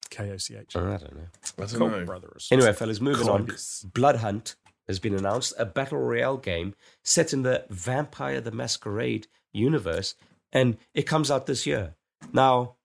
K 0.09 0.31
O 0.31 0.37
C 0.37 0.55
H. 0.55 0.75
I 0.75 0.79
don't 0.79 1.15
know. 1.15 1.21
I 1.57 1.65
don't 1.65 1.69
Koch 1.79 1.91
know. 1.91 2.05
brothers. 2.05 2.47
Anyway, 2.51 2.73
fellas, 2.73 2.99
moving 3.01 3.27
on. 3.29 3.47
Blood 3.93 4.17
Hunt 4.17 4.55
has 4.87 4.99
been 4.99 5.13
announced, 5.15 5.53
a 5.57 5.65
battle 5.65 5.97
royale 5.99 6.37
game 6.37 6.73
set 7.03 7.33
in 7.33 7.43
the 7.43 7.65
Vampire 7.69 8.39
the 8.41 8.51
Masquerade 8.51 9.27
universe, 9.53 10.15
and 10.51 10.77
it 10.93 11.03
comes 11.03 11.29
out 11.29 11.45
this 11.45 11.65
year. 11.65 11.95
Now, 12.33 12.75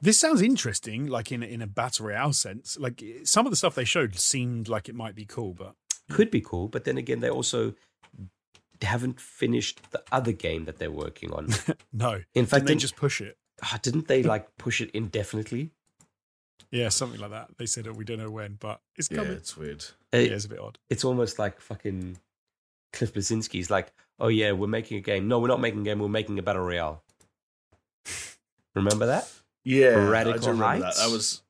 This 0.00 0.18
sounds 0.18 0.40
interesting, 0.42 1.06
like 1.06 1.30
in 1.32 1.42
a, 1.42 1.46
in 1.46 1.60
a 1.62 1.66
battle 1.66 2.06
royale 2.06 2.32
sense. 2.32 2.76
Like 2.78 3.02
some 3.24 3.46
of 3.46 3.50
the 3.52 3.56
stuff 3.56 3.74
they 3.74 3.84
showed 3.84 4.18
seemed 4.18 4.68
like 4.68 4.88
it 4.88 4.94
might 4.94 5.14
be 5.14 5.24
cool, 5.24 5.52
but 5.54 5.74
could 6.10 6.30
be 6.30 6.40
cool, 6.40 6.68
but 6.68 6.84
then 6.84 6.96
again, 6.98 7.20
they 7.20 7.30
also 7.30 7.74
haven't 8.80 9.20
finished 9.20 9.80
the 9.92 10.02
other 10.10 10.32
game 10.32 10.64
that 10.64 10.78
they're 10.78 10.90
working 10.90 11.32
on. 11.32 11.48
no. 11.92 12.20
In 12.34 12.46
fact, 12.46 12.60
Didn't 12.62 12.66
they 12.66 12.72
didn't, 12.72 12.80
just 12.80 12.96
push 12.96 13.20
it? 13.20 13.36
ah, 13.62 13.78
didn't 13.82 14.08
they 14.08 14.22
like 14.24 14.56
push 14.58 14.80
it 14.80 14.90
indefinitely? 14.92 15.70
Yeah, 16.72 16.88
something 16.88 17.20
like 17.20 17.30
that. 17.30 17.50
They 17.58 17.66
said 17.66 17.86
it. 17.86 17.94
We 17.94 18.04
don't 18.04 18.18
know 18.18 18.30
when, 18.30 18.56
but 18.58 18.80
it's 18.96 19.06
coming." 19.06 19.20
Yeah, 19.20 19.26
coming. 19.26 19.38
it's 19.38 19.56
weird. 19.56 19.84
Uh, 20.12 20.16
yeah, 20.18 20.32
it's 20.32 20.46
a 20.46 20.48
bit 20.48 20.58
odd. 20.58 20.78
it's 20.90 21.04
almost 21.04 21.38
like 21.38 21.60
fucking 21.60 22.18
Cliff 22.92 23.12
Bleszinski's 23.14 23.70
like, 23.70 23.92
oh 24.18 24.28
yeah, 24.28 24.52
we're 24.52 24.66
making 24.66 24.98
a 24.98 25.00
game. 25.00 25.28
No, 25.28 25.38
we're 25.38 25.48
not 25.48 25.60
making 25.60 25.80
a 25.82 25.84
game. 25.84 25.98
We're 26.00 26.08
making 26.08 26.38
a 26.38 26.42
battle 26.42 26.62
royale. 26.62 27.02
Remember 28.74 29.06
that? 29.06 29.30
Yeah, 29.64 30.08
Radical 30.08 30.34
I 30.40 30.42
do 30.44 30.50
remember 30.50 30.64
Heights? 30.84 30.98
that. 30.98 31.06
That 31.06 31.12
was 31.12 31.42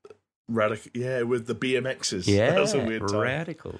radical. 0.48 0.90
Yeah, 0.94 1.22
with 1.22 1.46
the 1.46 1.54
BMXs. 1.54 2.26
Yeah, 2.26 2.50
that 2.50 2.60
was 2.60 2.74
a 2.74 2.80
weird 2.84 3.06
time. 3.08 3.20
radical. 3.20 3.78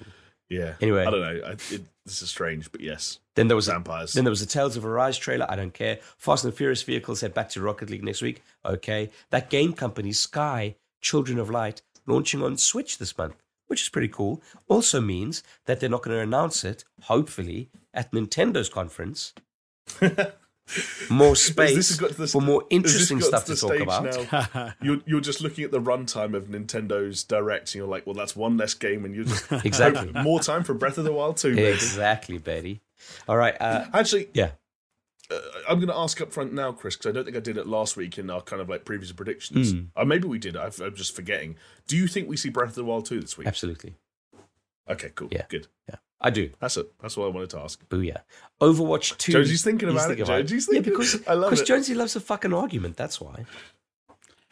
Yeah. 0.49 0.73
Anyway. 0.81 1.05
I 1.05 1.09
don't 1.11 1.21
know. 1.21 1.41
I, 1.47 1.51
it, 1.51 1.81
this 2.05 2.21
is 2.21 2.29
strange, 2.29 2.71
but 2.71 2.81
yes, 2.81 3.19
Then 3.35 3.47
there 3.47 3.55
was 3.55 3.67
a, 3.67 3.71
vampires. 3.73 4.13
then 4.13 4.23
there 4.23 4.31
was 4.31 4.41
a 4.41 4.45
Tales 4.47 4.75
of 4.75 4.85
Arise 4.85 5.17
trailer. 5.17 5.45
I 5.49 5.55
don't 5.55 5.73
care. 5.73 5.99
Fast 6.17 6.45
and 6.45 6.53
Furious 6.53 6.81
vehicles 6.83 7.21
head 7.21 7.33
back 7.33 7.49
to 7.51 7.61
Rocket 7.61 7.89
League 7.89 8.03
next 8.03 8.21
week. 8.21 8.43
Okay, 8.65 9.09
that 9.29 9.49
game 9.49 9.73
company 9.73 10.11
Sky 10.11 10.75
Children 11.03 11.37
of 11.37 11.49
Light 11.51 11.83
launching 12.07 12.41
on 12.41 12.57
Switch 12.57 12.97
this 12.97 13.15
month, 13.17 13.35
which 13.67 13.81
is 13.83 13.89
pretty 13.89 14.07
cool. 14.07 14.41
Also 14.67 14.99
means 14.99 15.43
that 15.65 15.79
they're 15.79 15.89
not 15.89 16.01
going 16.01 16.17
to 16.17 16.23
announce 16.23 16.63
it. 16.63 16.83
Hopefully 17.03 17.69
at 17.93 18.11
Nintendo's 18.11 18.69
conference. 18.69 19.33
More 21.09 21.35
space 21.35 21.75
this 21.75 21.89
has 21.89 21.99
got 21.99 22.11
to 22.11 22.15
the 22.15 22.25
for 22.27 22.41
more 22.41 22.63
interesting 22.69 23.19
stuff 23.19 23.43
to 23.45 23.55
to 23.55 23.61
talk 23.67 23.79
about. 23.81 24.73
you're 24.81 24.99
you're 25.05 25.19
just 25.19 25.41
looking 25.41 25.65
at 25.65 25.71
the 25.71 25.81
runtime 25.81 26.33
of 26.33 26.47
Nintendo's 26.47 27.25
Direct, 27.25 27.69
and 27.69 27.75
you're 27.75 27.87
like, 27.87 28.07
well, 28.07 28.13
that's 28.13 28.33
one 28.33 28.55
less 28.55 28.73
game, 28.73 29.03
and 29.03 29.13
you're 29.13 29.25
just 29.25 29.51
Exactly. 29.65 30.09
more 30.23 30.39
time 30.39 30.63
for 30.63 30.73
Breath 30.73 30.97
of 30.97 31.03
the 31.03 31.11
Wild 31.11 31.35
too. 31.35 31.49
Exactly, 31.49 32.37
Betty. 32.37 32.79
All 33.27 33.35
right. 33.35 33.55
Uh, 33.59 33.87
Actually, 33.93 34.29
yeah. 34.33 34.51
Uh, 35.33 35.39
I'm 35.69 35.77
going 35.79 35.87
to 35.89 35.95
ask 35.97 36.19
up 36.21 36.31
front 36.31 36.53
now, 36.53 36.71
Chris, 36.71 36.95
because 36.95 37.09
I 37.09 37.13
don't 37.13 37.25
think 37.25 37.37
I 37.37 37.39
did 37.39 37.57
it 37.57 37.67
last 37.67 37.97
week 37.97 38.17
in 38.17 38.29
our 38.29 38.41
kind 38.41 38.61
of 38.61 38.69
like 38.69 38.85
previous 38.85 39.11
predictions. 39.11 39.73
Or 39.95 40.05
maybe 40.05 40.27
we 40.27 40.39
did. 40.39 40.55
I've, 40.57 40.79
I'm 40.81 40.95
just 40.95 41.15
forgetting. 41.15 41.55
Do 41.87 41.97
you 41.97 42.07
think 42.07 42.27
we 42.29 42.37
see 42.37 42.49
Breath 42.49 42.69
of 42.69 42.75
the 42.75 42.85
Wild 42.85 43.05
2 43.05 43.19
this 43.21 43.37
week? 43.37 43.47
Absolutely. 43.47 43.95
Okay, 44.89 45.11
cool. 45.15 45.29
Yeah. 45.31 45.45
Good. 45.49 45.67
Yeah. 45.89 45.95
I 46.21 46.29
do. 46.29 46.51
That's 46.59 46.77
it. 46.77 46.91
That's 47.01 47.17
what 47.17 47.25
I 47.25 47.29
wanted 47.29 47.49
to 47.51 47.59
ask. 47.59 47.85
Booyah. 47.89 48.21
Overwatch 48.61 49.17
2. 49.17 49.31
Jonesy's 49.33 49.63
thinking 49.63 49.89
about 49.89 50.11
it. 50.11 50.19
about 50.21 50.45
Jonesy's 50.45 50.69
Yeah, 50.71 50.79
because, 50.81 51.21
I 51.27 51.33
love 51.33 51.49
because 51.51 51.61
it. 51.61 51.65
Jonesy 51.67 51.93
loves 51.95 52.15
a 52.15 52.19
fucking 52.21 52.53
argument. 52.53 52.95
That's 52.97 53.19
why. 53.21 53.45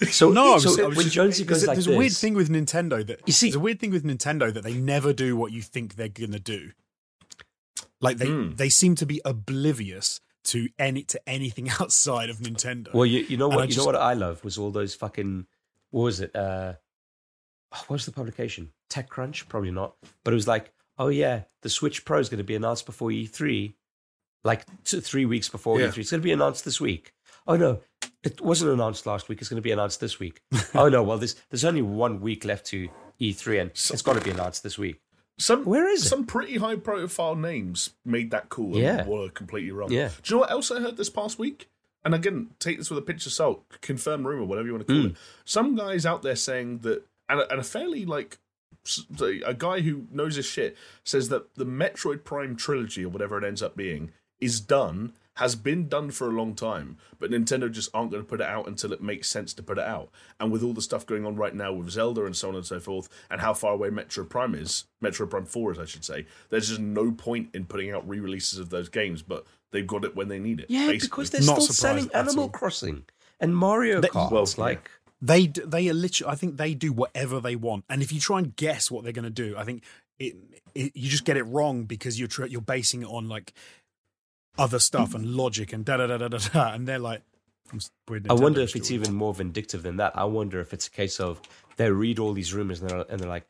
So, 0.09 0.31
No, 0.31 0.57
so 0.57 0.83
I 0.83 0.87
when 0.87 0.95
just- 0.95 1.11
Jonesy 1.11 1.43
there's 1.43 1.59
goes 1.59 1.63
a- 1.63 1.67
like 1.67 1.75
there's 1.75 1.85
this, 1.85 1.93
a 1.95 1.97
weird 1.99 2.11
thing 2.13 2.33
with 2.33 2.49
Nintendo 2.49 3.05
that 3.05 3.21
You 3.27 3.33
see- 3.33 3.49
there's 3.49 3.55
a 3.57 3.59
weird 3.59 3.79
thing 3.79 3.91
with 3.91 4.03
Nintendo 4.03 4.51
that 4.51 4.63
they 4.63 4.73
never 4.73 5.13
do 5.13 5.35
what 5.35 5.51
you 5.51 5.61
think 5.61 5.93
they're 5.95 6.07
gonna 6.07 6.39
do. 6.39 6.71
Like 7.99 8.17
they 8.17 8.25
Hmm. 8.25 8.55
they 8.55 8.67
seem 8.69 8.95
to 8.95 9.05
be 9.05 9.21
oblivious 9.23 10.19
to 10.45 10.67
any 10.79 11.03
to 11.03 11.21
anything 11.27 11.69
outside 11.79 12.29
of 12.29 12.37
Nintendo. 12.37 12.93
Well, 12.93 13.05
you, 13.05 13.19
you 13.27 13.37
know 13.37 13.47
what? 13.47 13.59
I 13.61 13.63
You 13.65 13.77
know 13.77 13.85
what 13.85 13.95
I 13.95 14.13
love 14.13 14.43
was 14.43 14.57
all 14.57 14.71
those 14.71 14.95
fucking. 14.95 15.45
What 15.91 16.03
was 16.03 16.19
it? 16.21 16.35
Uh, 16.35 16.73
oh, 17.73 17.77
what 17.87 17.91
was 17.91 18.05
the 18.05 18.11
publication? 18.11 18.71
TechCrunch? 18.89 19.47
Probably 19.47 19.71
not. 19.71 19.95
But 20.23 20.33
it 20.33 20.35
was 20.35 20.47
like, 20.47 20.71
oh 20.97 21.09
yeah, 21.09 21.41
the 21.61 21.69
Switch 21.69 22.05
Pro 22.05 22.19
is 22.19 22.29
going 22.29 22.37
to 22.39 22.43
be 22.43 22.55
announced 22.55 22.85
before 22.85 23.09
E3, 23.09 23.73
like 24.43 24.65
two, 24.83 25.01
three 25.01 25.25
weeks 25.25 25.49
before 25.49 25.79
Yeah. 25.79 25.87
E3. 25.87 25.97
It's 25.97 26.11
going 26.11 26.21
to 26.21 26.25
be 26.25 26.31
announced 26.31 26.65
this 26.65 26.79
week. 26.79 27.13
Oh 27.47 27.57
no, 27.57 27.81
it 28.23 28.39
wasn't 28.39 28.71
announced 28.71 29.05
last 29.05 29.27
week. 29.27 29.39
It's 29.39 29.49
going 29.49 29.57
to 29.57 29.61
be 29.61 29.71
announced 29.71 29.99
this 29.99 30.19
week. 30.19 30.41
oh 30.75 30.89
no, 30.89 31.03
well, 31.03 31.17
there's 31.17 31.35
there's 31.49 31.65
only 31.65 31.81
one 31.81 32.21
week 32.21 32.45
left 32.45 32.65
to 32.67 32.87
E3, 33.19 33.61
and 33.61 33.69
it's 33.71 34.01
got 34.01 34.13
to 34.13 34.21
be 34.21 34.31
announced 34.31 34.63
this 34.63 34.77
week. 34.77 35.01
Some 35.37 35.65
Where 35.65 35.87
is 35.89 36.05
it? 36.05 36.09
some 36.09 36.25
pretty 36.25 36.57
high 36.57 36.75
profile 36.75 37.35
names 37.35 37.91
made 38.05 38.31
that 38.31 38.49
cool 38.49 38.73
and 38.75 38.83
Yeah. 38.83 39.07
were 39.07 39.29
completely 39.29 39.71
wrong. 39.71 39.91
Yeah. 39.91 40.09
Do 40.21 40.33
you 40.33 40.35
know 40.35 40.41
what 40.41 40.51
else 40.51 40.69
I 40.71 40.79
heard 40.81 40.97
this 40.97 41.09
past 41.09 41.39
week? 41.39 41.67
And 42.03 42.13
again, 42.15 42.51
take 42.59 42.77
this 42.77 42.89
with 42.89 42.99
a 42.99 43.01
pinch 43.03 43.25
of 43.25 43.31
salt, 43.31 43.63
confirm 43.81 44.25
rumor, 44.27 44.45
whatever 44.45 44.67
you 44.67 44.73
want 44.73 44.87
to 44.87 44.93
call 44.93 45.01
Hmm. 45.03 45.07
it. 45.09 45.15
Some 45.45 45.75
guys 45.75 46.05
out 46.05 46.21
there 46.23 46.35
saying 46.35 46.79
that, 46.79 47.05
and 47.29 47.39
a, 47.41 47.51
and 47.51 47.59
a 47.59 47.63
fairly 47.63 48.05
like 48.05 48.37
a 49.45 49.53
guy 49.53 49.81
who 49.81 50.07
knows 50.11 50.35
his 50.35 50.45
shit 50.45 50.75
says 51.03 51.29
that 51.29 51.53
the 51.55 51.65
Metroid 51.65 52.23
Prime 52.23 52.55
trilogy 52.55 53.05
or 53.05 53.09
whatever 53.09 53.37
it 53.37 53.43
ends 53.43 53.61
up 53.61 53.75
being 53.77 54.11
is 54.39 54.59
done, 54.59 55.13
has 55.37 55.55
been 55.55 55.87
done 55.87 56.11
for 56.11 56.27
a 56.27 56.31
long 56.33 56.53
time, 56.55 56.97
but 57.19 57.31
Nintendo 57.31 57.71
just 57.71 57.89
aren't 57.93 58.11
going 58.11 58.21
to 58.21 58.27
put 58.29 58.41
it 58.41 58.47
out 58.47 58.67
until 58.67 58.91
it 58.91 59.01
makes 59.01 59.29
sense 59.29 59.53
to 59.53 59.63
put 59.63 59.77
it 59.77 59.83
out. 59.85 60.09
And 60.39 60.51
with 60.51 60.61
all 60.61 60.73
the 60.73 60.81
stuff 60.81 61.05
going 61.05 61.25
on 61.25 61.37
right 61.37 61.55
now 61.55 61.71
with 61.71 61.89
Zelda 61.89 62.25
and 62.25 62.35
so 62.35 62.49
on 62.49 62.55
and 62.55 62.65
so 62.65 62.79
forth, 62.81 63.07
and 63.29 63.39
how 63.39 63.53
far 63.53 63.73
away 63.73 63.89
Metroid 63.89 64.29
Prime 64.29 64.53
is, 64.53 64.85
Metroid 65.01 65.29
Prime 65.29 65.45
4 65.45 65.71
is, 65.73 65.79
I 65.79 65.85
should 65.85 66.03
say, 66.03 66.25
there's 66.49 66.67
just 66.67 66.81
no 66.81 67.11
point 67.11 67.49
in 67.53 67.65
putting 67.65 67.91
out 67.91 68.07
re 68.07 68.19
releases 68.19 68.59
of 68.59 68.69
those 68.69 68.89
games, 68.89 69.21
but 69.21 69.45
they've 69.71 69.87
got 69.87 70.03
it 70.03 70.15
when 70.17 70.27
they 70.27 70.37
need 70.39 70.59
it. 70.59 70.65
Yeah, 70.69 70.87
basically. 70.87 71.07
because 71.23 71.29
they're 71.31 71.41
Not 71.55 71.61
still 71.61 71.73
selling 71.75 72.09
Animal 72.13 72.43
all. 72.43 72.49
Crossing. 72.49 73.05
And 73.39 73.55
Mario 73.55 74.01
That- 74.01 74.11
Kart, 74.11 74.31
Well, 74.31 74.43
it's 74.43 74.57
yeah. 74.57 74.63
like 74.65 74.91
They 75.21 75.47
they 75.47 75.87
are 75.87 75.93
literally. 75.93 76.31
I 76.31 76.35
think 76.35 76.57
they 76.57 76.73
do 76.73 76.91
whatever 76.91 77.39
they 77.39 77.55
want, 77.55 77.85
and 77.89 78.01
if 78.01 78.11
you 78.11 78.19
try 78.19 78.39
and 78.39 78.55
guess 78.55 78.91
what 78.91 79.03
they're 79.03 79.13
going 79.13 79.23
to 79.23 79.29
do, 79.29 79.55
I 79.57 79.63
think 79.63 79.83
it, 80.19 80.35
it 80.75 80.91
you 80.95 81.09
just 81.09 81.25
get 81.25 81.37
it 81.37 81.43
wrong 81.43 81.83
because 81.83 82.19
you're 82.19 82.27
tr- 82.27 82.45
you're 82.47 82.59
basing 82.61 83.03
it 83.03 83.07
on 83.07 83.29
like 83.29 83.53
other 84.57 84.79
stuff 84.79 85.13
and 85.15 85.25
logic 85.35 85.73
and 85.73 85.85
da 85.85 85.97
da 85.97 86.07
da 86.07 86.17
da 86.17 86.27
da 86.27 86.37
da, 86.37 86.73
and 86.73 86.87
they're 86.87 86.99
like. 86.99 87.21
I 88.29 88.33
wonder 88.33 88.59
if 88.59 88.75
it's 88.75 88.91
even 88.91 89.13
more 89.13 89.33
vindictive 89.33 89.81
than 89.81 89.95
that. 89.97 90.11
I 90.17 90.25
wonder 90.25 90.59
if 90.59 90.73
it's 90.73 90.87
a 90.87 90.91
case 90.91 91.21
of 91.21 91.39
they 91.77 91.89
read 91.89 92.19
all 92.19 92.33
these 92.33 92.53
rumors 92.53 92.81
and 92.81 92.89
they're, 92.89 93.05
and 93.09 93.17
they're 93.17 93.29
like, 93.29 93.47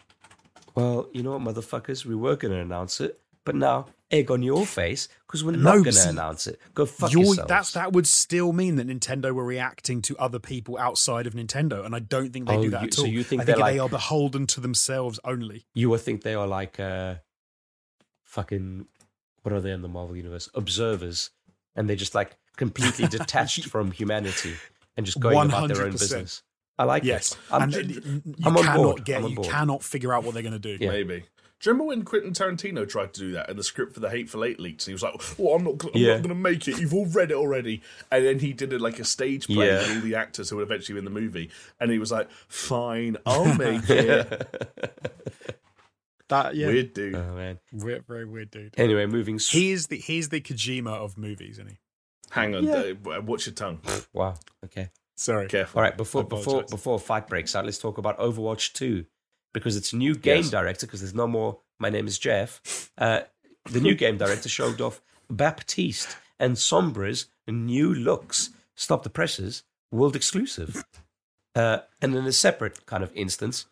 well, 0.76 1.10
you 1.12 1.24
know 1.24 1.36
what, 1.38 1.42
motherfuckers, 1.56 2.06
we 2.06 2.14
were 2.14 2.36
going 2.36 2.54
to 2.54 2.60
announce 2.60 3.02
it, 3.02 3.20
but 3.46 3.56
now 3.56 3.88
egg 4.12 4.30
on 4.30 4.44
your 4.44 4.64
face 4.68 5.08
because 5.26 5.44
we're 5.44 5.54
No, 5.54 5.74
not 5.78 5.84
going 5.86 5.96
to 5.96 6.10
announce 6.10 6.46
it. 6.46 6.60
Go 6.76 6.86
fuck 6.86 7.12
yourselves. 7.12 7.48
that's 7.50 7.72
that 7.74 7.94
would 7.94 8.06
still 8.06 8.54
mean 8.54 8.76
that 8.76 8.86
Nintendo 8.88 9.32
were 9.34 9.44
reacting 9.44 10.04
to 10.04 10.16
other 10.20 10.38
people 10.38 10.78
outside 10.78 11.26
of 11.26 11.34
Nintendo, 11.34 11.84
and 11.84 11.96
I 11.96 12.00
don't 12.00 12.32
think 12.32 12.48
they 12.48 12.58
Oh, 12.58 12.62
do 12.62 12.70
that 12.70 12.82
you- 12.82 12.88
at 12.90 12.94
so 12.94 13.02
all. 13.02 13.08
you 13.08 13.24
think 13.24 13.42
I 13.42 13.46
think 13.46 13.56
they're 13.58 13.66
like 13.66 13.74
they 13.74 13.80
are 13.80 13.90
beholden 13.90 14.46
to 14.48 14.62
themselves 14.62 15.20
only. 15.24 15.66
You 15.74 15.90
would 15.90 16.02
think 16.02 16.22
they 16.22 16.36
are 16.36 16.46
like 16.46 16.80
uh, 16.80 17.16
fucking, 18.24 18.86
what 19.44 19.54
are 19.54 19.62
they 19.62 19.72
in 19.72 19.82
the 19.82 19.88
Marvel 19.88 20.16
universe? 20.16 20.50
Observers. 20.54 21.32
And 21.76 21.88
they're 21.90 21.96
just 21.96 22.16
like 22.16 22.38
completely 22.58 23.08
detached 23.18 23.66
from 23.66 23.92
humanity 23.92 24.56
and 24.98 25.06
just 25.06 25.20
going 25.20 25.50
about 25.50 25.68
their 25.70 25.86
own 25.86 25.92
business. 25.92 26.44
I 26.78 26.84
like 26.86 27.04
Yes, 27.04 27.34
it. 27.34 27.38
I'm, 27.52 27.62
and 27.64 27.72
ju- 27.72 27.82
you 28.26 28.34
I'm 28.44 28.58
on 28.58 28.64
cannot 28.64 28.78
board. 28.84 29.06
get, 29.06 29.18
I'm 29.20 29.24
on 29.26 29.30
you 29.30 29.36
board. 29.38 29.48
cannot 29.50 29.84
figure 29.84 30.14
out 30.14 30.24
what 30.24 30.34
they're 30.34 30.42
going 30.44 30.54
to 30.54 30.60
do. 30.60 30.78
Yeah. 30.84 30.90
Maybe. 30.92 31.20
Do 31.60 31.70
you 31.70 31.74
remember 31.74 31.90
when 31.90 32.04
Quentin 32.04 32.32
Tarantino 32.34 32.90
tried 32.90 33.14
to 33.14 33.20
do 33.20 33.32
that 33.34 33.48
and 33.48 33.60
the 33.60 33.64
script 33.64 33.94
for 33.94 34.00
the 34.00 34.10
Hateful 34.10 34.44
Eight 34.44 34.60
leaked? 34.60 34.82
And 34.82 34.88
he 34.88 34.94
was 34.94 35.04
like, 35.04 35.14
"Well, 35.38 35.54
I'm 35.54 35.64
not, 35.64 35.84
I'm 35.86 35.92
Yeah. 35.94 36.14
not 36.14 36.24
going 36.24 36.30
to 36.30 36.36
make 36.36 36.68
it. 36.68 36.80
You've 36.80 36.92
all 36.96 37.06
read 37.06 37.30
it 37.30 37.36
already." 37.36 37.84
And 38.12 38.26
then 38.26 38.40
he 38.40 38.52
did 38.52 38.74
it 38.74 38.82
like 38.82 38.98
a 38.98 39.04
stage 39.04 39.46
play 39.46 39.68
Yeah. 39.68 39.78
with 39.78 39.92
all 39.98 40.02
the 40.02 40.16
actors 40.16 40.50
who 40.50 40.56
would 40.56 40.64
eventually 40.64 40.96
be 40.96 41.00
in 41.00 41.06
the 41.06 41.12
movie. 41.22 41.52
And 41.80 41.92
he 41.92 42.00
was 42.00 42.12
like, 42.12 42.32
"Fine, 42.48 43.18
I'll 43.28 43.54
make 43.60 43.88
it." 43.92 44.48
That 46.32 46.56
yeah, 46.56 46.68
Weird 46.68 46.94
dude. 46.94 47.16
oh, 47.16 47.36
man. 47.36 47.60
weird, 47.72 48.06
very 48.08 48.26
weird 48.26 48.50
dude. 48.52 48.74
Anyway, 48.78 49.06
moving. 49.06 49.36
s- 49.36 49.50
He 49.50 49.72
is 49.72 49.88
the 49.88 49.98
he's 49.98 50.30
the 50.30 50.42
Kojima 50.42 50.88
of 50.94 51.18
movies, 51.18 51.60
isn't 51.60 51.70
he? 51.70 51.78
Hang 52.32 52.56
on, 52.56 52.64
Yeah. 52.64 52.94
uh, 53.18 53.22
watch 53.22 53.46
your 53.46 53.54
tongue. 53.54 53.80
Wow. 54.14 54.36
Okay. 54.66 54.90
Sorry. 55.18 55.48
Careful. 55.48 55.78
All 55.80 55.84
right, 55.84 55.96
before 55.96 56.24
before 56.24 56.64
before 56.64 56.98
fight 57.00 57.28
breaks 57.28 57.56
out, 57.56 57.66
let's 57.66 57.78
talk 57.78 57.98
about 57.98 58.18
Overwatch 58.18 58.74
2 58.74 59.06
because 59.54 59.76
it's 59.76 59.94
new 59.94 60.16
game 60.16 60.38
Yes. 60.44 60.50
director 60.50 60.86
because 60.88 61.02
there's 61.02 61.14
no 61.14 61.28
more 61.28 61.60
my 61.80 61.90
name 61.90 62.08
is 62.08 62.18
Jeff. 62.18 62.92
Uh, 62.98 63.22
the 63.66 63.82
new 63.82 63.94
game 63.96 64.18
director 64.18 64.48
showed 64.50 64.80
off 64.82 65.02
Baptiste 65.30 66.16
and 66.40 66.56
Sombra's 66.56 67.28
new 67.48 67.94
looks. 67.94 68.50
Stop 68.76 69.04
the 69.04 69.10
presses, 69.10 69.64
world 69.92 70.16
exclusive. 70.16 70.86
Uh, 71.56 71.80
and 72.02 72.16
in 72.16 72.26
a 72.26 72.32
separate 72.32 72.86
kind 72.86 73.04
of 73.04 73.12
instance, 73.16 73.66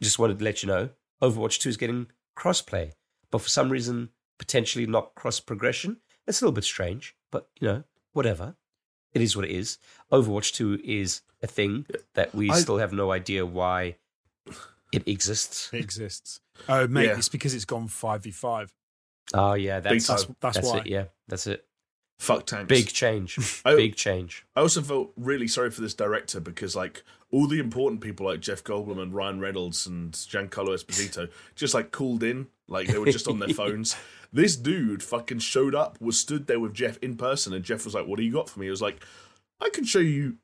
just 0.00 0.18
wanted 0.18 0.38
to 0.38 0.44
let 0.44 0.62
you 0.62 0.68
know, 0.68 0.90
Overwatch 1.22 1.58
2 1.60 1.68
is 1.70 1.76
getting 1.76 2.06
crossplay, 2.36 2.92
but 3.30 3.40
for 3.40 3.48
some 3.48 3.70
reason 3.70 4.10
potentially 4.38 4.86
not 4.86 5.14
cross 5.14 5.40
progression. 5.40 5.98
It's 6.26 6.40
a 6.40 6.44
little 6.44 6.54
bit 6.54 6.64
strange, 6.64 7.16
but 7.30 7.48
you 7.60 7.68
know, 7.68 7.84
whatever. 8.12 8.56
It 9.14 9.22
is 9.22 9.34
what 9.34 9.46
it 9.46 9.50
is. 9.50 9.78
Overwatch 10.12 10.52
2 10.52 10.80
is 10.84 11.22
a 11.42 11.46
thing 11.46 11.86
that 12.14 12.34
we 12.34 12.50
I- 12.50 12.58
still 12.58 12.78
have 12.78 12.92
no 12.92 13.12
idea 13.12 13.46
why 13.46 13.96
it 14.92 15.06
exists. 15.08 15.70
It 15.72 15.80
exists. 15.80 16.40
Oh, 16.68 16.86
mate, 16.86 17.06
Yeah. 17.06 17.16
it's 17.18 17.28
because 17.28 17.54
it's 17.54 17.64
gone 17.64 17.88
five 17.88 18.22
v 18.24 18.30
five. 18.30 18.72
Oh 19.34 19.54
yeah, 19.54 19.80
that's. 19.80 20.06
That's 20.06 20.24
that's, 20.40 20.56
that's 20.58 20.68
why. 20.68 20.78
it. 20.78 20.86
Yeah, 20.86 21.04
that's 21.28 21.46
it. 21.46 21.64
Fuck 22.18 22.46
tanks. 22.46 22.68
Big 22.68 22.88
change. 22.88 23.38
Oh. 23.66 23.76
Big 23.76 23.96
change. 23.96 24.44
I 24.54 24.60
also 24.60 24.80
felt 24.80 25.12
really 25.16 25.48
sorry 25.48 25.70
for 25.70 25.80
this 25.80 25.94
director 25.94 26.40
because, 26.40 26.74
like, 26.76 27.02
all 27.30 27.46
the 27.46 27.58
important 27.58 28.00
people 28.00 28.26
like 28.26 28.40
Jeff 28.40 28.62
Goldblum 28.62 29.00
and 29.00 29.12
Ryan 29.14 29.40
Reynolds 29.40 29.86
and 29.86 30.12
Giancarlo 30.12 30.68
Esposito 30.68 31.28
just 31.54 31.74
like 31.74 31.90
called 31.90 32.22
in, 32.22 32.46
like 32.68 32.88
they 32.88 32.98
were 32.98 33.06
just 33.06 33.28
on 33.28 33.38
their 33.40 33.48
phones. 33.54 33.96
This 34.32 34.56
dude 34.56 35.02
fucking 35.02 35.40
showed 35.40 35.74
up, 35.74 36.00
was 36.00 36.18
stood 36.18 36.46
there 36.46 36.60
with 36.60 36.74
Jeff 36.74 36.98
in 37.02 37.16
person, 37.16 37.52
and 37.52 37.64
Jeff 37.64 37.84
was 37.84 37.94
like, 37.94 38.06
"What 38.06 38.18
do 38.18 38.24
you 38.24 38.32
got 38.32 38.48
for 38.48 38.60
me?" 38.60 38.66
He 38.66 38.70
was 38.70 38.82
like, 38.82 39.02
"I 39.60 39.68
can 39.70 39.84
show 39.84 39.98
you 39.98 40.36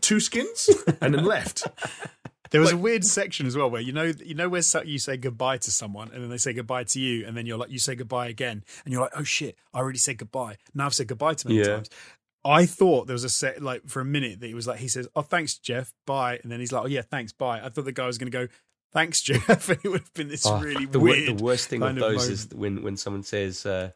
two 0.00 0.20
skins," 0.20 0.70
and 1.00 1.14
then 1.14 1.24
left. 1.24 1.66
There 2.52 2.60
was 2.60 2.72
a 2.72 2.76
weird 2.76 3.04
section 3.04 3.46
as 3.46 3.56
well 3.56 3.68
where 3.70 3.80
you 3.80 3.92
know 3.92 4.12
you 4.24 4.34
know 4.34 4.48
where 4.48 4.62
you 4.84 4.98
say 4.98 5.16
goodbye 5.16 5.58
to 5.58 5.70
someone 5.70 6.10
and 6.12 6.22
then 6.22 6.30
they 6.30 6.36
say 6.38 6.52
goodbye 6.52 6.84
to 6.84 7.00
you 7.00 7.26
and 7.26 7.36
then 7.36 7.46
you're 7.46 7.58
like 7.58 7.70
you 7.70 7.78
say 7.78 7.94
goodbye 7.96 8.28
again 8.28 8.62
and 8.84 8.92
you're 8.92 9.02
like 9.02 9.12
oh 9.16 9.24
shit 9.24 9.56
I 9.74 9.78
already 9.78 9.98
said 9.98 10.18
goodbye 10.18 10.58
now 10.74 10.86
I've 10.86 10.94
said 10.94 11.08
goodbye 11.08 11.34
to 11.34 11.48
many 11.48 11.60
Yeah. 11.60 11.66
times. 11.76 11.90
I 12.44 12.66
thought 12.66 13.06
there 13.06 13.14
was 13.14 13.24
a 13.24 13.28
set 13.30 13.62
like 13.62 13.86
for 13.86 14.00
a 14.00 14.04
minute 14.04 14.40
that 14.40 14.48
it 14.48 14.54
was 14.54 14.66
like 14.66 14.78
he 14.80 14.88
says 14.88 15.08
oh 15.16 15.22
thanks 15.22 15.56
Jeff 15.58 15.92
bye 16.06 16.38
and 16.42 16.52
then 16.52 16.60
he's 16.60 16.72
like 16.72 16.84
oh 16.84 16.88
yeah 16.88 17.02
thanks 17.02 17.32
bye. 17.32 17.60
I 17.60 17.68
thought 17.68 17.84
the 17.84 17.92
guy 17.92 18.06
was 18.06 18.18
going 18.18 18.30
to 18.30 18.38
go 18.46 18.52
thanks 18.92 19.20
Jeff 19.28 19.68
and 19.68 19.78
it 19.82 19.88
would 19.88 20.00
have 20.02 20.12
been 20.14 20.28
this 20.28 20.44
Oh, 20.46 20.60
really 20.60 20.86
the, 20.86 21.00
weird. 21.00 21.38
the 21.38 21.42
worst 21.42 21.68
thing 21.68 21.82
of 21.82 21.94
those 21.96 22.28
is 22.28 22.48
when 22.54 22.82
when 22.82 22.96
someone 22.96 23.22
says, 23.22 23.64
uh, 23.64 23.92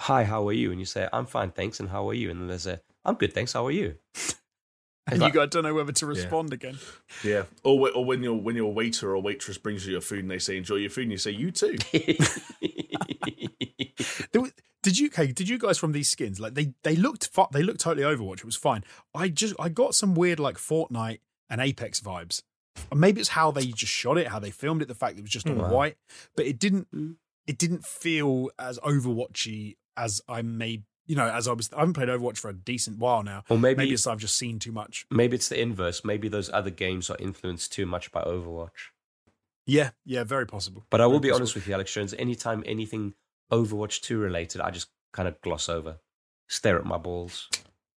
"Hi, 0.00 0.24
how 0.24 0.46
are 0.48 0.52
you?" 0.52 0.70
and 0.70 0.78
you 0.80 0.84
say, 0.86 1.08
"I'm 1.12 1.24
fine, 1.26 1.50
thanks," 1.52 1.80
and 1.80 1.88
how 1.88 2.08
are 2.10 2.14
you? 2.14 2.30
And 2.30 2.40
then 2.40 2.48
there's 2.48 2.66
a, 2.66 2.80
"I'm 3.04 3.14
good, 3.14 3.32
thanks. 3.32 3.52
How 3.54 3.64
are 3.66 3.70
you?" 3.70 3.96
and 5.06 5.22
you 5.22 5.30
got 5.32 5.50
don't 5.50 5.62
know 5.62 5.74
whether 5.74 5.92
to 5.92 6.06
respond 6.06 6.52
again. 6.52 6.78
Yeah, 7.22 7.44
or 7.62 7.90
or 7.92 8.04
when 8.04 8.22
your 8.22 8.34
when 8.34 8.56
your 8.56 8.72
waiter 8.72 9.14
or 9.14 9.22
waitress 9.22 9.58
brings 9.58 9.86
you 9.86 9.92
your 9.92 10.00
food 10.00 10.20
and 10.20 10.30
they 10.30 10.38
say 10.38 10.56
enjoy 10.56 10.76
your 10.76 10.90
food 10.90 11.02
and 11.02 11.12
you 11.12 11.18
say 11.18 11.30
you 11.30 11.50
too. 11.50 11.76
Did 14.82 14.98
you 15.00 15.08
okay? 15.08 15.32
Did 15.32 15.48
you 15.48 15.58
guys 15.58 15.78
from 15.78 15.90
these 15.92 16.08
skins 16.08 16.38
like 16.38 16.54
they 16.54 16.72
they 16.84 16.94
looked 16.94 17.28
fu- 17.32 17.46
they 17.52 17.62
looked 17.62 17.80
totally 17.80 18.04
Overwatch. 18.06 18.38
It 18.38 18.44
was 18.44 18.54
fine. 18.56 18.84
I 19.14 19.28
just 19.28 19.54
I 19.58 19.68
got 19.68 19.94
some 19.96 20.14
weird 20.14 20.38
like 20.38 20.56
Fortnite 20.58 21.18
and 21.50 21.60
Apex 21.60 22.00
vibes. 22.00 22.42
Maybe 22.94 23.20
it's 23.20 23.30
how 23.30 23.50
they 23.50 23.66
just 23.66 23.92
shot 23.92 24.16
it, 24.18 24.28
how 24.28 24.38
they 24.38 24.50
filmed 24.52 24.82
it, 24.82 24.88
the 24.88 24.94
fact 24.94 25.14
that 25.16 25.20
it 25.20 25.22
was 25.22 25.30
just 25.32 25.48
all 25.48 25.56
Wow. 25.56 25.72
white, 25.72 25.96
but 26.36 26.46
it 26.46 26.58
didn't 26.60 26.88
Mm. 26.94 27.16
it 27.48 27.58
didn't 27.58 27.84
feel 27.84 28.50
as 28.60 28.78
Overwatchy 28.80 29.76
as 29.96 30.20
I 30.28 30.42
may 30.42 30.82
you 31.06 31.16
know 31.16 31.28
as 31.28 31.46
I 31.48 31.52
was. 31.52 31.70
I 31.72 31.80
haven't 31.80 31.94
played 31.94 32.08
Overwatch 32.08 32.38
for 32.38 32.48
a 32.50 32.54
decent 32.54 32.98
while 32.98 33.22
now. 33.22 33.44
or 33.48 33.58
maybe 33.58 33.78
Maybe 33.78 33.94
it's 33.94 34.06
I've 34.06 34.18
just 34.18 34.36
seen 34.36 34.58
too 34.58 34.72
much. 34.72 35.06
maybe 35.10 35.36
it's 35.36 35.48
the 35.48 35.60
inverse. 35.60 36.04
Maybe 36.04 36.28
those 36.28 36.50
other 36.52 36.70
games 36.70 37.08
are 37.10 37.16
influenced 37.18 37.72
too 37.72 37.86
much 37.86 38.10
by 38.12 38.22
Overwatch. 38.22 38.90
Yeah, 39.66 39.90
yeah, 40.04 40.22
very 40.24 40.46
possible. 40.46 40.84
But 40.90 41.00
I 41.00 41.06
will 41.06 41.14
Very 41.14 41.20
be 41.20 41.28
possible. 41.30 41.42
honest 41.42 41.54
with 41.56 41.66
you, 41.68 41.74
Alex 41.74 41.92
Jones. 41.92 42.14
Anytime 42.14 42.62
anything 42.66 43.14
Overwatch 43.50 44.00
2 44.02 44.16
related, 44.18 44.60
I 44.60 44.70
just 44.70 44.88
kind 45.12 45.26
of 45.28 45.40
gloss 45.40 45.68
over, 45.68 45.98
stare 46.48 46.78
at 46.78 46.84
my 46.84 46.98
balls. 46.98 47.48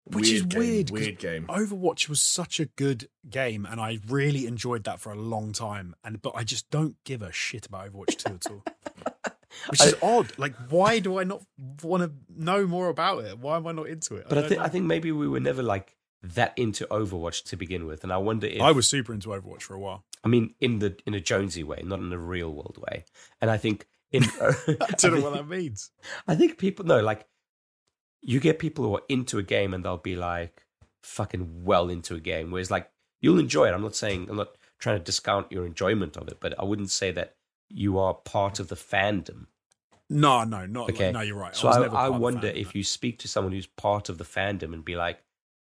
Which 0.06 0.32
is 0.32 0.42
game, 0.42 0.60
weird, 0.60 0.88
'cause 0.88 0.92
Weird 1.00 1.20
game. 1.20 1.46
Overwatch 1.48 2.10
was 2.10 2.20
such 2.20 2.60
a 2.60 2.66
good 2.66 3.08
game, 3.30 3.68
and 3.68 3.80
I 3.80 4.00
really 4.08 4.48
enjoyed 4.48 4.84
that 4.86 5.00
for 5.00 5.12
a 5.12 5.16
long 5.16 5.52
time. 5.52 5.94
And 6.04 6.20
but 6.20 6.34
I 6.36 6.44
just 6.44 6.68
don't 6.72 6.96
give 7.04 7.22
a 7.22 7.32
shit 7.32 7.68
about 7.68 7.92
Overwatch 7.94 8.18
two 8.18 8.34
at 8.34 8.48
all, 8.48 8.64
which 9.70 9.82
is 9.84 9.96
odd. 10.02 10.32
Like, 10.38 10.56
why 10.70 11.00
do 11.00 11.20
I 11.20 11.24
not 11.24 11.42
want 11.84 12.04
to 12.04 12.12
know 12.36 12.66
more 12.68 12.90
about 12.90 13.24
it? 13.26 13.40
Why 13.40 13.58
am 13.58 13.68
I 13.68 13.72
not 13.72 13.88
into 13.88 14.16
it? 14.16 14.26
But 14.30 14.38
I, 14.38 14.48
think 14.48 14.60
know. 14.60 14.66
I 14.66 14.70
think 14.70 14.86
maybe 14.86 15.12
we 15.12 15.28
were 15.28 15.40
never 15.40 15.64
like 15.64 15.96
that 16.22 16.54
into 16.58 16.86
Overwatch 16.88 17.44
to 17.46 17.56
begin 17.56 17.86
with, 17.86 18.04
and 18.04 18.12
I 18.12 18.18
wonder 18.18 18.48
if 18.48 18.62
I 18.62 18.72
was 18.72 18.88
super 18.88 19.14
into 19.14 19.30
Overwatch 19.30 19.62
for 19.62 19.74
a 19.74 19.80
while. 19.80 20.04
I 20.24 20.28
mean, 20.28 20.54
in 20.60 20.80
the 20.80 20.98
in 21.06 21.14
a 21.14 21.20
Jonesy 21.22 21.64
way, 21.64 21.82
not 21.84 22.00
in 22.00 22.12
a 22.12 22.18
real 22.18 22.52
world 22.54 22.78
way. 22.78 23.06
And 23.42 23.50
I 23.50 23.58
think 23.58 23.88
in 24.12 24.24
I 24.42 24.52
don't 24.58 24.78
know 24.78 24.86
think- 24.98 25.24
what 25.24 25.34
that 25.34 25.48
means. 25.48 25.92
I 26.28 26.36
think 26.36 26.58
people 26.58 26.86
know, 26.86 27.00
like, 27.02 27.26
you 28.22 28.40
get 28.40 28.60
people 28.60 28.86
who 28.86 28.96
are 28.96 29.04
into 29.08 29.38
a 29.38 29.44
game 29.44 29.74
and 29.74 29.84
they'll 29.84 29.98
be 29.98 30.16
like 30.18 30.66
fucking 31.04 31.64
well 31.64 31.90
into 31.90 32.16
a 32.16 32.20
game. 32.20 32.52
Whereas, 32.52 32.70
like, 32.70 32.92
you'll 33.22 33.40
enjoy 33.40 33.68
it. 33.70 33.74
I'm 33.74 33.82
not 33.82 33.96
saying 33.96 34.28
I'm 34.30 34.36
not 34.36 34.50
trying 34.78 34.98
to 34.98 35.04
discount 35.04 35.52
your 35.52 35.66
enjoyment 35.66 36.18
of 36.18 36.28
it, 36.28 36.38
but 36.42 36.54
I 36.60 36.66
wouldn't 36.66 36.92
say 36.92 37.12
that 37.12 37.36
you 37.70 37.98
are 38.00 38.14
part 38.14 38.60
of 38.60 38.68
the 38.68 38.76
fandom. 38.76 39.46
No, 40.10 40.44
no, 40.44 40.66
not. 40.66 40.90
Okay. 40.90 41.06
Like, 41.06 41.14
no, 41.14 41.22
you're 41.22 41.36
right. 41.38 41.56
So 41.56 41.68
was 41.68 41.78
I, 41.78 41.84
I, 41.84 41.88
part 41.88 42.08
of 42.10 42.14
the 42.16 42.20
wonder 42.20 42.48
fandom, 42.48 42.56
if 42.62 42.68
no. 42.68 42.72
you 42.80 42.84
speak 42.84 43.20
to 43.20 43.28
someone 43.28 43.54
who's 43.54 43.68
part 43.68 44.10
of 44.10 44.18
the 44.18 44.24
fandom 44.24 44.74
and 44.74 44.84
be 44.84 44.96
like, 44.96 45.22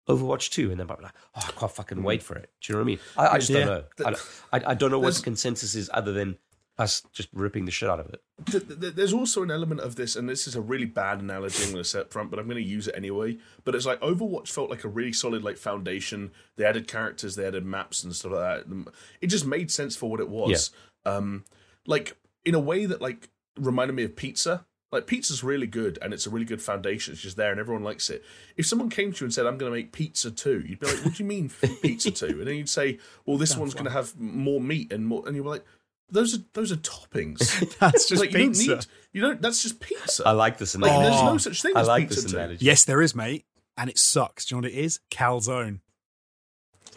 Overwatch 0.09 0.51
2, 0.51 0.71
and 0.71 0.79
then 0.79 0.87
they'll 0.87 0.97
be 0.99 1.05
like, 1.05 1.15
oh, 1.35 1.43
I 1.49 1.53
can't 1.53 1.73
fucking 1.73 2.03
wait 2.03 2.23
for 2.23 2.37
it. 2.37 2.51
Do 2.61 2.73
you 2.73 2.75
know 2.75 2.81
what 2.81 2.85
I 2.85 2.87
mean? 2.87 2.99
I, 3.17 3.27
I 3.29 3.39
just 3.39 3.51
Yeah. 3.51 3.59
don't 3.61 3.67
know. 3.69 3.85
I, 4.07 4.11
don't- 4.11 4.29
I, 4.53 4.71
I 4.73 4.75
don't 4.75 4.91
know 4.91 4.99
what 4.99 5.15
the 5.15 5.23
consensus 5.23 5.75
is 5.75 5.89
other 5.95 6.13
than 6.13 6.37
us 6.77 7.03
just 7.13 7.29
ripping 7.33 7.65
the 7.65 7.71
shit 7.71 7.89
out 7.89 8.01
of 8.01 8.07
it. 8.13 8.21
Th- 8.51 8.67
th- 8.81 8.95
There's 8.95 9.13
also 9.13 9.45
an 9.45 9.51
element 9.53 9.81
of 9.81 9.95
this, 9.95 10.17
and 10.17 10.29
this 10.29 10.47
is 10.49 10.57
a 10.57 10.61
really 10.61 10.85
bad 10.85 11.21
analogy 11.21 11.63
I'm 11.63 11.71
going 11.71 11.83
to 11.85 11.89
set 11.89 12.01
up 12.03 12.13
front, 12.13 12.31
but 12.31 12.39
I'm 12.41 12.47
going 12.49 12.63
to 12.63 12.69
use 12.69 12.89
it 12.89 12.95
anyway. 12.97 13.39
But 13.65 13.77
it's 13.77 13.87
like 13.87 14.01
Overwatch 14.01 14.49
felt 14.49 14.69
like 14.71 14.83
a 14.85 14.89
really 14.89 15.13
solid 15.13 15.43
like 15.45 15.57
foundation. 15.57 16.33
They 16.57 16.65
added 16.65 16.89
characters, 16.89 17.37
they 17.37 17.47
added 17.47 17.65
maps 17.65 18.03
and 18.03 18.15
stuff 18.15 18.33
like 18.33 18.67
that. 18.67 18.93
It 19.21 19.29
just 19.29 19.47
made 19.47 19.71
sense 19.71 19.95
for 19.97 20.11
what 20.11 20.19
it 20.21 20.29
was. 20.29 20.71
Um, 21.07 21.45
like 21.87 22.17
in 22.45 22.55
a 22.55 22.61
way 22.61 22.87
that 22.87 23.01
like 23.01 23.29
reminded 23.59 23.95
me 23.95 24.05
of 24.05 24.17
pizza. 24.17 24.67
Like 24.93 25.09
pizza's 25.09 25.43
really 25.43 25.67
good, 25.67 25.99
and 26.01 26.15
it's 26.15 26.25
a 26.25 26.31
really 26.31 26.45
good 26.45 26.63
foundation. 26.63 27.15
It's 27.15 27.23
just 27.23 27.37
there, 27.37 27.51
and 27.51 27.59
everyone 27.59 27.83
likes 27.83 28.11
it. 28.11 28.23
If 28.57 28.65
someone 28.67 28.91
came 28.91 29.13
to 29.13 29.21
you 29.21 29.27
and 29.27 29.35
said, 29.35 29.45
"I'm 29.45 29.59
going 29.59 29.73
to 29.73 29.77
make 29.77 29.91
pizza 29.91 30.31
too," 30.31 30.63
you'd 30.65 30.79
be 30.79 30.87
like, 30.87 31.05
"What 31.05 31.15
do 31.15 31.23
you 31.25 31.29
mean 31.29 31.51
pizza 31.83 32.13
too?" 32.13 32.27
And 32.39 32.47
then 32.47 32.55
you'd 32.55 32.69
say, 32.69 32.99
"Well, 33.27 33.37
this 33.37 33.51
Sounds 33.51 33.59
one's 33.61 33.75
going 33.75 33.87
to 33.87 33.91
have 33.91 34.17
more 34.21 34.61
meat 34.61 34.93
and 34.93 35.05
more," 35.05 35.25
and 35.27 35.35
you 35.35 35.43
were 35.43 35.51
like, 35.51 35.65
"Those 36.11 36.37
are 36.37 36.43
those 36.53 36.71
are 36.71 36.77
toppings." 36.77 37.39
That's 37.81 38.09
just 38.09 38.21
like, 38.21 38.31
pizza. 38.31 38.63
You 38.63 38.69
don't 38.69 38.79
need. 38.79 38.87
You 39.15 39.21
don't. 39.23 39.43
That's 39.43 39.65
just 39.65 39.81
pizza. 39.81 40.23
I 40.25 40.31
like 40.31 40.59
this 40.59 40.77
like, 40.77 40.89
analogy. 40.89 41.11
there's 41.11 41.23
Oh, 41.23 41.33
no 41.33 41.39
such 41.39 41.61
thing 41.63 41.73
I 41.77 41.81
as 41.81 41.89
like 41.89 42.09
pizza 42.11 42.23
this 42.23 42.33
analogy. 42.33 42.65
Yes, 42.65 42.85
there 42.85 43.03
is, 43.03 43.17
mate. 43.17 43.47
and 43.77 43.91
it 43.91 43.99
sucks. 43.99 44.45
Do 44.45 44.55
you 44.55 44.61
know 44.61 44.69
what 44.69 44.75
it 44.75 44.79
is? 44.79 45.01
Calzone. 45.11 45.81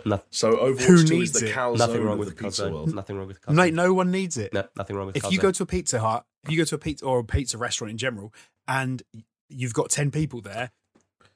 No, 0.05 0.21
So 0.29 0.55
Overwatch 0.57 0.79
Who 0.81 0.97
2 0.97 1.03
is 1.03 1.09
needs 1.11 1.31
the 1.33 1.49
it? 1.49 1.55
calzone 1.55 1.77
nothing 1.79 2.03
wrong 2.03 2.17
with 2.17 2.29
the 2.29 2.35
the 2.35 2.43
pizza 2.43 2.63
calzone. 2.65 2.71
world. 2.71 2.93
Nothing 2.95 3.17
wrong 3.17 3.27
with 3.27 3.41
calzone. 3.41 3.55
Mate, 3.55 3.73
no 3.73 3.93
one 3.93 4.11
needs 4.11 4.37
it. 4.37 4.53
No, 4.53 4.63
nothing 4.77 4.95
wrong 4.95 5.07
with 5.07 5.17
if 5.17 5.23
calzone. 5.23 5.31
you 5.31 5.39
go 5.39 5.51
to 5.51 5.63
a 5.63 5.65
Pizza 5.65 5.99
Hut, 5.99 6.25
if 6.43 6.51
you 6.51 6.57
go 6.57 6.63
to 6.65 6.75
a 6.75 6.77
pizza 6.77 7.05
or 7.05 7.19
a 7.19 7.23
pizza 7.23 7.57
restaurant 7.57 7.91
in 7.91 7.97
general, 7.97 8.33
and 8.67 9.01
you've 9.49 9.73
got 9.73 9.89
ten 9.89 10.11
people 10.11 10.41
there, 10.41 10.71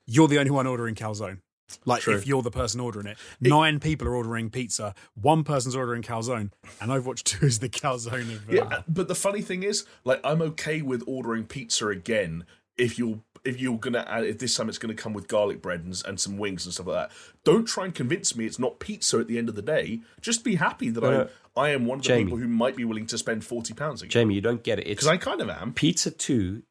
you're 0.08 0.28
the 0.28 0.38
only 0.40 0.52
one 0.52 0.68
ordering 0.68 0.96
calzone. 0.96 1.40
Like 1.86 2.02
True. 2.02 2.16
if 2.16 2.28
you're 2.28 2.42
the 2.42 2.52
person 2.52 2.82
ordering 2.82 3.08
it, 3.08 3.18
nine 3.40 3.80
people 3.80 4.06
are 4.06 4.14
ordering 4.16 4.50
pizza, 4.50 4.94
one 5.16 5.46
person's 5.46 5.74
ordering 5.74 6.02
calzone, 6.04 6.52
and 6.82 6.92
Overwatch 6.92 7.24
Two 7.24 7.46
is 7.46 7.60
the 7.60 7.70
calzone 7.70 8.36
of. 8.36 8.50
Uh, 8.50 8.54
Yeah, 8.54 8.82
but 8.90 9.08
the 9.08 9.16
funny 9.16 9.42
thing 9.42 9.64
is, 9.64 9.86
like, 10.04 10.20
I'm 10.26 10.42
okay 10.42 10.82
with 10.82 11.02
ordering 11.08 11.46
pizza 11.46 11.88
again 11.88 12.44
if 12.78 12.98
you're 12.98 13.20
if 13.44 13.60
you're 13.60 13.78
gonna 13.78 14.06
add 14.08 14.24
if 14.26 14.38
this 14.40 14.56
time 14.56 14.70
it's 14.70 14.78
gonna 14.78 14.94
come 14.94 15.14
with 15.14 15.28
garlic 15.28 15.62
bread 15.62 15.82
and, 15.84 16.02
and 16.06 16.20
some 16.20 16.38
wings 16.38 16.66
and 16.66 16.74
stuff 16.74 16.88
like 16.88 17.10
that. 17.10 17.18
Don't 17.44 17.66
try 17.66 17.86
and 17.86 17.94
convince 17.96 18.36
me 18.36 18.46
it's 18.46 18.60
not 18.60 18.80
pizza 18.80 19.18
at 19.20 19.28
the 19.28 19.38
end 19.38 19.50
of 19.50 19.56
the 19.56 19.62
day. 19.62 20.02
Just 20.22 20.44
be 20.44 20.56
happy 20.56 20.90
that 20.90 21.02
No, 21.02 21.12
no. 21.12 21.18
I 21.20 21.22
uh, 21.22 21.28
I 21.58 21.70
am 21.70 21.86
one 21.86 22.00
of 22.00 22.04
the 22.04 22.08
Jamie. 22.08 22.26
people 22.26 22.38
who 22.38 22.48
might 22.48 22.76
be 22.76 22.86
willing 22.86 23.06
to 23.08 23.18
spend 23.18 23.44
forty 23.44 23.74
pounds 23.74 24.02
again 24.02 24.12
Jamie, 24.12 24.36
you 24.36 24.42
don't 24.42 24.64
get 24.64 24.80
it. 24.80 24.88
It's 24.88 25.02
because 25.04 25.08
I 25.08 25.18
kind 25.18 25.42
of 25.42 25.50
am. 25.50 25.74
pizza 25.74 26.12
two 26.12 26.64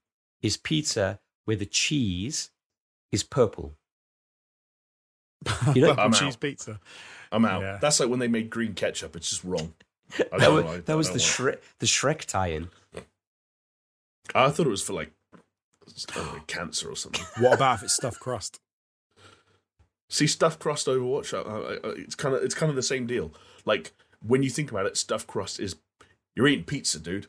is 0.43 0.57
pizza 0.57 1.19
where 1.45 1.57
the 1.57 1.67
cheese 1.67 2.51
is 3.13 3.23
purple. 3.23 3.75
You 5.75 5.83
know, 5.83 5.89
purple 5.89 6.05
I'm 6.05 6.13
cheese 6.13 6.35
out. 6.35 6.41
pizza. 6.41 6.81
I'm 7.33 7.45
out. 7.45 7.63
Yeah. 7.63 7.79
That's 7.81 8.01
like 8.01 8.09
when 8.09 8.19
they 8.21 8.29
made 8.29 8.49
green 8.51 8.75
ketchup. 8.75 9.17
It's 9.17 9.29
just 9.31 9.45
wrong. 9.45 9.75
I 10.33 10.39
that 10.39 10.53
was. 10.53 10.65
I 10.65 10.77
that 10.79 10.97
was 10.97 11.09
don't 11.09 11.19
the 11.19 11.23
want. 11.45 11.59
Shrek 11.61 11.63
the 11.79 11.87
Shrek 11.87 12.25
tie-in. 12.25 12.69
I 14.35 14.51
thought 14.51 14.67
it 14.67 14.71
was 14.71 14.83
for 14.83 14.93
like 14.93 15.09
I 15.09 15.09
don't 15.09 15.20
know, 16.17 16.41
cancer 16.47 16.91
or 16.91 16.97
something. 16.97 17.25
What 17.43 17.55
about 17.55 17.77
if 17.77 17.85
it's 17.85 17.95
stuffed 17.95 18.21
crust? 18.21 18.61
See, 20.09 20.27
stuffed 20.27 20.59
crust 20.59 20.87
Overwatch, 20.87 21.33
uh, 21.33 21.93
it's 21.97 22.15
kind 22.15 22.35
of 22.35 22.43
it's 22.43 22.55
kind 22.55 22.69
of 22.69 22.77
the 22.77 22.83
same 22.83 23.07
deal. 23.07 23.33
Like 23.65 23.93
when 24.27 24.43
you 24.43 24.51
think 24.51 24.71
about 24.71 24.87
it, 24.87 24.97
stuffed 24.97 25.27
crust 25.27 25.61
is 25.61 25.77
you're 26.35 26.49
eating 26.49 26.65
pizza, 26.65 26.99
dude. 26.99 27.29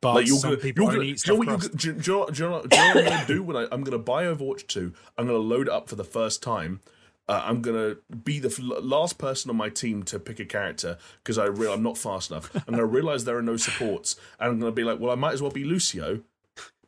But 0.00 0.14
like 0.14 0.26
you're 0.26 0.36
some 0.36 0.50
gonna, 0.50 0.62
people 0.62 0.84
you're 0.84 0.92
gonna, 0.92 1.04
eat 1.04 1.22
do 1.24 1.32
you 1.32 1.44
know 1.44 1.56
stuffed 1.56 1.72
what 1.72 1.84
you, 1.84 1.92
do, 1.92 2.10
you 2.12 2.18
know, 2.18 2.26
do, 2.30 2.44
you 2.44 2.50
know, 2.50 2.62
do 2.62 2.76
you 2.76 2.82
know 2.82 2.94
what 2.94 2.96
I'm 2.98 3.04
gonna 3.04 3.26
do 3.26 3.42
when 3.42 3.56
I, 3.56 3.66
I'm 3.72 3.82
gonna 3.82 3.98
buy 3.98 4.24
Overwatch 4.24 4.66
2? 4.68 4.92
I'm 5.18 5.26
gonna 5.26 5.38
load 5.38 5.66
it 5.66 5.72
up 5.72 5.88
for 5.88 5.96
the 5.96 6.04
first 6.04 6.42
time. 6.42 6.80
Uh, 7.26 7.42
I'm 7.44 7.62
gonna 7.62 7.96
be 8.22 8.38
the 8.38 8.62
last 8.82 9.16
person 9.16 9.50
on 9.50 9.56
my 9.56 9.70
team 9.70 10.02
to 10.04 10.18
pick 10.18 10.38
a 10.38 10.44
character 10.44 10.98
because 11.22 11.38
I 11.38 11.46
real 11.46 11.72
I'm 11.72 11.82
not 11.82 11.96
fast 11.96 12.30
enough. 12.30 12.54
I'm 12.54 12.74
gonna 12.74 12.84
realize 12.84 13.24
there 13.24 13.38
are 13.38 13.42
no 13.42 13.56
supports, 13.56 14.16
and 14.38 14.52
I'm 14.52 14.60
gonna 14.60 14.72
be 14.72 14.84
like, 14.84 15.00
well, 15.00 15.10
I 15.10 15.14
might 15.14 15.32
as 15.32 15.40
well 15.40 15.50
be 15.50 15.64
Lucio 15.64 16.20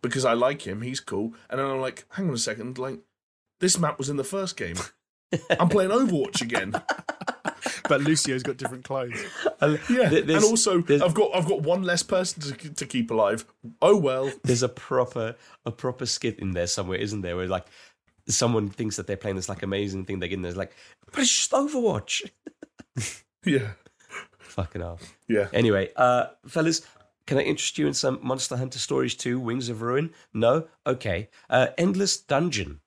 because 0.08 0.24
I 0.24 0.32
like 0.34 0.66
him. 0.66 0.82
He's 0.82 1.00
cool. 1.00 1.34
And 1.50 1.58
then 1.60 1.66
I'm 1.66 1.80
like, 1.80 2.04
hang 2.10 2.28
on 2.28 2.34
a 2.34 2.38
second, 2.38 2.78
like 2.78 2.98
this 3.60 3.78
map 3.78 3.98
was 3.98 4.08
in 4.08 4.16
the 4.16 4.24
first 4.24 4.56
game. 4.56 4.76
I'm 5.58 5.68
playing 5.68 5.90
Overwatch 5.90 6.40
again. 6.42 6.74
But 7.88 8.00
Lucio's 8.00 8.42
got 8.42 8.56
different 8.56 8.84
clothes. 8.84 9.16
Yeah, 9.88 10.08
There- 10.08 10.22
and 10.36 10.44
also 10.44 10.78
I've 10.78 11.14
got 11.14 11.34
I've 11.34 11.46
got 11.46 11.62
one 11.62 11.82
less 11.84 12.02
person 12.02 12.42
to, 12.42 12.70
to 12.74 12.84
keep 12.86 13.10
alive. 13.12 13.44
Oh 13.80 13.96
well. 13.96 14.30
There's 14.42 14.64
a 14.64 14.68
proper 14.68 15.36
a 15.64 15.70
proper 15.70 16.04
skit 16.04 16.38
in 16.40 16.50
there 16.52 16.66
somewhere, 16.66 16.98
isn't 16.98 17.20
there? 17.22 17.36
Where 17.36 17.46
like 17.46 17.66
someone 18.28 18.68
thinks 18.70 18.96
that 18.96 19.06
they're 19.06 19.16
playing 19.16 19.36
this 19.36 19.48
like 19.48 19.62
amazing 19.62 20.04
thing. 20.04 20.18
They 20.18 20.26
get 20.28 20.34
in 20.36 20.42
there, 20.42 20.50
it's 20.50 20.58
like, 20.58 20.74
but 21.12 21.20
it's 21.20 21.32
just 21.34 21.52
Overwatch. 21.52 22.28
Yeah, 23.44 23.72
Fucking 24.40 24.80
hell. 24.80 24.98
yeah. 25.28 25.46
Anyway, 25.52 25.90
uh, 25.94 26.26
fellas, 26.48 26.82
can 27.26 27.38
I 27.38 27.42
interest 27.42 27.78
you 27.78 27.86
in 27.86 27.94
some 27.94 28.20
Monster 28.22 28.56
Hunter 28.56 28.78
Stories 28.78 29.14
2? 29.14 29.40
Wings 29.40 29.68
of 29.68 29.82
Ruin? 29.82 30.10
No? 30.32 30.68
Okay. 30.86 31.28
Uh, 31.50 31.68
Endless 31.76 32.16
Dungeon. 32.16 32.80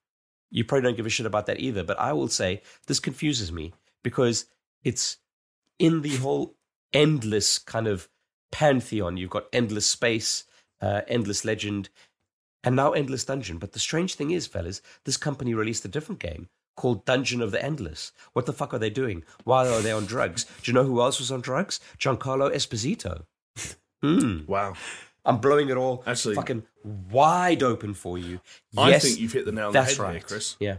You 0.49 0.63
probably 0.63 0.87
don't 0.87 0.97
give 0.97 1.05
a 1.05 1.09
shit 1.09 1.25
about 1.25 1.45
that 1.45 1.59
either, 1.59 1.83
but 1.83 1.99
I 1.99 2.13
will 2.13 2.27
say 2.27 2.61
this 2.87 2.99
confuses 2.99 3.51
me 3.51 3.73
because 4.03 4.45
it's 4.83 5.17
in 5.77 6.01
the 6.01 6.15
whole 6.17 6.55
endless 6.93 7.59
kind 7.59 7.87
of 7.87 8.09
pantheon. 8.51 9.17
You've 9.17 9.29
got 9.29 9.47
Endless 9.53 9.85
Space, 9.85 10.45
uh, 10.81 11.01
Endless 11.07 11.45
Legend, 11.45 11.89
and 12.63 12.75
now 12.75 12.93
Endless 12.93 13.25
Dungeon. 13.25 13.57
But 13.57 13.73
the 13.73 13.79
strange 13.79 14.15
thing 14.15 14.31
is, 14.31 14.47
fellas, 14.47 14.81
this 15.05 15.17
company 15.17 15.53
released 15.53 15.85
a 15.85 15.89
different 15.89 16.19
game 16.19 16.49
called 16.75 17.05
Dungeon 17.05 17.41
of 17.41 17.51
the 17.51 17.63
Endless. 17.63 18.11
What 18.33 18.45
the 18.45 18.53
fuck 18.53 18.73
are 18.73 18.79
they 18.79 18.89
doing? 18.89 19.23
Why 19.43 19.67
are 19.67 19.81
they 19.81 19.91
on 19.91 20.05
drugs? 20.05 20.45
Do 20.63 20.71
you 20.71 20.73
know 20.73 20.85
who 20.85 21.01
else 21.01 21.19
was 21.19 21.31
on 21.31 21.41
drugs? 21.41 21.79
Giancarlo 21.99 22.53
Esposito. 22.53 23.25
Hmm. 24.01 24.45
Wow. 24.47 24.73
I'm 25.25 25.39
blowing 25.39 25.69
it 25.69 25.77
all 25.77 26.03
Actually- 26.07 26.35
fucking 26.35 26.63
wide 27.11 27.61
open 27.61 27.93
for 27.93 28.17
you. 28.17 28.39
I 28.77 28.89
Yes, 28.91 29.03
think 29.03 29.19
you've 29.19 29.33
hit 29.33 29.45
the 29.45 29.51
nail 29.51 29.67
on 29.67 29.73
the 29.73 29.79
that's 29.79 29.91
head 29.97 29.99
right, 29.99 30.11
here, 30.13 30.21
Chris. 30.21 30.55
Yeah, 30.59 30.77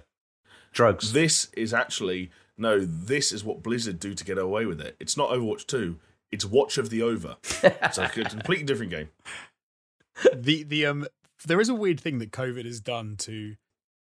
drugs. 0.72 1.12
This 1.12 1.48
is 1.56 1.74
actually 1.74 2.30
no. 2.56 2.80
This 2.80 3.32
is 3.32 3.44
what 3.44 3.62
Blizzard 3.62 4.00
do 4.00 4.14
to 4.14 4.24
get 4.24 4.38
away 4.38 4.64
with 4.66 4.80
it. 4.80 4.96
It's 4.98 5.16
not 5.16 5.30
Overwatch 5.30 5.66
Two. 5.66 5.98
It's 6.32 6.44
Watch 6.44 6.78
of 6.78 6.88
the 6.90 7.02
Over. 7.02 7.36
So 7.42 7.68
it's 7.70 7.98
a 7.98 8.08
completely 8.24 8.64
different 8.64 8.90
game. 8.90 9.08
the 10.34 10.62
the 10.64 10.86
um 10.86 11.06
there 11.46 11.60
is 11.60 11.68
a 11.68 11.74
weird 11.74 12.00
thing 12.00 12.18
that 12.18 12.30
COVID 12.32 12.64
has 12.64 12.80
done 12.80 13.16
to 13.18 13.56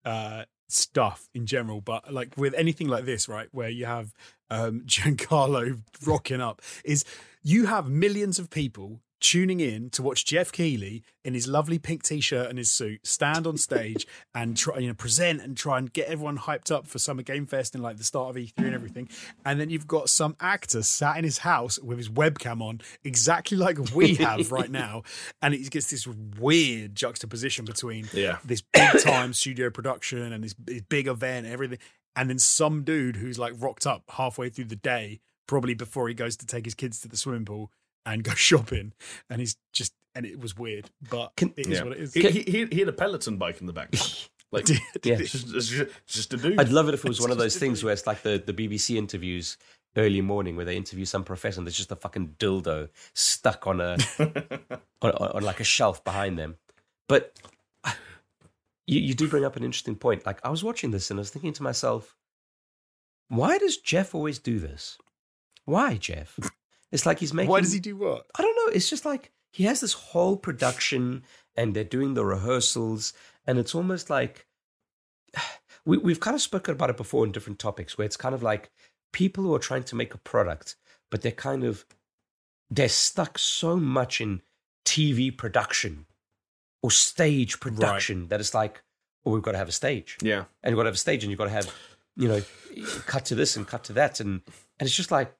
uh 0.05 0.43
stuff 0.69 1.29
in 1.33 1.45
general, 1.45 1.81
but 1.81 2.13
like 2.13 2.35
with 2.37 2.53
anything 2.53 2.87
like 2.87 3.05
this, 3.05 3.27
right, 3.27 3.47
where 3.51 3.69
you 3.69 3.85
have 3.85 4.13
um 4.49 4.81
Giancarlo 4.85 5.81
rocking 6.05 6.41
up, 6.41 6.61
is 6.85 7.03
you 7.43 7.65
have 7.65 7.89
millions 7.89 8.39
of 8.39 8.49
people 8.49 8.99
tuning 9.19 9.59
in 9.59 9.89
to 9.91 10.01
watch 10.03 10.25
Geoff 10.25 10.51
Keighley 10.51 11.03
in 11.25 11.33
his 11.33 11.47
lovely 11.47 11.79
pink 11.79 12.03
t-shirt 12.03 12.47
and 12.49 12.57
his 12.57 12.71
suit 12.71 13.05
stand 13.05 13.45
on 13.47 13.57
stage 13.57 14.05
and 14.35 14.55
try 14.55 14.77
you 14.77 14.87
know 14.87 14.93
present 14.93 15.41
and 15.41 15.57
try 15.57 15.77
and 15.77 15.91
get 15.91 16.07
everyone 16.07 16.37
hyped 16.37 16.71
up 16.71 16.87
for 16.87 16.99
Summer 16.99 17.23
Game 17.23 17.45
Fest 17.45 17.73
and 17.75 17.83
like 17.83 17.97
the 17.97 18.03
start 18.03 18.29
of 18.29 18.35
E3 18.41 18.51
and 18.57 18.73
everything. 18.73 19.09
And 19.45 19.59
then 19.59 19.69
you've 19.69 19.87
got 19.87 20.09
some 20.09 20.35
actor 20.39 20.83
sat 20.83 21.17
in 21.17 21.23
his 21.23 21.39
house 21.39 21.79
with 21.79 21.97
his 21.97 22.09
webcam 22.09 22.61
on, 22.61 22.81
exactly 23.03 23.57
like 23.57 23.77
we 23.95 24.15
have 24.15 24.51
right 24.51 24.69
now, 24.85 25.03
and 25.41 25.53
it 25.53 25.69
gets 25.69 25.89
this 25.89 26.07
weird 26.39 26.95
juxtaposition 26.95 27.65
between 27.65 28.07
Yeah. 28.13 28.37
this 28.45 28.61
big 28.61 28.99
time 29.01 29.33
studio 29.33 29.69
production 29.69 30.31
and 30.31 30.43
this, 30.43 30.53
big 30.53 31.07
event 31.07 31.45
and 31.45 31.53
everything, 31.53 31.79
and 32.15 32.29
then 32.29 32.39
some 32.39 32.83
dude 32.83 33.15
who's 33.17 33.37
like 33.39 33.53
rocked 33.57 33.85
up 33.87 34.03
halfway 34.09 34.49
through 34.49 34.65
the 34.65 34.75
day, 34.75 35.19
probably 35.47 35.73
before 35.73 36.07
he 36.07 36.13
goes 36.13 36.35
to 36.37 36.45
take 36.45 36.65
his 36.65 36.75
kids 36.75 36.99
to 37.01 37.07
the 37.07 37.17
swimming 37.17 37.45
pool 37.45 37.71
and 38.07 38.23
go 38.23 38.31
shopping, 38.35 38.93
and 39.29 39.39
he's 39.39 39.55
just 39.73 39.93
and 40.15 40.25
it 40.25 40.39
was 40.39 40.57
weird, 40.57 40.89
but 41.11 41.35
Can- 41.37 41.53
it 41.55 41.67
is 41.67 41.77
Yeah. 41.77 41.83
what 41.83 41.91
it 41.93 41.99
is. 41.99 42.13
He, 42.15 42.21
he, 42.27 42.41
he- 42.41 42.65
he 42.71 42.79
had 42.79 42.87
a 42.89 42.93
Peloton 42.93 43.37
bike 43.37 43.61
in 43.61 43.67
the 43.67 43.73
back. 43.73 43.93
Like, 44.49 44.63
Did- 44.63 44.79
Yeah. 45.03 45.17
it's 45.19 45.33
just, 45.33 45.53
it's 45.53 45.67
just, 45.67 45.91
it's 46.05 46.13
just 46.15 46.33
a 46.33 46.37
dude. 46.37 46.57
I'd 46.57 46.69
love 46.69 46.87
it 46.87 46.93
if 46.93 47.03
it 47.03 47.07
was 47.09 47.19
one 47.19 47.31
of 47.31 47.37
those 47.43 47.57
things 47.57 47.83
where 47.83 47.91
it's 47.91 48.07
like 48.07 48.21
the, 48.21 48.41
the 48.43 48.53
BBC 48.53 48.95
interviews 48.95 49.57
early 49.97 50.21
morning 50.21 50.55
where 50.55 50.63
they 50.63 50.77
interview 50.77 51.03
some 51.03 51.25
professor 51.25 51.59
and 51.59 51.67
there's 51.67 51.75
just 51.75 51.91
a 51.91 51.97
fucking 51.97 52.35
dildo 52.39 52.87
stuck 53.13 53.67
on 53.67 53.81
a 53.81 53.97
on, 54.19 55.11
on, 55.11 55.11
on 55.11 55.43
like 55.43 55.59
a 55.59 55.65
shelf 55.65 56.01
behind 56.05 56.39
them. 56.39 56.55
But 57.09 57.37
you, 58.87 59.01
you 59.01 59.13
do 59.13 59.27
bring 59.27 59.43
up 59.43 59.57
an 59.57 59.65
interesting 59.65 59.97
point. 59.97 60.25
Like 60.25 60.39
I 60.45 60.49
was 60.49 60.63
watching 60.63 60.91
this 60.91 61.11
and 61.11 61.19
I 61.19 61.21
was 61.21 61.29
thinking 61.29 61.51
to 61.51 61.63
myself, 61.63 62.15
why 63.27 63.57
does 63.57 63.75
Geoff 63.77 64.15
always 64.15 64.39
do 64.39 64.59
this? 64.59 64.97
Why, 65.65 65.95
Geoff? 65.97 66.39
It's 66.91 67.05
like 67.05 67.19
he's 67.19 67.33
making. 67.33 67.49
Why 67.49 67.61
does 67.61 67.73
he 67.73 67.79
do 67.79 67.95
what? 67.95 68.25
I 68.37 68.41
don't 68.41 68.55
know. 68.55 68.73
It's 68.73 68.89
just 68.89 69.05
like 69.05 69.31
he 69.51 69.65
has 69.65 69.81
this 69.81 69.93
whole 69.93 70.37
production 70.37 71.23
and 71.55 71.73
they're 71.73 71.83
doing 71.83 72.13
the 72.13 72.25
rehearsals, 72.25 73.13
and 73.45 73.57
it's 73.57 73.75
almost 73.75 74.09
like 74.09 74.47
we, 75.85 75.97
we've 75.97 76.19
kind 76.19 76.35
of 76.35 76.41
spoken 76.41 76.73
about 76.73 76.89
it 76.89 76.97
before 76.97 77.25
in 77.25 77.31
different 77.31 77.59
topics 77.59 77.97
where 77.97 78.05
it's 78.05 78.17
kind 78.17 78.35
of 78.35 78.43
like 78.43 78.71
people 79.13 79.43
who 79.43 79.53
are 79.55 79.59
trying 79.59 79.83
to 79.83 79.95
make 79.95 80.13
a 80.13 80.19
product, 80.19 80.75
but 81.11 81.21
they're 81.21 81.31
kind 81.31 81.63
of 81.63 81.85
they're 82.69 82.89
stuck 82.89 83.37
so 83.37 83.77
much 83.77 84.21
in 84.21 84.41
TV 84.85 85.35
production 85.35 86.05
or 86.81 86.91
stage 86.91 87.59
production 87.59 88.27
that 88.27 88.39
it's 88.39 88.53
like, 88.53 88.83
oh, 89.25 89.31
we've 89.31 89.41
got 89.41 89.53
to 89.53 89.57
have 89.57 89.67
a 89.67 89.73
stage 89.73 90.17
yeah. 90.21 90.45
and 90.63 90.71
you've 90.71 90.77
got 90.77 90.83
to 90.83 90.89
have 90.89 90.95
a 90.95 90.97
stage 90.97 91.23
and 91.23 91.31
you've 91.31 91.37
got 91.37 91.45
to 91.45 91.51
have, 91.51 91.73
you 92.15 92.27
know, 92.27 92.41
cut 93.05 93.25
to 93.25 93.35
this 93.35 93.55
and 93.55 93.67
cut 93.67 93.83
to 93.85 93.93
that. 93.93 94.19
And, 94.19 94.41
and 94.79 94.87
it's 94.87 94.95
just 94.95 95.11
like, 95.11 95.33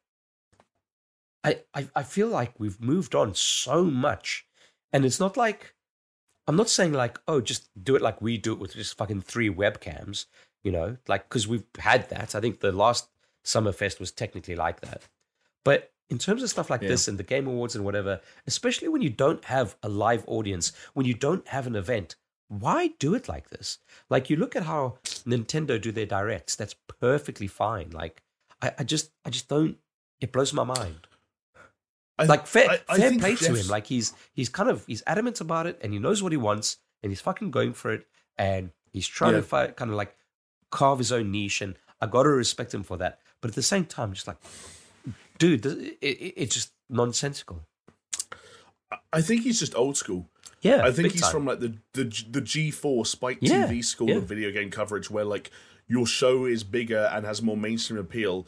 I, 1.48 1.60
I, 1.74 1.88
I 1.96 2.04
feel 2.04 2.28
like 2.28 2.60
we've 2.60 2.80
moved 2.82 3.16
on 3.16 3.34
so 3.36 3.84
much. 3.86 4.46
And 4.94 5.06
it's 5.06 5.20
not 5.20 5.38
like, 5.38 5.74
I'm 6.48 6.56
not 6.56 6.70
saying 6.70 6.94
like, 6.94 7.20
oh, 7.28 7.42
just 7.42 7.70
do 7.82 7.96
it 7.96 8.02
like 8.02 8.22
we 8.22 8.38
do 8.38 8.54
it 8.54 8.60
with 8.60 8.74
just 8.74 8.98
fucking 8.98 9.22
three 9.22 9.50
webcams, 9.50 10.26
you 10.64 10.72
know, 10.72 10.98
like, 11.08 11.28
because 11.28 11.48
we've 11.48 11.66
had 11.80 12.10
that. 12.10 12.36
I 12.36 12.40
think 12.40 12.60
the 12.60 12.72
last 12.72 13.10
Summerfest 13.44 14.00
was 14.00 14.12
technically 14.12 14.56
like 14.56 14.82
that. 14.82 15.08
But 15.64 15.92
in 16.10 16.18
terms 16.18 16.44
of 16.44 16.50
stuff 16.50 16.70
like 16.70 16.82
Yeah. 16.82 16.90
this 16.90 17.08
and 17.08 17.18
the 17.18 17.24
Game 17.24 17.48
Awards 17.48 17.76
and 17.76 17.84
whatever, 17.84 18.22
especially 18.46 18.88
when 18.88 19.02
you 19.02 19.10
don't 19.10 19.44
have 19.46 19.76
a 19.84 19.90
live 19.90 20.24
audience, 20.28 20.72
when 20.94 21.06
you 21.06 21.14
don't 21.14 21.48
have 21.50 21.68
an 21.68 21.76
event, 21.76 22.16
why 22.48 22.92
do 23.00 23.14
it 23.14 23.28
like 23.28 23.50
this? 23.50 23.80
Like 24.10 24.30
you 24.30 24.38
look 24.38 24.56
at 24.56 24.64
how 24.64 25.00
Nintendo 25.04 25.82
do 25.82 25.92
their 25.92 26.06
directs, 26.06 26.56
that's 26.56 26.76
perfectly 27.00 27.48
fine. 27.48 27.90
Like 27.92 28.24
I, 28.62 28.72
I 28.80 28.84
just 28.84 29.12
I 29.26 29.30
just 29.30 29.50
don't 29.50 29.78
it 30.22 30.32
blows 30.32 30.54
my 30.54 30.64
mind. 30.64 31.08
I, 32.20 32.26
Like 32.26 32.48
fair, 32.48 32.70
I- 32.70 32.82
I 32.90 32.98
fair 32.98 33.18
play 33.20 33.36
to 33.36 33.56
him. 33.56 33.68
Like 33.68 33.88
he's 33.88 34.14
he's 34.34 34.50
kind 34.50 34.70
of 34.70 34.86
he's 34.88 35.04
adamant 35.06 35.40
about 35.42 35.68
it 35.68 35.80
and 35.82 35.94
he 35.94 36.00
knows 36.00 36.24
what 36.24 36.32
he 36.32 36.38
wants 36.38 36.78
and 37.04 37.12
he's 37.12 37.22
fucking 37.22 37.52
going 37.52 37.74
for 37.74 37.92
it 37.92 38.08
and 38.38 38.72
he's 38.92 39.08
trying 39.08 39.34
Yeah. 39.34 39.38
to 39.42 39.44
fight, 39.44 39.76
kind 39.76 39.92
of 39.92 39.98
like 39.98 40.16
carve 40.72 40.98
his 41.00 41.12
own 41.12 41.32
niche, 41.32 41.62
and 41.62 41.76
I 42.02 42.08
got 42.08 42.24
to 42.24 42.30
respect 42.30 42.74
him 42.74 42.84
for 42.84 42.98
that. 42.98 43.20
But 43.42 43.50
at 43.52 43.56
the 43.56 43.62
same 43.64 43.86
time, 43.86 44.14
just 44.14 44.28
like, 44.28 44.38
dude, 45.38 45.66
it, 45.66 45.98
it, 46.02 46.34
it's 46.38 46.54
just 46.56 46.72
nonsensical. 46.90 47.62
I 49.14 49.22
think 49.22 49.44
he's 49.44 49.60
just 49.60 49.76
old 49.76 49.98
school. 49.98 50.30
Yeah, 50.62 50.82
I 50.84 50.92
think 50.92 51.12
he's 51.12 51.22
time. 51.22 51.32
from 51.32 51.46
like 51.46 51.60
the 51.60 51.76
the 51.94 52.04
the 52.32 52.42
G4 52.42 53.06
Spike 53.06 53.38
Yeah, 53.42 53.68
TV 53.68 53.84
school 53.84 54.10
yeah. 54.10 54.16
of 54.16 54.24
video 54.24 54.52
game 54.52 54.72
coverage, 54.72 55.10
where 55.12 55.24
like 55.26 55.52
your 55.88 56.06
show 56.08 56.46
is 56.46 56.64
bigger 56.64 57.10
and 57.14 57.26
has 57.26 57.42
more 57.42 57.56
mainstream 57.58 58.00
appeal 58.00 58.48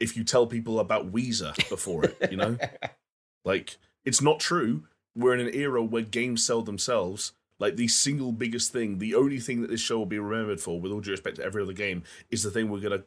if 0.00 0.16
you 0.16 0.24
tell 0.24 0.46
people 0.46 0.80
about 0.80 1.12
Weezer 1.12 1.54
before 1.68 2.04
it. 2.06 2.16
You 2.30 2.36
know, 2.38 2.56
like 3.44 3.78
it's 4.04 4.22
not 4.22 4.40
true. 4.40 4.84
We're 5.16 5.34
in 5.34 5.40
an 5.40 5.54
era 5.54 5.82
where 5.82 6.02
games 6.02 6.44
sell 6.44 6.62
themselves. 6.62 7.32
Like 7.58 7.76
the 7.76 7.88
single 7.88 8.32
biggest 8.32 8.72
thing, 8.72 8.98
the 8.98 9.14
only 9.14 9.38
thing 9.38 9.60
that 9.60 9.70
this 9.70 9.80
show 9.80 9.98
will 9.98 10.06
be 10.06 10.18
remembered 10.18 10.60
for, 10.60 10.80
with 10.80 10.92
all 10.92 11.00
due 11.00 11.10
respect 11.10 11.36
to 11.36 11.44
every 11.44 11.62
other 11.62 11.74
game, 11.74 12.04
is 12.30 12.42
the 12.42 12.50
thing 12.50 12.70
we're 12.70 12.80
gonna, 12.80 13.02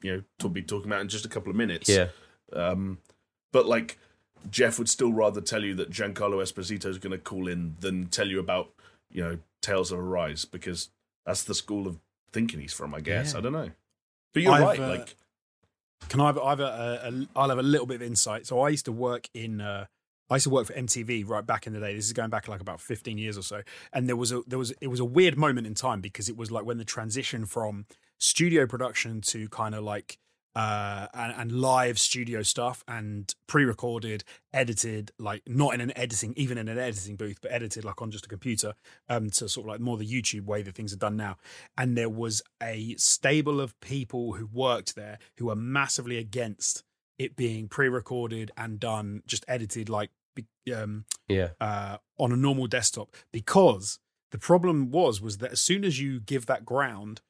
you 0.00 0.12
know, 0.12 0.22
to 0.38 0.48
be 0.48 0.62
talking 0.62 0.86
about 0.86 1.00
in 1.00 1.08
just 1.08 1.24
a 1.24 1.28
couple 1.28 1.50
of 1.50 1.56
minutes. 1.56 1.88
yeah. 1.88 2.08
Um, 2.52 2.98
but 3.52 3.66
like 3.66 3.98
Geoff 4.48 4.78
would 4.78 4.88
still 4.88 5.12
rather 5.12 5.40
tell 5.40 5.64
you 5.64 5.74
that 5.74 5.90
Giancarlo 5.90 6.42
Esposito 6.42 6.86
is 6.86 6.98
going 6.98 7.12
to 7.12 7.18
call 7.18 7.48
in 7.48 7.76
than 7.80 8.06
tell 8.06 8.28
you 8.28 8.38
about 8.38 8.70
you 9.10 9.22
know 9.22 9.38
Tales 9.60 9.92
of 9.92 9.98
Arise 9.98 10.44
because 10.44 10.90
that's 11.26 11.44
the 11.44 11.54
school 11.54 11.86
of 11.86 11.98
thinking 12.32 12.60
he's 12.60 12.72
from. 12.72 12.94
I 12.94 13.00
guess 13.00 13.32
Yeah. 13.32 13.38
I 13.38 13.42
don't 13.42 13.52
know. 13.52 13.70
But 14.32 14.42
you're 14.42 14.52
I've, 14.52 14.62
right. 14.62 14.80
uh, 14.80 14.88
like 14.88 15.16
Can 16.08 16.20
I 16.20 16.26
have, 16.26 16.38
I 16.38 16.50
have 16.50 16.60
a, 16.60 16.64
a, 16.64 17.26
I'll 17.36 17.48
have 17.48 17.58
a 17.58 17.62
little 17.62 17.86
bit 17.86 17.96
of 17.96 18.02
insight. 18.02 18.46
So 18.46 18.60
I 18.60 18.68
used 18.70 18.86
to 18.86 18.92
work 18.92 19.28
in, 19.34 19.60
uh, 19.60 19.86
I 20.28 20.34
used 20.36 20.44
to 20.44 20.50
work 20.50 20.66
for 20.66 20.72
MTV 20.72 21.28
right 21.28 21.44
back 21.44 21.66
in 21.66 21.72
the 21.72 21.80
day. 21.80 21.94
This 21.94 22.06
is 22.06 22.12
going 22.12 22.30
back 22.30 22.48
like 22.48 22.60
about 22.60 22.80
15 22.80 23.18
years 23.18 23.36
or 23.36 23.42
so. 23.42 23.62
And 23.92 24.08
there 24.08 24.16
was 24.16 24.32
a, 24.32 24.42
there 24.46 24.58
was, 24.58 24.72
it 24.80 24.88
was 24.88 25.00
a 25.00 25.04
weird 25.04 25.36
moment 25.36 25.66
in 25.66 25.74
time 25.74 26.00
because 26.00 26.28
it 26.28 26.36
was 26.36 26.50
like 26.50 26.64
when 26.64 26.78
the 26.78 26.84
transition 26.84 27.46
from 27.46 27.86
studio 28.18 28.66
production 28.66 29.20
to 29.22 29.48
kind 29.48 29.74
of 29.74 29.84
like, 29.84 30.18
uh, 30.56 31.06
and, 31.14 31.32
and 31.36 31.52
live 31.52 31.98
studio 31.98 32.42
stuff 32.42 32.82
and 32.88 33.34
pre-recorded, 33.46 34.24
edited, 34.52 35.12
like 35.18 35.42
not 35.46 35.74
in 35.74 35.80
an 35.80 35.96
editing, 35.96 36.34
even 36.36 36.58
in 36.58 36.68
an 36.68 36.78
editing 36.78 37.16
booth, 37.16 37.38
but 37.40 37.52
edited 37.52 37.84
like 37.84 38.02
on 38.02 38.10
just 38.10 38.26
a 38.26 38.28
computer, 38.28 38.74
um, 39.08 39.30
to 39.30 39.48
sort 39.48 39.66
of 39.66 39.68
like 39.70 39.80
more 39.80 39.96
the 39.96 40.06
YouTube 40.06 40.44
way 40.46 40.62
that 40.62 40.74
things 40.74 40.92
are 40.92 40.96
done 40.98 41.16
now. 41.16 41.36
And 41.78 41.96
there 41.96 42.08
was 42.08 42.42
a 42.62 42.94
stable 42.96 43.60
of 43.60 43.78
people 43.80 44.32
who 44.34 44.46
worked 44.46 44.96
there 44.96 45.18
who 45.38 45.46
were 45.46 45.56
massively 45.56 46.18
against 46.18 46.82
it 47.18 47.36
being 47.36 47.68
pre-recorded 47.68 48.50
and 48.56 48.80
done, 48.80 49.22
just 49.26 49.44
edited 49.46 49.88
like 49.88 50.10
um, 50.74 51.04
Yeah. 51.28 51.50
uh, 51.60 51.98
on 52.18 52.32
a 52.32 52.36
normal 52.36 52.66
desktop 52.66 53.14
because 53.32 53.98
the 54.30 54.38
problem 54.38 54.90
was 54.90 55.20
was 55.20 55.38
that 55.38 55.52
as 55.52 55.60
soon 55.60 55.84
as 55.84 56.00
you 56.00 56.20
give 56.20 56.46
that 56.46 56.64
ground 56.64 57.20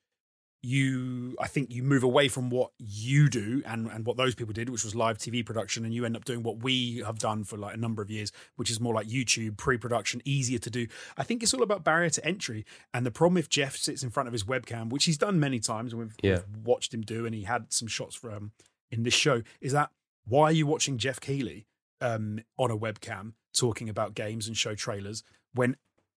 you 0.63 1.35
i 1.41 1.47
think 1.47 1.71
you 1.71 1.83
move 1.83 2.03
away 2.03 2.29
from 2.29 2.51
what 2.51 2.71
you 2.79 3.29
do 3.31 3.63
and 3.65 3.87
and 3.89 4.05
what 4.05 4.17
those 4.19 4.35
people 4.35 4.53
did 4.53 4.69
which 4.69 4.85
was 4.85 4.95
live 4.95 5.17
tv 5.17 5.45
production 5.45 5.85
and 5.87 5.95
you 5.95 6.05
end 6.05 6.15
up 6.15 6.25
doing 6.27 6.43
what 6.43 6.63
we 6.63 7.03
have 7.07 7.19
done 7.19 7.45
for 7.45 7.57
like 7.57 7.75
a 7.75 7.79
number 7.79 8.03
of 8.03 8.11
years 8.11 8.31
which 8.57 8.71
is 8.71 8.79
more 8.79 8.93
like 8.95 9.07
youtube 9.07 9.57
pre-production 9.57 10.21
easier 10.27 10.59
to 10.59 10.69
do 10.69 10.87
i 11.17 11.23
think 11.23 11.43
it's 11.43 11.55
all 11.55 11.63
about 11.63 11.83
barrier 11.83 12.11
to 12.11 12.23
entry 12.27 12.67
and 12.93 13.07
the 13.07 13.11
problem 13.11 13.39
if 13.39 13.49
geoff 13.49 13.75
sits 13.77 14.03
in 14.03 14.11
front 14.11 14.27
of 14.27 14.33
his 14.35 14.45
webcam 14.45 14.91
which 14.91 15.05
he's 15.05 15.17
done 15.19 15.41
many 15.41 15.59
times 15.59 15.93
and 15.93 16.03
we've, 16.03 16.15
Yeah. 16.23 16.41
we've 16.55 16.67
watched 16.67 16.93
him 16.93 17.01
do 17.01 17.25
and 17.25 17.35
he 17.35 17.45
had 17.45 17.73
some 17.73 17.89
shots 17.89 18.15
from 18.15 18.53
in 18.91 19.03
this 19.03 19.15
show 19.15 19.43
is 19.63 19.73
that 19.73 19.91
why 20.27 20.45
are 20.45 20.53
you 20.53 20.67
watching 20.67 20.99
geoff 20.99 21.21
keighley 21.21 21.67
um, 22.03 22.41
on 22.59 22.71
a 22.71 22.77
webcam 22.77 23.33
talking 23.55 23.89
about 23.89 24.15
games 24.15 24.47
and 24.47 24.57
show 24.57 24.75
trailers 24.75 25.23
when 25.55 25.77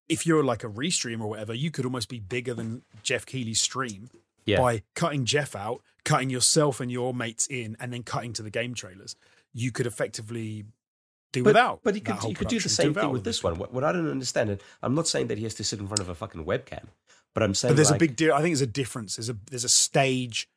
if 0.10 0.26
you're 0.28 0.44
like 0.44 0.65
a 0.65 0.70
restream 0.70 1.22
or 1.22 1.28
whatever, 1.30 1.53
you 1.53 1.72
could 1.72 1.86
almost 1.86 2.10
be 2.10 2.20
bigger 2.20 2.53
than 2.53 2.84
Geoff 3.03 3.26
Keighley's 3.26 3.61
stream 3.61 4.10
Yeah. 4.45 4.60
by 4.60 4.84
cutting 4.95 5.26
Geoff 5.26 5.56
out, 5.56 5.82
cutting 6.06 6.30
yourself 6.30 6.80
and 6.80 6.91
your 6.91 7.14
mates 7.14 7.48
in, 7.48 7.78
and 7.80 7.94
then 7.94 8.03
cutting 8.03 8.34
to 8.34 8.41
the 8.41 8.49
game 8.49 8.74
trailers. 8.74 9.15
You 9.53 9.72
could 9.72 9.86
effectively 9.86 10.65
do 11.32 11.44
But, 11.44 11.49
without. 11.52 11.80
but 11.84 11.95
he 11.95 12.02
that 12.02 12.20
could, 12.20 12.36
could 12.36 12.48
do 12.48 12.60
the 12.60 12.70
same 12.70 12.94
thing 12.94 13.11
with 13.11 13.24
this 13.24 13.44
one. 13.44 13.57
What, 13.57 13.74
what 13.74 13.84
I 13.84 13.91
don't 13.91 14.10
understand, 14.10 14.49
and 14.49 14.61
I'm 14.82 14.95
not 14.95 15.07
saying 15.07 15.28
that 15.28 15.38
he 15.38 15.44
has 15.45 15.53
to 15.56 15.64
sit 15.64 15.80
in 15.80 15.88
front 15.88 15.99
of 15.99 16.10
a 16.10 16.15
fucking 16.15 16.44
webcam, 16.45 16.86
but 17.34 17.44
I'm 17.44 17.53
saying 17.56 17.72
But 17.72 17.76
there's 17.78 17.91
like, 17.91 17.98
a 17.98 18.06
big 18.06 18.15
deal. 18.15 18.34
I 18.34 18.38
think 18.41 18.49
there's 18.53 18.61
a 18.61 18.68
difference. 18.68 19.15
There's 19.15 19.30
a 19.30 19.38
there's 19.49 19.64
a 19.64 19.70
stage. 19.70 20.48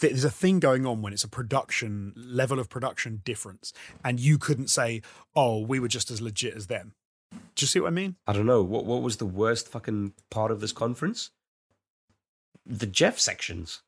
Th- 0.00 0.12
there's 0.12 0.24
a 0.24 0.30
thing 0.30 0.60
going 0.60 0.84
on 0.86 1.02
when 1.02 1.12
it's 1.12 1.24
a 1.24 1.28
production 1.28 2.12
level 2.16 2.58
of 2.58 2.68
production 2.68 3.22
difference, 3.24 3.72
and 4.04 4.18
you 4.20 4.38
couldn't 4.38 4.68
say, 4.68 5.02
"Oh, 5.34 5.60
we 5.60 5.80
were 5.80 5.88
just 5.88 6.10
as 6.10 6.20
legit 6.20 6.54
as 6.54 6.66
them." 6.66 6.94
Do 7.54 7.62
you 7.64 7.66
see 7.66 7.80
what 7.80 7.88
I 7.88 7.90
mean? 7.90 8.16
I 8.26 8.32
don't 8.32 8.46
know 8.46 8.62
what 8.62 8.84
what 8.84 9.02
was 9.02 9.16
the 9.18 9.26
worst 9.26 9.68
fucking 9.68 10.12
part 10.30 10.50
of 10.50 10.60
this 10.60 10.72
conference? 10.72 11.30
The 12.68 12.86
Geoff 12.86 13.18
sections. 13.18 13.80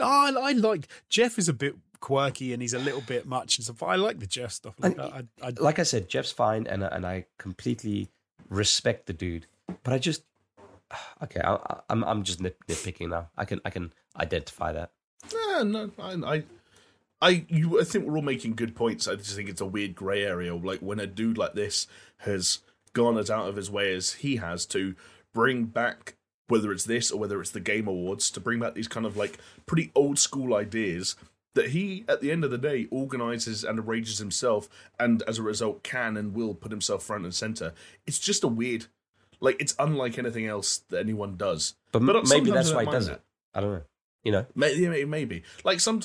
Oh, 0.00 0.06
I, 0.40 0.50
I 0.50 0.52
like 0.52 0.88
Geoff 1.08 1.38
is 1.38 1.48
a 1.48 1.52
bit 1.52 1.76
quirky 2.00 2.52
and 2.52 2.60
he's 2.60 2.74
a 2.74 2.78
little 2.78 3.00
bit 3.02 3.24
much 3.26 3.56
and 3.58 3.64
stuff. 3.64 3.76
but 3.78 3.86
I 3.86 3.94
like 3.96 4.18
the 4.18 4.26
Geoff 4.26 4.52
stuff. 4.52 4.74
Like 4.80 4.96
that. 4.96 5.12
I, 5.42 5.46
I, 5.46 5.52
Like 5.60 5.78
I 5.78 5.84
said, 5.84 6.08
Geoff's 6.08 6.32
fine, 6.32 6.66
and 6.66 6.84
I- 6.84 6.88
and 6.88 7.06
I 7.06 7.26
completely 7.38 8.08
respect 8.48 9.06
the 9.06 9.12
dude. 9.12 9.46
But 9.84 9.92
I 9.94 9.98
just 9.98 10.24
okay, 11.22 11.40
I, 11.40 11.54
I- 11.54 11.80
I'm 11.88 12.02
I'm 12.04 12.22
just 12.24 12.40
nit, 12.40 12.56
nitpicking 12.68 13.10
now. 13.10 13.30
I 13.36 13.44
can 13.44 13.60
I 13.64 13.70
can 13.70 13.92
identify 14.18 14.72
that. 14.72 14.90
No, 15.64 15.90
I, 16.00 16.14
I, 16.14 16.44
I, 17.20 17.44
you, 17.48 17.80
I 17.80 17.84
think 17.84 18.04
we're 18.04 18.16
all 18.16 18.22
making 18.22 18.54
good 18.56 18.74
points. 18.74 19.06
I 19.06 19.14
just 19.14 19.36
think 19.36 19.48
it's 19.48 19.60
a 19.60 19.66
weird 19.66 19.94
grey 19.94 20.24
area. 20.24 20.56
Like 20.56 20.80
when 20.80 20.98
a 20.98 21.06
dude 21.06 21.38
like 21.38 21.54
this 21.54 21.86
has 22.18 22.58
gone 22.94 23.16
as 23.16 23.30
out 23.30 23.46
of 23.48 23.54
his 23.54 23.70
way 23.70 23.94
as 23.94 24.14
he 24.14 24.36
has 24.36 24.66
to 24.66 24.96
bring 25.32 25.66
back, 25.66 26.16
whether 26.52 26.70
it's 26.70 26.84
this 26.84 27.10
or 27.10 27.18
whether 27.18 27.40
it's 27.40 27.50
the 27.50 27.60
Game 27.60 27.88
Awards, 27.88 28.30
to 28.30 28.40
bring 28.40 28.60
back 28.60 28.74
these 28.74 28.86
kind 28.86 29.06
of 29.06 29.16
like 29.16 29.38
pretty 29.64 29.90
old 29.94 30.18
school 30.18 30.54
ideas 30.54 31.16
that 31.54 31.70
he, 31.70 32.04
at 32.06 32.20
the 32.20 32.30
end 32.30 32.44
of 32.44 32.50
the 32.50 32.58
day, 32.58 32.88
organizes 32.90 33.64
and 33.64 33.78
arranges 33.78 34.18
himself, 34.18 34.68
and 35.00 35.22
as 35.22 35.38
a 35.38 35.42
result, 35.42 35.82
can 35.82 36.18
and 36.18 36.34
will 36.34 36.54
put 36.54 36.70
himself 36.70 37.02
front 37.02 37.24
and 37.24 37.34
center. 37.34 37.72
It's 38.06 38.18
just 38.18 38.44
a 38.44 38.48
weird, 38.48 38.86
like 39.40 39.60
it's 39.60 39.74
unlike 39.78 40.18
anything 40.18 40.46
else 40.46 40.82
that 40.90 41.00
anyone 41.00 41.38
does. 41.38 41.74
But, 41.90 42.04
But 42.04 42.28
maybe 42.28 42.50
that's 42.50 42.72
why 42.72 42.84
he 42.84 42.90
does 42.90 43.08
it. 43.08 43.22
I 43.54 43.60
don't 43.60 43.72
know. 43.72 43.82
You 44.22 44.32
know, 44.32 44.46
Maybe, 44.54 44.86
maybe, 44.88 45.04
maybe. 45.06 45.42
Like 45.64 45.80
some, 45.80 46.00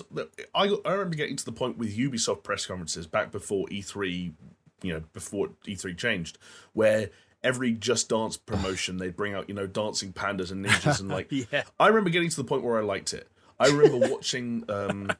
I 0.55 0.73
I 0.85 0.91
remember 0.93 1.15
getting 1.15 1.35
to 1.35 1.45
the 1.45 1.51
point 1.51 1.77
with 1.77 1.95
Ubisoft 1.95 2.41
press 2.43 2.65
conferences 2.65 3.05
back 3.05 3.31
before 3.31 3.67
E3, 3.67 4.33
you 4.81 4.93
know, 4.93 5.03
before 5.13 5.49
E3 5.67 5.95
changed, 5.95 6.37
where 6.73 7.11
every 7.43 7.71
Just 7.71 8.09
Dance 8.09 8.37
promotion 8.37 8.97
they'd 8.97 9.15
bring 9.15 9.33
out, 9.33 9.47
you 9.47 9.55
know, 9.55 9.67
dancing 9.67 10.13
pandas 10.13 10.51
and 10.51 10.65
ninjas 10.65 10.99
and 10.99 11.09
like. 11.09 11.31
yeah. 11.51 11.63
I 11.79 11.87
remember 11.87 12.09
getting 12.09 12.29
to 12.29 12.35
the 12.35 12.43
point 12.43 12.63
where 12.63 12.77
I 12.77 12.81
liked 12.81 13.13
it. 13.13 13.27
I 13.59 13.67
remember 13.67 14.07
watching 14.09 14.63
um, 14.69 15.11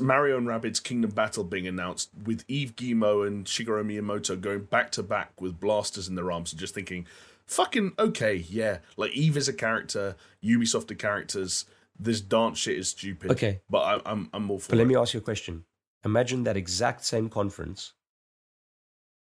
Mario 0.00 0.36
and 0.38 0.46
Rabbids 0.46 0.82
Kingdom 0.82 1.10
Battle 1.10 1.44
being 1.44 1.66
announced 1.66 2.10
with 2.24 2.44
Yves 2.48 2.72
Guillemot 2.72 3.26
and 3.26 3.44
Shigeru 3.46 3.84
Miyamoto 3.84 4.40
going 4.40 4.64
back 4.64 4.90
to 4.92 5.02
back 5.02 5.40
with 5.40 5.60
blasters 5.60 6.08
in 6.08 6.14
their 6.14 6.30
arms 6.30 6.52
and 6.52 6.60
just 6.60 6.74
thinking, 6.74 7.06
fucking 7.46 7.92
okay, 7.98 8.34
yeah. 8.48 8.78
Like 8.96 9.12
Eve 9.12 9.36
is 9.36 9.48
a 9.48 9.52
character, 9.52 10.16
Ubisoft 10.42 10.90
are 10.90 10.94
characters. 10.94 11.64
This 11.98 12.20
dance 12.20 12.58
shit 12.58 12.78
is 12.78 12.88
stupid. 12.88 13.30
Okay. 13.30 13.60
but 13.70 13.80
I, 13.80 14.10
I'm 14.10 14.28
I'm 14.32 14.50
all 14.50 14.58
for 14.58 14.70
but 14.70 14.78
let 14.78 14.84
it. 14.84 14.88
me 14.88 14.96
ask 14.96 15.14
you 15.14 15.20
a 15.20 15.22
question. 15.22 15.64
Imagine 16.04 16.44
that 16.44 16.56
exact 16.56 17.04
same 17.04 17.30
conference, 17.30 17.94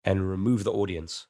and 0.05 0.29
remove 0.29 0.65
the 0.65 0.73
audience. 0.73 1.27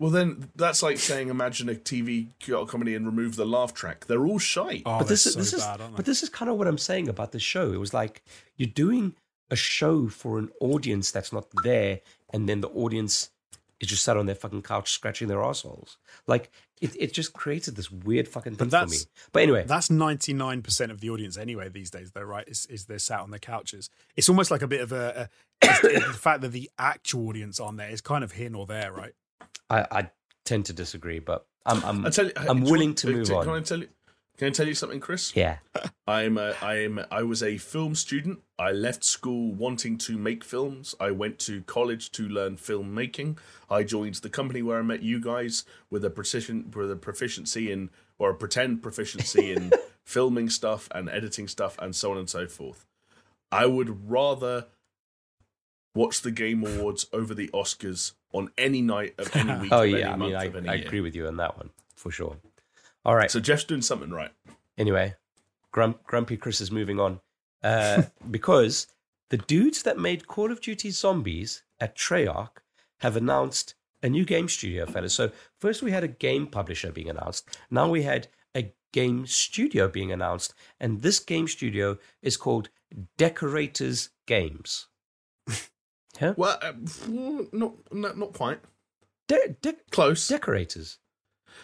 Well, 0.00 0.10
then 0.10 0.50
that's 0.56 0.82
like 0.82 0.98
saying 0.98 1.28
imagine 1.28 1.68
a 1.68 1.74
TV 1.74 2.28
co- 2.44 2.66
comedy 2.66 2.94
and 2.94 3.06
remove 3.06 3.36
the 3.36 3.46
laugh 3.46 3.72
track. 3.74 4.06
They're 4.06 4.26
all 4.26 4.38
shite. 4.40 4.82
Oh, 4.84 4.98
but 4.98 5.08
this 5.08 5.24
is 5.26 5.34
so 5.34 5.38
this 5.38 5.52
is 5.52 5.62
bad, 5.62 5.80
aren't 5.80 5.96
but 5.96 6.04
this 6.04 6.22
is 6.22 6.28
kind 6.28 6.50
of 6.50 6.56
what 6.58 6.66
I'm 6.66 6.78
saying 6.78 7.08
about 7.08 7.32
the 7.32 7.38
show. 7.38 7.72
It 7.72 7.78
was 7.78 7.94
like 7.94 8.22
you're 8.56 8.68
doing 8.68 9.14
a 9.50 9.56
show 9.56 10.08
for 10.08 10.38
an 10.38 10.50
audience 10.60 11.10
that's 11.10 11.32
not 11.32 11.46
there, 11.62 12.00
and 12.32 12.48
then 12.48 12.60
the 12.60 12.68
audience 12.70 13.30
is 13.80 13.88
just 13.88 14.02
sat 14.04 14.16
on 14.16 14.26
their 14.26 14.34
fucking 14.34 14.62
couch 14.62 14.90
scratching 14.90 15.28
their 15.28 15.42
assholes. 15.42 15.96
Like 16.26 16.50
it, 16.80 16.96
it 16.98 17.12
just 17.12 17.32
created 17.32 17.76
this 17.76 17.90
weird 17.90 18.26
fucking 18.26 18.56
thing 18.56 18.68
But 18.68 18.80
for 18.80 18.86
me. 18.86 18.96
that's- 18.96 19.06
But 19.32 19.42
anyway, 19.44 19.64
That's 19.64 19.90
ninety 19.90 20.32
nine 20.32 20.62
percent 20.62 20.90
of 20.90 21.00
the 21.00 21.10
audience 21.10 21.36
anyway 21.38 21.68
these 21.68 21.90
days, 21.90 22.10
though, 22.10 22.22
right? 22.22 22.46
Is, 22.48 22.66
is 22.66 22.86
they're 22.86 22.98
sat 22.98 23.20
on 23.20 23.30
their 23.30 23.38
couches. 23.38 23.90
It's 24.16 24.28
almost 24.28 24.50
like 24.50 24.62
a 24.62 24.66
bit 24.68 24.80
of 24.80 24.90
a, 24.90 25.28
a 25.62 25.66
the 25.82 26.00
fact 26.18 26.40
that 26.40 26.50
the 26.52 26.68
actual 26.80 27.28
audience 27.28 27.60
on 27.60 27.76
there 27.76 27.90
is 27.90 28.00
kind 28.00 28.24
of 28.24 28.32
here 28.32 28.50
nor 28.50 28.66
there, 28.66 28.90
right? 28.92 29.12
I, 29.70 29.86
I 29.90 30.10
tend 30.44 30.66
to 30.66 30.72
disagree, 30.72 31.18
but 31.18 31.46
I'm 31.66 31.82
I'm 31.84 32.04
you, 32.04 32.32
I'm 32.36 32.62
willing 32.62 32.88
want- 32.90 32.98
to 32.98 33.10
move 33.10 33.28
can 33.28 33.36
on. 33.36 33.48
I 33.48 33.60
tell 33.60 33.78
you? 33.80 33.88
Can 34.36 34.48
I 34.48 34.50
tell 34.50 34.66
you 34.66 34.74
something, 34.74 34.98
Chris? 34.98 35.34
yeah. 35.36 35.58
I'm 36.08 36.38
a, 36.38 36.54
I'm 36.60 37.00
I 37.10 37.22
was 37.22 37.40
a 37.42 37.56
film 37.56 37.94
student. 37.94 38.40
I 38.58 38.72
left 38.72 39.04
school 39.04 39.52
wanting 39.54 39.96
to 39.98 40.18
make 40.18 40.42
films. 40.42 40.94
I 40.98 41.12
went 41.12 41.38
to 41.40 41.62
college 41.62 42.10
to 42.12 42.28
learn 42.28 42.56
filmmaking. 42.56 43.38
I 43.70 43.84
joined 43.84 44.16
the 44.16 44.28
company 44.28 44.60
where 44.60 44.78
I 44.80 44.82
met 44.82 45.02
you 45.04 45.20
guys 45.20 45.64
with 45.88 46.04
a 46.04 46.10
precision 46.10 46.72
with 46.74 46.90
a 46.90 46.96
proficiency 46.96 47.70
in 47.70 47.90
or 48.18 48.30
a 48.30 48.34
pretend 48.34 48.82
proficiency 48.82 49.52
in 49.52 49.72
filming 50.04 50.50
stuff 50.50 50.88
and 50.92 51.08
editing 51.08 51.46
stuff 51.48 51.76
and 51.80 51.94
so 51.94 52.10
on 52.10 52.18
and 52.18 52.28
so 52.28 52.46
forth. 52.48 52.86
I 53.52 53.66
would 53.66 54.10
rather 54.10 54.66
watch 55.94 56.22
the 56.22 56.30
Game 56.32 56.64
Awards 56.66 57.06
over 57.12 57.34
the 57.34 57.48
Oscars 57.54 58.12
on 58.34 58.50
any 58.58 58.82
night 58.82 59.14
of 59.18 59.34
any 59.34 59.54
week. 59.60 59.72
Oh 59.72 59.82
yeah, 59.82 60.12
I 60.12 60.16
mean 60.16 60.34
I, 60.34 60.50
I 60.70 60.74
agree 60.74 61.00
with 61.00 61.14
you 61.14 61.26
on 61.26 61.36
that 61.38 61.56
one 61.56 61.70
for 61.96 62.10
sure. 62.10 62.36
All 63.04 63.14
right. 63.14 63.30
So 63.30 63.40
Geoff's 63.40 63.64
doing 63.64 63.82
something 63.82 64.10
right. 64.10 64.32
Anyway, 64.76 65.14
Grump, 65.72 66.04
Grumpy 66.04 66.36
Chris 66.36 66.60
is 66.60 66.70
moving 66.70 66.98
on 66.98 67.20
uh, 67.62 68.02
because 68.30 68.88
the 69.30 69.36
dudes 69.38 69.82
that 69.84 69.98
made 69.98 70.26
Call 70.26 70.50
of 70.50 70.60
Duty 70.60 70.90
Zombies 70.90 71.62
at 71.80 71.96
Treyarch 71.96 72.58
have 72.98 73.16
announced 73.16 73.74
a 74.02 74.08
new 74.08 74.24
game 74.24 74.48
studio, 74.48 74.84
fellas. 74.84 75.14
So 75.14 75.30
first 75.60 75.82
we 75.82 75.92
had 75.92 76.04
a 76.04 76.08
game 76.08 76.46
publisher 76.46 76.92
being 76.92 77.08
announced. 77.08 77.56
Now 77.70 77.88
we 77.88 78.02
had 78.02 78.28
a 78.54 78.72
game 78.92 79.26
studio 79.26 79.88
being 79.88 80.12
announced, 80.12 80.54
and 80.80 81.02
this 81.02 81.20
game 81.20 81.48
studio 81.48 81.98
is 82.20 82.36
called 82.36 82.68
Decorators 83.16 84.10
Games. 84.26 84.88
huh? 86.18 86.34
Well, 86.36 86.58
uh, 86.62 86.72
not, 87.08 87.74
not 87.92 88.18
not 88.18 88.32
quite. 88.32 88.60
De- 89.28 89.56
de- 89.62 89.76
Close. 89.90 90.28
decorators. 90.28 90.98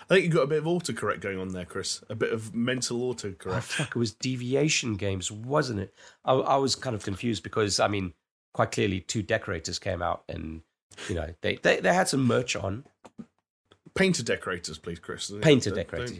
I 0.09 0.15
think 0.15 0.25
you 0.27 0.31
got 0.33 0.43
a 0.43 0.47
bit 0.47 0.59
of 0.59 0.65
autocorrect 0.65 1.21
going 1.21 1.39
on 1.39 1.49
there, 1.49 1.65
Chris. 1.65 2.03
A 2.09 2.15
bit 2.15 2.33
of 2.33 2.55
mental 2.55 3.03
Oh, 3.03 3.13
autocorrect. 3.15 3.63
fuck, 3.63 3.89
it 3.89 3.97
was 3.97 4.13
Deviation 4.13 4.95
Games, 4.97 5.31
wasn't 5.31 5.81
it? 5.81 5.95
I, 6.25 6.33
I 6.35 6.57
was 6.57 6.75
kind 6.77 6.95
of 6.97 7.03
confused 7.05 7.43
because, 7.43 7.79
I 7.81 7.89
mean, 7.89 8.15
quite 8.55 8.71
clearly 8.73 9.01
two 9.01 9.23
decorators 9.23 9.79
came 9.79 10.01
out 10.01 10.23
and, 10.29 10.63
you 11.09 11.15
know, 11.17 11.35
they, 11.43 11.57
they, 11.57 11.81
they 11.81 11.93
had 11.93 12.09
some 12.09 12.25
merch 12.27 12.57
on. 12.57 12.85
Painter 13.95 14.23
decorators, 14.23 14.79
please, 14.79 14.99
Chris. 15.01 15.31
Painter 15.43 15.71
decorators. 15.71 16.19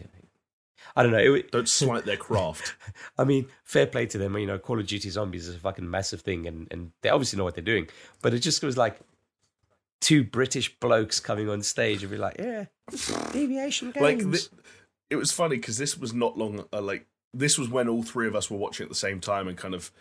I 0.95 1.03
don't 1.03 1.11
know. 1.11 1.35
It, 1.35 1.51
don't 1.51 1.69
slight 1.69 2.05
their 2.05 2.17
craft. 2.17 2.75
I 3.17 3.23
mean, 3.23 3.47
fair 3.63 3.87
play 3.87 4.05
to 4.07 4.17
them. 4.17 4.37
You 4.37 4.47
know, 4.47 4.59
Call 4.59 4.79
of 4.79 4.87
Duty 4.87 5.09
Zombies 5.09 5.47
is 5.47 5.55
a 5.55 5.59
fucking 5.59 5.89
massive 5.89 6.21
thing, 6.21 6.47
and, 6.47 6.67
and 6.71 6.91
they 7.01 7.09
obviously 7.09 7.37
know 7.37 7.43
what 7.43 7.55
they're 7.55 7.63
doing. 7.63 7.87
But 8.21 8.33
it 8.33 8.39
just 8.39 8.63
was 8.63 8.77
like 8.77 8.99
two 9.99 10.23
British 10.23 10.77
blokes 10.79 11.19
coming 11.19 11.49
on 11.49 11.61
stage 11.61 12.01
and 12.03 12.11
be 12.11 12.17
like, 12.17 12.35
"Yeah, 12.39 12.65
Deviation 13.31 13.91
Games." 13.91 14.33
like 14.33 14.41
it 15.09 15.15
was 15.15 15.31
funny 15.31 15.57
because 15.57 15.77
this 15.77 15.97
was 15.97 16.13
not 16.13 16.37
long 16.37 16.65
uh, 16.73 16.81
like 16.81 17.05
this 17.33 17.57
was 17.57 17.69
when 17.69 17.87
all 17.87 18.03
three 18.03 18.27
of 18.27 18.35
us 18.35 18.49
were 18.49 18.57
watching 18.57 18.83
at 18.85 18.89
the 18.89 18.95
same 18.95 19.19
time 19.19 19.47
and 19.47 19.57
kind 19.57 19.75
of 19.75 19.91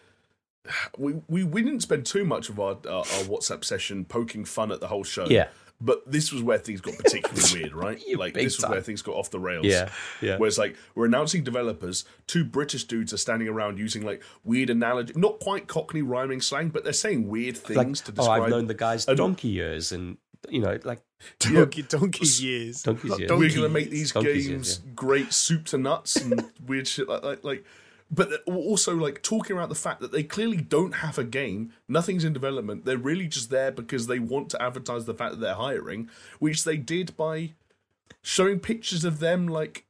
we 0.99 1.21
we, 1.29 1.45
we 1.45 1.63
didn't 1.63 1.81
spend 1.81 2.07
too 2.07 2.25
much 2.25 2.49
of 2.49 2.59
our, 2.59 2.79
our 2.89 3.01
our 3.01 3.25
whatsapp 3.25 3.65
session 3.65 4.05
poking 4.05 4.45
fun 4.45 4.73
at 4.73 4.81
the 4.81 4.89
whole 4.89 5.05
show 5.05 5.27
Yeah. 5.29 5.49
But 5.81 6.03
this 6.11 6.33
was 6.33 6.43
where 6.43 6.59
things 6.59 6.81
got 6.81 6.97
particularly 6.99 7.43
weird 7.55 7.75
right 7.75 8.03
like 8.17 8.35
big 8.35 8.45
this 8.45 8.57
was 8.57 8.65
time. 8.65 8.73
where 8.73 8.81
things 8.81 9.03
got 9.03 9.15
off 9.15 9.31
the 9.31 9.41
rails 9.41 9.67
yeah, 9.67 9.91
yeah. 10.21 10.37
Whereas, 10.37 10.59
like, 10.59 10.77
we're 10.95 11.07
announcing 11.07 11.45
developers, 11.45 12.05
two 12.27 12.45
British 12.45 12.85
dudes 12.85 13.13
are 13.13 13.19
standing 13.19 13.49
around 13.49 13.79
using 13.79 14.05
like 14.05 14.23
weird 14.45 14.71
analogy, 14.71 15.13
not 15.17 15.41
quite 15.41 15.67
Cockney 15.67 16.03
rhyming 16.03 16.41
slang, 16.41 16.69
but 16.69 16.85
they're 16.85 16.93
saying 16.93 17.29
weird 17.29 17.57
things 17.57 18.07
like, 18.07 18.17
to 18.17 18.23
oh. 18.23 18.31
I've 18.31 18.51
known 18.51 18.67
the 18.67 18.75
guys 18.75 19.07
and- 19.07 19.17
donkey 19.17 19.49
years, 19.49 19.93
and 19.93 20.19
you 20.49 20.61
know, 20.61 20.79
like 20.85 21.01
Donkey, 21.39 21.83
donkey 21.83 22.27
years. 22.43 22.83
Donkey's 22.83 23.19
years. 23.19 23.31
we're 23.31 23.49
going 23.49 23.51
to 23.51 23.69
make 23.69 23.91
these 23.91 24.13
Donkey's 24.13 24.49
games 24.49 24.69
years, 24.69 24.79
great 24.95 25.33
soup 25.33 25.67
to 25.67 25.79
nuts 25.79 26.17
and 26.17 26.51
weird 26.67 26.87
shit 26.87 27.09
like 27.09 27.23
like 27.23 27.45
like. 27.45 27.65
But 28.11 28.43
also 28.47 28.97
like 28.97 29.23
talking 29.23 29.57
about 29.57 29.69
the 29.69 29.75
fact 29.77 30.01
that 30.01 30.11
they 30.11 30.23
clearly 30.25 30.57
don't 30.57 30.97
have 30.97 31.17
a 31.19 31.25
game, 31.25 31.73
nothing's 31.89 32.25
in 32.25 32.33
development. 32.33 32.85
They're 32.85 32.99
really 32.99 33.29
just 33.29 33.51
there 33.51 33.71
because 33.71 34.09
they 34.09 34.19
want 34.19 34.51
to 34.51 34.61
advertise 34.63 35.05
the 35.07 35.15
fact 35.15 35.33
that 35.35 35.41
they're 35.41 35.55
hiring, 35.55 36.11
which 36.41 36.65
they 36.65 36.77
did 36.77 37.17
by 37.17 37.53
showing 38.23 38.59
pictures 38.59 39.05
of 39.05 39.21
them 39.21 39.47
like 39.47 39.85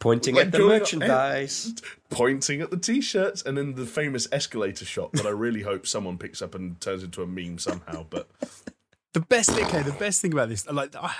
pointing 0.00 0.36
Like 0.36 0.46
at 0.46 0.52
the 0.52 0.58
going 0.58 0.72
up- 0.76 0.80
merchandise. 0.82 1.74
pointing 2.10 2.60
at 2.60 2.70
the 2.70 2.76
t-shirts 2.76 3.42
and 3.42 3.56
then 3.58 3.74
the 3.74 3.86
famous 3.86 4.28
escalator 4.30 4.84
shot 4.84 5.12
that 5.14 5.26
I 5.26 5.30
really 5.30 5.62
hope 5.62 5.86
someone 5.86 6.18
picks 6.18 6.40
up 6.40 6.54
and 6.54 6.80
turns 6.80 7.02
into 7.02 7.22
a 7.22 7.26
meme 7.26 7.58
somehow. 7.58 8.06
But 8.08 8.28
The 9.12 9.20
best, 9.20 9.50
okay, 9.50 9.82
the 9.82 9.92
best 9.92 10.20
thing 10.20 10.32
about 10.32 10.48
this, 10.48 10.68
like, 10.68 10.94
I, 10.96 11.14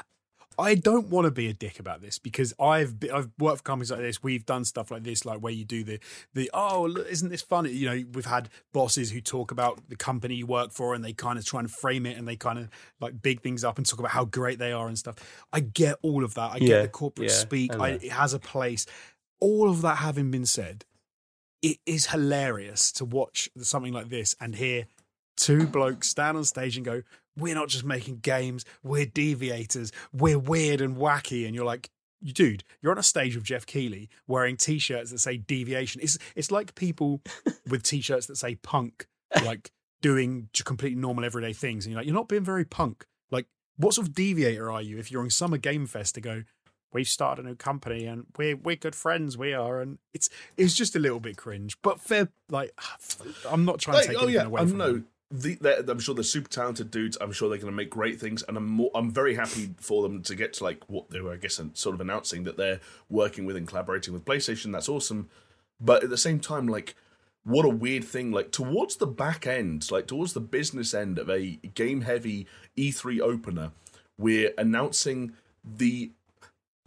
I 0.58 0.74
don't 0.74 1.08
want 1.08 1.26
to 1.26 1.30
be 1.30 1.48
a 1.48 1.52
dick 1.52 1.80
about 1.80 2.00
this 2.00 2.18
because 2.18 2.54
I've 2.60 3.00
been, 3.00 3.10
I've 3.10 3.30
worked 3.38 3.58
for 3.58 3.62
companies 3.64 3.90
like 3.90 4.00
this. 4.00 4.22
We've 4.22 4.44
done 4.44 4.64
stuff 4.64 4.90
like 4.90 5.02
this, 5.02 5.24
like 5.24 5.40
where 5.40 5.52
you 5.52 5.64
do 5.64 5.84
the 5.84 5.98
the 6.34 6.50
oh, 6.54 6.84
look, 6.84 7.08
isn't 7.08 7.28
this 7.28 7.42
funny? 7.42 7.70
You 7.70 7.90
know, 7.90 8.04
we've 8.12 8.26
had 8.26 8.48
bosses 8.72 9.10
who 9.10 9.20
talk 9.20 9.50
about 9.50 9.88
the 9.88 9.96
company 9.96 10.34
you 10.36 10.46
work 10.46 10.72
for 10.72 10.94
and 10.94 11.04
they 11.04 11.12
kind 11.12 11.38
of 11.38 11.44
try 11.44 11.60
and 11.60 11.70
frame 11.70 12.06
it 12.06 12.16
and 12.16 12.26
they 12.26 12.36
kind 12.36 12.58
of 12.58 12.68
like 13.00 13.20
big 13.22 13.42
things 13.42 13.64
up 13.64 13.78
and 13.78 13.86
talk 13.86 13.98
about 13.98 14.12
how 14.12 14.24
great 14.24 14.58
they 14.58 14.72
are 14.72 14.86
and 14.86 14.98
stuff. 14.98 15.16
I 15.52 15.60
get 15.60 15.96
all 16.02 16.24
of 16.24 16.34
that. 16.34 16.52
I 16.52 16.58
Yeah, 16.58 16.68
get 16.68 16.82
the 16.82 16.88
corporate 16.88 17.30
yeah, 17.30 17.36
speak. 17.36 17.74
I 17.74 17.76
I, 17.78 17.88
it 17.90 18.12
has 18.12 18.34
a 18.34 18.38
place. 18.38 18.86
All 19.40 19.68
of 19.68 19.82
that 19.82 19.98
having 19.98 20.30
been 20.30 20.46
said, 20.46 20.84
it 21.62 21.78
is 21.86 22.06
hilarious 22.06 22.92
to 22.92 23.04
watch 23.04 23.48
something 23.58 23.92
like 23.92 24.08
this 24.08 24.34
and 24.40 24.54
hear 24.54 24.86
two 25.36 25.66
blokes 25.66 26.08
stand 26.08 26.36
on 26.36 26.44
stage 26.44 26.76
and 26.76 26.84
go, 26.84 27.02
We're 27.36 27.54
not 27.54 27.68
just 27.68 27.84
making 27.84 28.18
games, 28.18 28.64
we're 28.82 29.06
deviators, 29.06 29.92
we're 30.12 30.38
weird 30.38 30.80
and 30.80 30.96
wacky. 30.96 31.46
And 31.46 31.54
you're 31.54 31.64
like, 31.64 31.90
Dude, 32.24 32.64
you're 32.80 32.92
on 32.92 32.98
a 32.98 33.02
stage 33.02 33.34
with 33.34 33.44
Geoff 33.44 33.66
Keighley 33.66 34.08
wearing 34.26 34.56
t-shirts 34.56 35.10
that 35.10 35.18
say 35.18 35.36
deviation. 35.36 36.00
It's 36.00 36.16
it's 36.34 36.50
like 36.50 36.74
people 36.74 37.20
with 37.68 37.82
t-shirts 37.82 38.26
that 38.26 38.36
say 38.36 38.54
punk, 38.54 39.06
like 39.44 39.70
doing 40.00 40.48
completely 40.64 40.98
normal 40.98 41.24
everyday 41.24 41.52
things. 41.52 41.84
And 41.84 41.92
you're 41.92 42.00
like, 42.00 42.06
you're 42.06 42.14
not 42.14 42.28
being 42.28 42.44
very 42.44 42.64
punk. 42.64 43.04
Like, 43.30 43.46
what 43.76 43.94
sort 43.94 44.08
of 44.08 44.14
deviator 44.14 44.70
are 44.72 44.80
you 44.80 44.98
if 44.98 45.10
you're 45.10 45.22
on 45.22 45.30
Summer 45.30 45.58
Game 45.58 45.86
Fest 45.86 46.14
to 46.14 46.22
go, 46.22 46.44
we've 46.94 47.08
started 47.08 47.44
a 47.44 47.48
new 47.48 47.56
company 47.56 48.06
and 48.06 48.24
we're 48.38 48.56
we're 48.56 48.76
good 48.76 48.94
friends, 48.94 49.36
we 49.36 49.52
are. 49.52 49.80
And 49.80 49.98
it's 50.14 50.30
it's 50.56 50.74
just 50.74 50.96
a 50.96 50.98
little 50.98 51.20
bit 51.20 51.36
cringe. 51.36 51.76
But 51.82 52.00
fair 52.00 52.28
like 52.48 52.72
I'm 53.50 53.66
not 53.66 53.80
trying 53.80 54.00
to 54.00 54.08
take 54.08 54.16
oh 54.16 54.22
anything 54.22 54.34
yeah, 54.34 54.46
away 54.46 54.62
I'm 54.62 54.68
from 54.68 54.78
no. 54.78 54.92
them. 54.92 55.06
The, 55.30 55.84
I'm 55.88 55.98
sure 55.98 56.14
they're 56.14 56.22
super 56.22 56.48
talented 56.48 56.90
dudes. 56.90 57.18
I'm 57.20 57.32
sure 57.32 57.48
they're 57.48 57.58
going 57.58 57.72
to 57.72 57.76
make 57.76 57.90
great 57.90 58.20
things, 58.20 58.42
and 58.42 58.56
I'm 58.56 58.68
more, 58.68 58.90
I'm 58.94 59.10
very 59.10 59.34
happy 59.34 59.74
for 59.78 60.02
them 60.02 60.22
to 60.22 60.34
get 60.34 60.52
to 60.54 60.64
like 60.64 60.88
what 60.88 61.10
they 61.10 61.20
were, 61.20 61.32
I 61.32 61.36
guess, 61.36 61.60
sort 61.74 61.94
of 61.94 62.00
announcing 62.00 62.44
that 62.44 62.56
they're 62.56 62.80
working 63.08 63.44
with 63.44 63.56
and 63.56 63.66
collaborating 63.66 64.14
with 64.14 64.24
PlayStation. 64.24 64.72
That's 64.72 64.88
awesome, 64.88 65.28
but 65.80 66.04
at 66.04 66.10
the 66.10 66.18
same 66.18 66.38
time, 66.38 66.68
like, 66.68 66.94
what 67.44 67.64
a 67.64 67.70
weird 67.70 68.04
thing. 68.04 68.32
Like 68.32 68.52
towards 68.52 68.96
the 68.96 69.06
back 69.06 69.46
end, 69.46 69.90
like 69.90 70.06
towards 70.06 70.32
the 70.32 70.40
business 70.40 70.94
end 70.94 71.18
of 71.18 71.28
a 71.28 71.56
game 71.74 72.02
heavy 72.02 72.46
E3 72.76 73.20
opener, 73.20 73.72
we're 74.18 74.52
announcing 74.56 75.32
the 75.64 76.12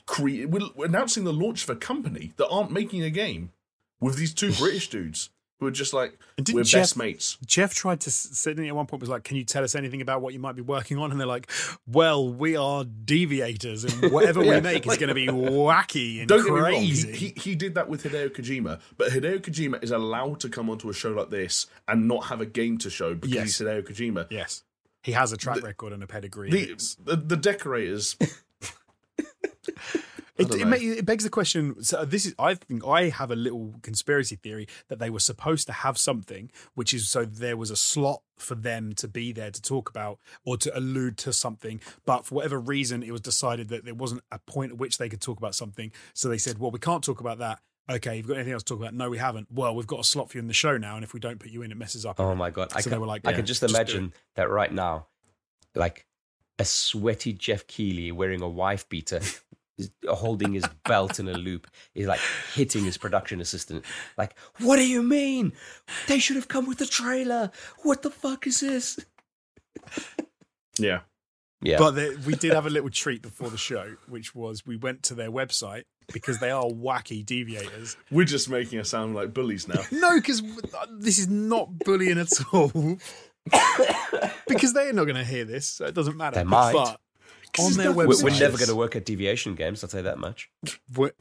cre- 0.05 0.45
we're 0.47 0.69
we're 0.75 0.85
announcing 0.85 1.23
the 1.23 1.33
launch 1.33 1.63
of 1.63 1.69
a 1.69 1.75
company 1.75 2.33
that 2.37 2.47
aren't 2.47 2.71
making 2.71 3.03
a 3.03 3.09
game 3.09 3.51
with 3.99 4.15
these 4.15 4.33
two 4.33 4.51
British 4.53 4.89
dudes 4.89 5.29
who 5.59 5.65
are 5.65 5.71
just 5.71 5.91
like 5.93 6.17
we're 6.53 6.63
Geoff- 6.63 6.81
best 6.81 6.97
mates. 6.97 7.37
Geoff 7.45 7.73
tried 7.73 7.99
to 8.01 8.11
sit 8.11 8.59
in 8.59 8.65
at 8.65 8.75
one 8.75 8.85
point 8.85 9.01
was 9.01 9.09
like, 9.09 9.23
"Can 9.23 9.37
you 9.37 9.43
tell 9.43 9.63
us 9.63 9.73
anything 9.75 10.01
about 10.01 10.21
what 10.21 10.33
you 10.33 10.39
might 10.39 10.55
be 10.55 10.61
working 10.61 10.97
on?" 10.99 11.09
And 11.11 11.19
they're 11.19 11.25
like, 11.27 11.49
"Well, 11.87 12.31
we 12.31 12.55
are 12.55 12.83
deviators, 12.85 13.83
and 13.83 14.11
whatever 14.11 14.43
Yeah, 14.45 14.55
we 14.55 14.61
make 14.61 14.85
is 14.85 14.97
going 14.97 15.09
to 15.09 15.15
be 15.15 15.27
wacky 15.27 16.19
and 16.19 16.27
Don't 16.27 16.43
get 16.43 16.53
me 16.53 16.59
wrong, 16.59 16.71
crazy." 16.73 17.11
he, 17.11 17.27
he, 17.35 17.39
he 17.51 17.55
did 17.55 17.75
that 17.75 17.89
with 17.89 18.03
Hideo 18.03 18.29
Kojima, 18.29 18.79
but 18.97 19.11
Hideo 19.11 19.39
Kojima 19.39 19.83
is 19.83 19.91
allowed 19.91 20.39
to 20.41 20.49
come 20.49 20.69
onto 20.69 20.89
a 20.89 20.93
show 20.93 21.09
like 21.11 21.29
this 21.31 21.65
and 21.87 22.07
not 22.07 22.25
have 22.25 22.39
a 22.41 22.45
game 22.45 22.77
to 22.79 22.89
show 22.89 23.15
because 23.15 23.31
Yes. 23.33 23.43
he's 23.57 23.61
Hideo 23.67 23.81
Kojima. 23.87 24.27
yes, 24.29 24.63
he 25.03 25.13
has 25.13 25.31
a 25.31 25.37
track 25.37 25.63
record 25.63 25.91
and 25.93 26.03
a 26.03 26.07
pedigree. 26.07 26.49
The, 26.51 26.95
the 27.03 27.15
the 27.15 27.35
decorators, 27.37 28.15
It, 30.37 30.53
it, 30.53 30.59
know. 30.59 30.65
ma- 30.65 30.77
it 30.79 31.05
begs 31.05 31.23
the 31.23 31.29
question. 31.29 31.81
So 31.83 32.05
this 32.05 32.25
is, 32.25 32.35
I 32.37 32.55
think, 32.55 32.85
I 32.85 33.09
have 33.09 33.31
a 33.31 33.35
little 33.35 33.75
conspiracy 33.81 34.35
theory 34.35 34.67
that 34.87 34.99
they 34.99 35.09
were 35.09 35.19
supposed 35.19 35.67
to 35.67 35.73
have 35.73 35.97
something, 35.97 36.51
which 36.75 36.93
is 36.93 37.09
so 37.09 37.25
there 37.25 37.57
was 37.57 37.71
a 37.71 37.75
slot 37.75 38.21
for 38.37 38.55
them 38.55 38.93
to 38.93 39.07
be 39.07 39.31
there 39.31 39.49
to 39.51 39.61
talk 39.61 39.89
about 39.89 40.19
or 40.45 40.57
to 40.57 40.77
allude 40.77 41.17
to 41.17 41.33
something, 41.33 41.81
but 42.05 42.25
for 42.25 42.35
whatever 42.35 42.59
reason, 42.59 43.01
it 43.01 43.11
was 43.11 43.21
decided 43.21 43.69
that 43.69 43.85
there 43.85 43.95
wasn't 43.95 44.21
a 44.31 44.39
point 44.39 44.73
at 44.73 44.77
which 44.77 44.97
they 44.97 45.09
could 45.09 45.21
talk 45.21 45.37
about 45.37 45.55
something. 45.55 45.91
So 46.13 46.29
they 46.29 46.37
said, 46.37 46.59
"Well, 46.59 46.71
we 46.71 46.79
can't 46.79 47.03
talk 47.03 47.19
about 47.19 47.39
that." 47.39 47.59
Okay, 47.89 48.17
you've 48.17 48.27
got 48.27 48.35
anything 48.35 48.53
else 48.53 48.63
to 48.63 48.73
talk 48.73 48.81
about? 48.81 48.93
No, 48.93 49.09
we 49.09 49.17
haven't. 49.17 49.47
Well, 49.49 49.73
we've 49.73 49.87
got 49.87 50.01
a 50.01 50.03
slot 50.03 50.29
for 50.29 50.37
you 50.37 50.41
in 50.41 50.47
the 50.47 50.53
show 50.53 50.77
now, 50.77 50.95
and 50.95 51.03
if 51.03 51.13
we 51.13 51.19
don't 51.19 51.39
put 51.39 51.51
you 51.51 51.61
in, 51.61 51.71
it 51.71 51.77
messes 51.77 52.05
up. 52.05 52.19
Oh 52.19 52.35
my 52.35 52.49
god! 52.51 52.73
I 52.75 52.81
So 52.81 52.89
can, 52.89 52.91
they 52.91 52.97
were 52.99 53.07
like, 53.07 53.25
I 53.25 53.31
yeah, 53.31 53.37
can 53.37 53.45
just 53.45 53.61
just 53.61 53.73
imagine 53.73 54.13
that 54.35 54.49
right 54.49 54.71
now, 54.71 55.07
like 55.73 56.05
a 56.59 56.65
sweaty 56.65 57.33
Geoff 57.33 57.65
Keighley 57.67 58.11
wearing 58.11 58.41
a 58.41 58.49
wife 58.49 58.87
beater, 58.89 59.21
is 59.77 59.91
holding 60.09 60.53
his 60.53 60.65
belt 60.85 61.19
in 61.19 61.27
a 61.27 61.33
loop, 61.33 61.67
He's 61.93 62.07
like 62.07 62.19
hitting 62.53 62.83
his 62.83 62.97
production 62.97 63.41
assistant. 63.41 63.85
Like, 64.17 64.35
what 64.59 64.77
do 64.77 64.87
you 64.87 65.03
mean? 65.03 65.53
They 66.07 66.19
should 66.19 66.35
have 66.35 66.47
come 66.47 66.67
with 66.67 66.79
the 66.79 66.85
trailer. 66.85 67.51
What 67.83 68.01
the 68.01 68.09
fuck 68.09 68.47
is 68.47 68.59
this? 68.59 68.99
yeah, 70.77 71.01
Yeah, 71.61 71.77
But 71.77 71.91
they, 71.91 72.15
we 72.15 72.35
did 72.35 72.53
have 72.53 72.65
a 72.65 72.69
little 72.69 72.89
treat 72.89 73.21
before 73.21 73.49
the 73.49 73.57
show, 73.57 73.95
which 74.07 74.33
was 74.35 74.65
we 74.65 74.77
went 74.77 75.03
to 75.03 75.15
their 75.15 75.31
website 75.31 75.83
because 76.13 76.39
they 76.39 76.51
are 76.51 76.63
wacky 76.63 77.25
deviators. 77.25 77.97
we're 78.11 78.25
just 78.25 78.49
making 78.49 78.79
us 78.79 78.89
sound 78.89 79.15
like 79.15 79.33
bullies 79.33 79.67
now. 79.67 79.81
No, 79.91 80.15
because 80.15 80.41
this 80.99 81.19
is 81.19 81.27
not 81.27 81.79
bullying 81.79 82.17
at 82.17 82.29
all. 82.51 82.71
because 84.47 84.73
they're 84.73 84.93
not 84.93 85.05
going 85.05 85.15
to 85.15 85.23
hear 85.23 85.45
this, 85.45 85.67
so 85.67 85.85
it 85.85 85.93
doesn't 85.93 86.17
matter. 86.17 86.35
They 86.35 86.43
might. 86.43 86.73
But 86.73 86.99
on 87.59 87.73
their 87.73 87.91
website, 87.91 88.23
we're 88.23 88.29
never 88.39 88.57
going 88.57 88.69
to 88.69 88.75
work 88.75 88.95
at 88.95 89.05
Deviation 89.05 89.55
Games. 89.55 89.83
I'll 89.83 89.89
say 89.89 90.01
that 90.01 90.17
much. 90.19 90.49
we're- 90.95 91.11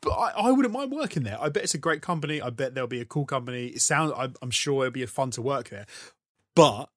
but 0.00 0.10
I, 0.10 0.30
I 0.36 0.50
wouldn't 0.50 0.72
mind 0.74 0.90
working 0.92 1.22
there. 1.24 1.38
I 1.40 1.48
bet 1.48 1.64
it's 1.64 1.74
a 1.74 1.78
great 1.78 2.02
company. 2.02 2.40
I 2.40 2.50
bet 2.50 2.74
there'll 2.74 2.88
be 2.88 3.00
a 3.00 3.04
cool 3.04 3.24
company. 3.26 3.66
It 3.68 3.80
sounds. 3.80 4.12
I'm, 4.16 4.34
I'm 4.42 4.50
sure 4.50 4.84
it'll 4.86 4.92
be 4.94 5.04
fun 5.06 5.30
to 5.32 5.42
work 5.42 5.68
there. 5.70 5.86
But 6.56 6.88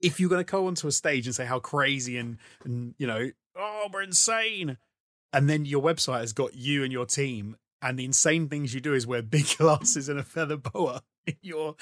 if 0.00 0.20
you're 0.20 0.28
going 0.30 0.44
to 0.44 0.50
go 0.50 0.66
onto 0.66 0.86
a 0.88 0.92
stage 0.92 1.26
and 1.26 1.34
say 1.34 1.46
how 1.46 1.58
crazy 1.58 2.18
and 2.18 2.38
and 2.64 2.94
you 2.98 3.06
know, 3.06 3.30
oh, 3.56 3.88
we're 3.92 4.02
insane. 4.02 4.76
and 5.32 5.48
then 5.50 5.64
your 5.64 5.82
website 5.82 6.20
has 6.20 6.32
got 6.32 6.54
you 6.54 6.84
and 6.84 6.92
your 6.92 7.06
team, 7.06 7.56
and 7.82 7.98
the 7.98 8.04
insane 8.04 8.48
things 8.48 8.74
you 8.74 8.80
do 8.80 8.94
is 8.94 9.06
wear 9.06 9.22
big 9.22 9.46
glasses 9.58 10.08
and 10.08 10.18
a 10.18 10.22
feather 10.22 10.56
boa 10.56 11.02
in 11.26 11.36
your 11.42 11.76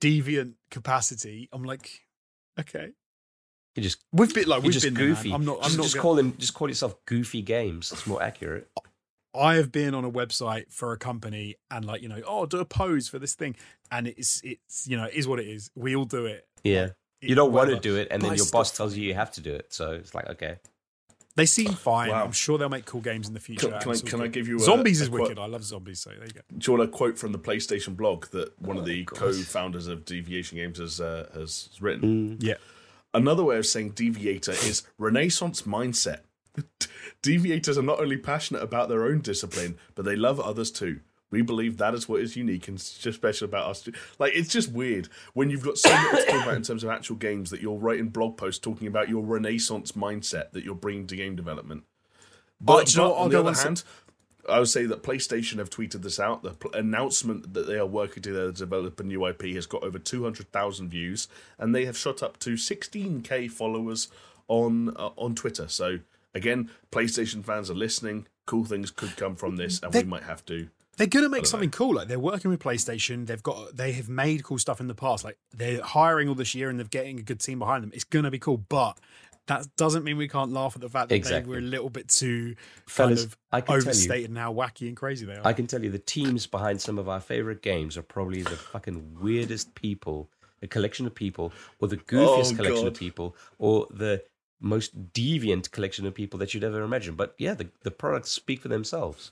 deviant 0.00 0.54
capacity. 0.70 1.48
I'm 1.52 1.64
like, 1.64 2.00
okay, 2.58 2.90
You 3.78 3.84
just 3.84 3.98
we've 4.12 4.34
been 4.34 4.48
like 4.48 4.58
you're 4.58 4.64
we've 4.64 4.72
just 4.72 4.84
been 4.84 4.94
there, 4.94 5.06
goofy. 5.08 5.32
I'm 5.32 5.44
not. 5.44 5.58
I'm 5.58 5.62
just, 5.64 5.76
not. 5.76 5.82
just 5.84 5.94
gonna- 5.94 6.02
call 6.02 6.18
him. 6.18 6.36
Just 6.38 6.54
call 6.54 6.68
yourself 6.68 6.96
Goofy 7.06 7.42
Games. 7.42 7.92
It's 7.92 8.06
more 8.06 8.22
accurate. 8.22 8.68
I 9.34 9.54
have 9.54 9.70
been 9.70 9.94
on 9.94 10.04
a 10.04 10.10
website 10.10 10.72
for 10.72 10.92
a 10.92 10.96
company 10.98 11.56
and 11.70 11.84
like 11.84 12.02
you 12.02 12.08
know, 12.08 12.20
oh, 12.26 12.46
do 12.46 12.58
a 12.58 12.64
pose 12.64 13.08
for 13.08 13.18
this 13.18 13.34
thing, 13.34 13.54
and 13.90 14.06
it's 14.08 14.40
it's 14.44 14.86
you 14.88 14.96
know, 14.96 15.04
it 15.04 15.14
is 15.14 15.28
what 15.28 15.38
it 15.38 15.46
is. 15.46 15.70
We 15.76 15.94
all 15.94 16.04
do 16.06 16.26
it. 16.26 16.46
Yeah. 16.64 16.84
It- 17.20 17.30
You 17.30 17.34
don't 17.34 17.52
want 17.52 17.70
to 17.70 17.78
do 17.78 17.96
it, 17.96 18.08
and 18.10 18.20
But 18.22 18.28
then 18.30 18.36
your 18.38 18.46
boss 18.50 18.76
tells 18.76 18.96
you 18.96 19.04
you 19.06 19.14
have 19.14 19.30
to 19.32 19.40
do 19.40 19.52
it. 19.54 19.72
So 19.72 19.92
it's 19.92 20.14
like, 20.14 20.28
okay. 20.30 20.56
They 21.36 21.46
seem 21.46 21.72
fine. 21.72 22.10
Wow. 22.10 22.24
I'm 22.24 22.32
sure 22.32 22.58
they'll 22.58 22.68
make 22.68 22.84
cool 22.84 23.00
games 23.00 23.28
in 23.28 23.34
the 23.34 23.38
future. 23.38 23.68
Can, 23.70 23.78
can 23.80 23.92
I 23.92 23.96
can 24.10 24.20
I 24.22 24.26
give 24.26 24.48
you 24.48 24.56
a, 24.56 24.60
Zombies 24.60 25.00
a 25.00 25.04
is 25.04 25.08
quote- 25.08 25.20
wicked. 25.22 25.38
I 25.38 25.46
love 25.46 25.62
zombies. 25.62 26.00
So 26.00 26.10
there 26.10 26.24
you 26.26 26.32
go. 26.32 26.40
Do 26.56 26.72
you 26.72 26.78
want 26.78 26.88
a 26.88 26.92
quote 26.92 27.16
from 27.16 27.30
the 27.30 27.38
PlayStation 27.38 27.96
blog 27.96 28.26
that 28.32 28.60
one 28.60 28.76
of 28.76 28.84
the 28.84 29.04
God. 29.04 29.18
co-founders 29.18 29.86
of 29.86 30.04
Deviation 30.04 30.58
Games 30.58 30.78
has 30.78 31.00
uh, 31.00 31.28
has 31.34 31.68
written? 31.80 32.38
Yeah. 32.40 32.54
Another 33.14 33.44
way 33.44 33.56
of 33.56 33.66
saying 33.66 33.90
deviator 33.90 34.52
is 34.52 34.82
Renaissance 34.98 35.62
mindset. 35.62 36.20
Deviators 37.22 37.78
are 37.78 37.82
not 37.82 38.00
only 38.00 38.16
passionate 38.16 38.62
about 38.62 38.88
their 38.88 39.04
own 39.04 39.20
discipline, 39.20 39.78
but 39.94 40.04
they 40.04 40.16
love 40.16 40.38
others 40.38 40.70
too. 40.70 41.00
We 41.30 41.42
believe 41.42 41.76
that 41.76 41.94
is 41.94 42.08
what 42.08 42.20
is 42.20 42.36
unique 42.36 42.68
and 42.68 42.80
special 42.80 43.46
about 43.46 43.66
us. 43.66 43.88
Like 44.18 44.32
it's 44.34 44.48
just 44.48 44.72
weird 44.72 45.08
when 45.34 45.50
you've 45.50 45.64
got 45.64 45.76
so 45.76 45.90
much 45.90 46.24
to 46.24 46.30
talk 46.30 46.42
about 46.42 46.56
in 46.56 46.62
terms 46.62 46.84
of 46.84 46.90
actual 46.90 47.16
games 47.16 47.50
that 47.50 47.60
you're 47.60 47.76
writing 47.78 48.08
blog 48.08 48.36
posts 48.36 48.60
talking 48.60 48.88
about 48.88 49.08
your 49.10 49.22
Renaissance 49.22 49.92
mindset 49.92 50.52
that 50.52 50.64
you're 50.64 50.74
bringing 50.74 51.06
to 51.08 51.16
game 51.16 51.36
development. 51.36 51.84
But, 52.60 52.94
you 52.94 53.00
know 53.00 53.10
but? 53.10 53.16
On 53.16 53.30
the 53.30 53.40
other 53.40 53.54
hand, 53.54 53.84
I 54.48 54.58
would 54.58 54.68
say 54.68 54.86
that 54.86 55.02
PlayStation 55.02 55.58
have 55.58 55.70
tweeted 55.70 56.02
this 56.02 56.18
out. 56.18 56.42
The 56.42 56.50
pl- 56.50 56.72
announcement 56.72 57.54
that 57.54 57.66
they 57.66 57.78
are 57.78 57.86
working 57.86 58.22
together 58.22 58.46
to 58.52 58.58
develop 58.58 58.98
a 59.00 59.02
new 59.04 59.26
IP 59.26 59.42
has 59.54 59.66
got 59.66 59.82
over 59.82 59.98
200,000 59.98 60.88
views, 60.88 61.28
and 61.58 61.74
they 61.74 61.84
have 61.84 61.96
shot 61.96 62.22
up 62.22 62.38
to 62.40 62.54
16k 62.54 63.50
followers 63.50 64.08
on 64.48 64.90
uh, 64.96 65.10
on 65.16 65.34
Twitter. 65.34 65.68
So 65.68 65.98
again, 66.34 66.70
PlayStation 66.90 67.44
fans 67.44 67.70
are 67.70 67.74
listening. 67.74 68.26
Cool 68.46 68.64
things 68.64 68.90
could 68.90 69.16
come 69.16 69.36
from 69.36 69.56
this, 69.56 69.80
and 69.82 69.92
They- 69.92 70.02
we 70.02 70.08
might 70.08 70.22
have 70.24 70.44
to. 70.46 70.68
They're 70.96 71.06
gonna 71.06 71.28
make 71.28 71.46
something 71.46 71.70
cool. 71.70 71.94
Like 71.94 72.08
they're 72.08 72.18
working 72.18 72.50
with 72.50 72.58
PlayStation. 72.58 73.26
They've 73.28 73.40
got 73.42 73.76
they 73.76 73.92
have 73.92 74.08
made 74.08 74.42
cool 74.42 74.58
stuff 74.58 74.80
in 74.80 74.88
the 74.88 74.96
past. 74.96 75.22
Like 75.22 75.38
they're 75.54 75.80
hiring 75.80 76.28
all 76.28 76.34
this 76.34 76.56
year 76.56 76.70
and 76.70 76.76
they're 76.76 76.88
getting 76.88 77.20
a 77.20 77.22
good 77.22 77.38
team 77.38 77.60
behind 77.60 77.84
them. 77.84 77.92
It's 77.94 78.02
gonna 78.02 78.32
be 78.32 78.40
cool, 78.40 78.56
but 78.56 78.98
that 79.48 79.66
doesn't 79.76 80.04
mean 80.04 80.16
we 80.16 80.28
can't 80.28 80.52
laugh 80.52 80.74
at 80.76 80.80
the 80.80 80.88
fact 80.88 81.08
that 81.10 81.14
Exactly. 81.16 81.42
they 81.42 81.60
were 81.60 81.66
a 81.66 81.68
little 81.68 81.90
bit 81.90 82.08
too 82.08 82.54
Fellas, 82.86 83.20
kind 83.22 83.32
of 83.32 83.38
I 83.52 83.60
can 83.60 83.72
you- 83.74 83.80
overstated 83.82 84.30
and 84.30 84.38
how 84.38 84.52
wacky 84.54 84.88
and 84.88 84.96
crazy 84.96 85.26
they 85.26 85.34
are. 85.34 85.42
I 85.46 85.52
can 85.52 85.66
tell 85.66 85.82
you 85.82 85.90
the 85.90 85.98
teams 85.98 86.46
behind 86.46 86.80
some 86.80 86.98
of 86.98 87.08
our 87.08 87.20
favorite 87.20 87.60
games 87.62 87.96
are 87.96 88.02
probably 88.02 88.42
the 88.42 88.50
fucking 88.56 89.16
weirdest 89.20 89.74
people, 89.74 90.30
a 90.62 90.66
collection 90.66 91.06
of 91.06 91.14
people, 91.14 91.52
or 91.80 91.88
the 91.88 91.96
goofiest 91.96 92.52
Oh, 92.52 92.56
collection 92.56 92.84
God. 92.84 92.86
of 92.86 92.94
people, 92.94 93.36
or 93.58 93.86
the 93.90 94.22
most 94.60 95.12
deviant 95.12 95.70
collection 95.70 96.04
of 96.06 96.14
people 96.14 96.38
that 96.40 96.52
you'd 96.52 96.64
ever 96.64 96.82
imagine. 96.82 97.14
But 97.14 97.34
yeah, 97.38 97.54
the, 97.54 97.68
the 97.82 97.90
products 97.90 98.30
speak 98.30 98.60
for 98.60 98.68
themselves. 98.68 99.30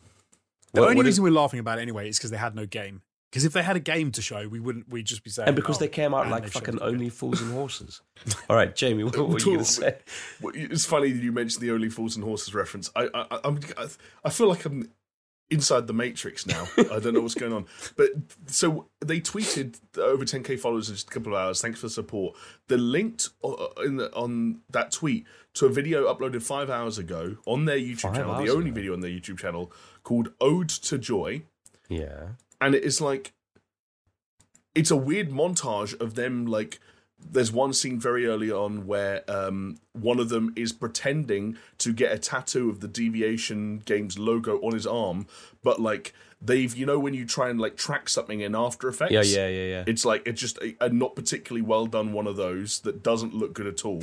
the 0.72 0.80
What- 0.80 0.86
only 0.90 0.96
what 0.98 1.06
is- 1.06 1.12
reason 1.14 1.24
we're 1.24 1.30
laughing 1.30 1.60
about 1.60 1.78
it 1.78 1.82
anyway 1.82 2.08
is 2.08 2.18
because 2.18 2.30
they 2.30 2.36
had 2.36 2.54
no 2.54 2.64
game. 2.66 3.02
Because 3.30 3.44
if 3.44 3.52
they 3.52 3.62
had 3.62 3.76
a 3.76 3.80
game 3.80 4.12
to 4.12 4.22
show, 4.22 4.48
we 4.48 4.60
wouldn't. 4.60 4.88
We'd 4.88 5.06
just 5.06 5.24
be 5.24 5.30
saying. 5.30 5.48
and 5.48 5.56
because 5.56 5.76
oh, 5.76 5.80
they 5.80 5.88
came 5.88 6.14
out 6.14 6.28
like 6.28 6.48
fucking 6.48 6.76
us 6.76 6.80
the 6.80 6.86
game. 6.86 6.94
only 6.94 7.08
fools 7.08 7.40
and 7.42 7.52
horses. 7.52 8.00
All 8.48 8.56
right, 8.56 8.74
Jamie, 8.74 9.04
what, 9.04 9.16
what 9.18 9.28
were 9.28 9.38
you 9.38 9.44
going 9.44 9.58
to 9.58 9.64
say? 9.64 9.98
It's 10.54 10.86
funny 10.86 11.10
that 11.10 11.22
you 11.22 11.32
mentioned 11.32 11.62
the 11.62 11.72
Only 11.72 11.88
Fools 11.88 12.16
and 12.16 12.24
Horses 12.24 12.54
reference. 12.54 12.90
I, 12.94 13.08
I, 13.12 13.40
I'm, 13.44 13.60
I 14.24 14.30
feel 14.30 14.48
like 14.48 14.64
I'm 14.64 14.88
inside 15.50 15.86
the 15.86 15.92
Matrix 15.92 16.46
now. 16.46 16.66
I 16.78 16.98
don't 16.98 17.14
know 17.14 17.20
what's 17.20 17.34
going 17.34 17.52
on. 17.52 17.66
But 17.96 18.10
so 18.46 18.88
they 19.04 19.20
tweeted 19.20 19.78
over 19.98 20.24
10k 20.24 20.58
followers 20.58 20.88
in 20.88 20.94
just 20.94 21.08
a 21.08 21.10
couple 21.10 21.34
of 21.34 21.40
hours. 21.40 21.60
Thanks 21.60 21.80
for 21.80 21.86
the 21.86 21.90
support. 21.90 22.36
The 22.68 22.76
linked 22.76 23.30
uh, 23.44 23.66
in 23.84 23.96
the, 23.96 24.12
on 24.14 24.60
that 24.70 24.92
tweet 24.92 25.26
to 25.54 25.66
a 25.66 25.70
video 25.70 26.12
uploaded 26.12 26.42
five 26.42 26.70
hours 26.70 26.98
ago 26.98 27.36
on 27.46 27.64
their 27.64 27.78
YouTube 27.78 28.00
Five 28.00 28.16
channel, 28.16 28.34
the 28.34 28.50
only 28.50 28.70
ago? 28.70 28.74
video 28.74 28.92
on 28.92 29.00
their 29.00 29.10
YouTube 29.10 29.38
channel 29.38 29.72
called 30.02 30.32
"Ode 30.40 30.68
to 30.68 30.98
Joy." 30.98 31.42
Yeah. 31.88 32.30
And 32.60 32.74
it 32.74 32.84
is 32.84 33.00
like 33.00 33.32
it's 34.74 34.90
a 34.90 34.96
weird 34.96 35.30
montage 35.30 35.98
of 36.00 36.14
them 36.14 36.46
like 36.46 36.78
there's 37.18 37.50
one 37.50 37.72
scene 37.72 37.98
very 37.98 38.26
early 38.26 38.50
on 38.50 38.86
where 38.86 39.28
um, 39.28 39.78
one 39.92 40.20
of 40.20 40.28
them 40.28 40.52
is 40.54 40.72
pretending 40.72 41.56
to 41.78 41.92
get 41.92 42.12
a 42.12 42.18
tattoo 42.18 42.68
of 42.68 42.80
the 42.80 42.88
deviation 42.88 43.78
games 43.78 44.18
logo 44.18 44.58
on 44.58 44.74
his 44.74 44.86
arm 44.86 45.26
but 45.62 45.80
like 45.80 46.12
they've 46.42 46.76
you 46.76 46.84
know 46.84 46.98
when 46.98 47.14
you 47.14 47.24
try 47.24 47.48
and 47.48 47.58
like 47.60 47.76
track 47.76 48.08
something 48.08 48.40
in 48.40 48.54
after 48.54 48.88
effects 48.88 49.12
Yeah, 49.12 49.22
yeah, 49.22 49.48
yeah, 49.48 49.66
yeah. 49.66 49.84
it's 49.86 50.04
like 50.04 50.26
it's 50.26 50.40
just 50.40 50.58
a, 50.58 50.76
a 50.80 50.88
not 50.90 51.16
particularly 51.16 51.62
well 51.62 51.86
done 51.86 52.12
one 52.12 52.26
of 52.26 52.36
those 52.36 52.80
that 52.80 53.02
doesn't 53.02 53.34
look 53.34 53.54
good 53.54 53.66
at 53.66 53.84
all 53.84 54.02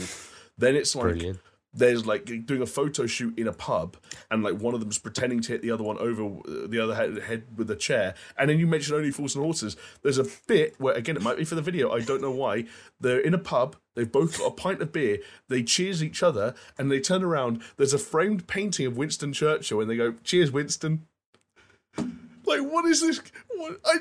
then 0.57 0.75
it's 0.75 0.95
like 0.95 1.03
Brilliant. 1.03 1.39
There's 1.73 2.05
like 2.05 2.25
doing 2.45 2.61
a 2.61 2.65
photo 2.65 3.05
shoot 3.05 3.37
in 3.37 3.47
a 3.47 3.53
pub 3.53 3.97
and 4.29 4.43
like 4.43 4.55
one 4.55 4.73
of 4.73 4.79
them's 4.79 4.99
pretending 4.99 5.41
to 5.41 5.53
hit 5.53 5.61
the 5.61 5.71
other 5.71 5.83
one 5.83 5.97
over 5.97 6.25
uh, 6.25 6.67
the 6.67 6.79
other 6.79 6.93
head, 6.95 7.43
with 7.55 7.69
a 7.69 7.75
chair 7.75 8.13
and 8.37 8.49
then 8.49 8.59
you 8.59 8.67
mentioned 8.67 8.95
only 8.95 9.11
fools 9.11 9.35
and 9.35 9.43
horses. 9.43 9.75
There's 10.01 10.17
a 10.17 10.25
bit 10.47 10.75
where 10.79 10.93
again 10.93 11.15
it 11.15 11.21
might 11.21 11.37
be 11.37 11.45
for 11.45 11.55
the 11.55 11.61
video 11.61 11.91
i 11.91 11.99
don't 11.99 12.21
know 12.21 12.31
why 12.31 12.65
they're 12.99 13.19
in 13.19 13.33
a 13.33 13.39
pub 13.39 13.75
they've 13.95 14.11
both 14.11 14.37
got 14.37 14.47
a 14.47 14.51
pint 14.51 14.81
of 14.81 14.91
beer 14.91 15.19
they 15.49 15.63
cheers 15.63 16.03
each 16.03 16.23
other 16.23 16.53
and 16.77 16.91
they 16.91 16.99
turn 16.99 17.23
around 17.23 17.61
there's 17.77 17.93
a 17.93 17.99
framed 17.99 18.47
painting 18.47 18.85
of 18.85 18.97
winston 18.97 19.33
churchill 19.33 19.81
and 19.81 19.89
they 19.89 19.97
go 19.97 20.13
cheers 20.23 20.51
winston. 20.51 21.05
Like 22.45 22.61
what 22.61 22.85
is 22.85 23.01
this 23.01 23.21
what 23.55 23.79
i 23.85 23.95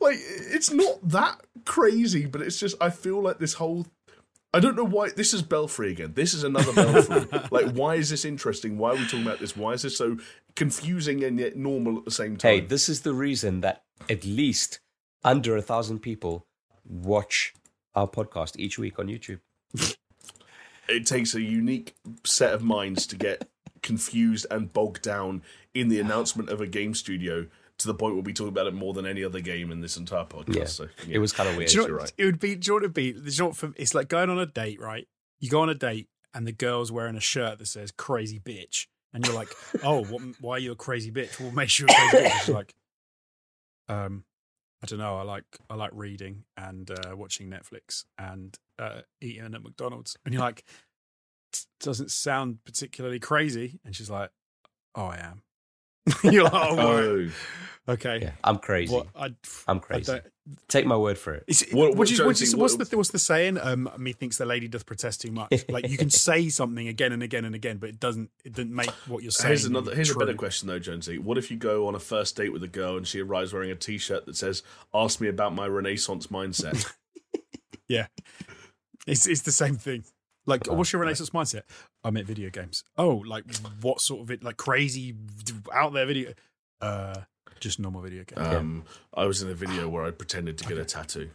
like 0.00 0.18
it's 0.20 0.70
not 0.70 0.96
that 1.08 1.40
crazy 1.64 2.26
but 2.26 2.40
it's 2.40 2.58
just 2.58 2.76
i 2.80 2.90
feel 2.90 3.20
like 3.20 3.38
this 3.38 3.54
whole 3.54 3.86
I 4.54 4.60
don't 4.60 4.76
know 4.76 4.84
why 4.84 5.10
this 5.10 5.34
is 5.34 5.42
Belfry 5.42 5.90
again. 5.90 6.14
This 6.14 6.32
is 6.32 6.42
another 6.42 6.72
Belfry. 6.72 7.26
like, 7.50 7.72
why 7.74 7.96
is 7.96 8.08
this 8.08 8.24
interesting? 8.24 8.78
Why 8.78 8.90
are 8.90 8.96
we 8.96 9.04
talking 9.04 9.22
about 9.22 9.40
this? 9.40 9.56
Why 9.56 9.72
is 9.72 9.82
this 9.82 9.98
so 9.98 10.16
confusing 10.56 11.22
and 11.22 11.38
yet 11.38 11.56
normal 11.56 11.98
at 11.98 12.06
the 12.06 12.10
same 12.10 12.36
time? 12.36 12.52
Hey, 12.52 12.60
this 12.60 12.88
is 12.88 13.02
the 13.02 13.12
reason 13.12 13.60
that 13.60 13.84
at 14.08 14.24
least 14.24 14.80
under 15.22 15.56
a 15.56 15.62
thousand 15.62 15.98
people 16.00 16.46
watch 16.84 17.52
our 17.94 18.08
podcast 18.08 18.58
each 18.58 18.78
week 18.78 18.98
on 18.98 19.08
YouTube. 19.08 19.40
it 20.88 21.04
takes 21.04 21.34
a 21.34 21.42
unique 21.42 21.94
set 22.24 22.54
of 22.54 22.62
minds 22.62 23.06
to 23.08 23.16
get 23.16 23.48
confused 23.82 24.46
and 24.50 24.72
bogged 24.72 25.02
down 25.02 25.42
in 25.74 25.88
the 25.88 26.00
announcement 26.00 26.48
of 26.48 26.60
a 26.60 26.66
game 26.66 26.94
studio 26.94 27.46
to 27.78 27.86
the 27.86 27.94
point 27.94 28.14
where 28.14 28.22
we 28.22 28.32
talk 28.32 28.48
about 28.48 28.66
it 28.66 28.74
more 28.74 28.92
than 28.92 29.06
any 29.06 29.22
other 29.24 29.40
game 29.40 29.70
in 29.70 29.80
this 29.80 29.96
entire 29.96 30.24
podcast. 30.24 30.56
Yeah. 30.56 30.64
So, 30.64 30.88
yeah. 31.06 31.16
It 31.16 31.18
was 31.18 31.32
kind 31.32 31.48
of 31.48 31.56
weird. 31.56 31.72
You 31.72 31.80
know, 31.80 31.86
you're 31.86 31.96
right. 31.96 32.12
It 32.18 32.24
would 32.24 32.40
be. 32.40 32.56
Do 32.56 32.66
you 32.66 32.72
know 32.72 32.74
what 32.74 32.82
it'd 32.84 32.94
be? 32.94 33.04
You 33.04 33.38
know 33.38 33.46
what 33.46 33.56
for, 33.56 33.72
it's 33.76 33.94
like 33.94 34.08
going 34.08 34.30
on 34.30 34.38
a 34.38 34.46
date, 34.46 34.80
right? 34.80 35.06
You 35.38 35.48
go 35.48 35.60
on 35.60 35.68
a 35.68 35.74
date 35.74 36.08
and 36.34 36.46
the 36.46 36.52
girl's 36.52 36.90
wearing 36.90 37.16
a 37.16 37.20
shirt 37.20 37.58
that 37.58 37.66
says 37.66 37.92
"crazy 37.92 38.40
bitch," 38.40 38.86
and 39.12 39.24
you're 39.24 39.34
like, 39.34 39.48
"Oh, 39.82 40.04
what, 40.04 40.22
why 40.40 40.56
are 40.56 40.58
you 40.58 40.72
a 40.72 40.76
crazy 40.76 41.12
bitch? 41.12 41.40
What 41.40 41.54
makes 41.54 41.78
you 41.78 41.86
a 41.86 41.88
crazy 41.88 42.16
bitch?" 42.16 42.40
She's 42.40 42.54
like, 42.54 42.74
"Um, 43.88 44.24
I 44.82 44.86
don't 44.86 44.98
know. 44.98 45.16
I 45.16 45.22
like 45.22 45.44
I 45.70 45.74
like 45.76 45.90
reading 45.94 46.44
and 46.56 46.90
uh, 46.90 47.16
watching 47.16 47.48
Netflix 47.48 48.04
and 48.18 48.58
uh, 48.78 49.02
eating 49.20 49.44
at 49.44 49.62
McDonald's." 49.62 50.16
And 50.24 50.34
you're 50.34 50.42
like, 50.42 50.64
"Doesn't 51.78 52.10
sound 52.10 52.64
particularly 52.64 53.20
crazy." 53.20 53.78
And 53.84 53.94
she's 53.94 54.10
like, 54.10 54.30
"Oh, 54.96 55.06
I 55.06 55.18
am." 55.18 55.42
you're 56.24 56.44
like, 56.44 56.52
"Oh, 56.54 56.76
right. 56.76 57.32
Oh, 57.88 57.92
okay." 57.92 58.18
Yeah, 58.22 58.32
I'm 58.44 58.58
crazy. 58.58 58.94
What 58.94 59.08
I, 59.16 59.34
I'm 59.66 59.80
crazy. 59.80 60.04
don't, 60.12 60.24
Take 60.66 60.86
my 60.86 60.96
word 60.96 61.18
for 61.18 61.34
it. 61.34 61.44
is 61.46 61.60
it, 61.60 61.74
What- 61.74 61.90
what, 61.90 61.98
what 61.98 62.10
you, 62.10 62.24
what's, 62.24 62.40
the- 62.50 62.56
what's 62.56 62.74
what- 62.78 62.88
the 62.88 62.96
what's 62.96 63.10
the 63.10 63.18
saying? 63.18 63.58
Um, 63.60 63.90
methinks 63.98 64.38
the 64.38 64.46
lady 64.46 64.66
doth 64.66 64.86
protest 64.86 65.20
too 65.20 65.30
much. 65.30 65.52
Like 65.68 65.86
you 65.90 65.98
can 65.98 66.08
say 66.26 66.48
something 66.48 66.88
again 66.88 67.12
and 67.12 67.22
again 67.22 67.44
and 67.44 67.54
again, 67.54 67.76
but 67.76 67.90
it 67.90 68.00
doesn't 68.00 68.30
it 68.46 68.54
doesn't 68.54 68.74
make 68.74 68.88
what 69.06 69.22
you're 69.22 69.30
saying. 69.30 69.48
Here's 69.48 69.64
another. 69.66 69.94
Here's 69.94 70.08
true. 70.10 70.16
a 70.22 70.24
better 70.24 70.36
question 70.38 70.66
though, 70.68 70.78
Jonesy. 70.78 71.18
What 71.18 71.36
if 71.36 71.50
you 71.50 71.58
go 71.58 71.86
on 71.86 71.94
a 71.94 71.98
first 72.00 72.34
date 72.36 72.50
with 72.52 72.62
a 72.62 72.68
girl 72.68 72.96
and 72.96 73.06
she 73.06 73.20
arrives 73.20 73.52
wearing 73.52 73.70
a 73.70 73.74
T-shirt 73.74 74.24
that 74.24 74.36
says 74.36 74.62
"Ask 74.94 75.20
me 75.20 75.28
about 75.28 75.54
my 75.54 75.66
Renaissance 75.66 76.28
mindset"? 76.28 76.90
Yeah, 77.88 78.06
it's 79.06 79.26
it's 79.26 79.40
the 79.42 79.52
same 79.52 79.76
thing. 79.76 80.04
Like, 80.48 80.68
Oh, 80.68 80.74
what's 80.74 80.92
your 80.92 81.00
Renaissance 81.02 81.30
mindset? 81.30 81.62
I 82.02 82.10
make 82.10 82.26
video 82.26 82.50
games. 82.50 82.82
Oh, 82.96 83.22
like 83.26 83.44
what 83.82 84.00
sort 84.00 84.22
of 84.22 84.30
it? 84.30 84.42
Like 84.42 84.56
crazy 84.56 85.14
out 85.72 85.92
there 85.92 86.06
video? 86.06 86.32
Uh, 86.80 87.20
just 87.60 87.78
normal 87.78 88.00
video 88.00 88.24
games. 88.24 88.46
Um, 88.46 88.84
I 89.14 89.26
was 89.26 89.42
in 89.42 89.50
a 89.50 89.54
video 89.54 89.88
where 89.88 90.04
I 90.04 90.10
pretended 90.10 90.58
to 90.58 90.64
get 90.66 90.78
a 90.78 90.84
tattoo. 90.84 91.30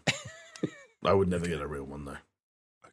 I 1.05 1.13
would 1.13 1.27
never 1.27 1.45
get 1.45 1.61
a 1.61 1.67
real 1.67 1.83
one 1.83 2.05
though. 2.05 2.17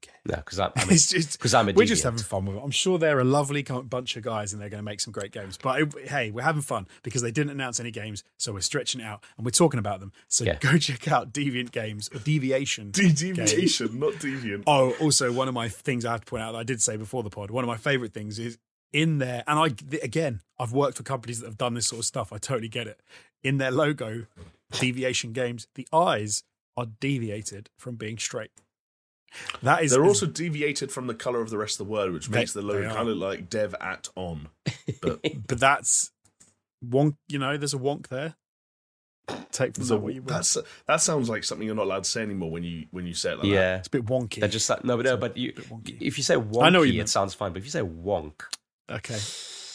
Okay, 0.04 0.16
No, 0.26 0.36
because 0.36 0.58
I'm 0.60 0.72
just 0.88 1.32
because 1.32 1.54
I'm 1.54 1.68
a 1.68 1.72
we're 1.72 1.86
just 1.86 2.02
having 2.02 2.18
fun 2.20 2.46
with 2.46 2.56
it. 2.56 2.60
I'm 2.62 2.70
sure 2.70 2.98
they're 2.98 3.20
a 3.20 3.24
lovely 3.24 3.62
bunch 3.62 4.16
of 4.16 4.22
guys 4.22 4.52
and 4.52 4.60
they're 4.60 4.68
going 4.68 4.78
to 4.82 4.84
make 4.84 5.00
some 5.00 5.12
great 5.12 5.32
games. 5.32 5.58
But 5.62 5.80
it- 5.80 6.08
hey, 6.08 6.30
we're 6.30 6.42
having 6.42 6.62
fun 6.62 6.86
because 7.02 7.22
they 7.22 7.30
didn't 7.30 7.50
announce 7.50 7.80
any 7.80 7.90
games, 7.90 8.24
so 8.38 8.52
we're 8.52 8.60
stretching 8.60 9.00
it 9.00 9.04
out 9.04 9.22
and 9.36 9.44
we're 9.44 9.50
talking 9.50 9.78
about 9.78 10.00
them. 10.00 10.12
So 10.28 10.44
Yeah. 10.44 10.56
go 10.60 10.76
check 10.78 11.08
out 11.10 11.32
Deviant 11.32 11.70
Games 11.72 12.08
or 12.14 12.18
Deviation. 12.20 12.90
De- 12.92 13.12
deviation, 13.12 13.98
not 13.98 14.14
deviant. 14.14 14.64
Oh, 14.66 14.92
also 15.00 15.32
one 15.32 15.48
of 15.48 15.54
my 15.54 15.68
things 15.68 16.04
I 16.04 16.12
have 16.12 16.20
to 16.20 16.26
point 16.26 16.42
out 16.42 16.52
that 16.52 16.58
I 16.58 16.64
did 16.64 16.80
say 16.82 16.96
before 16.96 17.22
the 17.22 17.30
pod. 17.30 17.50
One 17.50 17.64
of 17.64 17.68
my 17.68 17.76
favorite 17.76 18.12
things 18.12 18.38
is 18.38 18.58
in 18.92 19.18
there, 19.18 19.44
and 19.46 19.58
I 19.58 19.66
again, 20.02 20.40
I've 20.58 20.72
worked 20.72 20.96
for 20.96 21.04
companies 21.04 21.38
that 21.40 21.46
have 21.46 21.58
done 21.58 21.74
this 21.74 21.86
sort 21.86 22.00
of 22.00 22.04
stuff. 22.06 22.32
I 22.32 22.38
totally 22.38 22.68
get 22.68 22.88
it. 22.88 23.00
In 23.42 23.58
their 23.58 23.70
logo, 23.70 24.26
deviation 24.78 25.32
games, 25.32 25.66
the 25.74 25.86
eyes 25.92 26.42
are 26.76 26.86
deviated 27.00 27.70
from 27.78 27.96
being 27.96 28.18
straight. 28.18 28.50
That 29.62 29.82
is 29.84 29.92
They're 29.92 30.04
also 30.04 30.26
deviated 30.26 30.90
from 30.90 31.06
the 31.06 31.14
color 31.14 31.40
of 31.40 31.50
the 31.50 31.58
rest 31.58 31.80
of 31.80 31.86
the 31.86 31.92
word, 31.92 32.12
which 32.12 32.28
They- 32.28 32.38
makes 32.40 32.52
the 32.52 32.62
logo 32.62 32.92
kind 32.92 33.08
of 33.08 33.16
like 33.16 33.48
dev 33.48 33.74
at 33.80 34.08
on. 34.16 34.48
But 35.00 35.20
but 35.46 35.60
that's 35.60 36.10
wonk. 36.84 37.16
You 37.28 37.38
know, 37.38 37.56
there's 37.56 37.74
a 37.74 37.78
wonk 37.78 38.08
there. 38.08 38.34
Take 39.52 39.76
from 39.76 39.84
so 39.84 39.94
that 39.94 40.00
what 40.00 40.14
you 40.14 40.22
will. 40.22 40.28
that's 40.32 40.58
that 40.88 41.00
sounds 41.00 41.28
like 41.28 41.44
something 41.44 41.64
you're 41.64 41.76
not 41.76 41.84
allowed 41.84 42.02
to 42.02 42.10
say 42.10 42.22
anymore 42.22 42.50
when 42.50 42.64
you 42.64 42.86
when 42.90 43.06
you 43.06 43.14
say 43.14 43.30
it 43.30 43.34
like 43.34 43.42
that. 43.42 43.48
yeah. 43.48 43.76
It's 43.78 43.86
a 43.86 43.90
bit 43.90 44.06
wonky. 44.06 44.40
That 44.40 44.50
just 44.50 44.68
no, 44.82 44.96
but 44.96 45.04
no, 45.06 45.16
but 45.16 45.36
you, 45.36 45.52
if 46.00 46.18
you 46.18 46.24
say 46.24 46.34
wonky, 46.34 46.64
I 46.64 46.70
know 46.70 46.82
you 46.82 46.94
it 46.94 46.96
meant. 46.96 47.10
sounds 47.10 47.32
fine. 47.34 47.52
But 47.52 47.58
if 47.58 47.64
you 47.64 47.70
say 47.70 47.82
wonk, 47.82 48.40
okay. 48.90 49.18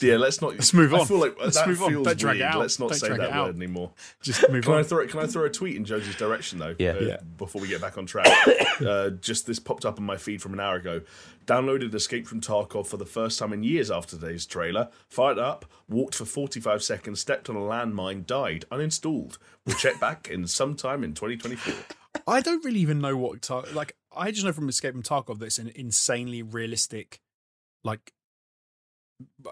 Yeah, 0.01 0.17
let's 0.17 0.41
not. 0.41 0.51
Let's 0.53 0.73
move 0.73 0.93
on. 0.93 1.01
I 1.01 1.05
feel 1.05 1.19
like 1.19 1.35
Let's 1.39 1.57
that 1.57 1.67
move 1.67 1.81
on. 1.83 1.89
feels 1.91 2.05
Don't 2.05 2.17
drag 2.19 2.35
it 2.37 2.39
weird. 2.41 2.51
out. 2.53 2.59
Let's 2.59 2.79
not 2.79 2.89
Don't 2.89 2.97
say 2.99 3.09
that 3.09 3.31
word 3.45 3.55
anymore. 3.55 3.91
Just 4.21 4.49
move 4.49 4.63
Can 4.63 4.73
I 4.73 4.77
on. 4.77 4.83
throw 4.83 5.07
can 5.07 5.19
I 5.19 5.25
throw 5.27 5.45
a 5.45 5.49
tweet 5.49 5.75
in 5.75 5.85
Jonesy's 5.85 6.15
direction 6.15 6.59
though? 6.59 6.75
Yeah. 6.79 6.91
uh, 6.91 6.99
Yeah. 6.99 7.17
Before 7.37 7.61
we 7.61 7.67
get 7.67 7.81
back 7.81 7.97
on 7.97 8.05
track, 8.05 8.27
uh, 8.85 9.11
just 9.11 9.47
this 9.47 9.59
popped 9.59 9.85
up 9.85 9.97
on 9.99 10.05
my 10.05 10.17
feed 10.17 10.41
from 10.41 10.53
an 10.53 10.59
hour 10.59 10.75
ago. 10.75 11.01
Downloaded 11.45 11.93
Escape 11.93 12.27
from 12.27 12.41
Tarkov 12.41 12.87
for 12.87 12.97
the 12.97 13.05
first 13.05 13.37
time 13.37 13.53
in 13.53 13.61
years 13.63 13.91
after 13.91 14.17
today's 14.17 14.45
trailer. 14.45 14.89
Fired 15.09 15.37
up, 15.37 15.65
walked 15.87 16.15
for 16.15 16.25
45 16.25 16.81
seconds, 16.81 17.19
stepped 17.19 17.49
on 17.49 17.55
a 17.55 17.59
landmine, 17.59 18.25
died, 18.25 18.65
uninstalled. 18.71 19.37
We'll 19.65 19.75
check 19.75 19.99
back 19.99 20.27
in 20.29 20.47
sometime 20.47 21.03
in 21.03 21.13
2024. 21.13 21.73
I 22.27 22.41
don't 22.41 22.63
really 22.65 22.79
even 22.79 22.99
know 22.99 23.15
what 23.15 23.41
Tar- 23.43 23.65
like. 23.73 23.95
I 24.17 24.31
just 24.31 24.45
know 24.45 24.53
from 24.53 24.69
Escape 24.69 24.93
from 24.93 25.03
Tarkov 25.03 25.37
that 25.39 25.45
it's 25.45 25.59
an 25.59 25.71
insanely 25.75 26.41
realistic, 26.41 27.19
like, 27.83 28.13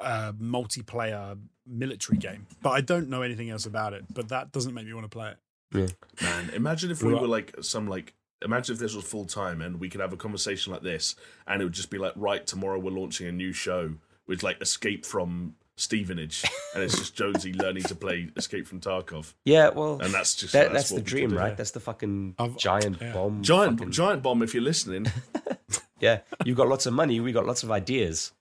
uh, 0.02 0.32
multiplayer 0.34 1.38
military 1.66 2.18
game. 2.18 2.48
But 2.62 2.72
I 2.72 2.82
don't 2.82 3.10
know 3.10 3.22
anything 3.22 3.50
else 3.50 3.66
about 3.66 3.94
it. 3.94 4.06
But 4.14 4.30
that 4.30 4.52
doesn't 4.52 4.74
make 4.74 4.86
me 4.86 4.94
want 4.94 5.06
to 5.06 5.10
play 5.10 5.32
it. 5.32 5.38
Yeah. 5.74 5.88
Man, 6.22 6.50
imagine 6.52 6.92
if 6.92 7.02
we 7.04 7.14
were 7.14 7.28
like 7.28 7.56
some 7.62 7.88
like. 7.88 8.14
Imagine 8.44 8.74
if 8.74 8.80
this 8.80 8.94
was 8.94 9.06
full 9.06 9.24
time 9.24 9.62
and 9.62 9.80
we 9.80 9.88
could 9.88 10.02
have 10.02 10.12
a 10.12 10.18
conversation 10.18 10.74
like 10.74 10.82
this, 10.82 11.16
and 11.48 11.62
it 11.62 11.64
would 11.64 11.74
just 11.74 11.90
be 11.90 11.98
like, 11.98 12.12
right, 12.18 12.46
tomorrow 12.46 12.78
we're 12.78 12.92
launching 12.92 13.26
a 13.26 13.32
new 13.32 13.54
show 13.54 13.94
with 14.28 14.44
like 14.44 14.62
Escape 14.62 15.06
from 15.06 15.56
Stevenage, 15.78 16.44
and 16.76 16.84
it's 16.84 16.98
just 16.98 17.16
Jonesy 17.16 17.54
learning 17.64 17.84
to 17.84 17.96
play 17.96 18.30
Escape 18.36 18.68
from 18.68 18.82
Tarkov, 18.82 19.34
yeah, 19.46 19.70
well, 19.70 19.98
and 20.02 20.14
that's 20.14 20.36
just 20.36 20.52
that, 20.52 20.74
that's, 20.74 20.92
what 20.92 20.98
the 20.98 21.10
dream, 21.10 21.30
could 21.30 21.36
do. 21.36 21.40
right? 21.42 21.56
That's 21.56 21.72
the 21.72 21.80
fucking 21.80 22.36
I've- 22.38 22.56
giant 22.58 22.98
yeah. 23.02 23.14
bomb. 23.14 23.42
Giant 23.44 23.80
fucking- 23.80 23.94
giant 23.94 24.24
bomb. 24.24 24.44
If 24.44 24.54
you're 24.54 24.62
listening, 24.62 25.08
Yeah, 26.04 26.20
you've 26.44 26.58
got 26.58 26.68
lots 26.68 26.86
of 26.86 26.94
money. 26.94 27.22
We 27.22 27.32
got 27.32 27.46
lots 27.46 27.64
of 27.64 27.72
ideas. 27.72 28.34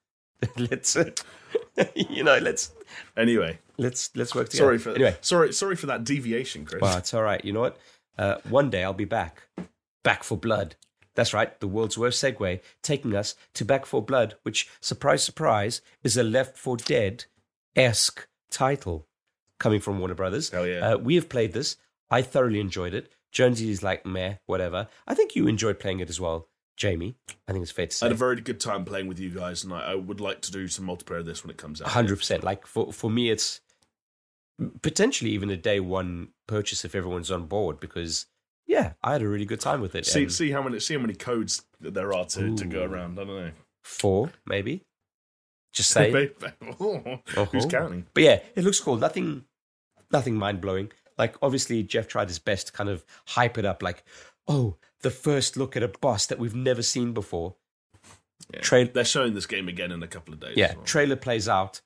let's, 0.57 0.97
uh, 0.97 1.11
you 1.95 2.25
know, 2.25 2.39
let's 2.39 2.73
anyway. 3.17 3.59
let's 3.79 4.11
let's 4.17 4.35
work 4.35 4.49
together. 4.49 4.65
Sorry 4.65 4.79
for 4.79 4.91
anyway. 4.91 5.17
sorry 5.21 5.53
sorry 5.53 5.77
for 5.77 5.87
that 5.87 6.05
deviation, 6.05 6.65
Chris. 6.65 6.81
Well, 6.81 6.99
it's 6.99 7.15
all 7.15 7.23
right. 7.23 7.45
You 7.45 7.53
know 7.53 7.61
what? 7.61 7.79
Uh, 8.19 8.37
one 8.49 8.71
day 8.71 8.85
I'll 8.85 8.93
be 8.93 9.05
back. 9.05 9.43
Back 10.03 10.25
4 10.25 10.39
Blood. 10.39 10.77
That's 11.15 11.35
right, 11.35 11.59
the 11.61 11.69
world's 11.69 11.99
worst 11.99 12.23
segue, 12.23 12.61
taking 12.83 13.15
us 13.15 13.35
to 13.55 13.65
Back 13.65 13.85
4 13.85 14.03
Blood, 14.03 14.35
which, 14.43 14.69
surprise, 14.81 15.23
surprise, 15.23 15.83
is 16.03 16.17
a 16.17 16.23
Left 16.23 16.57
4 16.57 16.79
Dead 16.79 17.27
esque 17.77 18.27
title 18.51 19.07
coming 19.59 19.81
from 19.81 19.99
Warner 19.99 20.15
Brothers. 20.15 20.49
Hell 20.49 20.67
yeah. 20.67 20.93
Uh, 20.93 20.97
we 20.99 21.15
have 21.17 21.29
played 21.29 21.53
this. 21.53 21.77
I 22.11 22.23
thoroughly 22.23 22.61
enjoyed 22.61 22.95
it. 22.95 23.13
Jonesy 23.31 23.71
is 23.71 23.83
like, 23.83 24.05
meh, 24.05 24.35
whatever. 24.47 24.89
I 25.07 25.15
think 25.15 25.37
you 25.37 25.47
enjoyed 25.47 25.79
playing 25.79 26.01
it 26.01 26.11
as 26.11 26.21
well, 26.21 26.49
Jamie. 26.83 27.15
I 27.47 27.53
think 27.53 27.63
it's 27.63 27.71
fair 27.71 27.87
to 27.87 27.95
say. 27.95 28.07
I 28.07 28.09
had 28.09 28.13
a 28.13 28.19
very 28.19 28.41
good 28.41 28.59
time 28.59 28.85
playing 28.85 29.07
with 29.07 29.21
you 29.21 29.31
guys, 29.31 29.63
and 29.63 29.73
I, 29.73 29.93
I 29.93 29.95
would 29.95 30.21
like 30.21 30.41
to 30.43 30.51
do 30.51 30.67
some 30.67 30.85
multiplayer 30.87 31.21
of 31.21 31.27
this 31.27 31.45
when 31.45 31.51
it 31.53 31.57
comes 31.57 31.81
out. 31.81 31.87
hundred 31.89 32.17
percent. 32.17 32.43
Like 32.43 32.67
for 32.67 32.93
for 32.93 33.09
me, 33.09 33.31
it's 33.31 33.61
potentially 34.83 35.31
even 35.31 35.49
a 35.51 35.57
day 35.57 35.79
one 35.79 36.29
purchase 36.49 36.85
if 36.85 36.95
everyone's 36.97 37.31
on 37.31 37.47
board 37.47 37.79
because 37.79 38.27
yeah, 38.67 38.95
I 39.03 39.13
had 39.13 39.23
a 39.23 39.29
really 39.29 39.45
good 39.45 39.61
time 39.61 39.81
with 39.81 39.95
it. 39.95 40.07
See 40.07 40.23
and 40.23 40.33
see 40.33 40.51
how 40.51 40.61
many 40.61 40.81
see 40.81 40.95
how 40.95 41.01
many 41.01 41.15
codes 41.15 41.63
that 41.81 41.95
there 41.95 42.13
are 42.13 42.25
to, 42.25 42.57
to 42.57 42.65
go 42.67 42.83
around. 42.83 43.19
I 43.19 43.25
don't 43.25 43.37
know. 43.37 43.51
four 43.85 44.33
maybe. 44.45 44.83
Just 45.73 45.91
say, 45.97 46.11
Who's 46.79 47.65
Oh. 47.65 47.69
counting? 47.71 48.07
but 48.13 48.25
yeah, 48.25 48.41
it 48.57 48.65
looks 48.65 48.81
cool. 48.81 48.97
Nothing, 48.97 49.45
nothing 50.11 50.35
mind 50.35 50.61
blowing. 50.61 50.91
Like 51.17 51.37
obviously, 51.43 51.83
Geoff 51.85 52.09
tried 52.09 52.29
his 52.29 52.39
best 52.41 52.67
to 52.67 52.73
kind 52.73 52.91
of 52.91 53.05
hype 53.29 53.57
it 53.57 53.65
up. 53.65 53.83
Like, 53.83 54.03
oh, 54.49 54.77
the 55.03 55.11
first 55.11 55.57
look 55.57 55.77
at 55.77 55.83
a 55.83 55.89
boss 55.89 56.27
that 56.27 56.39
we've 56.39 56.55
never 56.55 56.83
seen 56.83 57.13
before. 57.13 57.55
Yeah. 58.53 58.61
Trail- 58.61 58.89
They're 58.93 59.05
showing 59.05 59.35
this 59.35 59.47
game 59.47 59.69
again 59.69 59.93
in 59.93 60.03
a 60.03 60.09
couple 60.09 60.35
of 60.35 60.41
days. 60.41 60.57
Yeah, 60.57 60.75
well. 60.75 60.85
trailer 60.85 61.17
plays 61.17 61.49
out. 61.49 61.81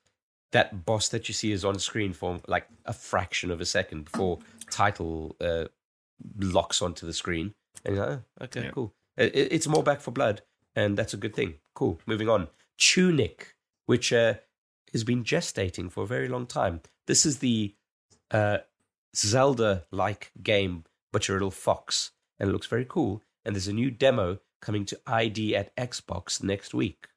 That 0.53 0.85
boss 0.85 1.09
that 1.09 1.27
you 1.27 1.33
see 1.33 1.51
is 1.51 1.65
on 1.65 1.77
screen 1.79 2.13
for 2.13 2.39
like 2.47 2.67
a 2.85 2.93
fraction 2.93 3.51
of 3.51 3.59
a 3.61 3.65
second 3.65 4.05
before 4.05 4.39
title 4.69 5.35
uh, 5.41 5.65
locks 6.39 6.81
onto 6.81 7.05
the 7.05 7.13
screen. 7.13 7.53
And 7.85 7.95
you're 7.95 8.05
like, 8.05 8.19
oh, 8.39 8.43
okay, 8.45 8.63
Yeah. 8.63 8.71
cool. 8.71 8.93
It, 9.17 9.35
it- 9.35 9.51
it's 9.53 9.67
more 9.67 9.83
back 9.83 9.99
4 10.01 10.13
blood, 10.13 10.41
and 10.75 10.97
that's 10.97 11.13
a 11.13 11.17
good 11.17 11.35
thing. 11.35 11.55
Cool. 11.73 11.99
Moving 12.05 12.29
on. 12.29 12.47
Tunic, 12.77 13.55
which 13.87 14.13
uh, 14.13 14.35
has 14.93 15.03
been 15.03 15.23
gestating 15.23 15.91
for 15.91 16.03
a 16.03 16.07
very 16.07 16.27
long 16.27 16.45
time. 16.45 16.81
This 17.07 17.25
is 17.25 17.39
the 17.39 17.75
uh, 18.31 18.59
Zelda-like 19.15 20.31
game, 20.41 20.83
but 21.11 21.27
you're 21.27 21.37
a 21.37 21.39
little 21.39 21.51
fox, 21.51 22.11
and 22.39 22.49
it 22.49 22.53
looks 22.53 22.67
very 22.67 22.85
cool. 22.85 23.21
And 23.45 23.55
there's 23.55 23.67
a 23.67 23.73
new 23.73 23.91
demo 23.91 24.39
coming 24.61 24.85
to 24.85 24.99
ID@Xbox 25.07 26.43
next 26.43 26.73
week. 26.73 27.07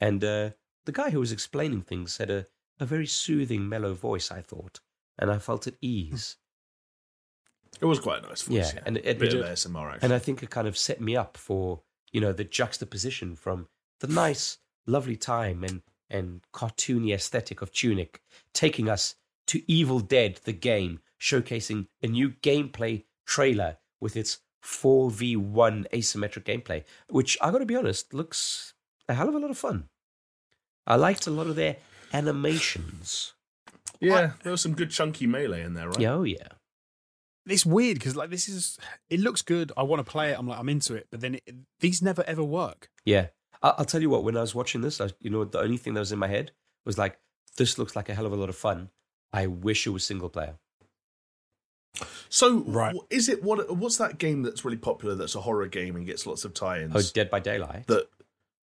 And 0.00 0.22
uh, 0.24 0.50
the 0.86 0.92
guy 0.92 1.10
who 1.10 1.20
was 1.20 1.32
explaining 1.32 1.82
things 1.82 2.16
had 2.18 2.30
a, 2.30 2.46
a 2.80 2.86
very 2.86 3.06
soothing, 3.06 3.68
mellow 3.68 3.94
voice, 3.94 4.30
I 4.30 4.40
thought. 4.40 4.80
And 5.18 5.30
I 5.30 5.38
felt 5.38 5.66
at 5.66 5.74
ease. 5.80 6.36
It 7.80 7.84
was 7.84 8.00
quite 8.00 8.24
a 8.24 8.28
nice 8.28 8.42
voice. 8.42 8.56
Yeah, 8.56 8.70
Yeah, 8.74 8.82
and 8.86 8.96
it- 8.98 9.18
bit 9.18 9.34
it- 9.34 9.40
of 9.40 9.46
ASMR 9.46 9.92
actually. 9.92 10.04
And 10.06 10.12
I 10.12 10.18
think 10.18 10.42
it 10.42 10.50
kind 10.50 10.66
of 10.68 10.76
set 10.78 11.00
me 11.00 11.16
up 11.16 11.36
for, 11.36 11.82
you 12.12 12.20
know, 12.20 12.32
the 12.32 12.44
juxtaposition 12.44 13.36
from 13.36 13.68
the 14.00 14.06
nice, 14.08 14.58
lovely 14.86 15.16
time 15.16 15.62
and, 15.64 15.82
and 16.08 16.40
cartoony 16.52 17.12
aesthetic 17.14 17.60
of 17.62 17.70
Tunic, 17.72 18.22
taking 18.52 18.88
us 18.88 19.14
to 19.48 19.62
Evil 19.70 20.00
Dead, 20.00 20.40
the 20.44 20.52
game, 20.52 21.00
showcasing 21.20 21.88
a 22.02 22.06
new 22.06 22.30
gameplay 22.30 23.04
trailer 23.26 23.78
with 24.00 24.16
its 24.16 24.38
4v1 24.64 25.88
asymmetric 25.92 26.44
gameplay, 26.44 26.84
which 27.08 27.36
I 27.40 27.50
gotta 27.50 27.66
be 27.66 27.76
honest, 27.76 28.12
looks 28.14 28.74
a 29.08 29.14
hell 29.14 29.28
of 29.28 29.34
a 29.34 29.38
lot 29.38 29.50
of 29.50 29.58
fun. 29.58 29.88
I 30.86 30.96
liked 30.96 31.26
a 31.26 31.30
lot 31.30 31.46
of 31.46 31.56
their 31.56 31.76
animations. 32.12 33.34
yeah, 34.00 34.32
there 34.42 34.52
was 34.52 34.60
some 34.62 34.74
good 34.74 34.90
chunky 34.90 35.26
melee 35.26 35.62
in 35.62 35.74
there, 35.74 35.88
right? 35.88 36.00
Yeah, 36.00 36.14
oh 36.14 36.22
yeah. 36.22 36.48
It's 37.46 37.64
weird 37.64 37.98
because 37.98 38.14
like 38.16 38.30
this 38.30 38.48
is 38.48 38.78
it 39.08 39.20
looks 39.20 39.42
good. 39.42 39.72
I 39.76 39.82
want 39.82 40.04
to 40.04 40.10
play 40.10 40.30
it. 40.30 40.38
I'm 40.38 40.46
like 40.46 40.58
I'm 40.58 40.68
into 40.68 40.94
it, 40.94 41.06
but 41.10 41.20
then 41.20 41.36
it, 41.36 41.54
these 41.80 42.02
never 42.02 42.22
ever 42.26 42.44
work. 42.44 42.90
Yeah. 43.04 43.28
I- 43.62 43.74
I'll 43.78 43.84
tell 43.84 44.02
you 44.02 44.10
what, 44.10 44.22
when 44.24 44.36
I 44.36 44.40
was 44.40 44.54
watching 44.54 44.82
this, 44.82 45.00
I, 45.00 45.10
you 45.20 45.30
know, 45.30 45.44
the 45.44 45.60
only 45.60 45.78
thing 45.78 45.94
that 45.94 46.00
was 46.00 46.12
in 46.12 46.18
my 46.18 46.28
head 46.28 46.52
was 46.84 46.96
like, 46.98 47.18
this 47.56 47.76
looks 47.78 47.96
like 47.96 48.08
a 48.08 48.14
hell 48.14 48.26
of 48.26 48.32
a 48.32 48.36
lot 48.36 48.48
of 48.48 48.56
fun. 48.56 48.90
I 49.32 49.46
wish 49.46 49.86
it 49.86 49.90
was 49.90 50.04
single 50.04 50.28
player. 50.28 50.58
So, 52.28 52.58
Right. 52.60 52.94
is 53.10 53.28
it 53.28 53.42
what? 53.42 53.74
What's 53.76 53.96
that 53.96 54.18
game 54.18 54.42
that's 54.42 54.64
really 54.64 54.76
popular? 54.76 55.14
That's 55.14 55.34
a 55.34 55.40
horror 55.40 55.66
game 55.66 55.96
and 55.96 56.06
gets 56.06 56.26
lots 56.26 56.44
of 56.44 56.54
tie-ins. 56.54 56.94
Oh, 56.94 57.02
Dead 57.14 57.30
by 57.30 57.40
Daylight? 57.40 57.86
that 57.88 58.08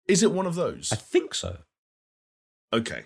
is 0.08 0.24
it 0.24 0.32
one 0.32 0.46
of 0.48 0.56
those? 0.56 0.92
I 0.92 0.96
think 0.96 1.34
so. 1.34 1.60
Okay, 2.74 3.06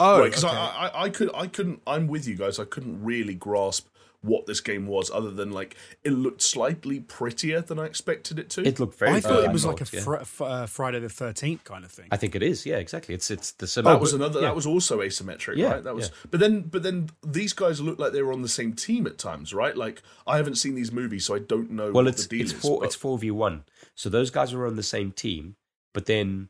Oh, 0.00 0.20
right. 0.20 0.26
Because 0.26 0.44
I, 0.44 0.50
I, 0.54 1.02
I 1.04 1.08
could, 1.10 1.30
I 1.34 1.46
couldn't. 1.46 1.82
I'm 1.86 2.06
with 2.06 2.26
you 2.28 2.36
guys. 2.36 2.58
I 2.58 2.64
couldn't 2.64 3.02
really 3.02 3.34
grasp 3.34 3.88
what 4.22 4.46
this 4.46 4.60
game 4.60 4.86
was, 4.88 5.10
other 5.12 5.30
than 5.30 5.52
like 5.52 5.76
it 6.02 6.10
looked 6.10 6.42
slightly 6.42 6.98
prettier 6.98 7.60
than 7.60 7.78
I 7.78 7.84
expected 7.84 8.38
it 8.38 8.50
to. 8.50 8.62
It 8.66 8.80
looked 8.80 8.98
very 8.98 9.12
I 9.12 9.20
fun, 9.20 9.32
thought 9.32 9.44
it 9.44 9.52
was 9.52 9.64
like 9.64 9.80
a 9.80 9.84
thought, 9.84 9.96
yeah. 9.96 10.02
fr- 10.02 10.16
f- 10.16 10.40
uh, 10.42 10.66
Friday 10.66 10.98
the 10.98 11.08
Thirteenth 11.08 11.62
kind 11.62 11.84
of 11.84 11.92
thing. 11.92 12.08
I 12.10 12.16
think 12.16 12.34
it 12.34 12.42
is. 12.42 12.66
Yeah, 12.66 12.78
exactly. 12.78 13.14
It's 13.14 13.30
it's 13.30 13.52
the 13.52 13.66
same. 13.68 13.84
that 13.84 14.00
was 14.00 14.12
another. 14.14 14.40
yeah. 14.40 14.46
That 14.48 14.56
was 14.56 14.66
also 14.66 14.98
asymmetric, 15.00 15.56
Yeah, 15.56 15.74
right? 15.74 15.84
That 15.84 15.94
was. 15.94 16.08
yeah. 16.08 16.28
But 16.30 16.40
then, 16.40 16.62
but 16.62 16.82
then 16.82 17.10
these 17.24 17.52
guys 17.52 17.80
look 17.80 17.98
like 18.00 18.12
they 18.12 18.22
were 18.22 18.32
on 18.32 18.42
the 18.42 18.48
same 18.48 18.72
team 18.72 19.06
at 19.06 19.18
times, 19.18 19.54
right? 19.54 19.76
Like 19.76 20.02
I 20.26 20.36
haven't 20.36 20.56
seen 20.56 20.74
these 20.74 20.90
movies, 20.90 21.24
so 21.26 21.36
I 21.36 21.38
don't 21.38 21.70
know. 21.70 21.92
well, 21.92 22.04
what 22.04 22.08
it's 22.08 22.26
the 22.26 22.38
deal 22.38 22.42
it's 22.46 22.54
is, 22.54 22.60
four 22.60 22.80
but- 22.80 22.86
it's 22.86 22.94
four 22.96 23.18
v 23.18 23.30
one. 23.30 23.64
So 23.94 24.08
those 24.08 24.30
guys 24.30 24.52
were 24.52 24.66
on 24.66 24.74
the 24.76 24.82
same 24.82 25.12
team, 25.12 25.54
but 25.94 26.06
then 26.06 26.48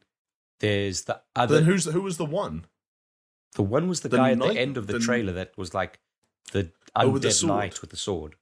there's 0.61 1.05
the 1.05 1.21
other. 1.37 1.57
Then 1.57 1.65
who's 1.65 1.85
who 1.85 2.01
was 2.01 2.17
the 2.17 2.25
one? 2.25 2.65
the 3.55 3.63
one 3.63 3.89
was 3.89 4.01
the, 4.01 4.09
the 4.09 4.17
guy 4.19 4.31
at 4.33 4.39
knight- 4.39 4.55
the 4.55 4.61
end 4.61 4.77
of 4.77 4.87
the, 4.87 4.95
the- 4.95 4.99
trailer 5.01 5.33
that 5.33 5.57
was 5.57 5.75
like 5.75 5.99
the 6.53 6.71
Oh, 7.07 7.11
with 7.11 7.23
the 7.23 7.31
sword. 7.31 7.49
knight 7.49 7.81
with 7.81 7.91
the 7.91 7.97
sword. 7.97 8.37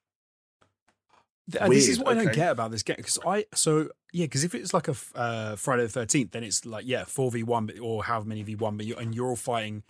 Th- 1.51 1.62
uh, 1.62 1.68
this 1.68 1.89
is 1.89 1.99
Weird, 1.99 2.07
what 2.07 2.12
I 2.12 2.15
don't 2.18 2.28
okay. 2.28 2.36
get 2.36 2.51
about 2.51 2.70
this 2.73 2.83
game 2.83 2.97
because 2.97 3.18
I 3.25 3.44
so 3.55 3.89
yeah 4.12 4.25
because 4.25 4.43
if 4.43 4.55
it's 4.55 4.75
like 4.75 4.89
a 4.89 4.94
uh, 5.15 5.57
Friday 5.57 5.83
the 5.83 5.89
Thirteenth, 5.89 6.33
then 6.33 6.43
it's 6.43 6.67
like 6.67 6.85
yeah 6.86 7.05
four 7.05 7.31
v 7.31 7.43
one 7.43 7.70
or 7.81 8.05
however 8.05 8.26
many 8.26 8.43
v 8.43 8.57
one, 8.57 8.76
but 8.76 8.86
you 8.86 8.97
and 8.97 9.15
you're 9.15 9.28
all 9.28 9.36
fighting 9.36 9.85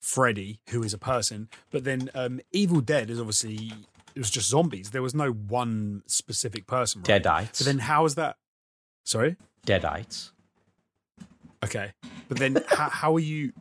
Freddy, 0.00 0.60
who 0.68 0.82
is 0.82 0.92
a 0.94 0.98
person. 0.98 1.48
But 1.70 1.84
then 1.84 2.10
um, 2.14 2.40
Evil 2.52 2.80
Dead 2.80 3.10
is 3.10 3.18
obviously 3.18 3.72
it 4.14 4.18
was 4.18 4.30
just 4.30 4.48
zombies. 4.48 4.90
There 4.90 5.02
was 5.02 5.14
no 5.14 5.30
one 5.30 6.02
specific 6.06 6.66
person. 6.66 7.02
Right? 7.08 7.22
Deadites. 7.22 7.56
So 7.56 7.64
then 7.64 7.78
how 7.78 8.04
is 8.04 8.14
that? 8.16 8.36
Sorry. 9.04 9.36
Deadites. 9.66 10.32
Okay, 11.64 11.92
but 12.28 12.38
then 12.38 12.62
how, 12.68 12.88
how 12.88 13.16
are 13.16 13.20
you? 13.20 13.52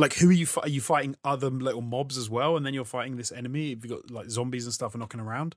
Like, 0.00 0.14
who 0.14 0.28
are 0.30 0.32
you? 0.32 0.46
Fi- 0.46 0.62
are 0.62 0.68
you 0.68 0.80
fighting 0.80 1.14
other 1.24 1.50
little 1.50 1.82
mobs 1.82 2.16
as 2.16 2.28
well, 2.30 2.56
and 2.56 2.64
then 2.64 2.74
you're 2.74 2.84
fighting 2.84 3.16
this 3.16 3.30
enemy? 3.32 3.70
Have 3.70 3.84
you 3.84 3.90
got 3.90 4.10
like 4.10 4.30
zombies 4.30 4.64
and 4.64 4.72
stuff 4.74 4.94
are 4.94 4.98
knocking 4.98 5.20
around? 5.20 5.56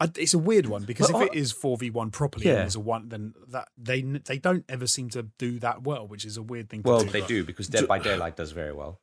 I, 0.00 0.08
it's 0.16 0.32
a 0.32 0.38
weird 0.38 0.66
one 0.66 0.84
because 0.84 1.12
Well, 1.12 1.22
if 1.22 1.30
I- 1.30 1.34
it 1.34 1.38
is 1.38 1.52
four 1.52 1.76
v 1.76 1.90
one 1.90 2.10
properly, 2.10 2.46
Yeah. 2.46 2.52
and 2.52 2.60
there's 2.60 2.76
a 2.76 2.80
one, 2.80 3.08
then 3.08 3.34
that 3.48 3.68
they 3.76 4.00
they 4.02 4.38
don't 4.38 4.64
ever 4.68 4.86
seem 4.86 5.10
to 5.10 5.24
do 5.38 5.58
that 5.58 5.82
well, 5.82 6.06
which 6.06 6.24
is 6.24 6.36
a 6.36 6.42
weird 6.42 6.70
thing. 6.70 6.82
to 6.82 6.88
Well, 6.88 7.00
do. 7.04 7.10
they 7.10 7.20
do 7.26 7.44
because 7.44 7.68
Dead 7.68 7.86
by 7.88 7.98
Daylight 7.98 8.36
does 8.36 8.52
very 8.52 8.72
well. 8.72 9.00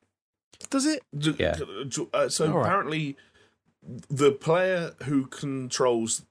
Does 0.70 0.86
it? 0.86 1.02
D- 1.16 1.36
Yeah. 1.38 1.56
d- 1.88 2.08
uh, 2.14 2.28
so 2.28 2.46
All 2.50 2.58
right. 2.58 2.62
apparently, 2.66 3.16
the 4.08 4.32
player 4.32 4.94
who 5.04 5.26
controls 5.26 6.24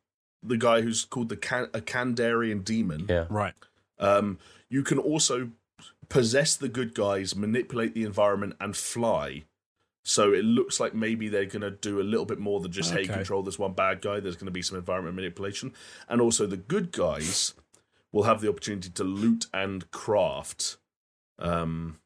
the 0.43 0.57
guy 0.57 0.81
who's 0.81 1.05
called 1.05 1.29
the 1.29 1.37
Can- 1.37 1.69
a 1.73 1.79
Kandarian 1.79 2.63
demon, 2.63 3.05
Yeah. 3.07 3.27
Right. 3.29 3.53
um, 3.99 4.39
you 4.69 4.83
can 4.83 4.97
also 4.97 5.51
possess 6.09 6.55
the 6.55 6.69
good 6.69 6.93
guys, 6.93 7.35
manipulate 7.35 7.93
the 7.93 8.03
environment, 8.03 8.55
and 8.59 8.75
fly. 8.75 9.43
So 10.03 10.33
it 10.33 10.45
looks 10.45 10.79
like 10.79 10.93
maybe 10.93 11.29
they're 11.29 11.45
going 11.45 11.61
to 11.63 11.71
do 11.71 11.99
a 11.99 12.03
little 12.03 12.25
bit 12.25 12.37
more 12.37 12.59
than 12.59 12.71
just 12.71 12.91
hey, 12.91 13.07
control 13.07 13.41
this 13.41 13.57
one 13.57 13.73
bad 13.73 14.01
guy. 14.01 14.19
There's 14.19 14.35
going 14.35 14.45
to 14.45 14.51
be 14.51 14.61
some 14.61 14.77
environment 14.77 15.15
manipulation, 15.15 15.73
and 16.07 16.21
also 16.21 16.45
the 16.45 16.57
good 16.57 16.91
guys 16.91 17.55
will 18.11 18.23
have 18.23 18.39
the 18.39 18.49
opportunity 18.49 18.89
to 18.89 19.03
loot 19.03 19.47
and 19.53 19.89
craft. 19.91 20.77
Um, 21.39 21.99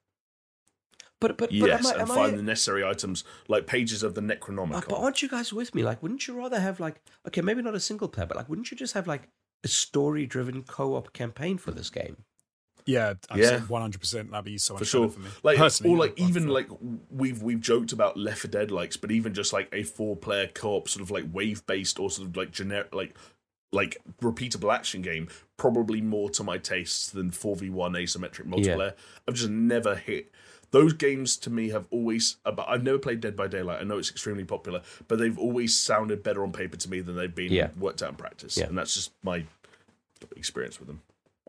But 1.20 1.38
but, 1.38 1.50
but 1.50 1.52
yes, 1.52 1.92
am 1.92 1.98
I, 1.98 2.00
and 2.00 2.08
find 2.08 2.34
I, 2.34 2.38
the 2.38 2.44
necessary 2.44 2.86
items 2.86 3.26
like 3.50 3.68
pages 3.68 4.02
of 4.04 4.16
the 4.16 4.22
Necronomicon. 4.22 4.88
but 4.88 4.96
aren't 5.02 5.22
you 5.22 5.28
guys 5.28 5.52
with 5.52 5.76
me? 5.76 5.84
Like, 5.84 6.02
wouldn't 6.02 6.26
you 6.26 6.36
rather 6.38 6.60
have 6.60 6.80
like 6.80 7.02
okay, 7.28 7.42
maybe 7.42 7.62
not 7.62 7.76
a 7.76 7.80
single 7.82 8.08
player, 8.08 8.28
but 8.28 8.38
like, 8.38 8.48
wouldn't 8.48 8.72
you 8.72 8.78
just 8.78 8.94
have 8.94 9.08
like 9.08 9.28
a 9.66 9.68
story-driven 9.68 10.64
co-op 10.64 11.12
campaign 11.12 11.58
for 11.58 11.72
this 11.72 11.90
game? 11.90 12.24
Yeah. 12.90 13.14
Yeah. 13.36 13.60
One 13.62 13.82
hundred 13.82 14.00
percent. 14.02 14.32
That'd 14.32 14.46
be 14.46 14.58
so 14.58 14.74
much 14.74 14.80
for 14.80 14.86
sure. 14.86 15.08
better 15.08 15.14
for 15.14 15.20
me. 15.22 15.30
Like 15.44 15.58
Personally, 15.58 15.94
or 15.94 15.98
like 15.98 16.12
I'd- 16.14 16.24
I'd 16.24 16.30
even 16.30 16.44
feel- 16.46 16.54
like 16.54 16.68
we've 17.12 17.42
we've 17.44 17.62
joked 17.62 17.92
about 17.92 18.18
Left 18.18 18.40
4 18.42 18.50
Dead 18.52 18.72
likes, 18.72 18.98
but 18.98 19.12
even 19.12 19.34
just 19.34 19.54
like 19.54 19.70
a 19.74 19.84
four 19.84 20.16
player 20.16 20.48
co-op 20.48 20.90
sort 20.90 21.02
of 21.04 21.12
like 21.12 21.26
wave 21.32 21.66
based 21.68 22.00
or 22.00 22.10
sort 22.10 22.28
of 22.28 22.36
like 22.38 22.52
generic 22.52 22.94
like 22.94 23.16
like 23.72 23.98
repeatable 24.22 24.74
action 24.74 25.02
game, 25.04 25.28
probably 25.58 26.02
more 26.02 26.30
to 26.32 26.44
my 26.44 26.58
tastes 26.58 27.10
than 27.10 27.30
four 27.32 27.56
v 27.56 27.70
one 27.70 27.94
asymmetric 27.94 28.48
multiplayer. 28.48 28.94
I've 29.28 29.36
just 29.36 29.50
never 29.52 29.96
hit 29.96 30.32
those 30.72 30.94
games. 30.94 31.38
To 31.38 31.50
me, 31.52 31.70
have 31.70 31.86
always. 31.92 32.38
Uh, 32.46 32.52
but 32.52 32.66
I've 32.68 32.82
never 32.84 32.98
played 32.98 33.20
Dead 33.22 33.36
by 33.36 33.48
Daylight. 33.48 33.80
I 33.80 33.84
know 33.84 34.00
it's 34.00 34.10
extremely 34.10 34.44
popular, 34.46 34.82
but 35.08 35.20
they've 35.20 35.38
always 35.38 35.78
sounded 35.78 36.24
better 36.24 36.42
on 36.44 36.52
paper 36.52 36.78
to 36.78 36.90
me 36.90 37.02
than 37.02 37.16
they've 37.16 37.34
been 37.36 37.52
Yeah. 37.52 37.70
worked 37.78 38.02
out 38.02 38.10
in 38.10 38.16
practice, 38.16 38.58
Yeah. 38.58 38.66
and 38.66 38.76
that's 38.78 38.96
just 38.96 39.12
my 39.24 39.46
experience 40.36 40.80
with 40.80 40.88
them. 40.88 41.02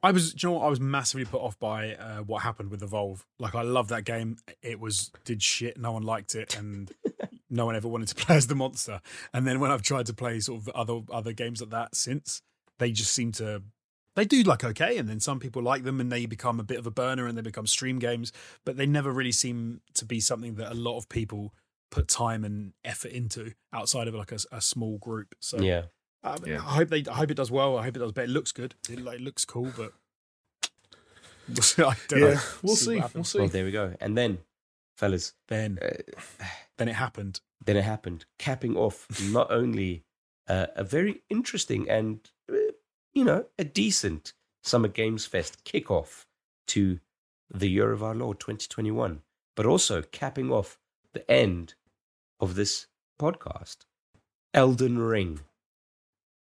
I 0.02 0.12
was, 0.12 0.42
you 0.42 0.48
know 0.48 0.56
what? 0.56 0.66
I 0.66 0.70
was 0.70 0.80
massively 0.80 1.26
put 1.26 1.42
off 1.42 1.58
by 1.58 1.94
uh, 1.94 2.18
what 2.18 2.42
happened 2.42 2.70
with 2.70 2.82
Evolve. 2.82 3.26
Like, 3.38 3.54
I 3.54 3.62
love 3.62 3.88
that 3.88 4.04
game. 4.04 4.38
It 4.62 4.80
was 4.80 5.10
did 5.24 5.42
shit. 5.42 5.78
No 5.78 5.92
one 5.92 6.02
liked 6.02 6.34
it, 6.34 6.56
and 6.56 6.90
no 7.50 7.66
one 7.66 7.76
ever 7.76 7.88
wanted 7.88 8.08
to 8.08 8.14
play 8.14 8.36
as 8.36 8.46
the 8.46 8.54
monster. 8.54 9.00
And 9.34 9.46
then 9.46 9.60
when 9.60 9.70
I've 9.70 9.82
tried 9.82 10.06
to 10.06 10.14
play 10.14 10.40
sort 10.40 10.62
of 10.62 10.68
other 10.70 11.00
other 11.12 11.32
games 11.32 11.60
like 11.60 11.70
that 11.70 11.94
since, 11.94 12.40
they 12.78 12.92
just 12.92 13.12
seem 13.12 13.32
to 13.32 13.62
they 14.16 14.24
do 14.24 14.42
like 14.42 14.64
okay, 14.64 14.96
and 14.96 15.08
then 15.08 15.20
some 15.20 15.38
people 15.38 15.62
like 15.62 15.84
them, 15.84 16.00
and 16.00 16.10
they 16.10 16.26
become 16.26 16.60
a 16.60 16.64
bit 16.64 16.78
of 16.78 16.86
a 16.86 16.90
burner, 16.90 17.26
and 17.26 17.36
they 17.36 17.42
become 17.42 17.66
stream 17.66 17.98
games. 17.98 18.32
But 18.64 18.76
they 18.76 18.86
never 18.86 19.12
really 19.12 19.32
seem 19.32 19.82
to 19.94 20.04
be 20.04 20.20
something 20.20 20.54
that 20.54 20.72
a 20.72 20.74
lot 20.74 20.96
of 20.96 21.08
people 21.08 21.54
put 21.90 22.08
time 22.08 22.44
and 22.44 22.72
effort 22.84 23.10
into 23.10 23.52
outside 23.72 24.08
of 24.08 24.14
like 24.14 24.32
a, 24.32 24.38
a 24.52 24.60
small 24.60 24.98
group. 24.98 25.34
So 25.40 25.60
Yeah. 25.60 25.82
Um, 26.22 26.36
Yeah. 26.46 26.56
I 26.58 26.74
hope 26.74 26.88
they. 26.88 27.04
I 27.10 27.14
hope 27.14 27.30
it 27.30 27.36
does 27.36 27.50
well. 27.50 27.78
I 27.78 27.84
hope 27.84 27.96
it 27.96 28.00
does 28.00 28.12
But 28.12 28.24
It 28.24 28.30
looks 28.30 28.52
good. 28.52 28.74
It, 28.88 29.00
like, 29.00 29.20
looks 29.20 29.44
cool, 29.44 29.72
but 29.76 29.92
I 31.78 31.94
don't 32.08 32.20
know. 32.20 32.26
We'll 32.62 32.74
what 32.74 32.78
see. 32.78 33.02
We'll 33.14 33.24
see. 33.24 33.38
Well, 33.40 33.48
there 33.48 33.64
we 33.64 33.72
go. 33.72 33.94
And 34.00 34.16
then, 34.16 34.38
fellas, 34.96 35.34
Then, 35.48 35.78
uh, 35.82 36.12
then 36.78 36.88
it 36.88 36.94
happened. 36.94 37.40
then 37.64 37.76
it 37.76 37.84
happened, 37.84 38.24
capping 38.38 38.76
off 38.76 39.06
not 39.32 39.50
only 39.60 40.04
uh, 40.48 40.66
a 40.76 40.84
very 40.84 41.22
interesting 41.28 41.88
and, 41.88 42.20
uh, 42.50 42.56
you 43.12 43.24
know, 43.24 43.46
a 43.58 43.64
decent 43.64 44.32
Summer 44.62 44.88
Games 44.88 45.26
Fest 45.26 45.64
kickoff 45.64 46.26
to 46.68 47.00
the 47.52 47.68
Year 47.68 47.90
of 47.92 48.02
Our 48.02 48.14
Lord 48.14 48.38
2021, 48.38 49.22
but 49.56 49.66
also 49.66 50.02
capping 50.02 50.52
off 50.52 50.78
the 51.14 51.28
end 51.30 51.74
of 52.38 52.54
this 52.54 52.86
podcast. 53.20 53.78
Elden 54.54 54.98
Ring. 54.98 55.40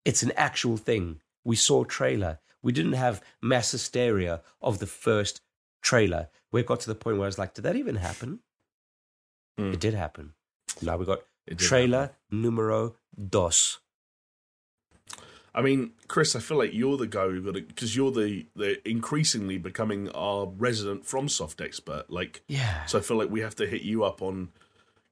It's 0.06 0.24
an 0.24 0.32
actual 0.36 0.78
thing. 0.78 1.22
We 1.44 1.56
saw 1.56 1.84
trailer. 1.84 2.40
We 2.62 2.72
didn't 2.72 2.94
have 2.94 3.22
mass 3.42 3.72
hysteria 3.72 4.42
of 4.62 4.80
the 4.80 4.88
first 4.88 5.42
trailer. 5.82 6.30
We 6.52 6.64
got 6.64 6.80
to 6.82 6.88
the 6.88 6.96
point 6.96 7.18
where 7.18 7.26
I 7.26 7.28
was 7.28 7.40
like, 7.40 7.54
did 7.54 7.64
that 7.64 7.76
even 7.76 7.96
happen? 7.96 8.40
Mm. 9.60 9.74
It 9.74 9.80
did 9.80 9.94
happen. 9.94 10.34
Now 10.82 10.98
we 10.98 11.06
got 11.06 11.22
trailer 11.58 12.12
numero 12.30 12.96
dos. 13.18 13.80
I 15.54 15.62
mean, 15.62 15.92
Chris, 16.08 16.34
I 16.36 16.40
feel 16.40 16.58
like 16.58 16.74
you're 16.74 16.96
the 16.96 17.08
guy 17.08 17.26
who 17.26 17.42
got 17.42 17.58
it 17.58 17.68
because 17.68 17.96
you're 17.96 18.12
the 18.12 18.46
the 18.56 18.88
increasingly 18.90 19.58
becoming 19.58 20.10
our 20.12 20.46
resident 20.46 21.04
FromSoft 21.04 21.60
expert. 21.64 22.06
Like, 22.10 22.42
Yeah. 22.48 22.86
so 22.86 22.98
I 23.00 23.02
feel 23.02 23.18
like 23.18 23.30
we 23.30 23.42
have 23.42 23.56
to 23.58 23.68
hit 23.68 23.82
you 23.82 24.04
up 24.06 24.22
on 24.22 24.50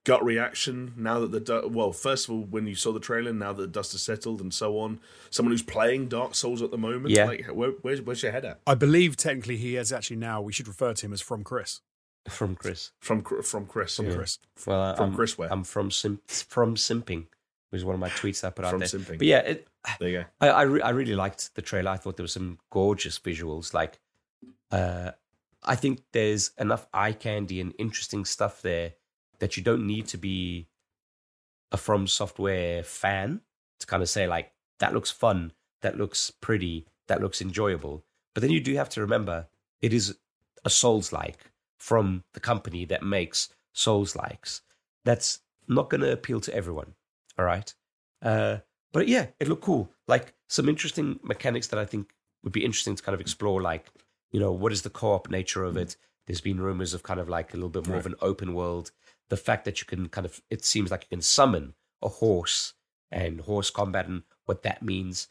gut 0.06 0.24
reaction 0.24 0.94
now 0.98 1.20
that 1.20 1.32
the 1.32 1.40
du- 1.40 1.68
well, 1.68 1.92
first 1.92 2.28
of 2.28 2.34
all, 2.36 2.42
when 2.42 2.66
you 2.68 2.76
saw 2.76 2.92
the 2.92 3.00
trailer, 3.00 3.34
now 3.34 3.54
that 3.54 3.62
the 3.62 3.68
dust 3.68 3.92
has 3.92 4.02
settled, 4.02 4.42
and 4.42 4.54
so 4.54 4.80
on. 4.80 5.00
Someone 5.30 5.52
who's 5.52 5.62
playing 5.64 6.08
Dark 6.08 6.36
Souls 6.36 6.62
at 6.62 6.72
the 6.72 6.78
moment, 6.78 7.10
Yeah. 7.14 7.26
Like, 7.26 7.46
where, 7.48 7.72
where's 7.82 8.02
where's 8.02 8.24
your 8.24 8.32
head 8.32 8.46
at? 8.46 8.60
I 8.66 8.76
believe 8.76 9.18
technically 9.18 9.58
he 9.58 9.76
is 9.76 9.92
actually 9.92 10.18
now. 10.18 10.42
We 10.42 10.54
should 10.54 10.68
refer 10.68 10.94
to 10.94 11.06
him 11.06 11.14
as 11.14 11.22
from 11.22 11.44
Chris. 11.44 11.82
From 12.28 12.56
Chris. 12.56 12.92
From 13.00 13.22
Chr- 13.22 13.42
from 13.42 13.66
Chris, 13.66 13.96
From 13.96 14.08
Yeah. 14.08 14.16
Chris. 14.16 14.40
Well, 14.66 14.96
From 14.96 15.10
I'm, 15.12 15.16
Chris 15.16 15.38
where? 15.38 15.52
I'm 15.52 15.64
from 15.64 15.90
sim- 15.92 16.22
from 16.28 16.76
simping, 16.76 17.28
was 17.72 17.84
one 17.86 17.94
of 17.96 18.00
my 18.02 18.10
tweets 18.10 18.44
I 18.44 18.50
put 18.52 18.66
out 18.66 18.72
From 18.72 18.80
there. 18.80 18.90
simping. 18.90 19.18
But 19.18 19.28
yeah, 19.28 19.40
it, 19.40 19.68
There 20.00 20.10
you 20.10 20.20
go. 20.20 20.26
I 20.42 20.50
I, 20.50 20.62
re- 20.64 20.82
I 20.82 20.90
really 20.90 21.16
liked 21.16 21.56
the 21.56 21.62
trailer. 21.62 21.92
I 21.92 21.98
thought 21.98 22.18
there 22.18 22.24
were 22.24 22.28
some 22.28 22.60
gorgeous 22.72 23.18
visuals. 23.20 23.74
Like, 23.74 24.00
uh, 24.72 25.12
I 25.64 25.76
think 25.76 26.02
there's 26.14 26.52
enough 26.58 26.88
eye 26.94 27.14
candy 27.14 27.60
and 27.62 27.74
interesting 27.78 28.26
stuff 28.26 28.62
there 28.62 28.94
that 29.40 29.58
you 29.58 29.64
don't 29.64 29.88
need 29.88 30.08
to 30.08 30.18
be 30.18 30.68
a 31.72 31.78
From 31.78 32.08
Software 32.08 32.84
fan 32.84 33.42
to 33.80 33.88
kind 33.88 34.02
of 34.02 34.10
say 34.10 34.28
like 34.28 34.52
that 34.80 34.94
looks 34.94 35.12
fun, 35.12 35.54
that 35.82 35.98
looks 35.98 36.32
pretty, 36.32 36.86
that 37.08 37.22
looks 37.22 37.42
enjoyable. 37.42 38.04
But 38.34 38.42
then 38.42 38.52
you 38.52 38.60
do 38.60 38.76
have 38.76 38.90
to 38.90 39.02
remember 39.02 39.48
it 39.82 39.94
is 39.94 40.18
a 40.66 40.70
Souls 40.70 41.12
like 41.14 41.52
from 41.78 42.24
the 42.34 42.40
company 42.40 42.86
that 42.86 43.04
makes 43.04 43.50
Souls 43.74 44.16
likes. 44.16 44.62
That's 45.06 45.40
not 45.68 45.90
going 45.90 46.02
to 46.02 46.12
appeal 46.12 46.42
to 46.42 46.54
everyone. 46.54 46.94
All 47.38 47.46
right. 47.46 47.74
Uh, 48.22 48.58
but 48.92 49.08
yeah, 49.08 49.28
it 49.40 49.48
looked 49.48 49.64
cool. 49.64 49.90
Like 50.08 50.34
some 50.48 50.68
interesting 50.68 51.20
mechanics 51.24 51.68
that 51.68 51.80
I 51.80 51.86
think 51.86 52.10
would 52.44 52.54
be 52.54 52.66
interesting 52.66 52.96
to 52.96 53.04
kind 53.04 53.14
of 53.14 53.22
explore. 53.22 53.62
Like, 53.62 53.88
you 54.32 54.40
know, 54.40 54.52
what 54.52 54.74
is 54.74 54.82
the 54.82 54.90
co-op 54.90 55.30
nature 55.30 55.64
of 55.64 55.78
it? 55.78 55.96
There's 56.28 56.42
been 56.42 56.60
rumors 56.60 56.94
of 56.94 57.04
kind 57.04 57.20
of 57.20 57.30
like 57.30 57.54
a 57.54 57.58
little 57.58 57.70
bit 57.70 57.88
more 57.88 57.98
of 57.98 58.06
an 58.06 58.16
open 58.22 58.54
world. 58.54 58.92
The 59.30 59.38
fact 59.38 59.66
that 59.66 59.80
you 59.80 59.86
can 59.88 60.10
kind 60.10 60.26
of, 60.26 60.42
it 60.50 60.66
seems 60.66 60.92
like 60.92 61.04
you 61.04 61.16
can 61.18 61.22
summon 61.22 61.74
a 62.02 62.10
horse 62.10 62.74
and 63.12 63.42
horse 63.42 63.70
combat 63.70 64.08
and 64.08 64.24
what 64.46 64.64
that 64.64 64.82
means. 64.84 65.28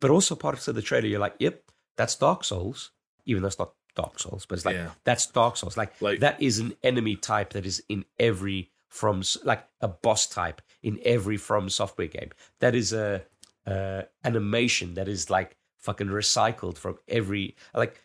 But 0.00 0.10
also 0.10 0.34
parts 0.36 0.68
of 0.68 0.74
the 0.74 0.82
trailer, 0.82 1.06
you're 1.06 1.18
like, 1.20 1.34
yep, 1.38 1.62
that's 1.96 2.14
Dark 2.16 2.44
Souls, 2.44 2.90
even 3.24 3.42
though 3.42 3.48
it's 3.48 3.58
not 3.58 3.74
Dark 3.94 4.18
Souls, 4.20 4.46
but 4.46 4.56
it's 4.58 4.64
like 4.64 4.76
Yeah. 4.76 4.90
that's 5.04 5.26
Dark 5.26 5.56
Souls. 5.56 5.76
Like, 5.76 6.00
Like- 6.00 6.20
that 6.20 6.40
is 6.40 6.58
an 6.58 6.74
enemy 6.82 7.16
type 7.16 7.52
that 7.54 7.66
is 7.66 7.82
in 7.88 8.04
every 8.18 8.70
from 8.88 9.22
like 9.44 9.66
a 9.80 9.88
boss 9.88 10.26
type 10.26 10.62
in 10.82 10.98
every 11.04 11.36
from 11.36 11.68
software 11.68 12.06
game. 12.06 12.30
That 12.60 12.74
is 12.74 12.92
a 12.92 13.24
uh, 13.66 14.02
animation 14.24 14.94
that 14.94 15.08
is 15.08 15.28
like 15.28 15.56
fucking 15.78 16.06
recycled 16.08 16.78
from 16.78 16.98
every 17.06 17.54
like. 17.74 18.02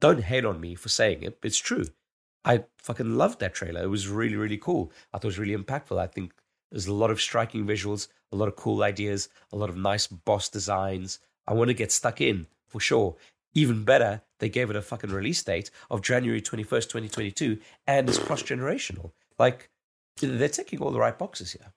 Don't 0.00 0.22
hate 0.24 0.44
on 0.44 0.60
me 0.60 0.74
for 0.76 0.88
saying 0.88 1.22
it, 1.22 1.40
but 1.40 1.48
it's 1.48 1.58
true. 1.58 1.84
I 2.48 2.64
fucking 2.78 3.16
loved 3.16 3.38
that 3.40 3.54
trailer. 3.54 3.82
It 3.82 3.90
was 3.90 4.08
really 4.08 4.36
really 4.36 4.58
cool. 4.58 4.90
I 5.12 5.18
thought 5.18 5.26
it 5.26 5.36
was 5.36 5.38
really 5.38 5.56
impactful. 5.56 6.00
I 6.00 6.08
think 6.08 6.32
there's 6.70 6.88
a 6.88 6.92
lot 6.92 7.10
of 7.10 7.20
striking 7.20 7.66
visuals, 7.66 8.08
a 8.32 8.36
lot 8.36 8.48
of 8.48 8.56
cool 8.56 8.82
ideas, 8.82 9.28
a 9.52 9.56
lot 9.56 9.70
of 9.70 9.76
nice 9.76 10.06
boss 10.06 10.48
designs. 10.48 11.20
I 11.46 11.54
want 11.54 11.68
to 11.68 11.74
get 11.74 11.92
stuck 11.92 12.20
in 12.20 12.46
for 12.66 12.80
sure. 12.80 13.16
Even 13.54 13.84
better, 13.84 14.20
they 14.38 14.48
gave 14.48 14.70
it 14.70 14.76
a 14.76 14.82
fucking 14.82 15.10
release 15.10 15.42
date 15.42 15.70
of 15.90 16.02
January 16.02 16.40
21st, 16.40 16.84
2022, 16.84 17.58
and 17.86 18.08
it's 18.08 18.18
cross 18.18 18.42
generational. 18.42 19.12
Like, 19.38 19.70
they're 20.20 20.48
ticking 20.48 20.80
all 20.80 20.90
the 20.90 20.98
right 20.98 21.18
boxes 21.18 21.52
here. 21.52 21.72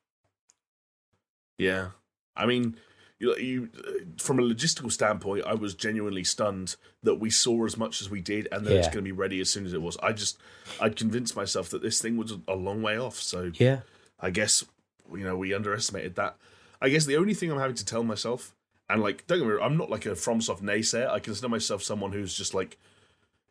Yeah, 1.57 1.89
I 2.35 2.45
mean, 2.45 2.75
you, 3.21 3.35
you 3.37 3.69
from 4.17 4.39
a 4.39 4.41
logistical 4.41 4.91
standpoint, 4.91 5.45
I 5.45 5.53
was 5.53 5.75
genuinely 5.75 6.23
stunned 6.23 6.75
that 7.03 7.15
we 7.15 7.29
saw 7.29 7.65
as 7.65 7.77
much 7.77 8.01
as 8.01 8.09
we 8.09 8.19
did, 8.19 8.47
and 8.51 8.65
that 8.65 8.75
it's 8.75 8.87
going 8.87 8.97
to 8.97 9.03
be 9.03 9.11
ready 9.11 9.39
as 9.39 9.49
soon 9.49 9.65
as 9.65 9.73
it 9.73 9.81
was. 9.81 9.95
I 10.01 10.11
just, 10.11 10.39
I'd 10.81 10.95
convinced 10.95 11.35
myself 11.35 11.69
that 11.69 11.83
this 11.83 12.01
thing 12.01 12.17
was 12.17 12.33
a 12.47 12.55
long 12.55 12.81
way 12.81 12.97
off. 12.97 13.21
So 13.21 13.51
Yeah. 13.53 13.81
I 14.19 14.31
guess 14.31 14.65
you 15.13 15.23
know 15.23 15.37
we 15.37 15.53
underestimated 15.53 16.15
that. 16.15 16.35
I 16.81 16.89
guess 16.89 17.05
the 17.05 17.17
only 17.17 17.35
thing 17.35 17.51
I'm 17.51 17.59
having 17.59 17.75
to 17.75 17.85
tell 17.85 18.03
myself, 18.03 18.55
and 18.89 19.03
like, 19.03 19.27
don't 19.27 19.37
get 19.37 19.47
me 19.47 19.53
wrong, 19.53 19.71
I'm 19.71 19.77
not 19.77 19.91
like 19.91 20.07
a 20.07 20.11
FromSoft 20.11 20.61
naysayer. 20.61 21.09
I 21.09 21.19
consider 21.19 21.47
myself 21.47 21.83
someone 21.83 22.11
who's 22.11 22.35
just 22.35 22.55
like, 22.55 22.77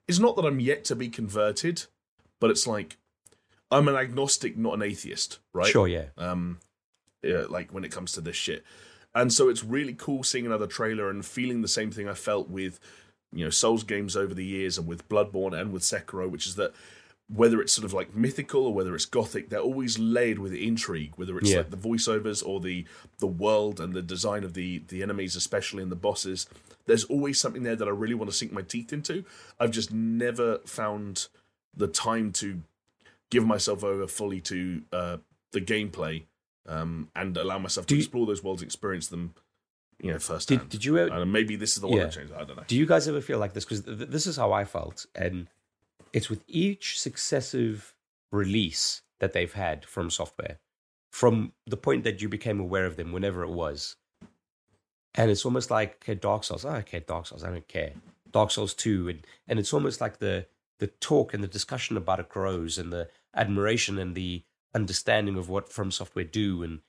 it's 0.08 0.18
not 0.18 0.34
that 0.34 0.44
I'm 0.44 0.58
yet 0.58 0.84
to 0.86 0.96
be 0.96 1.08
converted, 1.08 1.84
but 2.40 2.50
it's 2.50 2.66
like 2.66 2.96
I'm 3.70 3.86
an 3.86 3.94
agnostic, 3.94 4.56
not 4.56 4.74
an 4.74 4.82
atheist, 4.82 5.38
right? 5.52 5.68
Sure, 5.70 5.86
yeah. 5.86 6.06
um 6.18 6.58
yeah, 7.22 7.44
like 7.48 7.72
when 7.72 7.84
it 7.84 7.92
comes 7.92 8.12
to 8.12 8.20
this 8.20 8.34
shit 8.36 8.64
and 9.14 9.32
so 9.32 9.48
it's 9.48 9.64
really 9.64 9.94
cool 9.94 10.22
seeing 10.22 10.46
another 10.46 10.66
trailer 10.66 11.10
and 11.10 11.24
feeling 11.24 11.62
the 11.62 11.68
same 11.68 11.90
thing 11.90 12.08
i 12.08 12.14
felt 12.14 12.48
with 12.48 12.78
you 13.32 13.44
know 13.44 13.50
souls 13.50 13.84
games 13.84 14.16
over 14.16 14.34
the 14.34 14.44
years 14.44 14.78
and 14.78 14.86
with 14.86 15.08
bloodborne 15.08 15.58
and 15.58 15.72
with 15.72 15.82
sekiro 15.82 16.28
which 16.30 16.46
is 16.46 16.54
that 16.56 16.72
whether 17.32 17.60
it's 17.60 17.72
sort 17.72 17.84
of 17.84 17.92
like 17.92 18.12
mythical 18.12 18.66
or 18.66 18.74
whether 18.74 18.92
it's 18.94 19.04
gothic 19.04 19.50
they're 19.50 19.60
always 19.60 19.98
layered 20.00 20.38
with 20.40 20.52
intrigue 20.52 21.12
whether 21.16 21.38
it's 21.38 21.50
Yeah. 21.50 21.58
like 21.58 21.70
the 21.70 21.76
voiceovers 21.76 22.44
or 22.44 22.58
the 22.60 22.84
the 23.18 23.26
world 23.28 23.78
and 23.80 23.92
the 23.94 24.02
design 24.02 24.42
of 24.42 24.54
the 24.54 24.78
the 24.88 25.02
enemies 25.02 25.36
especially 25.36 25.82
in 25.82 25.90
the 25.90 25.96
bosses. 25.96 26.48
There's 26.86 27.04
always 27.04 27.38
something 27.38 27.62
there 27.62 27.76
that 27.76 27.86
i 27.86 27.90
really 27.92 28.14
want 28.14 28.30
to 28.32 28.36
sink 28.36 28.50
my 28.52 28.62
teeth 28.62 28.92
into. 28.92 29.24
I've 29.60 29.70
just 29.70 29.92
never 29.92 30.58
found 30.66 31.28
the 31.76 31.86
time 31.86 32.32
to 32.32 32.62
give 33.30 33.46
myself 33.46 33.84
over 33.84 34.08
fully 34.08 34.40
to 34.40 34.82
uh, 34.92 35.16
the 35.52 35.60
gameplay 35.60 36.24
um, 36.70 37.08
and 37.14 37.36
allow 37.36 37.58
myself 37.58 37.86
to 37.86 37.94
Do 37.94 37.96
you- 37.96 38.02
explore 38.02 38.26
those 38.26 38.42
worlds, 38.42 38.62
experience 38.62 39.08
them, 39.08 39.34
you 40.02 40.10
know, 40.12 40.18
firsthand. 40.18 40.60
Did, 40.60 40.68
did 40.70 40.84
you 40.86 40.96
ever, 40.98 41.12
and 41.12 41.30
maybe 41.32 41.56
this 41.56 41.74
is 41.74 41.80
the 41.82 41.88
one 41.88 41.98
Yeah. 41.98 42.04
that 42.04 42.14
changed. 42.14 42.32
I 42.32 42.44
don't 42.44 42.56
know. 42.56 42.64
do 42.66 42.76
you 42.76 42.86
guys 42.86 43.06
ever 43.08 43.20
feel 43.20 43.38
like 43.38 43.52
this? 43.52 43.64
Because 43.64 43.82
th- 43.82 44.08
this 44.08 44.26
is 44.26 44.36
how 44.36 44.52
I 44.52 44.64
felt, 44.64 45.04
and 45.14 45.48
it's 46.12 46.30
with 46.30 46.42
each 46.48 46.98
successive 46.98 47.94
release 48.32 49.02
that 49.18 49.32
they've 49.34 49.52
had 49.52 49.84
from 49.84 50.08
software, 50.10 50.58
from 51.10 51.52
the 51.66 51.76
point 51.76 52.04
that 52.04 52.22
you 52.22 52.28
became 52.28 52.60
aware 52.60 52.86
of 52.86 52.96
them, 52.96 53.12
whenever 53.12 53.42
it 53.42 53.50
was, 53.50 53.96
and 55.14 55.30
it's 55.30 55.44
almost 55.44 55.70
like 55.70 55.96
okay, 56.02 56.14
Dark 56.14 56.44
Souls. 56.44 56.64
Oh, 56.64 56.70
okay, 56.76 57.00
Dark 57.00 57.26
Souls. 57.26 57.44
I 57.44 57.50
don't 57.50 57.68
care. 57.68 57.92
Dark 58.30 58.50
Souls 58.52 58.74
Two, 58.74 59.08
and 59.08 59.26
and 59.48 59.58
it's 59.58 59.72
almost 59.74 60.00
like 60.00 60.18
the 60.18 60.46
the 60.78 60.86
talk 60.86 61.34
and 61.34 61.42
the 61.42 61.48
discussion 61.48 61.96
about 61.96 62.20
it 62.20 62.28
grows, 62.28 62.78
and 62.78 62.92
the 62.92 63.08
admiration 63.34 63.98
and 63.98 64.14
the 64.14 64.44
understanding 64.74 65.36
of 65.36 65.48
what 65.48 65.72
From 65.72 65.90
Software 65.90 66.24
do, 66.24 66.62
and 66.62 66.80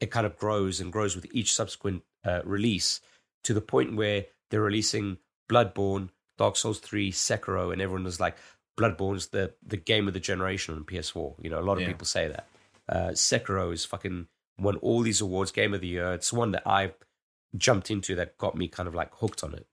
it 0.00 0.10
kind 0.10 0.26
of 0.26 0.36
grows 0.36 0.80
and 0.80 0.92
grows 0.92 1.14
with 1.14 1.26
each 1.32 1.52
subsequent 1.54 2.02
uh, 2.24 2.40
release 2.44 3.00
to 3.44 3.54
the 3.54 3.60
point 3.60 3.96
where 3.96 4.26
they're 4.50 4.60
releasing 4.60 5.18
Bloodborne, 5.50 6.10
Dark 6.38 6.56
Souls 6.56 6.78
3, 6.80 7.10
Sekiro, 7.12 7.72
and 7.72 7.80
everyone 7.82 8.06
is 8.06 8.20
like, 8.20 8.36
Bloodborne's 8.78 9.28
the, 9.28 9.52
the 9.66 9.76
game 9.76 10.08
of 10.08 10.14
the 10.14 10.20
generation 10.20 10.74
on 10.74 10.84
PS4. 10.84 11.34
You 11.42 11.50
know, 11.50 11.58
a 11.58 11.62
lot 11.62 11.74
of 11.74 11.80
Yeah. 11.82 11.88
people 11.88 12.06
say 12.06 12.28
that. 12.28 12.48
Uh, 12.88 13.10
Sekiro 13.10 13.72
is 13.72 13.84
fucking 13.84 14.26
won 14.58 14.76
all 14.76 15.02
these 15.02 15.20
awards, 15.20 15.52
game 15.52 15.74
of 15.74 15.80
the 15.80 15.86
year. 15.88 16.12
It's 16.12 16.32
one 16.32 16.52
that 16.52 16.66
I 16.66 16.92
jumped 17.56 17.90
into 17.90 18.14
that 18.16 18.38
got 18.38 18.56
me 18.56 18.68
kind 18.68 18.86
of 18.88 18.94
like 18.94 19.14
hooked 19.16 19.42
on 19.44 19.54
it. 19.54 19.66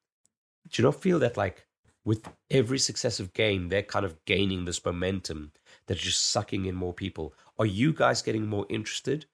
Do 0.70 0.82
you 0.82 0.86
not 0.88 1.02
feel 1.02 1.20
that 1.20 1.38
like 1.38 1.66
with 2.04 2.28
every 2.50 2.80
successive 2.80 3.34
game, 3.34 3.70
they're 3.70 3.84
kind 3.84 4.06
of 4.06 4.24
gaining 4.26 4.66
this 4.66 4.84
momentum 4.84 5.52
that's 5.88 6.02
just 6.02 6.26
sucking 6.30 6.66
in 6.66 6.76
more 6.76 6.94
people? 6.94 7.34
Are 7.60 7.66
you 7.66 7.94
guys 7.94 8.22
getting 8.22 8.48
more 8.48 8.66
interested 8.70 9.26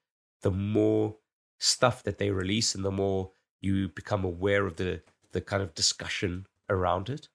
the 0.42 0.50
more 0.50 1.18
stuff 1.58 2.02
that 2.04 2.18
they 2.18 2.30
release 2.30 2.74
and 2.74 2.84
the 2.84 2.90
more 2.90 3.32
you 3.60 3.88
become 3.88 4.24
aware 4.24 4.66
of 4.66 4.76
the 4.76 5.02
the 5.32 5.40
kind 5.40 5.62
of 5.62 5.74
discussion 5.74 6.46
around 6.68 7.08
it? 7.10 7.28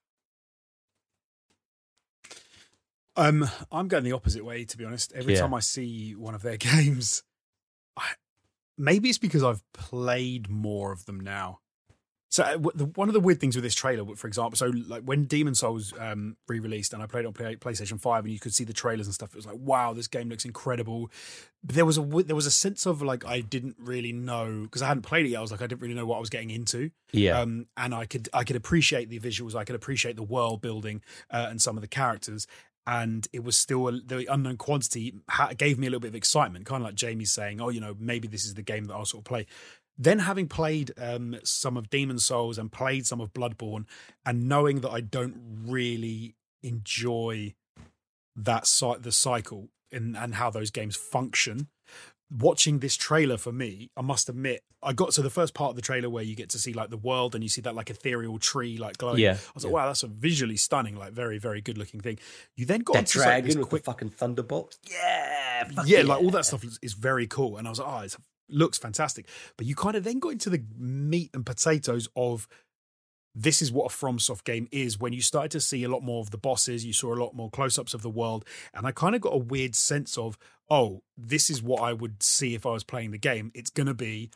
Um, 3.15 3.45
I'm 3.71 3.87
going 3.87 4.03
the 4.03 4.13
opposite 4.13 4.45
way, 4.45 4.63
to 4.65 4.77
be 4.77 4.85
honest. 4.85 5.11
Every 5.13 5.33
Yeah. 5.33 5.41
time 5.41 5.53
I 5.53 5.59
see 5.59 6.15
one 6.15 6.35
of 6.35 6.41
their 6.41 6.57
games, 6.69 7.23
I, 7.97 8.11
maybe 8.77 9.09
it's 9.09 9.17
because 9.17 9.43
I've 9.43 9.63
played 9.73 10.49
more 10.49 10.91
of 10.91 11.05
them 11.05 11.19
now. 11.19 11.59
So 12.32 12.43
uh, 12.43 12.58
the, 12.75 12.85
one 12.85 13.09
of 13.09 13.14
the 13.14 13.19
weird 13.19 13.40
things 13.40 13.56
with 13.56 13.64
this 13.64 13.74
trailer, 13.74 14.16
for 14.16 14.27
example, 14.27 14.56
so 14.56 14.67
like 14.88 15.01
when 15.01 15.25
Demon 15.25 15.56
Souls 15.56 15.93
um, 15.99 16.38
re-released 16.48 16.93
and 16.93 17.01
I 17.01 17.08
played 17.08 17.25
it 17.25 17.27
on 17.27 17.33
Play, 17.33 17.56
PlayStation 17.56 17.99
Five, 17.99 18.24
and 18.24 18.32
you 18.32 18.40
could 18.40 18.53
see 18.53 18.64
the 18.64 18.74
trailers 18.74 19.08
and 19.08 19.16
stuff, 19.16 19.30
it 19.30 19.35
was 19.35 19.48
like, 19.48 19.58
wow, 19.58 19.93
this 19.93 20.08
game 20.08 20.30
looks 20.30 20.45
incredible. 20.45 21.09
But 21.64 21.74
there 21.74 21.85
was 21.85 21.98
a 21.98 22.01
there 22.01 22.35
was 22.35 22.45
a 22.45 22.51
sense 22.51 22.85
of 22.85 23.01
like 23.01 23.25
I 23.25 23.41
didn't 23.41 23.77
really 23.80 24.11
know 24.11 24.61
because 24.61 24.83
I 24.83 24.88
hadn't 24.88 25.03
played 25.03 25.25
it 25.25 25.30
yet. 25.30 25.40
I 25.40 25.41
was 25.41 25.51
like, 25.51 25.61
I 25.61 25.67
didn't 25.67 25.82
really 25.82 25.95
know 25.95 26.06
what 26.06 26.17
I 26.17 26.19
was 26.19 26.30
getting 26.30 26.51
into 26.51 26.91
Yeah. 27.11 27.40
um, 27.40 27.66
and 27.75 27.95
I 27.95 28.06
could 28.06 28.30
I 28.32 28.43
could 28.43 28.56
appreciate 28.56 29.09
the 29.09 29.19
visuals, 29.19 29.56
I 29.56 29.64
could 29.64 29.75
appreciate 29.75 30.16
the 30.16 30.24
world 30.24 30.61
building 30.61 31.01
uh, 31.32 31.48
and 31.49 31.59
some 31.59 31.77
of 31.77 31.82
the 31.82 31.88
characters, 31.88 32.45
and 32.88 33.27
it 33.33 33.43
was 33.43 33.58
still 33.58 33.88
a, 33.88 33.91
the 33.99 34.32
unknown 34.32 34.58
quantity 34.58 35.14
ha- 35.30 35.51
gave 35.58 35.77
me 35.77 35.88
a 35.88 35.90
little 35.90 35.99
bit 35.99 36.09
of 36.09 36.16
excitement, 36.16 36.66
kind 36.66 36.82
of 36.82 36.85
like 36.88 36.95
Jamie's 36.95 37.32
saying, 37.32 37.59
oh, 37.59 37.69
you 37.69 37.82
know, 37.82 37.95
maybe 37.99 38.27
this 38.27 38.45
is 38.45 38.53
the 38.53 38.61
game 38.61 38.85
that 38.85 38.93
I'll 38.93 39.06
sort 39.06 39.22
of 39.22 39.25
play. 39.25 39.45
Then 40.01 40.19
having 40.19 40.47
played 40.47 40.91
um, 40.97 41.37
some 41.43 41.75
of 41.75 41.89
Demon 41.89 42.19
Souls 42.19 42.57
and 42.57 42.71
played 42.71 43.05
some 43.05 43.19
of 43.19 43.33
Bloodborne, 43.33 43.85
and 44.25 44.47
knowing 44.47 44.79
that 44.81 44.91
I 44.91 45.01
don't 45.01 45.35
really 45.67 46.35
enjoy 46.63 47.53
that 48.35 48.65
cy- 48.65 48.97
the 48.97 49.11
cycle 49.11 49.69
and 49.91 50.15
and 50.15 50.35
how 50.35 50.49
those 50.49 50.71
games 50.71 50.95
function 50.95 51.67
watching 52.31 52.79
this 52.79 52.95
trailer 52.95 53.37
for 53.37 53.51
me, 53.51 53.89
I 53.97 54.01
must 54.01 54.29
admit, 54.29 54.63
I 54.81 54.93
got 54.93 55.11
to 55.11 55.21
the 55.21 55.29
first 55.29 55.53
part 55.53 55.71
of 55.71 55.75
the 55.75 55.81
trailer 55.81 56.09
where 56.09 56.23
you 56.23 56.35
get 56.35 56.49
to 56.49 56.59
see 56.59 56.73
like 56.73 56.89
the 56.89 56.97
world 56.97 57.35
and 57.35 57.43
you 57.43 57.49
see 57.49 57.61
that 57.61 57.75
like 57.75 57.89
ethereal 57.89 58.37
tree 58.37 58.77
like 58.77 58.97
glowing. 58.97 59.19
Yeah, 59.19 59.33
I 59.33 59.51
was 59.53 59.65
like, 59.65 59.71
yeah. 59.71 59.75
wow, 59.75 59.87
that's 59.87 60.03
a 60.03 60.07
visually 60.07 60.57
stunning, 60.57 60.95
like 60.95 61.11
very, 61.11 61.37
very 61.37 61.61
good 61.61 61.77
looking 61.77 61.99
thing. 61.99 62.19
You 62.55 62.65
then 62.65 62.81
got 62.81 62.93
that 62.93 62.99
onto, 62.99 63.19
like, 63.19 63.25
dragon 63.25 63.45
this 63.45 63.55
with 63.57 63.69
quick, 63.69 63.83
the 63.83 63.91
fucking 63.91 64.09
thunderbolt. 64.11 64.77
Yeah. 64.89 65.67
fuck 65.69 65.87
yeah, 65.87 66.01
like 66.03 66.21
all 66.21 66.29
that 66.31 66.45
stuff 66.45 66.63
is, 66.63 66.79
is 66.81 66.93
very 66.93 67.27
cool. 67.27 67.57
And 67.57 67.67
I 67.67 67.71
was 67.71 67.79
like, 67.79 67.87
oh, 67.89 67.99
it 68.05 68.15
looks 68.49 68.77
fantastic. 68.77 69.27
But 69.57 69.67
you 69.67 69.75
kind 69.75 69.95
of 69.95 70.03
then 70.03 70.19
got 70.19 70.33
into 70.33 70.49
the 70.49 70.63
meat 70.77 71.31
and 71.33 71.45
potatoes 71.45 72.07
of 72.15 72.47
this 73.35 73.61
is 73.61 73.71
what 73.71 73.91
a 73.91 73.95
FromSoft 73.95 74.43
game 74.43 74.67
is 74.71 74.99
when 74.99 75.13
you 75.13 75.21
started 75.21 75.51
to 75.51 75.61
see 75.61 75.83
a 75.83 75.89
lot 75.89 76.01
more 76.01 76.19
of 76.21 76.31
the 76.31 76.37
bosses, 76.37 76.85
you 76.85 76.93
saw 76.93 77.13
a 77.13 77.21
lot 77.21 77.35
more 77.35 77.49
close 77.49 77.77
ups 77.77 77.93
of 77.93 78.01
the 78.01 78.09
world. 78.09 78.43
And 78.73 78.87
I 78.87 78.91
kind 78.91 79.15
of 79.15 79.21
got 79.21 79.33
a 79.33 79.37
weird 79.37 79.75
sense 79.75 80.17
of, 80.17 80.37
oh, 80.69 81.03
this 81.17 81.49
is 81.49 81.61
what 81.61 81.81
I 81.81 81.93
would 81.93 82.23
see 82.23 82.55
if 82.55 82.65
I 82.65 82.71
was 82.71 82.83
playing 82.83 83.11
the 83.11 83.17
game. 83.17 83.51
It's 83.53 83.69
going 83.69 83.87
to 83.87 83.93
be 83.93 84.31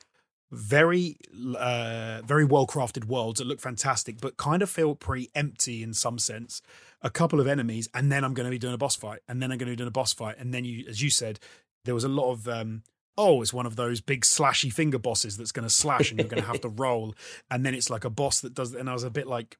very 0.53 1.17
uh 1.57 2.21
very 2.23 2.45
well 2.45 2.67
crafted 2.67 3.05
worlds 3.05 3.39
that 3.39 3.47
look 3.47 3.59
fantastic 3.59 4.21
but 4.21 4.37
kind 4.37 4.61
of 4.61 4.69
feel 4.69 4.93
pretty 4.93 5.31
empty 5.33 5.81
in 5.81 5.95
some 5.95 6.19
sense 6.19 6.61
a 7.01 7.09
couple 7.09 7.39
of 7.39 7.47
enemies 7.47 7.89
and 7.95 8.11
then 8.11 8.23
i'm 8.23 8.35
going 8.35 8.45
to 8.45 8.51
be 8.51 8.59
doing 8.59 8.73
a 8.73 8.77
boss 8.77 8.95
fight 8.95 9.19
and 9.27 9.41
then 9.41 9.51
i'm 9.51 9.57
going 9.57 9.65
to 9.65 9.71
be 9.71 9.75
doing 9.75 9.87
a 9.87 9.91
boss 9.91 10.13
fight 10.13 10.35
and 10.37 10.53
then 10.53 10.63
you 10.63 10.85
as 10.87 11.01
you 11.01 11.09
said 11.09 11.39
there 11.85 11.95
was 11.95 12.03
a 12.03 12.09
lot 12.09 12.31
of 12.31 12.47
um 12.47 12.83
oh 13.17 13.41
it's 13.41 13.53
one 13.53 13.65
of 13.65 13.75
those 13.75 14.01
big 14.01 14.21
slashy 14.21 14.71
finger 14.71 14.97
bosses 14.99 15.37
that's 15.37 15.51
going 15.51 15.67
to 15.67 15.69
slash 15.73 16.09
and 16.11 16.19
you're 16.19 16.27
going 16.27 16.41
to 16.41 16.47
have 16.47 16.61
to 16.61 16.69
roll 16.83 17.13
and 17.51 17.65
then 17.65 17.73
it's 17.75 17.89
like 17.89 18.03
a 18.03 18.09
boss 18.09 18.41
that 18.41 18.53
does 18.53 18.73
and 18.73 18.89
i 18.89 18.93
was 18.93 19.03
a 19.03 19.09
bit 19.09 19.27
like 19.27 19.57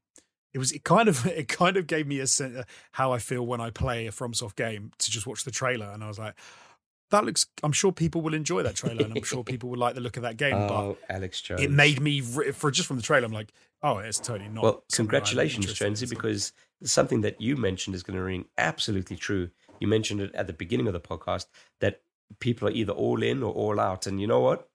it 0.54 0.58
was 0.60 0.72
it 0.72 0.84
kind 0.84 1.08
of 1.10 1.26
it 1.28 1.48
kind 1.48 1.78
of 1.78 1.86
gave 1.88 2.08
me 2.08 2.20
a 2.20 2.28
sense 2.28 2.54
of 2.56 2.62
uh, 2.62 2.64
how 2.94 3.12
i 3.12 3.18
feel 3.20 3.46
when 3.46 3.62
i 3.62 3.70
play 3.70 4.08
a 4.08 4.12
fromsoft 4.12 4.56
game 4.56 4.92
to 4.98 5.12
just 5.12 5.28
watch 5.28 5.44
the 5.44 5.52
trailer 5.52 5.86
and 5.94 6.04
i 6.04 6.08
was 6.08 6.18
like 6.18 6.34
that 7.12 7.24
looks 7.26 7.46
i'm 7.62 7.72
sure 7.72 7.92
people 7.92 8.22
will 8.22 8.34
enjoy 8.34 8.64
that 8.64 8.74
trailer 8.76 9.06
and 9.06 9.16
i'm 9.16 9.24
sure 9.24 9.44
people 9.44 9.70
will 9.70 9.78
like 9.78 9.94
the 9.94 10.02
look 10.02 10.18
of 10.18 10.24
that 10.24 10.36
game 10.38 10.54
but 10.68 10.72
Oh, 10.72 10.98
Alex 11.10 11.42
Jones. 11.42 11.62
it 11.62 11.70
made 11.70 12.02
me 12.02 12.22
for 12.22 12.72
just 12.72 12.88
from 12.88 12.98
the 12.98 13.04
trailer. 13.04 13.26
I'm 13.26 13.32
like, 13.32 13.54
oh, 13.84 14.00
it's 14.00 14.18
totally 14.18 14.50
not. 14.50 14.64
Well, 14.64 14.84
congratulations. 14.92 15.72
Jonesy, 15.74 16.08
because 16.08 16.54
something 16.84 17.22
that 17.22 17.40
you 17.40 17.56
mentioned 17.56 17.96
is 17.96 18.02
going 18.02 18.18
to 18.18 18.24
ring 18.24 18.46
absolutely 18.58 19.16
true. 19.16 19.50
You 19.80 19.88
mentioned 19.88 20.22
it 20.22 20.34
at 20.34 20.48
the 20.48 20.54
beginning 20.54 20.88
of 20.88 20.94
the 20.94 21.00
podcast 21.00 21.46
that 21.82 22.02
people 22.40 22.68
are 22.68 22.72
either 22.72 22.94
all 22.94 23.22
in 23.24 23.44
or 23.44 23.54
all 23.54 23.80
out, 23.80 24.08
and 24.08 24.20
you 24.22 24.28
know 24.28 24.40
what? 24.40 24.68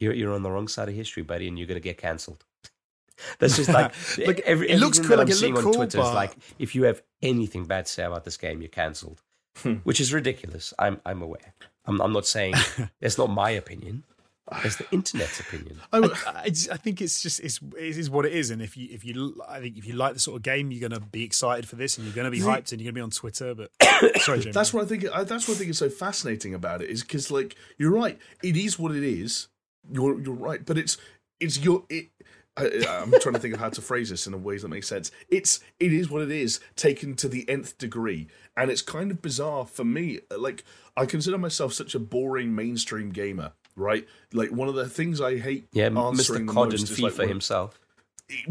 You're 0.00 0.14
you're 0.14 0.32
on 0.32 0.42
the 0.42 0.50
wrong 0.50 0.68
side 0.68 0.88
of 0.88 0.94
history, 0.94 1.22
buddy, 1.22 1.48
and 1.48 1.58
you're 1.58 1.66
going 1.66 1.80
to 1.80 1.88
get 1.88 1.98
cancelled. 1.98 2.44
That's 3.40 3.56
just 3.56 3.68
like 3.70 3.92
Look, 4.18 4.38
every, 4.40 4.70
it 4.70 4.78
looks 4.78 4.98
cool, 5.00 5.08
that 5.08 5.20
I'm 5.20 5.28
it 5.28 5.34
seeing 5.34 5.56
on 5.56 5.62
cool, 5.64 5.74
Twitter 5.74 5.98
is 5.98 6.12
like 6.14 6.36
if 6.58 6.74
you 6.74 6.84
have 6.84 7.02
anything 7.20 7.64
bad 7.64 7.86
to 7.86 7.92
say 7.92 8.04
about 8.04 8.24
this 8.24 8.36
game, 8.36 8.60
you're 8.62 8.68
cancelled, 8.68 9.22
Hmm. 9.62 9.74
which 9.82 10.00
is 10.00 10.12
ridiculous. 10.12 10.72
I'm 10.78 11.00
I'm 11.04 11.20
aware. 11.22 11.54
I'm 11.84 12.00
I'm 12.00 12.12
not 12.12 12.26
saying 12.26 12.54
it's 13.00 13.18
not 13.18 13.28
my 13.30 13.50
opinion. 13.50 14.04
Oh, 14.52 14.60
it's 14.64 14.76
the 14.76 14.86
internet's 14.92 15.40
opinion. 15.40 15.78
I, 15.92 15.98
I, 15.98 16.08
I 16.26 16.44
I 16.46 16.76
think 16.78 17.02
it's 17.02 17.20
just 17.20 17.38
it's 17.40 17.60
it 17.76 17.98
is 17.98 18.08
what 18.08 18.24
it 18.24 18.32
is, 18.32 18.50
and 18.50 18.62
if 18.62 18.78
you 18.78 18.88
if 18.90 19.04
you 19.04 19.38
I 19.46 19.60
think 19.60 19.76
if 19.76 19.86
you 19.86 19.92
like 19.92 20.14
the 20.14 20.20
sort 20.20 20.36
of 20.36 20.42
game, 20.42 20.70
you're 20.70 20.88
going 20.88 20.98
to 20.98 21.06
be 21.06 21.22
excited 21.22 21.68
for 21.68 21.76
this, 21.76 21.98
and 21.98 22.06
you're 22.06 22.14
going 22.14 22.24
to 22.24 22.30
be 22.30 22.40
hyped, 22.40 22.72
and 22.72 22.80
you're 22.80 22.90
going 22.90 22.94
to 22.94 22.98
be 22.98 23.00
on 23.02 23.10
Twitter. 23.10 23.54
But 23.54 23.70
sorry, 24.22 24.40
Jamie. 24.40 24.52
That's 24.52 24.72
what 24.72 24.84
I 24.84 24.86
think. 24.86 25.04
I, 25.12 25.24
that's 25.24 25.48
what 25.48 25.54
I 25.54 25.58
think 25.58 25.70
is 25.70 25.78
so 25.78 25.90
fascinating 25.90 26.54
about 26.54 26.80
it 26.80 26.88
is 26.88 27.02
because, 27.02 27.30
like, 27.30 27.56
you're 27.76 27.92
right. 27.92 28.18
It 28.42 28.56
is 28.56 28.78
what 28.78 28.92
it 28.92 29.04
is. 29.04 29.48
You're 29.92 30.18
you're 30.18 30.34
right, 30.34 30.64
but 30.64 30.78
it's 30.78 30.96
it's 31.40 31.58
your. 31.58 31.84
It, 31.90 32.08
I, 32.56 33.02
I'm 33.02 33.12
trying 33.20 33.34
to 33.34 33.38
think 33.38 33.54
of 33.54 33.60
how 33.60 33.68
to 33.68 33.80
phrase 33.80 34.10
this 34.10 34.26
in 34.26 34.34
a 34.34 34.38
way 34.38 34.58
that 34.58 34.68
makes 34.68 34.88
sense. 34.88 35.10
It's 35.28 35.60
it 35.78 35.92
is 35.92 36.10
what 36.10 36.22
it 36.22 36.30
is, 36.30 36.58
taken 36.74 37.14
to 37.16 37.28
the 37.28 37.48
nth 37.48 37.78
degree, 37.78 38.28
and 38.56 38.70
it's 38.70 38.82
kind 38.82 39.10
of 39.10 39.22
bizarre 39.22 39.66
for 39.66 39.84
me. 39.84 40.20
Like, 40.36 40.64
I 40.96 41.06
consider 41.06 41.38
myself 41.38 41.72
such 41.72 41.94
a 41.94 42.00
boring 42.00 42.54
mainstream 42.54 43.10
gamer, 43.10 43.52
right? 43.78 44.06
Like, 44.32 44.50
one 44.50 44.68
of 44.68 44.74
the 44.74 44.88
things 44.88 45.20
I 45.20 45.38
hate 45.38 45.68
Yeah, 45.72 45.86
answering 45.86 46.46
Mr. 46.46 46.52
Cod 46.54 46.64
and 46.72 46.74
is 46.74 47.00
like, 47.00 47.12
FIFA 47.12 47.28
himself. 47.28 47.78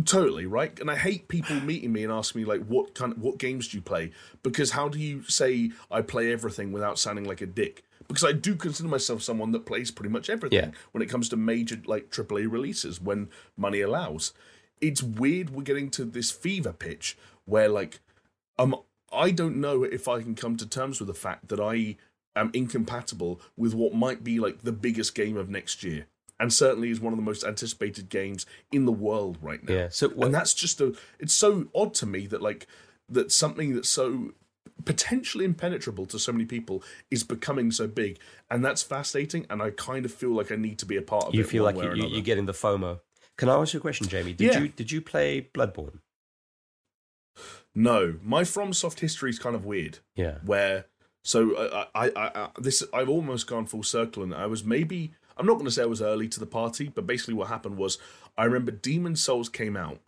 totally 0.06 0.48
right 0.48 0.80
and 0.80 0.90
i 0.90 0.96
hate 0.96 1.28
people 1.28 1.56
meeting 1.62 1.94
me 1.94 2.04
and 2.04 2.12
asking 2.12 2.42
me 2.42 2.48
like 2.48 2.66
what 2.66 2.96
kind 2.96 3.16
what 3.20 3.38
games 3.38 3.68
do 3.68 3.78
you 3.78 3.82
play 3.82 4.12
because 4.42 4.72
how 4.72 4.90
do 4.90 4.98
you 4.98 5.22
say 5.24 5.70
i 5.92 6.02
play 6.02 6.32
everything 6.34 6.72
without 6.72 6.98
sounding 6.98 7.26
like 7.26 7.42
a 7.42 7.46
dick 7.46 7.84
because 8.08 8.24
i 8.24 8.32
do 8.32 8.56
consider 8.56 8.90
myself 8.90 9.22
someone 9.22 9.52
that 9.52 9.68
plays 9.68 9.92
pretty 9.92 10.10
much 10.10 10.32
everything 10.32 10.58
Yeah. 10.60 10.72
when 10.94 11.04
it 11.04 11.10
comes 11.10 11.30
to 11.30 11.38
major 11.38 11.80
like 11.86 12.10
aaa 12.10 12.52
releases 12.52 13.00
when 13.00 13.30
money 13.56 13.82
allows 13.82 14.34
it's 14.82 15.04
weird 15.04 15.52
we're 15.52 15.62
getting 15.62 15.92
to 15.92 16.06
this 16.06 16.32
fever 16.32 16.74
pitch 16.74 17.16
where 17.46 17.70
like 17.70 18.00
um 18.58 18.76
I 19.14 19.32
don't 19.32 19.56
know 19.56 19.84
if 19.84 20.10
I 20.10 20.22
can 20.22 20.36
come 20.36 20.58
to 20.58 20.66
terms 20.68 21.00
with 21.00 21.08
the 21.08 21.14
fact 21.14 21.48
that 21.48 21.62
I 21.62 21.96
am 22.40 22.52
incompatible 22.54 23.42
with 23.56 23.74
what 23.74 23.94
might 23.94 24.24
be 24.24 24.40
like 24.40 24.62
the 24.62 24.72
biggest 24.72 25.16
game 25.16 25.38
of 25.38 25.50
next 25.50 25.84
year, 25.84 26.08
and 26.40 26.52
certainly 26.54 26.90
is 26.90 27.00
one 27.00 27.14
of 27.14 27.18
the 27.18 27.24
most 27.26 27.44
anticipated 27.44 28.10
games 28.10 28.46
in 28.72 28.86
the 28.86 28.92
world 28.92 29.38
right 29.42 29.64
now. 29.68 29.74
Yeah. 29.74 29.88
So 29.90 30.10
what, 30.10 30.26
and 30.26 30.36
that's 30.36 30.54
just 30.54 30.80
a. 30.82 30.96
It's 31.20 31.34
so 31.34 31.68
odd 31.76 31.94
to 31.96 32.06
me 32.06 32.28
that 32.28 32.42
like 32.42 32.68
that 33.10 33.32
something 33.32 33.74
that's 33.76 33.90
so 33.90 34.32
potentially 34.86 35.44
impenetrable 35.44 36.06
to 36.06 36.20
so 36.20 36.32
many 36.32 36.46
people 36.46 36.84
is 37.10 37.24
becoming 37.24 37.72
so 37.72 37.88
big, 37.88 38.20
and 38.52 38.64
that's 38.64 38.84
fascinating. 38.84 39.46
And 39.50 39.62
I 39.62 39.72
kind 39.72 40.06
of 40.06 40.14
feel 40.14 40.32
like 40.36 40.52
I 40.52 40.56
need 40.56 40.78
to 40.80 40.86
be 40.86 40.98
a 40.98 41.02
part 41.02 41.26
of 41.26 41.34
you 41.34 41.40
it. 41.42 41.44
You 41.44 41.50
feel 41.50 41.64
like 41.64 41.76
you, 41.78 41.94
you, 41.94 42.08
you're 42.08 42.22
getting 42.22 42.46
the 42.46 42.54
FOMO. 42.54 43.00
Can 43.38 43.50
I 43.50 43.56
ask 43.56 43.74
you 43.74 43.80
a 43.80 43.82
question, 43.82 44.08
Jamie? 44.08 44.34
Did 44.34 44.54
Yeah. 44.54 44.60
you 44.60 44.68
did 44.70 44.92
you 44.92 45.02
play 45.02 45.50
Bloodborne? 45.54 46.00
No, 47.76 48.16
my 48.24 48.42
FromSoft 48.42 49.00
history 49.02 49.30
is 49.30 49.38
kind 49.38 49.56
of 49.56 49.64
weird. 49.66 50.00
Yeah. 50.16 50.40
Where 50.44 50.86
so 51.28 51.86
I, 51.94 52.08
I, 52.08 52.12
I, 52.16 52.50
this 52.58 52.84
I've 52.94 53.10
almost 53.10 53.48
gone 53.48 53.66
full 53.66 53.84
circle, 53.84 54.24
and 54.24 54.34
I 54.34 54.46
was 54.46 54.64
maybe 54.64 55.12
I'm 55.36 55.46
not 55.46 55.54
going 55.56 55.66
to 55.66 55.72
say 55.72 55.84
I 55.84 55.86
was 55.86 56.02
early 56.02 56.28
to 56.30 56.40
the 56.40 56.46
party, 56.46 56.88
but 56.88 57.06
basically 57.06 57.34
what 57.34 57.48
happened 57.50 57.78
was 57.78 57.98
I 58.38 58.46
remember 58.46 58.72
Demon 58.72 59.16
Souls 59.16 59.50
came 59.50 59.76
out, 59.76 60.00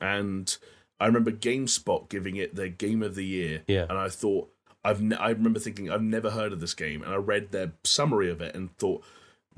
and 0.00 0.56
I 1.00 1.06
remember 1.06 1.32
GameSpot 1.32 2.08
giving 2.08 2.36
it 2.36 2.54
their 2.54 2.68
Game 2.68 3.02
of 3.02 3.14
the 3.14 3.24
Year, 3.24 3.62
Yeah. 3.66 3.86
and 3.88 3.98
I 3.98 4.08
thought 4.08 4.50
I've 4.84 5.00
ne- 5.02 5.16
I 5.16 5.30
remember 5.30 5.58
thinking 5.60 5.90
I've 5.90 6.02
never 6.02 6.30
heard 6.30 6.52
of 6.52 6.60
this 6.60 6.74
game, 6.74 7.02
and 7.02 7.12
I 7.12 7.16
read 7.16 7.50
their 7.52 7.72
summary 7.84 8.30
of 8.30 8.40
it 8.40 8.54
and 8.54 8.76
thought, 8.78 9.02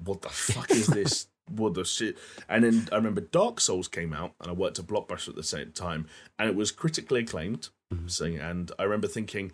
what 0.02 0.23
the 0.23 0.28
fuck 0.31 0.70
is 0.70 0.86
this? 0.99 1.26
What 1.49 1.74
the 1.74 1.84
shit? 1.84 2.16
And 2.49 2.65
then 2.65 2.89
I 2.92 2.97
remember 2.97 3.20
Dark 3.20 3.60
Souls 3.60 3.89
came 3.89 4.12
out, 4.12 4.32
and 4.41 4.49
I 4.50 4.55
worked 4.55 4.78
at 4.78 4.86
Blockbuster 4.86 5.28
at 5.28 5.34
the 5.36 5.42
same 5.42 5.73
time, 5.73 6.07
and 6.39 6.49
it 6.49 6.57
was 6.57 6.70
critically 6.73 7.20
acclaimed. 7.20 7.68
Mm-hmm. 7.92 8.07
Saying, 8.08 8.39
and 8.39 8.73
I 8.78 8.84
remember 8.84 9.07
thinking, 9.07 9.52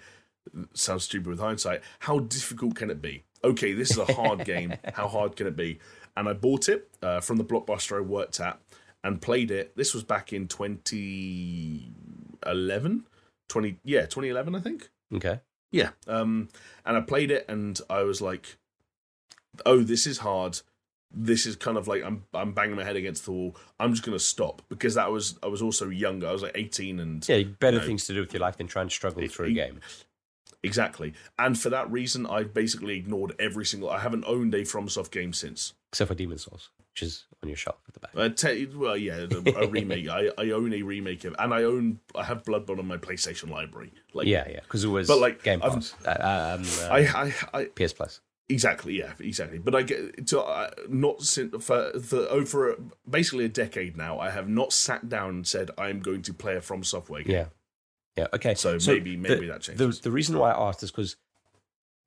sounds 0.75 1.05
stupid 1.05 1.27
with 1.29 1.39
hindsight. 1.41 1.83
How 2.01 2.19
difficult 2.21 2.75
can 2.75 2.91
it 2.91 3.01
be? 3.03 3.25
Okay, 3.45 3.73
this 3.73 3.91
is 3.93 3.99
a 3.99 4.13
hard 4.13 4.45
game. 4.45 4.75
How 4.95 5.07
hard 5.09 5.37
can 5.37 5.47
it 5.47 5.55
be? 5.57 5.79
And 6.17 6.29
I 6.29 6.33
bought 6.33 6.69
it 6.69 6.89
uh, 7.03 7.21
from 7.21 7.37
the 7.37 7.45
Blockbuster 7.45 7.97
I 7.97 8.01
worked 8.01 8.41
at 8.41 8.59
and 9.05 9.23
played 9.23 9.51
it. 9.53 9.77
This 9.77 9.95
was 9.95 10.03
back 10.03 10.33
in 10.33 10.49
2011, 10.49 13.07
20 13.49 13.79
yeah, 13.85 14.01
2011, 14.03 14.55
I 14.55 14.61
think. 14.61 14.89
Okay. 15.15 15.41
Yeah. 15.71 15.91
Um, 16.07 16.49
and 16.85 16.97
I 16.97 17.01
played 17.01 17.31
it, 17.31 17.45
and 17.49 17.79
I 17.91 18.03
was 18.03 18.21
like, 18.21 18.57
"Oh, 19.67 19.83
this 19.83 20.07
is 20.07 20.19
hard. 20.19 20.61
This 21.11 21.47
is 21.47 21.57
kind 21.57 21.77
of 21.79 21.89
like 21.89 22.03
I'm 22.05 22.25
I'm 22.35 22.53
banging 22.53 22.77
my 22.77 22.85
head 22.85 22.97
against 22.97 23.25
the 23.25 23.33
wall. 23.33 23.57
I'm 23.79 23.93
just 23.93 24.05
gonna 24.05 24.19
stop 24.19 24.63
because 24.69 24.95
that 24.95 25.11
was 25.11 25.39
I 25.43 25.47
was 25.47 25.63
also 25.63 25.89
younger. 25.89 26.27
I 26.27 26.33
was 26.33 26.43
like 26.43 26.53
18, 26.55 27.01
and 27.01 27.27
Yeah, 27.29 27.43
better 27.61 27.79
No. 27.79 27.87
things 27.87 28.07
to 28.07 28.15
do 28.15 28.21
with 28.21 28.33
your 28.33 28.41
life 28.41 28.57
than 28.57 28.67
try 28.67 28.83
and 28.83 28.91
struggle 28.91 29.23
It- 29.23 29.33
through 29.33 29.47
a 29.47 29.53
game. 29.53 29.81
Exactly. 30.63 31.15
And 31.39 31.59
for 31.59 31.71
that 31.71 31.91
reason, 31.91 32.27
I've 32.27 32.53
basically 32.55 32.97
ignored 32.97 33.35
every 33.39 33.65
single. 33.65 33.91
I 33.91 33.99
haven't 34.01 34.25
owned 34.27 34.55
a 34.55 34.63
FromSoft 34.63 35.11
game 35.11 35.33
since. 35.33 35.75
Except 35.93 36.09
for 36.09 36.15
Demon 36.15 36.39
Souls, 36.39 36.71
which 36.93 37.03
is 37.03 37.25
on 37.43 37.49
your 37.49 37.57
shelf 37.57 37.77
at 37.89 37.95
the 37.95 38.01
back. 38.01 38.11
Uh, 38.15 38.29
te- 38.29 38.67
well, 38.67 38.97
yeah, 38.97 39.27
a, 39.31 39.65
a 39.65 39.67
remake. 39.71 40.09
I, 40.09 40.31
I 40.37 40.51
own 40.51 40.73
a 40.75 40.83
remake 40.83 41.25
of, 41.25 41.35
and 41.39 41.55
I 41.55 41.63
own. 41.63 42.01
I 42.15 42.25
have 42.25 42.43
Bloodborne 42.45 42.79
on 42.79 42.87
my 42.87 42.99
PlayStation 42.99 43.51
library. 43.51 43.93
Like, 44.13 44.27
yeah, 44.27 44.47
yeah, 44.51 44.61
because 44.61 44.85
it 44.85 44.89
was 44.89 45.09
But, 45.09 45.19
like, 45.19 45.43
Game 45.43 45.61
Pass, 45.61 45.95
uh, 46.05 46.11
um, 46.59 46.67
uh, 46.83 46.93
I, 46.93 46.99
I, 46.99 47.35
I, 47.61 47.65
PS 47.67 47.93
Plus. 47.95 48.21
Exactly, 48.51 48.99
yeah, 48.99 49.13
exactly. 49.21 49.59
But 49.59 49.75
I 49.75 49.83
get 49.83 50.27
to 50.29 50.41
uh, 50.41 50.71
not 50.89 51.21
sin- 51.23 51.59
for 51.59 51.93
for 52.01 52.21
over 52.31 52.77
basically 53.09 53.45
a 53.45 53.49
decade 53.51 53.95
now. 53.97 54.19
I 54.19 54.31
have 54.31 54.49
not 54.49 54.73
sat 54.73 55.09
down 55.09 55.31
and 55.31 55.47
said 55.47 55.71
I'm 55.77 56.01
going 56.01 56.23
to 56.23 56.33
play 56.33 56.57
a 56.57 56.63
From 56.63 56.83
Software 56.83 57.23
game. 57.23 57.33
Yeah, 57.35 57.45
yeah. 58.19 58.27
Okay, 58.35 58.55
So, 58.55 58.79
maybe 58.87 59.17
maybe 59.17 59.47
the, 59.47 59.53
that 59.53 59.63
the 59.63 59.75
changes. 59.75 60.01
the 60.01 60.11
reason 60.11 60.39
why 60.39 60.51
I 60.53 60.69
asked 60.69 60.83
is 60.83 60.91
because 60.91 61.17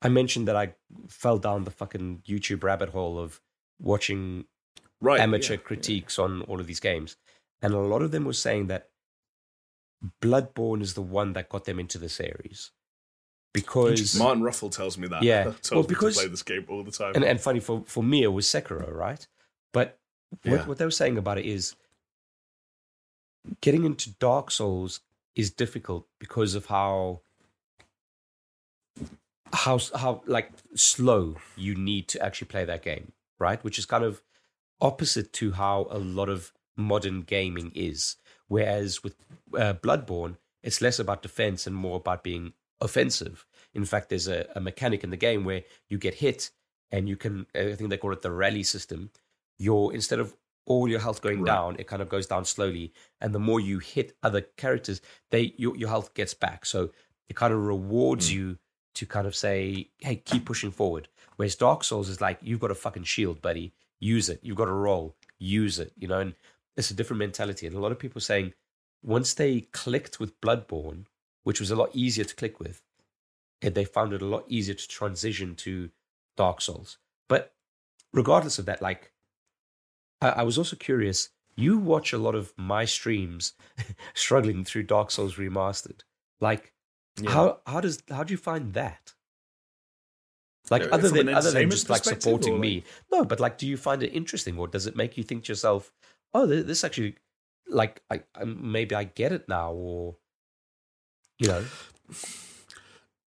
I 0.02 0.08
mentioned 0.08 0.46
that 0.48 0.56
I 0.56 0.74
fell 1.08 1.38
down 1.38 1.64
the 1.64 1.70
fucking 1.70 2.22
YouTube 2.26 2.62
rabbit 2.64 2.90
hole 2.90 3.18
of 3.18 3.40
watching 3.80 4.44
right, 5.00 5.20
amateur 5.20 5.54
yeah, 5.54 5.60
critiques 5.60 6.18
on 6.18 6.42
all 6.42 6.60
of 6.60 6.66
these 6.66 6.80
games, 6.80 7.16
and 7.62 7.72
a 7.74 7.78
lot 7.78 8.02
of 8.02 8.10
them 8.10 8.24
were 8.24 8.32
saying 8.32 8.66
that 8.68 8.88
Bloodborne 10.20 10.82
is 10.82 10.94
the 10.94 11.02
one 11.02 11.32
that 11.34 11.48
got 11.48 11.64
them 11.64 11.78
into 11.78 11.98
the 11.98 12.08
series 12.08 12.72
because. 13.54 14.16
Martin 14.18 14.42
Ruffle 14.42 14.70
tells 14.70 14.98
me 14.98 15.06
that. 15.08 15.22
Yeah. 15.22 15.52
Well, 15.70 15.82
me 15.82 15.86
because- 15.88 16.16
to 16.16 16.22
play 16.22 16.28
this 16.30 16.42
game 16.42 16.64
all 16.68 16.82
the 16.82 16.90
time. 16.90 17.12
and 17.14 17.24
and 17.24 17.40
funny 17.40 17.60
for 17.60 17.84
for 17.86 18.02
me 18.02 18.22
it 18.24 18.32
was 18.38 18.46
Sekiro, 18.46 18.92
right? 18.92 19.26
But 19.72 19.98
what, 20.42 20.52
Yeah. 20.52 20.66
what 20.66 20.78
they 20.78 20.84
were 20.84 20.90
saying 21.02 21.16
about 21.18 21.38
it 21.38 21.46
is 21.46 21.76
getting 23.60 23.84
into 23.84 24.10
Dark 24.18 24.50
Souls 24.50 25.00
is 25.34 25.50
difficult 25.50 26.06
because 26.18 26.54
of 26.54 26.66
how 26.66 27.20
how 29.52 29.78
how 29.94 30.22
like 30.26 30.50
slow 30.74 31.36
you 31.56 31.74
need 31.74 32.08
to 32.08 32.22
actually 32.22 32.48
play 32.48 32.64
that 32.64 32.82
game, 32.82 33.12
right? 33.38 33.62
Which 33.62 33.78
is 33.78 33.86
kind 33.86 34.04
of 34.04 34.22
opposite 34.80 35.32
to 35.34 35.52
how 35.52 35.86
a 35.90 35.98
lot 35.98 36.28
of 36.28 36.52
modern 36.76 37.22
gaming 37.22 37.72
is. 37.74 38.16
Whereas 38.48 39.02
with 39.02 39.16
uh, 39.54 39.74
Bloodborne, 39.74 40.36
it's 40.62 40.80
less 40.80 40.98
about 40.98 41.22
defense 41.22 41.66
and 41.66 41.74
more 41.74 41.96
about 41.96 42.22
being 42.22 42.52
offensive. 42.80 43.46
In 43.74 43.84
fact, 43.84 44.08
there's 44.08 44.28
a, 44.28 44.46
a 44.54 44.60
mechanic 44.60 45.04
in 45.04 45.10
the 45.10 45.16
game 45.16 45.44
where 45.44 45.62
you 45.88 45.98
get 45.98 46.14
hit 46.14 46.50
and 46.90 47.08
you 47.08 47.16
can, 47.16 47.46
I 47.54 47.74
think 47.74 47.90
they 47.90 47.96
call 47.96 48.12
it 48.12 48.22
the 48.22 48.30
rally 48.30 48.62
system. 48.62 49.10
You're 49.58 49.94
instead 49.94 50.18
of 50.18 50.36
all 50.64 50.86
your 50.88 51.00
health 51.00 51.20
going 51.22 51.40
Right. 51.42 51.46
down, 51.52 51.76
it 51.78 51.86
kind 51.86 52.02
of 52.02 52.08
goes 52.08 52.26
down 52.26 52.44
slowly. 52.44 52.92
And 53.20 53.34
the 53.34 53.38
more 53.40 53.60
you 53.60 53.78
hit 53.78 54.16
other 54.22 54.40
characters, 54.40 55.00
they 55.30 55.54
your, 55.56 55.76
your 55.76 55.88
health 55.88 56.14
gets 56.14 56.34
back. 56.34 56.64
So 56.66 56.90
it 57.28 57.36
kind 57.36 57.52
of 57.52 57.60
rewards 57.64 58.28
Hmm. 58.30 58.34
you 58.36 58.58
to 58.94 59.06
kind 59.06 59.26
of 59.26 59.34
say, 59.34 59.90
hey, 59.98 60.16
keep 60.16 60.44
pushing 60.44 60.70
forward. 60.70 61.08
Whereas 61.36 61.56
Dark 61.56 61.82
Souls 61.82 62.08
is 62.08 62.20
like, 62.20 62.38
you've 62.42 62.60
got 62.60 62.70
a 62.70 62.74
fucking 62.74 63.04
shield, 63.04 63.40
buddy. 63.40 63.72
Use 64.00 64.28
it. 64.28 64.40
You've 64.42 64.56
got 64.56 64.68
a 64.68 64.72
roll. 64.72 65.16
Use 65.38 65.78
it. 65.78 65.92
You 65.96 66.08
know, 66.08 66.20
and 66.20 66.34
it's 66.76 66.90
a 66.90 66.94
different 66.94 67.18
mentality. 67.18 67.66
And 67.66 67.74
a 67.74 67.80
lot 67.80 67.92
of 67.92 67.98
people 67.98 68.20
saying 68.20 68.52
once 69.02 69.34
they 69.34 69.62
clicked 69.72 70.20
with 70.20 70.40
Bloodborne, 70.40 71.06
which 71.42 71.58
was 71.58 71.70
a 71.70 71.76
lot 71.76 71.90
easier 71.94 72.24
to 72.24 72.34
click 72.34 72.60
with, 72.60 72.82
they 73.60 73.84
found 73.84 74.12
it 74.12 74.22
a 74.22 74.26
lot 74.26 74.44
easier 74.48 74.74
to 74.74 74.88
transition 74.88 75.54
to 75.56 75.90
Dark 76.36 76.60
Souls. 76.60 76.98
But 77.28 77.54
regardless 78.12 78.58
of 78.58 78.66
that, 78.66 78.82
like, 78.82 79.11
I, 80.22 80.30
I 80.30 80.42
was 80.42 80.58
also 80.58 80.76
curious. 80.76 81.30
You 81.56 81.78
watch 81.78 82.12
a 82.12 82.18
lot 82.18 82.34
of 82.34 82.52
my 82.56 82.84
streams 82.84 83.52
struggling 84.14 84.64
through 84.64 84.84
Dark 84.84 85.10
Souls 85.10 85.36
Remastered. 85.36 86.00
Like, 86.40 86.72
Yeah. 87.20 87.30
how 87.30 87.60
how 87.66 87.80
does 87.80 88.02
how 88.08 88.24
do 88.24 88.32
you 88.32 88.38
find 88.38 88.72
that? 88.74 89.12
Like 90.70 90.84
Uh, 90.84 90.88
other 90.92 91.08
than 91.10 91.28
other 91.28 91.50
than 91.50 91.70
just 91.70 91.90
like 91.90 92.04
supporting 92.04 92.54
or 92.54 92.58
me, 92.58 92.84
no. 93.10 93.24
But 93.24 93.40
like, 93.40 93.58
do 93.58 93.66
you 93.66 93.76
find 93.76 94.02
it 94.02 94.10
interesting, 94.14 94.58
or 94.58 94.68
does 94.68 94.86
it 94.86 94.96
make 94.96 95.16
you 95.18 95.24
think 95.24 95.44
to 95.44 95.52
yourself, 95.52 95.92
"Oh, 96.32 96.46
this 96.46 96.84
actually, 96.84 97.16
like, 97.68 98.02
I, 98.10 98.22
I 98.34 98.44
maybe 98.44 98.94
I 98.94 99.04
get 99.04 99.32
it 99.32 99.48
now," 99.48 99.72
or 99.72 100.16
you 101.38 101.48
know, 101.48 101.64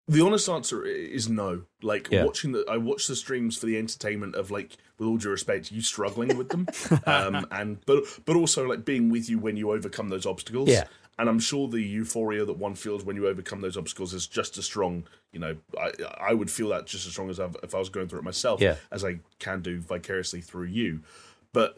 The 0.07 0.21
honest 0.21 0.47
answer 0.49 0.85
is 0.85 1.27
no. 1.29 1.63
Like 1.81 2.09
Yeah. 2.11 2.25
watching 2.25 2.51
the, 2.51 2.63
I 2.69 2.77
watch 2.77 3.07
the 3.07 3.15
streams 3.15 3.57
for 3.57 3.65
the 3.65 3.77
entertainment 3.77 4.35
of 4.35 4.51
like, 4.51 4.77
with 4.99 5.07
all 5.07 5.17
due 5.17 5.29
respect, 5.31 5.71
you 5.71 5.81
struggling 5.81 6.37
with 6.37 6.49
them, 6.49 6.67
um, 7.05 7.47
and 7.51 7.83
but 7.85 8.03
but 8.25 8.35
also 8.35 8.67
like 8.67 8.85
being 8.85 9.09
with 9.09 9.29
you 9.29 9.39
when 9.39 9.57
you 9.57 9.71
overcome 9.71 10.09
those 10.09 10.25
obstacles. 10.25 10.69
Yeah. 10.69 10.85
And 11.17 11.29
I'm 11.29 11.39
sure 11.39 11.67
the 11.69 11.81
euphoria 11.81 12.43
that 12.45 12.57
one 12.57 12.75
feels 12.75 13.05
when 13.05 13.15
you 13.15 13.25
overcome 13.27 13.61
those 13.61 13.77
obstacles 13.77 14.13
is 14.13 14.27
just 14.27 14.57
as 14.57 14.65
strong. 14.65 15.05
You 15.33 15.39
know, 15.39 15.55
I 15.79 15.91
I 16.19 16.33
would 16.33 16.51
feel 16.51 16.69
that 16.69 16.85
just 16.85 17.05
as 17.07 17.13
strong 17.13 17.29
as 17.29 17.39
I've, 17.39 17.55
if 17.63 17.73
I 17.73 17.79
was 17.79 17.89
going 17.89 18.07
through 18.07 18.19
it 18.19 18.25
myself, 18.25 18.61
Yeah. 18.61 18.75
as 18.91 19.03
I 19.03 19.19
can 19.39 19.61
do 19.61 19.79
vicariously 19.79 20.41
through 20.41 20.65
you. 20.67 21.01
But 21.51 21.77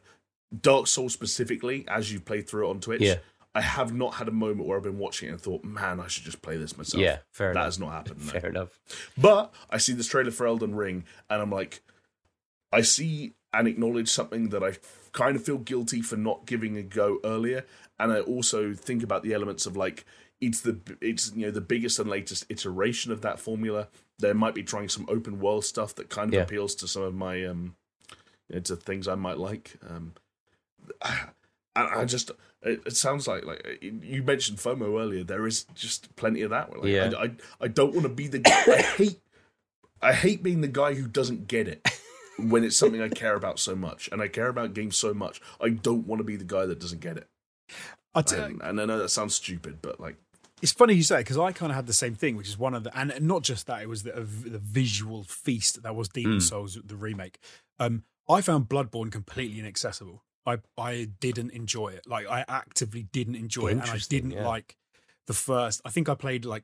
Dark 0.61 0.87
Souls 0.87 1.13
specifically, 1.13 1.85
as 1.87 2.11
you 2.11 2.19
played 2.19 2.47
through 2.49 2.67
it 2.67 2.69
on 2.71 2.79
Twitch, 2.81 3.01
Yeah. 3.01 3.17
I 3.57 3.61
have 3.61 3.93
not 3.93 4.15
had 4.15 4.27
a 4.27 4.31
moment 4.31 4.67
where 4.67 4.77
I've 4.77 4.83
been 4.83 4.99
watching 4.99 5.29
it 5.29 5.31
and 5.31 5.41
thought, 5.41 5.63
man, 5.63 5.99
I 5.99 6.07
should 6.07 6.23
just 6.25 6.41
play 6.41 6.57
this 6.57 6.77
myself. 6.77 7.01
yeah, 7.01 7.17
fair 7.31 7.47
That 7.47 7.59
enough. 7.59 7.65
has 7.65 7.79
not 7.79 7.91
happened. 7.91 8.25
no. 8.25 8.31
Fair 8.39 8.49
enough. 8.49 8.79
But 9.17 9.53
I 9.69 9.77
see 9.77 9.93
this 9.93 10.07
trailer 10.07 10.31
for 10.31 10.45
Elden 10.45 10.75
Ring, 10.75 11.05
and 11.29 11.41
I'm 11.41 11.51
like, 11.51 11.81
I 12.71 12.81
see 12.81 13.33
and 13.53 13.67
acknowledge 13.67 14.09
something 14.09 14.49
that 14.49 14.61
I 14.63 14.73
kind 15.13 15.35
of 15.35 15.43
feel 15.43 15.57
guilty 15.57 16.01
for 16.01 16.17
not 16.17 16.45
giving 16.45 16.77
a 16.77 16.83
go 16.83 17.19
earlier, 17.23 17.65
and 17.99 18.11
I 18.11 18.19
also 18.19 18.73
think 18.73 19.01
about 19.03 19.23
the 19.23 19.33
elements 19.33 19.65
of 19.65 19.75
like 19.75 20.05
it's 20.39 20.61
the 20.61 20.79
it's 21.01 21.31
you 21.35 21.45
know 21.47 21.51
the 21.51 21.61
biggest 21.61 21.97
and 21.97 22.09
latest 22.09 22.45
iteration 22.49 23.11
of 23.11 23.21
that 23.21 23.39
formula. 23.39 23.87
They 24.19 24.33
might 24.33 24.53
be 24.53 24.63
trying 24.63 24.89
some 24.89 25.05
open 25.09 25.39
world 25.39 25.65
stuff 25.65 25.95
that 25.95 26.09
kind 26.09 26.29
of 26.29 26.33
Yeah. 26.35 26.41
appeals 26.41 26.75
to 26.75 26.87
some 26.87 27.03
of 27.03 27.15
my 27.15 27.43
um, 27.45 27.75
you 28.49 28.55
know, 28.55 28.61
to 28.61 28.75
things 28.75 29.07
I 29.07 29.15
might 29.15 29.37
like. 29.39 29.77
Um, 29.89 30.13
and 31.85 31.99
I 32.01 32.05
just 32.05 32.31
it, 32.61 32.81
it 32.85 32.95
sounds 32.97 33.27
like 33.27 33.45
like 33.45 33.79
you 33.81 34.23
mentioned 34.23 34.57
FOMO 34.59 34.99
earlier. 34.99 35.23
There 35.23 35.45
is 35.47 35.65
just 35.75 36.15
plenty 36.15 36.41
of 36.41 36.49
that. 36.51 36.75
Like, 36.77 36.85
Yeah. 36.89 37.11
I, 37.17 37.23
I 37.25 37.31
I 37.61 37.67
don't 37.67 37.93
want 37.93 38.03
to 38.03 38.09
be 38.09 38.27
the 38.27 38.41
I 38.45 38.81
hate 38.81 39.19
I 40.01 40.13
hate 40.13 40.43
being 40.43 40.61
the 40.61 40.67
guy 40.67 40.93
who 40.93 41.07
doesn't 41.07 41.47
get 41.47 41.67
it 41.67 41.87
when 42.39 42.63
it's 42.63 42.77
something 42.77 43.01
I 43.01 43.09
care 43.09 43.35
about 43.35 43.57
so 43.59 43.75
much, 43.75 44.09
and 44.11 44.21
I 44.21 44.27
care 44.27 44.47
about 44.47 44.73
games 44.75 44.95
so 44.97 45.13
much. 45.13 45.41
I 45.59 45.69
don't 45.69 46.05
want 46.05 46.19
to 46.19 46.23
be 46.23 46.35
the 46.35 46.43
guy 46.45 46.65
that 46.67 46.79
doesn't 46.79 47.01
get 47.01 47.17
it. 47.17 47.27
I 48.13 48.21
t- 48.21 48.35
And, 48.35 48.61
and 48.61 48.79
I 48.81 48.85
know 48.85 48.99
that 48.99 49.09
sounds 49.09 49.35
stupid, 49.35 49.79
but 49.81 49.99
like 49.99 50.15
It's 50.61 50.71
funny 50.71 50.93
you 50.95 51.03
say 51.03 51.17
because 51.17 51.37
I 51.37 51.51
kind 51.51 51.71
of 51.71 51.75
had 51.75 51.87
the 51.87 51.93
same 51.93 52.15
thing, 52.15 52.35
which 52.37 52.47
is 52.47 52.57
one 52.57 52.73
of 52.75 52.83
the, 52.83 52.95
and 52.97 53.13
not 53.21 53.43
just 53.43 53.67
that, 53.67 53.81
it 53.81 53.89
was 53.89 54.03
the, 54.03 54.11
the 54.11 54.59
visual 54.59 55.23
feast 55.23 55.81
that 55.83 55.95
was 55.95 56.09
Demon 56.09 56.37
Mm. 56.37 56.41
Souls, 56.43 56.77
the 56.83 56.95
remake. 56.95 57.39
Um, 57.79 58.03
I 58.29 58.41
found 58.41 58.67
Bloodborne 58.69 59.11
completely 59.11 59.59
inaccessible. 59.59 60.23
I 60.47 60.57
I 60.77 61.09
didn't 61.19 61.51
enjoy 61.51 61.89
it. 61.89 62.07
Like 62.07 62.27
I 62.27 62.45
actively 62.47 63.03
didn't 63.03 63.35
enjoy 63.35 63.67
it, 63.67 63.71
and 63.73 63.81
I 63.81 63.97
didn't 63.97 64.31
yeah. 64.31 64.47
like 64.47 64.77
the 65.27 65.33
first. 65.33 65.81
I 65.85 65.89
think 65.89 66.09
I 66.09 66.15
played 66.15 66.45
like 66.45 66.63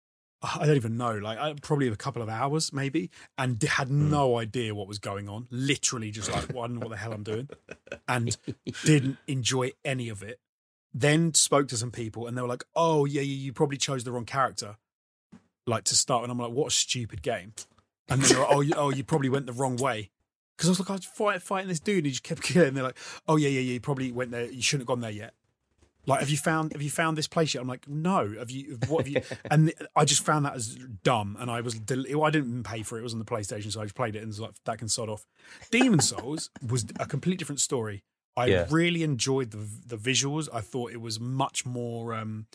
I 0.42 0.66
don't 0.66 0.76
even 0.76 0.96
know, 0.96 1.16
like 1.16 1.38
I, 1.38 1.54
probably 1.62 1.88
a 1.88 1.96
couple 1.96 2.22
of 2.22 2.28
hours 2.28 2.72
maybe, 2.72 3.10
and 3.38 3.58
d- 3.58 3.66
had 3.68 3.88
Hmm. 3.88 4.10
no 4.10 4.38
idea 4.38 4.74
what 4.74 4.88
was 4.88 4.98
going 4.98 5.28
on. 5.28 5.46
Literally, 5.50 6.10
just 6.10 6.30
like 6.30 6.52
well, 6.52 6.64
I 6.64 6.66
don't 6.66 6.74
know 6.74 6.80
what 6.86 6.90
the 6.90 6.96
hell 6.96 7.12
I'm 7.12 7.22
doing, 7.22 7.48
and 8.08 8.36
didn't 8.84 9.18
enjoy 9.26 9.72
any 9.84 10.08
of 10.08 10.22
it. 10.22 10.40
Then 10.92 11.34
spoke 11.34 11.68
to 11.68 11.76
some 11.76 11.92
people, 11.92 12.26
and 12.26 12.36
they 12.36 12.42
were 12.42 12.48
like, 12.48 12.64
"Oh 12.74 13.04
yeah, 13.04 13.22
you, 13.22 13.34
you 13.34 13.52
probably 13.52 13.76
chose 13.76 14.02
the 14.02 14.12
wrong 14.12 14.24
character, 14.24 14.76
like 15.66 15.84
to 15.84 15.94
start." 15.94 16.24
And 16.24 16.32
I'm 16.32 16.38
like, 16.38 16.50
"What 16.50 16.68
a 16.68 16.70
stupid 16.72 17.22
game!" 17.22 17.52
And 18.08 18.20
then 18.20 18.28
they're 18.30 18.40
like, 18.40 18.48
"Oh, 18.50 18.60
you, 18.60 18.74
oh, 18.76 18.90
you 18.90 19.04
probably 19.04 19.28
went 19.28 19.46
the 19.46 19.52
wrong 19.52 19.76
way." 19.76 20.10
Because 20.60 20.68
I 20.68 20.72
was 20.72 20.80
like, 20.80 20.90
I 20.90 20.92
was 20.94 21.04
fight, 21.06 21.42
fighting 21.42 21.68
this 21.68 21.80
dude, 21.80 21.96
and 21.98 22.06
he 22.06 22.10
just 22.12 22.22
kept 22.22 22.42
killing. 22.52 22.74
They're 22.74 22.84
like, 22.84 22.98
"Oh 23.26 23.36
yeah, 23.36 23.48
yeah, 23.48 23.60
yeah, 23.60 23.72
you 23.72 23.80
probably 23.80 24.12
went 24.12 24.30
there. 24.30 24.44
You 24.44 24.60
shouldn't 24.60 24.82
have 24.82 24.88
gone 24.88 25.00
there 25.00 25.10
yet." 25.10 25.32
Like, 26.06 26.20
have 26.20 26.28
you 26.28 26.36
found 26.36 26.72
have 26.72 26.82
you 26.82 26.90
found 26.90 27.16
this 27.16 27.26
place 27.28 27.54
yet? 27.54 27.60
I'm 27.62 27.68
like, 27.68 27.88
no. 27.88 28.34
Have 28.38 28.50
you? 28.50 28.78
What 28.88 29.06
have 29.06 29.08
you? 29.14 29.22
And 29.50 29.72
I 29.96 30.04
just 30.04 30.22
found 30.22 30.44
that 30.44 30.54
as 30.54 30.74
dumb, 31.02 31.36
and 31.40 31.50
I 31.50 31.62
was 31.62 31.74
del- 31.74 32.22
I 32.24 32.30
didn't 32.30 32.64
pay 32.64 32.82
for 32.82 32.96
it. 32.96 33.00
It 33.00 33.04
was 33.04 33.14
on 33.14 33.18
the 33.20 33.24
PlayStation, 33.24 33.72
so 33.72 33.80
I 33.80 33.84
just 33.84 33.94
played 33.94 34.16
it 34.16 34.18
and 34.18 34.28
was 34.28 34.40
like, 34.40 34.52
that 34.66 34.78
can 34.78 34.88
sod 34.88 35.08
off. 35.08 35.24
Demon 35.70 36.00
Souls 36.00 36.50
was 36.66 36.84
a 36.98 37.06
completely 37.06 37.36
different 37.38 37.60
story. 37.60 38.02
I 38.36 38.46
Yeah. 38.46 38.66
really 38.70 39.02
enjoyed 39.02 39.50
the 39.50 39.66
the 39.86 39.96
visuals. 39.96 40.48
I 40.52 40.60
thought 40.60 40.92
it 40.92 41.00
was 41.00 41.18
much 41.18 41.64
more 41.66 42.14
um, 42.14 42.46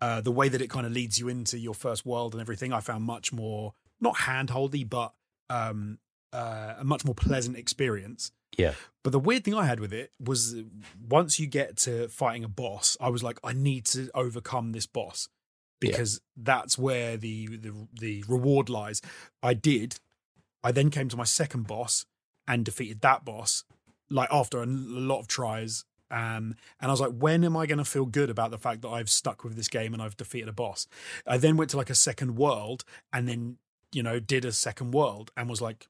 uh, 0.00 0.20
the 0.20 0.32
way 0.32 0.48
that 0.48 0.60
it 0.60 0.70
kind 0.70 0.86
of 0.86 0.92
leads 0.92 1.18
you 1.18 1.28
into 1.28 1.58
your 1.58 1.74
first 1.74 2.04
world 2.06 2.32
and 2.34 2.40
everything. 2.40 2.72
I 2.72 2.80
found 2.80 3.04
much 3.04 3.32
more 3.32 3.74
not 4.00 4.14
handholdy, 4.16 4.88
but 4.88 5.14
um, 5.50 5.98
uh, 6.34 6.74
a 6.78 6.84
much 6.84 7.04
more 7.04 7.14
pleasant 7.14 7.56
experience. 7.56 8.32
Yeah. 8.58 8.74
But 9.02 9.10
the 9.10 9.18
weird 9.18 9.44
thing 9.44 9.54
I 9.54 9.64
had 9.66 9.80
with 9.80 9.92
it 9.92 10.12
was 10.20 10.54
once 11.08 11.38
you 11.40 11.46
get 11.46 11.76
to 11.78 12.08
fighting 12.08 12.44
a 12.44 12.48
boss, 12.48 12.96
I 13.00 13.08
was 13.08 13.22
like, 13.22 13.38
I 13.42 13.52
need 13.52 13.84
to 13.86 14.10
overcome 14.14 14.72
this 14.72 14.86
boss 14.86 15.28
Yeah. 15.80 15.90
because 15.90 16.20
that's 16.36 16.78
where 16.78 17.16
the, 17.16 17.46
the 17.48 17.72
the 18.00 18.24
reward 18.28 18.68
lies. 18.68 19.00
I 19.42 19.54
did. 19.54 19.96
I 20.62 20.72
then 20.72 20.90
came 20.90 21.08
to 21.08 21.16
my 21.16 21.24
second 21.24 21.66
boss 21.66 22.06
and 22.46 22.64
defeated 22.64 23.00
that 23.00 23.24
boss, 23.24 23.64
like 24.08 24.28
after 24.32 24.62
a 24.62 24.66
lot 24.66 25.18
of 25.20 25.26
tries. 25.28 25.84
Um, 26.10 26.54
and 26.80 26.88
I 26.88 26.90
was 26.90 27.00
like, 27.00 27.12
when 27.18 27.42
am 27.44 27.56
I 27.56 27.66
going 27.66 27.78
to 27.78 27.84
feel 27.84 28.06
good 28.06 28.30
about 28.30 28.50
the 28.52 28.58
fact 28.58 28.82
that 28.82 28.88
I've 28.88 29.10
stuck 29.10 29.42
with 29.42 29.56
this 29.56 29.68
game 29.68 29.92
and 29.94 30.02
I've 30.02 30.16
defeated 30.16 30.48
a 30.48 30.52
boss? 30.52 30.86
I 31.26 31.38
then 31.38 31.56
went 31.56 31.70
to 31.70 31.76
like 31.76 31.90
a 31.90 31.94
second 31.94 32.36
world 32.36 32.84
and 33.12 33.26
then, 33.28 33.56
you 33.92 34.02
know, 34.02 34.20
did 34.20 34.44
a 34.44 34.52
second 34.52 34.92
world 34.92 35.32
and 35.36 35.48
was 35.50 35.60
like, 35.60 35.88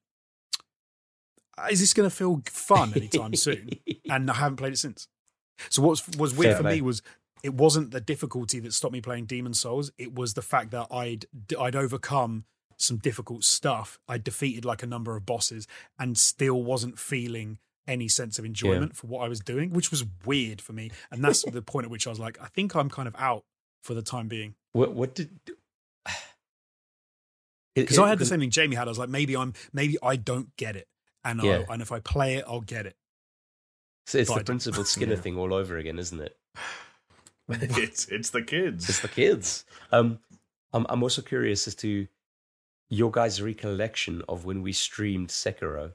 is 1.70 1.81
this 1.81 1.94
going 1.94 2.08
to 2.08 2.15
feel 2.15 2.42
fun 2.47 2.92
anytime 2.94 3.34
soon? 3.34 3.70
and 4.10 4.31
I 4.31 4.34
haven't 4.34 4.57
played 4.57 4.73
it 4.73 4.78
since. 4.78 5.08
So 5.70 5.83
what 5.83 6.02
was, 6.18 6.34
weird 6.34 6.52
Fair 6.52 6.57
for 6.57 6.62
play. 6.62 6.76
me 6.76 6.81
was 6.83 7.02
it 7.42 7.55
wasn't 7.55 7.91
the 7.91 8.00
difficulty 8.00 8.58
that 8.60 8.73
stopped 8.73 8.92
me 8.92 9.00
playing 9.00 9.26
Demon 9.26 9.55
Souls. 9.55 9.92
It 9.99 10.15
was 10.15 10.34
the 10.34 10.42
fact 10.42 10.70
that 10.70 10.89
I'd 10.91 11.26
I'd 11.58 11.76
overcome 11.76 12.44
some 12.76 12.97
difficult 12.97 13.44
stuff. 13.44 13.99
I 14.08 14.18
defeated 14.18 14.65
like 14.65 14.83
a 14.83 14.86
number 14.86 15.16
of 15.16 15.26
bosses 15.26 15.66
and 15.99 16.18
still 16.18 16.62
wasn't 16.62 16.99
feeling 16.99 17.58
any 17.86 18.08
sense 18.08 18.39
of 18.39 18.44
enjoyment 18.44 18.97
for 18.97 19.07
what 19.08 19.24
I 19.24 19.28
was 19.28 19.41
doing, 19.41 19.70
which 19.70 19.91
was 19.91 20.05
weird 20.24 20.60
for 20.60 20.73
me. 20.73 20.91
And 21.10 21.23
that's 21.23 21.44
the 21.44 21.62
point 21.73 21.84
at 21.84 21.91
which 21.91 22.07
I 22.07 22.10
was 22.10 22.18
like, 22.18 22.41
I 22.41 22.47
think 22.47 22.74
I'm 22.74 22.89
kind 22.89 23.07
of 23.07 23.15
out 23.18 23.44
for 23.83 23.94
the 23.94 24.02
time 24.02 24.28
being. 24.28 24.55
What 24.73 24.94
what 24.94 25.15
did? 25.15 25.31
Because 27.74 27.99
I 27.99 28.08
had 28.08 28.20
the 28.20 28.24
same 28.24 28.39
thing 28.39 28.50
Jamie 28.50 28.76
had. 28.76 28.86
I 28.86 28.91
was 28.92 29.00
like, 29.00 29.08
maybe 29.08 29.36
I'm 29.36 29.52
maybe 29.73 29.97
I 30.00 30.15
don't 30.15 30.57
get 30.57 30.76
it, 30.76 30.86
and 31.25 31.43
Yeah. 31.43 31.62
I'll, 31.67 31.73
and 31.75 31.83
if 31.83 31.91
I 31.93 32.01
play 32.01 32.36
it, 32.36 32.44
I'll 32.47 32.61
get 32.61 32.86
it. 32.86 32.97
So 34.07 34.19
it's 34.19 34.28
but 34.28 34.35
I 34.35 34.39
the 34.39 34.44
don't- 34.44 34.47
principal 34.57 34.85
Skinner 34.94 35.15
Yeah. 35.15 35.20
thing 35.20 35.39
all 35.39 35.55
over 35.55 35.77
again, 35.78 35.99
isn't 35.99 36.20
it? 36.20 36.36
it's 37.49 38.07
it's 38.07 38.31
the 38.31 38.43
kids. 38.43 38.89
It's 38.89 39.01
the 39.01 39.09
kids. 39.09 39.65
Um, 39.93 40.19
I'm 40.73 40.86
I'm 40.89 41.03
also 41.03 41.23
curious 41.23 41.67
as 41.69 41.75
to 41.77 42.07
your 42.91 43.11
guys' 43.11 43.41
recollection 43.43 44.23
of 44.28 44.44
when 44.44 44.62
we 44.62 44.73
streamed 44.73 45.28
Sekiro 45.28 45.93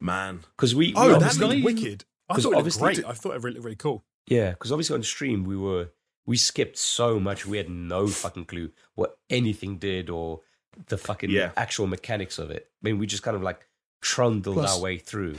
Man, 0.00 0.40
because 0.56 0.74
we, 0.74 0.88
we 0.88 0.94
Oh, 0.96 1.08
that 1.08 1.16
obviously- 1.16 1.60
looked 1.60 1.64
wicked. 1.64 2.04
I 2.28 2.34
'cause 2.34 2.44
thought 2.44 2.52
it 2.54 2.64
looked 2.64 2.78
great. 2.78 2.96
to- 2.98 3.08
I 3.08 3.12
thought 3.12 3.34
it 3.36 3.42
really, 3.42 3.60
really 3.60 3.76
cool. 3.76 4.04
Yeah, 4.26 4.50
because 4.50 4.70
obviously 4.72 4.94
on 4.94 5.02
stream 5.02 5.44
we 5.44 5.56
were 5.56 5.90
we 6.26 6.36
skipped 6.36 6.78
so 6.78 7.18
much 7.18 7.44
we 7.44 7.56
had 7.56 7.68
no 7.68 8.06
fucking 8.06 8.44
clue 8.44 8.70
what 8.94 9.18
anything 9.28 9.78
did 9.78 10.08
or 10.08 10.40
the 10.86 10.98
fucking 10.98 11.30
Yeah. 11.30 11.52
actual 11.56 11.86
mechanics 11.86 12.38
of 12.38 12.50
it. 12.50 12.68
I 12.82 12.88
mean, 12.88 12.98
we 12.98 13.06
just 13.06 13.22
kind 13.22 13.36
of 13.36 13.42
like 13.42 13.66
trundled 14.00 14.56
Plus- 14.56 14.76
our 14.76 14.80
way 14.82 14.98
through. 14.98 15.36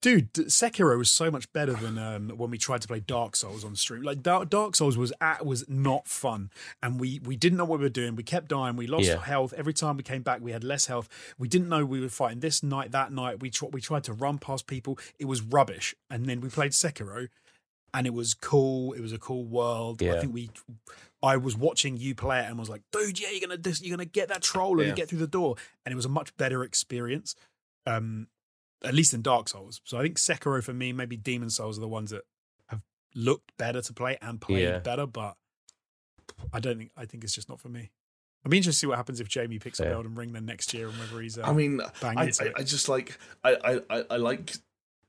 Dude, 0.00 0.32
Sekiro 0.32 0.98
was 0.98 1.12
so 1.12 1.30
much 1.30 1.52
better 1.52 1.74
than 1.74 1.96
um, 1.96 2.30
when 2.30 2.50
we 2.50 2.58
tried 2.58 2.82
to 2.82 2.88
play 2.88 2.98
Dark 2.98 3.36
Souls 3.36 3.64
on 3.64 3.76
stream. 3.76 4.02
Like 4.02 4.20
Dark, 4.20 4.50
Dark 4.50 4.74
Souls 4.74 4.98
was 4.98 5.12
at, 5.20 5.46
was 5.46 5.64
not 5.68 6.08
fun, 6.08 6.50
and 6.82 6.98
we 6.98 7.20
we 7.24 7.36
didn't 7.36 7.56
know 7.56 7.64
what 7.64 7.78
we 7.78 7.84
were 7.84 7.88
doing. 7.88 8.16
We 8.16 8.24
kept 8.24 8.48
dying. 8.48 8.74
We 8.74 8.88
lost 8.88 9.04
Yeah. 9.04 9.22
health 9.22 9.52
every 9.56 9.72
time 9.72 9.96
we 9.96 10.02
came 10.02 10.22
back. 10.22 10.40
We 10.40 10.50
had 10.50 10.64
less 10.64 10.86
health. 10.86 11.08
We 11.38 11.46
didn't 11.46 11.68
know 11.68 11.84
we 11.86 12.00
were 12.00 12.08
fighting 12.08 12.40
this 12.40 12.64
night, 12.64 12.90
that 12.90 13.12
night. 13.12 13.38
We 13.40 13.50
tr- 13.50 13.66
we 13.66 13.80
tried 13.80 14.02
to 14.04 14.12
run 14.12 14.38
past 14.38 14.66
people. 14.66 14.98
It 15.20 15.26
was 15.26 15.40
rubbish. 15.40 15.94
And 16.10 16.26
then 16.26 16.40
we 16.40 16.48
played 16.48 16.72
Sekiro, 16.72 17.28
and 17.94 18.04
it 18.04 18.12
was 18.12 18.34
cool. 18.34 18.94
It 18.94 19.00
was 19.02 19.12
a 19.12 19.18
cool 19.18 19.44
world. 19.44 20.02
I 20.02 20.18
think 20.20 20.34
we. 20.34 20.50
I 21.22 21.36
was 21.36 21.56
watching 21.56 21.96
you 21.96 22.14
play 22.14 22.40
it 22.40 22.46
and 22.46 22.58
was 22.58 22.68
like, 22.68 22.82
dude, 22.90 23.20
yeah, 23.20 23.28
you're 23.30 23.40
gonna 23.40 23.56
dis- 23.56 23.80
you're 23.82 23.96
gonna 23.96 24.04
get 24.04 24.28
that 24.28 24.42
troll 24.42 24.80
and 24.80 24.88
Yeah. 24.88 24.94
get 24.94 25.08
through 25.08 25.20
the 25.20 25.26
door, 25.26 25.56
and 25.84 25.92
it 25.92 25.96
was 25.96 26.04
a 26.04 26.08
much 26.10 26.36
better 26.36 26.64
experience. 26.64 27.34
Um, 27.86 28.28
at 28.84 28.94
least 28.94 29.14
in 29.14 29.22
Dark 29.22 29.48
Souls. 29.48 29.80
So 29.84 29.98
I 29.98 30.02
think 30.02 30.18
Sekiro 30.18 30.62
for 30.62 30.72
me, 30.72 30.92
maybe 30.92 31.16
Demon 31.16 31.50
Souls 31.50 31.78
are 31.78 31.80
the 31.80 31.86
ones 31.88 32.10
that 32.10 32.22
have 32.66 32.82
looked 33.14 33.56
better 33.56 33.80
to 33.80 33.92
play 33.92 34.18
and 34.20 34.40
played 34.40 34.62
Yeah. 34.64 34.78
better, 34.78 35.06
but 35.06 35.36
I 36.52 36.58
don't 36.60 36.78
think 36.78 36.90
I 36.96 37.04
think 37.06 37.22
it's 37.24 37.34
just 37.34 37.48
not 37.48 37.60
for 37.60 37.68
me. 37.68 37.90
I'd 38.44 38.50
be 38.50 38.56
interested 38.56 38.78
to 38.78 38.80
see 38.80 38.86
what 38.88 38.96
happens 38.96 39.20
if 39.20 39.28
Jamie 39.28 39.60
picks 39.60 39.78
up 39.78 39.86
Fair. 39.86 39.94
Elden 39.94 40.16
Ring 40.16 40.32
then 40.32 40.46
next 40.46 40.74
year 40.74 40.88
and 40.88 40.98
whether 40.98 41.20
he's. 41.20 41.38
Uh, 41.38 41.42
I 41.42 41.52
mean, 41.52 41.80
bang 42.00 42.18
I, 42.18 42.24
into 42.24 42.42
I, 42.42 42.46
it. 42.48 42.52
I 42.56 42.62
just 42.64 42.88
like 42.88 43.16
I, 43.44 43.54
I, 43.54 43.80
I, 43.98 44.04
I 44.10 44.16
like. 44.16 44.52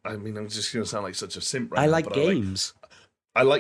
I 0.06 0.17
mean, 0.17 0.38
I'm 0.38 0.50
just 0.50 0.72
gonna 0.72 0.85
sound 0.85 1.03
like 1.06 1.16
such 1.16 1.35
a 1.38 1.42
simp 1.42 1.72
right 1.72 1.82
I 1.82 1.85
now, 1.88 1.92
like 1.93 2.06
but 2.06 2.14
games. 2.14 2.74
I 2.77 2.85
like 2.88 2.93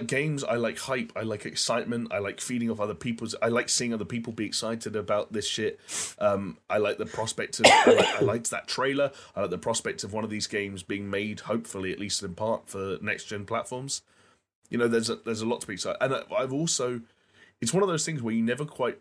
games. 0.07 0.43
I 0.43 0.55
like 0.55 0.77
hype. 0.77 1.11
I 1.15 1.21
like 1.21 1.45
excitement. 1.45 2.13
I 2.13 2.19
like 2.19 2.39
feeding 2.39 2.69
off 2.69 2.79
other 2.79 2.93
people's. 2.93 3.35
I 3.41 3.47
like 3.47 3.69
seeing 3.69 3.93
other 3.93 4.05
people 4.05 4.31
be 4.33 4.45
excited 4.45 4.95
about 4.95 5.33
this 5.33 5.47
shit. 5.47 5.79
Um, 6.19 6.57
I 6.69 6.77
like 6.77 6.97
the 6.97 7.05
prospect 7.05 7.59
of. 7.59 7.65
I, 7.67 7.91
like, 7.93 8.07
I 8.07 8.19
liked 8.21 8.49
that 8.51 8.67
trailer. 8.67 9.11
I 9.35 9.41
like 9.41 9.49
the 9.49 9.57
prospect 9.57 10.03
of 10.03 10.13
one 10.13 10.23
of 10.23 10.29
these 10.29 10.47
games 10.47 10.83
being 10.83 11.09
made, 11.09 11.41
hopefully 11.41 11.91
at 11.91 11.99
least 11.99 12.21
in 12.23 12.35
part, 12.35 12.69
for 12.69 12.97
next 13.01 13.25
gen 13.25 13.45
platforms. 13.45 14.01
You 14.69 14.77
know, 14.77 14.87
there's 14.87 15.09
a, 15.09 15.15
there's 15.17 15.41
a 15.41 15.45
lot 15.45 15.61
to 15.61 15.67
be 15.67 15.73
excited, 15.73 15.97
and 16.01 16.13
I- 16.15 16.35
I've 16.35 16.53
also. 16.53 17.01
It's 17.61 17.73
one 17.73 17.81
of 17.83 17.89
those 17.89 18.05
things 18.05 18.21
where 18.21 18.33
you 18.33 18.43
never 18.43 18.65
quite. 18.65 18.99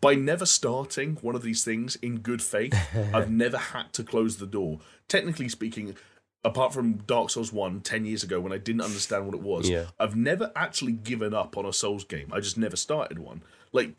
By 0.00 0.14
never 0.14 0.46
starting 0.46 1.16
one 1.20 1.34
of 1.34 1.42
these 1.42 1.64
things 1.64 1.96
in 1.96 2.18
good 2.18 2.42
faith, 2.42 2.74
I've 3.14 3.30
never 3.30 3.56
had 3.58 3.92
to 3.94 4.04
close 4.04 4.36
the 4.36 4.46
door. 4.46 4.78
Technically 5.08 5.48
speaking, 5.48 5.96
apart 6.44 6.72
from 6.72 6.94
Dark 7.06 7.30
Souls 7.30 7.52
1 7.52 7.80
10 7.80 8.04
years 8.04 8.22
ago 8.22 8.40
when 8.40 8.52
I 8.52 8.58
didn't 8.58 8.82
understand 8.82 9.26
what 9.26 9.34
it 9.34 9.42
was, 9.42 9.68
Yeah. 9.68 9.86
I've 9.98 10.16
never 10.16 10.52
actually 10.56 10.92
given 10.92 11.34
up 11.34 11.56
on 11.56 11.66
a 11.66 11.72
Souls 11.72 12.04
game. 12.04 12.30
I 12.32 12.40
just 12.40 12.56
never 12.56 12.76
started 12.76 13.18
one. 13.18 13.42
Like, 13.72 13.92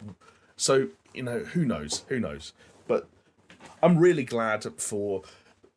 so, 0.58 0.88
you 1.14 1.24
know, 1.24 1.40
who 1.40 1.66
knows? 1.66 2.04
Who 2.10 2.20
knows? 2.20 2.54
But 2.88 3.08
I'm 3.82 3.98
really 3.98 4.24
glad 4.24 4.66
for. 4.78 5.24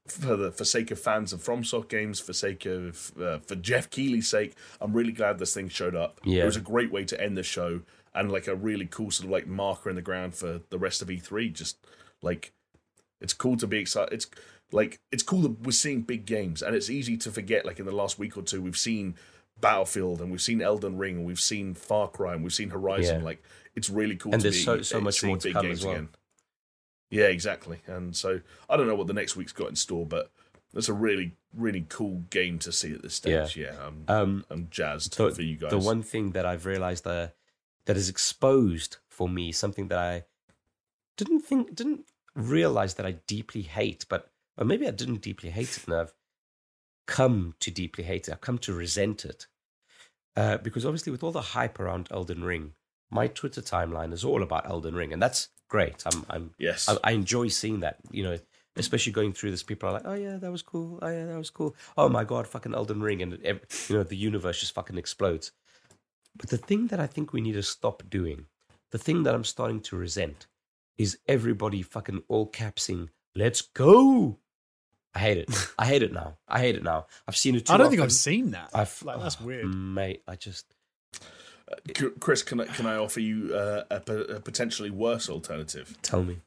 For 0.06 0.36
the 0.36 0.52
for 0.52 0.66
sake 0.66 0.90
of 0.90 1.00
fans 1.00 1.32
of 1.32 1.42
FromSoft 1.42 1.88
games, 1.88 2.20
for 2.20 2.34
sake 2.34 2.66
of 2.66 3.10
uh, 3.18 3.38
for 3.38 3.54
Geoff 3.54 3.88
Keighley's 3.88 4.28
sake, 4.28 4.54
I'm 4.78 4.92
really 4.92 5.12
glad 5.12 5.38
this 5.38 5.54
thing 5.54 5.70
showed 5.70 5.96
up. 5.96 6.20
Yeah. 6.24 6.42
It 6.42 6.44
was 6.44 6.58
a 6.58 6.60
great 6.60 6.92
way 6.92 7.04
to 7.06 7.18
end 7.18 7.38
the 7.38 7.42
show 7.42 7.80
and 8.14 8.30
like 8.30 8.46
a 8.46 8.54
really 8.54 8.84
cool 8.84 9.10
sort 9.10 9.24
of 9.24 9.30
like 9.30 9.46
marker 9.46 9.88
in 9.88 9.96
the 9.96 10.02
ground 10.02 10.34
for 10.34 10.60
the 10.68 10.78
rest 10.78 11.00
of 11.00 11.08
E3. 11.08 11.50
Just 11.54 11.78
like 12.20 12.52
it's 13.22 13.32
cool 13.32 13.56
to 13.56 13.66
be 13.66 13.78
excited. 13.78 14.12
It's 14.12 14.26
like 14.72 15.00
it's 15.12 15.22
cool 15.22 15.42
that 15.42 15.60
we're 15.62 15.72
seeing 15.72 16.02
big 16.02 16.26
games, 16.26 16.62
and 16.62 16.74
it's 16.74 16.90
easy 16.90 17.16
to 17.18 17.30
forget. 17.30 17.64
Like 17.64 17.78
in 17.78 17.86
the 17.86 17.92
last 17.92 18.18
week 18.18 18.36
or 18.36 18.42
two, 18.42 18.60
we've 18.62 18.76
seen 18.78 19.14
Battlefield, 19.60 20.20
and 20.20 20.30
we've 20.30 20.42
seen 20.42 20.60
Elden 20.62 20.98
Ring, 20.98 21.16
and 21.18 21.24
we've 21.26 21.40
seen 21.40 21.74
Far 21.74 22.08
Cry, 22.08 22.34
and 22.34 22.42
we've 22.42 22.52
seen 22.54 22.70
Horizon. 22.70 23.20
Yeah. 23.20 23.24
Like 23.24 23.42
it's 23.74 23.88
really 23.90 24.16
cool. 24.16 24.32
And 24.32 24.40
to 24.40 24.44
there's 24.50 24.56
be 24.56 24.62
so- 24.64 24.82
so 24.82 25.00
much 25.00 25.22
more 25.22 25.36
to 25.36 25.44
big 25.48 25.52
come 25.54 25.66
games 25.66 25.80
as 25.80 25.84
well. 25.86 25.94
again. 25.94 26.08
Yeah, 27.10 27.26
exactly. 27.26 27.80
And 27.86 28.16
so 28.16 28.40
I 28.68 28.76
don't 28.76 28.88
know 28.88 28.96
what 28.96 29.06
the 29.06 29.12
next 29.12 29.36
week's 29.36 29.52
got 29.52 29.68
in 29.68 29.76
store, 29.76 30.06
but 30.06 30.30
that's 30.72 30.88
a 30.88 30.92
really 30.92 31.36
really 31.56 31.86
cool 31.88 32.24
game 32.30 32.58
to 32.58 32.72
see 32.72 32.92
at 32.92 33.02
this 33.02 33.14
stage. 33.14 33.56
Yeah, 33.56 33.72
yeah 33.72 33.86
I'm, 33.86 34.04
Um, 34.08 34.44
I'm 34.50 34.66
jazzed 34.70 35.16
the, 35.16 35.30
for 35.30 35.42
you 35.42 35.56
guys. 35.56 35.70
the 35.70 35.78
one 35.78 36.02
thing 36.02 36.32
that 36.32 36.44
I've 36.44 36.66
realized 36.66 37.06
uh, 37.06 37.28
that 37.86 37.96
is 37.96 38.08
exposed 38.08 38.96
for 39.08 39.28
me, 39.28 39.52
something 39.52 39.86
that 39.88 39.98
I 39.98 40.24
didn't 41.16 41.42
think, 41.42 41.76
didn't 41.76 42.06
realize 42.34 42.94
that 42.94 43.06
I 43.06 43.12
deeply 43.28 43.62
hate, 43.62 44.04
but 44.08 44.32
or 44.58 44.64
maybe 44.64 44.86
I 44.86 44.90
didn't 44.92 45.20
deeply 45.22 45.50
hate 45.50 45.76
it, 45.76 45.84
and 45.86 45.94
I've 45.96 46.14
come 47.06 47.54
to 47.60 47.70
deeply 47.70 48.04
hate 48.04 48.28
it. 48.28 48.32
I've 48.32 48.40
come 48.40 48.58
to 48.58 48.72
resent 48.74 49.24
it. 49.24 49.46
uh, 50.36 50.56
because 50.58 50.84
obviously 50.84 51.12
with 51.12 51.22
all 51.22 51.32
the 51.32 51.40
hype 51.40 51.78
around 51.78 52.08
Elden 52.10 52.42
Ring, 52.42 52.72
my 53.10 53.28
Twitter 53.28 53.60
timeline 53.60 54.12
is 54.12 54.24
all 54.24 54.42
about 54.42 54.68
Elden 54.68 54.94
Ring, 54.94 55.12
and 55.12 55.22
that's 55.22 55.48
great. 55.68 56.02
I'm, 56.06 56.24
I'm, 56.30 56.50
Yes. 56.58 56.88
I, 56.88 56.96
I 57.04 57.12
enjoy 57.12 57.48
seeing 57.48 57.80
that. 57.80 57.98
You 58.10 58.24
know, 58.24 58.38
especially 58.76 59.12
going 59.12 59.32
through 59.32 59.52
this, 59.52 59.62
people 59.62 59.88
are 59.88 59.92
like, 59.92 60.02
"Oh 60.06 60.14
yeah, 60.14 60.36
that 60.38 60.50
was 60.50 60.62
cool. 60.62 60.98
Oh 61.02 61.08
yeah, 61.08 61.26
that 61.26 61.38
was 61.38 61.50
cool. 61.50 61.76
Oh 61.96 62.08
my 62.08 62.24
god, 62.24 62.46
fucking 62.48 62.74
Elden 62.74 63.00
Ring!" 63.02 63.22
And 63.22 63.38
you 63.44 63.96
know, 63.96 64.02
the 64.02 64.16
universe 64.16 64.58
just 64.60 64.74
fucking 64.74 64.98
explodes. 64.98 65.52
But 66.36 66.50
the 66.50 66.58
thing 66.58 66.88
that 66.88 66.98
I 66.98 67.06
think 67.06 67.32
we 67.32 67.40
need 67.40 67.52
to 67.52 67.62
stop 67.62 68.02
doing, 68.10 68.46
the 68.90 68.98
thing 68.98 69.22
that 69.24 69.34
I'm 69.34 69.44
starting 69.44 69.80
to 69.82 69.96
resent, 69.96 70.48
is 70.98 71.18
everybody 71.28 71.82
fucking 71.82 72.24
all 72.28 72.46
capsing, 72.46 73.10
"Let's 73.36 73.60
go." 73.62 74.40
I 75.14 75.18
hate 75.20 75.38
it. 75.38 75.68
I 75.78 75.86
hate 75.86 76.02
it 76.02 76.12
now. 76.12 76.36
I 76.48 76.58
hate 76.60 76.74
it 76.74 76.82
now. 76.82 77.06
I've 77.28 77.36
seen 77.36 77.54
it. 77.54 77.66
Too 77.66 77.72
I 77.72 77.76
don't 77.76 77.90
think. 77.90 78.02
I've 78.02 78.12
seen 78.12 78.50
that. 78.52 78.70
I've 78.74 79.00
like 79.02 79.20
that's 79.20 79.38
oh, 79.40 79.46
weird. 79.46 79.66
mate. 79.66 80.22
I 80.26 80.36
just 80.36 80.66
C- 81.96 82.10
Chris, 82.20 82.42
can 82.42 82.60
I, 82.60 82.66
can 82.66 82.86
I 82.86 82.96
offer 82.96 83.20
you 83.20 83.54
uh, 83.54 83.84
a, 83.90 83.96
a 84.36 84.40
potentially 84.40 84.90
worse 84.90 85.28
alternative? 85.28 85.96
tell 86.02 86.22
me. 86.22 86.38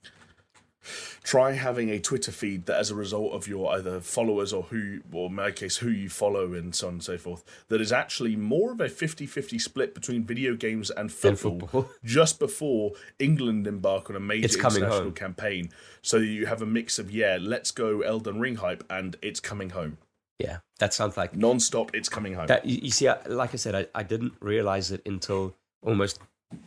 Try 1.22 1.52
having 1.52 1.90
a 1.90 2.00
Twitter 2.00 2.32
feed 2.32 2.66
that, 2.68 2.78
as 2.80 2.92
a 2.92 2.96
result 2.96 3.34
of 3.34 3.46
your 3.46 3.74
either 3.74 4.00
followers 4.00 4.54
or 4.54 4.64
who, 4.64 5.02
or 5.12 5.28
in 5.28 5.36
my 5.36 5.52
case, 5.52 5.76
who 5.78 5.90
you 5.90 6.08
follow 6.08 6.54
and 6.54 6.74
so 6.74 6.88
on 6.88 6.94
and 6.94 7.04
so 7.04 7.18
forth, 7.18 7.44
that 7.68 7.82
is 7.82 7.92
actually 7.92 8.38
more 8.38 8.72
of 8.72 8.80
a 8.80 8.88
50 8.88 9.26
50 9.26 9.60
split 9.60 9.94
between 9.94 10.24
video 10.24 10.56
games 10.56 10.90
and 10.90 11.00
And 11.00 11.12
football, 11.12 11.60
football. 11.60 11.90
just 12.06 12.40
before 12.40 12.94
England 13.20 13.68
embark 13.68 14.10
on 14.10 14.16
a 14.16 14.20
major 14.22 14.46
It's 14.46 14.56
international 14.56 14.92
home. 14.92 15.12
campaign. 15.14 15.72
So 16.08 16.20
you 16.20 16.46
have 16.46 16.62
a 16.62 16.66
mix 16.66 17.00
of, 17.00 17.12
yeah, 17.12 17.38
let's 17.38 17.72
go 17.72 18.00
Elden 18.00 18.40
Ring 18.40 18.56
hype 18.56 18.82
and 18.90 19.18
it's 19.22 19.42
coming 19.42 19.72
home. 19.72 19.98
Yeah, 20.40 20.60
that 20.80 20.94
sounds 20.94 21.18
like 21.18 21.36
Non 21.36 21.60
stop, 21.60 21.94
it's 21.94 22.08
coming 22.08 22.34
home. 22.34 22.48
that. 22.48 22.66
You, 22.66 22.80
you 22.84 22.92
see, 22.92 23.10
I, 23.10 23.22
like 23.26 23.54
I 23.54 23.58
said, 23.58 23.76
I, 23.76 23.88
I 23.94 24.04
didn't 24.04 24.32
realize 24.40 24.90
it 24.90 25.02
until 25.06 25.54
almost. 25.82 26.20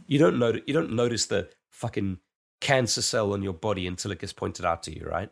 You 0.07 0.19
don't 0.19 0.39
notice. 0.39 0.60
You 0.67 0.75
don't 0.75 0.93
notice 0.93 1.25
the 1.25 1.49
fucking 1.73 2.19
cancer 2.60 3.01
cell 3.01 3.33
on 3.33 3.43
your 3.43 3.55
body 3.55 3.86
until 3.86 4.10
it 4.10 4.19
gets 4.19 4.35
pointed 4.35 4.67
out 4.67 4.83
to 4.83 4.94
you, 4.94 5.07
right? 5.07 5.31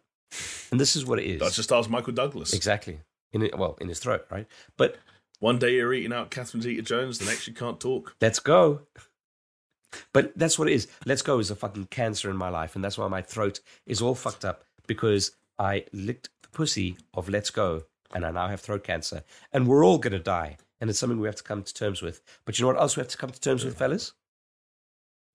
And 0.70 0.80
this 0.80 0.96
is 0.96 1.04
what 1.04 1.18
it 1.18 1.26
is. 1.26 1.40
That's 1.40 1.56
just 1.56 1.68
stars 1.68 1.86
Michael 1.90 2.14
Douglas. 2.14 2.54
exactly 2.54 3.00
in 3.34 3.42
it. 3.42 3.58
Well, 3.58 3.76
in 3.78 3.88
his 3.88 3.98
throat, 3.98 4.24
right? 4.30 4.46
But 4.78 4.96
One 5.40 5.58
day 5.58 5.74
you're 5.74 5.92
eating 5.92 6.14
out 6.14 6.30
Catherine 6.30 6.62
Zeta 6.62 6.80
Jones, 6.80 7.18
the 7.18 7.26
next 7.26 7.46
you 7.46 7.52
can't 7.52 7.78
talk. 7.78 8.14
let's 8.22 8.38
go. 8.38 8.80
But 10.12 10.32
that's 10.36 10.58
what 10.58 10.68
it 10.68 10.74
is. 10.74 10.88
Let's 11.06 11.22
go 11.22 11.38
is 11.38 11.50
a 11.50 11.56
fucking 11.56 11.86
cancer 11.86 12.30
in 12.30 12.36
my 12.36 12.48
life, 12.48 12.74
and 12.74 12.84
that's 12.84 12.98
why 12.98 13.08
my 13.08 13.22
throat 13.22 13.60
is 13.86 14.02
all 14.02 14.14
fucked 14.14 14.44
up 14.44 14.64
because 14.86 15.32
I 15.58 15.84
licked 15.92 16.28
the 16.42 16.48
pussy 16.48 16.96
of 17.14 17.28
Let's 17.28 17.50
Go, 17.50 17.84
and 18.14 18.24
I 18.24 18.30
now 18.30 18.48
have 18.48 18.60
throat 18.60 18.84
cancer, 18.84 19.22
and 19.52 19.66
we're 19.66 19.84
all 19.84 19.98
gonna 19.98 20.18
die, 20.18 20.58
and 20.80 20.88
it's 20.90 20.98
something 20.98 21.18
we 21.20 21.26
have 21.28 21.36
to 21.36 21.42
come 21.42 21.62
to 21.62 21.74
terms 21.74 22.02
with. 22.02 22.20
But 22.44 22.58
you 22.58 22.64
know 22.64 22.72
what 22.72 22.80
else 22.80 22.96
we 22.96 23.00
have 23.00 23.08
to 23.08 23.16
come 23.18 23.30
to 23.30 23.40
terms 23.40 23.64
with, 23.64 23.76
fellas? 23.78 24.12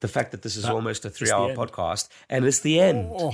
The 0.01 0.07
fact 0.07 0.32
that 0.32 0.41
this 0.41 0.56
is 0.56 0.64
That- 0.64 0.73
almost 0.73 1.06
a 1.06 1.09
three-hour 1.09 1.56
podcast, 1.56 2.09
and 2.30 2.45
it's 2.45 2.59
the 2.59 2.80
end. 2.80 3.09
Oh, 3.11 3.33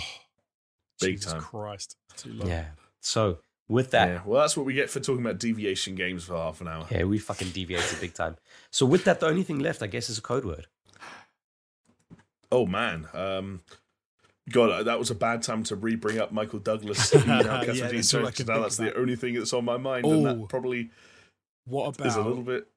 Big 1.01 1.15
Jesus 1.15 1.31
time. 1.33 1.41
Christ! 1.41 1.95
Too 2.17 2.33
long. 2.33 2.47
Yeah. 2.49 2.65
So 3.01 3.39
with 3.69 3.91
that, 3.91 4.07
Yeah, 4.09 4.21
well, 4.25 4.41
that's 4.41 4.57
what 4.57 4.65
we 4.65 4.73
get 4.73 4.89
for 4.89 4.99
talking 4.99 5.21
about 5.25 5.37
deviation 5.39 5.95
games 5.95 6.25
for 6.25 6.35
half 6.35 6.59
an 6.61 6.67
hour. 6.67 6.85
yeah, 6.91 7.03
we 7.05 7.17
fucking 7.19 7.51
deviated 7.51 7.99
big 8.01 8.13
time. 8.13 8.35
So 8.71 8.85
with 8.85 9.05
that, 9.05 9.19
the 9.21 9.27
only 9.27 9.43
thing 9.43 9.59
left, 9.59 9.81
I 9.81 9.87
guess, 9.87 10.09
is 10.09 10.17
a 10.17 10.21
code 10.21 10.43
word. 10.45 10.67
Oh 12.51 12.65
man, 12.65 13.07
um, 13.13 13.61
God, 14.49 14.85
that 14.87 14.97
was 14.97 15.11
a 15.11 15.15
bad 15.15 15.43
time 15.43 15.63
to 15.65 15.75
re-bring 15.75 16.17
up 16.19 16.31
Michael 16.31 16.59
Douglas. 16.59 17.13
eating 17.15 17.29
out 17.29 17.45
Yeah, 17.45 17.87
that's 17.89 18.13
all 18.13 18.21
I 18.21 18.23
Jones, 18.23 18.37
'cause 18.37 18.47
now 18.47 18.59
that's 18.61 18.77
the 18.77 18.95
only 18.97 19.15
thing 19.15 19.35
that's 19.35 19.53
on 19.53 19.65
my 19.65 19.77
mind, 19.77 20.05
and 20.05 20.25
Oh. 20.27 20.33
that 20.35 20.49
probably 20.49 20.89
What 21.65 21.95
about 21.95 22.07
is 22.07 22.15
a 22.15 22.21
little 22.23 22.43
bit. 22.43 22.67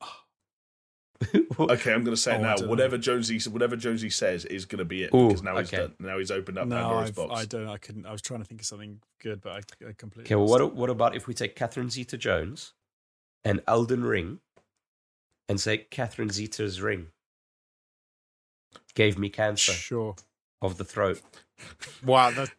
Okay, 1.58 1.92
I'm 1.92 2.02
going 2.04 2.14
to 2.14 2.20
say 2.20 2.32
Oh, 2.32 2.38
I 2.38 2.38
now. 2.42 2.54
don't 2.56 2.64
know. 2.66 2.70
Whatever 2.70 2.98
Jonesy, 2.98 3.38
whatever 3.48 3.76
Jonesy 3.76 4.10
says 4.10 4.44
is 4.44 4.66
going 4.66 4.80
to 4.80 4.84
be 4.84 5.04
it 5.04 5.14
Ooh, 5.14 5.28
because 5.28 5.42
now 5.42 5.56
he's 5.56 5.70
done, 5.70 5.94
now 5.98 6.18
he's 6.18 6.30
opened 6.30 6.58
up 6.58 6.66
No, 6.66 6.76
Pandora's 6.76 7.08
I've, 7.10 7.14
box. 7.16 7.40
I 7.40 7.44
don't. 7.46 7.68
I 7.68 7.76
couldn't. 7.78 8.04
I 8.04 8.12
was 8.12 8.20
trying 8.20 8.40
to 8.40 8.44
think 8.46 8.60
of 8.60 8.66
something 8.66 9.00
good, 9.22 9.40
but 9.40 9.52
I, 9.52 9.88
I 9.88 9.92
completely. 9.96 10.24
Okay, 10.24 10.34
well, 10.34 10.46
what, 10.48 10.74
what 10.74 10.90
about 10.90 11.14
if 11.16 11.26
we 11.26 11.32
take 11.32 11.54
Catherine 11.56 11.88
Zeta 11.88 12.18
Jones 12.18 12.74
and 13.44 13.62
Elden 13.66 14.04
Ring 14.04 14.40
and 15.48 15.58
say 15.60 15.78
Catherine 15.78 16.30
Zeta's 16.30 16.82
ring 16.82 17.06
gave 18.94 19.18
me 19.18 19.28
cancer 19.28 19.72
Sure. 19.72 20.16
of 20.62 20.78
the 20.78 20.84
throat? 20.84 21.20
Wow, 22.04 22.30
that, 22.32 22.50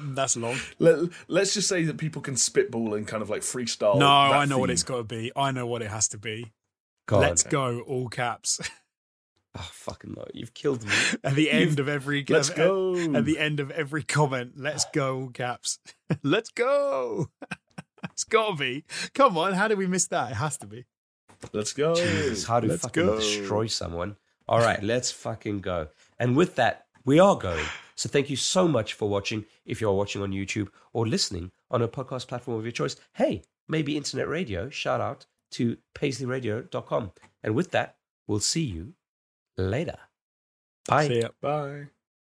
that's 0.00 0.36
long. 0.36 0.56
Let, 0.78 0.98
let's 1.28 1.54
just 1.54 1.68
say 1.68 1.84
that 1.84 1.98
people 1.98 2.22
can 2.22 2.36
spitball 2.36 2.94
and 2.94 3.06
kind 3.06 3.22
of 3.22 3.28
like 3.30 3.42
freestyle. 3.42 3.98
no, 3.98 4.06
I 4.08 4.44
know 4.44 4.58
what 4.58 4.70
it's 4.70 4.82
got 4.84 4.96
to 4.98 5.04
be. 5.04 5.32
I 5.36 5.50
know 5.50 5.66
what 5.66 5.82
it 5.82 5.90
has 5.90 6.08
to 6.08 6.18
be. 6.18 6.52
God. 7.06 7.20
Let's 7.20 7.42
go, 7.42 7.80
all 7.80 8.08
caps. 8.08 8.60
Oh, 9.56 9.68
fucking 9.70 10.14
no. 10.16 10.24
You've 10.34 10.52
killed 10.52 10.82
me. 10.84 10.90
At 11.22 11.36
the 11.36 11.48
end 11.48 11.78
of 11.78 11.88
every 11.88 12.24
Let's 12.28 12.50
at- 12.50 12.56
go. 12.56 12.96
At 12.96 13.24
the 13.24 13.38
end 13.38 13.60
of 13.60 13.70
every 13.70 14.02
comment, 14.02 14.54
let's 14.56 14.84
go, 14.92 15.16
all 15.20 15.28
caps. 15.28 15.78
let's 16.24 16.50
go. 16.50 17.28
it's 18.10 18.24
got 18.24 18.48
to 18.50 18.56
be. 18.56 18.84
Come 19.14 19.38
on, 19.38 19.52
how 19.52 19.68
did 19.68 19.78
we 19.78 19.86
miss 19.86 20.08
that? 20.08 20.32
It 20.32 20.34
has 20.34 20.56
to 20.58 20.66
be. 20.66 20.86
Let's 21.52 21.72
go. 21.72 21.94
Jesus, 21.94 22.44
how 22.44 22.58
to 22.58 22.66
Let's 22.66 22.82
fucking 22.82 23.06
go. 23.06 23.14
destroy 23.14 23.68
someone. 23.68 24.16
All 24.46 24.58
right, 24.58 24.82
let's 24.82 25.10
fucking 25.10 25.60
go. 25.60 25.88
And 26.18 26.36
with 26.36 26.56
that, 26.56 26.86
we 27.04 27.18
are 27.18 27.36
going. 27.36 27.64
So 27.96 28.08
thank 28.08 28.28
you 28.28 28.36
so 28.36 28.66
much 28.66 28.94
for 28.94 29.08
watching. 29.08 29.44
If 29.64 29.80
you're 29.80 29.92
watching 29.92 30.22
on 30.22 30.32
YouTube 30.32 30.68
or 30.92 31.06
listening 31.06 31.50
on 31.70 31.82
a 31.82 31.88
podcast 31.88 32.28
platform 32.28 32.58
of 32.58 32.64
your 32.64 32.72
choice, 32.72 32.96
hey, 33.14 33.42
maybe 33.68 33.96
internet 33.96 34.28
radio, 34.28 34.68
shout 34.68 35.00
out 35.00 35.26
to 35.52 35.76
paisleyradio.com. 35.94 37.12
And 37.42 37.54
with 37.54 37.70
that, 37.70 37.96
we'll 38.26 38.40
see 38.40 38.64
you 38.64 38.94
later. 39.56 39.98
Bye. 40.88 41.08
See 41.08 41.20
ya. 41.20 41.28
Bye. 41.40 41.86